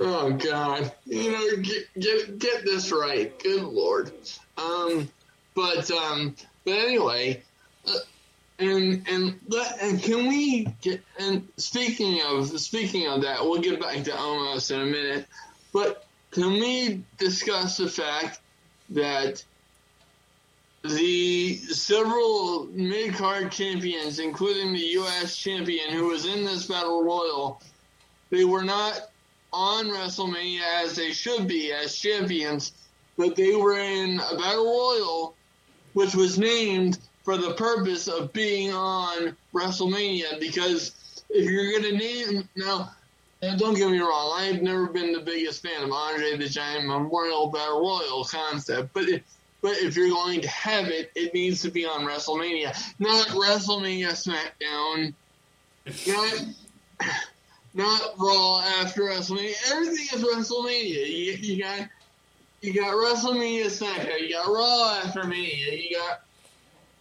oh 0.00 0.32
God! 0.32 0.92
You 1.04 1.30
know, 1.30 1.56
get, 1.62 1.94
get 1.96 2.38
get 2.40 2.64
this 2.64 2.90
right. 2.90 3.38
Good 3.40 3.62
Lord. 3.62 4.10
Um, 4.58 5.08
but 5.54 5.88
um, 5.92 6.34
but 6.64 6.72
anyway, 6.72 7.44
uh, 7.86 7.92
and 8.58 9.06
and 9.08 9.38
let- 9.46 9.80
and 9.80 10.02
can 10.02 10.26
we 10.26 10.64
get 10.80 11.00
and 11.20 11.46
speaking 11.58 12.20
of 12.26 12.48
speaking 12.60 13.06
of 13.06 13.22
that, 13.22 13.40
we'll 13.44 13.60
get 13.60 13.80
back 13.80 14.02
to 14.02 14.10
Omos 14.10 14.74
in 14.74 14.80
a 14.80 14.86
minute. 14.86 15.26
But 15.72 16.04
can 16.32 16.54
we 16.54 17.04
discuss 17.18 17.76
the 17.76 17.88
fact 17.88 18.40
that 18.90 19.44
the 20.82 21.54
several 21.56 22.66
mid 22.72 23.14
card 23.14 23.52
champions, 23.52 24.18
including 24.18 24.72
the 24.72 24.78
U.S. 24.80 25.36
champion 25.36 25.90
who 25.90 26.08
was 26.08 26.26
in 26.26 26.44
this 26.44 26.66
battle 26.66 27.04
royal, 27.04 27.60
they 28.30 28.44
were 28.44 28.64
not 28.64 29.10
on 29.52 29.86
WrestleMania 29.86 30.84
as 30.84 30.96
they 30.96 31.12
should 31.12 31.48
be 31.48 31.72
as 31.72 31.96
champions, 31.96 32.72
but 33.16 33.36
they 33.36 33.54
were 33.54 33.78
in 33.78 34.20
a 34.20 34.36
battle 34.36 34.64
royal 34.64 35.34
which 35.94 36.14
was 36.14 36.38
named 36.38 36.98
for 37.24 37.38
the 37.38 37.54
purpose 37.54 38.06
of 38.06 38.32
being 38.34 38.70
on 38.70 39.34
WrestleMania. 39.54 40.38
Because 40.38 41.22
if 41.30 41.50
you're 41.50 41.70
going 41.70 41.84
to 41.84 41.96
name 41.96 42.48
now, 42.54 42.90
don't 43.56 43.74
get 43.74 43.90
me 43.90 43.98
wrong, 43.98 44.38
I've 44.38 44.60
never 44.60 44.88
been 44.88 45.12
the 45.12 45.20
biggest 45.20 45.62
fan 45.62 45.84
of 45.84 45.92
Andre 45.92 46.36
the 46.36 46.48
Giant 46.48 46.86
Memorial 46.86 47.48
Battle 47.48 47.80
Royal 47.80 48.24
concept, 48.24 48.90
but 48.92 49.06
but 49.62 49.78
if 49.78 49.96
you're 49.96 50.10
going 50.10 50.42
to 50.42 50.48
have 50.48 50.88
it, 50.88 51.10
it 51.14 51.32
needs 51.32 51.62
to 51.62 51.70
be 51.70 51.86
on 51.86 52.02
WrestleMania, 52.02 52.76
not 52.98 53.28
WrestleMania 53.28 54.10
SmackDown, 54.10 55.14
not 56.06 57.10
not 57.76 58.14
Raw 58.18 58.60
after 58.60 59.02
WrestleMania. 59.02 59.52
Everything 59.70 60.18
is 60.18 60.24
WrestleMania. 60.24 61.06
You, 61.06 61.32
you 61.34 61.62
got 61.62 61.88
you 62.62 62.72
got 62.74 62.94
WrestleMania 62.94 63.66
SmackDown. 63.66 64.20
You 64.20 64.32
got 64.32 64.48
Raw 64.48 65.00
after 65.04 65.24
Mania. 65.24 65.74
You 65.74 65.96
got 65.96 66.22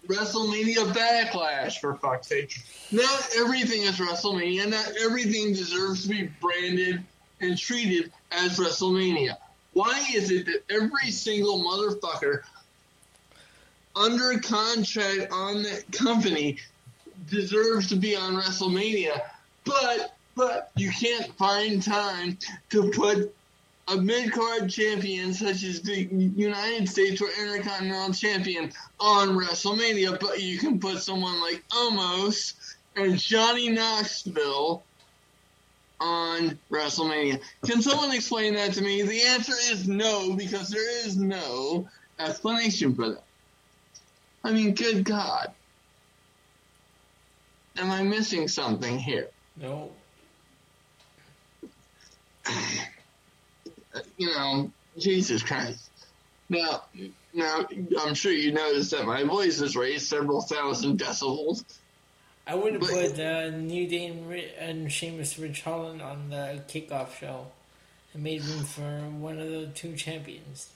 WrestleMania 0.08 0.94
Backlash 0.94 1.80
for 1.80 1.96
fuck's 1.96 2.28
sake. 2.28 2.54
Not 2.92 3.30
everything 3.38 3.84
is 3.84 3.98
WrestleMania. 3.98 4.70
Not 4.70 4.92
everything 5.02 5.54
deserves 5.54 6.04
to 6.04 6.10
be 6.10 6.30
branded 6.42 7.04
and 7.40 7.58
treated 7.58 8.12
as 8.32 8.60
WrestleMania. 8.60 9.38
Why 9.74 10.06
is 10.14 10.30
it 10.30 10.46
that 10.46 10.64
every 10.70 11.10
single 11.10 11.64
motherfucker 11.64 12.42
under 13.96 14.40
contract 14.40 15.32
on 15.32 15.64
that 15.64 15.90
company 15.94 16.58
deserves 17.30 17.88
to 17.90 17.96
be 17.96 18.16
on 18.16 18.36
WrestleMania, 18.36 19.22
but 19.64 20.15
but 20.36 20.72
you 20.76 20.92
can't 20.92 21.34
find 21.38 21.82
time 21.82 22.38
to 22.70 22.92
put 22.92 23.34
a 23.88 23.96
mid 23.96 24.32
card 24.32 24.70
champion 24.70 25.34
such 25.34 25.64
as 25.64 25.82
the 25.82 26.04
United 26.04 26.90
States 26.90 27.22
or 27.22 27.30
Intercontinental 27.40 28.14
Champion 28.14 28.72
on 29.00 29.30
WrestleMania, 29.30 30.20
but 30.20 30.42
you 30.42 30.58
can 30.58 30.80
put 30.80 30.98
someone 30.98 31.40
like 31.40 31.64
Omos 31.70 32.54
and 32.96 33.18
Johnny 33.18 33.70
Knoxville 33.70 34.84
on 36.00 36.60
WrestleMania. 36.72 37.40
Can 37.66 37.82
someone 37.82 38.14
explain 38.14 38.56
that 38.56 38.74
to 38.74 38.82
me? 38.82 39.04
The 39.04 39.22
answer 39.22 39.54
is 39.72 39.88
no, 39.88 40.36
because 40.36 40.70
there 40.70 41.06
is 41.06 41.16
no 41.16 41.88
explanation 42.20 42.96
for 42.96 43.10
that. 43.10 43.24
I 44.44 44.52
mean, 44.52 44.74
good 44.74 45.04
God. 45.04 45.52
Am 47.78 47.92
I 47.92 48.04
missing 48.04 48.48
something 48.48 48.98
here? 48.98 49.28
No. 49.58 49.92
you 54.18 54.28
know, 54.28 54.72
Jesus 54.98 55.44
Christ. 55.44 55.90
Now, 56.50 56.84
now, 57.34 57.66
I'm 58.02 58.14
sure 58.14 58.32
you 58.32 58.52
noticed 58.52 58.92
that 58.92 59.06
my 59.06 59.24
voice 59.24 59.60
is 59.62 59.76
raised 59.76 60.08
several 60.08 60.42
thousand 60.42 61.00
decibels. 61.00 61.64
I 62.48 62.54
would 62.56 62.74
have 62.74 62.82
But- 62.82 62.90
put 62.92 63.20
uh, 63.20 63.50
New 63.50 63.88
Day 63.88 64.06
and 64.60 64.92
Sheamus 64.92 65.40
Ridge 65.40 65.62
Holland 65.62 66.02
on 66.02 66.30
the 66.30 66.62
kickoff 66.68 67.18
show 67.20 67.48
and 68.14 68.24
made 68.24 68.44
room 68.44 68.64
for 68.64 68.82
one 69.20 69.40
of 69.40 69.50
the 69.50 69.68
two 69.74 69.96
champions. 69.96 70.70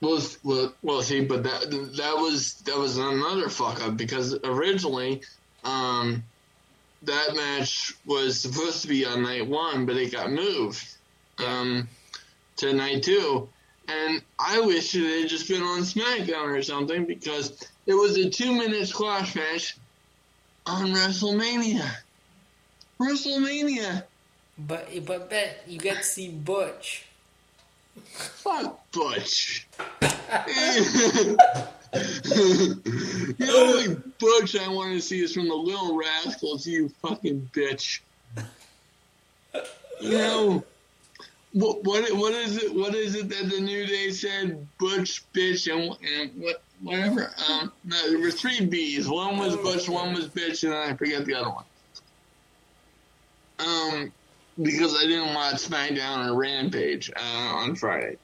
Well, 0.00 0.20
well, 0.42 0.74
well, 0.82 1.02
see, 1.02 1.20
but 1.24 1.44
that 1.44 1.70
that 1.96 2.16
was 2.16 2.54
that 2.62 2.76
was 2.76 2.98
another 2.98 3.48
fuck 3.48 3.82
up 3.82 3.96
because 3.96 4.36
originally, 4.44 5.22
um, 5.62 6.24
that 7.02 7.34
match 7.34 7.94
was 8.04 8.40
supposed 8.40 8.82
to 8.82 8.88
be 8.88 9.06
on 9.06 9.22
night 9.22 9.46
one, 9.46 9.86
but 9.86 9.96
it 9.96 10.12
got 10.12 10.30
moved, 10.30 10.84
um, 11.38 11.88
to 12.56 12.72
night 12.72 13.02
two, 13.02 13.48
and 13.88 14.22
I 14.38 14.60
wish 14.60 14.94
it 14.94 15.20
had 15.20 15.28
just 15.28 15.48
been 15.48 15.62
on 15.62 15.80
SmackDown 15.80 16.56
or 16.56 16.62
something 16.62 17.04
because 17.04 17.68
it 17.86 17.94
was 17.94 18.16
a 18.16 18.30
two 18.30 18.52
minute 18.52 18.88
squash 18.88 19.34
match 19.34 19.76
on 20.66 20.88
WrestleMania. 20.88 21.88
WrestleMania. 23.00 24.04
But 24.56 24.88
but 25.04 25.30
bet 25.30 25.64
you 25.66 25.78
get 25.78 25.98
to 25.98 26.02
see 26.02 26.28
Butch. 26.28 27.06
Fuck 28.04 28.90
Butch. 28.92 29.66
the 31.94 33.50
only 33.54 33.96
Butch 34.18 34.56
I 34.56 34.68
want 34.68 34.94
to 34.94 35.00
see 35.00 35.22
is 35.22 35.34
from 35.34 35.48
the 35.48 35.54
Little 35.54 35.96
Rascals, 35.96 36.66
you 36.66 36.88
fucking 37.02 37.50
bitch. 37.52 38.00
You 40.00 40.18
know, 40.18 40.64
what, 41.54 41.84
what 41.84 42.12
what 42.16 42.32
is 42.32 42.56
it? 42.56 42.74
What 42.74 42.94
is 42.94 43.14
it 43.14 43.28
that 43.28 43.48
the 43.48 43.60
New 43.60 43.86
Day 43.86 44.10
said? 44.10 44.66
Butch, 44.78 45.24
bitch, 45.32 45.72
and, 45.72 45.96
and 46.04 46.42
what 46.42 46.62
whatever. 46.82 47.32
Um, 47.48 47.72
no, 47.84 48.10
there 48.10 48.18
were 48.18 48.32
three 48.32 48.66
B's. 48.66 49.08
One 49.08 49.38
was 49.38 49.56
Butch, 49.56 49.88
one 49.88 50.14
was 50.14 50.26
bitch, 50.26 50.64
and 50.64 50.74
I 50.74 50.94
forget 50.94 51.24
the 51.24 51.34
other 51.34 51.50
one. 51.50 51.64
Um, 53.60 54.12
because 54.60 54.96
I 54.96 55.06
didn't 55.06 55.32
watch 55.32 55.54
SmackDown 55.54 56.28
or 56.28 56.34
Rampage 56.34 57.10
uh, 57.14 57.54
on 57.54 57.76
Friday. 57.76 58.16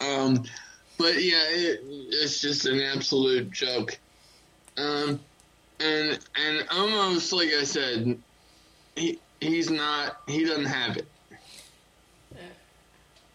Um, 0.00 0.42
but 0.98 1.22
yeah, 1.22 1.44
it, 1.50 1.80
it's 1.84 2.40
just 2.40 2.64
an 2.64 2.80
absolute 2.80 3.50
joke. 3.50 3.98
Um, 4.78 5.20
and 5.78 6.18
and 6.36 6.68
Omos 6.68 7.32
like 7.34 7.50
I 7.50 7.64
said, 7.64 8.18
he 8.96 9.18
he's 9.42 9.70
not 9.70 10.22
he 10.26 10.44
doesn't 10.44 10.64
have 10.66 10.96
it. 10.96 11.06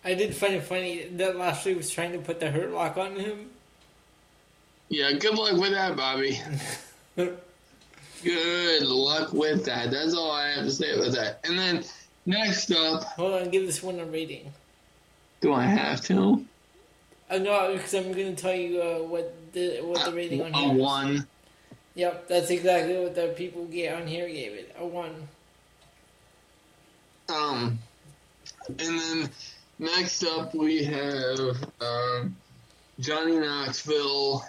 I 0.04 0.14
did 0.14 0.34
find 0.36 0.54
it 0.54 0.64
funny 0.64 1.06
that 1.18 1.38
Lashley 1.38 1.74
was 1.76 1.90
trying 1.90 2.14
to 2.14 2.20
put 2.20 2.40
the 2.40 2.50
Hurt 2.50 2.72
Lock 2.72 2.98
on 2.98 3.16
him. 3.18 3.50
Yeah, 4.90 5.12
good 5.12 5.36
luck 5.36 5.60
with 5.60 5.72
that, 5.72 5.98
Bobby. 5.98 6.40
Good 8.24 8.84
luck 8.84 9.32
with 9.34 9.66
that. 9.66 9.92
That's 9.92 10.16
all 10.16 10.32
I 10.32 10.50
have 10.52 10.66
to 10.66 10.72
say 10.72 10.92
about 10.96 11.12
that. 11.14 11.40
And 11.44 11.58
then 11.58 11.84
next 12.26 12.72
up, 12.72 13.04
Hold 13.04 13.34
on, 13.42 13.50
give 13.52 13.66
this 13.68 13.84
one 13.84 14.00
a 14.00 14.06
rating. 14.06 14.52
do 15.42 15.54
I 15.54 15.64
have 15.64 16.02
to? 16.06 16.44
Oh 17.30 17.38
no, 17.38 17.74
because 17.74 17.94
I'm 17.94 18.12
going 18.14 18.36
to 18.36 18.42
tell 18.42 18.56
you 18.56 18.82
uh, 18.82 18.98
what 19.00 19.36
the 19.54 19.82
what 19.82 20.04
the 20.06 20.14
rating 20.14 20.42
on 20.42 20.54
a 20.54 20.58
here. 20.58 20.74
is. 20.74 20.82
one. 20.82 21.28
Yep, 21.96 22.28
that's 22.28 22.50
exactly 22.50 22.98
what 22.98 23.14
the 23.14 23.34
people 23.38 23.66
get 23.66 23.94
on 23.94 24.08
here 24.08 24.28
gave 24.28 24.54
it. 24.54 24.76
A 24.80 24.86
one. 24.86 25.28
Um, 27.30 27.80
and 28.70 28.80
then 28.80 29.30
next 29.80 30.24
up 30.24 30.54
we 30.56 30.84
have 30.84 31.40
um, 31.82 32.36
Johnny 33.00 33.38
Knoxville 33.38 34.44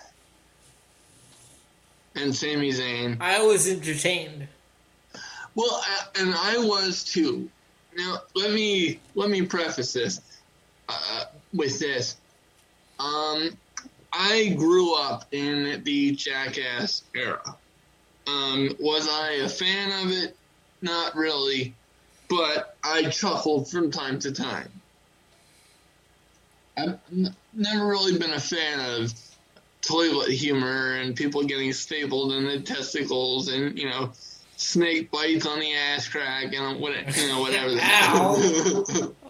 and 2.15 2.35
Sami 2.35 2.71
Zayn. 2.71 3.17
I 3.21 3.43
was 3.43 3.69
entertained. 3.69 4.49
Well, 5.55 5.83
I- 5.85 6.07
and 6.21 6.35
I 6.35 6.59
was 6.59 7.05
too. 7.05 7.49
Now 7.97 8.19
let 8.35 8.53
me 8.53 9.01
let 9.15 9.29
me 9.31 9.43
preface 9.43 9.93
this 9.93 10.21
uh, 10.89 11.25
with 11.53 11.79
this. 11.81 12.17
Um, 13.01 13.51
I 14.13 14.55
grew 14.57 14.95
up 14.95 15.27
in 15.33 15.83
the 15.85 16.13
Jackass 16.13 17.03
era. 17.15 17.43
Um, 18.27 18.75
was 18.79 19.09
I 19.09 19.33
a 19.45 19.49
fan 19.49 20.07
of 20.07 20.13
it? 20.13 20.37
Not 20.83 21.17
really, 21.17 21.75
but 22.29 22.77
I 22.83 23.05
chuckled 23.11 23.71
from 23.71 23.91
time 23.91 24.19
to 24.21 24.33
time. 24.33 24.71
I've 26.77 26.99
n- 27.11 27.35
never 27.53 27.87
really 27.87 28.19
been 28.19 28.33
a 28.33 28.41
fan 28.41 29.03
of 29.03 29.13
toilet 29.81 30.31
humor 30.31 30.95
and 30.95 31.17
people 31.17 31.45
getting 31.45 31.73
stapled 31.73 32.33
in 32.33 32.45
the 32.45 32.61
testicles 32.61 33.49
and 33.49 33.79
you 33.79 33.89
know 33.89 34.13
snake 34.57 35.11
bites 35.11 35.47
on 35.47 35.61
the 35.61 35.73
ass 35.75 36.09
crack 36.09 36.53
and 36.53 36.81
what 36.81 36.93
you 37.17 37.29
know 37.29 37.41
whatever. 37.41 37.77
Ow. 37.81 39.15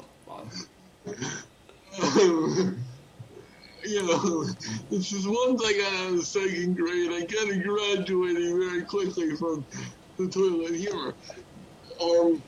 you 3.84 4.06
know, 4.06 4.44
this 4.90 5.12
is 5.12 5.26
one 5.26 5.58
thing 5.58 5.80
out 5.84 6.12
of 6.14 6.24
second 6.24 6.76
grade. 6.76 7.10
I 7.10 7.24
kind 7.26 7.52
of 7.52 7.62
graduating 7.62 8.58
very 8.58 8.82
quickly 8.82 9.34
from 9.36 9.64
the 10.18 10.28
toilet 10.28 10.74
humor. 10.74 11.14
Um, 12.00 12.42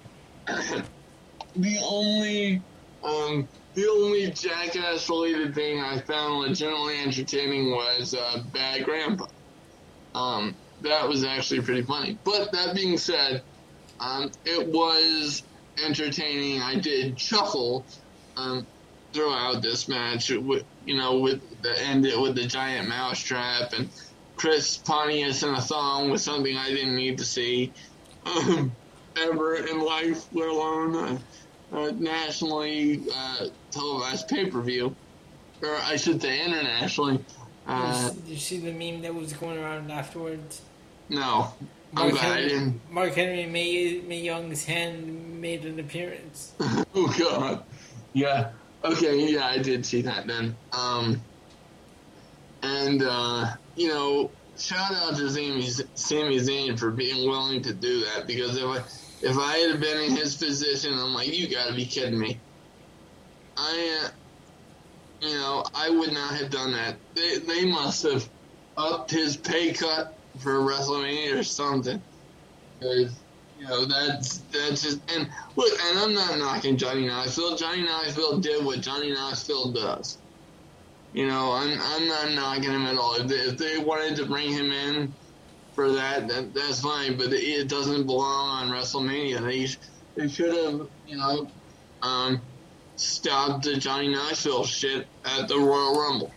the 0.46 1.78
only, 1.82 2.62
um, 3.02 3.48
the 3.74 3.88
only 3.88 4.30
jackass 4.30 5.08
related 5.08 5.54
thing 5.54 5.80
I 5.80 6.00
found 6.00 6.40
legitimately 6.40 6.98
entertaining 7.00 7.70
was 7.70 8.14
uh, 8.14 8.42
Bad 8.52 8.84
Grandpa. 8.84 9.26
Um, 10.14 10.54
that 10.82 11.08
was 11.08 11.24
actually 11.24 11.60
pretty 11.60 11.82
funny. 11.82 12.18
But 12.24 12.52
that 12.52 12.74
being 12.74 12.96
said, 12.96 13.42
um, 14.00 14.30
it 14.44 14.66
was 14.68 15.42
entertaining. 15.84 16.60
I 16.60 16.76
did 16.76 17.16
chuckle 17.16 17.84
um, 18.36 18.66
throughout 19.12 19.62
this 19.62 19.88
match. 19.88 20.30
With, 20.30 20.64
you 20.84 20.96
know, 20.96 21.18
with 21.18 21.62
the 21.62 21.78
end 21.80 22.06
it 22.06 22.18
with 22.18 22.34
the 22.34 22.46
giant 22.46 22.88
mousetrap 22.88 23.72
and 23.72 23.88
Chris 24.36 24.78
Pontius 24.78 25.42
in 25.42 25.50
a 25.50 25.60
thong 25.60 26.10
was 26.10 26.22
something 26.22 26.56
I 26.56 26.70
didn't 26.70 26.96
need 26.96 27.18
to 27.18 27.24
see 27.24 27.72
um, 28.24 28.72
ever 29.20 29.56
in 29.56 29.80
life, 29.80 30.24
let 30.32 30.48
alone 30.48 31.20
a, 31.72 31.76
a 31.76 31.92
nationally 31.92 33.02
uh, 33.14 33.46
televised 33.70 34.28
pay 34.28 34.46
per 34.50 34.60
view, 34.60 34.94
or 35.62 35.76
I 35.84 35.96
should 35.96 36.20
say 36.22 36.44
internationally. 36.44 37.24
Uh, 37.66 38.10
Did 38.10 38.26
you 38.26 38.36
see 38.36 38.58
the 38.58 38.72
meme 38.72 39.02
that 39.02 39.14
was 39.14 39.32
going 39.32 39.58
around 39.58 39.90
afterwards? 39.90 40.62
no, 41.08 41.52
I'm 41.96 42.08
Mark 42.08 42.10
glad 42.12 42.22
I 42.24 42.34
Henry, 42.34 42.48
didn't. 42.48 42.80
Mark 42.90 43.14
Henry 43.14 43.46
Mae, 43.46 44.00
Mae 44.06 44.20
Young's 44.20 44.64
hand 44.64 45.40
made 45.40 45.64
an 45.64 45.78
appearance. 45.80 46.52
oh 46.60 47.14
god. 47.18 47.64
Yeah. 48.12 48.50
Okay, 48.84 49.32
yeah, 49.32 49.46
I 49.46 49.58
did 49.58 49.84
see 49.84 50.02
that 50.02 50.26
then. 50.26 50.56
Um 50.72 51.20
and 52.62 53.02
uh 53.02 53.46
you 53.76 53.88
know, 53.88 54.30
shout 54.58 54.92
out 54.92 55.16
to 55.16 55.28
Sami, 55.30 55.62
Sami 55.94 56.38
Zayn 56.38 56.78
for 56.78 56.90
being 56.90 57.28
willing 57.28 57.62
to 57.62 57.72
do 57.74 58.00
that 58.06 58.26
because 58.26 58.56
if 58.56 58.64
I 58.64 58.80
if 59.22 59.36
I 59.36 59.56
had 59.58 59.80
been 59.80 60.02
in 60.02 60.16
his 60.16 60.36
position, 60.36 60.94
I'm 60.94 61.14
like, 61.14 61.28
you 61.28 61.48
gotta 61.48 61.74
be 61.74 61.84
kidding 61.84 62.18
me. 62.18 62.40
I, 63.56 64.08
you 65.20 65.34
know, 65.34 65.64
I 65.74 65.90
would 65.90 66.12
not 66.12 66.34
have 66.36 66.50
done 66.50 66.72
that. 66.72 66.96
They 67.14 67.38
they 67.38 67.66
must 67.66 68.02
have 68.04 68.28
upped 68.76 69.10
his 69.10 69.36
pay 69.36 69.72
cut 69.72 70.16
for 70.38 70.60
WrestleMania 70.60 71.38
or 71.38 71.42
something. 71.42 72.02
Because, 72.78 73.20
you 73.58 73.66
know, 73.66 73.84
that's 73.84 74.38
that's 74.38 74.82
just 74.82 75.00
and 75.12 75.28
look, 75.56 75.78
and 75.86 75.98
I'm 75.98 76.14
not 76.14 76.38
knocking 76.38 76.78
Johnny 76.78 77.06
Knoxville. 77.06 77.56
Johnny 77.56 77.82
Knoxville 77.82 78.38
did 78.38 78.64
what 78.64 78.80
Johnny 78.80 79.12
Knoxville 79.12 79.72
does. 79.72 80.18
You 81.12 81.26
know, 81.26 81.52
I'm 81.52 81.78
I'm 81.78 82.08
not 82.08 82.32
knocking 82.32 82.70
him 82.70 82.86
at 82.86 82.96
all. 82.96 83.16
If 83.16 83.26
they, 83.26 83.34
if 83.34 83.58
they 83.58 83.78
wanted 83.78 84.16
to 84.16 84.26
bring 84.26 84.50
him 84.50 84.72
in 84.72 85.14
for 85.80 85.92
that, 85.92 86.28
that 86.28 86.52
that's 86.52 86.80
fine. 86.80 87.16
But 87.16 87.32
it, 87.32 87.68
doesn't 87.68 88.04
belong 88.04 88.64
on 88.64 88.70
WrestleMania. 88.70 89.40
They 89.40 89.66
they 90.20 90.28
should 90.28 90.54
have, 90.54 90.88
you 91.06 91.16
know, 91.16 91.48
um, 92.02 92.42
stopped 92.96 93.64
the 93.64 93.76
Johnny 93.76 94.08
Knoxville 94.08 94.64
shit 94.64 95.06
at 95.24 95.48
the 95.48 95.56
Royal 95.56 95.98
Rumble. 95.98 96.32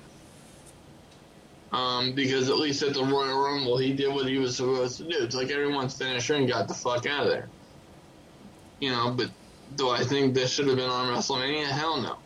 Um, 1.74 2.14
because 2.14 2.50
at 2.50 2.58
least 2.58 2.84
at 2.84 2.94
the 2.94 3.04
Royal 3.04 3.44
Rumble, 3.44 3.78
he 3.78 3.94
did 3.94 4.14
what 4.14 4.28
he 4.28 4.38
was 4.38 4.56
supposed 4.56 4.98
to 5.00 5.04
do. 5.04 5.16
It's 5.24 5.36
like 5.36 5.50
everyone's 5.50 5.98
finisher 5.98 6.36
and 6.36 6.48
got 6.48 6.70
the 6.70 6.74
fuck 6.74 7.06
out 7.06 7.26
of 7.26 7.32
there. 7.32 7.50
You 8.80 8.92
know, 8.92 9.12
but 9.12 9.30
do 9.76 9.90
I 9.90 10.04
think 10.04 10.36
this 10.36 10.54
should 10.54 10.68
have 10.68 10.78
been 10.78 10.90
on 10.90 11.14
WrestleMania? 11.14 11.66
Hell 11.66 12.00
no. 12.02 12.18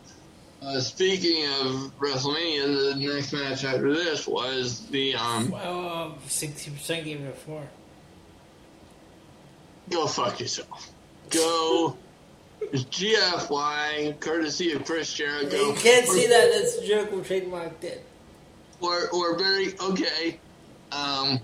Uh, 0.60 0.80
speaking 0.80 1.44
of 1.60 1.92
WrestleMania, 2.00 2.94
the 2.94 3.14
next 3.14 3.32
match 3.32 3.64
after 3.64 3.94
this 3.94 4.26
was 4.26 4.86
the 4.88 5.14
um, 5.14 5.50
Well, 5.50 6.18
sixty 6.26 6.70
percent 6.72 7.04
gave 7.04 7.20
it 7.20 7.28
a 7.28 7.32
four. 7.32 7.62
go 9.90 10.06
fuck 10.06 10.40
yourself. 10.40 10.90
Go 11.30 11.96
GFY, 12.72 14.18
courtesy 14.20 14.72
of 14.72 14.84
Chris 14.84 15.12
Jericho. 15.14 15.56
You 15.56 15.74
can't 15.74 16.08
Or- 16.08 16.12
see 16.12 16.26
that. 16.26 16.50
That's 16.52 16.78
Jericho 16.80 17.20
trademarked 17.20 17.84
it. 17.84 18.04
or 18.80 19.08
or 19.10 19.38
very 19.38 19.78
okay. 19.78 20.40
Um, 20.90 21.38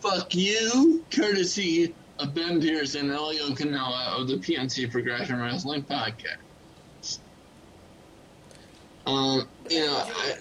fuck 0.00 0.34
you, 0.34 1.04
courtesy 1.10 1.94
of 2.18 2.34
Ben 2.34 2.60
Pierce 2.60 2.94
and 2.94 3.10
Elio 3.10 3.50
Canella 3.50 4.18
of 4.20 4.26
the 4.28 4.36
PNC 4.36 4.90
Progression 4.90 5.38
Wrestling 5.40 5.82
Podcast. 5.82 6.38
Um, 9.08 9.48
you 9.70 9.86
know, 9.86 9.96
I, 9.96 10.34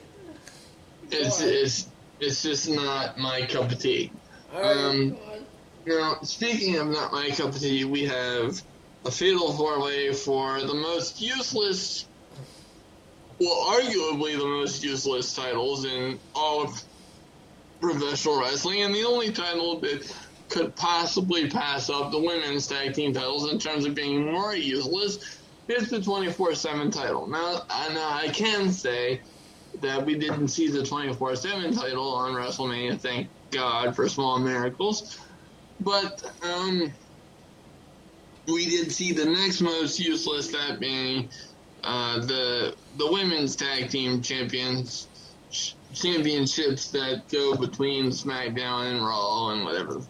it's 1.09 1.41
it's 1.41 1.87
it's 2.19 2.43
just 2.43 2.69
not 2.69 3.17
my 3.17 3.45
cup 3.45 3.71
of 3.71 3.79
tea. 3.79 4.11
Um. 4.53 5.17
Now, 5.85 6.17
speaking 6.23 6.75
of 6.75 6.87
not 6.87 7.13
my 7.13 7.29
cup 7.29 7.55
of 7.55 7.59
tea, 7.59 7.85
we 7.85 8.03
have 8.03 8.61
a 9.05 9.11
fatal 9.11 9.53
four 9.53 9.81
way 9.81 10.11
for 10.11 10.59
the 10.59 10.73
most 10.73 11.21
useless, 11.21 12.05
well, 13.39 13.79
arguably 13.79 14.37
the 14.37 14.45
most 14.45 14.83
useless 14.83 15.33
titles 15.33 15.85
in 15.85 16.19
all 16.35 16.63
of 16.63 16.83
professional 17.79 18.41
wrestling, 18.41 18.81
and 18.81 18.93
the 18.93 19.05
only 19.05 19.31
title 19.31 19.79
that 19.79 20.13
could 20.49 20.75
possibly 20.75 21.49
pass 21.49 21.89
up 21.89 22.11
the 22.11 22.19
women's 22.19 22.67
tag 22.67 22.93
team 22.93 23.13
titles 23.13 23.49
in 23.49 23.57
terms 23.57 23.85
of 23.85 23.95
being 23.95 24.25
more 24.25 24.53
useless 24.53 25.36
is 25.67 25.89
the 25.89 26.01
24 26.01 26.55
7 26.55 26.91
title. 26.91 27.27
Now, 27.27 27.61
I, 27.69 27.93
now, 27.93 28.09
I 28.09 28.29
can 28.29 28.71
say 28.71 29.21
that 29.79 30.05
we 30.05 30.17
didn't 30.17 30.49
see 30.49 30.69
the 30.69 30.85
24 30.85 31.35
7 31.35 31.73
title 31.73 32.13
on 32.13 32.33
WrestleMania, 32.33 32.99
thank 32.99 33.29
God 33.51 33.95
for 33.95 34.09
small 34.09 34.39
miracles. 34.39 35.17
But 35.79 36.23
um, 36.41 36.91
we 38.47 38.65
did 38.65 38.91
see 38.91 39.11
the 39.11 39.25
next 39.25 39.61
most 39.61 39.99
useless, 39.99 40.51
that 40.51 40.79
being 40.79 41.29
uh, 41.83 42.19
the 42.25 42.75
the 42.95 43.11
women's 43.11 43.55
tag 43.55 43.89
team 43.89 44.21
champions 44.21 45.09
ch- 45.51 45.77
championships 45.93 46.89
that 46.91 47.25
go 47.31 47.55
between 47.55 48.05
SmackDown 48.05 48.91
and 48.91 49.05
Raw 49.05 49.49
and 49.49 49.63
whatever. 49.63 50.01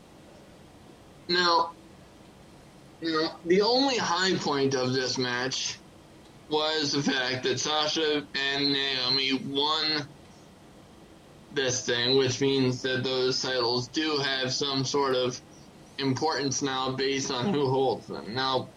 Now, 1.27 1.76
you 3.01 3.11
know, 3.11 3.31
the 3.45 3.61
only 3.61 3.97
high 3.97 4.35
point 4.35 4.73
of 4.73 4.93
this 4.93 5.17
match 5.17 5.77
was 6.49 6.93
the 6.93 7.03
fact 7.03 7.43
that 7.43 7.59
Sasha 7.59 8.25
and 8.35 8.73
Naomi 8.73 9.33
won 9.45 10.07
this 11.53 11.85
thing, 11.85 12.17
which 12.17 12.41
means 12.41 12.81
that 12.81 13.03
those 13.03 13.41
titles 13.41 13.87
do 13.89 14.17
have 14.17 14.51
some 14.51 14.85
sort 14.85 15.15
of 15.15 15.39
importance 15.97 16.61
now 16.61 16.91
based 16.91 17.31
on 17.31 17.53
who 17.53 17.67
holds 17.67 18.07
them. 18.07 18.33
Now, 18.33 18.69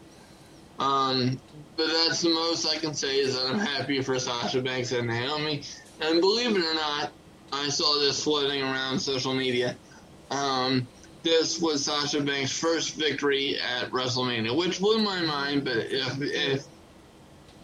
um, 0.79 1.39
but 1.77 1.89
that's 1.89 2.23
the 2.23 2.31
most 2.31 2.67
I 2.67 2.77
can 2.77 2.95
say 2.95 3.19
is 3.19 3.35
that 3.35 3.47
I'm 3.47 3.59
happy 3.59 4.01
for 4.03 4.19
Sasha 4.19 4.63
Banks 4.63 4.93
and 4.93 5.07
Naomi. 5.07 5.63
And 6.01 6.21
believe 6.21 6.57
it 6.57 6.65
or 6.65 6.75
not, 6.75 7.13
I 7.53 7.69
saw 7.69 8.01
this 8.01 8.25
floating 8.25 8.63
around 8.63 8.99
social 8.99 9.35
media. 9.35 9.77
Um, 10.31 10.89
this 11.23 11.61
was 11.61 11.85
Sasha 11.85 12.21
Banks' 12.21 12.59
first 12.59 12.95
victory 12.95 13.59
at 13.59 13.91
WrestleMania, 13.91 14.57
which 14.57 14.81
blew 14.81 14.99
my 15.03 15.21
mind. 15.21 15.65
But 15.65 15.77
if 15.77 16.21
if 16.21 16.67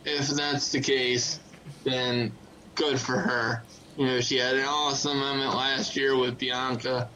if 0.05 0.29
that's 0.29 0.73
the 0.73 0.81
case, 0.81 1.41
then 1.85 2.33
good 2.75 3.01
for 3.01 3.19
her. 3.19 3.63
You 3.97 4.07
know, 4.07 4.21
she 4.21 4.37
had 4.37 4.57
an 4.57 4.65
awesome 4.65 5.19
moment 5.19 5.55
last 5.55 5.97
year 5.97 6.17
with 6.17 6.39
Bianca, 6.39 7.09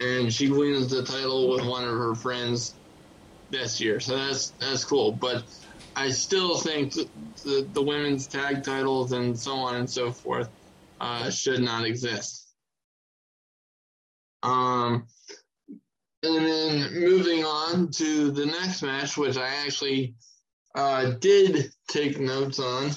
and 0.00 0.32
she 0.32 0.50
wins 0.50 0.90
the 0.90 1.04
title 1.04 1.50
with 1.50 1.64
one 1.64 1.84
of 1.84 1.90
her 1.90 2.14
friends 2.14 2.74
this 3.50 3.80
year. 3.80 4.00
So 4.00 4.16
that's 4.16 4.50
that's 4.58 4.84
cool. 4.84 5.12
But 5.12 5.44
I 5.94 6.10
still 6.10 6.56
think 6.56 6.94
the, 6.94 7.68
the, 7.72 7.82
women's 7.82 8.26
tag 8.26 8.64
titles 8.64 9.12
and 9.12 9.38
so 9.38 9.52
on 9.52 9.76
and 9.76 9.88
so 9.88 10.10
forth 10.10 10.48
uh, 11.00 11.30
should 11.30 11.60
not 11.60 11.84
exist. 11.84 12.48
Um, 14.42 15.06
and 16.22 16.46
then 16.46 16.94
moving 16.94 17.44
on 17.44 17.90
to 17.90 18.30
the 18.30 18.46
next 18.46 18.82
match, 18.82 19.16
which 19.16 19.36
I 19.36 19.48
actually 19.66 20.14
uh, 20.74 21.12
did 21.20 21.72
take 21.88 22.20
notes 22.20 22.58
on, 22.58 22.90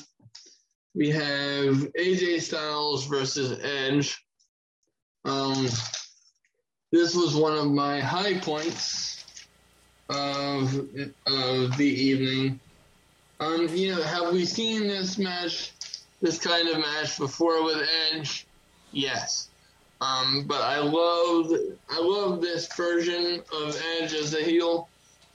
we 0.94 1.10
have 1.10 1.76
AJ 2.00 2.42
Styles 2.42 3.06
versus 3.08 3.60
Edge. 3.62 4.24
Um, 5.26 5.68
this 6.92 7.16
was 7.16 7.36
one 7.36 7.58
of 7.58 7.70
my 7.72 8.00
high 8.00 8.40
points 8.40 9.26
of 10.10 10.88
of 11.26 11.78
the 11.78 11.86
evening. 11.86 12.60
Um, 13.40 13.68
you 13.70 13.94
know, 13.94 14.02
have 14.04 14.32
we 14.32 14.45
seen 14.45 14.88
this 14.88 15.18
match, 15.18 15.74
this 16.22 16.40
kind 16.40 16.70
of 16.70 16.80
match 16.80 17.18
before 17.18 17.64
with 17.64 17.86
Edge? 18.14 18.45
Yes. 18.92 19.50
Um, 20.01 20.43
but 20.45 20.61
I 20.61 20.80
love 20.80 21.51
I 21.90 21.99
love 21.99 22.41
this 22.41 22.67
version 22.75 23.41
of 23.53 23.82
Edge 23.99 24.14
as 24.14 24.33
a 24.33 24.43
heel. 24.43 24.88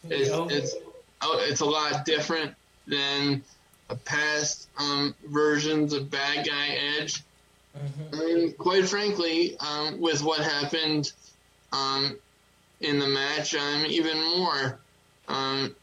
It's 0.08 0.30
it's, 0.54 0.74
oh, 1.22 1.38
it's 1.48 1.60
a 1.60 1.64
lot 1.64 2.04
different 2.04 2.54
than 2.86 3.42
past 4.04 4.68
um, 4.78 5.14
versions 5.26 5.92
of 5.92 6.10
bad 6.10 6.46
guy 6.46 6.78
Edge. 6.98 7.22
Mm-hmm. 7.76 8.14
I 8.14 8.18
mean, 8.18 8.52
quite 8.54 8.86
frankly, 8.86 9.56
um, 9.58 10.00
with 10.00 10.22
what 10.22 10.40
happened 10.40 11.12
um, 11.72 12.18
in 12.80 12.98
the 12.98 13.08
match, 13.08 13.54
I'm 13.58 13.86
even 13.86 14.20
more 14.38 14.78
um, 15.28 15.74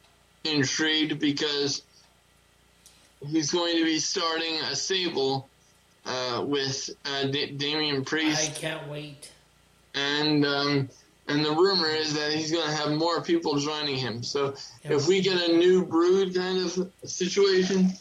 intrigued 0.44 1.20
because 1.20 1.82
he's 3.26 3.52
going 3.52 3.78
to 3.78 3.84
be 3.84 4.00
starting 4.00 4.56
a 4.62 4.76
stable 4.76 5.50
uh, 6.08 6.44
with 6.46 6.90
uh, 7.06 7.28
D- 7.28 7.52
Damian 7.52 8.04
Priest. 8.06 8.52
I 8.52 8.54
can't 8.54 8.88
wait. 8.88 9.32
And 9.94 10.46
um, 10.46 10.90
and 11.28 11.44
the 11.44 11.52
rumor 11.52 11.88
is 11.88 12.14
that 12.14 12.32
he's 12.32 12.52
going 12.52 12.68
to 12.68 12.76
have 12.76 12.92
more 12.92 13.22
people 13.22 13.58
joining 13.60 13.98
him. 13.98 14.24
So 14.24 14.56
if 14.84 15.08
we 15.08 15.22
get 15.22 15.50
a 15.50 15.58
new 15.58 15.86
brood 15.86 16.34
kind 16.34 16.60
of 16.60 16.92
situation, 17.04 17.92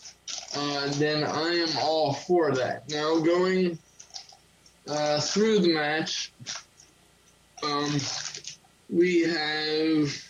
uh, 0.56 0.88
then 0.92 1.24
I 1.24 1.48
am 1.54 1.76
all 1.80 2.12
for 2.12 2.54
that. 2.54 2.88
Now 2.90 3.18
going 3.18 3.78
uh, 4.88 5.20
through 5.20 5.60
the 5.60 5.74
match, 5.74 6.32
um, 7.64 7.98
we 8.88 9.22
have 9.22 10.22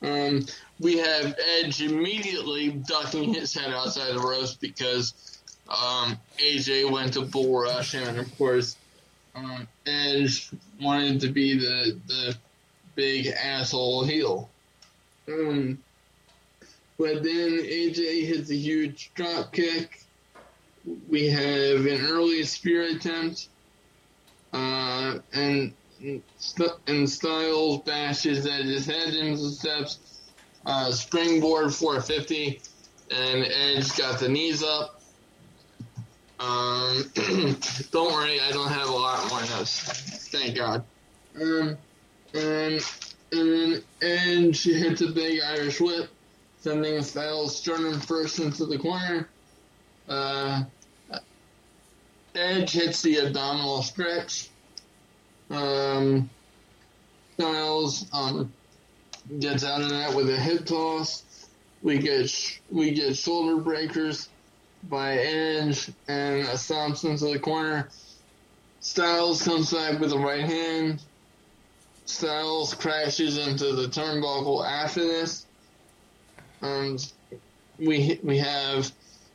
um, 0.00 0.46
we 0.80 0.98
have 0.98 1.38
Edge 1.58 1.82
immediately 1.82 2.70
ducking 2.70 3.34
his 3.34 3.54
head 3.54 3.72
outside 3.72 4.14
the 4.14 4.20
ropes 4.20 4.54
because 4.54 5.31
um, 5.68 6.18
AJ 6.38 6.90
went 6.90 7.14
to 7.14 7.22
bull 7.22 7.62
rush 7.62 7.94
and 7.94 8.18
of 8.18 8.38
course, 8.38 8.76
um, 9.34 9.66
Edge 9.86 10.50
wanted 10.80 11.20
to 11.20 11.28
be 11.28 11.58
the 11.58 11.98
the 12.06 12.36
big 12.94 13.26
asshole 13.28 14.04
heel. 14.04 14.50
Um, 15.28 15.78
but 16.98 17.22
then 17.22 17.58
AJ 17.58 18.26
hits 18.26 18.50
a 18.50 18.56
huge 18.56 19.10
drop 19.14 19.52
kick. 19.52 20.00
We 21.08 21.28
have 21.28 21.86
an 21.86 22.06
early 22.06 22.42
spear 22.42 22.82
attempt, 22.82 23.48
uh, 24.52 25.18
and 25.32 25.72
and 26.00 27.08
Styles 27.08 27.82
bashes 27.82 28.46
Edge's 28.46 28.86
head 28.86 29.14
into 29.14 29.42
the 29.42 29.50
steps. 29.50 29.98
Uh, 30.64 30.92
springboard 30.92 31.74
450, 31.74 32.60
and 33.10 33.44
Edge 33.44 33.96
got 33.96 34.20
the 34.20 34.28
knees 34.28 34.62
up. 34.62 35.01
Um, 36.42 37.04
don't 37.92 38.12
worry, 38.12 38.40
I 38.40 38.50
don't 38.50 38.68
have 38.68 38.88
a 38.88 38.92
lot 38.92 39.28
more 39.30 39.40
notes. 39.42 39.78
Thank 40.30 40.56
God. 40.56 40.84
Um, 41.40 41.78
and 42.34 42.84
and 43.30 43.82
and 44.02 44.56
she 44.56 44.74
hits 44.74 45.02
a 45.02 45.08
big 45.08 45.40
Irish 45.40 45.80
whip, 45.80 46.10
sending 46.58 47.00
Styles 47.02 47.56
sternum 47.56 48.00
first 48.00 48.40
into 48.40 48.66
the 48.66 48.78
corner. 48.78 49.28
Uh, 50.08 50.64
Edge 52.34 52.72
hits 52.72 53.02
the 53.02 53.18
abdominal 53.18 53.82
stretch. 53.82 54.48
Um, 55.48 56.28
Styles 57.34 58.06
um, 58.12 58.52
gets 59.38 59.64
out 59.64 59.82
of 59.82 59.90
that 59.90 60.14
with 60.14 60.28
a 60.28 60.36
hip 60.36 60.66
toss. 60.66 61.22
We 61.82 61.98
get 61.98 62.60
we 62.68 62.90
get 62.90 63.16
shoulder 63.16 63.62
breakers 63.62 64.28
by 64.88 65.14
Edge 65.14 65.90
and 66.08 66.42
a 66.42 66.54
stomps 66.54 67.04
into 67.04 67.26
the 67.26 67.38
corner. 67.38 67.88
Styles 68.80 69.42
comes 69.42 69.72
back 69.72 70.00
with 70.00 70.10
the 70.10 70.18
right 70.18 70.44
hand. 70.44 71.02
Styles 72.04 72.74
crashes 72.74 73.38
into 73.38 73.72
the 73.72 73.86
turnbuckle 73.86 74.68
after 74.68 75.00
this. 75.00 75.46
And 76.60 77.12
we 77.78 78.18
we 78.22 78.38
have 78.38 78.90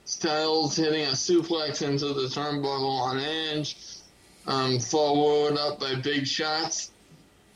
Styles 0.06 0.76
hitting 0.76 1.03
a 1.03 1.11
suplex 1.11 1.82
into 1.82 2.14
the 2.14 2.27
turnbuckle 2.27 3.01
on 3.01 3.19
Edge. 3.19 3.77
Um, 4.45 4.80
followed 4.80 5.58
up 5.58 5.80
by 5.80 5.95
big 5.95 6.26
shots. 6.26 6.92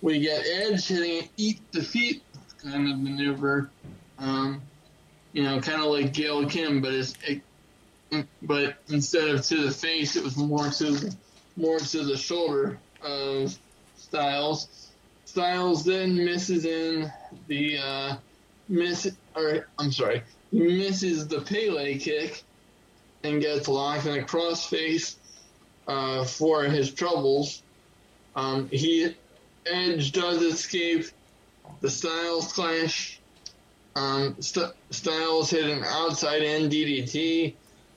We 0.02 0.20
get 0.20 0.46
Edge 0.46 0.88
hitting 0.88 1.24
an 1.24 1.30
eat 1.38 1.72
defeat 1.72 2.24
kind 2.62 2.90
of 2.90 3.00
maneuver. 3.00 3.70
Um, 4.20 4.62
you 5.34 5.44
know, 5.44 5.60
kind 5.62 5.82
of 5.82 5.88
like 5.88 6.14
Gail 6.14 6.46
Kim, 6.48 6.82
but 6.82 6.94
it's 6.94 7.14
it 7.24 7.42
but 8.42 8.76
instead 8.90 9.30
of 9.30 9.44
to 9.46 9.64
the 9.66 9.72
face, 9.72 10.16
it 10.16 10.24
was 10.24 10.38
more 10.38 10.70
to 10.70 11.16
more 11.56 11.80
to 11.80 12.04
the 12.04 12.18
shoulder 12.18 12.80
of 13.02 13.58
Styles. 13.96 14.92
Styles 15.26 15.86
then 15.86 16.16
misses 16.16 16.66
in 16.66 17.12
the 17.48 17.78
uh, 17.78 18.16
miss, 18.68 19.10
or 19.36 19.68
I'm 19.80 19.92
sorry, 19.92 20.24
misses 20.52 21.28
the 21.28 21.42
Pele 21.42 21.98
kick 21.98 22.44
and 23.24 23.42
gets 23.42 23.68
locked 23.68 24.06
in 24.06 24.20
a 24.20 24.24
crossface 24.24 25.16
uh, 25.88 26.26
for 26.26 26.64
his 26.64 26.94
troubles. 26.94 27.62
Um, 28.36 28.70
he 28.70 29.16
Edge 29.66 30.12
does 30.12 30.42
escape 30.42 31.06
the 31.82 31.90
Styles 31.90 32.52
clash. 32.52 33.20
Um, 33.96 34.36
St- 34.42 34.74
Styles 34.90 35.50
hit 35.50 35.70
an 35.70 35.84
outside 35.84 36.42
in 36.42 36.70
DDT 36.70 37.54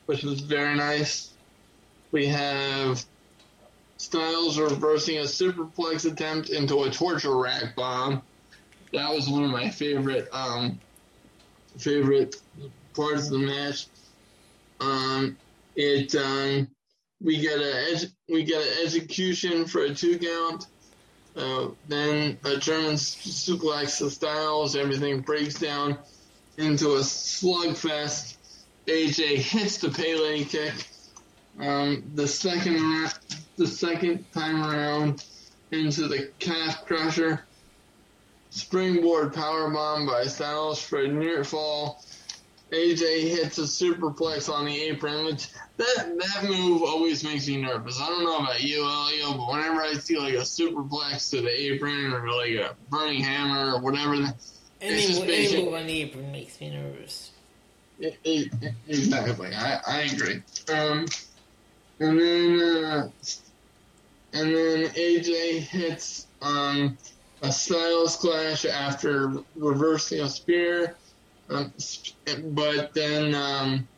which 0.06 0.22
was 0.22 0.40
very 0.40 0.76
nice. 0.76 1.32
We 2.12 2.26
have 2.26 3.04
Styles 3.96 4.58
reversing 4.58 5.18
a 5.18 5.22
superplex 5.22 6.10
attempt 6.10 6.50
into 6.50 6.82
a 6.84 6.90
torture 6.90 7.36
rack 7.36 7.74
bomb. 7.74 8.22
That 8.92 9.12
was 9.12 9.28
one 9.28 9.44
of 9.44 9.50
my 9.50 9.70
favorite 9.70 10.28
um, 10.32 10.78
favorite 11.78 12.36
parts 12.94 13.26
of 13.26 13.32
the 13.32 13.38
match. 13.38 13.86
Um, 14.80 15.36
it 15.74 16.14
um, 16.14 16.68
we 17.20 17.40
get 17.40 17.58
a 17.58 18.10
we 18.28 18.44
get 18.44 18.62
an 18.62 18.84
execution 18.84 19.66
for 19.66 19.82
a 19.82 19.94
two 19.94 20.18
count. 20.18 20.66
Uh, 21.36 21.68
then 21.88 22.38
a 22.44 22.56
German 22.58 22.94
suplex 22.94 23.98
to 23.98 24.10
Styles. 24.10 24.76
Everything 24.76 25.20
breaks 25.20 25.58
down 25.58 25.98
into 26.58 26.94
a 26.94 27.00
slugfest. 27.00 28.36
AJ 28.86 29.36
hits 29.36 29.78
the 29.78 29.90
Pele 29.90 30.44
kick. 30.44 30.74
Um, 31.58 32.10
the 32.14 32.28
second 32.28 33.12
the 33.56 33.66
second 33.66 34.30
time 34.32 34.62
around 34.62 35.24
into 35.70 36.08
the 36.08 36.30
calf 36.38 36.84
crusher. 36.84 37.44
Springboard 38.50 39.34
power 39.34 39.70
bomb 39.70 40.06
by 40.06 40.24
Styles 40.24 40.80
for 40.80 41.02
a 41.02 41.08
near 41.08 41.44
fall. 41.44 42.04
AJ 42.70 43.28
hits 43.28 43.58
a 43.58 43.62
superplex 43.62 44.52
on 44.52 44.64
the 44.64 44.80
apron, 44.82 45.26
which 45.26 45.48
that 45.76 46.18
that 46.18 46.44
move 46.44 46.82
always 46.82 47.24
makes 47.24 47.48
me 47.48 47.60
nervous. 47.60 48.00
I 48.00 48.06
don't 48.08 48.24
know 48.24 48.38
about 48.38 48.62
you, 48.62 48.84
Elio, 48.84 49.32
but 49.38 49.50
whenever 49.50 49.82
I 49.82 49.94
see 49.94 50.18
like 50.18 50.34
a 50.34 50.38
superplex 50.38 51.30
to 51.30 51.40
the 51.40 51.50
apron 51.50 52.12
or 52.12 52.30
like 52.30 52.52
a 52.52 52.76
burning 52.90 53.22
hammer 53.22 53.74
or 53.74 53.80
whatever, 53.80 54.14
any, 54.14 54.34
any 54.80 55.64
move 55.64 55.74
on 55.74 55.86
the 55.86 56.02
apron 56.02 56.32
makes 56.32 56.60
me 56.60 56.70
nervous 56.70 57.30
exactly. 58.00 59.54
I, 59.54 59.80
I 59.86 60.00
agree. 60.02 60.42
Um, 60.72 61.06
and 62.00 62.18
then 62.18 62.60
uh, 62.60 63.08
and 64.32 64.54
then 64.54 64.84
AJ 64.90 65.60
hits 65.60 66.26
um, 66.42 66.98
a 67.42 67.52
Styles 67.52 68.16
clash 68.16 68.64
after 68.64 69.32
reversing 69.54 70.20
a 70.20 70.28
spear, 70.28 70.96
um, 71.50 71.72
but 72.46 72.92
then 72.94 73.34
um, 73.34 73.88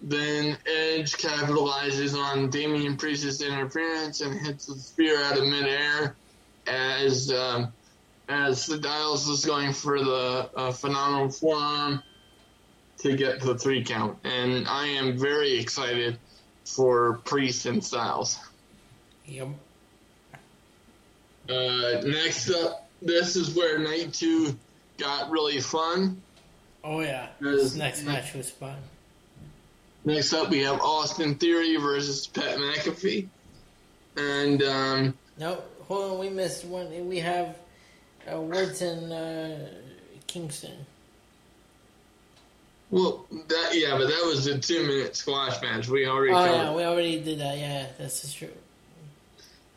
then 0.00 0.56
Edge 0.66 1.12
capitalizes 1.14 2.16
on 2.16 2.50
Damian 2.50 2.96
Priest's 2.96 3.42
interference 3.42 4.20
and 4.20 4.38
hits 4.38 4.66
the 4.66 4.74
spear 4.74 5.22
out 5.24 5.38
of 5.38 5.46
midair 5.46 6.16
as 6.66 7.30
um, 7.30 7.72
as 8.28 8.62
Styles 8.62 9.28
was 9.28 9.44
going 9.44 9.72
for 9.72 10.02
the 10.02 10.50
uh, 10.56 10.72
phenomenal 10.72 11.28
forearm 11.28 12.02
to 12.98 13.16
get 13.16 13.40
the 13.40 13.56
three 13.56 13.84
count, 13.84 14.18
and 14.24 14.66
I 14.68 14.86
am 14.86 15.18
very 15.18 15.58
excited 15.58 16.18
for 16.64 17.20
Priest 17.24 17.66
and 17.66 17.84
Styles. 17.84 18.38
Yep. 19.26 19.48
Uh, 21.48 22.00
next 22.04 22.50
up, 22.50 22.88
this 23.02 23.36
is 23.36 23.54
where 23.54 23.78
night 23.78 24.12
two 24.12 24.56
got 24.98 25.30
really 25.30 25.60
fun. 25.60 26.20
Oh 26.82 27.00
yeah. 27.00 27.28
This 27.40 27.74
next 27.74 28.02
match 28.04 28.34
was 28.34 28.50
fun. 28.50 28.76
Next 30.04 30.32
up, 30.32 30.50
we 30.50 30.60
have 30.60 30.80
Austin 30.80 31.34
Theory 31.34 31.76
versus 31.76 32.26
Pat 32.28 32.58
McAfee, 32.58 33.26
and 34.16 34.62
um, 34.62 35.14
No, 35.38 35.62
hold 35.88 36.12
on. 36.12 36.18
We 36.20 36.30
missed 36.30 36.64
one. 36.64 37.08
We 37.08 37.18
have 37.18 37.56
uh, 38.32 38.40
Wharton 38.40 39.10
uh, 39.10 39.68
Kingston. 40.28 40.86
Well, 42.90 43.26
that 43.48 43.70
yeah, 43.74 43.96
but 43.98 44.06
that 44.08 44.22
was 44.26 44.46
a 44.46 44.58
two-minute 44.58 45.16
squash 45.16 45.60
match. 45.62 45.88
We 45.88 46.06
already 46.06 46.32
Oh 46.32 46.36
covered. 46.36 46.52
yeah, 46.56 46.74
we 46.74 46.84
already 46.84 47.20
did 47.20 47.38
that. 47.40 47.58
Yeah, 47.58 47.86
this 47.98 48.24
is 48.24 48.32
true. 48.32 48.52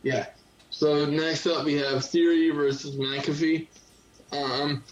Yeah. 0.03 0.27
So 0.69 1.05
next 1.05 1.45
up 1.47 1.65
we 1.65 1.73
have 1.75 2.05
Theory 2.05 2.51
versus 2.51 2.95
McAfee. 2.95 3.67
Um, 4.31 4.83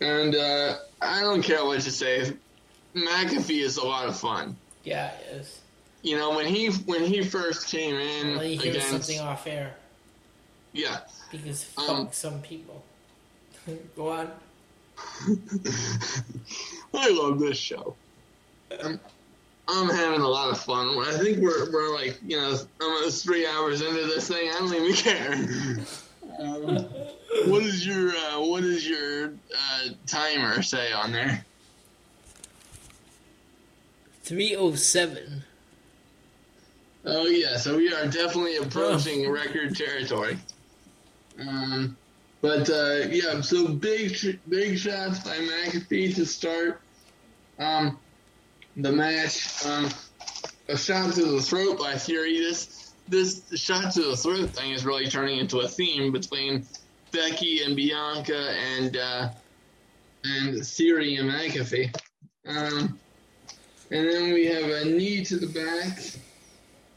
and 0.00 0.34
uh, 0.34 0.76
I 1.02 1.20
don't 1.20 1.42
care 1.42 1.64
what 1.64 1.84
you 1.84 1.90
say. 1.90 2.32
McAfee 2.94 3.60
is 3.62 3.76
a 3.76 3.84
lot 3.84 4.08
of 4.08 4.16
fun. 4.16 4.56
Yeah, 4.84 5.10
it 5.30 5.36
is. 5.36 5.60
You 6.02 6.16
know 6.16 6.30
when 6.36 6.46
he 6.46 6.68
when 6.68 7.04
he 7.04 7.22
first 7.22 7.66
came 7.68 7.96
in 7.96 8.28
you 8.40 8.58
hear 8.58 8.70
against 8.70 8.88
something 8.90 9.18
off 9.20 9.46
air 9.48 9.74
yeah. 10.72 10.98
because 11.32 11.64
fuck 11.64 11.88
Um, 11.90 12.08
some 12.12 12.40
people. 12.40 12.84
Go 13.96 14.08
on. 14.10 14.30
I 16.94 17.10
love 17.10 17.38
this 17.38 17.58
show. 17.58 17.94
I'm, 18.82 19.00
I'm 19.68 19.88
having 19.90 20.20
a 20.20 20.28
lot 20.28 20.50
of 20.50 20.58
fun. 20.58 20.88
I 20.98 21.18
think 21.18 21.38
we're 21.38 21.70
we're 21.72 21.94
like 21.94 22.18
you 22.26 22.36
know 22.36 22.56
almost 22.80 23.24
three 23.24 23.46
hours 23.46 23.82
into 23.82 24.06
this 24.06 24.28
thing. 24.28 24.50
I 24.50 24.58
don't 24.58 24.74
even 24.74 24.94
care. 24.94 25.78
Um, 26.38 26.76
what 27.50 27.62
is 27.62 27.86
your 27.86 28.10
uh, 28.10 28.40
what 28.40 28.64
is 28.64 28.88
your 28.88 29.26
uh, 29.26 29.88
timer 30.06 30.62
say 30.62 30.92
on 30.92 31.12
there? 31.12 31.44
Three 34.22 34.54
oh 34.56 34.74
seven. 34.74 35.44
Oh 37.04 37.26
yeah, 37.26 37.56
so 37.56 37.76
we 37.76 37.92
are 37.92 38.06
definitely 38.06 38.56
approaching 38.56 39.30
record 39.30 39.76
territory. 39.76 40.38
Um, 41.40 41.96
but 42.40 42.70
uh, 42.70 43.06
yeah, 43.10 43.40
so 43.40 43.68
big 43.68 44.16
big 44.48 44.78
shots 44.78 45.20
by 45.20 45.36
McAfee 45.36 46.14
to 46.16 46.26
start 46.26 46.80
um, 47.58 47.98
the 48.76 48.92
match. 48.92 49.64
Um, 49.66 49.88
a 50.68 50.76
shot 50.76 51.14
to 51.14 51.24
the 51.24 51.40
throat 51.40 51.78
by 51.78 51.94
Theory. 51.94 52.38
This 52.38 52.92
this 53.08 53.42
shot 53.54 53.92
to 53.94 54.02
the 54.02 54.16
throat 54.16 54.50
thing 54.50 54.72
is 54.72 54.84
really 54.84 55.08
turning 55.08 55.38
into 55.38 55.60
a 55.60 55.68
theme 55.68 56.12
between 56.12 56.66
Becky 57.10 57.62
and 57.62 57.74
Bianca 57.74 58.54
and 58.76 58.96
uh, 58.96 59.30
and 60.24 60.64
Theory 60.64 61.16
and 61.16 61.30
McAfee. 61.30 61.94
Um, 62.46 62.98
and 63.90 64.08
then 64.08 64.32
we 64.32 64.46
have 64.46 64.64
a 64.64 64.84
knee 64.84 65.24
to 65.24 65.38
the 65.38 65.46
back. 65.46 65.98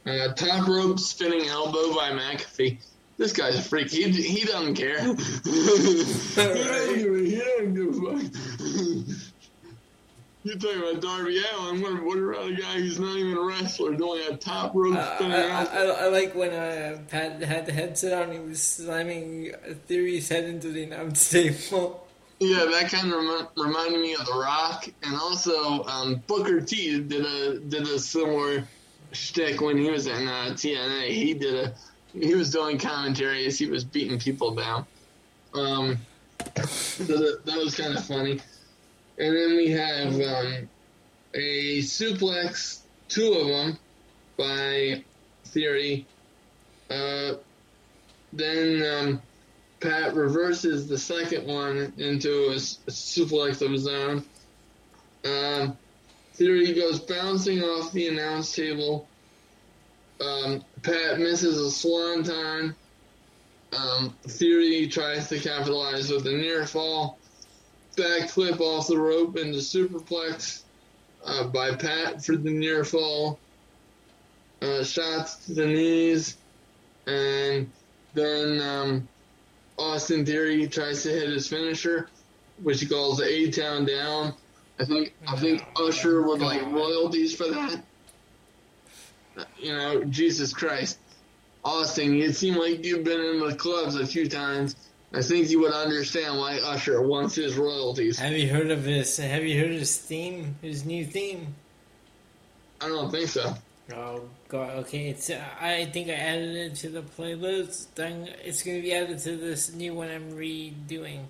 Uh, 0.05 0.33
top 0.33 0.67
rope 0.67 0.99
spinning 0.99 1.47
elbow 1.47 1.93
by 1.95 2.09
McAfee. 2.09 2.77
This 3.21 3.33
guy's 3.33 3.55
a 3.55 3.61
freak. 3.61 3.91
He, 3.91 4.09
he 4.09 4.45
doesn't 4.45 4.73
care. 4.73 4.99
he, 4.99 5.13
doesn't 5.13 6.95
give 6.97 7.13
a, 7.13 7.19
he 7.19 7.35
doesn't 7.35 7.73
give 7.75 7.89
a 7.89 8.19
fuck. 8.19 9.17
You're 10.43 10.57
talking 10.57 10.79
about 10.79 11.01
Darby 11.03 11.39
Allin. 11.53 11.81
What, 11.81 12.03
what 12.03 12.17
about 12.17 12.47
a 12.47 12.55
guy 12.55 12.79
who's 12.79 12.99
not 12.99 13.15
even 13.15 13.37
a 13.37 13.41
wrestler 13.41 13.93
doing 13.93 14.23
a 14.27 14.37
top 14.37 14.71
rope 14.73 14.95
Uh, 14.95 15.15
spinning 15.17 15.35
I? 15.35 15.65
I, 15.65 15.83
I 15.83 16.07
like 16.07 16.33
when 16.33 16.49
uh, 16.49 16.97
Pat 17.09 17.43
had 17.43 17.67
the 17.67 17.73
headset 17.73 18.27
on. 18.27 18.33
He 18.33 18.39
was 18.39 18.59
slamming 18.59 19.51
Theory's 19.85 20.27
head 20.27 20.45
into 20.45 20.69
the 20.69 20.85
announce 20.85 21.29
table. 21.29 22.07
Yeah, 22.39 22.65
that 22.71 22.89
kind 22.89 23.13
of 23.13 23.19
remi- 23.19 23.49
reminded 23.55 24.01
me 24.01 24.15
of 24.15 24.25
The 24.25 24.33
Rock, 24.33 24.89
and 25.03 25.15
also 25.15 25.83
um, 25.83 26.23
Booker 26.25 26.59
T 26.59 26.99
did 27.01 27.23
a 27.23 27.59
did 27.59 27.83
a 27.83 27.99
similar 27.99 28.63
shtick 29.11 29.61
when 29.61 29.77
he 29.77 29.91
was 29.91 30.07
in 30.07 30.27
uh, 30.27 30.55
TNA. 30.55 31.09
He 31.09 31.35
did 31.35 31.53
a 31.53 31.73
he 32.13 32.35
was 32.35 32.51
doing 32.51 32.77
commentary 32.77 33.45
as 33.45 33.57
he 33.57 33.67
was 33.67 33.83
beating 33.83 34.19
people 34.19 34.53
down. 34.55 34.85
Um, 35.53 35.97
so 36.65 37.03
that, 37.03 37.45
that 37.45 37.57
was 37.57 37.75
kind 37.75 37.97
of 37.97 38.05
funny. 38.05 38.39
And 39.17 39.35
then 39.35 39.55
we 39.55 39.69
have 39.71 40.13
um, 40.13 40.69
a 41.33 41.79
suplex, 41.79 42.79
two 43.07 43.33
of 43.33 43.47
them 43.47 43.77
by 44.37 45.03
Theory. 45.45 46.05
Uh, 46.89 47.33
then 48.33 48.83
um, 48.83 49.21
Pat 49.79 50.15
reverses 50.15 50.87
the 50.87 50.97
second 50.97 51.47
one 51.47 51.93
into 51.97 52.47
a 52.47 52.55
suplex 52.55 53.61
of 53.61 53.71
his 53.71 53.87
own. 53.87 54.23
Um, 55.25 55.77
Theory 56.33 56.73
goes 56.73 56.99
bouncing 56.99 57.61
off 57.61 57.91
the 57.91 58.07
announce 58.07 58.55
table. 58.55 59.07
Um, 60.21 60.63
Pat 60.83 61.19
misses 61.19 61.57
a 61.57 61.71
swanton. 61.71 62.75
Um, 63.73 64.15
Theory 64.23 64.87
tries 64.87 65.29
to 65.29 65.39
capitalize 65.39 66.11
with 66.11 66.27
a 66.27 66.31
near 66.31 66.65
fall. 66.65 67.17
Backflip 67.95 68.59
off 68.59 68.87
the 68.87 68.97
rope 68.97 69.37
into 69.37 69.59
superplex 69.59 70.63
uh, 71.25 71.45
by 71.47 71.75
Pat 71.75 72.23
for 72.23 72.35
the 72.35 72.51
near 72.51 72.83
fall. 72.83 73.39
Uh, 74.61 74.83
shots 74.83 75.45
to 75.45 75.53
the 75.53 75.65
knees. 75.65 76.37
And 77.07 77.71
then 78.13 78.61
um, 78.61 79.07
Austin 79.77 80.25
Theory 80.25 80.67
tries 80.67 81.03
to 81.03 81.09
hit 81.09 81.29
his 81.29 81.47
finisher, 81.47 82.09
which 82.61 82.79
he 82.81 82.85
calls 82.85 83.17
the 83.17 83.25
A 83.25 83.49
Town 83.49 83.85
Down. 83.85 84.33
I 84.79 84.85
think 84.85 85.13
I 85.27 85.35
think 85.35 85.65
Usher 85.75 86.21
would 86.21 86.41
like 86.41 86.63
royalties 86.71 87.35
for 87.35 87.47
that. 87.47 87.83
You 89.57 89.73
know, 89.73 90.03
Jesus 90.05 90.53
Christ, 90.53 90.99
Austin, 91.63 92.13
you 92.13 92.31
seem 92.31 92.55
like 92.55 92.83
you've 92.83 93.03
been 93.03 93.19
in 93.19 93.39
the 93.39 93.55
clubs 93.55 93.95
a 93.95 94.05
few 94.05 94.27
times. 94.27 94.75
I 95.13 95.21
think 95.21 95.49
you 95.49 95.59
would 95.61 95.73
understand 95.73 96.37
why 96.37 96.57
Usher 96.57 97.01
wants 97.01 97.35
his 97.35 97.57
royalties. 97.57 98.17
Have 98.19 98.33
you 98.33 98.47
heard 98.47 98.71
of 98.71 98.85
his? 98.85 99.17
Have 99.17 99.43
you 99.43 99.59
heard 99.59 99.71
his 99.71 99.97
theme? 99.97 100.55
His 100.61 100.85
new 100.85 101.05
theme? 101.05 101.53
I 102.79 102.87
don't 102.87 103.11
think 103.11 103.27
so. 103.27 103.53
Oh 103.93 104.23
god. 104.47 104.77
Okay, 104.79 105.09
it's. 105.09 105.29
Uh, 105.29 105.43
I 105.59 105.85
think 105.85 106.09
I 106.09 106.13
added 106.13 106.55
it 106.55 106.75
to 106.75 106.89
the 106.89 107.01
playlist. 107.01 107.87
Then 107.95 108.29
it's 108.43 108.63
going 108.63 108.77
to 108.77 108.81
be 108.81 108.93
added 108.93 109.19
to 109.19 109.35
this 109.35 109.73
new 109.73 109.93
one 109.93 110.09
I'm 110.09 110.31
redoing. 110.31 111.25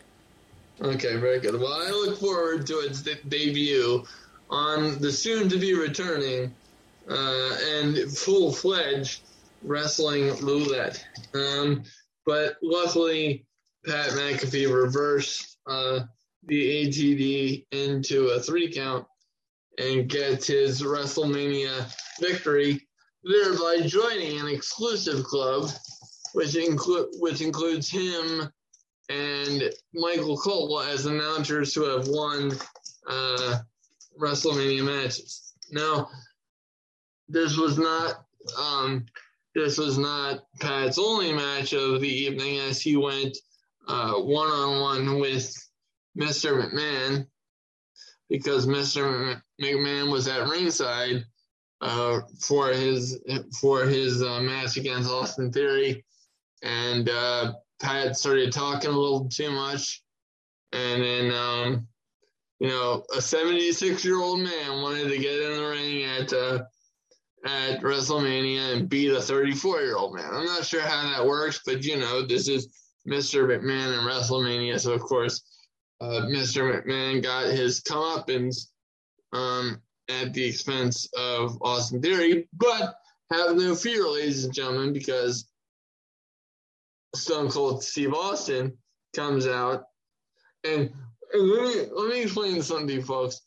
Okay, 0.80 1.17
very 1.17 1.39
good. 1.39 1.59
Well, 1.59 1.73
I 1.73 1.89
look 1.89 2.19
forward 2.19 2.67
to 2.67 2.80
its 2.80 3.01
de- 3.01 3.15
debut 3.27 4.05
on 4.49 4.99
the 4.99 5.11
soon 5.11 5.49
to 5.49 5.57
be 5.57 5.73
returning 5.73 6.53
uh, 7.09 7.57
and 7.75 7.97
full 8.11 8.51
fledged 8.51 9.21
wrestling 9.63 10.35
roulette. 10.39 11.05
Um, 11.33 11.83
but 12.25 12.57
luckily, 12.61 13.45
Pat 13.85 14.11
McAfee 14.11 14.73
reversed 14.73 15.57
uh, 15.67 16.01
the 16.45 16.88
ATD 16.88 17.65
into 17.71 18.27
a 18.30 18.39
three 18.39 18.71
count 18.71 19.05
and 19.77 20.09
gets 20.09 20.47
his 20.47 20.81
WrestleMania 20.81 21.91
victory, 22.19 22.88
thereby 23.23 23.88
joining 23.88 24.39
an 24.39 24.47
exclusive 24.47 25.23
club, 25.23 25.69
which 26.33 26.55
include 26.55 27.07
which 27.19 27.41
includes 27.41 27.89
him 27.89 28.51
and 29.09 29.63
Michael 29.93 30.38
Cole 30.38 30.80
as 30.80 31.05
announcers 31.05 31.73
who 31.73 31.83
have 31.83 32.07
won 32.07 32.53
uh, 33.07 33.59
WrestleMania 34.19 34.83
matches. 34.83 35.53
Now, 35.71 36.09
this 37.32 37.58
was 37.58 37.77
not 37.77 38.26
um, 38.58 39.06
this 39.56 39.77
was 39.77 39.98
not 39.98 40.43
Pat's 40.60 41.00
only 41.00 41.34
match 41.34 41.74
of 41.74 42.01
the 42.01 42.08
evening, 42.08 42.60
as 42.60 42.82
he 42.82 42.98
went 42.98 43.38
one 43.88 44.50
on 44.50 44.82
one 44.82 45.19
with 45.19 45.53
Mr. 46.18 46.61
McMahon 46.61 47.27
because 48.30 48.66
Mr. 48.66 49.42
McMahon 49.61 50.11
was 50.11 50.27
at 50.27 50.48
ringside 50.48 51.26
uh, 51.82 52.22
for 52.40 52.69
his 52.69 53.19
for 53.60 53.85
his 53.85 54.22
uh, 54.22 54.40
match 54.42 54.77
against 54.77 55.10
Austin 55.10 55.51
Theory, 55.51 56.06
and 56.64 57.10
uh, 57.10 57.53
Pat 57.82 58.16
started 58.16 58.53
talking 58.53 58.92
a 58.92 58.98
little 58.98 59.27
too 59.27 59.51
much, 59.51 60.01
and 60.72 61.03
then 61.03 61.34
um, 61.34 61.88
you 62.60 62.69
know 62.69 63.03
a 63.16 63.22
76 63.22 64.06
year 64.06 64.19
old 64.19 64.40
man 64.40 64.82
wanted 64.82 65.10
to 65.10 65.18
get 65.18 65.42
in 65.42 65.58
the 65.58 65.68
ring 65.68 66.03
at 66.03 66.34
uh, 66.34 66.64
at 67.45 67.82
WrestleMania 67.82 68.74
and 68.76 68.90
beat 68.90 69.11
a 69.11 69.22
34 69.22 69.82
year 69.82 69.95
old 69.95 70.16
man. 70.16 70.30
I'm 70.32 70.45
not 70.45 70.66
sure 70.66 70.82
how 70.82 71.10
that 71.10 71.26
works, 71.26 71.61
but 71.66 71.84
you 71.84 71.98
know 71.98 72.26
this 72.26 72.48
is 72.48 72.74
Mr. 73.08 73.45
McMahon 73.45 73.98
in 73.98 74.06
WrestleMania. 74.06 74.80
So 74.80 74.94
of 74.94 75.02
course, 75.02 75.42
uh, 76.00 76.26
Mr. 76.26 76.86
McMahon 76.86 77.24
got 77.24 77.48
his 77.48 77.82
comeuppance 77.82 78.68
um, 79.34 79.82
at 80.10 80.34
the 80.34 80.44
expense 80.44 81.10
of 81.18 81.58
Austin 81.61 82.02
Theory, 82.02 82.48
but 82.53 82.95
have 83.32 83.56
no 83.56 83.76
fear, 83.76 84.08
ladies 84.08 84.44
and 84.44 84.53
gentlemen, 84.53 84.94
because 84.94 85.48
Stone 87.16 87.50
Cold 87.50 87.84
Steve 87.84 88.14
Austin 88.14 88.78
comes 89.16 89.48
out 89.48 89.86
and, 90.64 90.92
and 91.34 91.50
let 91.50 91.64
me 91.64 91.86
let 91.94 92.10
me 92.10 92.24
explain 92.24 92.61
something 92.61 93.02
folks. 93.02 93.42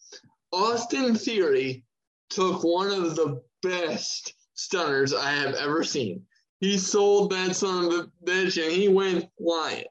Austin 0.53 1.15
Theory 1.15 1.85
took 2.31 2.63
one 2.63 2.91
of 2.91 3.17
the 3.17 3.43
best 3.65 4.35
stunners 4.55 5.13
I 5.13 5.31
have 5.31 5.55
ever 5.55 5.83
seen. 5.83 6.23
He 6.61 6.79
sold 6.79 7.31
that 7.31 7.57
son 7.57 7.87
of 7.87 7.93
a 7.93 8.11
bitch 8.25 8.63
and 8.63 8.73
he 8.73 8.89
went 8.89 9.29
flying. 9.39 9.85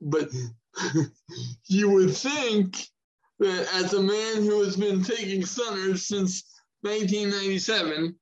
But 0.00 0.30
you 1.66 1.90
would 1.90 2.16
think 2.16 2.78
that 3.38 3.68
as 3.74 3.92
a 3.92 4.02
man 4.02 4.36
who 4.36 4.62
has 4.62 4.76
been 4.76 5.02
taking 5.02 5.44
stunners 5.44 6.06
since 6.06 6.44
1997, 6.82 8.16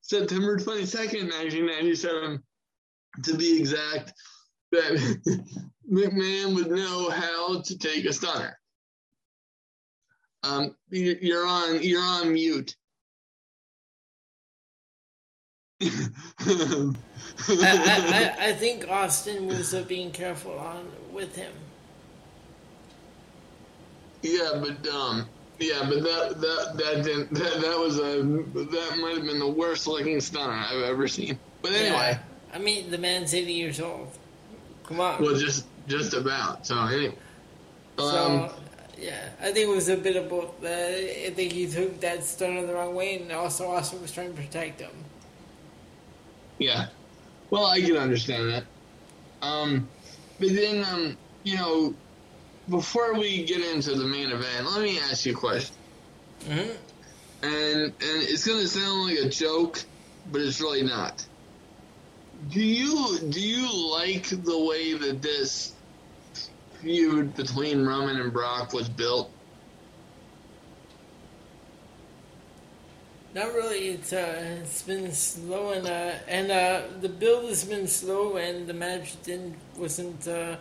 September 0.00 0.56
22nd, 0.56 1.30
1997, 1.32 2.42
to 3.24 3.34
be 3.36 3.58
exact, 3.58 4.12
that 4.72 4.92
McMahon 5.90 6.54
would 6.54 6.70
know 6.70 7.10
how 7.10 7.60
to 7.60 7.78
take 7.78 8.04
a 8.04 8.12
stunner. 8.12 8.58
Um, 10.42 10.76
you're 10.90 11.46
on 11.46 11.82
you're 11.82 12.02
on 12.02 12.32
mute. 12.32 12.76
I, 15.84 16.94
I, 17.48 18.48
I, 18.48 18.52
think 18.58 18.88
Austin 18.88 19.46
was 19.46 19.74
being 19.86 20.10
careful 20.10 20.58
on 20.58 20.90
with 21.12 21.34
him. 21.36 21.52
Yeah, 24.22 24.50
but 24.54 24.88
um, 24.88 25.28
yeah, 25.58 25.80
but 25.88 26.02
that 26.02 26.40
that 26.40 26.72
that 26.76 27.04
didn't 27.04 27.34
that, 27.34 27.60
that 27.60 27.78
was 27.78 27.98
a 27.98 28.22
that 28.22 28.98
might 29.00 29.16
have 29.16 29.26
been 29.26 29.38
the 29.38 29.48
worst 29.48 29.86
looking 29.86 30.20
stunner 30.20 30.52
I've 30.52 30.82
ever 30.82 31.06
seen. 31.06 31.38
But 31.62 31.72
anyway, 31.72 32.12
yeah. 32.12 32.18
I 32.52 32.58
mean 32.58 32.90
the 32.90 32.98
man's 32.98 33.34
eighty 33.34 33.52
years 33.52 33.80
old. 33.80 34.08
Come 34.84 35.00
on. 35.00 35.22
Well, 35.22 35.36
just 35.36 35.66
just 35.86 36.14
about. 36.14 36.66
So 36.66 36.78
anyway. 36.86 37.16
Um, 37.98 38.04
so 38.04 38.54
yeah, 38.98 39.28
I 39.40 39.52
think 39.52 39.68
it 39.68 39.74
was 39.74 39.88
a 39.88 39.96
bit 39.96 40.16
of 40.16 40.28
both. 40.28 40.64
Uh, 40.64 40.68
I 40.68 41.32
think 41.34 41.52
he 41.52 41.66
took 41.66 42.00
that 42.00 42.24
stunner 42.24 42.66
the 42.66 42.74
wrong 42.74 42.94
way, 42.94 43.20
and 43.20 43.30
also 43.32 43.70
Austin 43.70 44.00
was 44.00 44.12
trying 44.12 44.34
to 44.34 44.40
protect 44.40 44.80
him. 44.80 44.90
Yeah. 46.58 46.86
Well, 47.50 47.66
I 47.66 47.80
can 47.80 47.96
understand 47.96 48.50
that. 48.50 48.64
Um, 49.42 49.88
but 50.38 50.48
then, 50.48 50.84
um, 50.84 51.16
you 51.42 51.56
know, 51.56 51.94
before 52.68 53.14
we 53.14 53.44
get 53.44 53.60
into 53.60 53.94
the 53.94 54.04
main 54.04 54.30
event, 54.30 54.70
let 54.70 54.82
me 54.82 54.98
ask 54.98 55.26
you 55.26 55.32
a 55.32 55.36
question. 55.36 55.76
Mm-hmm. 56.40 56.70
And 57.42 57.82
and 57.82 57.94
it's 58.00 58.46
gonna 58.46 58.66
sound 58.66 59.08
like 59.08 59.18
a 59.18 59.28
joke, 59.28 59.82
but 60.32 60.40
it's 60.40 60.60
really 60.60 60.82
not. 60.82 61.26
Do 62.50 62.62
you 62.62 63.18
do 63.18 63.40
you 63.40 63.90
like 63.92 64.28
the 64.28 64.58
way 64.58 64.94
that 64.94 65.20
this 65.20 65.74
feud 66.80 67.34
between 67.34 67.84
Roman 67.84 68.18
and 68.18 68.32
Brock 68.32 68.72
was 68.72 68.88
built? 68.88 69.30
Not 73.34 73.52
really. 73.52 73.88
It's 73.88 74.12
uh, 74.12 74.58
it's 74.62 74.82
been 74.82 75.12
slow 75.12 75.72
and 75.72 75.86
uh, 75.86 76.12
and 76.28 76.50
uh, 76.52 76.82
the 77.00 77.08
build 77.08 77.48
has 77.48 77.64
been 77.64 77.88
slow 77.88 78.36
and 78.36 78.68
the 78.68 78.74
match 78.74 79.20
didn't 79.24 79.56
wasn't 79.76 80.28
uh, 80.28 80.56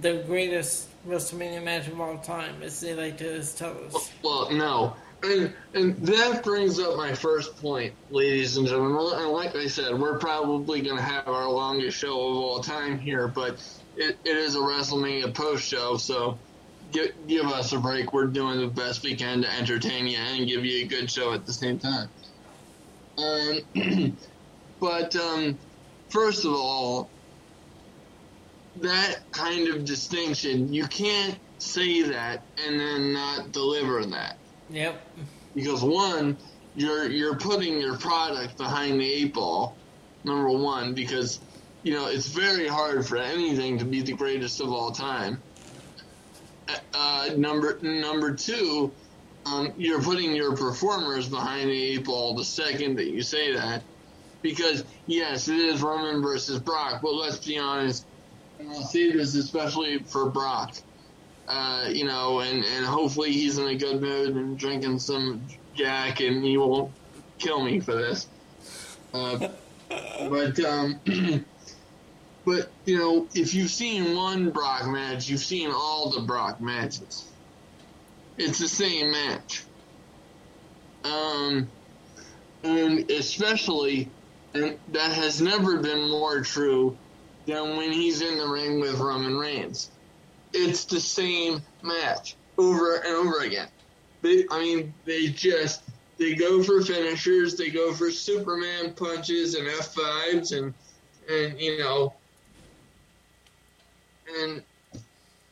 the 0.00 0.24
greatest 0.26 0.88
WrestleMania 1.06 1.62
match 1.62 1.86
of 1.86 2.00
all 2.00 2.16
time, 2.18 2.62
as 2.62 2.80
they 2.80 2.94
like 2.94 3.18
to 3.18 3.42
tell 3.56 3.76
us. 3.84 4.10
Well, 4.22 4.50
no, 4.50 4.96
and 5.22 5.52
and 5.74 5.96
that 6.06 6.42
brings 6.42 6.80
up 6.80 6.96
my 6.96 7.12
first 7.12 7.58
point, 7.58 7.92
ladies 8.10 8.56
and 8.56 8.66
gentlemen. 8.66 9.20
And 9.20 9.30
like 9.30 9.54
I 9.54 9.66
said, 9.66 9.98
we're 9.98 10.18
probably 10.18 10.80
going 10.80 10.96
to 10.96 11.02
have 11.02 11.28
our 11.28 11.50
longest 11.50 11.98
show 11.98 12.14
of 12.14 12.36
all 12.36 12.60
time 12.60 12.98
here, 12.98 13.28
but 13.28 13.62
it, 13.96 14.16
it 14.24 14.36
is 14.36 14.56
a 14.56 14.60
WrestleMania 14.60 15.34
post 15.34 15.68
show, 15.68 15.98
so 15.98 16.38
give, 16.94 17.26
give 17.26 17.46
us 17.46 17.72
a 17.72 17.78
break. 17.78 18.12
We're 18.12 18.26
doing 18.26 18.60
the 18.60 18.68
best 18.68 19.02
we 19.02 19.14
can 19.14 19.42
to 19.42 19.52
entertain 19.52 20.06
you 20.06 20.16
and 20.16 20.46
give 20.46 20.64
you 20.64 20.84
a 20.84 20.88
good 20.88 21.10
show 21.10 21.34
at 21.34 21.44
the 21.44 21.52
same 21.52 21.78
time. 21.78 22.08
Um, 23.18 24.16
but 24.80 25.14
um, 25.16 25.58
first 26.08 26.44
of 26.44 26.52
all, 26.52 27.10
that 28.76 29.16
kind 29.32 29.68
of 29.68 29.84
distinction, 29.84 30.72
you 30.72 30.86
can't 30.86 31.38
say 31.58 32.02
that 32.02 32.42
and 32.64 32.80
then 32.80 33.12
not 33.12 33.52
deliver 33.52 34.04
that. 34.06 34.38
Yep. 34.70 35.00
Because 35.54 35.82
one, 35.82 36.36
you're 36.74 37.08
you're 37.08 37.36
putting 37.36 37.78
your 37.78 37.96
product 37.96 38.56
behind 38.56 39.00
the 39.00 39.12
eight 39.12 39.34
ball. 39.34 39.76
Number 40.24 40.50
one, 40.50 40.94
because 40.94 41.38
you 41.84 41.92
know 41.92 42.08
it's 42.08 42.26
very 42.26 42.66
hard 42.66 43.06
for 43.06 43.16
anything 43.18 43.78
to 43.78 43.84
be 43.84 44.00
the 44.00 44.14
greatest 44.14 44.60
of 44.60 44.72
all 44.72 44.90
time 44.90 45.40
uh, 46.94 47.30
number 47.36 47.78
number 47.82 48.34
two, 48.34 48.92
um, 49.46 49.72
you're 49.76 50.02
putting 50.02 50.34
your 50.34 50.56
performers 50.56 51.28
behind 51.28 51.70
the 51.70 51.82
eight 51.82 52.04
ball 52.04 52.34
the 52.34 52.44
second 52.44 52.96
that 52.96 53.08
you 53.08 53.22
say 53.22 53.54
that, 53.54 53.82
because 54.42 54.84
yes, 55.06 55.48
it 55.48 55.58
is 55.58 55.82
Roman 55.82 56.22
versus 56.22 56.58
Brock, 56.58 57.00
but 57.02 57.14
let's 57.14 57.38
be 57.38 57.58
honest, 57.58 58.06
and 58.58 58.70
I'll 58.70 58.82
say 58.82 59.12
this 59.12 59.34
especially 59.34 59.98
for 59.98 60.30
Brock, 60.30 60.74
uh, 61.48 61.88
you 61.90 62.04
know, 62.04 62.40
and 62.40 62.64
and 62.64 62.86
hopefully 62.86 63.32
he's 63.32 63.58
in 63.58 63.66
a 63.66 63.74
good 63.74 64.00
mood 64.00 64.34
and 64.34 64.58
drinking 64.58 64.98
some 64.98 65.42
Jack, 65.74 66.20
and 66.20 66.44
he 66.44 66.56
won't 66.56 66.92
kill 67.38 67.62
me 67.62 67.80
for 67.80 67.94
this. 67.94 68.26
Uh, 69.12 69.48
but 69.88 70.58
um, 70.60 71.00
But, 72.44 72.70
you 72.84 72.98
know, 72.98 73.28
if 73.34 73.54
you've 73.54 73.70
seen 73.70 74.14
one 74.16 74.50
Brock 74.50 74.86
match, 74.86 75.28
you've 75.28 75.40
seen 75.40 75.70
all 75.70 76.10
the 76.10 76.20
Brock 76.20 76.60
matches. 76.60 77.24
It's 78.36 78.58
the 78.58 78.68
same 78.68 79.12
match. 79.12 79.64
Um, 81.04 81.68
and 82.62 83.10
especially, 83.10 84.10
and 84.52 84.78
that 84.92 85.12
has 85.12 85.40
never 85.40 85.78
been 85.78 86.10
more 86.10 86.40
true 86.40 86.96
than 87.46 87.76
when 87.76 87.92
he's 87.92 88.20
in 88.20 88.38
the 88.38 88.46
ring 88.46 88.80
with 88.80 88.98
Roman 88.98 89.36
Reigns. 89.36 89.90
It's 90.52 90.84
the 90.84 91.00
same 91.00 91.62
match 91.82 92.36
over 92.58 92.96
and 92.96 93.14
over 93.14 93.40
again. 93.40 93.68
They, 94.22 94.44
I 94.50 94.60
mean, 94.60 94.94
they 95.04 95.26
just 95.28 95.82
they 96.18 96.34
go 96.34 96.62
for 96.62 96.80
finishers, 96.80 97.56
they 97.56 97.70
go 97.70 97.92
for 97.92 98.10
Superman 98.10 98.94
punches 98.94 99.54
and 99.54 99.68
F 99.68 99.94
fives, 99.94 100.52
and 100.52 100.72
and 101.28 101.60
you 101.60 101.78
know 101.78 102.14
and 104.40 104.62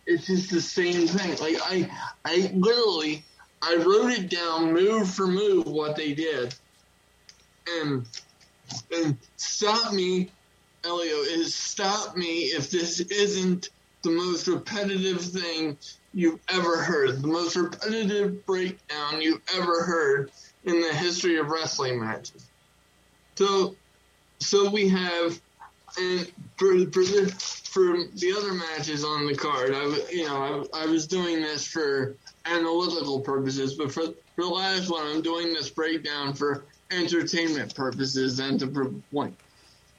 it's 0.07 0.27
just 0.27 0.51
the 0.51 0.61
same 0.61 1.07
thing. 1.07 1.31
Like 1.39 1.57
I, 1.63 1.91
I 2.25 2.51
literally, 2.55 3.25
I 3.63 3.77
wrote 3.77 4.13
it 4.13 4.31
down 4.31 4.73
move 4.73 5.13
for 5.13 5.27
move 5.27 5.67
what 5.67 5.97
they 5.97 6.15
did, 6.15 6.55
and 7.69 8.07
and 8.95 9.17
stop 9.37 9.93
me, 9.93 10.31
Elio, 10.85 11.17
is 11.19 11.55
stop 11.55 12.17
me 12.17 12.45
if 12.45 12.71
this 12.71 13.01
isn't 13.01 13.69
the 14.03 14.11
most 14.11 14.49
repetitive 14.49 15.21
thing 15.21 15.79
you've 16.13 16.41
ever 16.49 16.79
heard, 16.79 17.23
the 17.23 17.29
most 17.29 17.57
repetitive 17.57 18.45
breakdown 18.47 19.21
you've 19.21 19.43
ever 19.55 19.85
heard 19.85 20.31
in 20.65 20.81
the 20.81 20.93
history 20.93 21.39
of 21.39 21.49
wrestling 21.49 22.01
matches. 22.01 22.49
So, 23.37 23.77
so 24.41 24.71
we 24.71 24.89
have 24.89 25.41
and 25.99 26.31
for 26.57 26.79
for 26.91 27.05
the 27.05 27.35
for 27.65 28.05
the 28.15 28.35
other 28.37 28.53
matches 28.53 29.05
on 29.05 29.27
the 29.27 29.35
card, 29.35 29.73
I 29.75 29.85
you 30.11 30.25
know 30.27 30.67
I, 30.73 30.83
I 30.83 30.87
was 30.87 31.07
doing 31.07 31.41
this 31.41 31.67
for 31.67 32.17
analytical 32.45 33.21
purposes, 33.21 33.75
but 33.75 33.93
for 33.93 34.07
for 34.35 34.45
the 34.45 34.49
last 34.49 34.91
one, 34.91 35.07
I'm 35.07 35.23
doing 35.23 35.53
this 35.53 35.71
breakdown 35.71 36.35
for 36.35 36.65
entertainment 36.91 37.75
purposes 37.75 38.39
and 38.39 38.59
to 38.61 38.67
prove 38.67 39.03
point. 39.13 39.37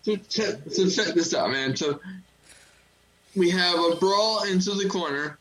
So 0.03 0.17
check, 0.17 0.63
this 0.65 1.33
out, 1.33 1.51
man. 1.51 1.75
So 1.75 1.99
we 3.35 3.49
have 3.51 3.79
a 3.79 3.95
brawl 3.95 4.43
into 4.43 4.71
the 4.71 4.89
corner, 4.89 5.37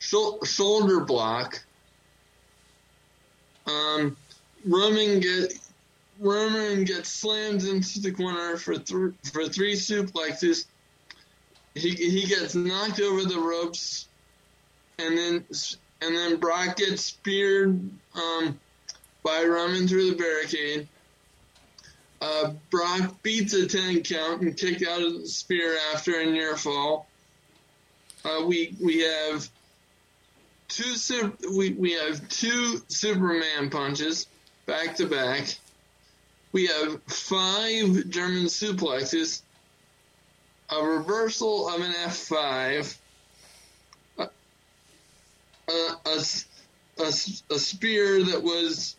shoulder 0.00 1.00
block. 1.00 1.62
Um, 3.66 4.16
Roman 4.66 5.20
get 5.20 5.52
Roman 6.20 6.84
gets 6.84 7.08
slammed 7.08 7.64
into 7.64 8.00
the 8.00 8.12
corner 8.12 8.58
for 8.58 8.74
th- 8.74 9.14
for 9.32 9.48
three 9.48 9.74
suplexes. 9.74 10.66
He 11.74 11.90
he 11.90 12.26
gets 12.26 12.54
knocked 12.54 13.00
over 13.00 13.24
the 13.24 13.40
ropes, 13.40 14.06
and 14.98 15.16
then 15.16 15.46
and 16.02 16.14
then 16.16 16.36
Brock 16.36 16.76
gets 16.76 17.02
speared 17.02 17.90
um, 18.14 18.60
by 19.22 19.44
Roman 19.44 19.88
through 19.88 20.10
the 20.10 20.16
barricade. 20.16 20.88
uh, 22.20 22.52
Brock 22.70 23.22
beats 23.22 23.54
a 23.54 23.66
10 23.66 24.02
count 24.02 24.42
and 24.42 24.56
kicked 24.56 24.82
out 24.86 25.00
of 25.02 25.20
the 25.20 25.26
spear 25.26 25.76
after 25.94 26.20
a 26.20 26.26
near 26.26 26.56
fall. 26.56 27.06
Uh, 28.24 28.44
we 28.46 28.74
we 28.78 29.00
have 29.00 29.48
two 30.68 30.94
we 31.56 31.70
we 31.72 31.92
have 31.92 32.28
two 32.28 32.82
Superman 32.88 33.70
punches 33.70 34.26
back 34.66 34.96
to 34.96 35.06
back. 35.06 35.56
We 36.52 36.66
have 36.66 37.00
five 37.04 38.10
German 38.10 38.46
suplexes, 38.46 39.42
a 40.68 40.82
reversal 40.84 41.68
of 41.68 41.80
an 41.80 41.92
F5, 41.92 42.98
a, 44.18 44.28
a, 45.68 45.96
a, 46.98 47.02
a 47.02 47.58
spear 47.58 48.24
that 48.24 48.42
was 48.42 48.96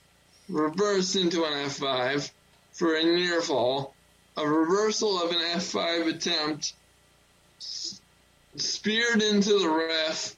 reversed 0.47 1.17
into 1.17 1.43
an 1.43 1.51
F5 1.51 2.31
for 2.71 2.95
a 2.95 3.03
near 3.03 3.41
fall, 3.41 3.95
a 4.37 4.47
reversal 4.47 5.21
of 5.21 5.31
an 5.31 5.39
F5 5.39 6.07
attempt, 6.07 6.73
speared 7.59 9.21
into 9.21 9.59
the 9.59 9.69
ref, 9.69 10.37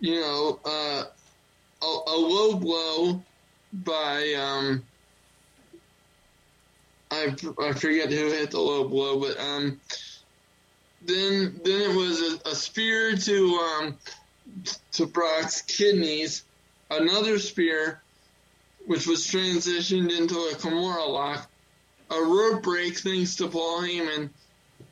you 0.00 0.20
know, 0.20 0.58
uh, 0.64 1.04
a, 1.82 1.86
a 1.86 2.16
low 2.16 2.56
blow 2.56 3.22
by 3.82 4.34
um 4.34 4.84
I, 7.10 7.34
I 7.60 7.72
forget 7.72 8.10
who 8.10 8.30
hit 8.30 8.50
the 8.50 8.60
low 8.60 8.88
blow, 8.88 9.20
but 9.20 9.38
um 9.38 9.80
then 11.02 11.60
then 11.64 11.90
it 11.90 11.96
was 11.96 12.20
a, 12.20 12.50
a 12.50 12.54
spear 12.54 13.16
to 13.16 13.54
um 13.56 13.98
to 14.92 15.06
Brock's 15.06 15.62
kidneys, 15.62 16.44
another 16.90 17.38
spear, 17.38 18.00
which 18.86 19.06
was 19.06 19.26
transitioned 19.26 20.16
into 20.16 20.34
a 20.34 20.54
Kimura 20.54 21.08
lock, 21.08 21.50
a 22.10 22.20
rope 22.20 22.62
break 22.62 22.98
thanks 22.98 23.36
to 23.36 23.48
Paul 23.48 23.82
Heyman, 23.82 24.30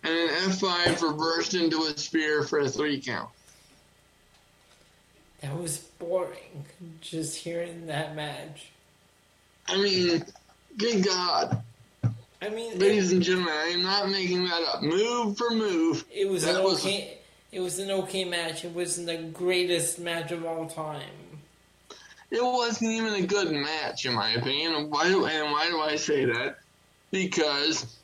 and 0.03 0.13
an 0.13 0.29
F5 0.29 1.03
reversed 1.03 1.55
into 1.55 1.83
a 1.83 1.97
spear 1.97 2.43
for 2.43 2.61
a 2.61 2.69
three 2.69 3.01
count. 3.01 3.31
That 5.41 5.59
was 5.59 5.79
boring, 5.79 6.67
just 7.01 7.37
hearing 7.37 7.87
that 7.87 8.15
match. 8.15 8.72
I 9.73 9.77
mean, 9.77 10.25
good 10.77 11.05
God. 11.05 11.63
I 12.43 12.49
mean, 12.51 12.79
ladies 12.79 13.11
it, 13.11 13.17
and 13.17 13.25
gentlemen, 13.25 13.55
I 13.55 13.69
am 13.69 13.83
not 13.83 14.11
making 14.11 14.45
that 14.45 14.63
up. 14.63 14.83
Move 14.83 15.39
for 15.39 15.51
move. 15.51 16.05
It 16.13 16.29
was 16.29 16.45
an 16.45 16.63
was, 16.63 16.85
okay. 16.85 17.19
It 17.53 17.61
was 17.61 17.79
an 17.79 17.91
okay 17.91 18.25
match. 18.25 18.65
It 18.65 18.73
wasn't 18.73 19.07
the 19.07 19.17
greatest 19.17 19.99
match 19.99 20.31
of 20.31 20.45
all 20.45 20.67
time. 20.67 21.03
It 22.31 22.43
wasn't 22.43 22.91
even 22.91 23.15
a 23.15 23.27
good 23.27 23.51
match, 23.53 24.05
in 24.05 24.15
my 24.15 24.31
opinion. 24.33 24.91
Why 24.91 25.09
do 25.09 25.25
and 25.25 25.53
why 25.53 25.69
do 25.69 25.81
I 25.81 25.97
say 25.97 26.27
that? 26.27 26.57
Because 27.11 27.97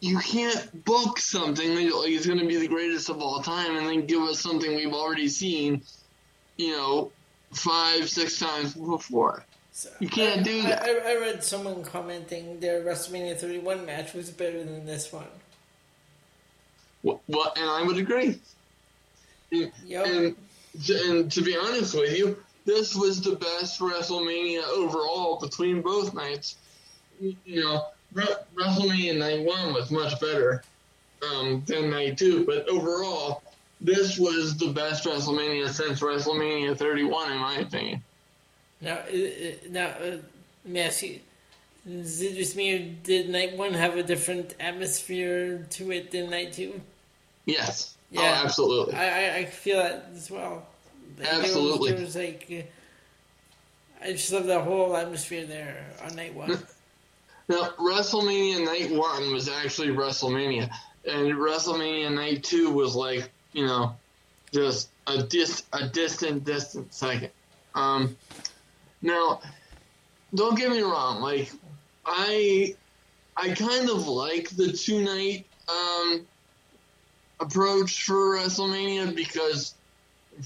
you 0.00 0.18
can't 0.18 0.84
book 0.84 1.18
something 1.18 1.74
like 1.74 2.10
it's 2.10 2.26
going 2.26 2.38
to 2.38 2.46
be 2.46 2.56
the 2.56 2.68
greatest 2.68 3.10
of 3.10 3.20
all 3.20 3.42
time 3.42 3.76
and 3.76 3.86
then 3.86 4.06
give 4.06 4.22
us 4.22 4.40
something 4.40 4.74
we've 4.74 4.94
already 4.94 5.28
seen, 5.28 5.82
you 6.56 6.76
know, 6.76 7.12
five, 7.52 8.08
six 8.08 8.38
times 8.38 8.74
before. 8.74 9.44
So 9.80 9.88
you 9.98 10.10
can't 10.10 10.40
I, 10.40 10.42
do 10.42 10.62
that. 10.64 10.82
I, 10.82 11.12
I, 11.12 11.20
read 11.20 11.42
someone 11.42 11.82
commenting 11.82 12.60
their 12.60 12.82
WrestleMania 12.82 13.38
31 13.38 13.86
match 13.86 14.12
was 14.12 14.28
better 14.28 14.62
than 14.62 14.84
this 14.84 15.10
one. 15.10 15.24
Well, 17.02 17.22
well 17.26 17.50
and 17.56 17.70
I 17.70 17.82
would 17.82 17.96
agree. 17.96 18.38
And, 19.50 19.72
yep. 19.86 20.06
and, 20.06 20.36
and 20.90 21.32
to 21.32 21.40
be 21.40 21.56
honest 21.56 21.94
with 21.94 22.14
you, 22.14 22.36
this 22.66 22.94
was 22.94 23.22
the 23.22 23.36
best 23.36 23.80
WrestleMania 23.80 24.68
overall 24.68 25.38
between 25.40 25.80
both 25.80 26.12
nights. 26.12 26.58
You 27.18 27.36
know, 27.46 27.86
WrestleMania 28.14 29.16
Night 29.16 29.46
One 29.46 29.72
was 29.72 29.90
much 29.90 30.20
better 30.20 30.62
um, 31.26 31.62
than 31.66 31.88
Night 31.88 32.18
Two, 32.18 32.44
but 32.44 32.68
overall, 32.68 33.42
this 33.80 34.18
was 34.18 34.58
the 34.58 34.74
best 34.74 35.06
WrestleMania 35.06 35.70
since 35.70 36.00
WrestleMania 36.00 36.76
31, 36.76 37.32
in 37.32 37.38
my 37.38 37.54
opinion. 37.60 38.02
Now, 38.80 38.92
uh, 38.92 39.16
uh, 39.16 39.52
now, 39.70 39.86
uh, 39.88 40.16
let 40.64 40.72
me 40.72 40.80
ask 40.80 41.02
you: 41.02 41.20
Is 41.86 42.22
it 42.22 42.36
just 42.36 42.56
me, 42.56 42.74
or 42.74 42.78
did 43.02 43.28
Night 43.28 43.56
One 43.56 43.74
have 43.74 43.96
a 43.96 44.02
different 44.02 44.54
atmosphere 44.58 45.66
to 45.70 45.92
it 45.92 46.10
than 46.10 46.30
Night 46.30 46.52
Two? 46.52 46.80
Yes. 47.44 47.96
Yeah, 48.10 48.22
oh, 48.22 48.44
absolutely. 48.44 48.94
I, 48.94 49.36
I 49.36 49.44
feel 49.44 49.78
that 49.78 50.10
as 50.14 50.30
well. 50.30 50.66
Like, 51.18 51.32
absolutely. 51.32 51.92
There 51.92 52.00
was, 52.00 52.14
there 52.14 52.24
was 52.24 52.34
like, 52.50 52.66
uh, 54.02 54.04
I 54.04 54.12
just 54.12 54.32
love 54.32 54.46
the 54.46 54.60
whole 54.60 54.96
atmosphere 54.96 55.46
there 55.46 55.86
on 56.04 56.16
Night 56.16 56.34
One. 56.34 56.50
now, 57.48 57.70
WrestleMania 57.78 58.64
Night 58.64 58.90
One 58.90 59.32
was 59.32 59.48
actually 59.48 59.88
WrestleMania, 59.88 60.70
and 61.06 61.34
WrestleMania 61.34 62.12
Night 62.12 62.42
Two 62.42 62.72
was 62.72 62.96
like, 62.96 63.30
you 63.52 63.66
know, 63.66 63.94
just 64.52 64.88
a 65.06 65.22
dis 65.22 65.64
a 65.72 65.86
distant, 65.86 66.44
distant 66.44 66.92
second. 66.92 67.30
Um, 67.74 68.16
now, 69.02 69.40
don't 70.34 70.56
get 70.56 70.70
me 70.70 70.80
wrong. 70.82 71.20
Like, 71.20 71.50
I 72.04 72.74
I 73.36 73.54
kind 73.54 73.88
of 73.88 74.06
like 74.06 74.50
the 74.50 74.72
two 74.72 75.02
night 75.02 75.46
um, 75.68 76.26
approach 77.40 78.02
for 78.02 78.36
WrestleMania 78.36 79.14
because 79.14 79.74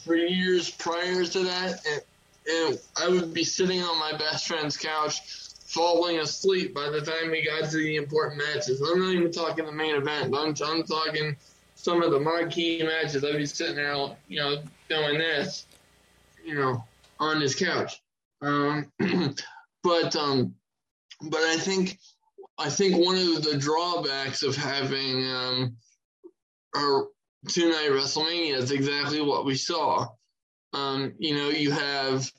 for 0.04 0.14
years 0.16 0.70
prior 0.70 1.24
to 1.24 1.40
that, 1.40 1.80
it, 1.84 2.06
it, 2.46 2.80
I 3.02 3.08
would 3.08 3.34
be 3.34 3.44
sitting 3.44 3.82
on 3.82 3.98
my 3.98 4.16
best 4.16 4.46
friend's 4.46 4.76
couch, 4.76 5.18
falling 5.66 6.18
asleep 6.18 6.74
by 6.74 6.88
the 6.90 7.00
time 7.00 7.30
we 7.30 7.44
got 7.44 7.70
to 7.70 7.76
the 7.76 7.96
important 7.96 8.38
matches. 8.38 8.80
I'm 8.80 9.00
not 9.00 9.12
even 9.12 9.32
talking 9.32 9.66
the 9.66 9.72
main 9.72 9.96
event. 9.96 10.34
I'm, 10.34 10.54
I'm 10.64 10.84
talking 10.84 11.36
some 11.74 12.02
of 12.02 12.12
the 12.12 12.20
marquee 12.20 12.82
matches. 12.82 13.24
I'd 13.24 13.36
be 13.36 13.46
sitting 13.46 13.76
there, 13.76 13.94
you 14.28 14.40
know, 14.40 14.62
doing 14.88 15.18
this, 15.18 15.66
you 16.44 16.54
know, 16.54 16.84
on 17.18 17.40
his 17.40 17.54
couch. 17.54 18.03
Um, 18.44 18.92
but 19.82 20.14
um, 20.16 20.54
but 21.22 21.40
I 21.40 21.56
think 21.56 21.98
I 22.58 22.68
think 22.68 22.96
one 22.96 23.16
of 23.16 23.42
the 23.42 23.56
drawbacks 23.56 24.42
of 24.42 24.54
having 24.54 25.24
um, 25.30 25.76
a 26.74 27.00
two 27.48 27.70
night 27.70 27.90
WrestleMania 27.90 28.56
is 28.56 28.70
exactly 28.70 29.20
what 29.20 29.44
we 29.44 29.56
saw. 29.56 30.08
Um, 30.72 31.14
you 31.18 31.34
know, 31.34 31.48
you 31.48 31.70
have 31.70 32.30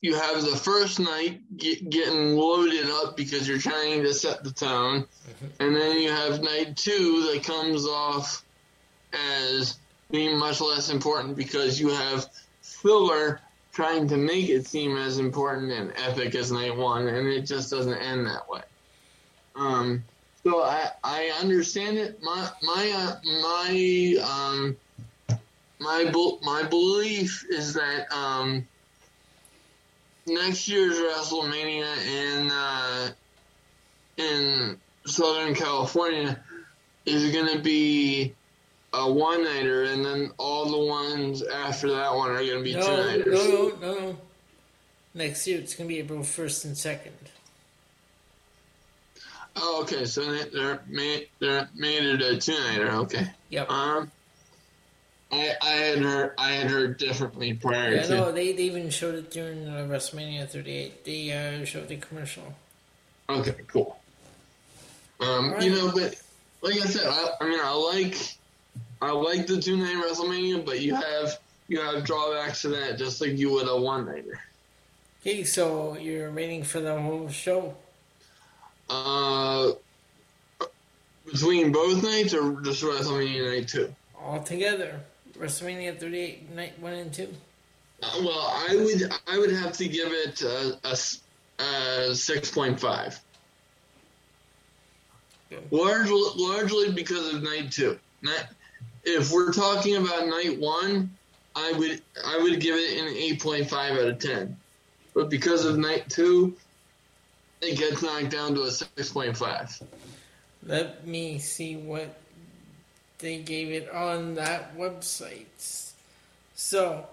you 0.00 0.14
have 0.14 0.40
the 0.40 0.56
first 0.56 0.98
night 0.98 1.40
get, 1.54 1.90
getting 1.90 2.34
loaded 2.34 2.88
up 2.88 3.16
because 3.16 3.46
you're 3.46 3.58
trying 3.58 4.02
to 4.02 4.14
set 4.14 4.42
the 4.42 4.50
tone, 4.50 5.02
mm-hmm. 5.02 5.46
and 5.62 5.76
then 5.76 5.98
you 5.98 6.10
have 6.10 6.42
night 6.42 6.76
two 6.76 7.30
that 7.30 7.44
comes 7.44 7.84
off 7.84 8.44
as 9.12 9.78
being 10.10 10.38
much 10.38 10.60
less 10.60 10.88
important 10.88 11.36
because 11.36 11.78
you 11.78 11.90
have 11.90 12.26
filler 12.62 13.40
trying 13.72 14.08
to 14.08 14.16
make 14.16 14.48
it 14.48 14.66
seem 14.66 14.96
as 14.96 15.18
important 15.18 15.72
and 15.72 15.92
epic 15.96 16.34
as 16.34 16.50
night 16.50 16.76
one, 16.76 17.08
and 17.08 17.28
it 17.28 17.42
just 17.42 17.70
doesn't 17.70 17.98
end 17.98 18.26
that 18.26 18.48
way. 18.48 18.62
Um, 19.54 20.04
so 20.42 20.62
I 20.62 20.90
I 21.04 21.32
understand 21.40 21.98
it. 21.98 22.22
My 22.22 22.48
my 22.62 22.92
uh, 22.94 23.16
my 23.42 24.16
um 24.22 24.76
my 25.78 26.10
my 26.42 26.62
belief 26.64 27.44
is 27.50 27.74
that 27.74 28.12
um 28.12 28.66
next 30.26 30.68
year's 30.68 30.98
WrestleMania 30.98 32.06
in 32.06 32.50
uh, 32.50 33.10
in 34.16 34.80
Southern 35.06 35.54
California 35.54 36.38
is 37.06 37.32
going 37.32 37.56
to 37.56 37.62
be 37.62 38.34
a 38.92 39.10
one 39.10 39.44
nighter, 39.44 39.84
and 39.84 40.04
then 40.04 40.30
all 40.38 40.66
the 40.66 40.86
ones 40.86 41.42
after 41.42 41.90
that 41.90 42.14
one 42.14 42.30
are 42.30 42.44
going 42.44 42.58
to 42.58 42.62
be 42.62 42.74
no, 42.74 42.80
two 42.80 43.06
nighters. 43.06 43.48
No, 43.48 43.68
no, 43.80 43.94
no. 43.98 44.18
Next 45.14 45.46
year 45.46 45.58
it's 45.58 45.74
going 45.74 45.88
to 45.88 45.94
be 45.94 46.00
April 46.00 46.22
first 46.22 46.64
and 46.64 46.76
second. 46.76 47.12
Oh, 49.56 49.82
okay. 49.82 50.04
So 50.06 50.22
they're 50.44 50.80
made 50.88 51.28
they're 51.38 51.68
made 51.74 52.04
it 52.04 52.22
a 52.22 52.38
two 52.38 52.52
nighter. 52.52 52.90
Okay. 52.90 53.26
Yep. 53.50 53.70
Um, 53.70 54.10
I 55.32 55.54
I 55.60 55.70
had 55.70 55.98
heard 55.98 56.34
I 56.38 56.52
had 56.52 56.70
heard 56.70 56.96
differently 56.98 57.54
prior 57.54 57.94
yeah, 57.94 58.02
to. 58.02 58.16
No, 58.16 58.32
they, 58.32 58.52
they 58.52 58.64
even 58.64 58.90
showed 58.90 59.16
it 59.16 59.30
during 59.30 59.68
uh, 59.68 59.86
WrestleMania 59.90 60.48
38. 60.48 61.04
They 61.04 61.32
uh, 61.32 61.64
showed 61.64 61.88
the 61.88 61.96
commercial. 61.96 62.54
Okay, 63.28 63.54
cool. 63.68 63.98
Um, 65.20 65.52
right. 65.52 65.62
you 65.62 65.70
know, 65.70 65.92
but 65.92 66.20
like 66.62 66.74
I 66.74 66.86
said, 66.86 67.06
I, 67.06 67.30
I 67.40 67.48
mean, 67.48 67.60
I 67.62 67.72
like 67.72 68.16
I 69.02 69.12
like 69.12 69.46
the 69.46 69.60
two 69.60 69.76
night 69.76 69.96
WrestleMania, 69.96 70.64
but 70.64 70.80
you 70.80 70.94
have 70.94 71.38
you 71.68 71.80
have 71.80 72.04
drawbacks 72.04 72.62
to 72.62 72.68
that, 72.68 72.98
just 72.98 73.20
like 73.20 73.38
you 73.38 73.52
would 73.52 73.68
a 73.68 73.76
one 73.76 74.06
nighter. 74.06 74.40
Okay, 75.20 75.44
so 75.44 75.96
you're 75.96 76.30
waiting 76.30 76.62
for 76.62 76.80
the 76.80 77.00
whole 77.00 77.28
show. 77.28 77.74
Uh, 78.88 79.72
between 81.30 81.72
both 81.72 82.02
nights 82.02 82.34
or 82.34 82.60
just 82.62 82.82
WrestleMania 82.82 83.56
night 83.56 83.68
two? 83.68 83.94
All 84.20 84.42
together, 84.42 85.00
WrestleMania 85.38 85.98
38 85.98 86.50
night 86.54 86.78
one 86.80 86.94
and 86.94 87.12
two. 87.12 87.28
Uh, 88.02 88.10
well, 88.20 88.52
I 88.68 88.76
would 88.76 89.12
I 89.28 89.38
would 89.38 89.52
have 89.52 89.72
to 89.74 89.88
give 89.88 90.08
it 90.10 90.42
a, 90.42 90.78
a, 90.84 90.96
uh, 91.62 92.14
six 92.14 92.50
point 92.50 92.80
five. 92.80 93.18
Largely, 95.70 96.22
largely 96.36 96.92
because 96.92 97.34
of 97.34 97.42
night 97.42 97.72
two. 97.72 97.98
Night, 98.22 98.46
if 99.04 99.30
we're 99.32 99.52
talking 99.52 99.96
about 99.96 100.26
night 100.26 100.58
one, 100.58 101.10
I 101.54 101.72
would 101.72 102.02
I 102.24 102.38
would 102.38 102.60
give 102.60 102.76
it 102.76 103.00
an 103.00 103.08
eight 103.16 103.42
point 103.42 103.68
five 103.68 103.92
out 103.92 104.08
of 104.08 104.18
ten. 104.18 104.56
But 105.14 105.28
because 105.28 105.64
of 105.64 105.78
night 105.78 106.08
two, 106.08 106.56
it 107.60 107.78
gets 107.78 108.02
knocked 108.02 108.30
down 108.30 108.54
to 108.54 108.62
a 108.62 108.70
six 108.70 109.10
point 109.10 109.36
five. 109.36 109.80
Let 110.62 111.06
me 111.06 111.38
see 111.38 111.76
what 111.76 112.14
they 113.18 113.38
gave 113.38 113.70
it 113.70 113.90
on 113.90 114.34
that 114.34 114.76
website. 114.76 115.92
So, 116.54 117.06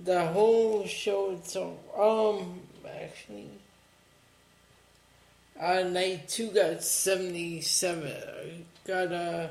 the 0.00 0.26
whole 0.26 0.86
show, 0.86 1.40
so, 1.44 1.78
um, 1.96 2.60
actually, 3.00 3.48
uh, 5.60 5.88
night 5.88 6.28
two 6.28 6.48
got 6.48 6.82
77. 6.82 8.64
Got 8.84 9.12
a, 9.12 9.50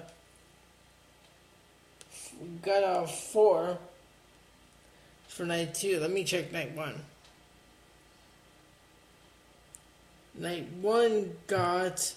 got 2.61 3.03
a 3.03 3.07
four 3.07 3.77
for 5.27 5.45
night 5.45 5.73
two. 5.73 5.99
Let 5.99 6.11
me 6.11 6.23
check 6.23 6.51
night 6.51 6.75
one. 6.75 7.01
Night 10.35 10.67
one 10.81 11.31
got 11.47 12.13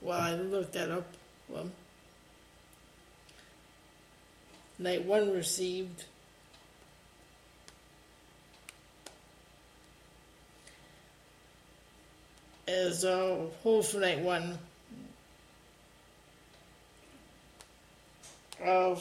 Well, 0.00 0.18
I 0.18 0.34
looked 0.34 0.72
that 0.72 0.90
up. 0.90 1.06
Well, 1.48 1.70
night 4.78 5.04
one 5.04 5.32
received 5.32 6.04
as 12.66 13.04
a 13.04 13.46
whole 13.62 13.82
for 13.82 13.98
night 13.98 14.20
one. 14.20 14.58
Uh, 18.64 18.98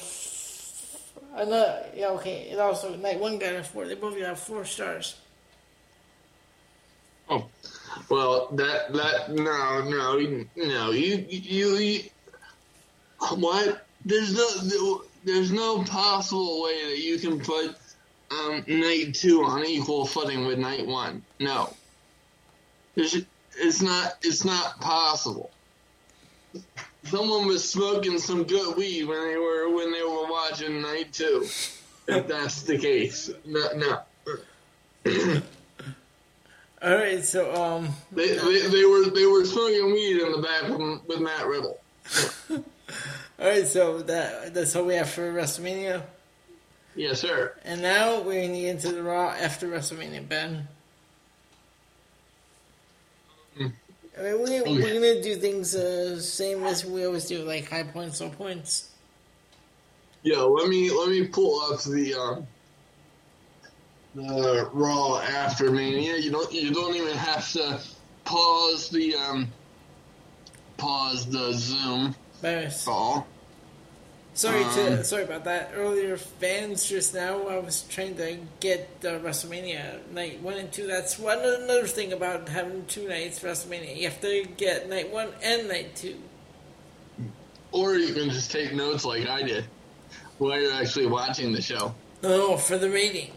another, 1.36 1.86
yeah, 1.96 2.08
okay. 2.10 2.50
It 2.52 2.60
also 2.60 2.96
night 2.96 3.20
one 3.20 3.38
got 3.38 3.56
a 3.56 3.64
four. 3.64 3.88
They 3.88 3.96
both 3.96 4.18
got 4.18 4.38
four 4.38 4.66
stars. 4.66 5.18
Oh, 7.30 7.46
well, 8.10 8.48
that 8.54 8.94
that 8.94 9.30
no 9.30 9.84
no 9.84 10.46
no 10.56 10.92
you 10.92 11.26
you, 11.30 11.76
you 11.78 12.04
what? 13.36 13.86
There's 14.06 14.34
no 14.34 15.04
there's 15.26 15.52
no 15.52 15.84
possible 15.84 16.64
way 16.64 16.90
that 16.90 17.00
you 17.00 17.20
can 17.20 17.40
put 17.40 17.76
um, 18.32 18.64
night 18.68 19.14
two 19.14 19.44
on 19.44 19.66
equal 19.66 20.06
footing 20.06 20.46
with 20.46 20.58
night 20.60 20.88
one. 20.88 21.24
No, 21.40 21.74
There's, 22.96 23.18
it's 23.58 23.82
not 23.82 24.18
it's 24.22 24.46
not 24.46 24.80
possible. 24.80 25.52
Someone 27.10 27.48
was 27.48 27.68
smoking 27.68 28.20
some 28.20 28.44
good 28.44 28.78
weed 28.78 29.06
when 29.06 29.28
they 29.28 29.38
were 29.38 29.76
when 29.76 29.92
they 29.92 30.04
were 30.04 30.30
watching 30.30 30.82
night 30.82 31.12
two. 31.12 31.48
If 32.08 32.28
that's 32.28 32.64
the 32.64 32.78
case, 32.78 33.32
no, 33.46 33.68
no. 33.76 34.02
All 36.82 36.96
right, 36.96 37.24
so 37.26 37.54
um, 37.54 37.90
They, 38.12 38.38
they, 38.38 38.68
they 38.68 38.86
were 38.86 39.10
they 39.10 39.26
were 39.26 39.44
smoking 39.44 39.92
weed 39.92 40.22
in 40.22 40.32
the 40.32 40.42
bathroom 40.42 41.02
with 41.08 41.20
Matt 41.20 41.46
Riddle. 41.46 41.80
all 42.50 42.64
right, 43.38 43.68
so 43.68 44.00
that 44.04 44.54
that's 44.54 44.76
all 44.76 44.86
we 44.86 44.96
have 44.96 45.10
for 45.10 45.34
WrestleMania. 45.34 46.04
Yes, 46.96 47.20
sir. 47.20 47.54
And 47.66 47.82
now 47.82 48.22
we're 48.22 48.46
gonna 48.46 48.60
get 48.60 48.70
into 48.70 48.92
the 48.94 49.04
Raw 49.04 49.30
after 49.30 49.68
WrestleMania, 49.68 50.28
Ben. 50.28 50.68
Mm. 53.60 53.74
I 54.20 54.24
mean, 54.24 54.44
we, 54.44 54.60
Oh, 54.60 54.74
we're 54.74 54.94
gonna 54.94 55.22
do 55.22 55.36
things 55.36 55.76
uh, 55.76 56.20
same 56.20 56.64
as 56.66 56.84
we 56.84 57.06
always 57.06 57.26
do, 57.26 57.44
like 57.44 57.70
high 57.70 57.84
points, 57.84 58.20
low 58.20 58.30
points. 58.30 58.90
Yeah, 60.24 60.42
let 60.42 60.68
me 60.68 60.90
let 60.90 61.10
me 61.10 61.28
pull 61.28 61.62
up 61.72 61.82
the 61.84 62.14
um 62.14 62.48
the 64.16 64.70
Raw 64.74 65.20
after 65.20 65.72
Mania. 65.72 66.18
You 66.18 66.32
don't 66.32 66.52
you 66.52 66.74
don't 66.74 66.96
even 66.96 67.16
have 67.16 67.50
to 67.54 67.80
pause 68.26 68.90
the 68.90 69.16
um 69.16 69.48
pause 70.78 71.26
the 71.26 71.54
Zoom 71.54 72.14
call. 72.86 73.26
Sorry 74.34 74.64
to 74.64 75.00
Um, 75.00 75.04
sorry 75.04 75.24
about 75.24 75.44
that. 75.46 75.72
Earlier, 75.76 76.18
fans 76.18 76.88
just 76.88 77.14
now. 77.14 77.48
I 77.48 77.60
was 77.60 77.84
trying 77.84 78.16
to 78.18 78.38
get 78.60 78.90
uh, 79.04 79.20
WrestleMania 79.20 80.12
night 80.12 80.42
one 80.42 80.56
and 80.56 80.72
two. 80.72 80.88
That's 80.88 81.20
one 81.20 81.40
another 81.40 81.88
thing 81.88 82.14
about 82.14 82.50
having 82.50 82.86
two 82.86 83.08
nights 83.08 83.40
WrestleMania. 83.40 83.98
You 83.98 84.10
have 84.10 84.22
to 84.22 84.46
get 84.58 84.90
night 84.90 85.12
one 85.12 85.30
and 85.44 85.68
night 85.68 85.96
two. 85.96 86.18
Or 87.72 87.96
you 87.96 88.14
can 88.14 88.30
just 88.30 88.52
take 88.52 88.74
notes 88.74 89.06
like 89.06 89.28
I 89.28 89.44
did 89.44 89.66
while 90.40 90.60
you're 90.60 90.74
actually 90.74 91.06
watching 91.06 91.52
the 91.52 91.62
show. 91.62 91.94
No, 92.24 92.58
for 92.58 92.78
the 92.78 92.90
rating. 92.90 93.32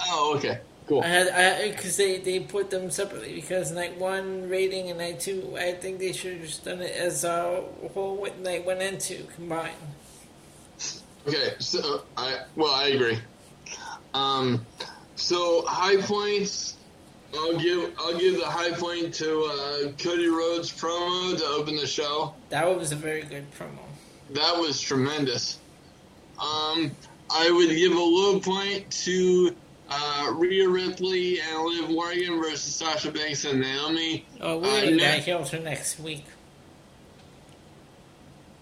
Oh, 0.00 0.34
okay. 0.36 0.60
Cool. 0.86 1.02
I 1.02 1.06
had 1.08 1.28
I 1.28 1.70
because 1.70 1.96
they 1.96 2.18
they 2.18 2.40
put 2.40 2.70
them 2.70 2.90
separately 2.90 3.34
because 3.34 3.72
night 3.72 3.98
one 3.98 4.48
rating 4.48 4.88
and 4.88 4.98
night 4.98 5.18
two. 5.18 5.56
I 5.58 5.72
think 5.72 5.98
they 5.98 6.12
should 6.12 6.34
have 6.34 6.42
just 6.42 6.64
done 6.64 6.80
it 6.80 6.94
as 6.94 7.24
a 7.24 7.64
whole 7.92 8.16
with 8.16 8.38
night 8.38 8.64
one 8.64 8.80
and 8.80 9.00
two 9.00 9.26
combined. 9.34 9.74
Okay, 11.26 11.54
so 11.58 12.02
I 12.16 12.42
well 12.54 12.72
I 12.72 12.88
agree. 12.88 13.18
Um, 14.14 14.64
so 15.16 15.64
high 15.66 16.00
points, 16.02 16.76
I'll 17.34 17.58
give 17.58 17.92
I'll 17.98 18.16
give 18.16 18.38
the 18.38 18.46
high 18.46 18.70
point 18.70 19.12
to 19.14 19.42
uh, 19.42 19.92
Cody 19.98 20.28
Rhodes 20.28 20.70
promo 20.70 21.36
to 21.36 21.44
open 21.46 21.74
the 21.74 21.86
show. 21.86 22.32
That 22.50 22.78
was 22.78 22.92
a 22.92 22.96
very 22.96 23.22
good 23.22 23.50
promo. 23.58 23.80
That 24.30 24.56
was 24.56 24.80
tremendous. 24.80 25.58
Um, 26.38 26.92
I 27.28 27.50
would 27.50 27.70
give 27.70 27.92
a 27.92 27.98
low 27.98 28.38
point 28.38 28.88
to 29.04 29.56
uh, 29.88 30.32
Rhea 30.36 30.68
Ripley 30.68 31.40
and 31.40 31.64
Liv 31.64 31.90
Morgan 31.90 32.40
versus 32.40 32.74
Sasha 32.74 33.10
Banks 33.12 33.44
and 33.44 33.60
Naomi. 33.60 34.26
Oh, 34.40 34.58
we 34.58 34.68
Uh, 34.68 34.80
need 34.82 34.90
ne- 34.96 34.98
that 34.98 35.24
heel 35.24 35.44
turn 35.44 35.64
next 35.64 35.98
week. 36.00 36.24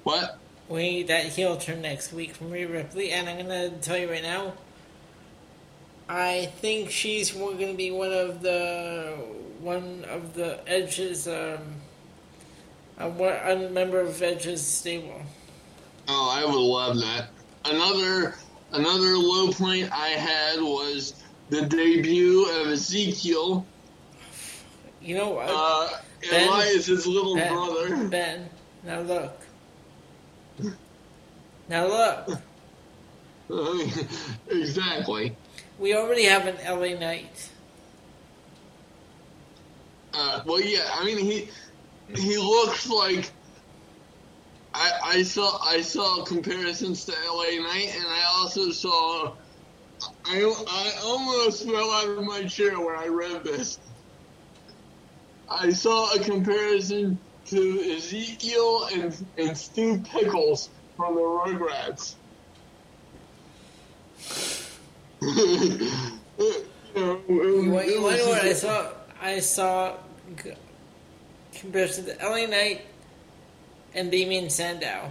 What? 0.02 0.38
We 0.68 0.82
need 0.90 1.08
that 1.08 1.24
heel 1.26 1.56
turn 1.56 1.82
next 1.82 2.12
week 2.12 2.34
from 2.34 2.50
Rhea 2.50 2.68
Ripley, 2.68 3.10
and 3.10 3.28
I'm 3.28 3.38
gonna 3.38 3.70
tell 3.70 3.96
you 3.98 4.10
right 4.10 4.22
now. 4.22 4.54
I 6.08 6.46
think 6.60 6.90
she's 6.90 7.30
going 7.32 7.58
to 7.58 7.72
be 7.74 7.90
one 7.90 8.12
of 8.12 8.42
the 8.42 9.14
one 9.60 10.04
of 10.10 10.34
the 10.34 10.60
Edge's 10.68 11.26
um, 11.26 11.58
a, 12.98 13.08
a 13.08 13.70
member 13.70 14.00
of 14.00 14.20
Edge's 14.22 14.66
stable. 14.66 15.22
Oh, 16.06 16.30
I 16.30 16.44
would 16.44 16.54
love 16.54 16.98
that. 17.00 17.28
Another 17.64 18.34
another 18.74 19.16
low 19.16 19.50
point 19.52 19.90
I 19.92 20.08
had 20.08 20.60
was 20.60 21.14
the 21.50 21.62
debut 21.62 22.44
of 22.60 22.68
Ezekiel, 22.68 23.64
You 25.00 25.16
know 25.16 25.30
what? 25.30 25.48
uh, 25.48 25.88
Ben- 26.30 26.48
Elias's 26.48 27.06
little 27.06 27.34
ben, 27.36 27.52
brother. 27.52 28.06
Ben, 28.08 28.48
now 28.82 29.00
look. 29.00 29.40
Now 31.68 31.86
look. 31.86 32.40
exactly. 34.50 35.36
We 35.78 35.94
already 35.94 36.24
have 36.24 36.46
an 36.46 36.56
LA 36.64 36.98
Knight. 36.98 37.50
Uh, 40.12 40.42
well, 40.46 40.60
yeah. 40.60 40.88
I 40.94 41.04
mean, 41.04 41.18
he 41.18 41.48
he 42.14 42.36
looks 42.38 42.88
like. 42.88 43.30
I, 44.74 44.90
I 45.04 45.22
saw 45.22 45.58
I 45.62 45.80
saw 45.80 46.24
comparisons 46.24 47.04
to 47.04 47.12
LA 47.12 47.62
Knight, 47.62 47.92
and 47.96 48.06
I 48.06 48.22
also 48.34 48.70
saw. 48.72 49.32
I 50.26 50.40
I 50.68 50.92
almost 51.04 51.64
fell 51.64 51.90
out 51.92 52.08
of 52.08 52.24
my 52.24 52.44
chair 52.44 52.78
when 52.80 52.96
I 52.96 53.06
read 53.06 53.44
this. 53.44 53.78
I 55.48 55.70
saw 55.70 56.12
a 56.12 56.18
comparison 56.18 57.18
to 57.46 57.94
Ezekiel 57.96 58.88
and 58.92 59.26
and 59.38 59.56
Stu 59.56 59.98
Pickles 59.98 60.70
from 60.96 61.14
the 61.14 61.20
Rugrats. 61.20 62.14
you 65.20 65.30
know, 66.96 67.20
You 67.28 67.70
want, 67.70 67.86
you 67.86 68.02
want 68.02 68.18
know 68.18 68.28
what 68.28 68.44
I 68.44 68.52
saw? 68.54 68.90
I 69.22 69.38
saw 69.38 69.96
comparison 71.54 72.06
to 72.06 72.16
LA 72.28 72.46
Knight 72.46 72.82
and 73.94 74.10
Damien 74.10 74.50
Sandow. 74.50 75.10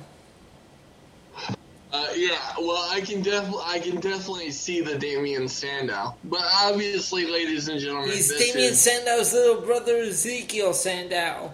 Uh, 1.93 2.07
yeah, 2.15 2.39
well, 2.59 2.89
I 2.91 3.01
can 3.01 3.21
definitely, 3.21 3.63
I 3.65 3.77
can 3.77 3.99
definitely 3.99 4.49
see 4.49 4.81
the 4.81 4.97
Damien 4.97 5.47
Sandow, 5.47 6.15
but 6.23 6.41
obviously, 6.63 7.27
ladies 7.27 7.67
and 7.67 7.79
gentlemen, 7.79 8.09
He's 8.09 8.29
this 8.29 8.51
Damien 8.51 8.73
is, 8.73 8.81
Sandow's 8.81 9.31
little 9.31 9.61
brother 9.61 9.97
Ezekiel 9.97 10.73
Sandow. 10.73 11.53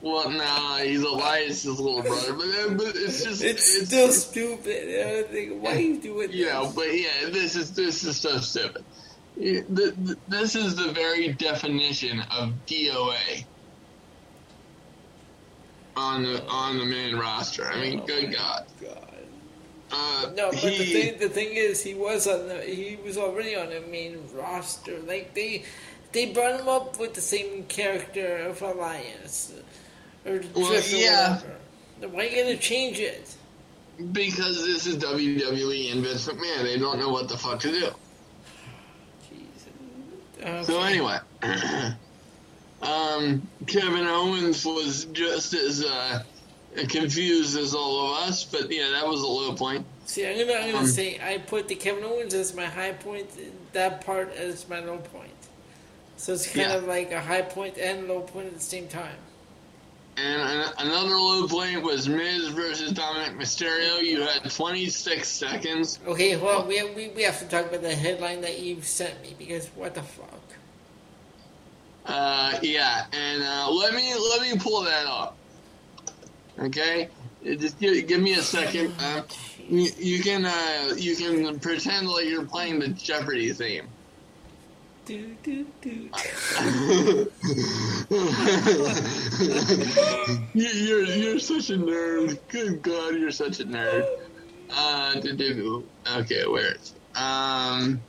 Well, 0.00 0.30
nah, 0.30 0.78
he's 0.78 1.02
Elias's 1.02 1.78
little 1.80 2.02
brother, 2.02 2.32
but, 2.32 2.44
uh, 2.46 2.74
but 2.74 2.96
it's 2.96 3.22
just 3.24 3.42
It's, 3.42 3.76
it's, 3.76 3.86
still 3.86 4.10
stupid. 4.10 5.06
I 5.06 5.22
think, 5.24 5.62
why 5.62 5.76
are 5.76 5.78
you 5.80 6.00
doing 6.00 6.30
know, 6.30 6.64
this? 6.64 6.72
but 6.74 6.96
yeah, 6.96 7.30
this 7.30 7.56
is 7.56 7.72
this 7.72 8.04
is 8.04 8.16
so 8.16 8.38
stupid. 8.38 8.84
Yeah, 9.36 9.60
th- 9.62 9.94
th- 10.06 10.18
This 10.28 10.56
is 10.56 10.74
the 10.74 10.90
very 10.92 11.28
definition 11.32 12.20
of 12.32 12.52
DOA 12.66 13.44
on 15.98 16.22
the 16.22 16.42
on 16.46 16.78
the 16.78 16.84
main 16.84 17.16
roster. 17.16 17.66
I 17.68 17.80
mean, 17.80 18.00
Oh 18.02 18.06
good 18.06 18.32
God. 18.32 18.64
God. 18.80 19.04
Uh, 19.90 20.30
No, 20.36 20.50
but 20.50 20.60
the 20.62 20.84
thing, 20.84 21.18
the 21.18 21.28
thing 21.28 21.48
is, 21.52 21.82
he 21.82 21.94
was 21.94 22.26
on 22.26 22.46
the, 22.48 22.60
he 22.62 22.98
was 23.04 23.16
already 23.16 23.56
on 23.56 23.70
the 23.70 23.80
main 23.80 24.18
roster. 24.34 24.98
Like 25.00 25.34
they, 25.34 25.64
they 26.12 26.32
brought 26.32 26.60
him 26.60 26.68
up 26.68 27.00
with 27.00 27.14
the 27.14 27.22
same 27.22 27.64
character 27.64 28.36
of 28.48 28.60
Elias, 28.62 29.52
or 30.26 30.40
Well, 30.54 30.68
Drift 30.70 30.92
or 30.92 30.96
yeah. 30.96 31.30
whatever. 31.36 31.54
Then 32.00 32.12
Why 32.12 32.22
you 32.24 32.42
gonna 32.44 32.56
change 32.58 32.98
it? 33.00 33.34
because 34.12 34.64
this 34.64 34.86
is 34.86 34.96
WWE 34.98 35.90
and 35.90 36.04
Vince 36.04 36.28
McMahon, 36.28 36.62
they 36.62 36.78
don't 36.78 37.00
know 37.00 37.08
what 37.10 37.28
the 37.28 37.36
fuck 37.36 37.58
to 37.60 37.70
do. 37.72 37.88
Jesus. 39.28 39.68
Okay. 40.40 40.62
So 40.64 40.80
anyway, 40.82 41.18
um, 42.82 43.46
Kevin 43.66 44.06
Owens 44.06 44.64
was 44.64 45.06
just 45.06 45.54
as 45.54 45.84
uh, 45.84 46.22
confused 46.88 47.56
as 47.58 47.74
all 47.74 48.12
of 48.14 48.28
us, 48.28 48.44
but 48.44 48.70
yeah, 48.70 48.90
that 48.90 49.06
was 49.06 49.20
a 49.22 49.26
low 49.26 49.54
point. 49.54 49.84
See, 50.06 50.26
I'm 50.26 50.38
gonna, 50.38 50.52
I'm 50.58 50.66
gonna 50.72 50.78
um, 50.78 50.86
say 50.86 51.20
I 51.22 51.38
put 51.38 51.68
the 51.68 51.74
Kevin 51.74 52.04
Owens 52.04 52.34
as 52.34 52.54
my 52.54 52.64
high 52.66 52.92
point, 52.92 53.28
that 53.72 54.04
part 54.06 54.32
as 54.34 54.68
my 54.68 54.80
low 54.80 54.98
point. 54.98 55.30
So 56.16 56.32
it's 56.32 56.46
kind 56.46 56.70
Yeah. 56.70 56.76
of 56.76 56.84
like 56.84 57.12
a 57.12 57.20
high 57.20 57.42
point 57.42 57.78
and 57.78 58.08
low 58.08 58.20
point 58.22 58.46
at 58.46 58.54
the 58.54 58.60
same 58.60 58.88
time. 58.88 59.16
And 60.16 60.40
an- 60.42 60.72
another 60.78 61.14
low 61.14 61.46
point 61.46 61.82
was 61.82 62.08
Miz 62.08 62.48
versus 62.48 62.92
Dominic 62.92 63.38
Mysterio. 63.38 64.02
You 64.02 64.22
had 64.22 64.50
26 64.50 65.28
seconds. 65.28 66.00
Okay, 66.08 66.36
well, 66.36 66.66
we, 66.66 66.82
we, 66.92 67.08
we 67.10 67.22
have 67.22 67.38
to 67.38 67.44
talk 67.44 67.66
about 67.66 67.82
the 67.82 67.94
headline 67.94 68.40
that 68.40 68.58
you 68.58 68.82
sent 68.82 69.20
me 69.22 69.36
because 69.38 69.68
what 69.76 69.94
the 69.94 70.02
fuck? 70.02 70.37
Uh, 72.08 72.58
yeah, 72.62 73.04
and 73.12 73.42
uh, 73.42 73.70
let 73.70 73.92
me 73.94 74.14
let 74.14 74.40
me 74.40 74.56
pull 74.58 74.82
that 74.82 75.06
up. 75.06 75.36
Okay, 76.58 77.10
Uh, 77.46 77.54
just 77.54 77.78
give, 77.78 78.08
give 78.08 78.20
me 78.20 78.32
a 78.32 78.42
second. 78.42 78.94
Uh, 78.98 79.22
you, 79.68 79.90
you 79.98 80.22
can 80.22 80.44
uh, 80.46 80.94
you 80.96 81.14
can 81.14 81.60
pretend 81.60 82.08
like 82.08 82.24
you're 82.24 82.46
playing 82.46 82.78
the 82.80 82.88
Jeopardy 82.88 83.52
theme. 83.52 83.86
Do, 85.04 85.36
do, 85.42 85.66
do. 85.80 85.90
you, 90.54 90.68
you're 90.68 91.04
you're 91.04 91.38
such 91.38 91.70
a 91.70 91.76
nerd. 91.78 92.38
Good 92.48 92.82
God, 92.82 93.14
you're 93.16 93.30
such 93.30 93.60
a 93.60 93.64
nerd. 93.64 94.06
Uh, 94.70 95.14
do, 95.20 95.32
do, 95.34 95.54
do. 95.54 95.84
okay, 96.16 96.46
where 96.46 96.72
is 96.74 96.94
it? 96.94 97.18
Um, 97.18 98.00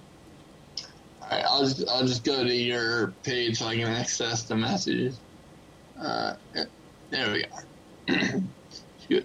right, 1.38 1.46
I'll 1.46 1.66
just 1.66 1.88
I'll 1.90 2.06
just 2.06 2.24
go 2.24 2.44
to 2.44 2.54
your 2.54 3.14
page 3.24 3.60
so 3.60 3.68
I 3.68 3.76
can 3.76 3.88
access 3.88 4.44
the 4.44 4.56
messages. 4.56 5.20
Uh, 6.00 6.36
there 7.10 7.32
we 7.32 7.46
are. 7.46 8.42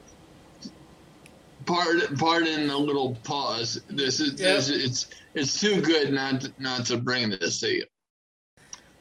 Pardon, 1.66 2.16
pardon 2.18 2.68
a 2.68 2.76
little 2.76 3.16
pause. 3.24 3.81
This 3.89 4.20
is 4.20 4.34
this, 4.36 4.68
it's 4.68 5.07
it's 5.34 5.58
too 5.58 5.81
good 5.81 6.12
not 6.12 6.42
to, 6.42 6.52
not 6.58 6.84
to 6.86 6.99
bring 6.99 7.31
this 7.31 7.60
to 7.60 7.70
you. 7.74 7.84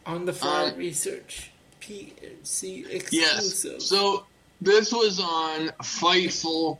On 0.05 0.23
the 0.25 0.31
fly 0.31 0.69
Um, 0.69 0.77
research. 0.77 1.51
PC 1.81 2.89
exclusive. 2.89 3.11
Yes. 3.11 3.85
So 3.85 4.25
this 4.61 4.93
was 4.93 5.19
on 5.19 5.67
Fightful 5.83 6.79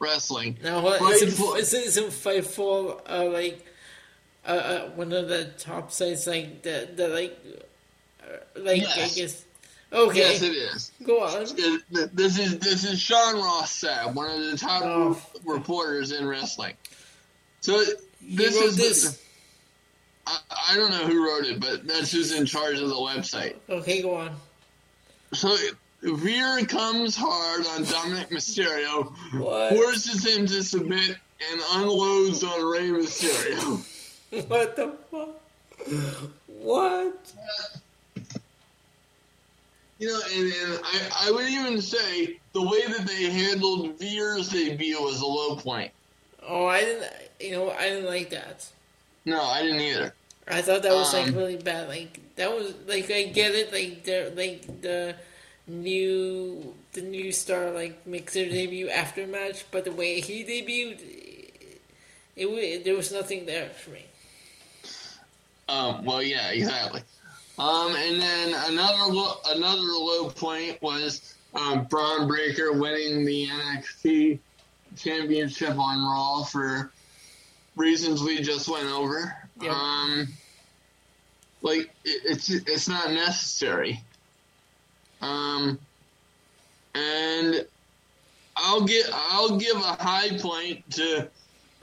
Wrestling. 0.00 0.58
now, 0.62 0.82
what, 0.82 1.00
Fightful- 1.00 1.56
isn't, 1.58 1.82
isn't 1.82 2.08
Fightful, 2.10 3.00
uh, 3.08 3.24
like, 3.30 3.64
uh, 4.46 4.50
uh, 4.50 4.90
one 4.90 5.12
of 5.12 5.28
the 5.28 5.46
top 5.58 5.90
sites, 5.92 6.26
like, 6.26 6.62
the, 6.62 6.88
the 6.94 7.08
like, 7.08 7.38
uh, 8.22 8.36
like, 8.60 8.82
Yes. 8.82 8.96
I 9.12 9.20
guess. 9.20 9.42
Okay, 9.92 10.18
Yes, 10.18 10.42
it 10.42 10.52
is. 10.52 10.92
go 11.04 11.22
on. 11.22 11.46
This 12.12 12.38
is 12.38 12.58
this 12.58 12.84
is 12.84 13.00
Sean 13.00 13.36
Ross 13.36 13.80
Sapp, 13.82 14.14
one 14.14 14.28
of 14.30 14.50
the 14.50 14.56
top 14.58 14.82
Oh. 14.84 15.22
reporters 15.44 16.10
in 16.10 16.26
wrestling. 16.26 16.74
So 17.60 17.82
this 18.20 18.56
is 18.56 18.76
this. 18.76 19.22
I, 20.26 20.38
I 20.72 20.76
don't 20.76 20.90
know 20.90 21.06
who 21.06 21.24
wrote 21.24 21.44
it, 21.46 21.60
but 21.60 21.86
that's 21.86 22.10
who's 22.10 22.32
in 22.32 22.46
charge 22.46 22.80
of 22.80 22.88
the 22.88 22.96
website. 22.96 23.54
Okay, 23.70 24.02
go 24.02 24.16
on. 24.16 24.34
So 25.32 25.56
Veer 26.02 26.64
comes 26.66 27.16
hard 27.16 27.64
on 27.68 27.84
Dominic 27.84 28.30
Mysterio, 28.30 29.12
What? 29.38 29.72
forces 29.72 30.26
him 30.26 30.46
to 30.46 30.64
submit, 30.64 31.16
and 31.52 31.60
unloads 31.74 32.42
on 32.42 32.64
Rey 32.64 32.88
Mysterio. 32.88 33.84
What 34.48 34.76
the 34.76 34.92
fuck? 35.10 35.28
What? 36.46 37.32
You 39.98 40.08
know, 40.08 40.20
and, 40.34 40.52
and 40.52 40.80
I, 40.84 41.28
I 41.28 41.30
would 41.30 41.48
even 41.48 41.80
say 41.80 42.38
the 42.52 42.62
way 42.62 42.82
that 42.86 43.06
they 43.06 43.30
handled 43.30 43.98
Veer's 43.98 44.50
debut 44.50 45.00
was 45.00 45.20
a 45.22 45.26
low 45.26 45.56
point. 45.56 45.90
Oh, 46.46 46.66
I 46.66 46.80
didn't. 46.80 47.12
You 47.40 47.52
know, 47.52 47.70
I 47.70 47.88
didn't 47.88 48.06
like 48.06 48.30
that. 48.30 48.68
No, 49.24 49.40
I 49.42 49.62
didn't 49.62 49.80
either. 49.80 50.12
I 50.48 50.62
thought 50.62 50.82
that 50.82 50.92
was 50.92 51.12
like 51.12 51.28
Um, 51.28 51.34
really 51.34 51.56
bad. 51.56 51.88
Like 51.88 52.20
that 52.36 52.54
was 52.54 52.74
like 52.86 53.10
I 53.10 53.24
get 53.24 53.54
it. 53.54 53.72
Like 53.72 54.04
the 54.04 54.32
like 54.36 54.82
the 54.82 55.14
new 55.66 56.74
the 56.92 57.00
new 57.02 57.32
star 57.32 57.70
like 57.70 58.06
makes 58.06 58.34
their 58.34 58.48
debut 58.48 58.88
after 58.88 59.26
match, 59.26 59.64
but 59.70 59.84
the 59.84 59.92
way 59.92 60.20
he 60.20 60.44
debuted, 60.44 61.00
it, 62.36 62.46
wa- 62.50 62.84
there 62.84 62.94
was 62.96 63.10
nothing 63.12 63.46
there 63.46 63.70
for 63.70 63.90
me. 63.90 64.04
Um, 65.68 66.04
well, 66.04 66.22
yeah, 66.22 66.50
exactly. 66.50 67.02
Um, 67.58 67.94
and 67.96 68.20
then 68.20 68.54
another 68.66 69.12
lo- 69.12 69.38
another 69.46 69.80
low 69.80 70.30
point 70.30 70.80
was 70.82 71.34
um, 71.54 71.84
Bron 71.84 72.28
Breakker 72.28 72.72
winning 72.72 73.24
the 73.24 73.48
NXT 73.48 74.38
Championship 74.96 75.78
on 75.78 76.04
Raw 76.04 76.44
for 76.44 76.92
reasons 77.76 78.22
we 78.22 78.42
just 78.42 78.68
went 78.68 78.86
over. 78.86 79.34
Yep. 79.60 79.72
Um, 79.72 80.28
like 81.62 81.90
it, 82.04 82.22
it's 82.24 82.50
it's 82.50 82.88
not 82.88 83.10
necessary. 83.10 84.00
Um, 85.22 85.78
and 86.94 87.66
I'll 88.56 88.84
get 88.84 89.08
I'll 89.12 89.56
give 89.58 89.76
a 89.76 90.02
high 90.02 90.36
point 90.38 90.88
to 90.92 91.28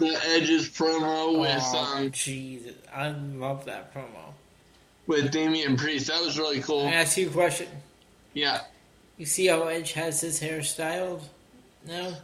the 0.04 0.20
Edge's 0.30 0.70
promo 0.70 1.40
with 1.40 1.62
Oh, 1.64 1.96
um 1.98 2.12
Jesus, 2.12 2.74
I 2.94 3.10
love 3.10 3.66
that 3.66 3.94
promo. 3.94 4.34
with 5.08 5.32
Damian 5.32 5.78
Priest. 5.78 6.08
That 6.08 6.22
was 6.22 6.38
really 6.38 6.62
cool. 6.62 6.82
Can 6.84 6.94
I 6.94 6.98
ask 6.98 7.18
you 7.18 7.28
a 7.30 7.32
question. 7.32 7.68
Yeah, 8.34 8.62
You 9.18 9.26
see 9.26 9.48
how 9.48 9.64
Edge 9.68 9.94
has 9.94 10.22
his 10.22 10.40
hair 10.40 10.64
styled 10.64 11.28
now? 11.88 12.18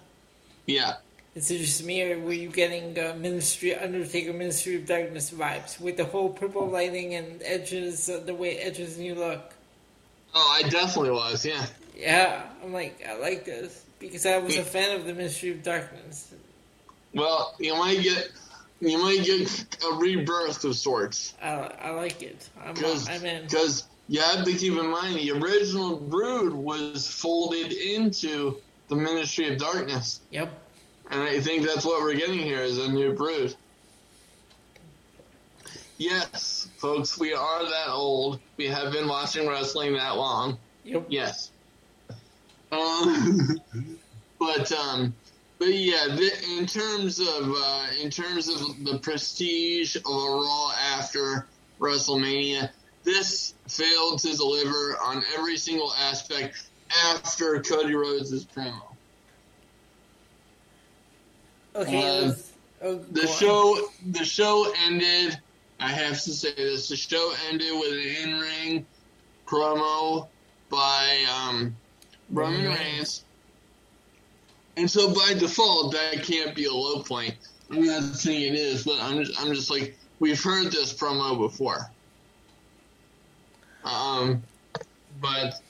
yeah. 0.65 0.95
Is 1.35 1.51
it 1.51 1.59
just 1.59 1.83
me, 1.85 2.01
or 2.11 2.19
were 2.19 2.33
you 2.33 2.49
getting 2.49 2.97
uh, 2.99 3.13
Ministry 3.17 3.73
Undertaker 3.75 4.33
Ministry 4.33 4.75
of 4.75 4.87
Darkness 4.87 5.29
vibes 5.31 5.79
with 5.79 5.95
the 5.95 6.03
whole 6.05 6.29
purple 6.29 6.67
lighting 6.67 7.13
and 7.13 7.41
Edge's 7.43 8.09
uh, 8.09 8.19
the 8.25 8.33
way 8.33 8.57
Edge's 8.57 8.97
new 8.97 9.13
look? 9.13 9.53
Oh, 10.33 10.59
I 10.63 10.67
definitely 10.67 11.11
was. 11.11 11.45
Yeah. 11.45 11.65
Yeah, 11.95 12.41
I'm 12.63 12.73
like 12.73 13.05
I 13.07 13.17
like 13.19 13.45
this 13.45 13.85
because 13.99 14.25
I 14.25 14.39
was 14.39 14.57
a 14.57 14.63
fan 14.63 14.99
of 14.99 15.05
the 15.05 15.13
Ministry 15.13 15.51
of 15.51 15.61
Darkness. 15.63 16.28
Well, 17.13 17.55
you 17.59 17.75
might 17.75 18.01
get 18.01 18.31
you 18.81 18.97
might 18.97 19.23
get 19.25 19.65
a 19.91 19.95
rebirth 19.95 20.63
of 20.63 20.75
sorts 20.75 21.33
I, 21.41 21.49
I 21.81 21.89
like 21.91 22.21
it. 22.21 22.47
I'm 22.63 22.75
I'm 22.77 23.25
in. 23.25 23.43
because 23.43 23.85
you 24.07 24.21
have 24.21 24.45
to 24.45 24.53
keep 24.53 24.73
in 24.73 24.87
mind 24.89 25.15
the 25.15 25.31
original 25.31 25.97
Brood 25.97 26.53
was 26.53 27.07
folded 27.07 27.71
into 27.73 28.57
the 28.87 28.95
Ministry 28.95 29.51
of 29.53 29.59
Darkness, 29.59 30.19
Yep. 30.31 30.51
and 31.11 31.21
I 31.21 31.39
think 31.41 31.63
that's 31.65 31.85
what 31.85 32.01
we're 32.01 32.15
getting 32.15 32.39
here 32.39 32.61
is 32.61 32.77
a 32.79 32.91
new 32.91 33.13
Brood. 33.13 33.55
Yes, 35.97 36.69
folks, 36.77 37.19
we 37.19 37.33
are 37.33 37.63
that 37.65 37.89
old. 37.89 38.39
We 38.57 38.67
have 38.67 38.91
been 38.93 39.07
watching 39.07 39.47
wrestling 39.47 39.93
that 39.93 40.15
long. 40.15 40.57
Yep. 40.85 41.05
Yes. 41.09 41.51
Um, 42.71 43.59
but 44.39 44.71
um, 44.71 45.13
but 45.59 45.67
yeah, 45.73 46.07
the, 46.07 46.31
in 46.57 46.65
terms 46.65 47.19
of 47.19 47.53
uh, 47.55 47.87
in 48.01 48.09
terms 48.09 48.47
of 48.47 48.83
the 48.83 48.97
prestige 48.99 49.95
of 49.97 50.05
a 50.05 50.09
Raw 50.09 50.71
after 50.95 51.45
WrestleMania, 51.79 52.69
this 53.03 53.53
failed 53.67 54.19
to 54.19 54.35
deliver 54.35 54.97
on 55.05 55.23
every 55.37 55.57
single 55.57 55.93
aspect 55.93 56.69
after 57.13 57.61
Cody 57.61 57.93
Rhodes' 57.93 58.45
promo. 58.45 58.81
Okay. 61.75 61.97
Uh, 62.07 62.21
let's- 62.27 62.51
oh, 62.81 62.95
The 63.11 63.21
on. 63.21 63.27
show 63.27 63.89
the 64.07 64.23
show 64.25 64.71
ended. 64.85 65.37
I 65.79 65.89
have 65.89 66.13
to 66.23 66.31
say 66.33 66.53
this: 66.55 66.89
the 66.89 66.95
show 66.95 67.33
ended 67.49 67.71
with 67.73 67.93
an 67.93 68.29
in-ring 68.29 68.85
promo 69.47 70.27
by 70.69 71.25
um, 71.33 71.75
Roman 72.29 72.65
Reigns. 72.65 73.23
And 74.79 74.89
so 74.89 75.13
by 75.13 75.33
default, 75.37 75.91
that 75.91 76.23
can't 76.23 76.55
be 76.55 76.63
a 76.63 76.71
low 76.71 77.03
point. 77.03 77.35
I'm 77.69 77.85
not 77.85 78.01
saying 78.15 78.53
it 78.53 78.57
is, 78.57 78.85
but 78.85 78.97
I'm 79.01 79.25
just, 79.25 79.37
I'm 79.41 79.53
just 79.53 79.69
like, 79.69 79.97
we've 80.21 80.41
heard 80.41 80.71
this 80.71 80.93
promo 80.93 81.37
before. 81.37 81.91
Um, 83.83 84.41
but, 85.19 85.61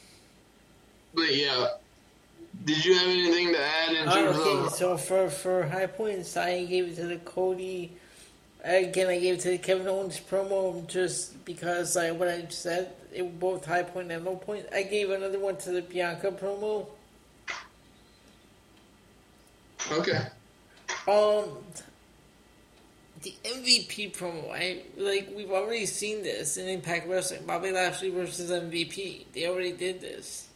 but 1.16 1.36
yeah. 1.36 1.70
Did 2.66 2.86
you 2.86 2.94
have 2.94 3.08
anything 3.08 3.52
to 3.54 3.60
add 3.60 3.96
in 3.96 4.06
terms 4.06 4.38
okay, 4.38 4.66
of? 4.66 4.74
so 4.74 4.98
for 4.98 5.30
for 5.30 5.68
high 5.68 5.88
points, 5.88 6.38
I 6.38 6.66
gave 6.66 6.90
it 6.90 6.96
to 6.98 7.08
the 7.08 7.18
Cody. 7.18 7.92
Again, 8.64 9.08
I 9.08 9.18
gave 9.18 9.36
it 9.36 9.40
to 9.42 9.50
the 9.50 9.58
Kevin 9.58 9.88
Owens 9.88 10.20
promo 10.20 10.86
just 10.86 11.44
because, 11.46 11.96
like 11.96 12.14
what 12.20 12.28
I 12.28 12.46
said, 12.50 12.92
it 13.12 13.24
was 13.24 13.34
both 13.40 13.66
high 13.66 13.84
point 13.84 14.12
and 14.12 14.24
low 14.24 14.36
point. 14.36 14.68
I 14.72 14.84
gave 14.84 15.10
another 15.10 15.40
one 15.40 15.58
to 15.58 15.72
the 15.72 15.82
Bianca 15.82 16.32
promo. 16.32 16.88
Okay. 19.92 20.26
Um, 21.08 21.58
the 23.22 23.34
MVP 23.44 24.16
promo. 24.16 24.52
I 24.52 24.82
like 24.98 25.32
we've 25.36 25.52
already 25.52 25.86
seen 25.86 26.24
this 26.24 26.58
in 26.58 26.68
Impact 26.68 27.08
Wrestling. 27.08 27.46
Bobby 27.46 27.72
Lashley 27.72 28.10
versus 28.10 28.52
MVP. 28.52 29.26
They 29.34 29.48
already 29.48 29.72
did 29.72 30.02
this. 30.02 30.48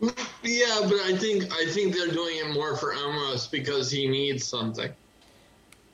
Yeah, 0.00 0.80
but 0.82 1.00
I 1.00 1.16
think 1.16 1.44
I 1.52 1.66
think 1.70 1.94
they're 1.94 2.08
doing 2.08 2.36
it 2.36 2.52
more 2.52 2.76
for 2.76 2.94
Omos 2.94 3.50
because 3.50 3.90
he 3.90 4.08
needs 4.08 4.44
something. 4.44 4.92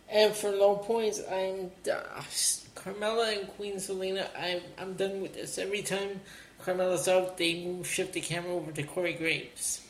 And 0.09 0.35
for 0.35 0.51
low 0.51 0.77
points, 0.77 1.21
I'm 1.31 1.71
uh, 1.91 2.23
Carmella 2.75 3.39
and 3.39 3.49
Queen 3.51 3.77
Zelina. 3.77 4.27
I'm 4.39 4.61
I'm 4.79 4.95
done 4.95 5.21
with 5.21 5.35
this. 5.35 5.59
Every 5.59 5.83
time 5.83 6.21
Carmella's 6.65 7.07
out, 7.07 7.39
they 7.39 7.63
move 7.65 7.87
shift 7.87 8.15
the 8.15 8.21
camera 8.21 8.53
over 8.53 8.73
to 8.73 8.83
Corey 8.83 9.13
Graves. 9.13 9.83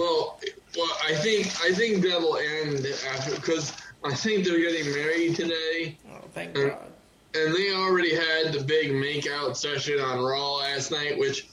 Well, 0.00 0.40
well, 0.78 0.96
I 1.06 1.14
think 1.14 1.46
I 1.60 1.74
think 1.74 2.02
that'll 2.02 2.38
end 2.38 2.86
after 3.12 3.34
because 3.34 3.74
I 4.02 4.14
think 4.14 4.46
they're 4.46 4.58
getting 4.58 4.90
married 4.94 5.36
today. 5.36 5.98
Oh, 6.10 6.24
thank 6.32 6.56
and, 6.56 6.70
God! 6.70 6.86
And 7.34 7.54
they 7.54 7.74
already 7.74 8.14
had 8.14 8.54
the 8.54 8.64
big 8.64 8.94
make-out 8.94 9.58
session 9.58 10.00
on 10.00 10.20
Raw 10.20 10.54
last 10.54 10.90
night, 10.90 11.18
which 11.18 11.48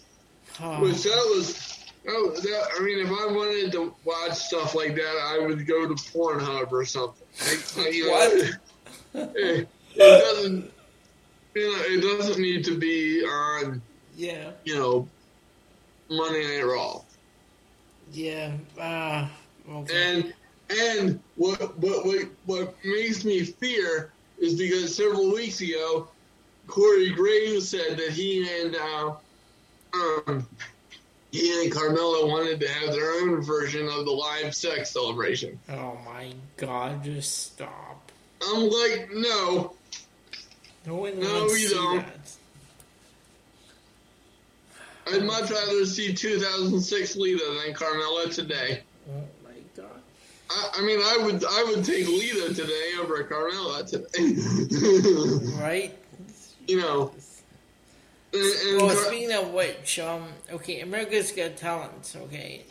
Oh, 0.61 0.81
which 0.81 1.03
that 1.03 1.33
was. 1.35 1.83
Oh, 2.09 2.29
that, 2.31 2.67
I 2.79 2.83
mean, 2.83 2.99
if 2.99 3.09
I 3.09 3.25
wanted 3.33 3.71
to 3.73 3.93
watch 4.05 4.33
stuff 4.35 4.73
like 4.75 4.95
that, 4.95 5.21
I 5.25 5.45
would 5.45 5.67
go 5.67 5.85
to 5.85 5.93
Pornhub 5.93 6.71
or 6.71 6.85
something. 6.85 7.27
Like, 7.75 7.93
you 7.93 8.05
know, 8.05 8.11
What? 8.11 8.51
It, 9.35 9.67
it 9.95 9.99
doesn't. 9.99 10.71
You 11.55 11.71
know, 11.75 11.83
it 11.85 12.01
doesn't 12.01 12.41
need 12.41 12.63
to 12.65 12.77
be 12.77 13.23
on. 13.23 13.81
yeah, 14.15 14.51
You 14.63 14.75
know, 14.75 15.07
Monday 16.09 16.43
Night 16.45 16.65
Raw. 16.65 17.01
Yeah. 18.11 18.51
Uh, 18.79 19.27
okay. 19.69 20.13
And 20.13 20.33
and 20.69 21.19
what 21.35 21.77
what 21.77 22.05
what 22.05 22.27
what 22.45 22.75
makes 22.83 23.23
me 23.23 23.43
fear 23.43 24.11
is 24.39 24.55
because 24.55 24.95
several 24.95 25.31
weeks 25.33 25.61
ago, 25.61 26.07
Corey 26.67 27.11
Graves 27.11 27.69
said 27.69 27.97
that 27.97 28.09
he 28.11 28.47
and 28.61 28.75
uh, 28.75 29.13
um 29.93 30.47
he 31.31 31.63
and 31.63 31.71
Carmella 31.71 32.27
wanted 32.27 32.59
to 32.61 32.67
have 32.67 32.91
their 32.93 33.11
own 33.21 33.41
version 33.41 33.87
of 33.87 34.05
the 34.05 34.11
live 34.11 34.55
sex 34.55 34.91
celebration. 34.91 35.59
oh 35.69 35.97
my 36.05 36.31
God! 36.57 37.03
Just 37.03 37.53
stop. 37.53 38.11
I'm 38.49 38.69
like, 38.69 39.09
no, 39.13 39.73
No 40.85 40.95
one 40.95 41.19
No, 41.19 41.47
don't. 41.49 41.97
that. 41.97 42.16
I'd 45.13 45.23
much 45.23 45.49
rather 45.49 45.85
see 45.85 46.13
2006 46.13 47.15
Lita 47.15 47.61
than 47.65 47.73
Carmella 47.73 48.33
today. 48.33 48.81
Oh 49.09 49.23
my 49.43 49.51
God! 49.75 50.01
I, 50.49 50.69
I 50.77 50.81
mean, 50.81 50.99
I 50.99 51.17
would 51.23 51.43
I 51.45 51.63
would 51.69 51.83
take 51.85 52.07
Lita 52.07 52.53
today 52.53 52.91
over 52.99 53.23
Carmella 53.23 53.85
today. 53.89 55.57
Right? 55.61 55.97
you 56.67 56.81
know. 56.81 57.11
And, 58.33 58.43
and 58.43 58.81
Well, 58.81 58.93
Car- 58.95 59.05
speaking 59.05 59.31
of 59.31 59.51
which, 59.53 59.99
um, 59.99 60.27
okay, 60.51 60.81
America's 60.81 61.31
Got 61.31 61.55
Talent, 61.57 62.13
okay. 62.23 62.65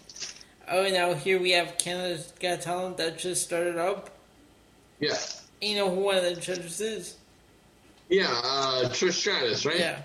Oh, 0.69 0.87
now 0.91 1.15
here 1.15 1.41
we 1.41 1.53
have 1.53 1.79
Canada's 1.79 2.33
Got 2.41 2.61
Talent 2.61 2.99
that 2.99 3.19
just 3.19 3.43
started 3.45 3.79
up. 3.79 4.11
yeah. 5.01 5.17
You 5.63 5.77
know 5.77 5.89
who 5.95 6.03
one 6.03 6.17
of 6.17 6.25
the 6.25 6.35
judges 6.39 6.81
is? 6.83 7.17
Yeah, 8.11 8.27
uh, 8.29 8.91
Trish 8.91 9.15
Stratus, 9.15 9.65
right? 9.65 9.79
Yeah, 9.81 10.03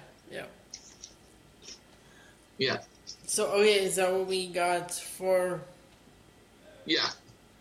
yeah. 2.62 2.78
So, 3.26 3.48
okay, 3.54 3.84
is 3.86 3.96
that 3.96 4.14
what 4.14 4.28
we 4.28 4.48
got 4.48 4.92
for. 4.92 5.62
Yeah. 6.86 7.10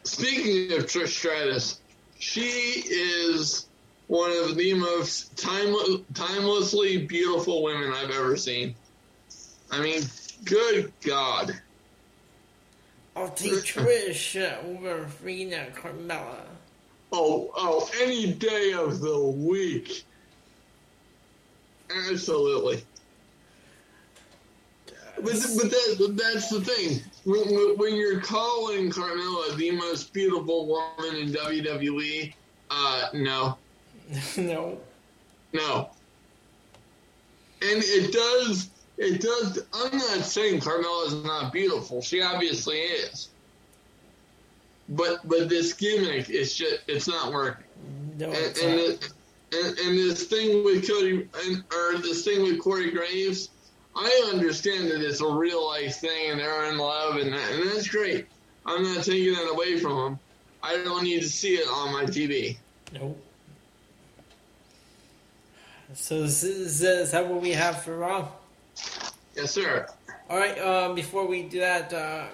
Speaking 0.05 0.77
of 0.77 0.85
Trish 0.87 1.09
Stratus, 1.09 1.81
she 2.19 2.43
is 2.87 3.67
one 4.09 4.31
of 4.31 4.57
the 4.57 4.75
most 4.75 5.37
time- 5.39 6.05
timelessly 6.13 7.07
beautiful 7.07 7.63
women 7.63 7.93
I've 7.95 8.11
ever 8.11 8.37
seen. 8.37 8.75
I 9.71 9.81
mean, 9.81 10.03
good 10.45 10.93
God. 11.01 11.59
I'll 13.17 13.31
take 13.31 13.53
Trish 13.53 14.37
over 14.65 15.09
Rena 15.23 15.69
Carmella. 15.75 16.45
Oh, 17.11 17.51
oh, 17.57 17.91
any 18.03 18.35
day 18.35 18.75
of 18.75 19.01
the 19.01 19.19
week. 19.19 20.05
Absolutely. 22.09 22.85
But, 25.23 25.33
but, 25.57 25.71
that, 25.71 25.97
but 25.99 26.17
that's 26.17 26.49
the 26.49 26.61
thing. 26.61 27.01
When, 27.25 27.77
when- 27.79 27.95
you're 27.97 28.21
calling 28.21 28.91
Carmella 28.91 29.57
the 29.57 29.73
most 29.73 30.13
beautiful 30.13 30.67
woman 30.67 31.17
in 31.17 31.33
WWE, 31.33 32.33
uh, 32.71 33.09
no, 33.15 33.59
no. 34.37 34.79
no. 35.53 35.91
And 37.63 37.83
it 37.85 38.13
does, 38.13 38.71
it 38.97 39.21
does, 39.21 39.67
I'm 39.75 39.99
not 39.99 40.25
saying 40.25 40.61
Carmella 40.61 41.07
is 41.09 41.25
not 41.25 41.53
beautiful. 41.53 42.01
She 42.01 42.23
obviously 42.23 42.79
is. 42.79 43.29
But, 44.89 45.21
but 45.29 45.49
this 45.49 45.73
gimmick 45.75 46.31
is 46.31 46.55
just, 46.57 46.81
it's 46.89 47.07
not 47.07 47.33
working. 47.33 47.65
No, 48.19 48.27
And, 48.31 48.59
and, 48.59 49.09
and, 49.53 49.79
and 49.79 49.99
this 49.99 50.25
thing 50.25 50.65
with 50.65 50.89
Cody, 50.89 51.29
and, 51.45 51.65
or 51.73 51.99
this 51.99 52.25
thing 52.25 52.43
with 52.43 52.61
Corey 52.61 52.91
Graves, 52.91 53.51
I 53.97 54.31
understand 54.33 54.91
that 54.91 55.01
it's 55.01 55.21
a 55.21 55.29
real 55.29 55.67
life 55.67 55.97
thing 55.97 56.31
and 56.31 56.41
they're 56.41 56.71
in 56.71 56.79
love, 56.79 57.17
and, 57.17 57.33
that, 57.33 57.53
and 57.53 57.69
that's 57.69 57.89
great. 57.89 58.27
I'm 58.65 58.83
not 58.83 59.05
taking 59.05 59.35
that 59.35 59.51
away 59.51 59.79
from 59.79 59.97
them. 59.97 60.19
I 60.63 60.77
don't 60.77 61.03
need 61.03 61.23
to 61.23 61.29
see 61.29 61.55
it 61.55 61.67
on 61.69 61.93
my 61.93 62.05
TV. 62.05 62.57
Nope. 62.93 63.19
So, 65.95 66.23
this 66.23 66.45
is, 66.45 66.83
is 66.83 67.11
that 67.11 67.29
what 67.29 67.41
we 67.41 67.51
have 67.51 67.83
for 67.83 67.97
Raw? 67.97 68.29
Yes, 69.35 69.51
sir. 69.53 69.89
All 70.29 70.39
right. 70.39 70.59
Um, 70.59 70.95
before 70.95 71.27
we 71.27 71.43
do 71.43 71.61
that, 71.61 71.93
uh, 71.93 72.27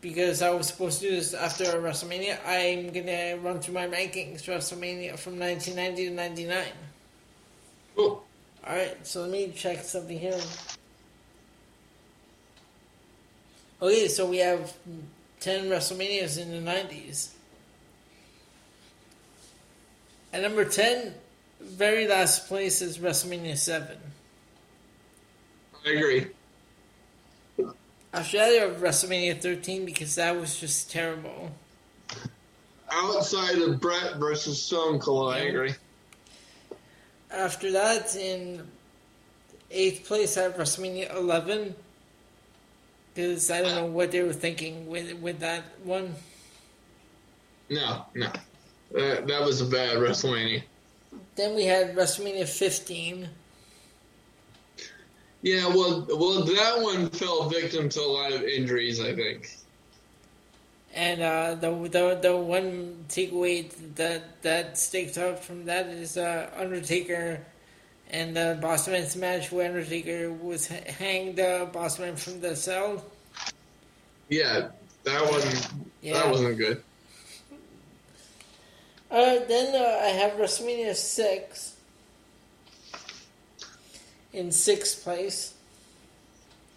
because 0.00 0.42
I 0.42 0.50
was 0.50 0.66
supposed 0.66 1.00
to 1.00 1.10
do 1.10 1.16
this 1.16 1.34
after 1.34 1.64
WrestleMania, 1.64 2.38
I'm 2.46 2.92
gonna 2.92 3.36
run 3.36 3.60
through 3.60 3.74
my 3.74 3.86
rankings 3.86 4.42
WrestleMania 4.44 5.18
from 5.18 5.38
1990 5.38 6.08
to 6.08 6.14
99. 6.14 6.66
Cool. 7.94 8.24
All 8.68 8.76
right. 8.76 9.06
So 9.06 9.22
let 9.22 9.30
me 9.30 9.50
check 9.54 9.82
something 9.82 10.18
here. 10.18 10.38
Okay, 13.80 14.08
so 14.08 14.26
we 14.26 14.38
have 14.38 14.74
10 15.40 15.66
WrestleManias 15.66 16.40
in 16.40 16.50
the 16.50 16.70
90s. 16.70 17.30
At 20.32 20.42
number 20.42 20.64
10, 20.64 21.14
very 21.60 22.06
last 22.06 22.48
place 22.48 22.82
is 22.82 22.98
WrestleMania 22.98 23.56
7. 23.56 23.96
I 25.86 25.90
agree. 25.90 26.26
After 28.12 28.38
that, 28.38 28.60
have 28.60 28.76
WrestleMania 28.78 29.40
13 29.40 29.84
because 29.84 30.16
that 30.16 30.38
was 30.38 30.58
just 30.58 30.90
terrible. 30.90 31.52
Outside 32.90 33.58
of 33.58 33.80
Brett 33.80 34.16
versus 34.16 34.60
Stone 34.60 34.98
Cold, 34.98 35.34
I 35.34 35.40
agree. 35.40 35.74
After 37.30 37.70
that, 37.72 38.16
in 38.16 38.66
eighth 39.70 40.06
place, 40.06 40.36
I 40.36 40.42
have 40.42 40.56
WrestleMania 40.56 41.14
11 41.14 41.74
because 43.14 43.50
I 43.50 43.60
don't 43.60 43.74
know 43.74 43.86
what 43.86 44.12
they 44.12 44.22
were 44.22 44.32
thinking 44.32 44.86
with 44.86 45.12
with 45.14 45.40
that 45.40 45.64
one. 45.82 46.14
No, 47.68 48.04
no. 48.14 48.30
That, 48.92 49.26
that 49.26 49.42
was 49.42 49.60
a 49.60 49.66
bad 49.66 49.98
WrestleMania. 49.98 50.62
Then 51.34 51.54
we 51.54 51.64
had 51.64 51.94
WrestleMania 51.94 52.48
15. 52.48 53.28
Yeah, 55.42 55.68
well, 55.68 56.06
well, 56.08 56.42
that 56.42 56.80
one 56.80 57.10
fell 57.10 57.48
victim 57.48 57.88
to 57.90 58.00
a 58.00 58.02
lot 58.02 58.32
of 58.32 58.42
injuries, 58.42 59.00
I 59.00 59.14
think. 59.14 59.56
And 60.94 61.20
uh, 61.22 61.54
the, 61.54 61.70
the 61.88 62.18
the 62.20 62.36
one 62.36 63.04
takeaway 63.08 63.70
that 63.96 64.42
that 64.42 64.78
staked 64.78 65.18
out 65.18 65.42
from 65.44 65.66
that 65.66 65.86
is 65.86 66.16
uh, 66.16 66.50
Undertaker 66.56 67.40
And 68.10 68.34
the 68.34 68.58
Boss 68.60 68.88
Man's 68.88 69.14
match 69.16 69.52
where 69.52 69.68
Undertaker 69.68 70.32
was 70.32 70.66
ha- 70.68 70.90
hanged 70.98 71.38
uh, 71.40 71.66
Boss 71.66 71.98
Man 71.98 72.16
from 72.16 72.40
the 72.40 72.56
cell. 72.56 73.04
Yeah, 74.30 74.68
that 75.04 75.22
wasn't 75.30 75.68
Yeah. 76.00 76.14
that 76.14 76.30
wasn't 76.30 76.56
good. 76.56 76.82
Uh, 79.10 79.38
then 79.46 79.74
uh, 79.74 80.04
I 80.04 80.08
have 80.08 80.32
WrestleMania 80.32 80.94
6 80.94 81.76
in 84.34 84.52
sixth 84.52 85.02
place. 85.02 85.54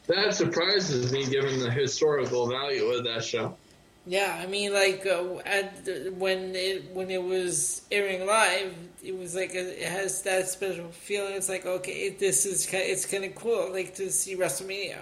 That 0.07 0.33
surprises 0.33 1.11
me 1.11 1.25
given 1.25 1.59
the 1.59 1.69
historical 1.69 2.47
value 2.47 2.85
of 2.85 3.03
that 3.03 3.23
show. 3.23 3.55
Yeah, 4.05 4.39
I 4.41 4.47
mean, 4.47 4.73
like 4.73 5.05
uh, 5.05 5.37
at 5.45 5.85
the, 5.85 6.11
when 6.17 6.55
it 6.55 6.91
when 6.91 7.11
it 7.11 7.21
was 7.21 7.83
airing 7.91 8.25
live, 8.25 8.73
it 9.03 9.15
was 9.15 9.35
like 9.35 9.53
a, 9.53 9.79
it 9.79 9.87
has 9.87 10.23
that 10.23 10.47
special 10.47 10.87
feeling. 10.89 11.33
It's 11.33 11.49
like 11.49 11.67
okay, 11.67 12.09
this 12.09 12.47
is 12.47 12.65
kind 12.65 12.83
it's 12.83 13.05
kind 13.05 13.23
of 13.23 13.35
cool, 13.35 13.71
like 13.71 13.93
to 13.95 14.11
see 14.11 14.35
WrestleMania, 14.35 14.97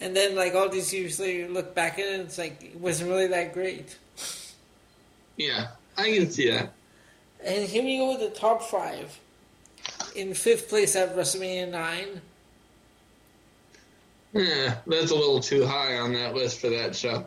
and 0.00 0.14
then 0.14 0.36
like 0.36 0.54
all 0.54 0.68
these 0.68 0.94
years 0.94 1.18
later, 1.18 1.38
you 1.40 1.48
look 1.48 1.74
back 1.74 1.98
at 1.98 2.06
it, 2.06 2.20
it's 2.20 2.38
like 2.38 2.62
it 2.62 2.78
wasn't 2.78 3.10
really 3.10 3.26
that 3.26 3.52
great. 3.52 3.98
Yeah, 5.36 5.68
I 5.96 6.12
can 6.12 6.30
see 6.30 6.50
that. 6.50 6.72
And 7.44 7.64
here 7.68 7.82
we 7.82 7.98
go 7.98 8.12
with 8.12 8.20
the 8.20 8.38
top 8.38 8.62
five. 8.62 9.18
In 10.14 10.34
fifth 10.34 10.68
place, 10.68 10.94
at 10.94 11.16
WrestleMania 11.16 11.68
nine. 11.70 12.20
Yeah, 14.32 14.76
that's 14.86 15.10
a 15.10 15.14
little 15.16 15.40
too 15.40 15.66
high 15.66 15.98
on 15.98 16.12
that 16.12 16.34
list 16.34 16.60
for 16.60 16.68
that 16.68 16.94
show. 16.94 17.26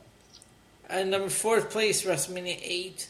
And 0.93 1.09
number 1.09 1.27
fourth 1.27 1.71
place, 1.71 2.05
WrestleMania 2.05 2.59
8. 2.61 3.09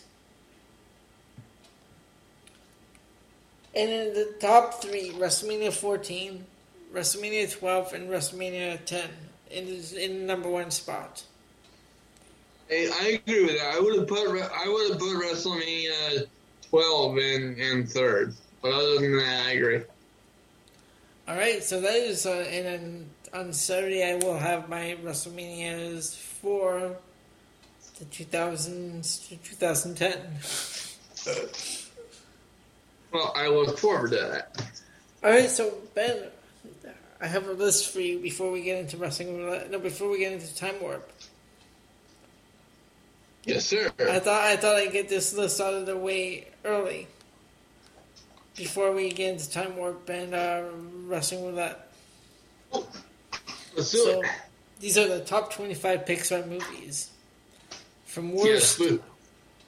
And 3.76 3.90
in 3.90 4.14
the 4.14 4.36
top 4.40 4.82
three, 4.82 5.12
WrestleMania 5.12 5.74
14, 5.74 6.46
WrestleMania 6.94 7.52
12, 7.52 7.94
and 7.94 8.10
WrestleMania 8.10 8.86
10 8.86 9.10
in 9.52 9.84
in 10.00 10.26
number 10.26 10.50
one 10.50 10.72
spot. 10.72 11.24
I, 12.72 12.90
I 13.02 13.08
agree 13.26 13.44
with 13.46 13.58
that. 13.58 13.76
I 13.76 13.80
would 13.82 14.00
have 14.00 14.08
put 14.08 14.30
I 14.30 14.70
would 14.70 14.92
have 14.92 15.00
put 15.00 15.22
WrestleMania 15.22 16.28
12 16.70 17.18
in 17.18 17.56
in 17.60 17.86
third, 17.86 18.34
but 18.62 18.72
other 18.72 18.96
than 18.96 19.18
that, 19.18 19.48
I 19.48 19.52
agree. 19.52 19.82
All 21.28 21.36
right, 21.36 21.62
so 21.62 21.82
that 21.82 21.96
is, 21.96 22.26
uh, 22.26 22.46
and 22.50 23.10
on 23.34 23.52
Saturday 23.52 24.10
I 24.10 24.16
will 24.16 24.38
have 24.38 24.70
my 24.70 24.98
WrestleManias 25.04 26.18
for 26.18 26.98
the 28.04 28.26
2000s 28.26 29.30
to 29.30 29.36
2010. 29.38 31.90
Well, 33.12 33.32
I 33.36 33.48
look 33.48 33.78
forward 33.78 34.12
to 34.12 34.18
that. 34.18 34.62
All 35.24 35.30
right, 35.30 35.50
so 35.50 35.74
Ben, 35.94 36.24
I 37.22 37.28
have 37.28 37.48
a 37.48 37.54
list 37.54 37.92
for 37.92 38.02
you 38.02 38.20
before 38.20 38.52
we 38.52 38.62
get 38.62 38.80
into 38.80 38.98
wrestling. 38.98 39.38
No, 39.72 39.80
before 39.80 40.10
we 40.10 40.20
get 40.20 40.34
into 40.34 40.54
time 40.56 40.76
warp. 40.82 41.10
Yes, 43.46 43.66
sir. 43.66 43.92
I 44.00 44.20
thought 44.20 44.42
I 44.42 44.56
thought 44.56 44.76
I'd 44.78 44.92
get 44.92 45.10
this 45.10 45.34
list 45.34 45.60
out 45.62 45.74
of 45.74 45.86
the 45.86 45.98
way 45.98 46.48
early 46.64 47.08
before 48.56 48.94
we 48.94 49.12
get 49.12 49.34
into 49.34 49.50
time 49.52 49.76
warp 49.78 50.08
and 50.10 50.34
uh, 50.34 50.64
wrestling 51.06 51.46
roulette. 51.46 51.92
Let's 52.74 53.92
do 53.92 53.98
So 53.98 54.22
it. 54.22 54.30
these 54.80 54.98
are 54.98 55.08
the 55.08 55.20
top 55.22 55.54
twenty-five 55.54 56.06
Pixar 56.06 56.48
movies 56.48 57.12
from 58.14 58.30
Yes, 58.36 58.78
we, 58.78 59.00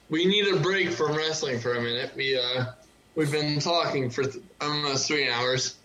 we 0.08 0.24
need 0.24 0.46
a 0.54 0.56
break 0.60 0.90
from 0.90 1.16
wrestling 1.16 1.58
for 1.58 1.74
a 1.74 1.80
minute. 1.82 2.12
We 2.14 2.38
uh 2.38 2.66
we've 3.16 3.32
been 3.32 3.58
talking 3.58 4.08
for 4.08 4.22
th- 4.22 4.44
almost 4.60 5.08
three 5.08 5.28
hours. 5.28 5.76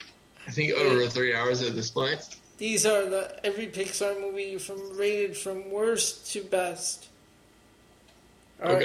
I 0.47 0.51
think 0.51 0.73
over 0.73 1.07
three 1.07 1.33
hours 1.35 1.63
at 1.63 1.73
this 1.75 1.89
point. 1.89 2.37
These 2.59 2.85
are 2.85 3.05
the 3.09 3.43
every 3.43 3.65
Pixar 3.67 4.21
movie 4.21 4.57
from 4.59 4.95
rated 4.95 5.35
from 5.35 5.71
worst 5.71 6.31
to 6.33 6.43
best. 6.43 7.07
All 8.63 8.71
Oh 8.71 8.73
right. 8.75 8.83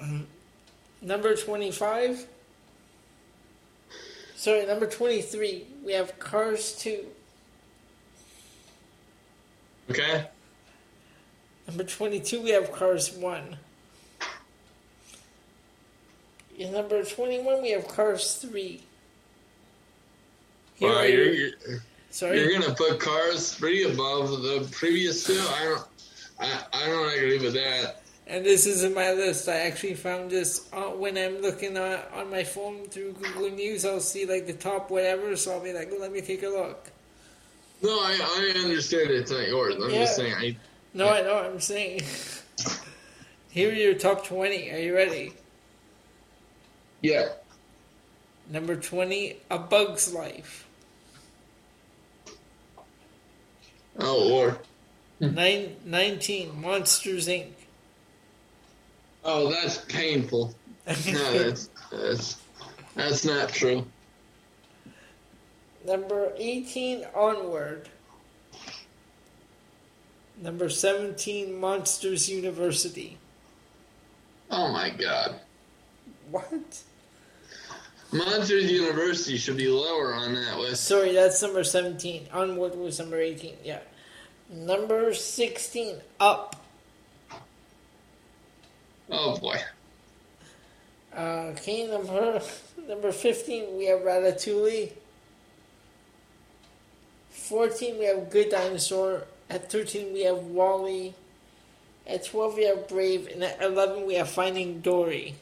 god. 0.00 0.26
Number 1.02 1.34
25. 1.36 2.26
Sorry, 4.36 4.64
number 4.64 4.86
23. 4.86 5.66
We 5.84 5.92
have 5.92 6.18
Cars 6.18 6.74
2. 6.78 7.04
Okay. 9.90 10.26
Number 11.70 11.84
22, 11.84 12.42
we 12.42 12.50
have 12.50 12.72
Cars 12.72 13.12
1. 13.12 13.56
In 16.58 16.72
number 16.72 17.04
21, 17.04 17.62
we 17.62 17.70
have 17.70 17.86
Cars 17.86 18.34
3. 18.34 18.82
Here 20.74 20.88
Wow, 20.88 21.02
you're, 21.02 21.32
you're, 21.32 21.50
sorry. 22.10 22.40
you're 22.40 22.58
gonna 22.58 22.74
put 22.74 22.98
Cars 22.98 23.52
three 23.54 23.84
above 23.84 24.30
the 24.42 24.66
previous 24.72 25.22
two. 25.24 25.38
I 25.38 25.64
don't. 25.64 25.86
I, 26.40 26.64
I 26.72 26.86
don't 26.86 27.14
agree 27.14 27.38
with 27.38 27.52
that. 27.54 28.02
And 28.26 28.44
this 28.44 28.66
isn't 28.66 28.92
my 28.94 29.12
list. 29.12 29.48
I 29.48 29.58
actually 29.60 29.94
found 29.94 30.30
this 30.30 30.68
uh, 30.72 30.84
when 30.86 31.16
I'm 31.18 31.40
looking 31.42 31.76
uh, 31.76 32.02
on 32.14 32.30
my 32.30 32.42
phone 32.42 32.86
through 32.86 33.12
Google 33.12 33.50
News. 33.50 33.84
I'll 33.84 34.00
see 34.00 34.24
like 34.26 34.46
the 34.48 34.54
top 34.54 34.90
whatever, 34.90 35.36
so 35.36 35.52
I'll 35.52 35.60
be 35.62 35.72
like, 35.74 35.92
let 36.00 36.10
me 36.10 36.20
take 36.22 36.42
a 36.42 36.48
look. 36.48 36.90
No, 37.82 37.90
I, 37.90 38.18
I 38.18 38.58
understand 38.64 39.10
it's 39.10 39.30
not 39.30 39.46
yours. 39.46 39.76
I'm 39.76 39.90
Yeah. 39.90 39.98
just 40.00 40.16
saying. 40.16 40.34
I, 40.34 40.56
No, 40.92 41.08
I 41.08 41.22
know. 41.22 41.34
What 41.34 41.46
I'm 41.46 41.60
saying. 41.60 42.02
Here 43.50 43.70
are 43.70 43.74
your 43.74 43.94
top 43.94 44.26
20. 44.26 44.70
Are 44.72 44.78
you 44.78 44.94
ready? 44.94 45.32
yeah. 47.02 47.28
Number 48.50 48.74
20, 48.74 49.36
A 49.50 49.58
Bug's 49.60 50.12
Life. 50.12 50.66
Oh 53.98 54.18
Lord. 54.28 54.58
Nine, 55.20 55.76
19, 55.84 56.60
Monsters 56.60 57.28
Inc. 57.28 57.50
Oh, 59.24 59.50
that's 59.52 59.78
painful. 59.84 60.54
No, 60.86 60.94
that's 61.38 61.68
that's 61.92 62.38
that's 62.96 63.24
not 63.24 63.50
true. 63.50 63.86
Number 65.86 66.32
18, 66.36 67.06
Onward. 67.14 67.88
Number 70.40 70.70
17, 70.70 71.54
Monsters 71.58 72.28
University. 72.28 73.18
Oh 74.50 74.72
my 74.72 74.90
God. 74.90 75.36
What? 76.30 76.82
Monsters 78.12 78.70
University 78.70 79.36
should 79.36 79.56
be 79.58 79.68
lower 79.68 80.14
on 80.14 80.34
that 80.34 80.58
list. 80.58 80.84
Sorry, 80.84 81.12
that's 81.12 81.42
number 81.42 81.62
17. 81.62 82.28
Onward 82.32 82.74
was 82.74 82.98
number 82.98 83.20
18. 83.20 83.56
Yeah. 83.62 83.80
Number 84.52 85.14
16, 85.14 85.96
Up. 86.18 86.56
Oh 89.12 89.36
boy. 89.38 89.56
Uh, 91.16 91.52
okay, 91.52 91.86
number 91.86 92.40
number 92.88 93.12
15, 93.12 93.76
we 93.76 93.86
have 93.86 94.00
Ratatouille. 94.00 94.92
14, 97.30 97.98
we 97.98 98.04
have 98.04 98.30
Good 98.30 98.50
Dinosaur. 98.50 99.24
At 99.50 99.70
13, 99.70 100.12
we 100.12 100.22
have 100.22 100.38
WALL-E. 100.38 101.12
At 102.06 102.24
12, 102.24 102.54
we 102.54 102.64
have 102.66 102.88
Brave. 102.88 103.26
And 103.26 103.42
at 103.42 103.60
11, 103.60 104.06
we 104.06 104.14
have 104.14 104.30
Finding 104.30 104.80
Dory. 104.80 105.34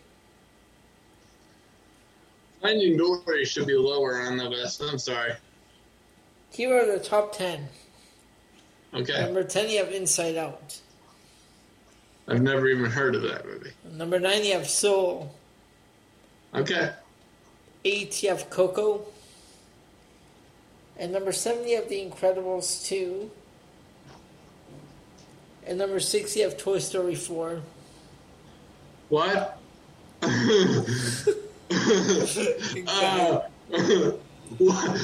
Finding 2.63 2.97
Dory 2.97 3.45
should 3.45 3.67
be 3.67 3.75
lower 3.75 4.23
on 4.23 4.39
the 4.39 4.49
list. 4.49 4.83
I'm 4.83 4.99
sorry. 4.99 5.35
Here 6.51 6.75
are 6.75 6.87
the 6.87 7.05
top 7.05 7.37
10. 7.37 7.69
Okay. 8.95 9.21
Number 9.21 9.45
10, 9.45 9.69
you 9.69 9.79
have 9.79 9.93
Inside 9.93 10.37
Out. 10.37 10.81
I've 12.27 12.43
never 12.43 12.67
even 12.69 12.91
heard 12.91 13.15
of 13.15 13.23
that 13.23 13.47
movie. 13.47 13.73
Number 13.93 14.19
9, 14.19 14.45
you 14.45 14.55
have 14.55 14.69
Soul. 14.69 15.35
Okay. 16.55 16.93
8, 17.85 18.23
you 18.23 18.29
have 18.31 18.49
Coco. 18.49 19.07
And 20.99 21.13
number 21.13 21.33
7, 21.33 21.69
you 21.69 21.77
have 21.77 21.89
The 21.91 22.11
Incredibles 22.11 22.87
2. 22.87 23.31
And 25.69 25.77
number 25.77 26.01
6, 26.01 26.35
you 26.35 26.45
have 26.45 26.57
Toy 26.57 26.79
Story 26.79 27.15
4. 27.15 27.61
What? 29.11 29.61
uh, 30.23 30.31
what? 34.57 34.99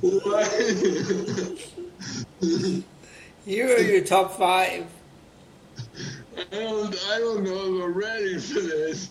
what? 0.00 0.48
Here 3.44 3.76
are 3.76 3.80
your 3.80 4.02
top 4.02 4.38
5. 4.38 4.86
I 6.38 6.44
don't, 6.50 7.06
I 7.10 7.18
don't 7.18 7.44
know 7.44 7.52
if 7.52 7.84
I'm 7.84 7.92
ready 7.92 8.38
for 8.38 8.60
this. 8.60 9.10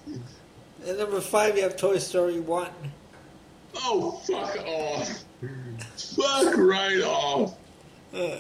And 0.84 0.98
number 0.98 1.22
5, 1.22 1.58
you 1.58 1.62
have 1.62 1.78
Toy 1.78 2.00
Story 2.00 2.40
1. 2.40 2.72
Oh, 3.76 4.20
fuck 4.26 4.58
off. 4.66 5.24
Fuck 5.96 6.58
right 6.58 7.02
off. 7.04 7.56
Uh, 8.12 8.40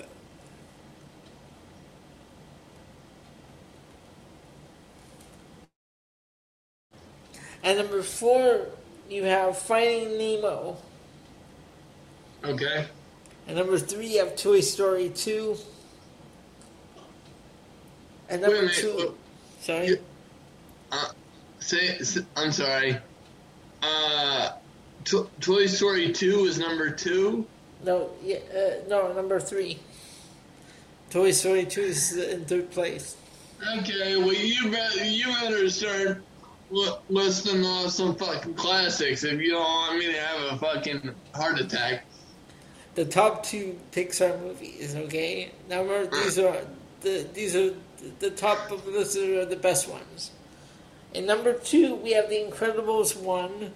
and 7.67 7.77
number 7.77 8.01
4, 8.01 8.65
you 9.09 9.23
have 9.25 9.57
Finding 9.57 10.17
Nemo. 10.17 10.77
Okay. 12.45 12.85
And 13.45 13.57
number 13.57 13.77
three, 13.77 14.07
you 14.13 14.19
have 14.19 14.37
Toy 14.37 14.61
Story 14.61 15.09
2. 15.09 15.57
And 18.29 18.41
number 18.41 18.55
minute, 18.61 18.73
two. 18.75 19.17
sorry? 19.61 19.87
you- 19.87 20.03
Uh, 20.93 21.09
say, 21.59 21.97
say- 21.99 22.25
I'm 22.37 22.53
sorry. 22.53 22.97
Uh, 23.81 24.51
to- 25.03 25.29
Toy 25.41 25.65
Story 25.67 26.13
2 26.13 26.45
is 26.45 26.57
number 26.57 26.89
two. 26.89 27.45
No, 27.83 28.11
yeah, 28.23 28.37
uh, 28.55 28.87
no, 28.87 29.11
number 29.11 29.41
three. 29.41 29.79
Toy 31.09 31.31
Story 31.31 31.65
2 31.65 31.81
is 31.81 32.15
in 32.15 32.45
third 32.45 32.71
place. 32.71 33.17
Okay, 33.79 34.15
well 34.15 34.33
you 34.33 34.71
better 34.71 35.03
you 35.03 35.25
better 35.41 35.69
start 35.69 36.21
li- 36.69 36.97
listing 37.09 37.65
off 37.65 37.91
some 37.91 38.15
fucking 38.15 38.55
classics 38.55 39.23
if 39.23 39.39
you 39.39 39.51
don't 39.51 39.63
want 39.63 39.99
me 39.99 40.07
to 40.07 40.19
have 40.19 40.53
a 40.53 40.57
fucking 40.57 41.11
heart 41.33 41.59
attack. 41.59 42.05
The 42.95 43.05
top 43.05 43.43
two 43.43 43.77
Pixar 43.91 44.39
movies, 44.41 44.95
okay? 44.95 45.51
Number 45.69 46.07
these 46.07 46.39
are 46.39 46.57
the 47.01 47.27
these 47.33 47.55
are 47.55 47.73
the 48.19 48.31
top 48.31 48.71
of 48.71 48.85
the 48.85 48.91
list 48.91 49.17
are 49.17 49.45
the 49.45 49.55
best 49.55 49.89
ones. 49.89 50.31
And 51.15 51.25
number 51.25 51.53
two, 51.53 51.95
we 51.95 52.11
have 52.11 52.29
The 52.29 52.35
Incredibles 52.35 53.15
one. 53.15 53.71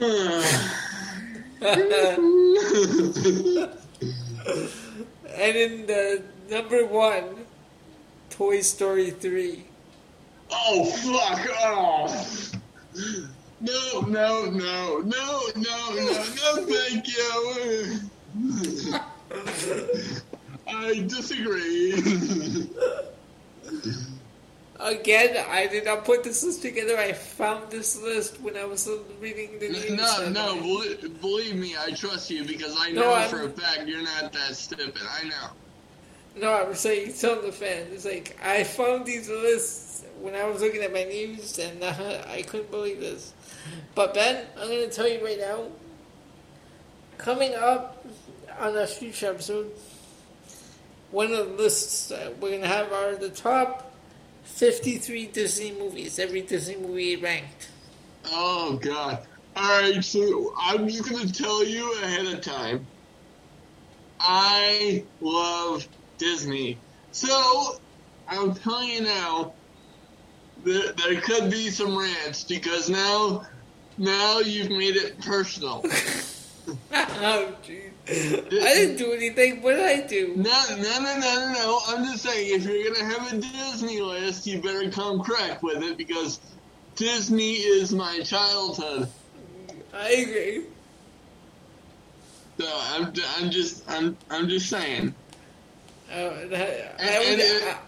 And 5.34 5.56
in 5.56 5.86
the 5.86 6.22
number 6.48 6.86
one, 6.86 7.46
Toy 8.30 8.60
Story 8.60 9.10
three. 9.10 9.64
Oh 10.56 10.84
fuck! 10.84 11.46
Oh. 11.60 12.50
No, 13.60 14.00
no, 14.02 14.44
no, 14.46 14.98
no, 15.00 15.42
no, 15.56 15.90
no, 15.94 16.24
no, 16.36 16.66
thank 16.66 17.08
you. 17.08 18.90
I 20.66 21.00
disagree. 21.06 21.94
Again, 24.80 25.44
I 25.48 25.66
did 25.68 25.84
not 25.86 26.04
put 26.04 26.24
this 26.24 26.42
list 26.44 26.62
together. 26.62 26.98
I 26.98 27.12
found 27.12 27.70
this 27.70 28.00
list 28.02 28.40
when 28.40 28.56
I 28.56 28.64
was 28.64 28.88
reading 29.20 29.58
the 29.60 29.68
news. 29.70 29.90
No, 29.92 30.28
no, 30.28 30.56
believe, 30.60 31.20
believe 31.20 31.54
me, 31.56 31.74
I 31.78 31.92
trust 31.92 32.28
you 32.30 32.44
because 32.44 32.76
I 32.78 32.90
know 32.90 33.12
I'm- 33.12 33.30
for 33.30 33.42
a 33.42 33.50
fact 33.50 33.86
you're 33.86 34.02
not 34.02 34.32
that 34.32 34.56
stupid. 34.56 35.02
I 35.10 35.28
know. 35.28 35.48
No, 36.36 36.52
I'm 36.52 36.74
saying 36.74 37.14
tell 37.14 37.40
the 37.40 37.52
fans. 37.52 37.92
It's 37.92 38.04
like 38.04 38.36
I 38.44 38.64
found 38.64 39.06
these 39.06 39.28
lists 39.28 39.83
when 40.20 40.34
I 40.34 40.44
was 40.44 40.60
looking 40.60 40.82
at 40.82 40.92
my 40.92 41.04
news, 41.04 41.58
and 41.58 41.82
uh, 41.82 42.22
I 42.28 42.42
couldn't 42.42 42.70
believe 42.70 43.00
this. 43.00 43.32
But 43.94 44.14
Ben, 44.14 44.44
I'm 44.58 44.68
going 44.68 44.88
to 44.88 44.94
tell 44.94 45.08
you 45.08 45.24
right 45.24 45.38
now. 45.38 45.64
Coming 47.18 47.54
up 47.54 48.04
on 48.58 48.76
a 48.76 48.86
future 48.86 49.30
episode, 49.30 49.72
one 51.10 51.32
of 51.32 51.36
the 51.36 51.54
lists 51.54 52.08
that 52.08 52.38
we're 52.38 52.50
going 52.50 52.62
to 52.62 52.68
have 52.68 52.92
are 52.92 53.14
the 53.14 53.28
top 53.28 53.92
53 54.44 55.26
Disney 55.26 55.72
movies. 55.72 56.18
Every 56.18 56.42
Disney 56.42 56.76
movie 56.76 57.16
ranked. 57.16 57.68
Oh 58.26 58.78
god. 58.80 59.26
Alright, 59.56 60.04
so 60.04 60.54
I'm 60.60 60.88
just 60.88 61.08
gonna 61.08 61.30
tell 61.30 61.64
you 61.64 61.92
ahead 62.02 62.26
of 62.26 62.40
time. 62.40 62.86
I 64.18 65.04
love 65.20 65.86
Disney. 66.18 66.78
So 67.12 67.78
I'm 68.28 68.54
telling 68.54 68.88
you 68.88 69.02
now 69.02 69.52
there, 70.64 70.92
there 70.92 71.20
could 71.20 71.50
be 71.50 71.70
some 71.70 71.96
rants 71.96 72.44
because 72.44 72.88
now 72.88 73.46
now 73.96 74.40
you've 74.40 74.70
made 74.70 74.96
it 74.96 75.20
personal. 75.20 75.82
oh, 76.92 77.54
jeez. 77.62 77.90
I 78.06 78.74
didn't 78.74 78.96
do 78.96 79.12
anything. 79.12 79.62
What 79.62 79.76
did 79.76 79.84
I 79.84 80.06
do? 80.06 80.34
No, 80.36 80.64
no, 80.70 80.76
no, 80.76 81.00
no, 81.00 81.20
no, 81.20 81.52
no. 81.52 81.80
I'm 81.88 82.04
just 82.04 82.22
saying, 82.22 82.60
if 82.60 82.66
you're 82.66 82.92
gonna 82.92 83.04
have 83.04 83.32
a 83.32 83.36
Disney 83.38 84.00
list, 84.00 84.46
you 84.46 84.60
better 84.60 84.90
come 84.90 85.22
correct 85.22 85.62
with 85.62 85.82
it 85.82 85.96
because 85.96 86.40
Disney 86.96 87.52
is 87.52 87.92
my 87.92 88.20
childhood. 88.20 89.08
I 89.92 90.08
agree. 90.08 90.64
So 92.58 92.66
I'm, 92.70 93.12
I'm 93.38 93.50
just, 93.50 93.88
I'm, 93.88 94.16
I'm 94.30 94.48
just 94.48 94.68
saying. 94.68 95.14
Uh, 96.14 96.16
I, 96.16 96.90
I, 97.00 97.16
already, 97.16 97.42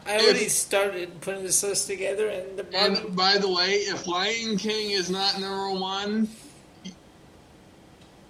I 0.06 0.16
already 0.16 0.46
if- 0.46 0.50
started 0.50 1.20
putting 1.20 1.44
this 1.44 1.62
list 1.62 1.86
together, 1.86 2.26
and 2.28 2.58
the. 2.58 2.66
And 2.76 3.14
by 3.14 3.38
the 3.38 3.48
way, 3.48 3.74
if 3.74 4.08
Lion 4.08 4.56
King 4.56 4.90
is 4.90 5.08
not 5.08 5.38
number 5.40 5.78
one, 5.78 6.28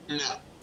no. 0.09 0.19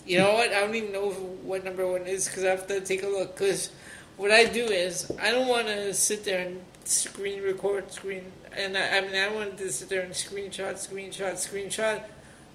You 0.06 0.20
know 0.20 0.34
what? 0.34 0.52
I 0.52 0.60
don't 0.60 0.76
even 0.76 0.92
know 0.92 1.10
what 1.10 1.64
number 1.64 1.88
one 1.88 2.04
is 2.04 2.28
because 2.28 2.44
I 2.44 2.50
have 2.50 2.68
to 2.68 2.82
take 2.82 3.02
a 3.04 3.08
look. 3.08 3.36
Because 3.36 3.72
what 4.18 4.32
I 4.32 4.46
do 4.46 4.66
is 4.66 5.12
I 5.20 5.32
don't 5.32 5.48
want 5.48 5.68
to 5.68 5.94
sit 5.94 6.26
there 6.26 6.46
and 6.46 6.62
screen 6.84 7.42
record, 7.42 7.92
screen, 7.92 8.32
and 8.56 8.78
I, 8.78 8.98
I 8.98 9.02
mean 9.02 9.16
I 9.16 9.30
wanted 9.34 9.58
to 9.60 9.72
sit 9.72 9.90
there 9.90 10.02
and 10.02 10.14
screenshot, 10.14 10.74
screenshot, 10.74 11.34
screenshot. 11.34 12.04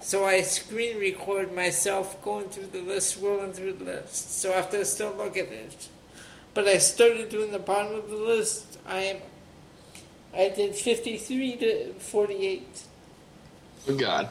So 0.01 0.25
I 0.27 0.43
screen 0.43 0.99
record 0.99 1.53
myself 1.53 2.23
going 2.23 2.51
through 2.51 2.69
the 2.69 2.83
list, 2.83 3.21
rolling 3.21 3.53
through 3.53 3.73
the 3.73 3.85
list. 3.85 4.39
So 4.39 4.53
I 4.53 4.57
have 4.57 4.71
to 4.71 4.85
still 4.85 5.13
look 5.17 5.37
at 5.37 5.49
it. 5.49 5.89
But 6.59 6.67
I 6.67 6.79
started 6.79 7.29
doing 7.29 7.53
the 7.53 7.61
bottom 7.61 7.95
of 7.95 8.11
the 8.11 8.17
list. 8.17 8.81
I. 8.85 9.23
I 10.35 10.49
did 10.49 10.75
fifty 10.75 11.17
three 11.17 11.55
to 11.55 11.93
forty 12.01 12.49
eight. 12.49 12.83
Oh 13.89 13.95
God. 13.95 14.29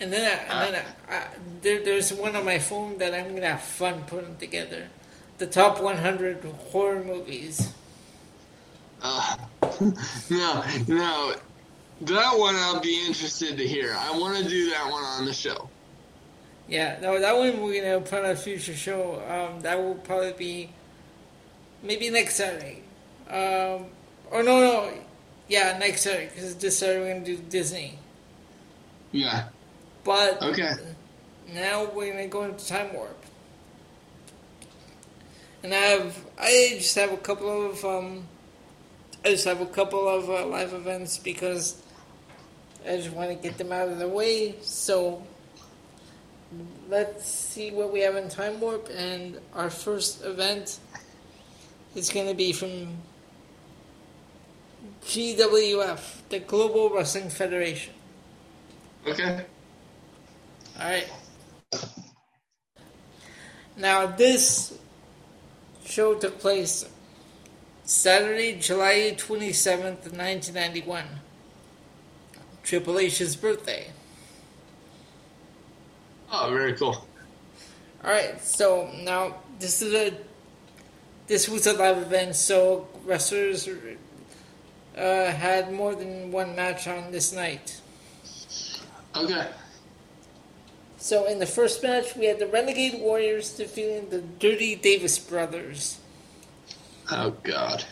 And 0.00 0.12
then, 0.12 0.24
I, 0.26 0.64
and 0.64 0.74
then 0.74 0.84
I, 1.08 1.14
I, 1.14 1.26
there, 1.60 1.84
there's 1.84 2.12
one 2.12 2.34
on 2.34 2.44
my 2.44 2.58
phone 2.58 2.98
that 2.98 3.14
I'm 3.14 3.32
gonna 3.32 3.46
have 3.46 3.62
fun 3.62 4.02
putting 4.08 4.36
together. 4.38 4.88
The 5.38 5.46
top 5.46 5.80
100 5.80 6.42
horror 6.72 7.04
movies. 7.04 7.72
Uh, 9.00 9.36
no, 10.30 10.64
no. 10.88 11.34
That 12.00 12.32
one 12.36 12.56
I'll 12.56 12.80
be 12.80 13.06
interested 13.06 13.56
to 13.56 13.64
hear. 13.64 13.94
I 13.96 14.18
want 14.18 14.36
to 14.36 14.48
do 14.48 14.70
that 14.70 14.90
one 14.90 15.04
on 15.04 15.26
the 15.26 15.32
show. 15.32 15.68
Yeah, 16.68 16.98
no, 17.02 17.20
that 17.20 17.36
one 17.36 17.62
we're 17.62 17.82
gonna 17.82 18.00
put 18.00 18.24
on 18.24 18.30
a 18.30 18.36
future 18.36 18.74
show. 18.74 19.20
Um, 19.28 19.60
that 19.60 19.78
will 19.78 19.96
probably 19.96 20.32
be 20.32 20.68
maybe 21.82 22.08
next 22.10 22.36
Saturday. 22.36 22.82
Um, 23.28 23.86
or 24.30 24.42
no, 24.42 24.60
no, 24.60 24.92
yeah, 25.48 25.76
next 25.78 26.02
Saturday 26.02 26.28
because 26.32 26.54
this 26.56 26.78
Saturday 26.78 27.00
we're 27.00 27.12
gonna 27.14 27.24
do 27.24 27.36
Disney. 27.36 27.98
Yeah. 29.10 29.48
But 30.04 30.42
Okay. 30.42 30.72
now 31.52 31.84
we're 31.92 32.10
gonna 32.12 32.28
go 32.28 32.44
into 32.44 32.66
time 32.66 32.92
warp. 32.94 33.18
And 35.62 35.72
I 35.72 35.78
have, 35.78 36.24
I 36.38 36.72
just 36.78 36.94
have 36.96 37.12
a 37.12 37.16
couple 37.16 37.70
of, 37.70 37.84
um, 37.84 38.26
I 39.24 39.30
just 39.30 39.44
have 39.44 39.60
a 39.60 39.66
couple 39.66 40.08
of 40.08 40.28
uh, 40.28 40.44
live 40.46 40.72
events 40.72 41.18
because 41.18 41.80
I 42.84 42.96
just 42.96 43.10
want 43.10 43.28
to 43.30 43.36
get 43.36 43.58
them 43.58 43.70
out 43.70 43.88
of 43.88 43.98
the 44.00 44.08
way. 44.08 44.56
So 44.62 45.22
let's 46.88 47.26
see 47.26 47.70
what 47.70 47.92
we 47.92 48.00
have 48.00 48.16
in 48.16 48.28
time 48.28 48.60
warp. 48.60 48.88
And 48.94 49.38
our 49.54 49.70
first 49.70 50.24
event 50.24 50.78
is 51.94 52.10
going 52.10 52.28
to 52.28 52.34
be 52.34 52.52
from 52.52 52.98
GWF, 55.04 56.28
the 56.28 56.38
Global 56.40 56.90
Wrestling 56.90 57.30
Federation. 57.30 57.94
Okay. 59.06 59.44
All 60.80 60.88
right. 60.88 61.10
Now 63.76 64.06
this 64.06 64.78
show 65.84 66.14
took 66.14 66.38
place 66.38 66.88
Saturday, 67.84 68.58
July 68.58 69.14
twenty 69.16 69.52
seventh, 69.52 70.12
nineteen 70.12 70.54
ninety 70.54 70.82
one. 70.82 71.06
Triple 72.62 72.98
H's 72.98 73.34
birthday. 73.34 73.88
Oh, 76.32 76.50
very 76.50 76.72
cool. 76.72 77.06
All 78.02 78.10
right. 78.10 78.40
So 78.40 78.90
now 79.02 79.36
this 79.58 79.82
is 79.82 79.92
a 79.92 80.14
this 81.26 81.48
was 81.48 81.66
a 81.66 81.74
live 81.74 81.98
event, 81.98 82.34
so 82.34 82.88
wrestlers 83.04 83.68
uh, 84.96 85.30
had 85.30 85.72
more 85.72 85.94
than 85.94 86.32
one 86.32 86.56
match 86.56 86.88
on 86.88 87.12
this 87.12 87.32
night. 87.32 87.80
Okay. 89.14 89.46
So 90.96 91.26
in 91.26 91.38
the 91.38 91.46
first 91.46 91.82
match, 91.82 92.16
we 92.16 92.26
had 92.26 92.38
the 92.38 92.46
Renegade 92.46 93.00
Warriors 93.00 93.56
defeating 93.56 94.08
the 94.08 94.20
Dirty 94.20 94.74
Davis 94.74 95.18
Brothers. 95.18 95.98
Oh 97.10 97.30
God. 97.42 97.84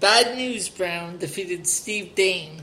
Bad 0.00 0.36
News 0.36 0.68
Brown 0.68 1.18
defeated 1.18 1.66
Steve 1.66 2.14
Dane. 2.14 2.62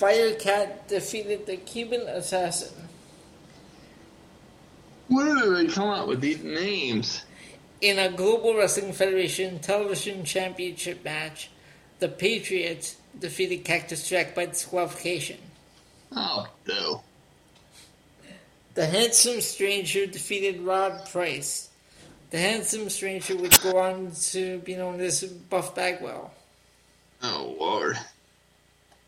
Firecat 0.00 0.88
defeated 0.88 1.44
the 1.44 1.58
Cuban 1.58 2.00
Assassin. 2.08 2.72
Where 5.08 5.34
do 5.34 5.56
they 5.56 5.66
come 5.70 5.90
up 5.90 6.08
with 6.08 6.22
these 6.22 6.42
names? 6.42 7.22
In 7.82 7.98
a 7.98 8.10
Global 8.10 8.56
Wrestling 8.56 8.94
Federation 8.94 9.58
Television 9.58 10.24
Championship 10.24 11.04
match, 11.04 11.50
the 11.98 12.08
Patriots 12.08 12.96
defeated 13.18 13.64
Cactus 13.64 14.08
Jack 14.08 14.34
by 14.34 14.46
disqualification. 14.46 15.36
Oh, 16.12 16.46
no. 16.66 17.02
The 18.74 18.86
Handsome 18.86 19.42
Stranger 19.42 20.06
defeated 20.06 20.62
Rod 20.62 21.08
Price. 21.10 21.68
The 22.30 22.38
Handsome 22.38 22.88
Stranger 22.88 23.36
would 23.36 23.60
go 23.60 23.76
on 23.78 24.12
to 24.30 24.60
be 24.60 24.76
known 24.76 25.00
as 25.00 25.24
Buff 25.24 25.74
Bagwell. 25.74 26.32
Oh 27.22 27.56
Lord. 27.58 27.98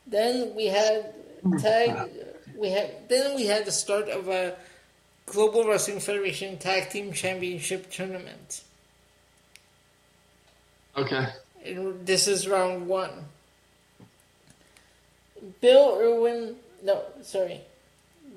Then 0.07 0.55
we 0.55 0.67
had 0.67 1.15
hmm. 1.43 1.57
tag. 1.59 2.11
We 2.57 2.71
had 2.71 3.09
then 3.09 3.35
we 3.35 3.47
had 3.47 3.65
the 3.65 3.73
start 3.73 4.09
of 4.09 4.29
a 4.29 4.57
Global 5.27 5.67
Wrestling 5.67 6.01
Federation 6.01 6.59
Tag 6.59 6.91
Team 6.91 7.13
Championship 7.13 7.91
tournament. 7.91 8.63
Okay. 10.97 11.27
And 11.65 12.07
this 12.07 12.29
is 12.29 12.49
round 12.49 12.87
one. 12.87 13.27
Bill 15.61 15.99
Irwin, 15.99 16.57
no, 16.83 17.03
sorry. 17.23 17.63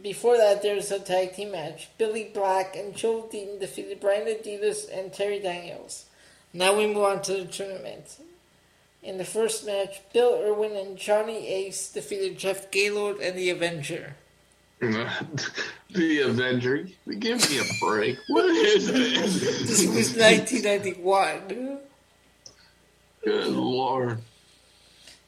Before 0.01 0.37
that, 0.37 0.61
there's 0.61 0.91
a 0.91 0.99
tag 0.99 1.33
team 1.33 1.51
match. 1.51 1.89
Billy 1.97 2.29
Black 2.33 2.75
and 2.75 2.95
Joel 2.95 3.23
Deaton 3.23 3.59
defeated 3.59 3.99
Brian 3.99 4.27
Adias 4.27 4.85
and 4.91 5.11
Terry 5.11 5.39
Daniels. 5.39 6.05
Now 6.53 6.77
we 6.77 6.87
move 6.87 7.03
on 7.03 7.21
to 7.23 7.33
the 7.33 7.45
tournament. 7.45 8.17
In 9.05 9.19
the 9.19 9.23
first 9.23 9.67
match, 9.67 10.01
Bill 10.13 10.33
Irwin 10.41 10.75
and 10.75 10.97
Johnny 10.97 11.47
Ace 11.47 11.91
defeated 11.91 12.39
Jeff 12.39 12.71
Gaylord 12.71 13.19
and 13.19 13.37
the 13.37 13.51
Avenger. 13.51 14.15
the 14.79 16.21
Avenger? 16.21 16.87
Give 17.19 17.49
me 17.51 17.59
a 17.59 17.63
break. 17.79 18.17
What 18.27 18.45
is 18.45 18.87
this? 18.91 19.41
This 19.41 19.85
was 19.85 20.17
1991. 20.17 21.77
Good 23.23 23.47
lord. 23.47 24.21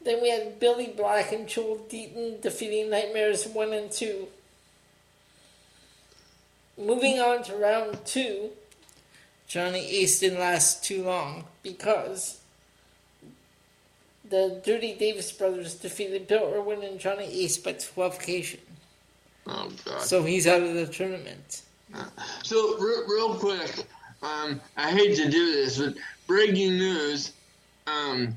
Then 0.02 0.24
we 0.24 0.32
had 0.32 0.60
Billy 0.60 0.88
Black 0.98 1.32
and 1.32 1.48
Joel 1.48 1.86
Deaton 1.88 2.42
defeating 2.42 2.90
Nightmares 2.90 3.46
1 3.46 3.74
and 3.74 3.92
2. 3.92 4.28
Moving 6.80 7.20
on 7.20 7.44
to 7.44 7.56
round 7.56 8.00
2, 8.06 8.50
Johnny 9.48 9.88
Ace 9.98 10.20
didn't 10.20 10.40
last 10.40 10.84
too 10.84 11.04
long 11.04 11.46
because 11.62 12.37
the 14.30 14.62
Dirty 14.64 14.94
Davis 14.94 15.32
brothers 15.32 15.76
defeated 15.76 16.28
Bill 16.28 16.52
Irwin 16.54 16.84
and 16.84 17.00
Johnny 17.00 17.26
Ace 17.44 17.58
by 17.58 17.74
12 17.74 18.16
occasion. 18.16 18.60
Oh 19.48 19.72
god. 19.86 20.02
So 20.02 20.24
he's 20.24 20.48
out 20.48 20.62
of 20.62 20.74
the 20.74 20.88
tournament. 20.88 21.64
So 22.44 22.78
real, 22.78 23.08
real 23.08 23.36
quick, 23.36 23.86
um, 24.22 24.60
I 24.76 24.92
hate 24.92 25.16
to 25.18 25.30
do 25.30 25.52
this, 25.54 25.78
but 25.80 25.96
breaking 26.26 26.78
news. 26.78 27.32
Um, 27.88 28.36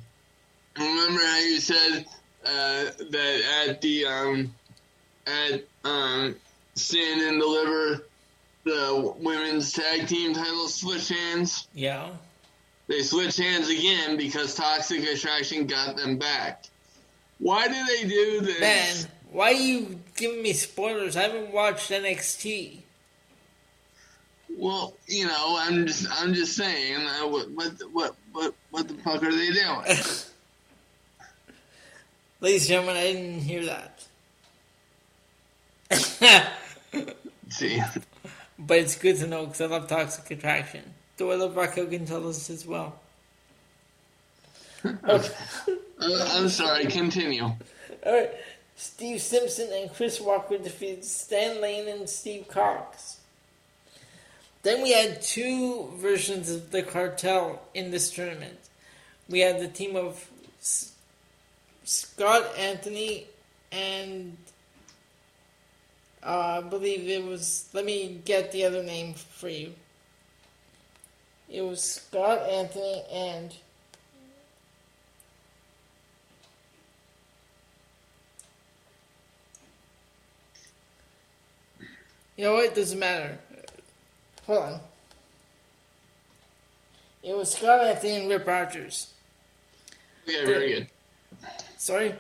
remember 0.78 1.20
how 1.20 1.38
you 1.38 1.58
said 1.58 2.06
uh, 2.44 2.84
that 3.10 3.66
at 3.66 3.80
the 3.80 4.06
um, 4.06 4.54
at 5.26 5.64
um, 5.84 6.36
Stand 6.74 7.22
and 7.22 7.40
Deliver, 7.40 8.06
the 8.64 9.14
women's 9.18 9.72
tag 9.72 10.06
team 10.06 10.32
title 10.32 10.68
switch 10.68 11.08
hands. 11.08 11.66
Yeah. 11.74 12.10
They 12.90 13.02
switch 13.02 13.36
hands 13.36 13.68
again 13.70 14.16
because 14.16 14.56
Toxic 14.56 15.08
Attraction 15.08 15.68
got 15.68 15.96
them 15.96 16.18
back. 16.18 16.64
Why 17.38 17.68
do 17.68 17.86
they 17.86 18.08
do 18.08 18.40
this? 18.40 18.58
Ben, 18.58 19.12
why 19.30 19.52
are 19.52 19.52
you 19.52 20.00
giving 20.16 20.42
me 20.42 20.52
spoilers? 20.52 21.16
I 21.16 21.22
haven't 21.22 21.52
watched 21.52 21.88
NXT. 21.92 22.78
Well, 24.58 24.94
you 25.06 25.28
know, 25.28 25.56
I'm 25.60 25.86
just, 25.86 26.08
I'm 26.20 26.34
just 26.34 26.56
saying, 26.56 27.06
uh, 27.06 27.28
what, 27.28 27.48
what, 27.52 27.72
what, 27.92 28.16
what, 28.32 28.54
what 28.72 28.88
the 28.88 28.94
fuck 28.94 29.22
are 29.22 29.30
they 29.30 29.52
doing? 29.52 29.84
Ladies 32.40 32.62
and 32.62 32.68
gentlemen, 32.68 32.96
I 32.96 33.12
didn't 33.12 33.40
hear 33.42 33.66
that. 33.66 34.04
See, 37.50 37.80
but 38.58 38.78
it's 38.78 38.96
good 38.96 39.16
to 39.18 39.28
know 39.28 39.46
because 39.46 39.60
I 39.60 39.66
love 39.66 39.86
Toxic 39.86 40.28
Attraction. 40.32 40.94
I 41.28 41.34
love 41.34 41.56
Raquel 41.56 41.86
Gonzalez 41.86 42.48
as 42.50 42.66
well. 42.66 42.98
uh, 44.84 45.28
I'm 46.00 46.48
sorry. 46.48 46.86
Continue. 46.86 47.50
Alright. 48.06 48.30
Steve 48.76 49.20
Simpson 49.20 49.68
and 49.72 49.92
Chris 49.92 50.20
Walker 50.20 50.56
defeated 50.56 51.04
Stan 51.04 51.60
Lane 51.60 51.88
and 51.88 52.08
Steve 52.08 52.48
Cox. 52.48 53.18
Then 54.62 54.82
we 54.82 54.92
had 54.92 55.20
two 55.20 55.90
versions 55.96 56.50
of 56.50 56.70
the 56.70 56.82
cartel 56.82 57.60
in 57.74 57.90
this 57.90 58.10
tournament. 58.10 58.58
We 59.28 59.40
had 59.40 59.60
the 59.60 59.68
team 59.68 59.96
of 59.96 60.30
S- 60.60 60.92
Scott 61.84 62.46
Anthony 62.58 63.26
and 63.72 64.36
uh, 66.22 66.60
I 66.64 66.68
believe 66.68 67.08
it 67.08 67.24
was. 67.24 67.68
Let 67.72 67.84
me 67.84 68.20
get 68.24 68.52
the 68.52 68.64
other 68.64 68.82
name 68.82 69.14
for 69.14 69.48
you. 69.48 69.72
It 71.50 71.62
was 71.62 71.82
Scott 71.82 72.48
Anthony 72.48 73.02
and 73.12 73.54
You 82.36 82.46
know 82.46 82.54
what? 82.54 82.64
It 82.64 82.74
doesn't 82.74 82.98
matter. 82.98 83.38
Hold 84.46 84.62
on. 84.62 84.80
It 87.22 87.36
was 87.36 87.52
Scott 87.52 87.84
Anthony 87.84 88.14
and 88.14 88.30
Rip 88.30 88.46
Rogers. 88.46 89.12
Yeah, 90.24 90.46
very 90.46 90.72
good. 90.72 90.86
Sorry? 91.76 92.14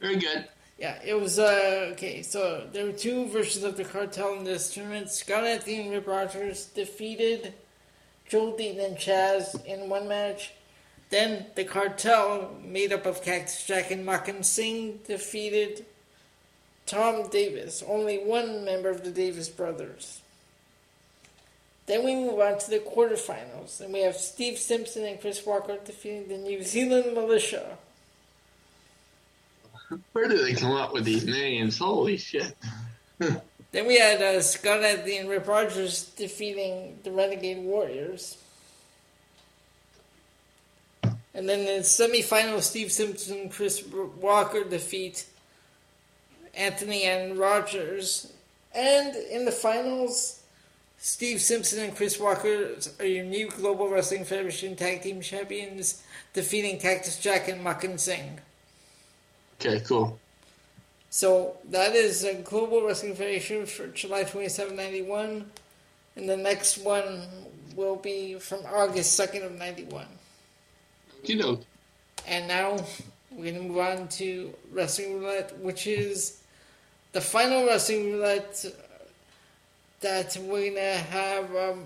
Very 0.00 0.16
good. 0.16 0.48
Yeah, 0.78 0.98
it 1.04 1.20
was, 1.20 1.38
uh, 1.38 1.90
okay, 1.92 2.22
so 2.22 2.66
there 2.72 2.86
were 2.86 2.92
two 2.92 3.26
versions 3.28 3.62
of 3.62 3.76
the 3.76 3.84
cartel 3.84 4.32
in 4.34 4.44
this 4.44 4.72
tournament. 4.72 5.10
Scott 5.10 5.44
Anthony 5.44 5.82
and 5.82 5.90
Rip 5.90 6.06
Rogers 6.06 6.64
defeated 6.66 7.52
Joel 8.28 8.52
Deaton 8.52 8.84
and 8.84 8.96
Chaz 8.96 9.64
in 9.64 9.88
one 9.88 10.08
match. 10.08 10.52
Then 11.10 11.46
the 11.54 11.64
cartel, 11.64 12.56
made 12.64 12.92
up 12.92 13.06
of 13.06 13.22
Cactus 13.22 13.64
Jack 13.64 13.90
and 13.90 14.06
Makhan 14.06 14.44
Singh, 14.44 15.00
defeated 15.06 15.86
Tom 16.84 17.28
Davis, 17.28 17.82
only 17.86 18.18
one 18.18 18.64
member 18.64 18.90
of 18.90 19.04
the 19.04 19.10
Davis 19.10 19.48
brothers. 19.48 20.20
Then 21.86 22.04
we 22.04 22.16
move 22.16 22.40
on 22.40 22.58
to 22.58 22.70
the 22.70 22.80
quarterfinals, 22.80 23.80
and 23.80 23.92
we 23.92 24.00
have 24.00 24.16
Steve 24.16 24.58
Simpson 24.58 25.04
and 25.04 25.20
Chris 25.20 25.46
Walker 25.46 25.78
defeating 25.84 26.26
the 26.26 26.38
New 26.38 26.62
Zealand 26.64 27.14
Militia. 27.14 27.78
Where 30.12 30.26
do 30.26 30.44
they 30.44 30.54
come 30.54 30.72
up 30.72 30.92
with 30.92 31.04
these 31.04 31.24
names? 31.24 31.78
Holy 31.78 32.16
shit. 32.16 32.56
Then 33.76 33.86
we 33.86 33.98
had 33.98 34.22
uh, 34.22 34.40
Scott 34.40 34.82
Anthony 34.82 35.18
and 35.18 35.28
Rip 35.28 35.46
Rogers 35.46 36.04
defeating 36.16 36.98
the 37.02 37.10
Renegade 37.10 37.62
Warriors. 37.62 38.38
And 41.34 41.46
then 41.46 41.60
in 41.60 41.66
the 41.66 41.82
semifinal, 41.82 42.62
Steve 42.62 42.90
Simpson 42.90 43.36
and 43.36 43.52
Chris 43.52 43.84
Walker 43.86 44.64
defeat 44.64 45.26
Anthony 46.54 47.02
and 47.02 47.36
Rogers. 47.36 48.32
And 48.74 49.14
in 49.14 49.44
the 49.44 49.52
finals, 49.52 50.40
Steve 50.96 51.42
Simpson 51.42 51.80
and 51.80 51.94
Chris 51.94 52.18
Walker 52.18 52.76
are 52.98 53.04
your 53.04 53.26
new 53.26 53.50
Global 53.50 53.90
Wrestling 53.90 54.24
Federation 54.24 54.74
Tag 54.74 55.02
Team 55.02 55.20
Champions, 55.20 56.02
defeating 56.32 56.78
Cactus 56.78 57.18
Jack 57.18 57.48
and 57.48 57.62
Makhan 57.62 58.00
Singh. 58.00 58.40
Okay, 59.60 59.80
cool. 59.80 60.18
So 61.16 61.56
that 61.70 61.94
is 61.94 62.24
a 62.24 62.34
Global 62.34 62.86
Wrestling 62.86 63.14
Federation 63.14 63.64
for 63.64 63.86
July 63.86 64.24
27, 64.24 64.76
91. 64.76 65.50
And 66.14 66.28
the 66.28 66.36
next 66.36 66.76
one 66.76 67.22
will 67.74 67.96
be 67.96 68.38
from 68.38 68.60
August 68.66 69.18
2nd 69.18 69.46
of 69.46 69.56
91. 69.56 70.04
You 71.24 71.36
know, 71.36 71.60
And 72.26 72.46
now 72.46 72.76
we're 73.30 73.50
going 73.50 73.54
to 73.54 73.62
move 73.62 73.78
on 73.78 74.08
to 74.08 74.52
Wrestling 74.70 75.18
Roulette, 75.18 75.58
which 75.60 75.86
is 75.86 76.42
the 77.12 77.22
final 77.22 77.64
Wrestling 77.64 78.12
Roulette 78.12 78.66
that 80.02 80.36
we're 80.42 80.70
going 80.70 80.74
to 80.74 80.98
have. 80.98 81.56
Um, 81.56 81.84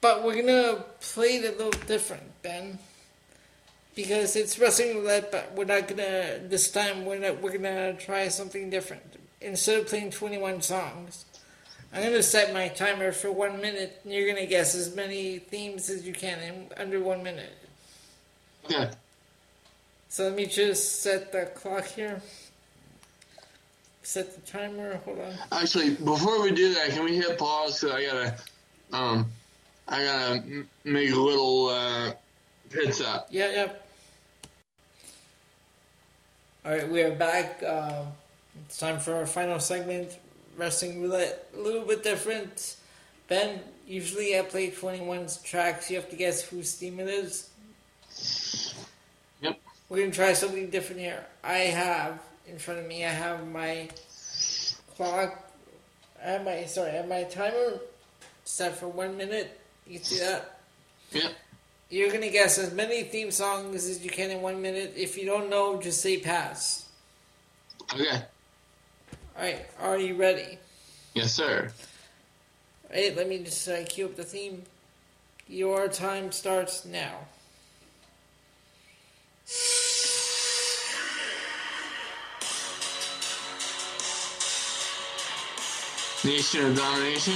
but 0.00 0.24
we're 0.24 0.42
going 0.42 0.46
to 0.46 0.82
play 1.02 1.36
it 1.36 1.54
a 1.54 1.62
little 1.62 1.86
different, 1.86 2.22
Ben. 2.40 2.78
Because 3.94 4.36
it's 4.36 4.58
Wrestling 4.58 4.96
Roulette, 4.96 5.30
but 5.30 5.52
we're 5.54 5.64
not 5.64 5.86
going 5.86 5.98
to, 5.98 6.40
this 6.44 6.70
time, 6.70 7.04
we're, 7.04 7.18
not, 7.18 7.42
we're 7.42 7.56
going 7.56 7.62
to 7.62 7.94
try 7.94 8.28
something 8.28 8.70
different. 8.70 9.02
Instead 9.40 9.80
of 9.80 9.88
playing 9.88 10.10
21 10.10 10.62
songs, 10.62 11.26
I'm 11.92 12.00
going 12.00 12.14
to 12.14 12.22
set 12.22 12.54
my 12.54 12.68
timer 12.68 13.12
for 13.12 13.30
one 13.30 13.60
minute, 13.60 14.00
and 14.02 14.12
you're 14.14 14.26
going 14.26 14.42
to 14.42 14.46
guess 14.46 14.74
as 14.74 14.94
many 14.96 15.38
themes 15.38 15.90
as 15.90 16.06
you 16.06 16.14
can 16.14 16.40
in 16.40 16.66
under 16.78 17.00
one 17.00 17.22
minute. 17.22 17.52
okay. 18.64 18.90
So 20.08 20.24
let 20.24 20.34
me 20.34 20.44
just 20.44 21.00
set 21.00 21.32
the 21.32 21.46
clock 21.54 21.86
here. 21.86 22.20
Set 24.02 24.34
the 24.34 24.40
timer. 24.42 24.96
Hold 25.06 25.20
on. 25.20 25.34
Actually, 25.52 25.94
before 25.94 26.42
we 26.42 26.52
do 26.52 26.74
that, 26.74 26.90
can 26.90 27.04
we 27.04 27.16
hit 27.16 27.38
pause? 27.38 27.80
Cause 27.80 27.92
I 27.92 28.04
gotta, 28.04 28.36
um, 28.92 29.26
I 29.88 30.04
gotta 30.04 30.64
make 30.84 31.10
a 31.10 31.16
little 31.16 31.68
uh, 31.70 32.12
stop. 32.90 33.28
Yeah, 33.30 33.52
yeah. 33.52 33.72
All 36.64 36.70
right, 36.70 36.88
we 36.88 37.02
are 37.02 37.10
back. 37.10 37.60
Uh, 37.60 38.04
it's 38.64 38.78
time 38.78 39.00
for 39.00 39.14
our 39.14 39.26
final 39.26 39.58
segment, 39.58 40.16
wrestling 40.56 41.02
roulette. 41.02 41.48
A 41.56 41.58
little 41.58 41.84
bit 41.84 42.04
different. 42.04 42.76
Ben, 43.26 43.58
usually 43.84 44.38
I 44.38 44.42
play 44.42 44.70
21 44.70 45.26
tracks. 45.42 45.90
You 45.90 45.96
have 45.96 46.08
to 46.10 46.14
guess 46.14 46.42
whose 46.42 46.76
theme 46.76 47.00
it 47.00 47.08
is. 47.08 47.50
Yep. 49.40 49.58
We're 49.88 49.96
going 49.96 50.12
to 50.12 50.16
try 50.16 50.34
something 50.34 50.70
different 50.70 51.00
here. 51.00 51.26
I 51.42 51.58
have, 51.58 52.22
in 52.46 52.58
front 52.58 52.78
of 52.78 52.86
me, 52.86 53.04
I 53.04 53.08
have 53.08 53.44
my 53.48 53.88
clock. 54.94 55.50
I 56.24 56.28
have 56.30 56.44
my, 56.44 56.64
sorry, 56.66 56.90
I 56.90 56.94
have 56.94 57.08
my 57.08 57.24
timer 57.24 57.80
set 58.44 58.76
for 58.76 58.86
one 58.86 59.16
minute. 59.16 59.60
You 59.84 59.98
see 59.98 60.20
that? 60.20 60.60
Yep. 61.10 61.32
You're 61.92 62.08
going 62.08 62.22
to 62.22 62.30
guess 62.30 62.56
as 62.56 62.72
many 62.72 63.02
theme 63.02 63.30
songs 63.30 63.86
as 63.86 64.02
you 64.02 64.08
can 64.08 64.30
in 64.30 64.40
one 64.40 64.62
minute. 64.62 64.94
If 64.96 65.18
you 65.18 65.26
don't 65.26 65.50
know, 65.50 65.78
just 65.78 66.00
say 66.00 66.16
pass. 66.20 66.88
Okay. 67.92 68.22
Alright, 69.36 69.66
are 69.78 69.98
you 69.98 70.14
ready? 70.14 70.56
Yes, 71.12 71.34
sir. 71.34 71.70
Alright, 72.88 73.14
let 73.14 73.28
me 73.28 73.40
just 73.40 73.68
uh, 73.68 73.84
cue 73.84 74.06
up 74.06 74.16
the 74.16 74.24
theme. 74.24 74.62
Your 75.46 75.86
time 75.88 76.32
starts 76.32 76.86
now. 76.86 77.12
Nation 86.24 86.64
of 86.64 86.74
Domination. 86.74 87.34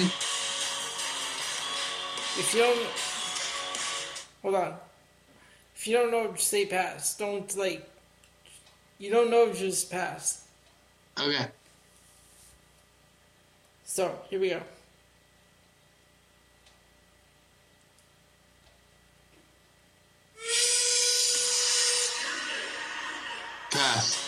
If 2.39 2.55
you 2.55 2.61
don't. 2.61 3.16
Hold 4.47 4.59
on. 4.59 4.75
If 5.75 5.89
you 5.89 5.97
don't 5.97 6.13
know, 6.13 6.31
just 6.31 6.47
say 6.47 6.67
pass. 6.67 7.17
Don't, 7.17 7.57
like. 7.57 7.85
You 8.97 9.11
don't 9.11 9.29
know, 9.29 9.53
just 9.53 9.91
pass. 9.91 10.47
Okay. 11.19 11.49
So, 13.83 14.17
here 14.31 14.39
we 14.39 14.51
go. 14.51 14.61
Pass. 23.73 24.23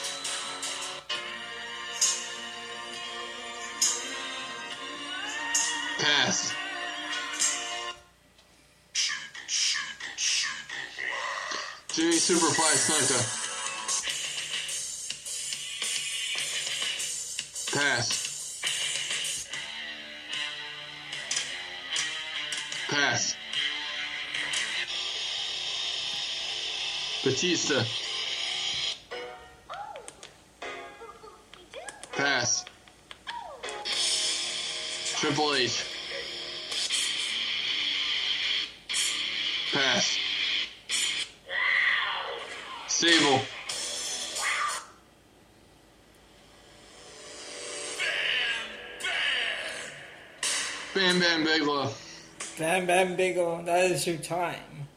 Pass. 6.01 6.68
Jimmy 11.99 12.13
Superfly 12.13 12.77
Snuka. 12.79 13.19
Pass. 17.75 18.07
Pass. 22.89 23.35
Batista. 27.25 27.85
Pass. 32.13 32.65
Triple 35.17 35.55
H. 35.55 35.98
Sable. 42.99 43.41
Bam 50.97 51.21
Bam 51.21 51.45
Bigelow. 51.45 51.91
Bam 52.59 52.87
Bam 52.87 53.15
Bigelow, 53.15 53.63
that 53.63 53.93
is 53.93 54.05
your 54.05 54.17
time. 54.17 54.89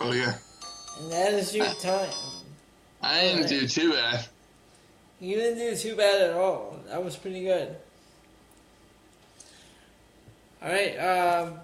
Oh 0.00 0.12
yeah. 0.12 0.34
And 1.00 1.10
that 1.10 1.32
is 1.32 1.52
your 1.52 1.66
time. 1.66 2.10
I 3.02 3.22
didn't 3.22 3.48
do 3.48 3.66
too 3.66 3.90
bad. 3.90 4.24
You 5.18 5.34
didn't 5.34 5.58
do 5.58 5.76
too 5.76 5.96
bad 5.96 6.30
at 6.30 6.34
all. 6.34 6.78
That 6.86 7.04
was 7.04 7.16
pretty 7.16 7.42
good. 7.42 7.74
Alright, 10.62 10.96
um, 11.00 11.58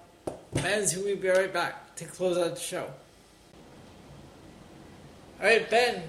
Ben's 0.55 0.97
we'll 0.97 1.15
be 1.15 1.29
right 1.29 1.53
back 1.53 1.95
to 1.95 2.03
close 2.03 2.37
out 2.37 2.55
the 2.55 2.59
show. 2.59 2.91
Alright, 5.39 5.69
Ben, 5.69 6.03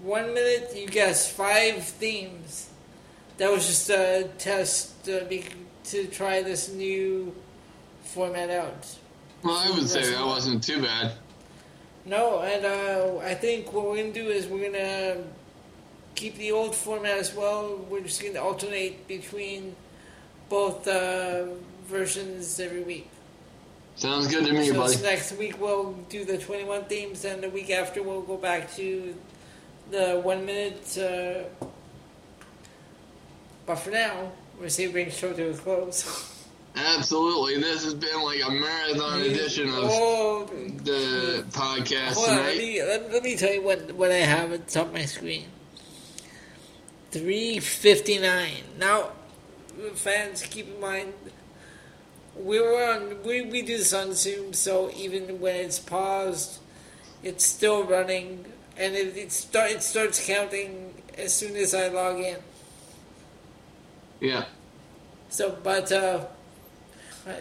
one 0.00 0.34
minute, 0.34 0.72
you 0.74 0.88
guessed 0.88 1.30
five 1.30 1.84
themes. 1.84 2.68
That 3.36 3.50
was 3.50 3.66
just 3.66 3.88
a 3.90 4.28
test 4.38 5.08
uh, 5.08 5.24
be- 5.28 5.44
to 5.84 6.06
try 6.06 6.42
this 6.42 6.68
new 6.68 7.32
format 8.02 8.50
out. 8.50 8.86
Well, 9.44 9.56
I 9.56 9.70
would 9.70 9.88
say 9.88 10.10
that 10.10 10.26
wasn't 10.26 10.64
too 10.64 10.82
bad. 10.82 11.12
No, 12.04 12.40
and 12.40 12.64
uh, 12.64 13.18
I 13.18 13.34
think 13.34 13.72
what 13.72 13.84
we're 13.84 13.98
gonna 13.98 14.12
do 14.12 14.28
is 14.28 14.48
we're 14.48 14.70
gonna 14.70 15.22
keep 16.16 16.36
the 16.36 16.50
old 16.50 16.74
format 16.74 17.18
as 17.18 17.32
well. 17.34 17.76
We're 17.88 18.00
just 18.00 18.20
gonna 18.20 18.40
alternate 18.42 19.06
between 19.06 19.76
both 20.48 20.88
uh, 20.88 21.46
versions 21.86 22.58
every 22.58 22.82
week. 22.82 23.08
Sounds 23.96 24.26
good 24.26 24.46
to 24.46 24.52
me, 24.52 24.68
so 24.68 24.74
buddy. 24.74 25.02
next 25.02 25.32
week 25.38 25.60
we'll 25.60 25.92
do 26.08 26.24
the 26.24 26.38
21 26.38 26.84
themes, 26.84 27.24
and 27.24 27.42
the 27.42 27.50
week 27.50 27.70
after 27.70 28.02
we'll 28.02 28.22
go 28.22 28.36
back 28.36 28.72
to 28.74 29.14
the 29.90 30.20
one 30.22 30.46
minute. 30.46 30.98
Uh, 30.98 31.66
but 33.66 33.76
for 33.76 33.90
now, 33.90 34.32
we're 34.60 34.68
see 34.68 34.86
bring 34.88 35.06
the 35.06 35.12
show 35.12 35.32
to 35.32 35.50
a 35.50 35.54
close. 35.54 36.28
Absolutely. 36.74 37.60
This 37.60 37.84
has 37.84 37.94
been 37.94 38.22
like 38.22 38.40
a 38.44 38.50
marathon 38.50 39.20
edition 39.20 39.68
of 39.68 39.84
oh, 39.84 40.46
the 40.84 41.44
podcast 41.50 42.16
on, 42.16 42.22
let 42.22 42.36
tonight. 42.36 42.58
me, 42.58 42.82
let, 42.82 43.12
let 43.12 43.22
me 43.22 43.36
tell 43.36 43.52
you 43.52 43.62
what, 43.62 43.92
what 43.92 44.10
I 44.10 44.16
have 44.16 44.52
at 44.52 44.66
the 44.66 44.72
top 44.72 44.86
of 44.86 44.94
my 44.94 45.04
screen. 45.04 45.44
359. 47.10 48.52
Now, 48.78 49.10
fans, 49.94 50.42
keep 50.42 50.66
in 50.68 50.80
mind, 50.80 51.12
we 52.36 52.60
were 52.60 52.82
on, 52.82 53.22
we, 53.24 53.42
we 53.42 53.62
do 53.62 53.76
this 53.78 53.92
on 53.92 54.14
Zoom, 54.14 54.52
so 54.52 54.90
even 54.96 55.40
when 55.40 55.56
it's 55.56 55.78
paused, 55.78 56.60
it's 57.22 57.44
still 57.44 57.84
running, 57.84 58.44
and 58.76 58.94
it, 58.94 59.16
it, 59.16 59.32
start, 59.32 59.70
it 59.70 59.82
starts 59.82 60.24
counting 60.26 60.94
as 61.16 61.32
soon 61.34 61.56
as 61.56 61.74
I 61.74 61.88
log 61.88 62.18
in. 62.18 62.36
Yeah. 64.20 64.44
So, 65.28 65.58
but, 65.62 65.92
uh, 65.92 66.26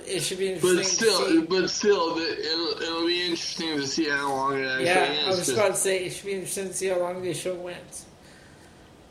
it 0.06 0.22
should 0.22 0.38
be 0.40 0.54
interesting. 0.54 0.78
But 0.78 0.86
still, 0.86 1.42
but 1.46 1.70
still, 1.70 2.18
it'll, 2.18 2.82
it'll 2.82 3.08
be 3.08 3.22
interesting 3.24 3.78
to 3.78 3.88
see 3.88 4.10
how 4.10 4.30
long 4.30 4.60
it 4.60 4.66
actually 4.66 4.86
yeah, 4.86 5.24
I 5.26 5.30
was 5.30 5.50
about 5.50 5.70
to 5.70 5.76
say, 5.76 6.06
it 6.06 6.14
should 6.14 6.26
be 6.26 6.34
interesting 6.34 6.68
to 6.68 6.74
see 6.74 6.88
how 6.88 7.00
long 7.00 7.22
the 7.22 7.34
show 7.34 7.56
went. 7.56 8.06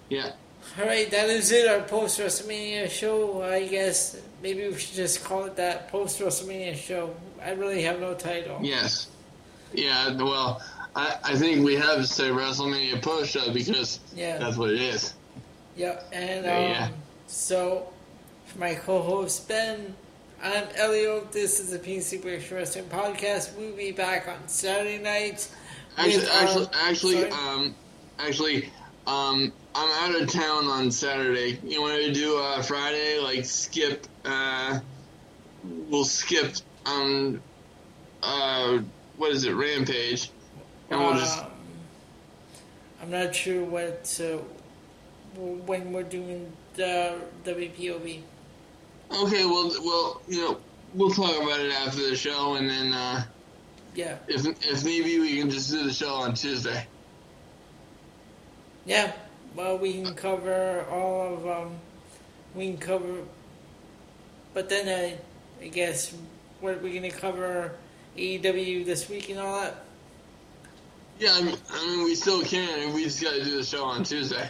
yeah. 0.09 0.33
All 0.79 0.87
right, 0.87 1.11
that 1.11 1.29
is 1.29 1.51
it. 1.51 1.67
Our 1.67 1.81
post 1.81 2.21
WrestleMania 2.21 2.89
show. 2.89 3.43
I 3.43 3.67
guess 3.67 4.17
maybe 4.43 4.67
we 4.67 4.75
should 4.79 4.95
just 4.95 5.25
call 5.25 5.45
it 5.45 5.57
that 5.57 5.89
post 5.89 6.19
WrestleMania 6.21 6.75
show. 6.77 7.15
I 7.43 7.51
really 7.53 7.83
have 7.83 8.01
no 8.01 8.15
title. 8.15 8.59
Yes. 8.63 9.09
Yeah. 9.73 10.15
Well, 10.17 10.63
I, 10.97 11.17
I 11.23 11.37
think 11.37 11.65
we 11.65 11.77
have 11.77 11.99
to 11.99 12.07
say 12.07 12.29
WrestleMania 12.29 13.03
post 13.03 13.31
show 13.33 13.53
because 13.53 14.01
Yeah. 14.15 14.39
that's 14.39 14.57
what 14.57 14.71
it 14.71 14.81
is. 14.81 15.15
Yep. 15.77 16.09
And 16.13 16.47
um, 16.47 16.53
Yeah. 16.53 16.89
so, 17.27 17.89
for 18.47 18.59
my 18.59 18.75
co-host 18.75 19.49
Ben, 19.49 19.95
I'm 20.43 20.65
Elio. 20.75 21.21
This 21.31 21.61
is 21.61 21.71
the 21.71 21.79
PC 21.79 22.21
British 22.23 22.51
Wrestling 22.51 22.87
Podcast. 22.87 23.57
We'll 23.57 23.77
be 23.77 23.93
back 23.93 24.27
on 24.27 24.49
Saturday 24.49 24.99
night. 24.99 25.49
Actually, 25.97 26.17
with, 26.17 26.31
actually, 26.33 26.65
um, 26.67 26.71
actually, 26.75 27.31
um, 27.31 27.75
actually, 28.19 28.65
um, 29.07 29.53
I'm 29.75 30.15
out 30.15 30.21
of 30.23 30.29
town 30.29 30.67
on 30.67 30.91
Saturday. 30.91 31.59
You 31.63 31.83
want 31.83 32.03
to 32.03 32.13
do 32.13 32.39
uh, 32.39 32.63
Friday? 32.63 33.19
Like 33.21 33.45
skip? 33.45 34.07
Uh, 34.25 34.81
we'll 35.89 36.05
skip. 36.05 36.55
on 36.87 37.41
uh, 38.23 38.79
what 39.17 39.33
is 39.33 39.45
it? 39.45 39.53
Rampage. 39.53 40.31
And 40.91 41.01
we'll 41.01 41.15
just 41.15 41.39
um, 41.39 41.51
I'm 43.03 43.11
not 43.11 43.35
sure 43.35 43.65
what 43.65 44.21
uh, 44.23 44.39
when 45.39 45.93
we're 45.93 46.03
doing 46.03 46.53
the 46.75 47.17
WPOV. 47.45 48.21
okay. 49.13 49.45
Well, 49.45 49.71
well, 49.85 50.23
you 50.29 50.39
know, 50.43 50.61
we'll 50.95 51.11
talk 51.11 51.37
about 51.43 51.61
it 51.61 51.73
after 51.73 52.09
the 52.11 52.17
show, 52.17 52.55
and 52.55 52.69
then 52.69 52.93
uh, 52.93 53.25
Yeah. 53.95 54.19
if 54.29 54.45
if 54.47 54.85
maybe 54.85 55.19
we 55.19 55.39
can 55.39 55.51
just 55.51 55.71
do 55.71 55.85
the 55.85 55.93
show 55.93 56.15
on 56.15 56.35
Tuesday. 56.35 56.87
Yeah, 58.87 59.13
well, 59.55 59.79
we 59.79 59.93
can 60.03 60.15
cover 60.15 60.85
all 60.91 61.35
of 61.35 61.47
um, 61.47 61.77
we 62.55 62.69
can 62.71 62.79
cover, 62.79 63.23
but 64.55 64.69
then 64.69 64.89
I, 64.89 65.65
I 65.65 65.69
guess 65.69 66.15
what 66.61 66.83
we're 66.83 66.95
gonna 66.95 67.11
cover 67.11 67.73
AEW 68.17 68.85
this 68.85 69.09
week 69.09 69.31
and 69.31 69.39
all 69.39 69.61
that. 69.61 69.85
Yeah, 71.19 71.35
I 71.35 71.43
mean, 71.43 71.57
I 71.71 71.87
mean 71.87 72.05
we 72.05 72.15
still 72.15 72.43
can. 72.43 72.95
We 72.95 73.05
just 73.05 73.23
got 73.23 73.35
to 73.35 73.45
do 73.45 73.57
the 73.57 73.63
show 73.63 73.85
on 73.85 74.05
Tuesday. 74.05 74.49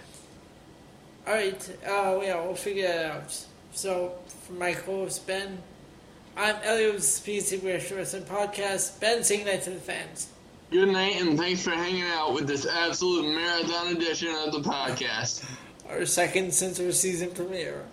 All 1.27 1.35
right. 1.35 1.77
Oh, 1.87 2.23
yeah, 2.23 2.43
we'll 2.43 2.55
figure 2.55 2.87
it 2.87 3.07
out. 3.07 3.45
So, 3.73 4.15
for 4.47 4.53
my 4.53 4.73
co-host 4.73 5.27
Ben, 5.27 5.59
I'm 6.37 6.57
Elio's 6.63 7.21
PC 7.21 7.63
Wrestling 7.65 8.23
Podcast. 8.23 9.01
Ben, 9.01 9.25
saying 9.25 9.47
that 9.47 9.63
to 9.65 9.71
the 9.71 9.81
fans. 9.81 10.29
Good 10.71 10.89
night, 10.89 11.21
and 11.21 11.37
thanks 11.37 11.63
for 11.63 11.71
hanging 11.71 12.05
out 12.05 12.35
with 12.35 12.47
this 12.47 12.67
absolute 12.67 13.35
marathon 13.35 13.97
edition 13.97 14.29
of 14.29 14.53
the 14.53 14.61
podcast. 14.61 15.45
Our 15.89 16.07
second 16.07 16.55
since 16.55 16.79
our 16.79 16.93
season 16.93 17.33
premiere. 17.33 17.85